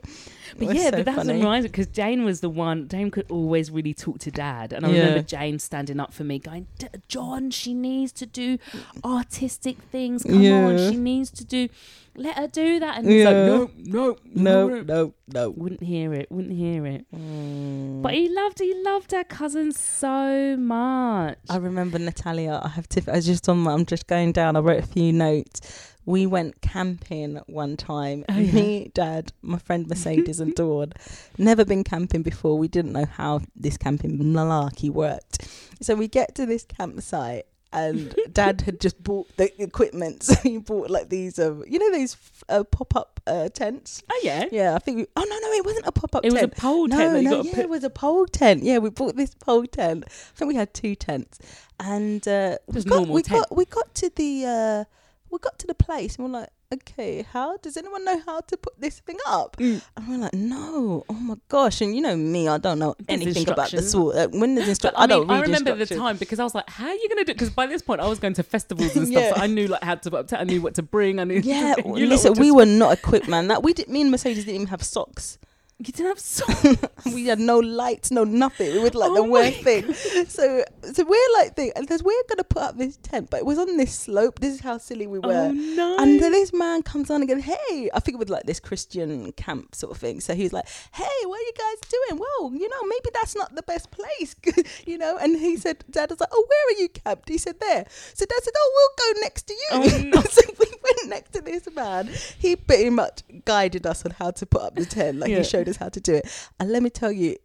But 0.58 0.76
yeah, 0.76 0.86
so 0.86 0.92
but 0.92 1.06
that's 1.06 1.18
funny. 1.18 1.34
reminds 1.34 1.68
because 1.68 1.88
Jane 1.88 2.24
was 2.26 2.42
the 2.42 2.50
one. 2.50 2.88
Jane 2.88 3.12
could 3.12 3.30
always 3.30 3.70
really 3.72 3.94
talk 3.94 4.20
to 4.20 4.32
Dad, 4.32 4.74
and 4.74 4.86
I 4.86 4.90
Yeah. 4.90 5.00
remember 5.00 5.22
Jane 5.24 5.60
standing 5.60 6.00
up 6.00 6.14
for 6.14 6.24
me, 6.24 6.40
going, 6.40 6.68
"D- 6.78 6.88
"John, 7.08 7.52
she 7.52 7.74
needs 7.74 8.12
to 8.14 8.26
do 8.26 8.58
artistic 9.04 9.78
things. 9.92 10.24
Come 10.24 10.46
on, 10.46 10.78
she 10.78 10.98
needs 10.98 11.30
to 11.32 11.46
do. 11.46 11.70
Let 12.16 12.38
her 12.38 12.48
do 12.48 12.80
that." 12.80 12.98
And 13.00 13.10
he's 13.10 13.26
like, 13.26 13.36
"No, 13.36 13.70
no, 13.78 14.18
No, 14.34 14.68
no, 14.82 15.14
no. 15.34 15.50
Wouldn't 15.52 15.84
hear 15.84 16.14
it. 16.14 16.32
Wouldn't 16.32 16.54
hear 16.58 16.86
it. 16.86 17.06
Mm. 17.16 18.02
But 18.02 18.14
he 18.14 18.30
loved. 18.30 18.60
He 18.60 18.74
loved 18.84 19.14
our 19.14 19.24
cousin 19.24 19.72
so 19.72 20.58
much. 20.58 21.38
I 21.50 21.58
remember 21.58 22.00
Natalia. 22.00 22.60
I 22.64 22.70
have 22.70 22.88
to. 22.90 23.04
I 23.12 23.16
was 23.18 23.26
just 23.26 23.48
on. 23.48 23.60
My, 23.60 23.74
I'm 23.74 23.86
just 23.86 24.08
going 24.08 24.32
down. 24.32 24.56
I 24.56 24.60
wrote 24.60 24.84
a 24.84 24.88
few 24.88 25.14
notes. 25.14 25.62
We 26.06 26.26
went 26.26 26.62
camping 26.62 27.38
one 27.48 27.78
time. 27.78 28.26
Oh, 28.30 28.38
yeah. 28.38 28.52
Me, 28.52 28.92
Dad, 28.94 29.32
my 29.42 29.60
friend 29.60 29.88
Mercedes, 29.88 30.40
and 30.40 30.56
Dawn. 30.60 30.94
Never 31.38 31.64
been 31.66 31.84
camping 31.84 32.24
before. 32.24 32.58
We 32.58 32.68
didn't 32.68 32.94
know 32.94 33.06
how 33.06 33.42
this 33.56 33.78
camping 33.78 34.18
malarkey 34.18 34.90
worked. 34.90 35.48
So 35.82 35.96
we 35.96 36.08
get 36.08 36.36
to 36.36 36.46
this 36.46 36.64
campsite. 36.64 37.46
And 37.72 38.16
Dad 38.34 38.62
had 38.62 38.80
just 38.82 39.04
bought 39.04 39.28
the 39.38 39.52
equipment, 39.62 40.24
so 40.28 40.34
he 40.42 40.58
bought 40.58 40.90
like 40.90 41.10
these, 41.10 41.38
um, 41.38 41.64
you 41.68 41.78
know, 41.78 41.92
these 41.96 42.18
uh, 42.50 42.64
pop-up 42.64 43.20
uh, 43.28 43.50
tents. 43.50 44.02
oh 44.12 44.22
yeah. 44.24 44.46
Yeah, 44.52 44.74
I 44.74 44.80
think. 44.80 44.98
We, 44.98 45.06
oh 45.16 45.22
no, 45.22 45.38
no, 45.38 45.52
it 45.54 45.64
wasn't 45.64 45.86
a 45.86 45.92
pop-up 45.92 46.26
It 46.26 46.34
was 46.34 46.42
a 46.42 46.48
pole 46.48 46.88
No, 46.88 46.98
tent 46.98 47.24
no, 47.26 47.44
yeah, 47.44 47.54
put. 47.54 47.60
it 47.66 47.70
was 47.70 47.84
a 47.84 47.92
pole 47.92 48.26
tent. 48.26 48.64
Yeah, 48.64 48.80
we 48.80 48.90
bought 48.90 49.16
this 49.16 49.36
pole 49.36 49.68
tent. 49.68 50.06
I 50.08 50.10
think 50.36 50.50
we 50.50 50.56
had 50.56 50.74
two 50.74 50.96
tents, 50.96 51.38
and 51.80 52.28
uh, 52.28 52.58
we 52.66 52.82
got 52.82 53.08
we 53.08 53.22
tent. 53.22 53.42
got 53.48 53.56
we 53.56 53.66
got 53.66 53.94
to 53.94 54.10
the 54.16 54.46
uh, 54.48 54.84
we 55.32 55.40
got 55.40 55.60
to 55.60 55.68
the 55.68 55.74
place, 55.74 56.16
and 56.16 56.26
we're 56.26 56.40
like, 56.40 56.50
okay, 56.72 57.24
how 57.24 57.58
does 57.58 57.78
anyone 57.78 58.06
know 58.06 58.22
how 58.26 58.42
to 58.42 58.58
put 58.58 58.80
this 58.80 59.00
thing 59.00 59.18
up? 59.28 59.58
Mm. 59.58 59.82
And 59.98 60.08
we're 60.08 60.18
like, 60.18 60.34
no, 60.34 61.04
oh 61.10 61.14
my 61.14 61.36
gosh, 61.48 61.82
and 61.82 61.96
you 61.96 62.02
know 62.02 62.16
me, 62.16 62.48
I 62.48 62.58
don't 62.58 62.80
know 62.80 62.96
anything 63.08 63.50
about 63.50 63.72
the 63.72 63.82
sort. 63.82 64.16
Uh, 64.16 64.28
when 64.30 64.56
there's 64.56 64.70
instructions, 64.70 65.00
I, 65.00 65.04
I, 65.04 65.08
don't 65.08 65.28
mean, 65.28 65.38
I 65.38 65.42
read 65.42 65.48
remember 65.48 65.76
the 65.76 65.86
time 65.86 66.18
because 66.18 66.40
I 66.40 66.44
was 66.44 66.56
like, 66.56 66.70
"How 66.70 66.88
are 66.88 66.94
you 66.94 67.10
going 67.10 67.20
to 67.20 67.26
do?" 67.26 67.32
it? 67.32 67.36
Because 67.36 67.50
by 67.50 67.66
this 67.68 67.82
point, 67.82 68.02
I 68.02 68.08
was 68.08 68.20
going 68.20 68.34
to 68.36 68.44
festivals 68.44 68.96
and 68.96 69.08
stuff. 69.12 69.24
Yeah. 69.24 69.34
So 69.36 69.42
I 69.42 69.48
knew 69.48 69.68
like 69.68 69.84
how 69.84 69.96
to 69.96 70.12
put 70.12 70.34
up. 70.34 70.40
I 70.40 70.44
knew 70.44 70.62
what 70.62 70.76
to 70.76 70.84
bring. 70.84 71.20
I 71.20 71.24
knew. 71.24 71.40
Yeah, 71.40 71.76
you 71.86 72.08
listen, 72.08 72.34
we 72.34 72.52
were 72.52 72.66
not 72.66 72.98
equipped, 72.98 73.28
man. 73.28 73.48
That 73.48 73.64
we 73.64 73.74
did. 73.74 73.90
Me 73.90 74.02
and 74.02 74.12
Mercedes 74.12 74.46
didn't 74.46 74.56
even 74.56 74.68
have 74.68 74.84
socks. 74.84 75.38
You 75.82 75.94
didn't 75.94 76.08
have 76.08 76.20
socks. 76.20 76.66
we 77.06 77.26
had 77.28 77.40
no 77.40 77.58
lights, 77.60 78.12
no 78.12 78.26
nothing. 78.26 78.74
We 78.74 78.80
were 78.80 78.90
like 78.90 79.12
oh 79.12 79.16
the 79.16 79.22
Oh 79.22 79.26
my 79.28 79.30
worst 79.30 79.62
thing. 79.62 79.94
So, 80.28 80.64
so 80.92 81.06
we're 81.06 81.34
like, 81.38 81.56
thing, 81.56 81.72
and 81.76 81.88
because 81.88 82.04
we're 82.04 82.22
gonna 82.28 82.44
put 82.44 82.64
up 82.64 82.78
this 82.78 82.98
tent, 82.98 83.30
but 83.30 83.38
it 83.38 83.46
was 83.46 83.58
on 83.58 83.78
this 83.78 83.96
slope. 83.96 84.40
This 84.40 84.56
is 84.56 84.60
how 84.60 84.78
silly 84.78 85.08
we 85.08 85.20
oh, 85.24 85.28
were. 85.28 85.34
oh 85.34 85.52
no! 85.54 85.98
And 86.00 86.22
then 86.22 86.34
this 86.34 86.52
man 86.52 86.84
comes 86.84 87.10
on 87.10 87.22
and 87.22 87.30
goes, 87.30 87.44
"Hey," 87.44 87.90
I 87.94 88.00
think 88.02 88.16
it 88.16 88.20
was 88.20 88.28
like 88.30 88.44
this 88.44 88.60
Christian 88.60 89.32
camp 89.34 89.74
sort 89.74 89.94
of 89.94 89.98
thing. 89.98 90.20
So 90.20 90.36
he 90.36 90.44
was 90.44 90.52
like, 90.52 90.68
"Hey, 90.92 91.06
what 91.24 91.40
are 91.40 91.44
you 91.44 91.54
guys 91.58 91.90
doing? 91.90 92.20
Well, 92.20 92.52
you 92.54 92.68
know, 92.68 92.84
maybe 92.84 93.10
that's 93.14 93.36
not 93.38 93.56
the 93.56 93.64
best 93.64 93.90
place, 93.90 94.36
you 94.86 94.98
know." 94.98 95.18
And 95.18 95.38
he 95.40 95.56
said, 95.56 95.86
"Dad 95.90 96.10
was 96.10 96.20
like, 96.20 96.30
oh, 96.34 96.46
where 96.50 96.76
are 96.76 96.82
you 96.82 96.90
camped?" 96.90 97.30
He 97.30 97.38
said, 97.38 97.58
"There." 97.62 97.86
So 98.14 98.26
Dad 98.26 98.44
said, 98.44 98.54
"Oh, 98.58 98.92
we'll 98.98 99.14
go 99.14 99.22
next 99.22 99.48
to 99.48 99.54
you." 99.54 99.68
Oh, 99.72 100.02
no. 100.16 100.22
so 100.24 100.42
we 100.60 100.66
went 100.84 101.08
next 101.10 101.32
to 101.34 101.42
this 101.42 101.68
man. 101.74 102.10
He 102.38 102.58
pretty 102.58 102.90
much 102.90 103.22
guided 103.46 103.86
us 103.88 104.04
on 104.04 104.12
how 104.12 104.32
to 104.32 104.46
put 104.46 104.62
up 104.62 104.76
the 104.76 104.86
tent. 104.86 105.20
Like 105.20 105.30
Yeah. 105.30 105.38
he 105.38 105.44
showed 105.46 105.69
how 105.78 105.90
to 105.90 106.00
do 106.00 106.16
it. 106.16 106.50
And 106.60 106.72
let 106.72 106.84
me 106.84 106.90
tell 106.90 107.12
you. 107.12 107.38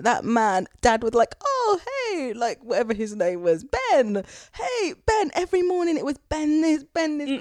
That 0.00 0.24
man, 0.24 0.66
dad 0.80 1.02
was 1.02 1.14
like, 1.14 1.34
oh, 1.44 1.80
hey, 2.12 2.32
like 2.32 2.62
whatever 2.62 2.92
his 2.94 3.14
name 3.14 3.42
was, 3.42 3.64
Ben. 3.64 4.24
Hey, 4.54 4.94
Ben. 5.06 5.30
Every 5.34 5.62
morning 5.62 5.96
it 5.96 6.04
was 6.04 6.18
Ben 6.28 6.60
this, 6.62 6.84
Ben 6.84 7.18
this. 7.18 7.28
Know, 7.28 7.38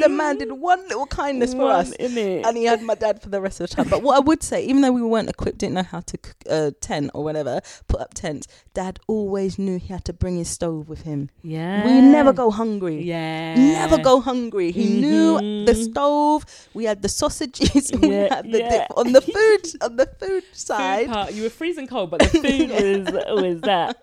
the, 0.00 0.08
man 0.08 0.38
did 0.38 0.52
one 0.52 0.82
little 0.88 1.06
kindness 1.06 1.54
for 1.54 1.70
us 1.70 1.92
and 1.92 2.56
he 2.56 2.64
had 2.64 2.82
my 2.82 2.94
dad 2.94 3.22
for 3.22 3.28
the 3.28 3.40
rest 3.40 3.60
of 3.60 3.70
the 3.70 3.76
time. 3.76 3.88
But 3.88 4.02
what 4.02 4.16
I 4.16 4.20
would 4.20 4.42
say, 4.42 4.64
even 4.64 4.82
though 4.82 4.92
we 4.92 5.02
weren't 5.02 5.28
equipped, 5.28 5.58
didn't 5.58 5.74
know 5.74 5.82
how 5.82 6.00
to 6.00 6.18
cook 6.18 6.36
a 6.48 6.72
tent 6.72 7.10
or 7.14 7.22
whatever, 7.24 7.60
put 7.88 8.00
up 8.00 8.14
tents, 8.14 8.46
dad 8.74 8.98
always 9.06 9.58
knew 9.58 9.78
he 9.78 9.92
had 9.92 10.04
to 10.06 10.12
bring 10.12 10.36
his 10.36 10.48
stove 10.48 10.88
with 10.88 11.02
him. 11.02 11.30
yeah, 11.42 11.84
We 11.84 12.00
never 12.00 12.32
go 12.32 12.50
hungry. 12.50 13.02
Yeah, 13.02 13.54
Never 13.54 13.98
go 13.98 14.20
hungry. 14.20 14.72
He 14.72 15.00
knew 15.00 15.38
mm-hmm. 15.38 15.64
the 15.66 15.74
stove. 15.74 16.44
We 16.74 16.84
had 16.84 17.02
the 17.02 17.08
sausages. 17.08 17.92
we 18.00 18.10
Yeah, 18.10 18.34
had 18.34 18.50
the 18.50 18.58
yeah. 18.58 18.70
dip 18.70 18.86
on 18.96 19.12
the 19.12 19.20
food 19.20 19.62
on 19.82 19.96
the 19.96 20.06
food 20.06 20.32
Food 20.32 20.44
side. 20.56 21.08
part. 21.08 21.32
You 21.34 21.42
were 21.42 21.50
freezing 21.50 21.81
cold, 21.86 22.10
but 22.10 22.20
the 22.20 22.28
food 22.28 22.70
was 22.70 23.42
was 23.42 23.60
that 23.62 24.02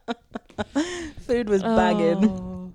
Food 1.26 1.50
was 1.50 1.64
banging. 1.64 2.30
Oh, 2.30 2.72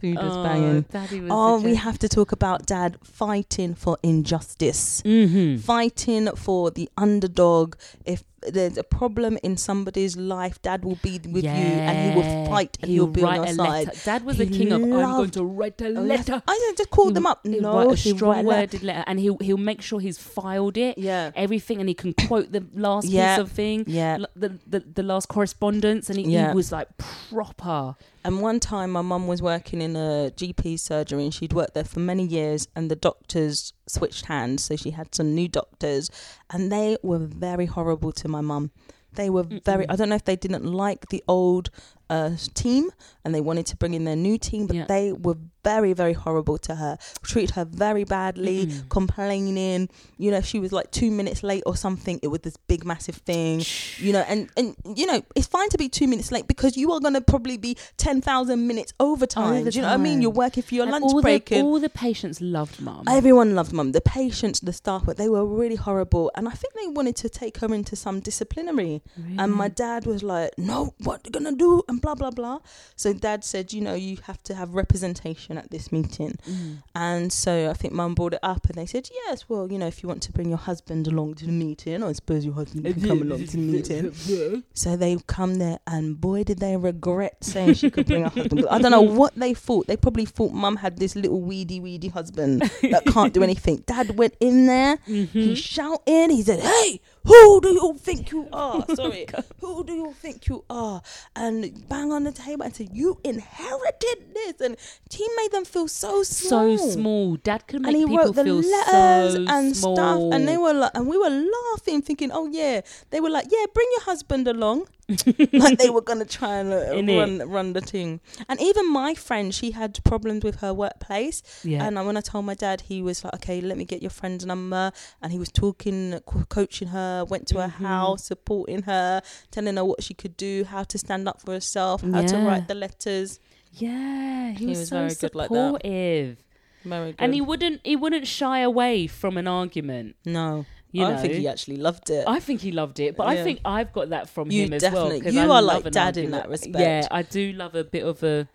Food 0.00 0.16
was 0.16 0.36
oh, 0.36 0.44
banging. 0.44 0.82
Daddy 0.82 1.20
was 1.20 1.30
Oh, 1.32 1.60
we 1.60 1.74
have 1.74 1.98
to 1.98 2.08
talk 2.08 2.32
about 2.32 2.66
dad 2.66 2.96
fighting 3.02 3.74
for 3.74 3.98
injustice. 4.02 5.02
Mm-hmm. 5.02 5.58
fighting 5.58 6.28
for 6.36 6.70
the 6.70 6.88
underdog. 6.96 7.76
If 8.04 8.24
there's 8.42 8.78
a 8.78 8.82
problem 8.84 9.38
in 9.42 9.56
somebody's 9.56 10.16
life, 10.16 10.60
dad 10.62 10.84
will 10.84 10.98
be 11.02 11.18
with 11.28 11.44
you 11.44 11.50
and 11.50 11.98
he 12.10 12.16
will 12.18 12.46
fight 12.46 12.78
and 12.80 12.90
he'll, 12.90 13.06
be 13.06 13.22
on 13.22 13.44
a 13.46 13.54
side. 13.54 13.86
letter. 13.86 14.00
Dad 14.04 14.24
was 14.24 14.36
He 14.38 14.44
the 14.46 14.58
king 14.58 14.72
of. 14.72 14.82
I'm 14.82 14.90
going 14.90 15.30
to 15.30 15.44
write 15.44 15.80
a 15.82 15.88
Oh, 15.88 16.02
letter. 16.02 16.42
I 16.48 16.58
know, 16.68 16.74
just 16.76 16.90
call 16.90 17.10
them 17.10 17.26
up. 17.26 17.40
He'll 17.46 17.60
No, 17.62 17.74
write 17.76 17.92
a 17.92 17.94
he'll 17.96 18.16
strong 18.16 18.30
write 18.30 18.44
a 18.44 18.48
letter. 18.48 18.60
worded 18.60 18.82
letter, 18.82 19.04
and 19.06 19.18
he'll 19.20 19.36
he'll 19.40 19.56
make 19.56 19.82
sure 19.82 20.00
he's 20.00 20.18
filed 20.18 20.76
it. 20.76 20.96
Yeah. 20.96 21.30
everything, 21.36 21.80
and 21.80 21.88
he 21.88 21.94
can 21.94 22.14
quote 22.14 22.50
the 22.52 22.64
last 22.74 23.06
Yeah. 23.08 23.36
piece 23.36 23.42
of 23.42 23.52
thing. 23.52 23.84
Yeah. 23.86 24.18
the, 24.34 24.58
the 24.66 24.80
the 24.80 25.02
last 25.02 25.28
correspondence, 25.28 26.08
and 26.08 26.18
he, 26.18 26.24
Yeah. 26.32 26.50
he 26.50 26.54
was 26.56 26.72
like 26.72 26.88
proper. 27.30 27.96
And 28.24 28.42
one 28.42 28.60
time, 28.60 28.90
my 28.90 29.00
mum 29.02 29.26
was 29.26 29.40
working 29.40 29.80
in 29.80 29.96
a 29.96 30.30
GP 30.36 30.78
surgery, 30.78 31.24
and 31.24 31.32
she'd 31.32 31.52
worked 31.54 31.74
there 31.74 31.84
for 31.84 32.00
many 32.00 32.24
years. 32.24 32.68
And 32.76 32.90
the 32.90 32.96
doctors 32.96 33.72
switched 33.90 34.26
hands, 34.26 34.64
so 34.64 34.76
she 34.76 34.90
had 34.90 35.14
some 35.14 35.34
new 35.34 35.48
doctors, 35.48 36.10
and 36.50 36.70
they 36.70 36.96
were 37.02 37.18
very 37.18 37.66
horrible 37.66 38.12
to 38.12 38.28
my 38.28 38.40
mum. 38.40 38.70
They 39.12 39.28
were 39.28 39.42
very. 39.42 39.84
Mm-mm. 39.86 39.92
I 39.92 39.96
don't 39.96 40.08
know 40.08 40.14
if 40.14 40.24
they 40.24 40.36
didn't 40.36 40.64
like 40.64 41.08
the 41.08 41.22
old 41.26 41.70
uh, 42.08 42.30
team, 42.54 42.90
and 43.24 43.34
they 43.34 43.40
wanted 43.40 43.66
to 43.66 43.76
bring 43.76 43.94
in 43.94 44.04
their 44.04 44.16
new 44.16 44.38
team, 44.38 44.66
but 44.68 44.76
Yeah. 44.76 44.84
they 44.86 45.12
were 45.12 45.36
very, 45.64 45.92
very 45.92 46.12
horrible 46.12 46.58
to 46.58 46.74
her. 46.74 46.98
Treated 47.22 47.54
her 47.56 47.64
very 47.64 48.04
badly, 48.04 48.66
Mm-mm. 48.66 48.88
complaining. 48.88 49.88
You 50.18 50.30
know, 50.30 50.38
if 50.38 50.46
she 50.46 50.58
was 50.58 50.72
like 50.72 50.90
two 50.90 51.10
minutes 51.10 51.42
late 51.42 51.62
or 51.66 51.76
something, 51.76 52.18
it 52.22 52.28
was 52.28 52.40
this 52.40 52.56
big, 52.56 52.84
massive 52.84 53.16
thing. 53.16 53.62
You 53.98 54.12
know, 54.12 54.24
and 54.28 54.50
and 54.56 54.76
you 54.96 55.06
know, 55.06 55.22
it's 55.34 55.46
fine 55.46 55.68
to 55.70 55.78
be 55.78 55.88
two 55.88 56.06
minutes 56.06 56.32
late 56.32 56.46
because 56.46 56.76
you 56.76 56.92
are 56.92 57.00
going 57.00 57.14
to 57.14 57.20
probably 57.20 57.56
be 57.56 57.76
ten 57.96 58.20
thousand 58.20 58.66
minutes 58.66 58.92
overtime. 59.00 59.64
Do 59.64 59.70
you 59.70 59.82
know 59.82 59.88
what 59.88 59.94
I 59.94 59.98
mean? 59.98 60.22
You're 60.22 60.30
working 60.30 60.62
for 60.62 60.74
your 60.74 60.84
And 60.84 60.92
lunch 60.92 61.04
all 61.04 61.22
break. 61.22 61.46
The, 61.46 61.56
and 61.56 61.66
all 61.66 61.80
the 61.80 61.90
patients 61.90 62.40
loved 62.40 62.80
mum. 62.80 63.04
Everyone 63.08 63.54
loved 63.54 63.72
mum. 63.72 63.92
The 63.92 64.00
patients, 64.00 64.60
the 64.60 64.72
staff, 64.72 65.04
but 65.06 65.16
they 65.16 65.28
were 65.28 65.44
really 65.44 65.76
horrible. 65.76 66.30
And 66.34 66.48
I 66.48 66.52
think 66.52 66.74
they 66.74 66.86
wanted 66.88 67.16
to 67.16 67.28
take 67.28 67.58
her 67.58 67.74
into 67.74 67.96
some 67.96 68.20
disciplinary. 68.20 69.02
And 69.38 69.52
my 69.52 69.68
dad 69.68 70.06
was 70.06 70.22
like, 70.22 70.52
no, 70.58 70.94
what 70.98 71.18
are 71.18 71.22
you 71.26 71.30
gonna 71.30 71.56
do? 71.56 71.82
And 71.88 72.00
blah, 72.00 72.14
blah, 72.14 72.30
blah. 72.30 72.60
So 72.96 73.12
dad 73.12 73.44
said, 73.44 73.72
you 73.72 73.80
know, 73.80 73.94
you 73.94 74.18
have 74.24 74.42
to 74.44 74.54
have 74.54 74.74
representation 74.74 75.49
at 75.58 75.70
this 75.70 75.90
meeting. 75.92 76.38
Mm. 76.48 76.82
And 76.94 77.32
so 77.32 77.70
I 77.70 77.74
think 77.74 77.92
mum 77.92 78.14
brought 78.14 78.34
it 78.34 78.40
up 78.42 78.66
and 78.66 78.74
they 78.76 78.86
said, 78.86 79.08
yes, 79.26 79.48
well, 79.48 79.70
you 79.70 79.78
know, 79.78 79.86
if 79.86 80.02
you 80.02 80.08
want 80.08 80.22
to 80.22 80.32
bring 80.32 80.48
your 80.48 80.58
husband 80.58 81.06
along 81.06 81.34
to 81.36 81.46
the 81.46 81.52
meeting, 81.52 82.02
I 82.02 82.12
suppose 82.12 82.44
your 82.44 82.54
husband 82.54 82.84
can 82.84 83.00
come 83.08 83.22
along 83.22 83.46
to 83.46 83.56
the 83.56 83.58
meeting. 83.58 84.62
So 84.74 84.96
they 84.96 85.18
come 85.26 85.56
there, 85.56 85.78
and 85.86 86.20
boy, 86.20 86.44
did 86.44 86.58
they 86.58 86.76
regret 86.76 87.42
saying 87.44 87.74
she 87.74 87.90
could 87.90 88.06
bring 88.06 88.22
her 88.22 88.28
husband. 88.28 88.66
I 88.70 88.78
don't 88.78 88.90
know 88.90 89.00
what 89.20 89.34
they 89.34 89.52
thought. 89.54 89.86
They 89.86 89.96
probably 89.96 90.24
thought 90.24 90.52
mum 90.52 90.76
had 90.76 90.98
this 90.98 91.14
little 91.16 91.40
weedy, 91.40 91.80
weedy 91.80 92.08
husband 92.08 92.62
that 92.82 93.04
can't 93.06 93.32
do 93.34 93.42
anything. 93.50 93.82
Dad 93.86 94.16
went 94.16 94.34
in 94.40 94.66
there, 94.66 94.96
Mm-hmm. 95.08 95.38
he 95.38 95.54
shouted, 95.54 96.30
he 96.30 96.42
said, 96.42 96.60
Hey, 96.60 97.00
who 97.24 97.60
do 97.60 97.68
you 97.70 97.94
think 97.98 98.30
you 98.30 98.48
are? 98.52 98.84
Sorry, 98.94 99.26
who 99.60 99.84
do 99.84 99.92
you 99.92 100.12
think 100.14 100.48
you 100.48 100.64
are? 100.70 101.02
And 101.36 101.86
bang 101.88 102.12
on 102.12 102.24
the 102.24 102.32
table 102.32 102.64
and 102.64 102.74
said, 102.74 102.88
You 102.92 103.18
inherited 103.24 104.34
this. 104.34 104.60
And 104.60 104.76
he 105.10 105.26
made 105.40 105.52
them 105.52 105.64
feel 105.64 105.88
so 105.88 106.22
small. 106.22 106.76
so 106.78 106.90
small. 106.92 107.36
Dad 107.36 107.66
could 107.66 107.80
make 107.82 107.88
And 107.88 107.96
he 107.96 108.04
people 108.04 108.18
wrote 108.24 108.34
the 108.34 108.44
feel 108.44 108.56
letters 108.56 109.34
so 109.34 109.44
and 109.48 109.76
small. 109.76 109.96
stuff, 109.96 110.20
and 110.34 110.46
they 110.48 110.56
were 110.56 110.72
like, 110.74 110.92
and 110.94 111.06
we 111.06 111.16
were 111.18 111.30
laughing, 111.30 112.02
thinking, 112.02 112.30
"Oh 112.32 112.46
yeah." 112.60 112.80
They 113.10 113.20
were 113.20 113.30
like, 113.30 113.46
"Yeah, 113.50 113.64
bring 113.74 113.88
your 113.96 114.04
husband 114.10 114.46
along." 114.48 114.86
like 115.52 115.76
they 115.78 115.90
were 115.90 116.02
gonna 116.02 116.24
try 116.24 116.58
and 116.62 116.72
uh, 116.72 117.14
run 117.18 117.32
run 117.48 117.72
the 117.72 117.80
thing. 117.80 118.20
And 118.48 118.60
even 118.60 118.84
my 118.92 119.14
friend, 119.14 119.52
she 119.52 119.72
had 119.72 119.98
problems 120.04 120.44
with 120.44 120.56
her 120.60 120.72
workplace. 120.72 121.42
Yeah. 121.64 121.84
And 121.84 121.96
when 122.06 122.16
I 122.16 122.20
told 122.20 122.44
my 122.44 122.54
dad, 122.54 122.82
he 122.82 123.02
was 123.02 123.24
like, 123.24 123.34
"Okay, 123.34 123.60
let 123.60 123.76
me 123.76 123.84
get 123.84 124.00
your 124.02 124.10
friend's 124.20 124.46
number." 124.46 124.92
And 125.20 125.32
he 125.32 125.38
was 125.38 125.50
talking, 125.50 126.20
co- 126.26 126.44
coaching 126.48 126.88
her, 126.88 127.24
went 127.24 127.48
to 127.48 127.60
her 127.60 127.68
Mhm. 127.68 127.86
house, 127.86 128.24
supporting 128.24 128.82
her, 128.82 129.20
telling 129.50 129.76
her 129.76 129.84
what 129.84 130.02
she 130.04 130.14
could 130.14 130.36
do, 130.36 130.64
how 130.64 130.84
to 130.84 130.96
stand 130.98 131.26
up 131.28 131.40
for 131.40 131.52
herself, 131.52 132.02
how 132.02 132.22
to 132.22 132.36
write 132.46 132.68
the 132.68 132.74
letters. 132.74 133.40
Yeah, 133.72 134.50
he, 134.52 134.58
He 134.58 134.66
was, 134.66 134.78
was 134.80 134.88
so 134.88 134.96
very 134.96 135.14
good 135.14 135.34
like 135.34 135.48
that. 135.50 135.54
supportive. 135.54 136.36
Very 136.84 137.10
good. 137.12 137.16
and 137.18 137.34
he 137.34 137.40
wouldn't 137.42 137.80
he 137.84 137.94
wouldn't 137.96 138.26
shy 138.26 138.60
away 138.60 139.06
from 139.06 139.36
an 139.36 139.46
argument. 139.46 140.16
no, 140.24 140.64
You 140.92 141.04
I 141.04 141.10
know, 141.12 141.18
think 141.18 141.34
he 141.34 141.46
actually 141.46 141.76
loved 141.76 142.08
it. 142.10 142.24
I 142.26 142.40
think 142.40 142.62
he 142.62 142.72
loved 142.72 142.98
it, 143.00 143.16
but 143.16 143.26
I 143.28 143.42
think 143.44 143.60
I've 143.64 143.92
got 143.92 144.08
that 144.10 144.28
from 144.30 144.50
You 144.50 144.64
him 144.64 144.72
as 144.72 144.82
well. 144.82 145.12
you 145.14 145.40
I 145.40 145.46
are 145.46 145.62
like 145.62 145.90
dad 145.90 146.16
in 146.16 146.30
that 146.30 146.48
respect. 146.48 146.78
Yeah, 146.78 147.06
I 147.10 147.22
do 147.22 147.52
love 147.52 147.74
a 147.74 147.84
bit 147.84 148.04
of 148.04 148.22
a, 148.22 148.48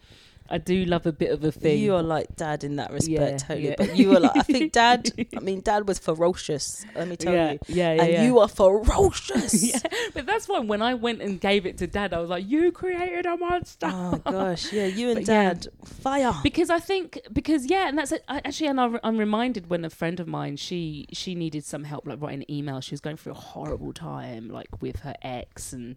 I 0.48 0.60
do 0.60 0.86
love 0.86 1.08
a 1.08 1.12
bit 1.12 1.32
of 1.32 1.44
a 1.44 1.52
thing. 1.52 1.80
You 1.80 1.96
are 1.96 2.04
like 2.04 2.36
dad 2.36 2.64
in 2.64 2.76
that 2.76 2.92
respect, 2.92 3.10
Yeah, 3.10 3.38
totally. 3.38 3.68
yeah. 3.70 3.76
But 3.78 3.98
you 3.98 4.16
are 4.16 4.20
like, 4.20 4.38
I 4.38 4.42
think 4.42 4.72
dad. 4.84 5.10
I 5.36 5.40
mean, 5.40 5.62
dad 5.62 5.88
was 5.88 5.98
ferocious. 5.98 6.86
Let 6.96 7.08
me 7.08 7.16
tell 7.16 7.34
yeah, 7.34 7.52
you. 7.54 7.60
yeah, 7.68 7.94
yeah, 7.94 8.04
and 8.04 8.26
you 8.26 8.40
are 8.40 8.48
ferocious. 8.48 9.64
yeah, 9.74 9.80
but 10.14 10.26
that's 10.28 10.48
why 10.48 10.60
when 10.60 10.82
I 10.82 10.94
went 10.94 11.22
and 11.22 11.42
gave 11.42 11.66
it 11.66 11.78
to 11.80 11.88
dad, 11.88 12.14
I 12.14 12.20
was 12.20 12.30
like, 12.30 12.48
"You 12.48 12.72
created 12.72 13.26
a 13.26 13.38
monster." 13.38 13.88
Oh 13.92 14.22
gosh, 14.24 14.72
yeah, 14.72 14.86
you 14.86 15.10
and 15.12 15.20
But 15.22 15.26
dad, 15.26 15.68
fire. 15.84 16.34
because 16.44 16.70
I 16.70 16.80
think 16.80 17.20
because 17.34 17.66
yeah, 17.70 17.88
and 17.88 17.98
that's 17.98 18.12
it. 18.12 18.24
I, 18.28 18.38
actually, 18.46 18.68
and 18.68 18.80
I, 18.80 19.00
I'm 19.04 19.18
reminded 19.18 19.70
when 19.70 19.84
a 19.84 19.90
friend 19.90 20.20
of 20.20 20.28
mine 20.28 20.58
she 20.58 21.08
she 21.12 21.34
needed 21.36 21.64
some 21.66 21.84
help 21.86 22.06
like 22.08 22.22
writing 22.22 22.42
an 22.48 22.52
email. 22.52 22.82
She 22.82 22.92
was 22.94 23.02
going 23.02 23.18
through 23.18 23.32
a 23.34 23.36
horrible 23.36 23.94
time 23.94 24.50
like 24.50 24.82
with 24.82 25.00
her 25.00 25.16
ex 25.24 25.74
and 25.74 25.96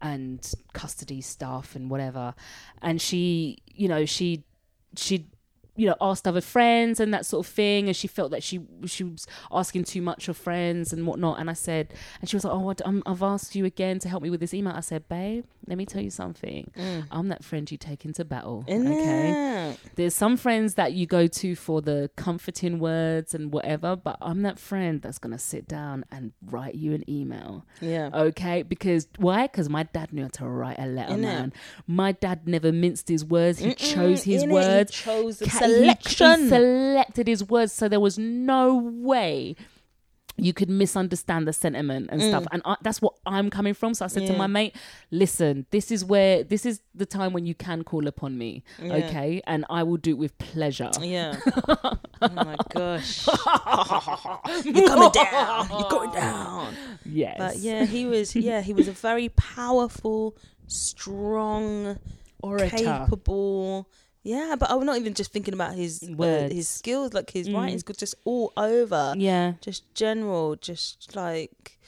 and 0.00 0.52
custody 0.72 1.20
stuff 1.20 1.74
and 1.74 1.90
whatever, 1.90 2.34
and 2.82 3.00
she 3.00 3.58
you 3.66 3.88
know 3.88 4.04
she 4.04 4.44
she 4.96 5.26
you 5.78 5.86
know 5.86 5.94
asked 6.00 6.28
other 6.28 6.40
friends 6.42 7.00
and 7.00 7.14
that 7.14 7.24
sort 7.24 7.46
of 7.46 7.50
thing 7.50 7.86
and 7.86 7.96
she 7.96 8.06
felt 8.06 8.30
that 8.32 8.42
she 8.42 8.60
she 8.84 9.04
was 9.04 9.26
asking 9.50 9.84
too 9.84 10.02
much 10.02 10.28
of 10.28 10.36
friends 10.36 10.92
and 10.92 11.06
whatnot 11.06 11.38
and 11.40 11.48
i 11.48 11.52
said 11.54 11.94
and 12.20 12.28
she 12.28 12.36
was 12.36 12.44
like 12.44 12.52
oh 12.52 12.68
I, 12.68 12.74
am 12.86 12.96
um, 12.96 13.02
i've 13.06 13.22
asked 13.22 13.54
you 13.54 13.64
again 13.64 13.98
to 14.00 14.08
help 14.08 14.22
me 14.22 14.28
with 14.30 14.40
this 14.40 14.52
email. 14.52 14.74
I 14.76 14.80
said 14.80 15.08
babe 15.08 15.44
let 15.66 15.76
me 15.76 15.84
tell 15.84 16.00
you 16.02 16.08
something. 16.10 16.70
Mm. 16.78 17.04
I'm 17.10 17.28
that 17.28 17.44
friend 17.44 17.70
you 17.70 17.76
take 17.76 18.04
into 18.06 18.24
battle 18.24 18.64
In 18.66 18.86
okay? 18.88 19.70
it. 19.72 19.78
there's 19.96 20.14
some 20.14 20.36
friends 20.36 20.74
that 20.74 20.94
you 20.94 21.06
go 21.06 21.26
to 21.26 21.54
for 21.54 21.80
the 21.82 22.10
comforting 22.16 22.78
words 22.78 23.34
and 23.34 23.52
whatever 23.52 23.94
but 23.94 24.16
i'm 24.22 24.42
that 24.42 24.58
friend 24.58 25.00
that's 25.02 25.18
gonna 25.18 25.38
sit 25.38 25.68
down 25.68 26.04
and 26.10 26.32
write 26.46 26.74
you 26.74 26.92
an 26.94 27.08
email 27.08 27.64
Yeah. 27.80 28.10
okay? 28.14 28.62
Because 28.62 29.06
why? 29.18 29.42
Because 29.46 29.68
my 29.68 29.82
dad 29.84 30.12
knew 30.12 30.22
how 30.22 30.28
to 30.28 30.46
write 30.46 30.78
a 30.78 30.86
letter 30.86 31.14
Innit? 31.14 31.20
man. 31.20 31.52
My 31.86 32.12
dad 32.12 32.48
never 32.48 32.72
minced 32.72 33.08
his 33.08 33.24
words. 33.24 33.58
He 33.58 33.70
Mm-mm, 33.70 33.76
chose 33.94 34.22
his 34.24 34.44
words. 34.46 34.90
chose 34.92 35.38
the 35.38 35.46
selection. 35.68 36.42
he 36.42 36.48
selected 36.48 37.26
his 37.28 37.44
words 37.48 37.72
so 37.72 37.88
there 37.88 38.00
was 38.00 38.18
no 38.18 38.74
way 38.74 39.54
you 40.40 40.52
could 40.52 40.70
misunderstand 40.70 41.48
the 41.48 41.52
sentiment 41.52 42.08
and 42.12 42.22
stuff 42.22 42.46
and 42.52 42.62
I, 42.64 42.76
that's 42.82 43.02
what 43.02 43.14
i'm 43.26 43.50
coming 43.50 43.74
from 43.74 43.92
so 43.94 44.04
i 44.04 44.08
said 44.08 44.24
to 44.28 44.32
Mm. 44.34 44.36
My 44.36 44.46
mate 44.46 44.76
listen 45.10 45.66
this 45.72 45.90
is 45.90 46.04
where 46.04 46.44
this 46.44 46.64
is 46.64 46.80
the 46.94 47.06
time 47.06 47.32
when 47.32 47.44
you 47.44 47.56
can 47.56 47.82
call 47.82 48.06
upon 48.06 48.38
me 48.38 48.62
Yeah. 48.80 48.92
okay 48.94 49.42
and 49.48 49.64
i 49.68 49.82
will 49.82 49.96
do 49.96 50.10
it 50.10 50.18
with 50.18 50.38
pleasure 50.38 50.92
Yeah. 51.00 51.40
oh 51.68 51.98
my 52.34 52.56
gosh. 52.70 53.26
You're 54.64 54.86
coming 54.86 55.10
down. 55.10 55.68
You're 55.70 55.88
going 55.90 56.12
down. 56.12 56.74
yes 57.04 57.36
But 57.38 57.56
yeah, 57.58 57.84
he 57.84 58.06
was. 58.06 58.34
Yeah, 58.36 58.60
he 58.60 58.72
was 58.72 58.86
a 58.88 58.92
very 58.92 59.28
powerful, 59.30 60.36
strong, 60.66 61.98
orator 62.42 62.76
capable. 62.76 63.88
Yeah, 64.28 64.56
but 64.60 64.70
I'm 64.70 64.84
not 64.84 64.98
even 64.98 65.14
just 65.14 65.32
thinking 65.32 65.54
about 65.54 65.72
his 65.74 66.02
uh, 66.02 66.48
his 66.52 66.68
skills. 66.68 67.14
Like 67.14 67.30
his 67.30 67.48
Mm. 67.48 67.54
writing's 67.54 67.82
good, 67.82 67.96
just 67.98 68.14
all 68.24 68.52
over. 68.56 69.14
yeah 69.16 69.54
Just 69.62 69.82
general, 69.94 70.56
just 70.56 71.16
like. 71.16 71.78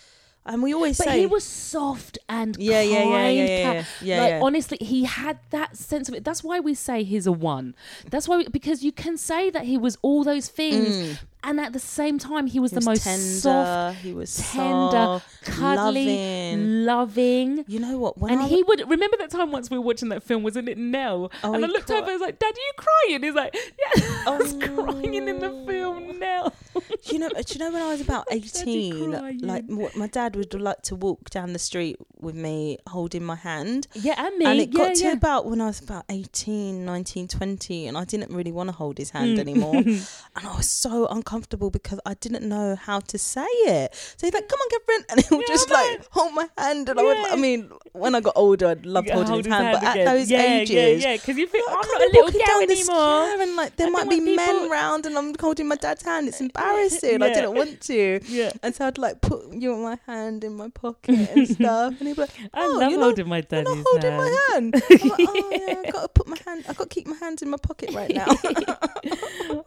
And 0.46 0.62
we 0.62 0.72
always 0.72 0.96
but 0.96 1.04
say 1.04 1.20
he 1.20 1.26
was 1.26 1.44
soft 1.44 2.16
and 2.26 2.56
Yeah, 2.58 2.80
yeah, 2.80 3.02
yeah, 3.04 3.28
yeah, 3.28 3.44
yeah, 3.44 3.58
yeah. 3.58 3.84
Yeah, 4.00 4.20
like 4.22 4.30
yeah. 4.30 4.40
honestly, 4.42 4.78
he 4.80 5.04
had 5.04 5.38
that 5.50 5.76
sense 5.76 6.08
of 6.08 6.14
it. 6.14 6.24
That's 6.24 6.42
why 6.42 6.60
we 6.60 6.72
say 6.74 7.02
he's 7.04 7.26
a 7.26 7.32
one. 7.32 7.74
That's 8.10 8.26
why 8.26 8.38
we, 8.38 8.48
because 8.48 8.82
you 8.82 8.90
can 8.90 9.18
say 9.18 9.50
that 9.50 9.64
he 9.66 9.76
was 9.76 9.98
all 10.00 10.24
those 10.24 10.48
things, 10.48 11.18
and 11.42 11.60
at 11.60 11.72
the 11.72 11.78
same 11.78 12.18
time, 12.18 12.46
he 12.46 12.60
was. 12.60 12.70
He 12.70 12.76
the 12.76 12.78
was 12.80 12.86
most 12.86 13.04
tender. 13.04 13.22
soft, 13.40 13.98
he 14.00 14.12
was 14.12 14.36
tender, 14.36 14.90
soft, 14.90 15.44
cuddly, 15.44 16.06
loving. 16.06 16.84
loving. 16.84 17.64
You 17.68 17.80
know 17.80 17.98
what? 17.98 18.16
And 18.30 18.40
I 18.40 18.46
he 18.48 18.62
would 18.62 18.80
remember 18.88 19.16
that 19.18 19.30
time 19.30 19.50
once 19.52 19.70
we 19.70 19.78
were 19.78 19.84
watching 19.84 20.08
that 20.10 20.22
film, 20.22 20.42
wasn't 20.42 20.68
it 20.68 20.78
Nell? 20.78 21.30
Oh, 21.44 21.54
and 21.54 21.64
I 21.64 21.68
looked 21.68 21.86
cry- 21.86 21.98
over, 21.98 22.10
I 22.10 22.12
was 22.12 22.20
like, 22.22 22.38
"Dad, 22.38 22.46
are 22.54 22.58
you 22.58 22.72
crying?" 22.76 23.22
He's 23.22 23.34
like, 23.34 23.54
"Yeah, 23.54 24.24
I 24.26 24.36
was 24.38 24.54
Oh. 24.54 24.84
crying 24.84 25.14
in 25.14 25.26
the 25.40 25.50
film 25.66 26.18
Nell." 26.18 26.52
Do 26.74 26.82
you 27.12 27.18
know? 27.18 27.28
Do 27.30 27.42
you 27.52 27.58
know 27.58 27.72
when 27.72 27.82
I 27.82 27.88
was 27.88 28.00
about 28.00 28.26
eighteen? 28.30 29.10
Like 29.40 29.68
my 29.68 30.06
dad 30.06 30.36
would 30.36 30.54
like 30.54 30.82
to 30.82 30.94
walk 30.96 31.30
down 31.30 31.52
the 31.52 31.58
street 31.58 31.96
with 32.20 32.34
me, 32.34 32.78
holding 32.86 33.24
my 33.24 33.34
hand. 33.36 33.86
Yeah, 33.94 34.14
and 34.24 34.36
me. 34.38 34.44
And 34.46 34.60
it 34.60 34.70
got 34.72 34.94
to 34.96 35.04
yeah. 35.04 35.12
about 35.12 35.46
when 35.46 35.60
I 35.60 35.66
was 35.66 35.80
about 35.80 36.04
18, 36.10 36.84
19, 36.84 37.28
20, 37.28 37.86
and 37.86 37.96
I 37.96 38.04
didn't 38.04 38.30
really 38.30 38.52
want 38.52 38.68
to 38.68 38.74
hold 38.76 38.98
his 38.98 39.10
hand 39.10 39.38
Mm. 39.38 39.40
anymore. 39.40 39.76
and 39.76 40.06
I 40.36 40.56
was 40.56 40.68
so 40.70 41.06
uncomfortable 41.06 41.29
because 41.70 42.00
I 42.06 42.14
didn't 42.14 42.48
know 42.48 42.76
how 42.76 43.00
to 43.00 43.18
say 43.18 43.46
it. 43.66 43.94
So 44.16 44.26
he's 44.26 44.34
like, 44.34 44.48
"Come 44.48 44.58
on, 44.58 44.68
Catherine," 44.70 45.04
and 45.10 45.20
he 45.26 45.34
would 45.36 45.44
Yeah, 45.48 45.54
just 45.54 45.70
like 45.70 46.06
hold 46.10 46.34
my 46.34 46.48
hand, 46.58 46.88
and 46.88 46.98
I 46.98 47.02
would. 47.02 47.16
Yeah. 47.16 47.26
I 47.30 47.36
mean, 47.36 47.70
when 47.92 48.14
I 48.14 48.20
got 48.20 48.32
older, 48.36 48.68
I 48.68 48.76
loved 48.82 49.08
Yeah, 49.08 49.14
holding 49.14 49.32
hold 49.32 49.44
his 49.46 49.52
hand, 49.54 49.78
but 49.80 49.96
at 49.96 50.04
those 50.04 50.30
yeah, 50.30 50.42
ages. 50.42 50.74
yeah, 50.74 51.10
yeah, 51.10 51.16
because 51.16 51.36
you 51.36 51.46
think 51.46 51.68
I 51.68 51.74
I'm 51.74 51.82
can't 51.82 52.02
a 52.02 52.06
little 52.16 52.30
girl 52.32 52.46
down 52.46 52.62
anymore. 52.70 53.42
and 53.42 53.56
like 53.56 53.76
there 53.76 53.86
I 53.86 53.90
might 53.90 54.08
be 54.08 54.16
want 54.20 54.36
men 54.36 54.54
people- 54.54 54.68
round 54.70 55.06
and 55.06 55.16
I'm 55.18 55.34
holding 55.38 55.68
my 55.68 55.76
dad's 55.76 56.02
hand. 56.04 56.28
It's 56.28 56.40
uh, 56.40 56.44
embarrassing. 56.44 57.22
I 57.22 57.28
didn't 57.32 57.54
want 57.54 57.80
to. 57.82 58.20
Yeah. 58.26 58.50
And 58.62 58.74
so 58.74 58.86
I'd 58.86 58.98
like 58.98 59.20
put 59.20 59.52
you 59.52 59.76
my 59.76 59.98
hand 60.06 60.44
in 60.44 60.54
my 60.54 60.68
pocket 60.68 61.30
and 61.34 61.48
stuff. 61.56 61.94
And 62.00 62.08
he'd 62.08 62.16
be 62.16 62.22
like, 62.22 62.30
I 62.54 62.64
oh, 62.64 62.78
love 62.78 62.90
you're 62.90 63.00
holding 63.00 63.26
not, 63.26 63.30
my 63.30 63.36
you're 63.36 63.42
daddy's 63.42 63.76
not 63.76 63.84
holding 63.88 64.10
hand. 64.10 64.20
my 64.20 64.40
hand. 64.52 64.82
I'm 65.02 65.08
like, 65.08 65.28
oh 65.28 65.64
yeah, 65.68 65.82
I 65.86 65.90
gotta 65.90 66.08
put 66.08 66.26
my 66.28 66.36
hand. 66.46 66.64
I 66.68 66.72
gotta 66.72 66.88
keep 66.88 67.06
my 67.06 67.16
hands 67.16 67.42
in 67.42 67.50
my 67.50 67.56
pocket 67.58 67.94
right 67.94 68.12
now. 68.14 68.26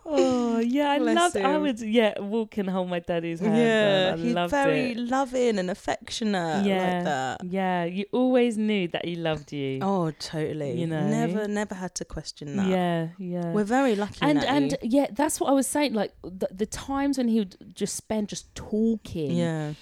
Oh 0.05 0.59
yeah, 0.59 0.91
I 0.91 0.99
Bless 0.99 1.15
loved. 1.15 1.37
I 1.53 1.57
would 1.57 1.79
yeah 1.79 2.19
walk 2.19 2.57
and 2.57 2.69
hold 2.69 2.89
my 2.89 2.99
daddy's 2.99 3.39
hand. 3.39 3.57
yeah, 3.57 4.15
he's 4.15 4.51
very 4.51 4.91
it. 4.91 4.97
loving 4.97 5.59
and 5.59 5.69
affectionate 5.69 6.65
Yeah, 6.65 6.93
like 6.95 7.03
that. 7.05 7.37
yeah. 7.45 7.83
You 7.85 8.05
always 8.11 8.57
knew 8.57 8.87
that 8.89 9.05
he 9.05 9.15
loved 9.15 9.51
you. 9.53 9.79
Oh, 9.81 10.11
totally. 10.11 10.79
You 10.79 10.87
know? 10.87 11.07
never, 11.07 11.47
never 11.47 11.75
had 11.75 11.93
to 11.95 12.05
question 12.05 12.55
that. 12.57 12.67
yeah, 12.67 13.07
yeah. 13.17 13.51
We're 13.51 13.63
very 13.63 13.95
lucky. 13.95 14.19
and 14.21 14.35
Natty. 14.39 14.47
and 14.47 14.77
yeah, 14.81 15.07
that's 15.11 15.39
what 15.39 15.49
I 15.49 15.53
was 15.53 15.67
saying. 15.67 15.93
Like 15.93 16.13
the, 16.23 16.47
the 16.51 16.65
times 16.65 17.17
when 17.17 17.27
he 17.27 17.39
would 17.39 17.55
just 17.75 17.95
spend 17.95 18.29
just 18.29 18.53
talking. 18.55 19.31
yeah, 19.31 19.73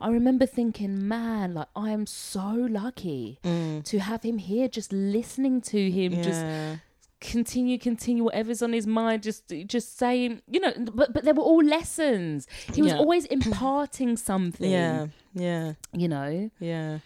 I 0.00 0.10
remember 0.10 0.46
thinking, 0.46 1.08
man, 1.08 1.54
like 1.54 1.68
I 1.74 1.90
am 1.90 2.06
so 2.06 2.46
lucky 2.80 3.38
Mm. 3.44 3.84
to 3.84 3.98
have 3.98 4.22
him 4.22 4.38
here, 4.38 4.68
just 4.68 4.92
listening 4.92 5.60
to 5.62 5.90
him, 5.90 6.12
just 6.22 6.40
yeah. 6.42 6.76
Continue 7.20 7.78
continue 7.78 8.22
whatever's 8.24 8.62
on 8.62 8.72
his 8.72 8.86
mind 8.86 9.22
just 9.24 9.52
just 9.66 9.98
saying 9.98 10.40
you 10.48 10.60
know 10.60 10.72
but 10.94 11.12
but 11.12 11.24
they 11.24 11.32
were 11.32 11.42
all 11.42 11.62
lessons. 11.64 12.46
He 12.72 12.80
was 12.82 12.92
Yeah. 12.92 12.98
always 12.98 13.24
imparting 13.26 14.16
something. 14.16 14.70
Yeah, 14.70 15.08
yeah, 15.34 15.72
you 15.92 16.08
know? 16.08 16.50
Yeah. 16.60 16.98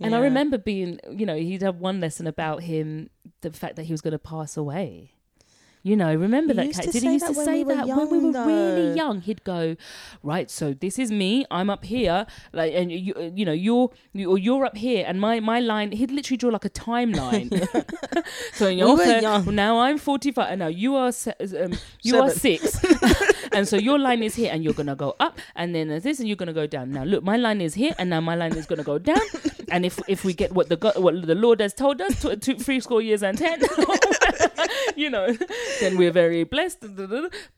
and 0.00 0.14
i 0.14 0.18
remember 0.18 0.58
being 0.58 1.00
you 1.10 1.24
know 1.24 1.36
he'd 1.36 1.62
have 1.62 1.76
one 1.80 2.00
lesson 2.00 2.26
about 2.26 2.62
him 2.62 3.08
the 3.40 3.50
fact 3.50 3.76
that 3.76 3.84
he 3.84 3.92
was 3.92 4.02
going 4.02 4.12
to 4.12 4.18
pass 4.18 4.56
away 4.58 5.12
you 5.86 5.94
know, 5.96 6.12
remember 6.12 6.52
He 6.52 6.56
that? 6.56 6.66
used 6.66 6.80
Kate? 6.80 6.86
to 6.86 6.92
Did 6.92 7.02
he 7.04 7.12
used 7.12 7.24
that 7.26 7.32
to 7.32 7.36
when 7.38 7.46
say 7.46 7.58
we 7.58 7.64
were 7.64 7.74
that 7.76 7.86
when 7.86 8.10
we 8.10 8.18
were 8.18 8.44
really 8.44 8.96
young? 8.96 9.20
He'd 9.20 9.44
go, 9.44 9.76
right. 10.24 10.50
So 10.50 10.74
this 10.74 10.98
is 10.98 11.12
me. 11.12 11.46
I'm 11.48 11.70
up 11.70 11.84
here, 11.84 12.26
like, 12.52 12.72
and 12.74 12.90
you, 12.90 13.14
you 13.36 13.44
know, 13.44 13.52
you're, 13.52 13.90
you, 14.12 14.28
or 14.28 14.36
you're 14.36 14.64
up 14.64 14.76
here, 14.76 15.04
and 15.06 15.20
my 15.20 15.38
my 15.38 15.60
line. 15.60 15.92
He'd 15.92 16.10
literally 16.10 16.38
draw 16.38 16.50
like 16.50 16.64
a 16.64 16.70
timeline. 16.70 17.48
so 18.54 18.66
thir- 18.66 19.20
young. 19.20 19.54
now 19.54 19.78
I'm 19.78 19.98
45, 19.98 20.50
and 20.50 20.58
now 20.58 20.66
you 20.66 20.96
are 20.96 21.12
um, 21.62 21.72
you 22.02 22.18
are 22.20 22.30
six, 22.30 22.80
and 23.56 23.66
so 23.66 23.76
your 23.76 23.98
line 23.98 24.22
is 24.22 24.34
here, 24.36 24.50
and 24.52 24.62
you're 24.62 24.74
gonna 24.80 24.94
go 24.96 25.16
up, 25.18 25.38
and 25.56 25.74
then 25.74 25.88
there's 25.88 26.02
this, 26.04 26.20
and 26.20 26.28
you're 26.28 26.36
gonna 26.36 26.52
go 26.52 26.66
down. 26.66 26.92
Now 26.92 27.04
look, 27.04 27.24
my 27.24 27.36
line 27.36 27.60
is 27.60 27.74
here, 27.74 27.94
and 27.98 28.10
now 28.10 28.20
my 28.20 28.34
line 28.36 28.54
is 28.54 28.66
gonna 28.66 28.84
go 28.84 28.98
down, 28.98 29.24
and 29.70 29.84
if 29.84 29.98
if 30.08 30.24
we 30.24 30.32
get 30.34 30.52
what 30.52 30.68
the 30.68 30.76
God, 30.76 30.98
what 30.98 31.26
the 31.26 31.34
Lord 31.34 31.60
has 31.60 31.74
told 31.74 32.00
us, 32.00 32.20
tw- 32.22 32.40
two, 32.40 32.54
three 32.56 32.80
score 32.80 33.02
years 33.02 33.22
and 33.22 33.36
ten, 33.38 33.60
you 34.96 35.10
know, 35.10 35.32
then 35.80 35.96
we're 35.96 36.10
very 36.12 36.44
blessed. 36.44 36.84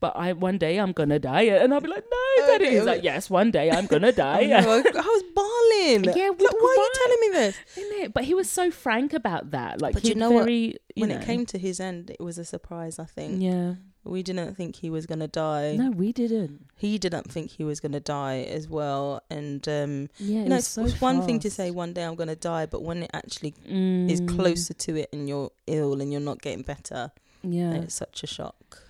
But 0.00 0.16
I 0.16 0.32
one 0.32 0.58
day 0.58 0.78
I'm 0.78 0.92
gonna 0.92 1.18
die, 1.18 1.42
and 1.42 1.72
I'll 1.74 1.80
be 1.80 1.88
like, 1.88 2.04
no, 2.10 2.46
Daddy. 2.46 2.66
Okay, 2.66 2.74
He's 2.76 2.84
like, 2.84 3.02
yes, 3.02 3.28
one 3.30 3.50
day 3.50 3.70
I'm 3.70 3.86
gonna 3.86 4.12
die. 4.26 4.50
I, 4.52 4.64
was 4.66 5.22
bawling. 5.34 6.04
Yeah, 6.04 6.28
Like, 6.30 6.40
why 6.40 6.76
are 6.76 6.82
you 6.84 6.90
telling 7.02 7.20
me 7.20 7.28
this? 7.38 7.56
Isn't 7.76 7.98
it? 8.04 8.14
But 8.14 8.24
he 8.24 8.34
was 8.34 8.48
so 8.50 8.70
frank 8.70 9.12
about 9.12 9.50
that. 9.52 9.80
Like, 9.80 9.94
But 9.94 10.04
you 10.04 10.14
know 10.14 10.30
what? 10.30 10.48
you 10.50 10.74
When 10.96 11.10
know, 11.10 11.16
it 11.16 11.24
came 11.24 11.46
to 11.46 11.58
his 11.58 11.80
end, 11.80 12.10
it 12.10 12.20
was 12.20 12.38
a 12.38 12.44
surprise. 12.44 12.98
I 12.98 13.04
think. 13.04 13.42
yeah, 13.42 13.74
We 14.04 14.22
didn't 14.22 14.54
think 14.54 14.76
he 14.76 14.88
was 14.90 15.04
going 15.06 15.18
to 15.20 15.28
die. 15.28 15.76
No, 15.76 15.90
we 15.90 16.12
didn't. 16.12 16.66
He 16.76 16.98
didn't 16.98 17.30
think 17.30 17.50
he 17.50 17.64
was 17.64 17.78
going 17.80 17.92
to 17.92 18.00
die 18.00 18.38
as 18.42 18.66
well. 18.68 19.22
And, 19.28 19.66
um, 19.68 20.08
Yeah, 20.18 20.44
you 20.44 20.48
know, 20.48 20.56
it's, 20.56 20.68
so 20.68 20.84
it's 20.86 21.00
one 21.00 21.20
thing 21.22 21.40
to 21.40 21.50
say 21.50 21.70
one 21.70 21.92
day 21.92 22.04
I'm 22.04 22.14
going 22.14 22.28
to 22.28 22.36
die, 22.36 22.64
but 22.66 22.82
when 22.82 23.02
it 23.02 23.10
actually 23.12 23.52
Mm. 23.68 24.08
is 24.08 24.20
closer 24.20 24.72
to 24.74 24.96
it 24.96 25.10
and 25.12 25.28
you're 25.28 25.50
ill 25.66 26.00
and 26.00 26.10
you're 26.12 26.22
not 26.22 26.40
getting 26.40 26.62
better, 26.62 27.10
Yeah. 27.42 27.74
it's 27.74 27.94
such 27.94 28.22
a 28.22 28.26
shock. 28.26 28.84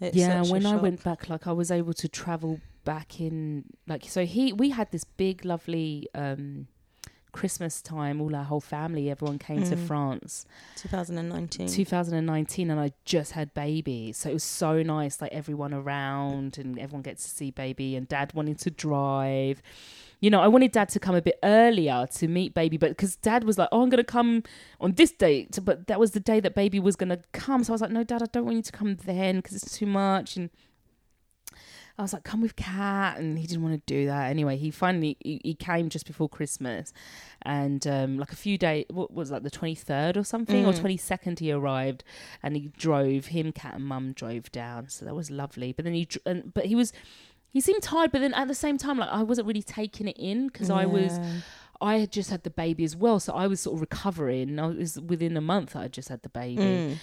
It's 0.00 0.16
yeah, 0.16 0.42
when 0.42 0.64
I 0.64 0.76
went 0.76 1.02
back, 1.02 1.28
like 1.28 1.46
I 1.46 1.52
was 1.52 1.70
able 1.72 1.92
to 1.94 2.08
travel 2.08 2.60
back 2.84 3.20
in, 3.20 3.64
like 3.88 4.04
so 4.08 4.24
he 4.24 4.52
we 4.52 4.70
had 4.70 4.90
this 4.92 5.02
big 5.04 5.44
lovely 5.44 6.06
um 6.14 6.68
Christmas 7.32 7.80
time. 7.82 8.20
All 8.20 8.34
our 8.34 8.44
whole 8.44 8.60
family, 8.60 9.10
everyone 9.10 9.38
came 9.38 9.62
to 9.64 9.76
Mm. 9.76 9.86
France, 9.86 10.46
2019. 10.76 11.68
2019, 11.68 12.70
and 12.70 12.80
I 12.80 12.92
just 13.04 13.32
had 13.32 13.52
baby, 13.54 14.12
so 14.12 14.30
it 14.30 14.32
was 14.34 14.44
so 14.44 14.82
nice. 14.82 15.20
Like 15.20 15.32
everyone 15.32 15.72
around, 15.74 16.58
and 16.58 16.78
everyone 16.78 17.02
gets 17.02 17.24
to 17.24 17.30
see 17.30 17.50
baby, 17.50 17.96
and 17.96 18.08
Dad 18.08 18.32
wanting 18.34 18.56
to 18.56 18.70
drive. 18.70 19.62
You 20.20 20.30
know, 20.30 20.40
I 20.40 20.48
wanted 20.48 20.72
Dad 20.72 20.88
to 20.90 20.98
come 20.98 21.14
a 21.14 21.22
bit 21.22 21.38
earlier 21.44 22.06
to 22.16 22.26
meet 22.28 22.52
baby, 22.52 22.76
but 22.76 22.90
because 22.90 23.14
Dad 23.16 23.44
was 23.44 23.56
like, 23.56 23.68
"Oh, 23.70 23.82
I'm 23.82 23.88
gonna 23.88 24.02
come 24.02 24.42
on 24.80 24.92
this 24.92 25.12
date," 25.12 25.58
but 25.62 25.86
that 25.86 26.00
was 26.00 26.10
the 26.10 26.20
day 26.20 26.40
that 26.40 26.54
baby 26.56 26.80
was 26.80 26.96
gonna 26.96 27.20
come, 27.32 27.62
so 27.62 27.72
I 27.72 27.74
was 27.74 27.82
like, 27.82 27.92
"No, 27.92 28.02
Dad, 28.02 28.22
I 28.22 28.26
don't 28.26 28.44
want 28.44 28.56
you 28.56 28.62
to 28.62 28.72
come 28.72 28.96
then 28.96 29.36
because 29.36 29.56
it's 29.62 29.76
too 29.78 29.86
much." 29.86 30.36
And 30.36 30.50
I 31.98 32.02
was 32.02 32.12
like, 32.12 32.22
"Come 32.22 32.40
with 32.40 32.54
Cat," 32.54 33.18
and 33.18 33.38
he 33.38 33.46
didn't 33.46 33.62
want 33.62 33.74
to 33.74 33.92
do 33.92 34.06
that. 34.06 34.30
Anyway, 34.30 34.56
he 34.56 34.70
finally 34.70 35.16
he, 35.20 35.40
he 35.42 35.54
came 35.54 35.88
just 35.88 36.06
before 36.06 36.28
Christmas, 36.28 36.92
and 37.42 37.84
um, 37.86 38.18
like 38.18 38.30
a 38.32 38.36
few 38.36 38.56
days, 38.56 38.84
what 38.90 39.12
was 39.12 39.30
like 39.32 39.42
the 39.42 39.50
twenty 39.50 39.74
third 39.74 40.16
or 40.16 40.22
something, 40.24 40.64
or 40.64 40.72
Mm. 40.72 40.78
twenty 40.80 40.96
second, 40.96 41.40
he 41.40 41.50
arrived, 41.50 42.04
and 42.42 42.54
he 42.56 42.68
drove 42.78 43.26
him, 43.26 43.50
Cat, 43.52 43.74
and 43.74 43.84
Mum 43.84 44.12
drove 44.12 44.52
down, 44.52 44.88
so 44.88 45.04
that 45.04 45.14
was 45.14 45.30
lovely. 45.30 45.72
But 45.72 45.84
then 45.84 45.94
he, 45.94 46.06
and, 46.24 46.54
but 46.54 46.66
he 46.66 46.74
was. 46.76 46.92
He 47.50 47.62
seemed 47.62 47.82
tired, 47.82 48.12
but 48.12 48.20
then 48.20 48.34
at 48.34 48.46
the 48.46 48.54
same 48.54 48.76
time, 48.76 48.98
like 48.98 49.08
I 49.08 49.22
wasn't 49.22 49.46
really 49.48 49.62
taking 49.62 50.06
it 50.06 50.18
in 50.18 50.48
because 50.48 50.68
I 50.68 50.84
was, 50.84 51.18
I 51.80 51.96
had 51.96 52.12
just 52.12 52.28
had 52.30 52.42
the 52.44 52.50
baby 52.50 52.84
as 52.84 52.94
well, 52.94 53.18
so 53.20 53.32
I 53.32 53.46
was 53.46 53.60
sort 53.60 53.74
of 53.76 53.80
recovering. 53.80 54.58
I 54.60 54.66
was 54.66 55.00
within 55.00 55.34
a 55.34 55.40
month 55.40 55.74
I 55.74 55.82
had 55.82 55.92
just 55.94 56.10
had 56.10 56.22
the 56.22 56.28
baby, 56.28 56.60
Mm. 56.62 56.96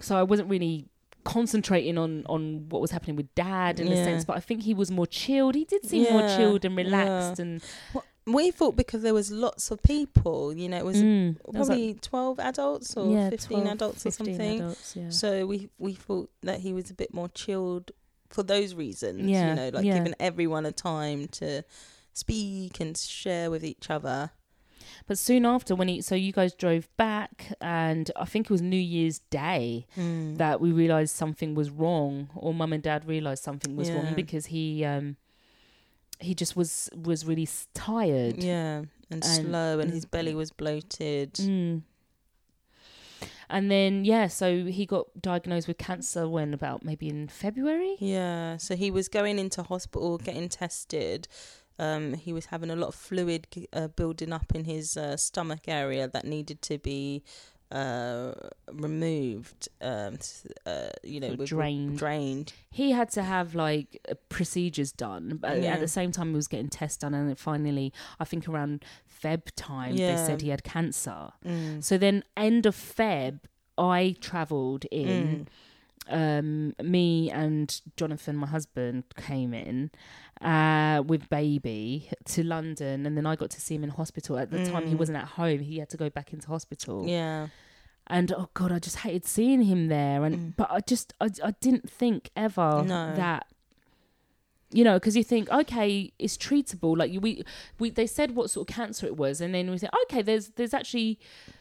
so 0.00 0.16
I 0.16 0.24
wasn't 0.24 0.50
really 0.50 0.88
concentrating 1.24 1.98
on 1.98 2.24
on 2.26 2.68
what 2.68 2.80
was 2.80 2.90
happening 2.90 3.16
with 3.16 3.34
dad 3.34 3.80
in 3.80 3.88
a 3.88 3.96
sense. 4.04 4.24
But 4.24 4.36
I 4.36 4.40
think 4.40 4.62
he 4.62 4.74
was 4.74 4.90
more 4.90 5.06
chilled. 5.06 5.54
He 5.54 5.64
did 5.64 5.84
seem 5.86 6.12
more 6.12 6.28
chilled 6.28 6.64
and 6.64 6.76
yeah. 6.76 6.84
relaxed, 6.84 7.38
and 7.40 7.62
We 8.26 8.50
thought 8.50 8.74
because 8.74 9.02
there 9.02 9.12
was 9.12 9.30
lots 9.30 9.70
of 9.70 9.82
people, 9.82 10.54
you 10.54 10.66
know, 10.68 10.78
it 10.78 10.84
was 10.84 10.96
Mm, 10.96 11.36
there 11.52 11.60
was, 11.60 11.68
like, 11.68 11.76
probably 11.78 11.94
12 11.94 12.40
adults 12.40 12.96
or 12.96 13.14
yeah, 13.14 13.28
15 13.28 13.58
12, 13.60 13.74
adults 13.74 14.06
or 14.06 14.10
something. 14.12 14.60
adults, 14.60 14.96
yeah. 14.96 15.10
So 15.10 15.46
we 15.46 15.68
we 15.78 15.92
thought 15.92 16.30
that 16.42 16.60
he 16.60 16.72
was 16.72 16.90
a 16.90 16.94
bit 16.94 17.12
more 17.12 17.28
chilled 17.28 17.90
for 18.30 18.42
those 18.42 18.74
reasons. 18.74 19.28
Yeah, 19.28 19.50
You 19.50 19.54
know, 19.56 19.68
like 19.74 19.84
yeah. 19.84 19.98
giving 19.98 20.14
everyone 20.18 20.64
a 20.64 20.72
time 20.72 21.28
to 21.32 21.64
speak 22.14 22.80
and 22.80 22.96
share 22.96 23.50
with 23.50 23.62
each 23.64 23.90
other. 23.90 24.30
But 25.06 25.18
soon 25.18 25.44
after, 25.44 25.74
when 25.74 25.88
he, 25.88 26.00
so 26.00 26.14
you 26.14 26.32
guys 26.32 26.54
drove 26.54 26.88
back, 26.96 27.52
and 27.60 28.10
I 28.16 28.24
think 28.24 28.46
it 28.46 28.50
was 28.50 28.62
New 28.62 28.76
Year's 28.76 29.18
Day 29.30 29.86
Mm. 29.96 30.38
that 30.38 30.60
we 30.60 30.72
realized 30.72 31.14
something 31.14 31.54
was 31.54 31.68
wrong, 31.70 32.30
or 32.34 32.54
Mum 32.54 32.72
and 32.72 32.82
Dad 32.82 33.06
realized 33.06 33.42
something 33.42 33.76
was 33.76 33.90
wrong 33.90 34.14
because 34.14 34.46
he, 34.46 34.82
um, 34.84 35.16
he 36.20 36.34
just 36.34 36.56
was 36.56 36.88
was 36.94 37.26
really 37.26 37.46
tired. 37.74 38.42
Yeah, 38.42 38.78
and, 38.78 38.88
And- 39.10 39.24
slow, 39.24 39.78
and 39.78 39.92
his 39.92 40.06
mm. 40.06 40.10
belly 40.10 40.34
was 40.34 40.50
bloated. 40.52 41.34
Mm. 41.34 41.82
And 43.50 43.70
then 43.70 44.06
yeah, 44.06 44.28
so 44.28 44.64
he 44.64 44.86
got 44.86 45.06
diagnosed 45.20 45.68
with 45.68 45.76
cancer 45.76 46.26
when 46.28 46.54
about 46.54 46.82
maybe 46.82 47.08
in 47.08 47.28
February. 47.28 47.96
Yeah, 48.00 48.56
so 48.56 48.74
he 48.74 48.90
was 48.90 49.08
going 49.08 49.38
into 49.38 49.62
hospital 49.62 50.16
getting 50.18 50.48
tested. 50.48 51.28
Um, 51.78 52.14
he 52.14 52.32
was 52.32 52.46
having 52.46 52.70
a 52.70 52.76
lot 52.76 52.88
of 52.88 52.94
fluid 52.94 53.48
uh, 53.72 53.88
building 53.88 54.32
up 54.32 54.54
in 54.54 54.64
his 54.64 54.96
uh, 54.96 55.16
stomach 55.16 55.62
area 55.66 56.06
that 56.08 56.24
needed 56.24 56.62
to 56.62 56.78
be 56.78 57.24
uh, 57.72 58.32
removed. 58.72 59.68
Um, 59.80 60.18
uh, 60.66 60.88
you 61.02 61.18
know, 61.20 61.34
with- 61.34 61.48
drained. 61.48 61.98
drained. 61.98 62.52
He 62.70 62.92
had 62.92 63.10
to 63.12 63.22
have 63.22 63.54
like 63.54 64.00
procedures 64.28 64.92
done, 64.92 65.38
but 65.40 65.60
Yeah. 65.60 65.74
at 65.74 65.80
the 65.80 65.88
same 65.88 66.12
time 66.12 66.28
he 66.28 66.34
was 66.36 66.48
getting 66.48 66.68
tests 66.68 66.98
done, 66.98 67.14
and 67.14 67.28
then 67.28 67.36
finally, 67.36 67.92
I 68.20 68.24
think 68.24 68.48
around 68.48 68.84
Feb 69.22 69.42
time, 69.56 69.96
they 69.96 70.16
said 70.16 70.42
he 70.42 70.50
had 70.50 70.62
cancer. 70.64 71.32
Mm. 71.44 71.82
So 71.82 71.98
then, 71.98 72.22
end 72.36 72.66
of 72.66 72.76
Feb, 72.76 73.40
I 73.76 74.14
travelled 74.20 74.84
in. 74.92 75.46
Mm. 75.46 75.48
um, 76.06 76.74
me 76.86 77.30
and 77.30 77.80
Jonathan, 77.96 78.36
my 78.36 78.46
husband, 78.46 79.04
came 79.16 79.54
in 79.54 79.90
uh, 80.44 81.02
with 81.06 81.28
baby 81.30 82.10
to 82.26 82.44
London, 82.44 83.06
and 83.06 83.16
then 83.16 83.26
I 83.26 83.34
got 83.34 83.50
to 83.50 83.60
see 83.60 83.74
him 83.76 83.84
in 83.84 83.90
hospital. 83.90 84.38
At 84.38 84.50
the 84.50 84.64
time, 84.64 84.86
he 84.86 84.94
Mm. 84.94 84.98
wasn't 84.98 85.18
at 85.18 85.28
home; 85.40 85.60
he 85.60 85.78
had 85.78 85.88
to 85.90 85.96
go 85.96 86.08
back 86.10 86.32
into 86.32 86.46
hospital. 86.48 87.06
Yeah. 87.08 87.48
And 88.06 88.30
oh 88.32 88.48
god, 88.52 88.70
I 88.70 88.78
just 88.78 88.96
hated 88.98 89.24
seeing 89.24 89.62
him 89.62 89.88
there. 89.88 90.24
And 90.24 90.36
Mm. 90.36 90.56
but 90.56 90.68
I 90.70 90.80
just, 90.80 91.14
I, 91.20 91.28
I 91.42 91.52
didn't 91.60 91.88
think 91.88 92.30
ever 92.36 92.84
No. 92.86 93.14
that. 93.16 93.46
You 94.72 94.82
know, 94.82 94.94
because 94.94 95.16
you 95.16 95.22
think, 95.22 95.48
okay, 95.50 96.12
it's 96.18 96.36
treatable. 96.36 96.96
Like 96.96 97.12
you, 97.12 97.20
we, 97.20 97.44
we, 97.78 97.90
they 97.90 98.06
said 98.08 98.34
what 98.34 98.50
sort 98.50 98.68
of 98.68 98.74
cancer 98.74 99.06
it 99.06 99.16
was, 99.16 99.40
and 99.40 99.54
then 99.54 99.70
we 99.70 99.78
said, 99.78 99.90
okay, 100.04 100.20
there's, 100.20 100.48
there's 100.56 100.74
actually 100.74 101.20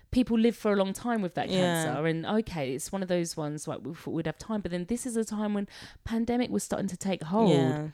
people 0.10 0.38
live 0.38 0.56
for 0.56 0.74
a 0.74 0.76
long 0.76 0.94
time 0.94 1.22
with 1.22 1.36
that 1.36 1.48
Yeah. 1.50 1.84
cancer, 1.86 2.08
and 2.08 2.26
okay, 2.26 2.74
it's 2.74 2.92
one 2.92 3.04
of 3.04 3.10
those 3.10 3.38
ones 3.38 3.68
like 3.68 3.80
we 3.84 3.94
thought 3.94 4.12
we'd 4.12 4.26
have 4.26 4.40
time, 4.40 4.62
but 4.62 4.72
then 4.72 4.86
this 4.86 5.06
is 5.06 5.16
a 5.16 5.24
time 5.24 5.54
when 5.54 5.68
pandemic 6.04 6.50
was 6.50 6.64
starting 6.64 6.88
to 6.90 6.98
take 6.98 7.22
hold, 7.24 7.52
Yeah. 7.52 7.88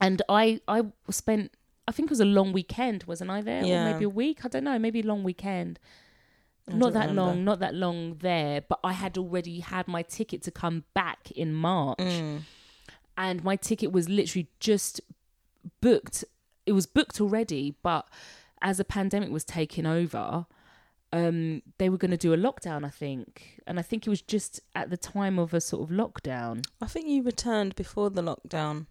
And 0.00 0.22
I, 0.28 0.60
I 0.68 0.82
spent, 1.10 1.52
I 1.88 1.92
think 1.92 2.06
it 2.08 2.10
was 2.10 2.20
a 2.20 2.24
long 2.24 2.52
weekend, 2.52 3.04
wasn't 3.04 3.30
I 3.30 3.40
there, 3.42 3.64
Yeah. 3.64 3.88
or 3.88 3.92
maybe 3.92 4.04
a 4.04 4.08
week? 4.08 4.44
I 4.44 4.48
don't 4.48 4.64
know, 4.64 4.78
maybe 4.78 5.00
a 5.00 5.06
long 5.06 5.22
weekend. 5.24 5.78
I 6.68 6.74
not 6.74 6.92
that 6.94 7.08
remember. 7.08 7.22
long, 7.22 7.44
not 7.44 7.58
that 7.60 7.74
long 7.74 8.16
there, 8.18 8.60
but 8.60 8.80
I 8.82 8.92
had 8.92 9.16
already 9.16 9.60
had 9.60 9.86
my 9.86 10.02
ticket 10.02 10.42
to 10.42 10.50
come 10.50 10.84
back 10.94 11.30
in 11.30 11.54
March 11.54 11.98
Mm. 11.98 12.40
and 13.16 13.44
my 13.44 13.56
ticket 13.56 13.92
was 13.92 14.08
literally 14.08 14.48
just 14.60 15.00
booked. 15.80 16.24
It 16.66 16.72
was 16.72 16.86
booked 16.86 17.20
already, 17.20 17.76
but 17.82 18.08
as 18.62 18.78
the 18.78 18.84
pandemic 18.84 19.30
was 19.30 19.44
taking 19.44 19.86
over, 19.86 20.46
um, 21.12 21.62
they 21.78 21.88
were 21.88 21.96
going 21.98 22.10
to 22.10 22.16
do 22.16 22.32
a 22.34 22.36
lockdown, 22.36 22.84
I 22.84 22.90
think, 22.90 23.60
and 23.66 23.78
I 23.78 23.82
think 23.82 24.06
it 24.06 24.10
was 24.10 24.20
just 24.20 24.60
at 24.74 24.90
the 24.90 24.96
time 24.96 25.38
of 25.38 25.54
a 25.54 25.60
sort 25.60 25.88
of 25.88 25.96
lockdown. 25.96 26.66
I 26.80 26.86
think 26.86 27.06
you 27.06 27.22
returned 27.22 27.76
before 27.76 28.10
the 28.10 28.22
lockdown. 28.22 28.86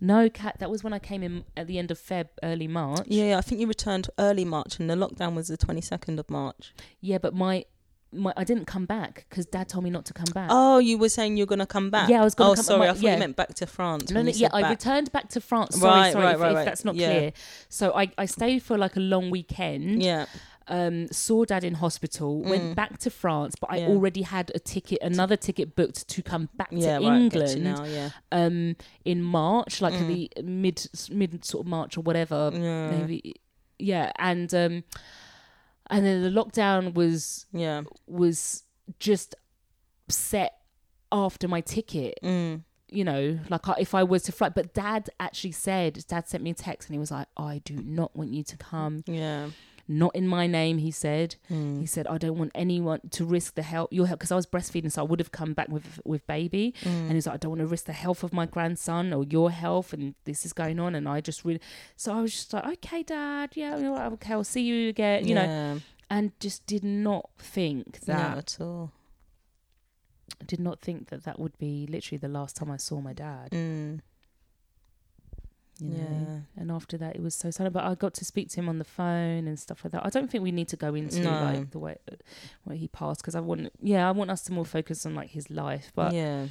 No, 0.00 0.28
Kat. 0.30 0.58
That 0.60 0.70
was 0.70 0.84
when 0.84 0.92
I 0.92 0.98
came 0.98 1.22
in 1.22 1.44
at 1.56 1.66
the 1.66 1.78
end 1.78 1.90
of 1.90 1.98
Feb, 1.98 2.28
early 2.42 2.68
March. 2.68 3.06
Yeah, 3.06 3.24
yeah, 3.30 3.38
I 3.38 3.40
think 3.40 3.60
you 3.60 3.66
returned 3.66 4.08
early 4.18 4.44
March, 4.44 4.78
and 4.78 4.88
the 4.88 4.94
lockdown 4.94 5.34
was 5.34 5.48
the 5.48 5.56
twenty 5.56 5.80
second 5.80 6.18
of 6.20 6.30
March. 6.30 6.72
yeah, 7.00 7.18
but 7.18 7.34
my. 7.34 7.64
My, 8.10 8.32
I 8.38 8.44
didn't 8.44 8.64
come 8.64 8.86
back 8.86 9.26
because 9.28 9.44
Dad 9.44 9.68
told 9.68 9.84
me 9.84 9.90
not 9.90 10.06
to 10.06 10.14
come 10.14 10.32
back. 10.32 10.48
Oh, 10.50 10.78
you 10.78 10.96
were 10.96 11.10
saying 11.10 11.36
you're 11.36 11.46
gonna 11.46 11.66
come 11.66 11.90
back? 11.90 12.08
Yeah, 12.08 12.22
I 12.22 12.24
was 12.24 12.34
gonna 12.34 12.52
Oh, 12.52 12.54
come- 12.54 12.64
sorry, 12.64 12.78
my- 12.78 12.88
I 12.88 12.92
thought 12.94 13.02
yeah. 13.02 13.12
you 13.12 13.18
meant 13.18 13.36
back 13.36 13.52
to 13.56 13.66
France. 13.66 14.10
No, 14.10 14.22
no, 14.22 14.30
yeah, 14.30 14.48
said 14.50 14.64
I 14.64 14.70
returned 14.70 15.12
back 15.12 15.28
to 15.28 15.42
France. 15.42 15.78
Sorry, 15.78 15.90
Right, 15.92 16.12
sorry, 16.14 16.24
right, 16.24 16.34
if, 16.36 16.40
right, 16.40 16.56
if 16.56 16.64
that's 16.64 16.86
not 16.86 16.94
Yeah. 16.94 17.10
clear. 17.12 17.32
So 17.68 17.92
I, 17.94 18.10
I 18.16 18.24
stayed 18.24 18.62
for 18.62 18.78
like 18.78 18.96
a 18.96 19.00
long 19.00 19.28
weekend. 19.28 20.02
Yeah, 20.02 20.24
um, 20.68 21.08
saw 21.08 21.44
dad 21.44 21.64
in 21.64 21.74
hospital, 21.74 22.42
Mm. 22.42 22.48
went 22.50 22.76
back 22.76 22.98
to 22.98 23.10
France, 23.10 23.54
but 23.60 23.70
I 23.72 23.82
already 23.86 24.22
had 24.22 24.50
a 24.54 24.58
ticket, 24.58 24.98
another 25.02 25.36
ticket 25.36 25.74
booked 25.74 26.08
to 26.08 26.22
come 26.22 26.48
back 26.56 26.68
yeah, 26.70 26.98
to 26.98 27.06
right. 27.08 27.16
England 27.20 27.64
now, 27.64 27.84
yeah, 27.84 28.10
um, 28.32 28.76
in 29.04 29.22
March, 29.22 29.80
like 29.80 29.94
Mm. 29.94 30.06
the 30.34 30.42
mid 30.42 30.86
mid 31.10 31.44
sort 31.44 31.64
of 31.64 31.70
March 31.70 31.96
or 31.96 32.02
whatever, 32.02 32.50
yeah, 32.52 32.90
maybe. 32.90 33.34
Yeah, 33.78 34.12
and 34.18 34.52
um, 34.54 34.84
and 35.90 36.04
then 36.04 36.22
the 36.22 36.30
lockdown 36.30 36.94
was 36.94 37.46
yeah. 37.52 37.82
was 38.06 38.64
just 38.98 39.34
set 40.08 40.54
after 41.10 41.48
my 41.48 41.60
ticket. 41.60 42.18
Mm. 42.22 42.62
You 42.90 43.04
know, 43.04 43.38
like 43.50 43.68
I, 43.68 43.74
if 43.80 43.94
I 43.94 44.02
was 44.02 44.22
to 44.24 44.32
fly, 44.32 44.48
but 44.48 44.72
Dad 44.72 45.10
actually 45.20 45.52
said, 45.52 46.04
Dad 46.08 46.26
sent 46.26 46.42
me 46.42 46.50
a 46.50 46.54
text 46.54 46.88
and 46.88 46.94
he 46.94 46.98
was 46.98 47.10
like, 47.10 47.28
"I 47.36 47.60
do 47.64 47.74
not 47.74 48.16
want 48.16 48.32
you 48.32 48.42
to 48.44 48.56
come, 48.56 49.04
Yeah. 49.06 49.50
Not 49.88 50.14
in 50.14 50.28
my 50.28 50.46
name." 50.46 50.78
He 50.78 50.90
said. 50.90 51.36
Mm. 51.50 51.80
He 51.80 51.86
said, 51.86 52.06
"I 52.06 52.18
don't 52.18 52.38
want 52.38 52.52
anyone 52.54 53.00
to 53.10 53.24
risk 53.24 53.54
the 53.54 53.62
health 53.62 53.88
your 53.90 54.06
health 54.06 54.18
because 54.18 54.30
I 54.32 54.36
was 54.36 54.46
breastfeeding, 54.46 54.92
so 54.92 55.02
I 55.02 55.04
would 55.04 55.18
have 55.18 55.32
come 55.32 55.54
back 55.54 55.68
with 55.68 56.00
with 56.04 56.26
baby." 56.26 56.74
Mm. 56.82 57.06
And 57.06 57.12
he's 57.12 57.26
like, 57.26 57.34
"I 57.34 57.38
don't 57.38 57.50
want 57.50 57.60
to 57.60 57.66
risk 57.66 57.86
the 57.86 57.92
health 57.92 58.22
of 58.22 58.32
my 58.32 58.46
grandson 58.46 59.12
or 59.12 59.24
your 59.24 59.50
health, 59.50 59.92
and 59.92 60.14
this 60.24 60.44
is 60.46 60.52
going 60.52 60.78
on." 60.78 60.94
And 60.94 61.08
I 61.08 61.20
just 61.20 61.44
really, 61.44 61.60
so 61.96 62.12
I 62.12 62.20
was 62.20 62.32
just 62.32 62.52
like, 62.52 62.64
"Okay, 62.66 63.02
Dad, 63.02 63.50
yeah, 63.54 63.76
you 63.76 63.82
know 63.84 63.92
what, 63.92 64.12
okay, 64.14 64.32
I'll 64.34 64.44
see 64.44 64.62
you 64.62 64.88
again," 64.88 65.26
you 65.26 65.34
know, 65.34 65.80
and 66.10 66.32
just 66.40 66.66
did 66.66 66.84
not 66.84 67.30
think 67.38 67.98
Not 68.06 68.16
that, 68.16 68.38
at 68.38 68.60
all. 68.60 68.92
did 70.46 70.60
not 70.60 70.80
think 70.80 71.08
that 71.08 71.24
that 71.24 71.38
would 71.38 71.56
be 71.58 71.86
literally 71.88 72.18
the 72.18 72.28
last 72.28 72.56
time 72.56 72.70
I 72.70 72.76
saw 72.76 73.00
my 73.00 73.12
dad. 73.12 73.50
Mm. 73.50 74.00
You 75.80 75.90
know, 75.90 75.96
Yeah. 76.56 76.60
and 76.60 76.70
after 76.72 76.96
that 76.98 77.14
it 77.16 77.22
was 77.22 77.34
so 77.34 77.50
sad. 77.50 77.72
But 77.72 77.84
I 77.84 77.94
got 77.94 78.12
to 78.14 78.24
speak 78.24 78.48
to 78.50 78.56
him 78.60 78.68
on 78.68 78.78
the 78.78 78.84
phone 78.84 79.46
and 79.46 79.58
stuff 79.58 79.84
like 79.84 79.92
that. 79.92 80.04
I 80.04 80.10
don't 80.10 80.28
think 80.30 80.42
we 80.42 80.50
need 80.52 80.68
to 80.68 80.76
go 80.76 80.94
into 80.94 81.20
No. 81.20 81.30
like 81.30 81.70
the 81.70 81.78
way 81.78 81.96
where 82.64 82.76
he 82.76 82.88
passed 82.88 83.20
because 83.20 83.34
I 83.36 83.40
want 83.40 83.72
yeah 83.80 84.08
I 84.08 84.10
want 84.12 84.30
us 84.30 84.42
to 84.44 84.52
more 84.52 84.64
focus 84.64 85.06
on 85.06 85.14
like 85.14 85.30
his 85.30 85.50
life. 85.50 85.92
But 85.94 86.12
yeah. 86.14 86.46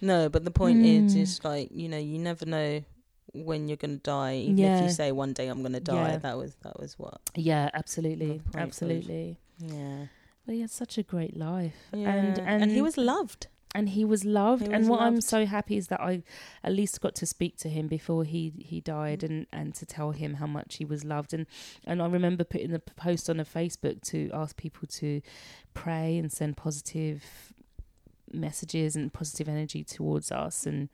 No, 0.00 0.28
but 0.28 0.44
the 0.44 0.52
point 0.52 0.84
is, 0.86 1.14
Mm. 1.16 1.20
is 1.20 1.44
like 1.44 1.70
you 1.72 1.88
know, 1.88 1.98
you 1.98 2.18
never 2.18 2.46
know 2.46 2.84
when 3.34 3.66
you're 3.68 3.76
gonna 3.76 3.96
die. 3.96 4.36
Even 4.36 4.64
if 4.64 4.82
you 4.84 4.90
say 4.90 5.10
one 5.12 5.32
day 5.32 5.48
I'm 5.48 5.62
gonna 5.62 5.80
die, 5.80 6.12
Yeah. 6.12 6.18
that 6.18 6.36
was 6.38 6.54
that 6.62 6.78
was 6.78 6.98
what. 6.98 7.20
yeah, 7.34 7.70
absolutely, 7.74 8.40
was- 8.46 8.54
absolutely. 8.56 9.38
Yeah. 9.58 10.06
But 10.46 10.54
he 10.54 10.60
had 10.62 10.70
such 10.70 10.96
a 10.98 11.02
great 11.02 11.36
life, 11.36 11.74
Yeah. 11.92 12.12
and 12.14 12.38
and 12.38 12.70
he 12.70 12.80
was 12.80 12.96
loved. 12.96 13.48
And 13.74 13.90
he 13.90 14.04
was 14.04 14.24
loved. 14.24 14.66
He 14.66 14.72
and 14.72 14.80
was 14.84 14.88
what 14.88 15.00
I'm 15.00 15.20
so 15.20 15.46
happy 15.46 15.76
is 15.76 15.88
that 15.88 16.00
I 16.00 16.22
at 16.64 16.72
least 16.72 17.00
got 17.00 17.14
to 17.16 17.26
speak 17.26 17.56
to 17.58 17.68
him 17.68 17.86
before 17.86 18.24
he 18.24 18.52
he 18.58 18.80
died, 18.80 19.22
and 19.22 19.46
and 19.52 19.74
to 19.74 19.86
tell 19.86 20.12
him 20.12 20.34
how 20.34 20.46
much 20.46 20.76
he 20.76 20.84
was 20.84 21.04
loved. 21.04 21.34
And 21.34 21.46
and 21.86 22.00
I 22.02 22.06
remember 22.06 22.44
putting 22.44 22.72
a 22.72 22.78
post 22.78 23.28
on 23.28 23.38
a 23.40 23.44
Facebook 23.44 24.02
to 24.08 24.30
ask 24.32 24.56
people 24.56 24.88
to 24.88 25.20
pray 25.74 26.16
and 26.16 26.32
send 26.32 26.56
positive 26.56 27.52
messages 28.32 28.96
and 28.96 29.12
positive 29.12 29.48
energy 29.48 29.84
towards 29.84 30.32
us, 30.32 30.66
and 30.66 30.88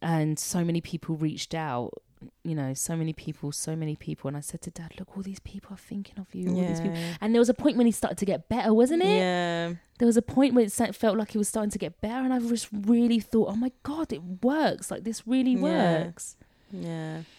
and 0.00 0.38
so 0.38 0.64
many 0.64 0.80
people 0.80 1.16
reached 1.16 1.54
out. 1.54 2.02
You 2.44 2.54
know, 2.54 2.74
so 2.74 2.96
many 2.96 3.12
people, 3.12 3.52
so 3.52 3.74
many 3.76 3.96
people, 3.96 4.28
and 4.28 4.36
I 4.36 4.40
said 4.40 4.60
to 4.62 4.70
Dad, 4.70 4.92
"Look, 4.98 5.16
all 5.16 5.22
these 5.22 5.40
people 5.40 5.74
are 5.74 5.78
thinking 5.78 6.18
of 6.18 6.34
you. 6.34 6.50
All 6.54 6.66
these 6.66 6.80
people." 6.80 6.96
And 7.20 7.34
there 7.34 7.40
was 7.40 7.48
a 7.48 7.54
point 7.54 7.76
when 7.76 7.86
he 7.86 7.92
started 7.92 8.18
to 8.18 8.24
get 8.24 8.48
better, 8.48 8.72
wasn't 8.74 9.02
it? 9.02 9.16
Yeah. 9.18 9.74
there 9.98 10.06
was 10.06 10.16
a 10.16 10.22
point 10.22 10.52
where 10.54 10.64
it 10.64 10.72
felt 10.96 11.16
like 11.16 11.30
he 11.30 11.38
was 11.38 11.48
starting 11.48 11.70
to 11.70 11.78
get 11.78 12.00
better, 12.00 12.24
and 12.24 12.32
I 12.34 12.40
just 12.40 12.68
really 12.72 13.20
thought, 13.20 13.48
oh 13.50 13.56
my 13.56 13.70
god, 13.84 14.12
it 14.12 14.22
works! 14.42 14.90
Like 14.90 15.04
this 15.04 15.26
really 15.28 15.52
Yeah. 15.52 15.60
works. 16.04 16.36
Yeah. 16.72 17.22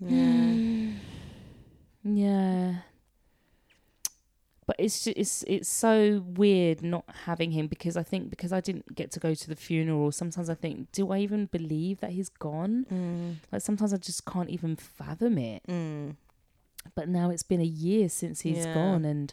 Yeah. 0.00 0.92
Yeah. 2.04 2.74
But 4.68 4.76
it's 4.78 5.02
ju- 5.04 5.14
it's 5.16 5.44
it's 5.48 5.68
so 5.68 6.22
weird 6.26 6.82
not 6.82 7.04
having 7.24 7.52
him 7.52 7.68
because 7.68 7.96
I 7.96 8.02
think 8.02 8.28
because 8.28 8.52
I 8.52 8.60
didn't 8.60 8.94
get 8.94 9.10
to 9.12 9.18
go 9.20 9.32
to 9.34 9.48
the 9.48 9.56
funeral. 9.56 10.12
Sometimes 10.12 10.50
I 10.50 10.54
think, 10.54 10.92
do 10.92 11.10
I 11.10 11.18
even 11.20 11.46
believe 11.46 12.00
that 12.00 12.10
he's 12.10 12.28
gone? 12.28 12.84
Mm. 12.92 13.36
Like 13.50 13.62
sometimes 13.62 13.94
I 13.94 13.96
just 13.96 14.26
can't 14.26 14.50
even 14.50 14.76
fathom 14.76 15.38
it. 15.38 15.62
Mm. 15.66 16.16
But 16.94 17.08
now 17.08 17.30
it's 17.30 17.42
been 17.42 17.62
a 17.62 17.72
year 17.88 18.10
since 18.10 18.42
he's 18.42 18.64
Yeah. 18.66 18.74
gone, 18.74 19.04
and 19.06 19.32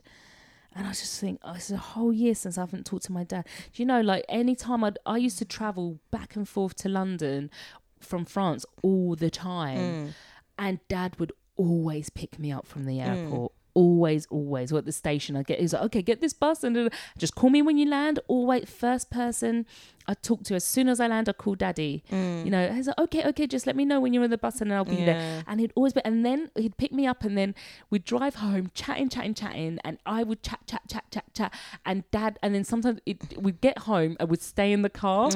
and 0.74 0.88
I 0.88 0.92
just 0.92 1.20
think 1.20 1.40
oh, 1.44 1.54
it's 1.56 1.70
a 1.70 1.78
whole 1.78 2.14
year 2.14 2.34
since 2.36 2.58
I 2.58 2.62
haven't 2.62 2.86
talked 2.86 3.04
to 3.06 3.12
my 3.12 3.26
dad. 3.26 3.46
Do 3.74 3.82
you 3.82 3.86
know, 3.86 4.00
like 4.00 4.24
any 4.30 4.56
time 4.56 4.86
I 4.86 4.94
I 5.06 5.18
used 5.18 5.38
to 5.40 5.46
travel 5.46 6.00
back 6.12 6.38
and 6.38 6.48
forth 6.48 6.76
to 6.78 6.88
London 6.90 7.52
from 8.00 8.24
France 8.24 8.66
all 8.84 9.16
the 9.18 9.30
time, 9.30 9.78
Mm. 9.80 10.14
and 10.58 10.80
Dad 10.88 11.20
would 11.20 11.34
always 11.58 12.10
pick 12.10 12.40
me 12.40 12.54
up 12.54 12.66
from 12.66 12.86
the 12.86 13.00
Mm. 13.00 13.08
airport. 13.08 13.52
Always, 13.76 14.26
always, 14.28 14.72
or 14.72 14.80
at 14.80 14.86
the 14.86 14.92
station. 14.92 15.36
I 15.36 15.44
get 15.44 15.60
he's 15.60 15.74
like, 15.74 15.84
okay, 15.84 16.02
get 16.02 16.22
this 16.22 16.34
bus 16.34 16.64
and 16.64 16.90
just 17.18 17.36
call 17.36 17.50
me 17.50 17.62
when 17.62 17.78
you 17.78 17.88
land. 17.88 18.20
Always, 18.28 18.70
first 18.70 19.12
person 19.12 19.66
I 20.08 20.14
talk 20.14 20.44
to 20.44 20.56
as 20.56 20.64
soon 20.64 20.88
as 20.88 21.00
I 21.00 21.08
land, 21.08 21.30
I 21.30 21.34
call 21.34 21.56
Daddy. 21.56 22.04
Mm. 22.12 22.46
You 22.46 22.52
know, 22.52 22.72
he's 22.72 22.88
like, 22.88 22.98
okay, 22.98 23.24
okay, 23.30 23.48
just 23.48 23.66
let 23.66 23.76
me 23.76 23.86
know 23.86 24.00
when 24.00 24.14
you're 24.14 24.24
in 24.24 24.32
the 24.32 24.38
bus 24.38 24.62
and 24.62 24.72
I'll 24.72 24.86
be 24.86 24.98
there. 24.98 25.44
And 25.48 25.60
he'd 25.60 25.74
always 25.76 25.94
be, 25.94 26.02
and 26.06 26.26
then 26.26 26.52
he'd 26.56 26.78
pick 26.78 26.92
me 26.92 27.08
up, 27.08 27.24
and 27.24 27.38
then 27.38 27.56
we'd 27.90 28.06
drive 28.06 28.36
home, 28.36 28.72
chatting, 28.74 29.10
chatting, 29.10 29.34
chatting, 29.34 29.80
and 29.84 29.98
I 30.06 30.24
would 30.24 30.44
chat, 30.44 30.62
chat, 30.68 30.84
chat, 30.88 31.06
chat, 31.12 31.26
chat, 31.34 31.54
and 31.86 32.10
Dad, 32.12 32.38
and 32.42 32.54
then 32.54 32.64
sometimes 32.64 33.00
it, 33.06 33.42
we'd 33.42 33.62
get 33.62 33.80
home 33.80 34.16
and 34.20 34.30
we'd 34.30 34.42
stay 34.42 34.72
in 34.72 34.82
the 34.84 34.90
car, 34.90 35.32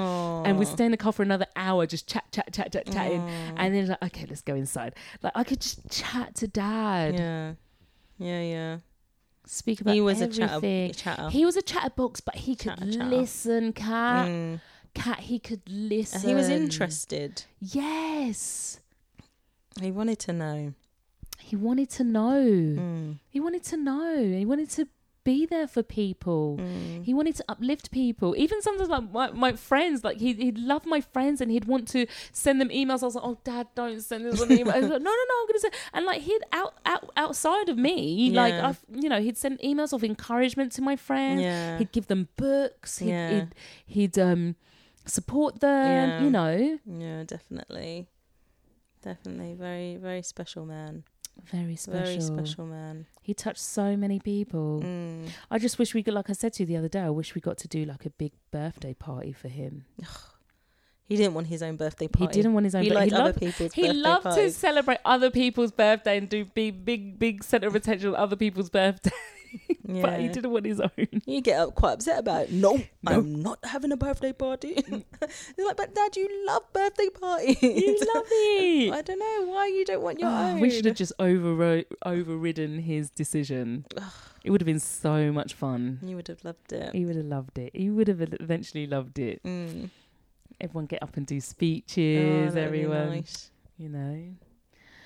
and 0.46 0.60
we'd 0.60 0.68
stay 0.68 0.86
in 0.86 0.92
the 0.92 0.98
car 0.98 1.14
for 1.14 1.24
another 1.24 1.48
hour, 1.56 1.86
just 1.86 2.08
chat, 2.08 2.26
chat, 2.32 2.52
chat, 2.54 2.72
chat, 2.72 2.86
chatting, 2.92 3.22
Aw. 3.22 3.54
and 3.58 3.74
then 3.74 3.88
like, 3.88 4.04
okay, 4.04 4.26
let's 4.30 4.42
go 4.42 4.56
inside. 4.56 4.96
Like 5.24 5.34
I 5.36 5.44
could 5.44 5.62
just 5.62 5.90
chat 5.90 6.36
to 6.36 6.48
Dad, 6.48 7.16
Yeah. 7.16 7.54
Yeah. 8.20 8.42
Yeah. 8.42 8.78
speak 9.46 9.82
about 9.82 9.96
He 9.96 10.02
was 10.02 10.22
everything. 10.22 10.92
a 10.92 10.94
chatter. 10.94 11.30
He 11.30 11.46
was 11.46 11.56
a 11.58 11.62
chatterbox, 11.64 12.22
but 12.22 12.36
he 12.36 12.56
could 12.56 12.78
Chatter, 12.78 12.92
chatter. 12.92 13.06
listen, 13.06 13.74
Kat. 13.74 14.28
Mm. 14.28 14.62
Kat, 14.94 15.20
he 15.22 15.40
could 15.40 15.62
listen. 15.68 16.28
He 16.30 16.36
was 16.36 16.50
interested. 16.50 17.44
Yes, 17.60 18.80
He 19.82 19.92
wanted 19.92 20.20
to 20.20 20.34
know. 20.34 20.74
he 21.40 21.56
wanted 21.56 21.90
to 21.92 22.04
know. 22.04 22.44
Mm. 22.44 23.20
He 23.30 23.40
wanted 23.40 23.64
to 23.66 23.78
know. 23.78 24.24
He 24.24 24.46
wanted 24.46 24.70
to 24.72 24.88
be 25.24 25.46
there 25.46 25.68
for 25.68 25.84
people. 25.84 26.58
Mm. 26.60 27.04
He 27.06 27.14
wanted 27.14 27.36
to 27.36 27.46
uplift 27.50 27.92
people. 27.92 28.36
Even 28.38 28.62
sometimes 28.62 28.90
like 28.90 29.12
my, 29.12 29.32
my 29.32 29.52
friends, 29.54 30.04
like 30.04 30.18
he 30.20 30.34
he'd 30.34 30.58
love 30.58 30.86
my 30.86 31.02
friends 31.02 31.42
and 31.42 31.52
he'd 31.52 31.66
want 31.66 31.88
to 31.90 32.06
send 32.32 32.60
them 32.62 32.70
emails. 32.70 33.04
I 33.04 33.06
was 33.08 33.16
like, 33.16 33.24
Oh 33.26 33.38
dad, 33.44 33.68
don't 33.76 34.00
send 34.02 34.26
this 34.26 34.40
one 34.40 34.52
email. 34.52 34.74
I 34.74 34.80
was 34.80 34.90
like, 34.90 35.02
no, 35.02 35.10
no, 35.12 35.24
no, 35.30 35.36
I'm 35.42 35.48
gonna 35.48 35.60
send 35.60 35.74
and 35.94 36.06
like 36.06 36.22
he'd 36.22 36.42
out, 36.54 36.74
out 36.86 37.10
outside 37.18 37.70
of 37.70 37.78
me, 37.78 38.32
like 38.32 38.54
I've 38.54 38.80
you 38.94 39.10
know, 39.10 39.22
he'd 39.22 39.38
send 39.38 39.60
emails 39.60 39.94
of 39.94 40.04
encouragement 40.04 40.72
to 40.74 40.82
my 40.82 40.96
friends. 40.96 41.42
Yeah. 41.42 41.78
He'd 41.78 41.92
give 41.92 42.08
them 42.08 42.28
books. 42.36 43.00
He'd 43.00 43.10
Yeah. 43.10 43.30
he'd, 43.32 43.56
he'd 43.86 44.20
um 44.20 44.56
support 45.06 45.60
them, 45.60 46.10
Yeah. 46.10 46.24
you 46.24 46.30
know. 46.30 46.80
Yeah, 46.86 47.24
definitely. 47.26 48.08
Definitely. 49.02 49.54
Very, 49.56 49.96
very 49.98 50.22
special 50.22 50.66
man. 50.66 51.04
Very 51.46 51.76
special. 51.76 52.04
Very 52.04 52.22
special 52.22 52.66
man. 52.66 53.06
He 53.22 53.34
touched 53.34 53.62
so 53.62 53.96
many 53.96 54.20
people. 54.20 54.82
Mm. 54.84 55.30
I 55.52 55.60
just 55.60 55.80
wish 55.80 55.94
we 55.94 56.04
could, 56.04 56.14
like 56.14 56.30
I 56.30 56.34
said 56.34 56.54
to 56.54 56.64
you 56.64 56.68
the 56.68 56.78
other 56.78 56.90
day, 56.90 57.02
I 57.02 57.10
wish 57.10 57.36
we 57.36 57.42
got 57.42 57.58
to 57.60 57.68
do 57.68 57.86
like 57.86 58.06
a 58.06 58.10
big 58.10 58.34
birthday 58.52 58.94
party 58.94 59.34
for 59.34 59.48
him. 59.48 59.86
He 61.10 61.16
didn't 61.16 61.34
want 61.34 61.48
his 61.48 61.64
own 61.64 61.76
birthday 61.76 62.08
party. 62.08 62.38
He 62.38 62.42
didn't 62.44 62.54
want 62.54 62.66
his 62.66 62.76
own. 62.76 62.84
He 62.84 62.92
liked 62.92 63.12
he 63.12 63.16
other 63.16 63.24
loved, 63.26 63.40
people's 63.40 63.74
he 63.74 63.92
loved 63.92 64.26
to 64.26 64.52
celebrate 64.52 65.00
other 65.04 65.32
people's 65.32 65.72
birthday 65.72 66.20
and 66.20 66.30
do 66.30 66.46
big, 66.46 66.86
big, 66.86 67.18
big 67.18 67.44
center 67.44 67.68
of 67.68 67.74
attention 67.74 68.10
on 68.10 68.16
other 68.16 68.36
people's 68.36 68.70
birthday. 68.70 69.10
Yeah. 69.88 70.02
But 70.02 70.20
he 70.20 70.28
didn't 70.28 70.52
want 70.52 70.66
his 70.66 70.80
own. 70.80 71.08
You 71.26 71.42
get 71.42 71.60
up 71.60 71.74
quite 71.76 71.94
upset 71.94 72.20
about 72.20 72.44
it. 72.44 72.52
No, 72.52 72.78
No. 73.02 73.12
I'm 73.12 73.42
not 73.42 73.60
having 73.64 73.92
a 73.92 73.98
birthday 73.98 74.34
party. 74.34 74.76
It's 75.22 75.66
like, 75.68 75.78
but 75.78 75.94
Dad, 75.96 76.16
you 76.16 76.28
love 76.46 76.64
birthday 76.74 77.10
parties. 77.10 77.62
You 77.62 77.98
love 78.14 78.26
it. 78.30 78.94
I 78.98 79.02
don't 79.02 79.20
know 79.20 79.52
why 79.52 79.68
you 79.68 79.84
don't 79.86 80.02
want 80.04 80.20
your 80.20 80.30
Oh, 80.30 80.34
own. 80.50 80.60
we 80.60 80.70
should 80.70 80.86
have 80.86 80.96
just 80.96 81.14
overro- 81.20 81.86
overridden 82.06 82.80
his 82.80 83.10
decision. 83.10 83.86
It 84.44 84.52
would 84.52 84.62
have 84.62 84.66
been 84.68 84.80
so 84.80 85.32
much 85.32 85.54
fun. 85.54 86.00
You 86.04 86.16
would 86.16 86.28
have 86.30 86.44
loved 86.46 86.72
it. 86.72 86.94
He 86.96 87.06
would 87.06 87.16
have 87.18 87.26
loved 87.26 87.58
it. 87.58 87.72
He 87.76 87.90
would 87.90 88.08
have 88.08 88.22
eventually 88.40 88.88
loved 88.88 89.20
it. 89.20 89.42
Mm. 89.44 89.90
Everyone 90.62 90.86
get 90.86 91.02
up 91.04 91.18
and 91.18 91.26
do 91.26 91.38
Oh, 91.38 91.40
speeches. 91.40 92.54
be 92.54 92.60
everyone, 92.62 93.10
nice. 93.10 93.52
you 93.78 93.90
know. 93.90 94.36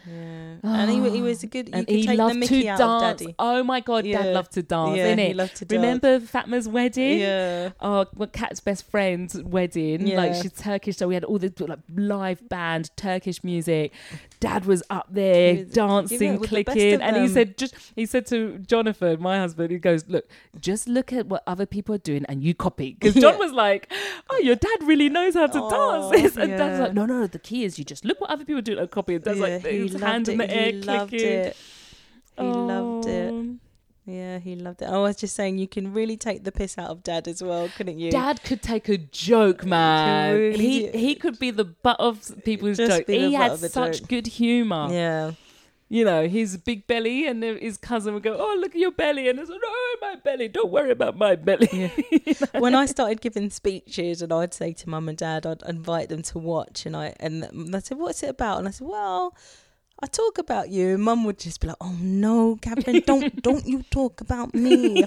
Yeah. 0.05 0.55
and 0.63 0.91
he, 0.91 1.09
he 1.09 1.21
was 1.21 1.43
a 1.43 1.47
ah. 1.47 1.49
good. 1.49 1.69
You 1.69 1.73
and 1.75 1.89
he 1.89 2.07
loved 2.15 2.43
to 2.43 2.63
dance. 2.63 3.23
Oh 3.39 3.63
my 3.63 3.79
god, 3.79 4.05
Yeah. 4.05 4.23
Dad 4.23 4.33
loved 4.33 4.51
to 4.53 4.63
dance, 4.63 4.97
yeah, 4.97 5.15
he 5.15 5.21
innit? 5.21 5.35
loved 5.35 5.55
to 5.57 5.65
dance. 5.65 5.81
Remember 5.81 6.19
Fatma's 6.19 6.67
wedding? 6.67 7.19
Yeah. 7.19 7.69
Oh, 7.79 8.05
well, 8.15 8.29
Kat's 8.29 8.59
best 8.59 8.89
friend's 8.89 9.41
wedding. 9.41 10.07
Yeah. 10.07 10.17
Like 10.17 10.35
she's 10.35 10.51
Turkish, 10.51 10.97
so 10.97 11.07
we 11.07 11.13
had 11.13 11.23
all 11.23 11.39
the 11.39 11.53
like 11.59 11.79
live 11.95 12.47
band 12.49 12.91
Turkish 12.97 13.43
music. 13.43 13.93
Dad 14.39 14.65
was 14.65 14.83
up 14.89 15.07
there 15.09 15.55
was- 15.55 15.69
dancing, 15.69 16.33
with 16.39 16.49
the 16.49 16.63
clicking, 16.63 17.01
and 17.01 17.15
he 17.15 17.27
said, 17.29 17.57
"Just," 17.57 17.75
he 17.95 18.05
said 18.05 18.25
to 18.27 18.59
Jonathan, 18.59 19.21
my 19.21 19.37
husband, 19.37 19.71
he 19.71 19.77
goes, 19.77 20.07
"Look, 20.09 20.25
just 20.59 20.87
look 20.89 21.13
at 21.13 21.27
what 21.27 21.43
other 21.47 21.65
people 21.65 21.95
are 21.95 21.99
doing, 21.99 22.25
and 22.27 22.43
you 22.43 22.53
copy." 22.53 22.97
Because 22.99 23.15
John 23.21 23.37
was 23.37 23.53
like, 23.53 23.91
"Oh, 24.29 24.37
your 24.39 24.55
dad 24.55 24.83
really 24.83 25.07
knows 25.07 25.35
how 25.35 25.47
to 25.47 25.59
Oh, 25.61 26.11
dance 26.11 26.21
this," 26.21 26.37
and 26.43 26.51
Dad's 26.57 26.79
like, 26.81 26.93
"No, 26.93 27.05
no, 27.05 27.25
the 27.25 27.39
key 27.39 27.63
is 27.63 27.79
you 27.79 27.85
just 27.85 28.03
look 28.03 28.19
what 28.19 28.29
other 28.29 28.43
people 28.43 28.61
do 28.61 28.77
and 28.77 28.91
copy." 28.91 29.15
And 29.15 29.23
Dad's 29.23 29.39
like, 29.39 29.65
he 29.65 29.92
his 29.93 30.01
hand 30.01 30.29
in 30.29 30.37
the 30.37 30.49
air, 30.49 30.71
he 30.71 30.81
loved 30.81 31.09
clicking. 31.11 31.27
it. 31.29 31.57
He 32.37 32.43
loved 32.43 33.07
it. 33.07 33.31
Oh. 33.33 33.55
Yeah, 34.05 34.39
he 34.39 34.55
loved 34.55 34.81
it. 34.81 34.89
I 34.89 34.97
was 34.97 35.15
just 35.15 35.33
saying, 35.33 35.59
you 35.59 35.67
can 35.67 35.93
really 35.93 36.17
take 36.17 36.43
the 36.43 36.51
piss 36.51 36.77
out 36.77 36.89
of 36.89 37.03
Dad 37.03 37.25
as 37.27 37.41
well, 37.41 37.69
couldn't 37.77 37.99
you? 37.99 38.11
Dad 38.11 38.43
could 38.43 38.61
take 38.61 38.89
a 38.89 38.97
joke, 38.97 39.63
man. 39.65 40.35
really 40.35 40.57
he 40.57 40.79
do. 40.91 40.97
he 40.97 41.15
could 41.15 41.39
be 41.39 41.51
the 41.51 41.63
butt 41.63 41.97
of 42.01 42.29
people's 42.43 42.77
Just 42.77 42.91
joke. 42.91 43.07
be 43.07 43.17
the 43.17 43.27
He 43.27 43.33
had 43.33 43.57
such 43.59 43.99
joke. 44.01 44.09
good 44.09 44.27
humor. 44.27 44.89
Yeah. 44.91 45.31
You 45.89 46.03
know, 46.05 46.27
his 46.27 46.57
big 46.57 46.87
belly, 46.87 47.27
and 47.27 47.43
his 47.43 47.77
cousin 47.77 48.15
would 48.15 48.23
go, 48.23 48.35
"Oh, 48.37 48.57
look 48.59 48.71
at 48.73 48.79
your 48.81 48.91
belly," 48.91 49.29
and 49.29 49.39
I 49.39 49.45
said, 49.45 49.57
"Oh, 49.63 49.97
my 50.01 50.15
belly. 50.15 50.47
Don't 50.47 50.71
worry 50.71 50.89
about 50.89 51.15
my 51.17 51.35
belly." 51.35 51.91
when 52.57 52.73
I 52.73 52.87
started 52.87 53.21
giving 53.21 53.51
speeches, 53.51 54.23
and 54.23 54.33
I'd 54.33 54.55
say 54.55 54.73
to 54.73 54.89
Mum 54.89 55.07
and 55.07 55.17
Dad, 55.17 55.45
I'd 55.45 55.61
invite 55.61 56.09
them 56.09 56.23
to 56.23 56.39
watch, 56.39 56.87
and 56.87 56.97
I 56.97 57.13
and 57.19 57.43
they 57.71 57.79
said, 57.79 57.99
"What's 57.99 58.23
it 58.23 58.29
about?" 58.31 58.57
And 58.59 58.67
I 58.67 58.71
said, 58.71 58.87
"Well." 58.87 59.35
I 60.03 60.07
talk 60.07 60.37
about 60.37 60.69
you, 60.69 60.95
and 60.95 61.03
Mum 61.03 61.23
would 61.23 61.39
just 61.39 61.61
be 61.61 61.67
like, 61.67 61.77
"Oh 61.79 61.95
no, 62.01 62.57
Catherine, 62.61 63.01
don't 63.05 63.41
don't 63.41 63.65
you 63.65 63.83
talk 63.89 64.19
about 64.19 64.53
me? 64.53 65.05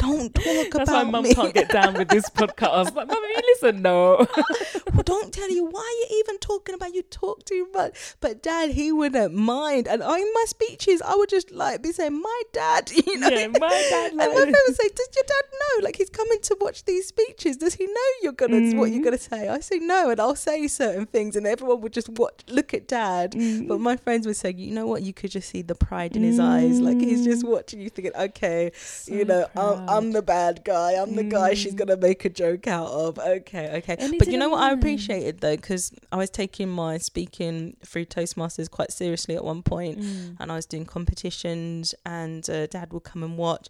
Don't 0.00 0.34
talk 0.34 0.70
That's 0.72 0.90
why 0.90 1.02
about 1.02 1.10
Mum 1.12 1.24
me. 1.24 1.34
can't 1.34 1.52
get 1.52 1.68
down 1.68 1.92
with 1.94 2.08
this 2.08 2.30
podcast. 2.30 2.94
Like, 2.94 3.08
Mum, 3.08 3.18
you 3.28 3.40
listen, 3.52 3.82
no. 3.82 4.26
well, 4.94 5.02
don't 5.04 5.32
tell 5.34 5.50
you 5.50 5.64
why 5.66 5.86
you're 6.00 6.16
you 6.16 6.24
even 6.26 6.38
talking 6.38 6.74
about? 6.74 6.94
You 6.94 7.02
talk 7.02 7.44
too 7.44 7.68
much. 7.74 8.14
But 8.20 8.42
dad, 8.42 8.70
he 8.70 8.90
wouldn't 8.90 9.34
mind. 9.34 9.86
And 9.86 10.02
I, 10.02 10.16
in 10.18 10.32
my 10.34 10.44
speeches, 10.46 11.02
I 11.02 11.14
would 11.14 11.28
just 11.28 11.50
like 11.50 11.82
be 11.82 11.92
saying, 11.92 12.18
my 12.20 12.42
dad, 12.52 12.90
you 13.06 13.18
know. 13.18 13.28
Yeah, 13.28 13.48
my 13.48 13.58
dad, 13.90 14.08
and 14.12 14.16
my 14.16 14.26
like- 14.26 14.34
friend 14.34 14.56
would 14.66 14.76
say, 14.76 14.88
does 14.94 15.08
your 15.14 15.24
dad 15.26 15.44
know? 15.52 15.84
Like, 15.84 15.96
he's 15.96 16.10
coming 16.10 16.38
to 16.42 16.56
watch 16.60 16.84
these 16.84 17.08
speeches. 17.08 17.56
Does 17.58 17.74
he 17.74 17.86
know 17.86 18.08
you're 18.22 18.32
going 18.32 18.52
to, 18.52 18.76
what 18.78 18.88
Mm. 18.88 18.94
you're 18.94 19.02
going 19.04 19.18
to 19.18 19.22
say? 19.22 19.48
I 19.48 19.60
say 19.60 19.78
no. 19.78 20.08
And 20.10 20.18
I'll 20.20 20.34
say 20.36 20.66
certain 20.68 21.04
things. 21.06 21.36
And 21.36 21.46
everyone 21.46 21.82
would 21.82 21.92
just 21.92 22.08
watch, 22.08 22.40
look 22.48 22.72
at 22.72 22.88
dad. 22.88 23.32
Mm. 23.32 23.68
But 23.68 23.80
my 23.80 23.96
friends 23.96 24.26
would 24.26 24.36
say, 24.38 24.54
you 24.56 24.72
know 24.72 24.86
what? 24.86 25.02
You 25.02 25.12
could 25.12 25.30
just 25.30 25.48
see 25.50 25.62
the 25.62 25.74
pride 25.74 26.16
in 26.16 26.22
his 26.22 26.38
eyes. 26.38 26.80
Like, 26.80 27.00
he's 27.00 27.24
just 27.24 27.44
watching 27.46 27.80
you 27.80 27.90
thinking, 27.90 28.14
okay, 28.16 28.72
you 29.06 29.24
know, 29.24 29.46
I'm, 29.56 29.88
I'm 29.88 30.12
the 30.12 30.22
bad 30.22 30.62
guy. 30.64 30.92
I'm 30.92 31.14
the 31.14 31.24
guy 31.24 31.54
she's 31.54 31.74
Mm. 31.74 31.78
going 31.78 31.88
to 31.88 31.96
make 31.96 32.24
a 32.24 32.28
joke 32.30 32.66
out 32.66 32.88
of. 32.88 33.18
Okay, 33.18 33.76
okay. 33.78 33.96
And 33.98 34.14
But 34.18 34.28
you 34.28 34.38
know 34.38 34.48
what 34.48 34.62
I 34.62 34.72
appreciated 34.72 35.40
though? 35.40 35.56
Because 35.56 35.92
I 36.12 36.16
was 36.16 36.30
taking 36.30 36.68
my 36.68 36.98
speaking 36.98 37.76
through 37.84 38.06
Toastmasters 38.06 38.70
quite 38.70 38.92
seriously 38.92 39.34
at 39.36 39.44
one 39.44 39.62
point, 39.62 39.98
Mm. 40.00 40.36
and 40.40 40.52
I 40.52 40.54
was 40.56 40.66
doing 40.66 40.84
competitions, 40.86 41.94
and 42.06 42.48
uh, 42.48 42.66
dad 42.66 42.92
would 42.92 43.04
come 43.04 43.22
and 43.22 43.36
watch. 43.36 43.68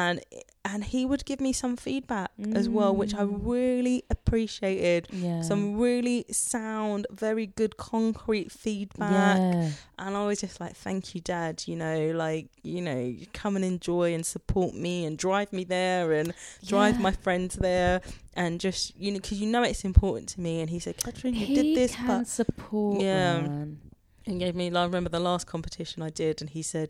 And 0.00 0.16
and 0.64 0.84
he 0.84 1.00
would 1.10 1.24
give 1.30 1.40
me 1.46 1.52
some 1.52 1.74
feedback 1.76 2.30
as 2.60 2.66
well, 2.76 2.92
which 3.00 3.14
I 3.14 3.24
Mm. 3.24 3.40
really 3.56 3.98
appreciated. 4.16 5.02
Yeah. 5.12 5.42
Some 5.42 5.62
really 5.86 6.24
sound, 6.30 7.06
very 7.26 7.46
good, 7.60 7.76
concrete 7.76 8.50
feedback 8.52 9.38
yeah. 9.38 9.70
and 10.02 10.10
I 10.20 10.22
was 10.28 10.40
just 10.40 10.60
like, 10.60 10.74
"Thank 10.86 11.14
you, 11.14 11.20
Dad." 11.20 11.54
You 11.66 11.76
know, 11.76 11.98
like 12.26 12.46
you 12.62 12.80
know, 12.88 13.02
come 13.40 13.54
and 13.56 13.64
enjoy 13.74 14.14
and 14.16 14.24
support 14.24 14.72
me 14.86 15.04
and 15.06 15.18
drive 15.26 15.50
me 15.52 15.64
there 15.64 16.12
and 16.18 16.32
drive 16.72 16.94
Yeah. 16.96 17.02
my 17.08 17.12
friends 17.24 17.52
there 17.56 18.00
and 18.34 18.52
just 18.66 18.82
you 19.02 19.10
know, 19.12 19.18
because 19.18 19.40
you 19.42 19.48
know 19.54 19.62
it's 19.70 19.84
important 19.84 20.26
to 20.34 20.40
me. 20.40 20.60
And 20.62 20.70
he 20.70 20.78
said, 20.78 20.96
"Catherine, 21.04 21.34
you 21.34 21.46
he 21.46 21.54
did 21.54 21.76
this, 21.76 21.94
can 21.96 22.06
but." 22.06 22.28
support. 22.28 23.00
Yeah. 23.02 23.40
man. 23.42 23.80
He 24.24 24.38
gave 24.38 24.54
me. 24.54 24.66
I 24.72 24.84
remember 24.84 25.10
the 25.10 25.26
last 25.30 25.44
competition 25.54 26.00
I 26.02 26.10
did, 26.10 26.40
and 26.40 26.48
he 26.50 26.62
said, 26.62 26.88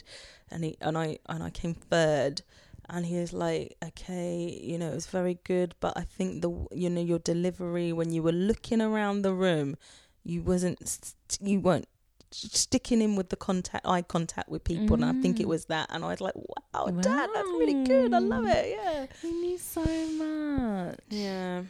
and 0.50 0.62
he 0.64 0.76
and 0.86 0.94
I 1.04 1.18
and 1.32 1.42
I 1.42 1.50
came 1.50 1.74
third, 1.74 2.42
and 2.88 3.06
he 3.06 3.16
was 3.18 3.32
like, 3.32 3.76
"Okay, 3.84 4.60
you 4.62 4.78
know, 4.78 4.90
it 4.90 4.94
was 4.94 5.06
very 5.06 5.38
good, 5.44 5.74
but 5.80 5.92
I 5.96 6.02
think 6.02 6.42
the 6.42 6.50
you 6.72 6.90
know 6.90 7.00
your 7.00 7.18
delivery 7.18 7.92
when 7.92 8.12
you 8.12 8.22
were 8.22 8.32
looking 8.32 8.80
around 8.80 9.22
the 9.22 9.32
room, 9.34 9.76
you 10.24 10.42
wasn't 10.42 10.86
st- 10.88 11.14
you 11.40 11.60
weren't 11.60 11.86
sticking 12.30 13.02
in 13.02 13.14
with 13.14 13.28
the 13.28 13.36
contact 13.36 13.86
eye 13.86 14.02
contact 14.02 14.48
with 14.48 14.64
people, 14.64 14.94
and 14.94 15.04
I 15.04 15.12
think 15.20 15.38
it 15.38 15.44
Mm. 15.46 15.50
was 15.50 15.66
that, 15.66 15.86
and 15.90 16.02
I 16.04 16.08
was 16.08 16.20
like, 16.20 16.34
wow, 16.34 16.86
Dad, 16.86 17.28
that's 17.34 17.50
really 17.50 17.84
good. 17.84 18.14
I 18.14 18.18
love 18.20 18.46
it. 18.46 18.76
Yeah, 18.78 19.06
He 19.20 19.30
knew 19.32 19.58
so 19.58 19.84
much. 20.16 20.98
yeah, 21.10 21.62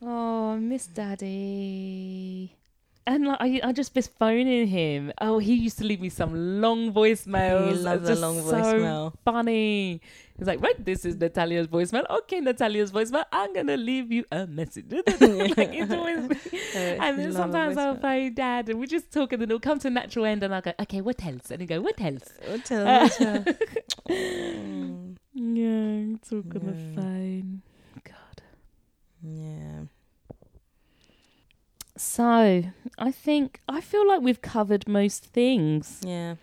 Oh, 0.00 0.52
I 0.52 0.58
miss 0.58 0.86
Daddy. 0.86 2.56
And 3.04 3.26
like 3.26 3.38
I, 3.40 3.60
I 3.64 3.72
just 3.72 3.94
miss 3.96 4.06
phoning 4.06 4.68
him. 4.68 5.12
Oh, 5.20 5.38
he 5.38 5.54
used 5.54 5.78
to 5.78 5.84
leave 5.84 6.00
me 6.00 6.08
some 6.08 6.60
long 6.60 6.92
voicemails. 6.92 7.70
You 7.70 7.74
love 7.82 7.98
It's 7.98 8.02
the 8.06 8.12
just 8.12 8.22
long 8.22 8.36
so 8.40 8.52
voicemail. 8.54 9.12
Funny. 9.24 10.00
He's 10.38 10.46
like, 10.46 10.60
right, 10.60 10.84
this 10.84 11.04
is 11.04 11.16
Natalia's 11.16 11.66
voicemail. 11.66 12.08
Okay, 12.08 12.40
Natalia's 12.40 12.92
voicemail. 12.92 13.24
I'm 13.32 13.52
gonna 13.52 13.76
leave 13.76 14.12
you 14.12 14.24
a 14.30 14.46
message. 14.46 14.86
like 14.92 15.06
it's 15.20 15.92
always. 15.92 16.16
and 16.74 17.18
then 17.18 17.32
sometimes 17.32 17.76
I'll 17.76 17.96
phone 17.96 18.34
Dad, 18.34 18.68
and 18.68 18.78
we 18.78 18.86
just 18.86 19.10
talk, 19.12 19.32
and 19.32 19.42
then 19.42 19.50
it'll 19.50 19.58
come 19.60 19.80
to 19.80 19.88
a 19.88 19.90
natural 19.90 20.24
end, 20.24 20.42
and 20.44 20.54
I'll 20.54 20.62
go, 20.62 20.72
okay, 20.80 21.00
what 21.00 21.24
else? 21.24 21.50
And 21.50 21.60
he 21.60 21.66
go, 21.66 21.80
what 21.80 22.00
else? 22.00 22.30
Uh, 22.70 23.08
you, 23.20 23.44
Mm, 24.14 25.16
Yeah, 25.34 26.16
talk 26.28 26.54
on 26.54 26.66
the 26.66 26.74
phone. 26.94 27.62
God. 28.04 28.42
yeah. 29.22 29.82
So 32.02 32.64
I 32.98 33.10
think 33.12 33.60
I 33.68 33.80
feel 33.80 34.06
like 34.06 34.20
we've 34.22 34.42
covered 34.42 34.88
most 34.88 35.24
things. 35.26 36.00
Yeah. 36.04 36.34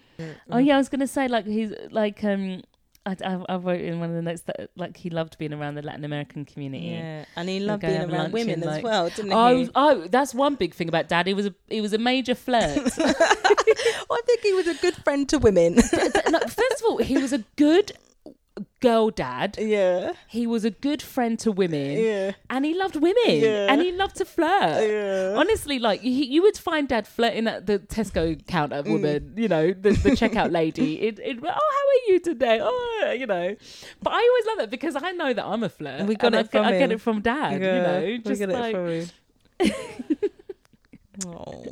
Oh 0.49 0.57
yeah, 0.57 0.76
I 0.76 0.77
was 0.77 0.88
gonna 0.90 1.07
say 1.07 1.27
like 1.27 1.45
he's 1.45 1.73
like 1.91 2.23
um. 2.23 2.61
I, 3.06 3.15
I, 3.26 3.41
I 3.48 3.56
wrote 3.56 3.80
in 3.80 3.99
one 4.02 4.10
of 4.10 4.15
the 4.15 4.22
notes 4.22 4.41
that 4.41 4.72
like 4.76 4.98
he 4.98 5.10
loved 5.10 5.38
being 5.38 5.53
around 5.53 5.76
the 5.76 5.81
Latin 5.81 6.03
American 6.03 6.44
community. 6.44 6.88
Yeah, 6.88 7.23
and 7.38 7.48
he 7.48 7.60
loved 7.61 7.81
being 7.81 8.10
around 8.11 8.34
women 8.34 8.61
in, 8.61 8.68
as 8.68 8.84
well, 8.84 9.10
didn't 9.10 9.31
Oh, 9.31 9.56
he? 9.56 9.69
oh, 9.73 10.06
that's 10.10 10.34
one 10.36 10.56
big 10.56 10.73
thing 10.73 10.90
about 10.90 11.07
Dad. 11.07 11.26
He 11.26 11.34
was 11.34 11.45
a 11.48 11.56
he 11.69 11.80
was 11.81 11.94
a 11.94 11.98
major 11.98 12.36
flirt. 12.36 12.77
I 12.99 14.22
think 14.26 14.41
he 14.41 14.53
was 14.53 14.68
a 14.68 14.76
good 14.76 14.95
friend 14.98 15.27
to 15.30 15.40
women. 15.40 15.76
No, 15.76 16.40
first 16.41 16.81
of 16.81 16.84
all, 16.90 16.98
he 16.98 17.18
was 17.18 17.31
a 17.34 17.40
good 17.56 17.94
girl 18.80 19.10
dad. 19.10 19.57
yeah, 19.60 20.14
He 20.27 20.47
was 20.47 20.64
a 20.65 20.72
good 20.72 21.01
friend 21.01 21.38
to 21.39 21.51
women, 21.51 21.97
yeah, 21.97 22.31
and 22.49 22.64
he 22.65 22.73
loved 22.73 22.95
women, 22.95 23.15
Yeah. 23.27 23.68
and 23.72 23.81
he 23.81 23.91
loved 23.91 24.15
to 24.18 24.26
flirt. 24.26 24.89
yeah. 24.89 25.34
Honestly, 25.38 25.80
like 25.80 26.03
you, 26.03 26.11
you 26.11 26.41
would 26.41 26.57
find 26.57 26.88
Dad 26.88 27.07
flirting 27.07 27.47
at 27.47 27.65
the 27.65 27.80
Tesco 27.80 28.35
counter 28.47 28.81
Mm. 28.84 28.91
woman, 28.91 29.34
you 29.35 29.47
know, 29.47 29.68
the, 29.73 29.91
the 29.91 30.11
checkout 30.11 30.51
lady. 30.51 30.99
It, 31.07 31.19
it, 31.19 31.38
oh, 31.43 31.47
how 31.47 31.53
are 31.56 32.03
you 32.14 32.19
today? 32.19 32.60
Oh, 32.61 33.15
you 33.18 33.26
know. 33.27 33.56
But 34.01 34.14
I 34.14 34.18
always 34.30 34.45
love 34.47 34.60
it 34.65 34.69
because 34.69 34.95
I 34.95 35.11
know 35.11 35.34
that 35.34 35.45
I'm 35.45 35.64
a 35.64 35.69
flirt. 35.69 36.06
We 36.07 36.15
got 36.15 36.34
it 36.34 36.38
I, 36.38 36.41
get- 36.43 36.51
from 36.51 36.65
I 36.65 36.72
get 36.77 36.91
it 36.91 37.01
from 37.01 37.22
Dad. 37.22 37.61
Yeah, 37.61 37.76
you 37.76 37.81
know, 37.81 38.06
we 38.06 38.18
just 38.19 38.39
get 38.39 38.49
it 38.49 38.53
like 38.53 38.76
from 38.76 38.88
him. 38.88 39.07
oh, 41.27 41.65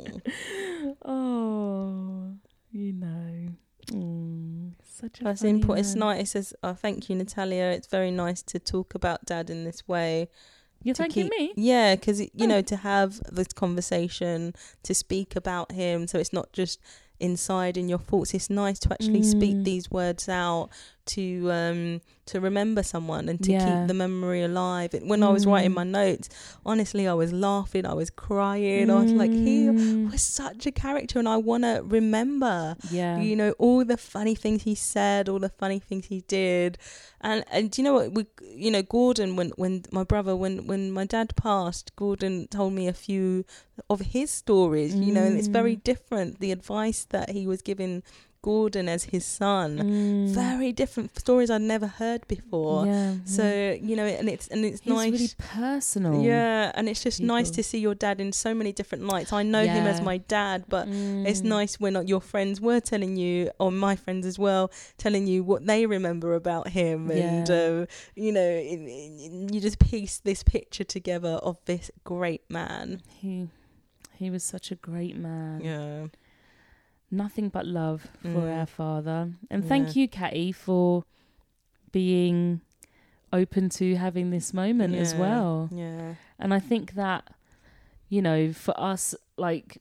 oh, 1.04 2.32
you 2.72 2.92
know, 2.92 3.48
mm, 3.92 4.72
such 5.00 5.20
a 5.20 5.46
important. 5.46 5.86
It's 5.86 5.94
nice. 5.94 6.20
It 6.22 6.28
says, 6.28 6.54
oh, 6.62 6.74
"Thank 6.74 7.08
you, 7.08 7.16
Natalia." 7.16 7.66
It's 7.76 7.86
very 7.86 8.10
nice 8.10 8.42
to 8.42 8.58
talk 8.58 8.94
about 8.94 9.24
Dad 9.24 9.50
in 9.50 9.64
this 9.64 9.86
way. 9.88 10.28
You're 10.82 10.94
thanking 10.94 11.28
keep- 11.28 11.38
me. 11.38 11.52
Yeah, 11.56 11.96
because 11.96 12.20
you 12.20 12.30
Oh. 12.40 12.46
know 12.46 12.62
to 12.62 12.76
have 12.76 13.20
this 13.32 13.48
conversation, 13.48 14.54
to 14.84 14.94
speak 14.94 15.34
about 15.36 15.72
him, 15.72 16.06
so 16.06 16.18
it's 16.18 16.32
not 16.32 16.52
just 16.52 16.78
inside 17.20 17.76
in 17.76 17.88
your 17.88 17.98
thoughts. 17.98 18.32
It's 18.32 18.48
nice 18.48 18.78
to 18.80 18.92
actually 18.92 19.24
speak 19.24 19.56
Mm. 19.56 19.64
these 19.64 19.90
words 19.90 20.28
out 20.28 20.68
to 21.08 21.50
um 21.52 22.00
to 22.26 22.40
remember 22.40 22.82
someone 22.82 23.28
and 23.28 23.42
to 23.42 23.52
Yeah. 23.52 23.64
keep 23.64 23.88
the 23.88 23.94
memory 23.94 24.42
alive. 24.42 24.90
When 25.02 25.22
I 25.22 25.30
was 25.30 25.46
writing 25.46 25.70
Mm. 25.70 25.74
my 25.82 25.84
notes, 25.84 26.28
honestly, 26.64 27.08
I 27.08 27.14
was 27.14 27.32
laughing, 27.32 27.86
I 27.86 27.94
was 27.94 28.10
crying. 28.10 28.90
I 28.90 29.00
was 29.02 29.14
like, 29.14 29.34
he 29.34 29.66
Mm. 29.68 30.12
was 30.12 30.20
such 30.22 30.66
a 30.66 30.70
character, 30.72 31.18
and 31.18 31.28
I 31.28 31.38
want 31.38 31.64
to 31.64 31.82
remember 31.84 32.76
Yeah. 32.90 33.18
you 33.20 33.34
know 33.36 33.52
all 33.58 33.84
the 33.84 33.96
funny 33.96 34.34
things 34.34 34.62
he 34.64 34.74
said 34.74 35.28
all 35.28 35.38
the 35.38 35.48
funny 35.48 35.78
things 35.78 36.06
he 36.06 36.20
did 36.28 36.78
and 37.20 37.42
and 37.50 37.70
do 37.70 37.80
you 37.80 37.84
know 37.84 37.94
what 37.94 38.12
we 38.12 38.26
you 38.64 38.70
know 38.70 38.82
gordon 38.82 39.34
when 39.36 39.48
when 39.56 39.82
my 39.90 40.04
brother 40.04 40.36
when 40.36 40.66
when 40.66 40.92
my 40.92 41.04
dad 41.04 41.34
passed 41.36 41.94
gordon 41.96 42.46
told 42.48 42.72
me 42.72 42.86
a 42.86 42.92
few 42.92 43.44
of 43.90 44.00
his 44.14 44.30
stories 44.30 44.94
you 45.00 45.12
know 45.12 45.24
and 45.24 45.36
it's 45.38 45.48
very 45.48 45.76
Mm. 45.76 45.82
different 45.84 46.40
the 46.40 46.52
advice 46.52 47.00
that 47.10 47.30
he 47.30 47.46
was 47.46 47.60
giving 47.62 48.02
gordon 48.42 48.88
as 48.88 49.04
his 49.04 49.24
son 49.24 49.78
Mm. 49.78 50.28
very 50.28 50.72
different 50.72 51.18
stories 51.18 51.50
i'd 51.50 51.60
never 51.60 51.86
heard 51.86 52.26
before 52.28 52.86
Yeah. 52.86 53.14
so 53.24 53.44
you 53.82 53.96
know 53.96 54.04
and 54.06 54.28
it's 54.28 54.46
and 54.48 54.64
it's 54.64 54.80
He's 54.80 54.92
nice 54.92 55.12
really 55.12 55.28
personal. 55.38 56.22
yeah 56.22 56.70
and 56.74 56.88
it's 56.88 57.02
just 57.02 57.20
nice 57.20 57.50
to 57.50 57.62
see 57.62 57.78
your 57.78 57.94
dad 57.94 58.20
in 58.20 58.32
so 58.32 58.54
many 58.54 58.72
different 58.72 59.04
lights 59.06 59.32
i 59.32 59.42
know 59.42 59.64
him 59.64 59.86
as 59.86 60.00
my 60.00 60.18
dad 60.18 60.64
but 60.68 60.86
it's 60.88 61.42
Mm. 61.42 61.44
nice 61.58 61.80
when 61.80 61.94
your 62.06 62.20
friends 62.20 62.60
were 62.60 62.80
telling 62.80 63.16
you, 63.16 63.50
or 63.58 63.70
my 63.72 63.96
friends 63.96 64.24
as 64.26 64.38
well, 64.38 64.70
telling 64.96 65.26
you 65.26 65.42
what 65.42 65.66
they 65.66 65.84
remember 65.86 66.34
about 66.34 66.68
him, 66.68 67.10
and 67.10 67.48
Yeah. 67.48 67.54
uh, 67.54 67.86
you 68.14 68.32
know, 68.32 68.40
it, 68.72 68.78
it- 68.80 69.52
you 69.54 69.60
just 69.60 69.78
piece 69.78 70.18
this 70.20 70.42
picture 70.42 70.84
together 70.84 71.34
of 71.48 71.56
this 71.64 71.90
great 72.04 72.42
man. 72.48 73.02
He 73.20 73.48
he 74.20 74.30
was 74.30 74.42
such 74.44 74.70
a 74.72 74.74
great 74.76 75.16
man. 75.16 75.60
Yeah, 75.60 76.06
Nothing 77.10 77.48
but 77.48 77.66
love 77.66 78.06
for 78.22 78.28
Mm. 78.42 78.58
our 78.60 78.66
father. 78.66 79.32
And 79.50 79.62
Yeah. 79.62 79.68
thank 79.68 79.96
you, 79.96 80.08
Catty, 80.08 80.52
for 80.52 81.04
being 81.92 82.60
open 83.32 83.68
to 83.70 83.96
having 83.96 84.30
this 84.30 84.52
moment 84.54 84.94
as 84.94 85.14
well. 85.14 85.68
Yeah, 85.72 86.14
And 86.38 86.52
I 86.54 86.60
think 86.60 86.94
that, 86.94 87.28
you 88.08 88.22
know, 88.22 88.52
for 88.52 88.78
us, 88.78 89.14
like, 89.36 89.78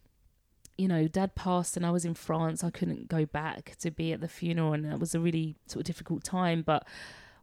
you 0.77 0.87
know, 0.87 1.07
dad 1.07 1.33
passed 1.35 1.75
and 1.77 1.85
I 1.85 1.91
was 1.91 2.05
in 2.05 2.13
France. 2.13 2.63
I 2.63 2.69
couldn't 2.69 3.07
go 3.07 3.25
back 3.25 3.75
to 3.79 3.89
be 3.91 4.13
at 4.13 4.21
the 4.21 4.27
funeral, 4.27 4.73
and 4.73 4.85
that 4.85 4.99
was 4.99 5.15
a 5.15 5.19
really 5.19 5.55
sort 5.65 5.81
of 5.81 5.85
difficult 5.85 6.23
time. 6.23 6.61
But 6.61 6.85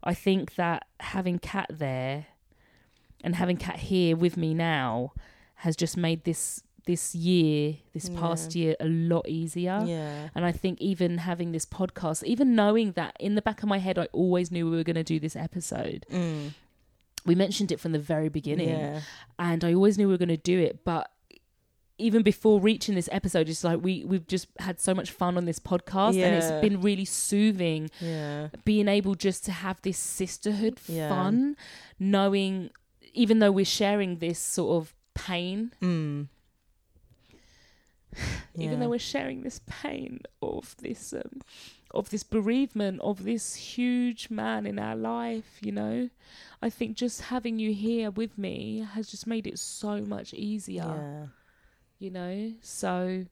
I 0.02 0.14
think 0.14 0.54
that 0.56 0.86
having 1.00 1.38
Kat 1.38 1.66
there 1.70 2.26
and 3.22 3.36
having 3.36 3.56
Kat 3.56 3.76
here 3.76 4.16
with 4.16 4.36
me 4.36 4.52
now 4.54 5.12
has 5.56 5.74
just 5.76 5.96
made 5.96 6.24
this 6.24 6.62
this 6.86 7.14
year, 7.14 7.76
this 7.92 8.08
past 8.10 8.54
year, 8.54 8.76
a 8.80 8.86
lot 8.88 9.26
easier. 9.28 9.82
yeah, 9.86 10.28
And 10.34 10.44
I 10.44 10.52
think 10.52 10.80
even 10.80 11.18
having 11.18 11.52
this 11.52 11.64
podcast, 11.64 12.22
even 12.24 12.54
knowing 12.54 12.92
that 12.92 13.16
in 13.18 13.34
the 13.36 13.42
back 13.42 13.62
of 13.62 13.68
my 13.68 13.78
head, 13.78 13.98
I 13.98 14.06
always 14.12 14.50
knew 14.50 14.68
we 14.70 14.76
were 14.76 14.84
going 14.84 14.96
to 14.96 15.04
do 15.04 15.18
this 15.18 15.36
episode. 15.36 16.04
mm. 16.10 16.50
We 17.26 17.34
mentioned 17.34 17.72
it 17.72 17.80
from 17.80 17.92
the 17.92 17.98
very 17.98 18.28
beginning 18.28 18.68
yeah, 18.68 19.00
and 19.38 19.64
I 19.64 19.72
always 19.72 19.96
knew 19.96 20.08
we 20.08 20.12
were 20.12 20.18
going 20.18 20.28
to 20.28 20.36
do 20.36 20.58
it. 20.60 20.84
But 20.84 21.10
even 21.96 22.22
before 22.22 22.60
reaching 22.60 22.94
this 22.96 23.08
episode, 23.12 23.48
it's 23.48 23.64
like 23.64 23.78
we 23.82 24.04
we've 24.04 24.26
just 24.26 24.46
had 24.58 24.78
so 24.78 24.92
much 24.94 25.10
fun 25.10 25.38
on 25.38 25.46
this 25.46 25.58
podcast, 25.58 26.16
and 26.26 26.34
it's 26.34 26.60
been 26.60 26.82
really 26.82 27.06
soothing 27.06 27.88
yeah, 27.98 28.48
being 28.66 28.88
able 28.88 29.14
just 29.14 29.42
to 29.46 29.52
have 29.52 29.80
this 29.80 29.96
sisterhood 29.96 30.80
Yeah. 30.86 31.08
fun, 31.08 31.56
knowing 31.98 32.68
even 33.14 33.38
though 33.38 33.52
we're 33.52 33.64
sharing 33.64 34.18
this 34.18 34.38
sort 34.38 34.82
of 34.82 34.94
pain, 35.14 35.72
mm. 35.80 36.26
even 38.54 38.80
though 38.80 38.88
we're 38.88 38.98
sharing 38.98 39.42
this 39.42 39.60
pain 39.66 40.20
of 40.42 40.74
this 40.78 41.12
um, 41.12 41.40
of 41.90 42.10
this 42.10 42.24
bereavement 42.24 43.00
of 43.02 43.22
this 43.24 43.54
huge 43.54 44.28
man 44.30 44.66
in 44.66 44.78
our 44.78 44.96
life. 44.96 45.58
You 45.60 45.72
know, 45.72 46.10
I 46.60 46.70
think 46.70 46.96
just 46.96 47.22
having 47.22 47.58
you 47.58 47.72
here 47.72 48.10
with 48.10 48.36
me 48.36 48.86
has 48.94 49.08
just 49.08 49.26
made 49.26 49.46
it 49.46 49.58
so 49.58 50.00
much 50.00 50.34
easier. 50.34 50.82
Yeah. 50.82 51.26
You 51.98 52.10
know, 52.10 52.52
so 52.60 53.24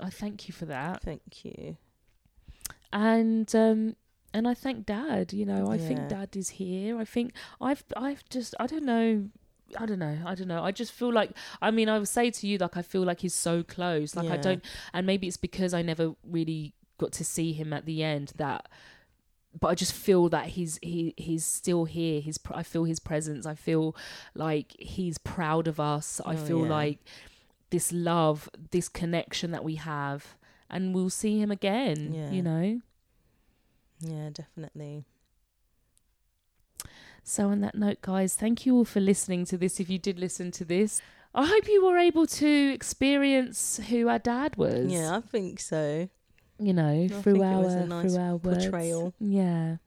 I 0.00 0.10
thank 0.10 0.48
you 0.48 0.52
for 0.54 0.66
that. 0.66 1.02
Thank 1.02 1.44
you. 1.44 1.76
and 2.92 3.54
um 3.54 3.96
and 4.32 4.46
I 4.46 4.54
thank 4.54 4.86
dad 4.86 5.32
you 5.32 5.46
know 5.46 5.68
I 5.70 5.78
think 5.78 6.08
dad 6.08 6.36
is 6.36 6.50
here 6.50 6.98
I 6.98 7.04
think 7.04 7.32
I've 7.60 7.84
I've 7.96 8.22
just 8.28 8.54
I 8.60 8.66
don't 8.66 8.84
know 8.84 9.28
I 9.78 9.84
don't 9.86 9.98
know 9.98 10.18
I 10.24 10.34
don't 10.34 10.48
know. 10.48 10.62
I 10.62 10.70
just 10.72 10.92
feel 10.92 11.12
like 11.12 11.30
I 11.60 11.70
mean 11.70 11.88
I 11.88 11.98
would 11.98 12.08
say 12.08 12.30
to 12.30 12.46
you 12.46 12.58
like 12.58 12.76
I 12.76 12.82
feel 12.82 13.02
like 13.02 13.20
he's 13.20 13.34
so 13.34 13.62
close. 13.62 14.14
Like 14.14 14.30
I 14.30 14.36
don't 14.36 14.64
and 14.92 15.06
maybe 15.06 15.26
it's 15.26 15.36
because 15.36 15.74
I 15.74 15.82
never 15.82 16.14
really 16.24 16.72
got 16.98 17.12
to 17.12 17.24
see 17.24 17.52
him 17.52 17.72
at 17.72 17.84
the 17.84 18.02
end 18.02 18.32
that 18.36 18.68
but 19.58 19.68
I 19.68 19.74
just 19.74 19.92
feel 19.94 20.28
that 20.28 20.46
he's 20.48 20.78
he 20.82 21.14
he's 21.16 21.44
still 21.44 21.84
here. 21.86 22.20
He's 22.20 22.38
pr- 22.38 22.54
I 22.54 22.62
feel 22.62 22.84
his 22.84 23.00
presence. 23.00 23.46
I 23.46 23.54
feel 23.54 23.96
like 24.34 24.74
he's 24.78 25.16
proud 25.18 25.66
of 25.66 25.80
us. 25.80 26.20
I 26.26 26.34
Oh, 26.34 26.36
feel 26.36 26.62
yeah. 26.64 26.70
like 26.70 26.98
this 27.70 27.92
love 27.92 28.48
this 28.70 28.88
connection 28.88 29.50
that 29.50 29.64
we 29.64 29.74
have 29.76 30.36
and 30.70 30.94
we'll 30.94 31.10
see 31.10 31.40
him 31.40 31.50
again 31.50 32.12
Yeah. 32.14 32.30
you 32.30 32.42
know? 32.42 32.80
Yeah, 34.00 34.30
definitely. 34.32 35.04
So, 37.28 37.48
on 37.48 37.60
that 37.62 37.74
note, 37.74 38.02
guys, 38.02 38.36
thank 38.36 38.66
you 38.66 38.76
all 38.76 38.84
for 38.84 39.00
listening 39.00 39.44
to 39.46 39.58
this. 39.58 39.80
If 39.80 39.90
you 39.90 39.98
did 39.98 40.16
listen 40.16 40.52
to 40.52 40.64
this, 40.64 41.02
I 41.34 41.44
hope 41.44 41.66
you 41.66 41.84
were 41.84 41.98
able 41.98 42.24
to 42.28 42.72
experience 42.72 43.80
who 43.88 44.06
our 44.08 44.20
dad 44.20 44.54
was. 44.56 44.86
Yeah, 44.92 45.16
I 45.16 45.20
think 45.22 45.58
so. 45.58 46.08
you 46.60 46.72
know, 46.72 47.08
think 47.08 47.22
through 47.24 47.42
our 47.42 47.84
nice 47.84 48.14
through 48.14 48.22
our 48.22 48.36
words. 48.36 48.64
portrayal. 48.66 49.12
Yeah, 49.18 49.78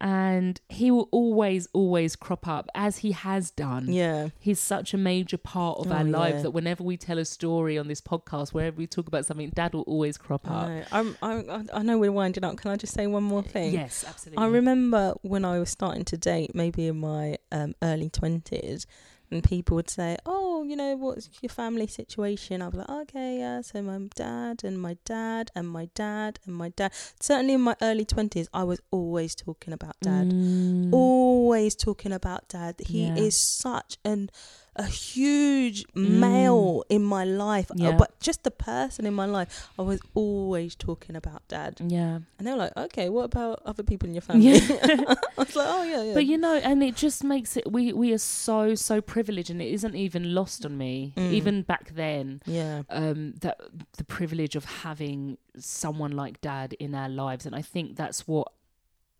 and 0.00 0.60
he 0.68 0.90
will 0.90 1.08
always, 1.12 1.68
always 1.72 2.16
crop 2.16 2.46
up 2.48 2.68
as 2.74 2.98
he 2.98 3.12
has 3.12 3.50
done. 3.50 3.86
Yeah. 3.92 4.28
He's 4.38 4.60
such 4.60 4.92
a 4.94 4.98
major 4.98 5.36
part 5.38 5.78
of 5.78 5.90
Oh, 5.90 5.94
our 5.94 6.04
lives 6.04 6.36
yeah. 6.36 6.42
that 6.42 6.50
whenever 6.50 6.82
we 6.82 6.96
tell 6.96 7.18
a 7.18 7.24
story 7.24 7.78
on 7.78 7.88
this 7.88 8.00
podcast, 8.00 8.52
wherever 8.52 8.76
we 8.76 8.86
talk 8.86 9.06
about 9.06 9.26
something, 9.26 9.48
Dad 9.50 9.72
will 9.74 9.82
always 9.82 10.18
crop 10.18 10.50
up. 10.50 10.66
I 10.66 10.68
know. 10.68 10.84
I'm, 10.92 11.16
I'm, 11.22 11.68
I 11.72 11.82
know 11.82 11.98
we're 11.98 12.12
winding 12.12 12.44
up. 12.44 12.56
Can 12.56 12.70
I 12.70 12.76
just 12.76 12.94
say 12.94 13.06
one 13.06 13.22
more 13.22 13.42
thing? 13.42 13.72
Yes, 13.72 14.04
absolutely. 14.06 14.44
I 14.44 14.48
remember 14.48 15.14
when 15.22 15.44
I 15.44 15.58
was 15.58 15.70
starting 15.70 16.04
to 16.06 16.16
date, 16.16 16.54
maybe 16.54 16.86
in 16.86 16.98
my 17.00 17.38
um, 17.52 17.74
early 17.82 18.10
20s, 18.10 18.86
and 19.30 19.42
people 19.42 19.74
would 19.76 19.90
say, 19.90 20.16
Oh, 20.26 20.62
you 20.62 20.76
know, 20.76 20.96
what's 20.96 21.28
your 21.42 21.50
family 21.50 21.86
situation? 21.86 22.62
I'd 22.62 22.72
be 22.72 22.78
like, 22.78 22.88
Okay, 22.88 23.38
yeah, 23.38 23.60
so 23.62 23.82
my 23.82 23.98
dad 24.14 24.62
and 24.64 24.80
my 24.80 24.96
dad 25.04 25.50
and 25.54 25.68
my 25.68 25.88
dad 25.94 26.38
and 26.46 26.54
my 26.54 26.68
dad. 26.70 26.92
Certainly 27.20 27.54
in 27.54 27.60
my 27.62 27.76
early 27.82 28.04
20s, 28.04 28.48
I 28.52 28.64
was 28.64 28.80
always 28.90 29.34
talking 29.34 29.72
about 29.72 29.96
dad. 30.00 30.28
Mm. 30.28 30.92
Always 30.92 31.74
talking 31.74 32.12
about 32.12 32.48
dad. 32.48 32.76
He 32.86 33.06
Yeah. 33.06 33.16
is 33.16 33.36
such 33.38 33.98
an 34.04 34.30
a 34.76 34.86
huge 34.86 35.84
Mm. 35.94 36.08
male 36.18 36.84
in 36.88 37.02
my 37.02 37.24
life, 37.24 37.70
uh, 37.70 37.92
but 37.92 38.18
just 38.20 38.42
the 38.42 38.50
person 38.50 39.06
in 39.06 39.14
my 39.14 39.26
life. 39.26 39.68
I 39.78 39.82
was 39.82 40.00
always 40.14 40.74
talking 40.74 41.16
about 41.16 41.46
dad. 41.48 41.80
Yeah. 41.86 42.20
And 42.38 42.46
they 42.46 42.50
were 42.52 42.58
like, 42.58 42.76
okay, 42.76 43.08
what 43.08 43.24
about 43.24 43.62
other 43.64 43.82
people 43.82 44.08
in 44.08 44.14
your 44.14 44.22
family? 44.22 44.50
Yeah. 44.50 44.58
I 45.14 45.16
was 45.36 45.54
like, 45.56 45.68
oh, 45.68 45.82
yeah, 45.84 46.02
yeah. 46.02 46.14
But 46.14 46.26
you 46.26 46.38
know, 46.38 46.54
and 46.56 46.82
it 46.82 46.96
just 46.96 47.22
makes 47.24 47.56
it 47.56 47.70
we 47.70 47.92
we 47.92 48.12
are 48.12 48.18
so 48.18 48.74
so 48.74 49.00
privileged, 49.00 49.50
and 49.50 49.60
it 49.62 49.72
isn't 49.72 49.94
even 49.94 50.34
lost 50.34 50.64
on 50.66 50.76
me. 50.76 51.12
Mm. 51.16 51.32
Even 51.32 51.62
back 51.62 51.94
then, 51.94 52.42
yeah. 52.46 52.82
um, 52.90 53.34
that 53.40 53.60
the 53.96 54.04
privilege 54.04 54.56
of 54.56 54.64
having 54.64 55.38
someone 55.58 56.12
like 56.12 56.40
Dad 56.40 56.74
in 56.80 56.94
our 56.94 57.08
lives, 57.08 57.46
and 57.46 57.54
I 57.54 57.62
think 57.62 57.96
that's 57.96 58.26
what 58.26 58.48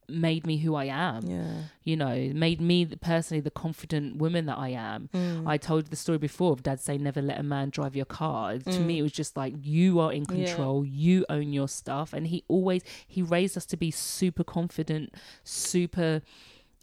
made 0.08 0.46
me 0.46 0.58
who 0.58 0.74
I 0.74 0.84
am. 0.86 1.24
Yeah. 1.26 1.54
You 1.82 1.96
know, 1.96 2.30
made 2.34 2.60
me 2.60 2.84
personally 2.86 3.40
the 3.40 3.50
confident 3.50 4.16
woman 4.16 4.46
that 4.46 4.58
I 4.58 4.68
am. 4.70 5.08
Mm. 5.14 5.46
I 5.46 5.56
told 5.56 5.86
the 5.86 5.96
story 5.96 6.18
before 6.18 6.52
of 6.52 6.62
Dad 6.62 6.80
saying 6.80 7.02
never 7.02 7.22
let 7.22 7.38
a 7.38 7.42
man 7.42 7.70
drive 7.70 7.96
your 7.96 8.04
car. 8.06 8.54
To 8.58 8.70
Mm. 8.70 8.86
me, 8.86 8.98
it 8.98 9.02
was 9.02 9.12
just 9.12 9.36
like 9.36 9.54
you 9.62 10.00
are 10.00 10.12
in 10.12 10.22
Yeah. 10.28 10.46
control, 10.46 10.84
you 10.84 11.24
own 11.28 11.52
your 11.52 11.68
stuff, 11.68 12.12
and 12.12 12.26
he 12.26 12.44
always 12.48 12.82
he 13.06 13.22
raised 13.22 13.56
us 13.56 13.66
to 13.66 13.76
be 13.76 13.90
super 13.90 14.44
confident, 14.44 15.14
super 15.42 16.22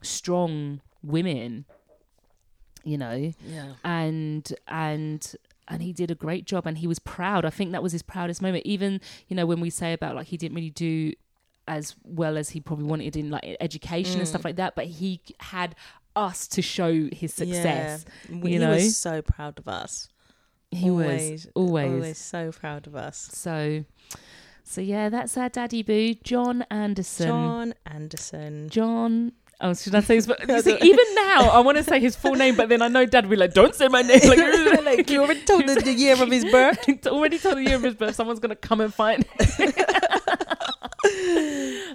strong 0.01 0.81
women. 1.03 1.65
You 2.83 2.97
know, 2.97 3.31
yeah. 3.47 3.73
and 3.83 4.51
and 4.67 5.35
and 5.67 5.83
he 5.83 5.93
did 5.93 6.09
a 6.09 6.15
great 6.15 6.45
job, 6.45 6.65
and 6.65 6.79
he 6.79 6.87
was 6.87 6.97
proud. 6.97 7.45
I 7.45 7.51
think 7.51 7.71
that 7.73 7.83
was 7.83 7.91
his 7.91 8.01
proudest 8.01 8.41
moment. 8.41 8.65
Even 8.65 8.99
you 9.27 9.35
know 9.35 9.45
when 9.45 9.59
we 9.59 9.69
say 9.69 9.93
about 9.93 10.15
like 10.15 10.27
he 10.27 10.37
didn't 10.37 10.55
really 10.55 10.71
do 10.71 11.13
as 11.71 11.95
well 12.03 12.37
as 12.37 12.49
he 12.49 12.59
probably 12.59 12.85
wanted 12.85 13.15
in 13.15 13.29
like 13.31 13.55
education 13.61 14.19
and 14.19 14.27
Mm. 14.27 14.29
stuff 14.29 14.43
like 14.43 14.57
that, 14.57 14.75
but 14.75 14.85
he 14.85 15.21
had 15.39 15.73
us 16.17 16.45
to 16.49 16.61
show 16.61 17.07
his 17.13 17.33
success. 17.33 18.03
Yeah. 18.29 18.35
you 18.35 18.43
he 18.43 18.57
know? 18.57 18.71
was 18.71 18.97
so 18.97 19.21
proud 19.21 19.57
of 19.57 19.67
us. 19.69 20.09
He 20.69 20.89
always, 20.89 21.31
was 21.31 21.47
always. 21.55 21.91
always 21.93 22.17
so 22.17 22.51
proud 22.51 22.87
of 22.87 22.95
us. 22.95 23.29
So, 23.33 23.85
so 24.63 24.81
yeah, 24.81 25.07
that's 25.09 25.37
our 25.37 25.47
daddy 25.49 25.81
boo, 25.81 26.13
John 26.23 26.63
Anderson. 26.69 27.27
John 27.27 27.73
Anderson. 27.85 28.69
John. 28.69 29.31
Oh, 29.63 29.73
should 29.73 29.93
I 29.95 29.99
say 30.01 30.15
his? 30.15 30.27
You 30.49 30.61
see, 30.61 30.77
even 30.81 31.05
now, 31.15 31.51
I 31.51 31.59
want 31.59 31.77
to 31.77 31.83
say 31.83 31.99
his 31.99 32.15
full 32.15 32.33
name, 32.35 32.55
but 32.55 32.67
then 32.67 32.81
I 32.81 32.87
know 32.87 33.05
Dad 33.05 33.25
will 33.25 33.31
be 33.31 33.35
like, 33.37 33.53
"Don't 33.53 33.75
say 33.75 33.87
my 33.89 34.01
name." 34.01 34.19
Like, 34.27 34.39
like 34.85 35.09
you 35.13 35.21
already 35.21 35.43
told 35.43 35.67
the, 35.67 35.75
the 35.75 35.93
year 35.93 36.13
of 36.21 36.31
his 36.31 36.43
birth. 36.45 37.05
already 37.07 37.37
told 37.37 37.57
the 37.57 37.63
year 37.63 37.75
of 37.75 37.83
his 37.83 37.93
birth. 37.95 38.15
Someone's 38.15 38.39
gonna 38.39 38.55
come 38.55 38.81
and 38.81 38.91
find. 38.93 39.23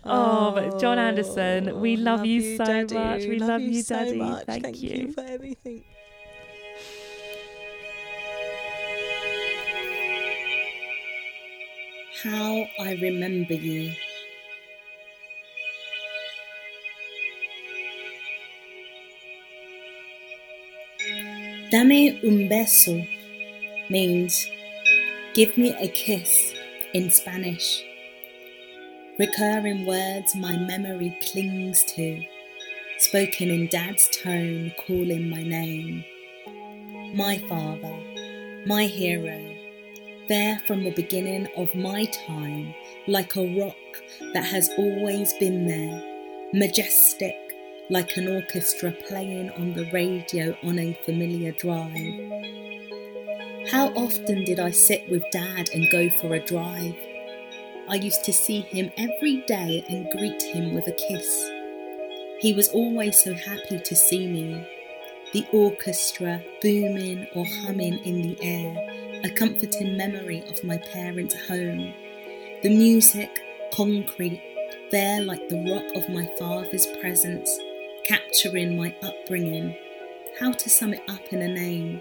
Oh, 0.04 0.52
but 0.54 0.80
John 0.80 0.98
Anderson, 0.98 1.70
oh, 1.70 1.78
we 1.78 1.96
love, 1.96 2.24
you, 2.24 2.56
so 2.56 2.64
Daddy. 2.64 2.94
much. 2.94 3.20
We 3.22 3.38
love, 3.38 3.60
you, 3.60 3.82
so 3.82 3.94
Daddy. 3.96 4.18
much. 4.18 4.44
Thank, 4.46 4.82
you. 4.82 5.12
for 5.12 5.22
everything. 5.22 5.84
How 12.22 12.66
I 12.80 12.98
remember 13.00 13.54
you. 13.54 13.92
Dame 21.70 22.18
un 22.22 22.48
beso 22.48 23.06
means 23.90 24.48
give 25.34 25.58
me 25.58 25.74
a 25.80 25.88
kiss 25.88 26.54
in 26.94 27.10
Spanish. 27.10 27.84
Recurring 29.18 29.86
words 29.86 30.34
my 30.34 30.58
memory 30.58 31.16
clings 31.32 31.82
to, 31.84 32.22
spoken 32.98 33.48
in 33.48 33.66
dad's 33.68 34.10
tone, 34.10 34.70
calling 34.86 35.30
my 35.30 35.42
name. 35.42 36.04
My 37.14 37.38
father, 37.48 37.98
my 38.66 38.84
hero, 38.84 39.40
there 40.28 40.60
from 40.66 40.84
the 40.84 40.90
beginning 40.90 41.48
of 41.56 41.74
my 41.74 42.04
time, 42.26 42.74
like 43.06 43.36
a 43.36 43.58
rock 43.58 44.02
that 44.34 44.44
has 44.44 44.68
always 44.76 45.32
been 45.34 45.66
there, 45.66 46.02
majestic, 46.52 47.36
like 47.88 48.18
an 48.18 48.28
orchestra 48.28 48.92
playing 49.08 49.48
on 49.52 49.72
the 49.72 49.90
radio 49.92 50.54
on 50.62 50.78
a 50.78 50.92
familiar 51.06 51.52
drive. 51.52 52.20
How 53.70 53.94
often 53.94 54.44
did 54.44 54.60
I 54.60 54.72
sit 54.72 55.08
with 55.08 55.22
Dad 55.30 55.70
and 55.72 55.90
go 55.90 56.10
for 56.20 56.34
a 56.34 56.44
drive? 56.44 56.96
I 57.88 57.94
used 57.94 58.24
to 58.24 58.32
see 58.32 58.62
him 58.62 58.90
every 58.96 59.42
day 59.46 59.84
and 59.88 60.10
greet 60.10 60.42
him 60.42 60.74
with 60.74 60.88
a 60.88 60.92
kiss. 60.92 61.50
He 62.40 62.52
was 62.52 62.68
always 62.70 63.22
so 63.22 63.32
happy 63.32 63.78
to 63.78 63.94
see 63.94 64.26
me. 64.26 64.66
The 65.32 65.46
orchestra 65.52 66.42
booming 66.60 67.28
or 67.34 67.44
humming 67.62 67.98
in 67.98 68.22
the 68.22 68.38
air, 68.42 69.20
a 69.24 69.30
comforting 69.30 69.96
memory 69.96 70.42
of 70.48 70.64
my 70.64 70.78
parents' 70.78 71.36
home. 71.46 71.94
The 72.62 72.76
music, 72.76 73.30
concrete, 73.72 74.42
there 74.90 75.20
like 75.22 75.48
the 75.48 75.62
rock 75.70 75.84
of 75.94 76.08
my 76.12 76.28
father's 76.38 76.86
presence, 77.00 77.56
capturing 78.04 78.76
my 78.76 78.96
upbringing. 79.02 79.76
How 80.40 80.50
to 80.50 80.68
sum 80.68 80.92
it 80.92 81.02
up 81.08 81.32
in 81.32 81.40
a 81.40 81.48
name? 81.48 82.00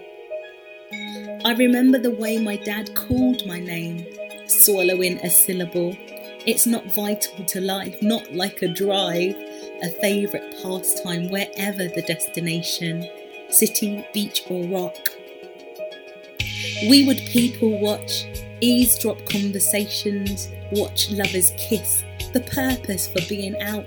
I 1.44 1.54
remember 1.54 1.98
the 1.98 2.10
way 2.10 2.38
my 2.38 2.56
dad 2.56 2.94
called 2.94 3.46
my 3.46 3.60
name, 3.60 4.04
swallowing 4.46 5.18
a 5.18 5.30
syllable. 5.30 5.96
It's 6.46 6.66
not 6.66 6.84
vital 6.94 7.44
to 7.44 7.60
life, 7.60 8.00
not 8.02 8.32
like 8.32 8.62
a 8.62 8.68
drive, 8.68 9.34
a 9.82 9.90
favourite 10.00 10.62
pastime 10.62 11.28
wherever 11.28 11.88
the 11.88 12.04
destination, 12.06 13.08
city, 13.50 14.04
beach, 14.14 14.42
or 14.48 14.64
rock. 14.64 14.96
We 16.88 17.04
would 17.06 17.18
people 17.18 17.78
watch, 17.80 18.26
eavesdrop 18.60 19.24
conversations, 19.28 20.48
watch 20.72 21.10
lovers 21.10 21.52
kiss, 21.58 22.04
the 22.32 22.40
purpose 22.40 23.08
for 23.08 23.26
being 23.28 23.60
out. 23.62 23.86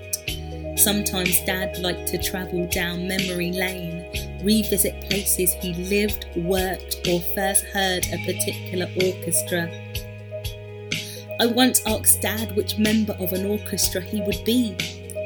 Sometimes 0.76 1.40
dad 1.44 1.78
liked 1.78 2.08
to 2.08 2.18
travel 2.18 2.66
down 2.68 3.06
memory 3.06 3.52
lane, 3.52 4.04
revisit 4.42 5.00
places 5.08 5.52
he 5.54 5.74
lived, 5.74 6.26
worked, 6.36 7.06
or 7.08 7.20
first 7.34 7.64
heard 7.66 8.06
a 8.06 8.18
particular 8.24 8.86
orchestra. 8.96 9.70
I 11.40 11.46
once 11.46 11.80
asked 11.86 12.20
Dad 12.20 12.54
which 12.54 12.76
member 12.76 13.14
of 13.18 13.32
an 13.32 13.46
orchestra 13.46 14.02
he 14.02 14.20
would 14.20 14.44
be. 14.44 14.76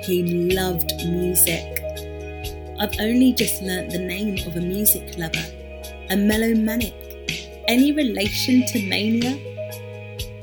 He 0.04 0.22
loved 0.54 0.92
music. 1.04 1.82
I've 2.78 2.94
only 3.00 3.32
just 3.32 3.60
learnt 3.62 3.90
the 3.90 3.98
name 3.98 4.38
of 4.46 4.54
a 4.54 4.60
music 4.60 5.18
lover, 5.18 5.44
a 6.10 6.14
melomanic. 6.14 6.94
Any 7.66 7.90
relation 7.90 8.64
to 8.66 8.88
mania? 8.88 9.40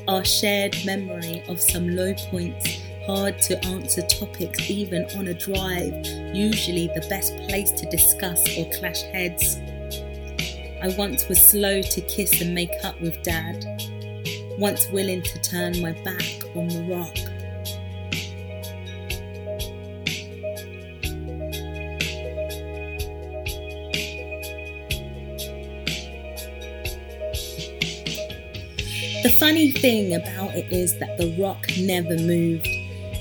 Our 0.09 0.25
shared 0.25 0.75
memory 0.83 1.41
of 1.47 1.61
some 1.61 1.95
low 1.95 2.15
points 2.15 2.81
hard 3.05 3.39
to 3.43 3.65
answer 3.67 4.01
topics 4.01 4.69
even 4.69 5.05
on 5.17 5.29
a 5.29 5.33
drive, 5.33 6.05
usually 6.35 6.87
the 6.87 7.05
best 7.09 7.37
place 7.47 7.71
to 7.71 7.89
discuss 7.89 8.41
or 8.57 8.69
clash 8.71 9.03
heads. 9.03 9.55
I 10.83 10.93
once 10.97 11.29
was 11.29 11.41
slow 11.41 11.81
to 11.81 12.01
kiss 12.01 12.41
and 12.41 12.53
make 12.53 12.73
up 12.83 12.99
with 12.99 13.23
dad, 13.23 13.63
once 14.61 14.87
willing 14.91 15.23
to 15.23 15.41
turn 15.41 15.81
my 15.81 15.91
back 16.03 16.21
on 16.55 16.67
the 16.67 16.83
rock. 16.87 17.15
The 29.23 29.35
funny 29.39 29.71
thing 29.71 30.13
about 30.13 30.53
it 30.55 30.71
is 30.71 30.95
that 30.99 31.17
the 31.17 31.35
rock 31.39 31.65
never 31.79 32.15
moved 32.17 32.67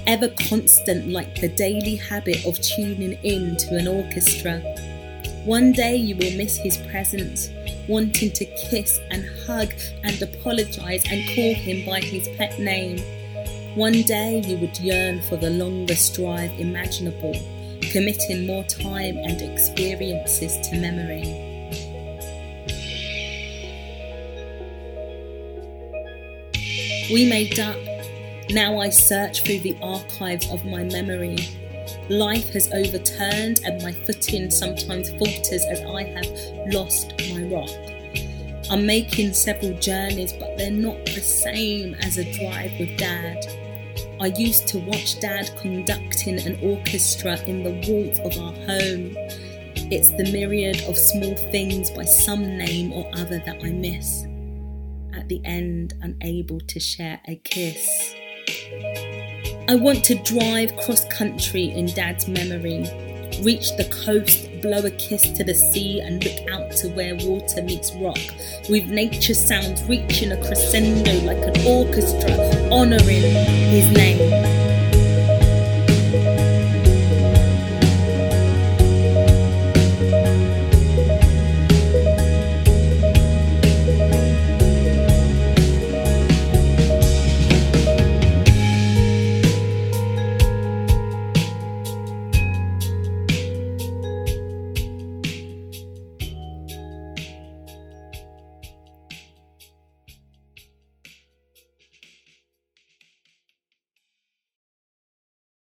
ever 0.07 0.29
constant 0.49 1.09
like 1.09 1.41
the 1.41 1.49
daily 1.49 1.97
habit 1.97 2.45
of 2.45 2.61
tuning 2.61 3.19
in 3.23 3.57
to 3.57 3.77
an 3.77 3.89
orchestra. 3.89 4.59
One 5.47 5.73
day 5.73 5.97
you 5.97 6.17
will 6.17 6.37
miss 6.37 6.59
his 6.59 6.77
presence, 6.91 7.49
wanting 7.89 8.31
to 8.33 8.45
kiss 8.45 8.99
and 9.11 9.25
hug 9.51 9.73
and 10.05 10.23
apologize 10.23 11.05
and 11.11 11.27
call 11.35 11.55
him 11.55 11.85
by 11.85 12.01
his 12.01 12.29
pet 12.37 12.59
name. 12.61 12.99
One 13.75 14.03
day 14.03 14.43
you 14.47 14.57
would 14.59 14.79
yearn 14.79 15.23
for 15.23 15.37
the 15.37 15.51
longest 15.51 16.15
drive 16.15 16.53
imaginable, 16.59 17.35
committing 17.91 18.47
more 18.47 18.63
time 18.65 19.17
and 19.17 19.43
experiences 19.43 20.57
to 20.69 20.77
memory. 20.77 21.25
We 27.13 27.29
made 27.29 27.59
up 27.59 27.77
now 28.51 28.79
I 28.79 28.91
search 28.91 29.43
through 29.43 29.61
the 29.61 29.77
archives 29.83 30.49
of 30.51 30.65
my 30.65 30.85
memory. 30.85 31.39
Life 32.09 32.51
has 32.51 32.73
overturned, 32.73 33.61
and 33.65 33.83
my 33.83 33.93
footing 34.05 34.51
sometimes 34.51 35.11
falters 35.11 35.65
as 35.71 35.81
I 35.81 36.03
have 36.05 36.73
lost 36.73 37.15
my 37.33 37.43
rock. 37.45 37.90
I'm 38.71 38.87
making 38.87 39.35
several 39.35 39.77
journeys, 39.81 40.33
but 40.33 40.57
they're 40.57 40.71
not 40.71 41.05
the 41.05 41.21
same 41.21 41.95
as 42.03 42.19
a 42.19 42.33
drive 42.39 42.71
with 42.79 42.97
Dad. 42.97 43.45
I 44.21 44.27
used 44.27 44.69
to 44.69 44.79
watch 44.79 45.19
Dad 45.19 45.51
conducting 45.61 46.39
an 46.39 46.57
orchestra 46.63 47.37
in 47.49 47.65
the 47.65 47.73
warmth 47.91 48.21
of 48.21 48.41
our 48.41 48.53
home. 48.53 49.17
It's 49.91 50.13
the 50.13 50.31
myriad 50.31 50.83
of 50.83 50.97
small 50.97 51.35
things 51.51 51.91
by 51.91 52.05
some 52.05 52.43
name 52.59 52.93
or 52.93 53.11
other 53.15 53.43
that 53.45 53.61
I 53.61 53.71
miss. 53.71 54.25
At 55.19 55.29
the 55.29 55.41
end, 55.45 55.95
unable 56.03 56.61
to 56.61 56.79
share 56.79 57.21
a 57.27 57.35
kiss. 57.35 58.15
I 59.69 59.75
want 59.75 60.05
to 60.05 60.15
drive 60.23 60.77
cross 60.77 61.05
country 61.07 61.65
in 61.65 61.87
Dad's 61.87 62.29
memory, 62.29 62.85
reach 63.43 63.77
the 63.77 63.85
coast, 64.05 64.49
blow 64.61 64.79
a 64.79 64.91
kiss 64.91 65.31
to 65.33 65.45
the 65.45 65.55
sea, 65.55 66.01
and 66.01 66.25
look 66.25 66.51
out 66.51 66.71
to 66.73 66.89
where 66.89 67.15
water 67.17 67.63
meets 67.63 67.93
rock, 67.95 68.19
with 68.69 68.87
nature 68.89 69.35
sounds 69.35 69.83
reaching 69.85 70.33
a 70.33 70.37
crescendo 70.45 71.13
like 71.25 71.39
an 71.39 71.67
orchestra, 71.67 72.33
honouring 72.71 73.23
his 73.71 73.91
name. 73.93 74.60